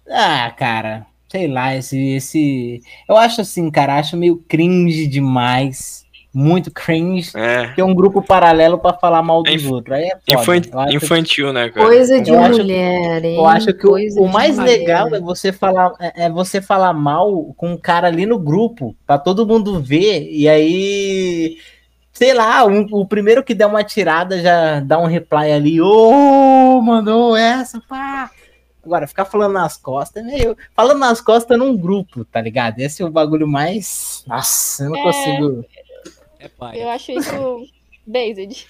Ah, 0.09 0.51
cara, 0.57 1.07
sei 1.29 1.47
lá, 1.47 1.75
esse, 1.77 1.99
esse. 2.15 2.83
Eu 3.09 3.17
acho 3.17 3.41
assim, 3.41 3.71
cara, 3.71 3.99
acho 3.99 4.17
meio 4.17 4.37
cringe 4.49 5.07
demais. 5.07 6.05
Muito 6.33 6.71
cringe. 6.71 7.33
É. 7.37 7.69
Ter 7.75 7.83
um 7.83 7.93
grupo 7.95 8.23
paralelo 8.23 8.79
pra 8.79 8.93
falar 8.93 9.21
mal 9.23 9.43
dos 9.43 9.53
É 9.53 9.57
inf- 9.57 9.71
outros. 9.71 9.97
Aí 9.97 10.05
é 10.29 10.39
foda. 10.39 10.57
infan- 10.59 10.93
infantil, 10.93 11.53
né, 11.53 11.69
cara? 11.71 11.87
Coisa 11.87 12.21
de 12.21 12.31
Eu 12.31 12.39
acho- 12.41 12.59
mulher, 12.59 13.25
hein? 13.25 13.35
Eu 13.37 13.47
acho 13.47 13.75
que 13.75 13.87
o, 13.87 13.91
Coisa 13.91 14.21
o 14.21 14.29
mais 14.29 14.57
mulher. 14.57 14.79
legal 14.79 15.13
é 15.15 15.21
você 15.21 15.53
falar 15.53 15.93
é 15.99 16.27
é 16.27 16.31
você 16.31 16.63
falar 16.63 16.93
mal 16.93 17.53
com 17.57 17.73
um 17.73 17.77
cara 17.77 18.07
ali 18.07 18.27
no 18.27 18.39
grupo, 18.39 18.95
pra 19.07 19.19
todo 19.19 19.45
mundo 19.47 19.81
ver, 19.81 20.29
e 20.31 20.49
aí, 20.49 21.57
sei 22.13 22.33
lá, 22.33 22.65
um- 22.65 22.87
o 22.93 23.05
primeiro 23.05 23.43
que 23.43 23.55
der 23.55 23.67
uma 23.67 23.83
tirada 23.83 24.41
já 24.41 24.79
dá 24.81 24.99
um 25.01 25.07
reply 25.07 25.51
ali, 25.53 25.81
ô, 25.81 26.81
mandou 26.81 27.35
essa, 27.37 27.81
pá. 27.89 28.31
Agora, 28.85 29.07
ficar 29.07 29.27
falando 29.27 29.53
nas 29.53 29.77
costas 29.77 30.23
é 30.23 30.27
meio. 30.27 30.57
Falando 30.75 30.99
nas 31.01 31.21
costas 31.21 31.59
num 31.59 31.77
grupo, 31.77 32.25
tá 32.25 32.41
ligado? 32.41 32.79
Esse 32.79 33.03
é 33.03 33.05
o 33.05 33.11
bagulho 33.11 33.47
mais. 33.47 34.25
Nossa, 34.27 34.85
eu 34.85 34.91
não 34.91 34.97
É. 34.99 35.03
consigo. 35.03 35.65
É 36.41 36.49
pai. 36.49 36.83
Eu 36.83 36.89
acho 36.89 37.13
isso 37.13 37.65
based. 38.07 38.67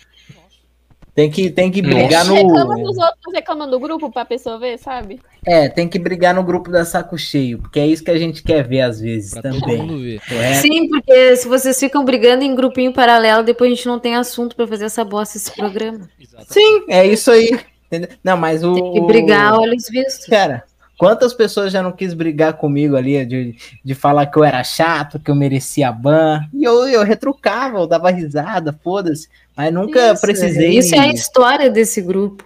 Tem 1.12 1.28
que, 1.30 1.50
tem 1.50 1.70
que 1.72 1.82
brigar 1.82 2.24
Nossa. 2.24 2.34
Reclama 2.40 2.76
no. 2.76 2.84
dos 2.84 2.96
outros, 2.96 3.34
reclama 3.34 3.66
do 3.66 3.80
grupo 3.80 4.10
pra 4.12 4.24
pessoa 4.24 4.58
ver, 4.58 4.78
sabe? 4.78 5.20
É, 5.44 5.68
tem 5.68 5.88
que 5.88 5.98
brigar 5.98 6.32
no 6.34 6.42
grupo 6.44 6.70
da 6.70 6.84
saco 6.84 7.18
cheio, 7.18 7.58
porque 7.58 7.80
é 7.80 7.86
isso 7.86 8.04
que 8.04 8.10
a 8.12 8.18
gente 8.18 8.42
quer 8.42 8.66
ver 8.66 8.82
às 8.82 9.00
vezes 9.00 9.32
Pra 9.32 9.42
todo 9.50 9.60
também. 9.60 9.78
mundo 9.78 9.98
ver. 9.98 10.20
É, 10.30 10.54
Sim, 10.54 10.88
porque 10.88 11.36
se 11.36 11.48
vocês 11.48 11.78
ficam 11.80 12.04
brigando 12.04 12.44
em 12.44 12.54
grupinho 12.54 12.92
paralelo, 12.92 13.42
depois 13.42 13.72
a 13.72 13.74
gente 13.74 13.86
não 13.86 13.98
tem 13.98 14.14
assunto 14.14 14.54
pra 14.54 14.66
fazer 14.68 14.84
essa 14.84 15.04
bosta, 15.04 15.36
esse 15.36 15.50
programa. 15.52 16.08
Exatamente. 16.18 16.52
Sim, 16.54 16.84
é 16.88 17.06
isso 17.06 17.30
aí. 17.32 17.58
entendeu? 17.86 18.08
Não, 18.22 18.36
mas 18.36 18.62
o. 18.62 18.72
Tem 18.74 18.92
que 18.92 19.00
brigar 19.00 19.52
a 19.52 19.58
olhos 19.58 19.88
vistos. 19.90 20.26
Cara, 20.26 20.62
quantas 21.00 21.32
pessoas 21.32 21.72
já 21.72 21.82
não 21.82 21.92
quis 21.92 22.12
brigar 22.12 22.52
comigo 22.52 22.94
ali, 22.94 23.24
de, 23.24 23.56
de 23.82 23.94
falar 23.94 24.26
que 24.26 24.36
eu 24.36 24.44
era 24.44 24.62
chato, 24.62 25.18
que 25.18 25.30
eu 25.30 25.34
merecia 25.34 25.90
ban? 25.90 26.42
E 26.52 26.62
eu, 26.62 26.86
eu 26.86 27.02
retrucava, 27.02 27.78
eu 27.78 27.86
dava 27.86 28.10
risada, 28.10 28.78
foda-se. 28.84 29.26
Mas 29.56 29.72
nunca 29.72 30.12
Isso, 30.12 30.20
precisei. 30.20 30.76
Isso 30.76 30.94
é 30.94 30.98
a 30.98 31.08
história 31.10 31.70
desse 31.70 32.02
grupo. 32.02 32.44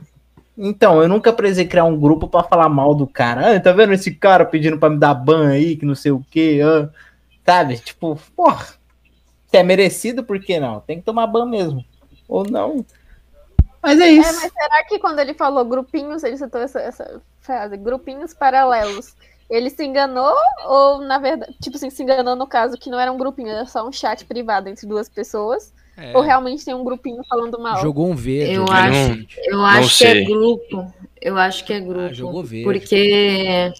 Então, 0.57 1.02
eu 1.02 1.08
nunca 1.08 1.33
precisei 1.33 1.66
criar 1.66 1.83
um 1.83 1.99
grupo 1.99 2.28
pra 2.28 2.44
falar 2.44 2.68
mal 2.68 2.94
do 2.94 3.08
cara. 3.08 3.57
Ah, 3.57 3.58
tá 3.58 3.73
vendo 3.73 3.92
esse 3.92 4.12
cara 4.12 4.44
pedindo 4.44 4.78
pra 4.78 4.89
me 4.89 4.99
dar 4.99 5.15
ban 5.15 5.49
aí, 5.49 5.74
que 5.74 5.84
não 5.84 5.97
sei 5.97 6.12
o 6.12 6.24
quê. 6.31 6.60
ah. 6.65 6.89
Sabe? 7.44 7.78
Tipo, 7.78 8.16
porra. 8.36 8.66
Se 9.49 9.57
é 9.57 9.65
merecido, 9.65 10.23
por 10.23 10.39
que 10.39 10.60
não? 10.60 10.78
Tem 10.78 10.99
que 10.99 11.05
tomar 11.05 11.26
ban 11.26 11.44
mesmo. 11.44 11.84
Ou 12.28 12.49
não. 12.49 12.86
Mas 13.84 14.00
é 14.00 14.04
É, 14.04 14.10
isso. 14.12 14.40
mas 14.40 14.52
será 14.52 14.84
que 14.84 14.98
quando 14.98 15.18
ele 15.18 15.34
falou 15.34 15.64
grupinhos, 15.64 16.22
ele 16.24 16.36
citou 16.36 16.60
essa, 16.60 16.80
essa 16.80 17.20
frase, 17.40 17.76
grupinhos 17.76 18.32
paralelos, 18.34 19.14
ele 19.50 19.68
se 19.70 19.84
enganou 19.84 20.34
ou, 20.66 21.00
na 21.02 21.18
verdade, 21.18 21.54
tipo 21.60 21.76
assim, 21.76 21.90
se 21.90 22.02
enganou 22.02 22.34
no 22.34 22.46
caso 22.46 22.78
que 22.78 22.88
não 22.90 22.98
era 22.98 23.12
um 23.12 23.18
grupinho, 23.18 23.48
era 23.50 23.66
só 23.66 23.86
um 23.86 23.92
chat 23.92 24.24
privado 24.24 24.68
entre 24.68 24.86
duas 24.86 25.08
pessoas? 25.08 25.72
É, 25.96 26.16
Ou 26.16 26.22
realmente 26.22 26.64
tem 26.64 26.74
um 26.74 26.82
grupinho 26.82 27.22
falando 27.28 27.56
mal? 27.60 27.80
jogou 27.80 28.10
um 28.10 28.16
verde. 28.16 28.54
Eu 28.54 28.64
acho-. 28.68 29.26
Eu 29.44 29.64
acho 29.64 29.88
que 29.90 29.94
sei. 29.94 30.22
é 30.22 30.24
grupo. 30.24 30.94
Eu 31.20 31.38
acho 31.38 31.64
que 31.64 31.72
é 31.72 31.78
grupo. 31.80 32.00
Ah, 32.00 32.12
jogou 32.12 32.42
verde. 32.42 32.64
Porque. 32.64 33.72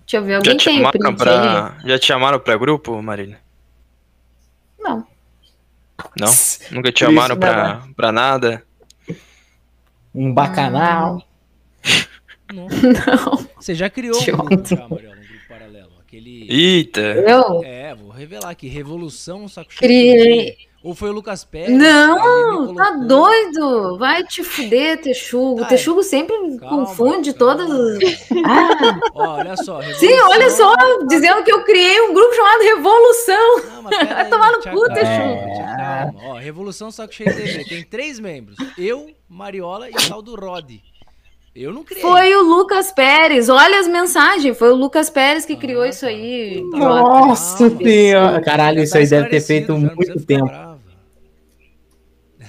Deixa 0.00 0.16
eu 0.16 0.22
ver, 0.24 0.30
Já 0.32 0.36
alguém 0.38 0.56
te, 0.56 0.64
tem 0.64 0.90
print 0.90 1.06
aí? 1.08 1.16
pra, 1.16 1.76
já 1.84 1.98
te 2.00 2.06
chamaram 2.06 2.40
pra 2.40 2.56
grupo, 2.56 3.00
Marília? 3.00 3.38
Não. 4.80 5.06
Não? 6.18 6.32
Nunca 6.72 6.90
te 6.90 6.98
chamaram 7.04 7.36
pra, 7.36 7.82
pra 7.94 8.10
nada? 8.10 8.64
Um 10.14 10.32
bacanal. 10.32 11.22
Nossa. 12.52 12.76
Não. 12.86 13.48
Você 13.56 13.74
já 13.74 13.88
criou 13.88 14.16
um 14.20 14.24
grupo 14.24 14.68
já, 14.68 14.88
Mariela, 14.88 15.14
um 15.14 15.20
grupo 15.20 15.48
paralelo. 15.48 15.92
Aquele. 16.00 16.46
Eita! 16.50 17.00
Eu? 17.00 17.62
É, 17.64 17.94
vou 17.94 18.10
revelar 18.10 18.50
aqui. 18.50 18.68
Revolução 18.68 19.46
Saco 19.48 19.72
Cheio. 19.72 19.80
Criei. 19.80 20.69
Ou 20.82 20.94
foi 20.94 21.10
o 21.10 21.12
Lucas 21.12 21.44
Pérez? 21.44 21.76
Não, 21.76 22.74
tá 22.74 22.92
doido. 22.92 23.98
Vai 23.98 24.24
te 24.24 24.42
fuder, 24.42 24.98
Texugo. 25.02 25.60
Tá, 25.60 25.66
Texugo 25.66 26.02
sempre 26.02 26.34
Calma, 26.58 26.86
confunde 26.86 27.34
calma. 27.34 27.56
todas 27.66 27.70
as. 27.70 28.30
Ah, 28.46 28.98
Ó, 29.14 29.28
olha 29.36 29.56
só. 29.58 29.82
sim, 29.82 30.06
Revolução- 30.06 30.30
olha 30.30 30.50
só, 30.50 31.06
dizendo 31.06 31.42
que 31.44 31.52
eu 31.52 31.62
criei 31.64 32.00
um 32.00 32.14
grupo 32.14 32.34
chamado 32.34 32.62
Revolução. 32.62 33.56
Não, 33.74 33.82
Vai 33.82 33.92
aí, 33.94 34.24
tomar 34.30 34.52
no 34.52 34.60
te 34.60 34.70
cu, 34.70 34.82
acalma, 34.84 34.94
Texugo. 34.94 35.54
te 35.54 35.60
acalma. 35.60 36.14
Ó, 36.24 36.34
Revolução 36.38 36.90
Saco 36.90 37.12
Cheio 37.12 37.34
TV 37.36 37.64
tem 37.64 37.82
três 37.84 38.18
membros. 38.18 38.56
Eu, 38.78 39.10
Mariola 39.28 39.86
e 39.90 39.92
o 39.92 40.08
tal 40.08 40.22
do 40.22 40.34
Rod. 40.34 40.70
Eu 41.54 41.72
não 41.74 41.82
criei. 41.82 42.00
Foi 42.00 42.34
o 42.36 42.42
Lucas 42.42 42.92
Pérez. 42.92 43.48
Olha 43.48 43.80
as 43.80 43.88
mensagens. 43.88 44.56
Foi 44.56 44.70
o 44.70 44.76
Lucas 44.76 45.10
Pérez 45.10 45.44
que 45.44 45.56
criou 45.56 45.82
Ah, 45.82 45.88
isso 45.88 46.02
tá. 46.02 46.06
aí. 46.06 46.62
Nossa 46.70 47.68
Calma. 47.68 47.82
senhora. 47.84 48.40
Caralho, 48.40 48.82
isso 48.82 48.92
tá 48.92 49.00
aí 49.00 49.06
deve 49.08 49.28
ter 49.28 49.40
feito 49.40 49.76
muito 49.76 50.24
tempo. 50.24 50.46
brava. 50.46 50.69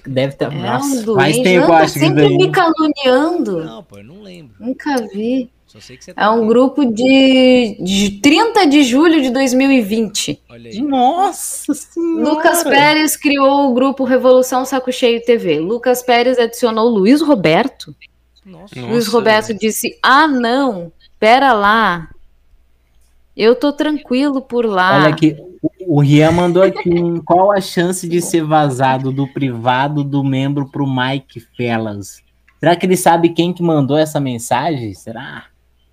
Deve 0.06 0.36
ter. 0.36 0.46
É 0.46 0.48
um 0.50 0.62
Nossa, 0.62 1.14
faz 1.16 1.38
tempo, 1.40 1.72
acho 1.74 1.94
que 1.94 2.00
sempre 2.00 2.30
me 2.30 2.52
caluniando. 2.52 3.64
Não, 3.64 3.84
pô, 3.84 3.98
eu 3.98 4.04
não 4.04 4.22
lembro. 4.22 4.56
Nunca 4.60 4.96
vi. 5.14 5.50
Só 5.68 5.80
sei 5.80 5.96
que 5.96 6.04
você 6.04 6.12
É 6.12 6.14
tá 6.16 6.32
um 6.34 6.40
aqui. 6.40 6.48
grupo 6.48 6.86
de, 6.86 7.78
de 7.80 8.20
30 8.22 8.68
de 8.68 8.84
julho 8.84 9.22
de 9.22 9.30
2020. 9.30 10.42
Olha 10.50 10.70
aí. 10.70 10.82
Nossa 10.82 11.74
senhora. 11.74 12.30
Lucas 12.30 12.64
Pérez 12.64 13.16
criou 13.16 13.70
o 13.70 13.74
grupo 13.74 14.04
Revolução 14.04 14.66
Saco 14.66 14.92
Cheio 14.92 15.24
TV. 15.24 15.60
Lucas 15.60 16.04
Pérez 16.04 16.38
adicionou 16.38 16.90
Luiz 16.90 17.22
Roberto. 17.22 17.96
Nossa. 18.46 18.76
Nossa. 18.76 18.92
Luiz 18.92 19.08
Roberto 19.08 19.54
disse: 19.54 19.98
Ah, 20.04 20.28
não, 20.28 20.92
pera 21.20 21.54
lá. 21.54 22.10
Eu 23.38 23.56
tô 23.56 23.72
tranquilo 23.72 24.42
por 24.42 24.66
lá. 24.66 24.98
Olha 25.04 25.08
aqui, 25.14 25.38
o- 25.88 26.00
Rian 26.02 26.32
mandou 26.32 26.64
aqui 26.64 26.90
um, 27.00 27.22
qual 27.22 27.52
a 27.52 27.62
chance 27.62 28.08
de 28.08 28.22
ser 28.22 28.44
vazado 28.44 29.12
do 29.12 29.28
privado 29.28 30.04
do 30.04 30.24
membro 30.24 30.70
pro 30.70 30.88
Mike 30.88 31.40
Fellas? 31.56 32.22
Será 32.60 32.76
que 32.76 32.86
ele 32.86 32.98
sabe 32.98 33.30
quem 33.30 33.54
que 33.54 33.64
mandou 33.64 33.98
essa 33.98 34.20
mensagem? 34.20 34.94
Será? 34.94 35.46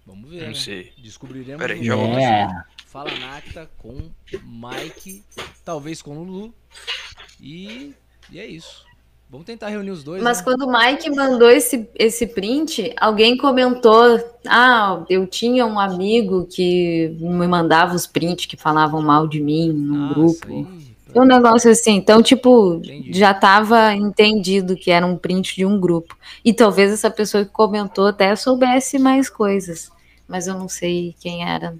Vamos 0.06 0.30
ver. 0.30 0.42
Não 0.42 0.48
né? 0.48 0.54
sei. 0.54 0.92
Descobriremos. 0.98 1.60
Peraí, 1.60 1.84
já 1.84 1.94
É. 1.96 2.48
Fala 2.86 3.10
Nacta 3.18 3.70
com 3.78 4.10
Mike, 4.44 5.22
talvez 5.64 6.00
com 6.00 6.14
Lulu. 6.14 6.54
E, 7.40 7.94
e 8.30 8.38
é 8.38 8.46
isso. 8.46 8.87
Vamos 9.30 9.44
tentar 9.44 9.68
reunir 9.68 9.90
os 9.90 10.02
dois. 10.02 10.22
Mas 10.22 10.38
né? 10.38 10.44
quando 10.44 10.62
o 10.62 10.72
Mike 10.72 11.10
mandou 11.10 11.50
esse, 11.50 11.88
esse 11.94 12.26
print, 12.26 12.94
alguém 12.98 13.36
comentou: 13.36 14.18
Ah, 14.46 15.04
eu 15.10 15.26
tinha 15.26 15.66
um 15.66 15.78
amigo 15.78 16.46
que 16.46 17.14
me 17.20 17.46
mandava 17.46 17.94
os 17.94 18.06
prints 18.06 18.46
que 18.46 18.56
falavam 18.56 19.02
mal 19.02 19.28
de 19.28 19.38
mim 19.40 19.70
num 19.70 20.06
Ah, 20.06 20.14
grupo. 20.14 20.46
aí, 20.48 20.66
Um 21.14 21.24
negócio 21.24 21.70
assim. 21.70 21.96
Então, 21.96 22.22
tipo, 22.22 22.76
Entendi. 22.76 23.12
já 23.18 23.34
tava 23.34 23.94
entendido 23.94 24.74
que 24.74 24.90
era 24.90 25.06
um 25.06 25.16
print 25.16 25.54
de 25.56 25.66
um 25.66 25.78
grupo. 25.78 26.16
E 26.42 26.54
talvez 26.54 26.90
essa 26.90 27.10
pessoa 27.10 27.44
que 27.44 27.50
comentou 27.50 28.06
até 28.06 28.34
soubesse 28.34 28.98
mais 28.98 29.28
coisas. 29.28 29.90
Mas 30.26 30.46
eu 30.46 30.54
não 30.58 30.68
sei 30.70 31.14
quem 31.20 31.46
era. 31.46 31.76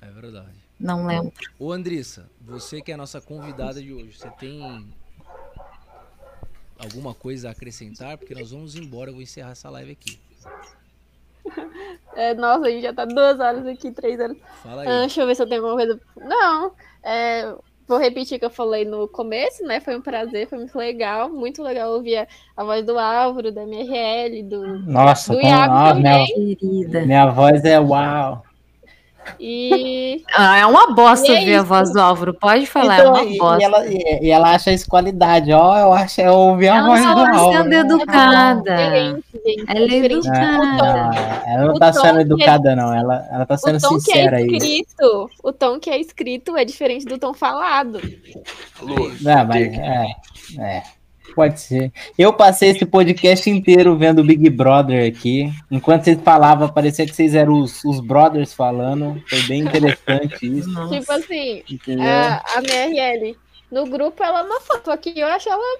É 0.00 0.06
verdade. 0.10 0.54
Não 0.78 1.06
lembro. 1.06 1.32
Ô 1.58 1.72
Andrissa, 1.72 2.28
você 2.40 2.80
que 2.80 2.92
é 2.92 2.94
a 2.94 2.98
nossa 2.98 3.20
convidada 3.20 3.82
de 3.82 3.92
hoje, 3.92 4.12
você 4.16 4.28
tem 4.38 4.84
alguma 6.78 7.14
coisa 7.14 7.48
a 7.48 7.52
acrescentar? 7.52 8.18
Porque 8.18 8.34
nós 8.34 8.50
vamos 8.50 8.76
embora, 8.76 9.10
eu 9.10 9.14
vou 9.14 9.22
encerrar 9.22 9.52
essa 9.52 9.70
live 9.70 9.92
aqui. 9.92 10.18
É, 12.16 12.34
nossa, 12.34 12.66
a 12.66 12.70
gente 12.70 12.82
já 12.82 12.94
tá 12.94 13.04
duas 13.04 13.38
horas 13.38 13.66
aqui, 13.66 13.90
três 13.92 14.18
horas. 14.18 14.36
Fala 14.62 14.82
aí. 14.82 14.88
Ah, 14.88 15.00
deixa 15.00 15.20
eu 15.20 15.26
ver 15.26 15.34
se 15.34 15.42
eu 15.42 15.46
tenho 15.46 15.62
alguma 15.62 15.76
coisa. 15.76 16.00
Não, 16.16 16.72
é, 17.02 17.54
vou 17.86 17.98
repetir 17.98 18.36
o 18.36 18.40
que 18.40 18.46
eu 18.46 18.50
falei 18.50 18.84
no 18.84 19.06
começo, 19.06 19.62
né? 19.64 19.80
Foi 19.80 19.96
um 19.96 20.00
prazer, 20.00 20.48
foi 20.48 20.58
muito 20.58 20.76
legal. 20.76 21.28
Muito 21.28 21.62
legal 21.62 21.92
ouvir 21.92 22.16
a, 22.16 22.26
a 22.56 22.64
voz 22.64 22.84
do 22.84 22.98
Álvaro, 22.98 23.52
da 23.52 23.62
MRL, 23.62 24.42
do, 24.44 24.78
Nossa, 24.90 25.34
do 25.34 25.40
Iago 25.40 25.74
ah, 25.74 25.94
minha, 25.94 26.12
também. 26.12 26.56
Querida. 26.56 27.04
minha 27.04 27.26
voz 27.26 27.64
é 27.64 27.78
uau. 27.78 28.42
E 29.40 30.22
Ah, 30.34 30.58
é 30.58 30.66
uma 30.66 30.94
bosta 30.94 31.32
é 31.32 31.44
ver 31.44 31.54
a 31.54 31.56
isso. 31.58 31.64
voz 31.66 31.92
do 31.92 32.00
Álvaro. 32.00 32.34
Pode 32.34 32.66
falar, 32.66 32.98
Então, 32.98 33.16
é 33.16 33.22
uma 33.22 33.24
e, 33.32 33.38
bosta. 33.38 33.60
e 33.60 33.64
ela, 33.64 33.86
e, 33.86 34.18
e 34.26 34.30
ela 34.30 34.50
acha 34.54 34.72
isso 34.72 34.88
qualidade, 34.88 35.52
ó. 35.52 35.78
Eu 35.78 35.92
acho 35.92 36.20
eu 36.20 36.32
ouvi 36.32 36.68
a 36.68 36.76
Ela 36.76 36.86
voz 36.88 37.02
só 37.02 37.14
do 37.14 37.22
tá 37.24 37.38
Álvaro. 37.38 37.62
sendo 37.64 37.74
educada. 37.74 38.76
diferente, 38.76 39.24
gente. 39.44 39.64
Ela 39.68 39.80
é 39.80 39.86
diferente. 39.88 40.26
educada. 40.28 41.10
Ela 41.46 41.64
não 41.66 41.74
tá 41.74 41.92
sendo 41.92 42.18
é- 42.18 42.22
educada, 42.22 42.76
não. 42.76 42.94
Ela, 42.94 43.28
ela 43.30 43.46
tá 43.46 43.56
sendo 43.56 43.76
o 43.76 43.80
tom 43.80 43.88
que 43.88 43.94
é 43.94 44.00
sincera 44.00 44.36
aí. 44.38 44.46
escrito, 44.46 45.30
o 45.42 45.52
tom 45.52 45.78
que 45.80 45.90
é 45.90 45.98
escrito 46.00 46.56
é 46.56 46.64
diferente 46.64 47.04
do 47.06 47.18
tom 47.18 47.32
falado. 47.34 48.00
Lu, 48.82 49.12
Não, 49.20 49.44
mas, 49.46 49.72
é, 49.78 50.06
é, 50.58 50.82
pode 51.36 51.60
ser. 51.60 51.92
Eu 52.18 52.32
passei 52.32 52.70
esse 52.70 52.86
podcast 52.86 53.48
inteiro 53.50 53.94
vendo 53.96 54.20
o 54.20 54.24
Big 54.24 54.48
Brother 54.48 55.06
aqui. 55.06 55.52
Enquanto 55.70 56.04
vocês 56.04 56.18
falavam, 56.20 56.68
parecia 56.70 57.04
que 57.04 57.14
vocês 57.14 57.34
eram 57.34 57.60
os, 57.60 57.84
os 57.84 58.00
brothers 58.00 58.54
falando. 58.54 59.22
Foi 59.28 59.42
bem 59.42 59.60
interessante 59.60 60.38
isso, 60.58 60.88
Tipo 60.88 61.12
assim, 61.12 61.62
a, 62.00 62.42
a 62.56 62.62
MRL 62.62 63.36
no 63.70 63.84
grupo, 63.84 64.24
ela 64.24 64.42
não 64.44 64.58
foto 64.60 64.90
aqui, 64.90 65.12
eu 65.16 65.26
achei 65.26 65.52
ela 65.52 65.78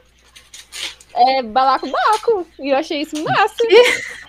é, 1.14 1.42
balacobaco. 1.42 2.46
E 2.58 2.68
eu 2.68 2.76
achei 2.76 3.00
isso 3.00 3.16
massa. 3.24 3.54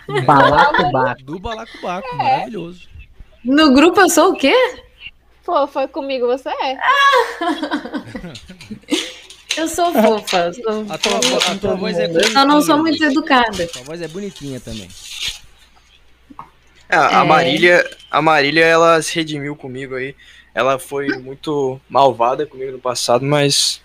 Balacobaco. 0.26 1.24
Do 1.24 1.38
Balacobaco, 1.38 2.08
É. 2.14 2.16
maravilhoso. 2.16 2.88
No 3.44 3.74
grupo 3.74 4.00
eu 4.00 4.10
sou 4.10 4.32
o 4.32 4.38
quê? 4.38 4.54
Pô, 5.44 5.68
foi 5.68 5.88
comigo, 5.88 6.28
você 6.28 6.50
é. 6.50 6.78
Eu 9.58 9.68
sou 9.68 9.92
fofa. 9.94 10.38
eu 10.38 10.54
Sou 10.54 10.86
A 10.90 10.98
tua, 10.98 11.22
fofa 11.22 11.52
a 11.52 11.56
tua 11.58 11.76
voz 11.76 11.98
é. 11.98 12.06
Eu 12.06 12.28
só 12.32 12.46
não 12.46 12.62
sou 12.62 12.78
muito 12.78 12.98
bonitinha. 13.00 13.10
educada. 13.10 13.68
Tua 13.68 13.84
voz 13.84 14.02
é 14.02 14.08
bonitinha 14.08 14.60
também. 14.60 14.88
É, 16.90 16.96
a 16.96 17.22
É. 17.22 17.24
Marília, 17.24 17.90
a 18.10 18.22
Marília, 18.22 18.64
ela 18.66 19.02
se 19.02 19.14
redimiu 19.16 19.56
comigo 19.56 19.96
aí. 19.96 20.16
Ela 20.54 20.80
foi 20.80 21.08
muito 21.20 21.80
malvada 21.90 22.46
comigo 22.46 22.72
no 22.72 22.80
passado, 22.80 23.24
mas 23.26 23.82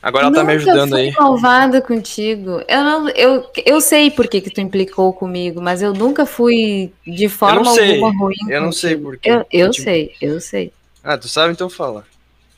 agora 0.00 0.26
ela 0.26 0.34
tá 0.34 0.44
me 0.44 0.54
Nunca 0.56 0.70
ajudando 0.70 0.90
fui 0.92 1.00
aí. 1.00 1.12
malvada 1.12 1.82
contigo. 1.82 2.62
Eu, 2.68 2.84
não, 2.84 3.08
eu, 3.10 3.50
eu 3.66 3.80
sei 3.80 4.10
por 4.10 4.28
que, 4.28 4.40
que 4.40 4.50
tu 4.50 4.60
implicou 4.60 5.12
comigo, 5.12 5.60
mas 5.60 5.82
eu 5.82 5.92
nunca 5.92 6.24
fui 6.24 6.92
de 7.06 7.28
forma 7.28 7.68
alguma 7.68 8.12
ruim. 8.16 8.36
Eu 8.48 8.60
não 8.62 8.72
sei 8.72 8.96
por 8.96 9.18
quê. 9.18 9.28
Eu, 9.30 9.46
eu 9.50 9.70
Tipo- 9.70 9.84
sei, 9.84 10.14
eu 10.22 10.40
sei. 10.40 10.72
Ah, 11.02 11.18
tu 11.18 11.28
sabe 11.28 11.52
então 11.52 11.68
fala. 11.68 12.06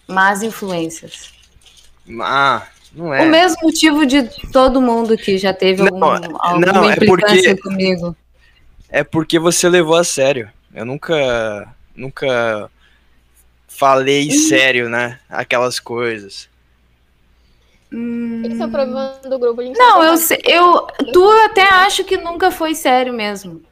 Más 0.07 0.43
influências. 0.43 1.35
Ah, 2.21 2.67
não 2.93 3.13
é. 3.13 3.25
O 3.27 3.31
mesmo 3.31 3.59
motivo 3.63 4.07
de 4.07 4.23
todo 4.53 4.81
mundo 4.81 5.17
que 5.17 5.39
já 5.39 5.53
teve 5.53 5.83
Não, 5.83 6.03
algum, 6.05 6.37
alguma 6.39 6.59
não, 6.73 6.91
é 6.91 6.97
porque- 6.97 7.57
comigo. 7.57 8.17
É 8.89 9.03
porque 9.03 9.39
você 9.39 9.69
levou 9.69 9.97
a 9.97 10.05
sério. 10.05 10.49
Eu 10.73 10.85
nunca, 10.85 11.69
nunca 11.95 12.71
falei 13.69 14.31
sério, 14.31 14.89
né? 14.89 15.19
Aquelas 15.29 15.81
coisas. 15.81 16.49
Esse 17.93 18.61
é 18.63 18.67
o 18.67 18.71
problema 18.71 19.19
do 19.25 19.39
grupo. 19.39 19.61
A 19.61 19.65
gente 19.65 19.79
Não, 19.79 20.03
eu, 20.03 20.17
sei- 20.17 20.41
eu, 20.45 20.87
tu 21.13 21.29
até 21.45 21.63
acho 21.63 22.05
que 22.05 22.17
nunca 22.17 22.51
foi 22.51 22.75
sério 22.75 23.13
mesmo. 23.13 23.63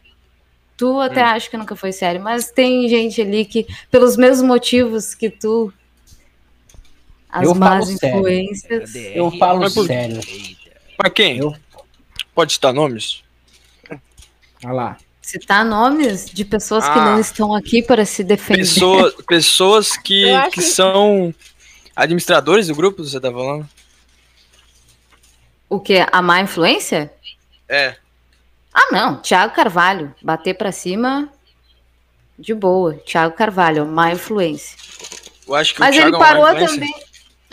Tu 0.77 0.99
até 1.01 1.23
Hum. 1.23 1.27
acho 1.29 1.51
que 1.51 1.57
nunca 1.57 1.77
foi 1.77 1.93
sério, 1.93 2.21
mas 2.21 2.51
tem 2.51 2.89
gente 2.89 3.21
ali 3.23 3.45
que, 3.45 3.67
pelos 3.91 4.17
mesmos 4.17 4.43
motivos 4.47 5.15
que 5.15 5.31
tu, 5.31 5.73
as 7.35 7.45
Eu 7.45 7.55
más 7.55 7.85
falo 7.85 7.99
sério. 7.99 8.17
influências. 8.19 8.95
Eu 8.95 9.31
falo 9.33 9.61
Mas 9.61 9.75
por- 9.75 9.87
sério. 9.87 10.21
Mas 11.03 11.13
quem? 11.13 11.39
Eu- 11.39 11.55
Pode 12.35 12.53
citar 12.55 12.73
nomes? 12.73 13.23
Olha 14.65 14.73
lá. 14.73 14.97
citar 15.23 15.65
nomes 15.65 16.27
de 16.31 16.45
pessoas 16.45 16.85
que 16.85 16.99
Ah. 16.99 17.05
não 17.07 17.19
estão 17.21 17.55
aqui 17.55 17.83
para 17.83 18.05
se 18.05 18.23
defender. 18.23 18.61
Pessoa, 18.61 19.15
pessoas 19.27 19.97
que, 19.97 20.25
que 20.51 20.51
que- 20.51 20.63
são 20.63 21.35
administradores 21.97 22.67
do 22.67 22.75
grupo, 22.75 23.03
você 23.03 23.19
tá 23.19 23.33
falando? 23.33 23.67
O 25.69 25.81
que? 25.81 26.07
A 26.13 26.21
má 26.23 26.41
influência? 26.41 27.11
É. 27.69 27.97
Ah, 28.73 28.89
não. 28.93 29.17
Thiago 29.23 29.55
Carvalho. 29.55 30.15
Bater 30.23 30.55
pra 30.55 30.71
cima 30.73 31.29
de 32.39 32.53
boa. 32.55 32.95
Thiago 33.07 33.35
Carvalho, 33.35 33.87
má 33.87 34.13
influência. 34.13 34.77
Eu 35.49 35.55
acho 35.55 35.73
que 35.75 35.81
Mas 35.81 35.97
ele 35.97 36.15
é 36.15 36.19
parou 36.19 36.45
influência. 36.51 36.75
também. 36.75 36.95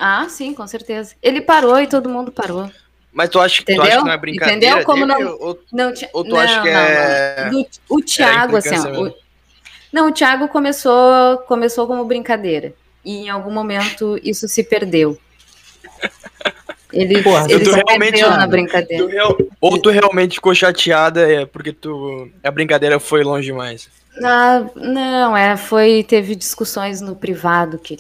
Ah, 0.04 0.26
sim, 0.28 0.54
com 0.56 0.66
certeza. 0.66 1.14
Ele 1.22 1.42
parou 1.42 1.80
e 1.80 1.86
todo 1.86 2.10
mundo 2.10 2.32
parou. 2.32 2.70
Mas 3.14 3.30
tu 3.30 3.40
acha, 3.40 3.62
tu 3.64 3.82
acha 3.82 3.98
que 4.00 4.04
não 4.04 4.12
é 4.12 4.18
brincadeira 4.18 4.58
Entendeu 4.58 4.84
como 4.86 5.06
dele? 5.06 5.20
não- 5.24 5.32
Ou- 5.40 5.60
Não, 5.72 5.94
Ou 6.14 6.24
tu 6.24 6.30
não, 6.32 6.38
acha 6.40 6.62
que 6.62 6.72
não, 6.72 6.80
é-. 6.80 7.50
Do- 7.52 7.68
o 7.90 8.02
Thiago, 8.02 8.56
assim, 8.58 8.76
ó, 8.80 9.04
o-? 9.04 9.14
Não, 9.94 10.08
o 10.08 10.12
Thiago 10.12 10.48
começou, 10.48 11.38
começou 11.48 11.86
como 11.86 12.04
brincadeira. 12.06 12.74
E 13.06 13.18
em 13.26 13.30
algum 13.30 13.52
momento 13.52 14.20
isso 14.24 14.48
se 14.48 14.64
perdeu. 14.64 15.18
Ele, 16.94 17.24
Porra, 17.24 17.46
ele 17.50 17.64
tu 17.64 17.70
se 17.72 17.76
realmente- 17.78 18.12
perdeu 18.12 18.30
na 18.32 18.46
Tu 18.46 18.50
brincadeira. 18.52 19.08
real- 19.08 19.38
Ou 19.62 19.78
tu 19.82 19.90
realmente 19.90 20.36
ficou 20.36 20.54
chateada 20.54 21.22
é 21.32 21.46
porque 21.46 21.72
tu 21.72 22.30
a 22.44 22.52
brincadeira 22.52 23.00
foi 23.00 23.24
longe 23.24 23.46
demais. 23.46 23.88
Ah, 24.22 24.66
não, 24.76 25.38
é, 25.38 25.56
foi, 25.56 26.04
teve 26.04 26.36
discussões 26.36 27.00
no 27.00 27.16
privado 27.16 27.78
que 27.80 27.90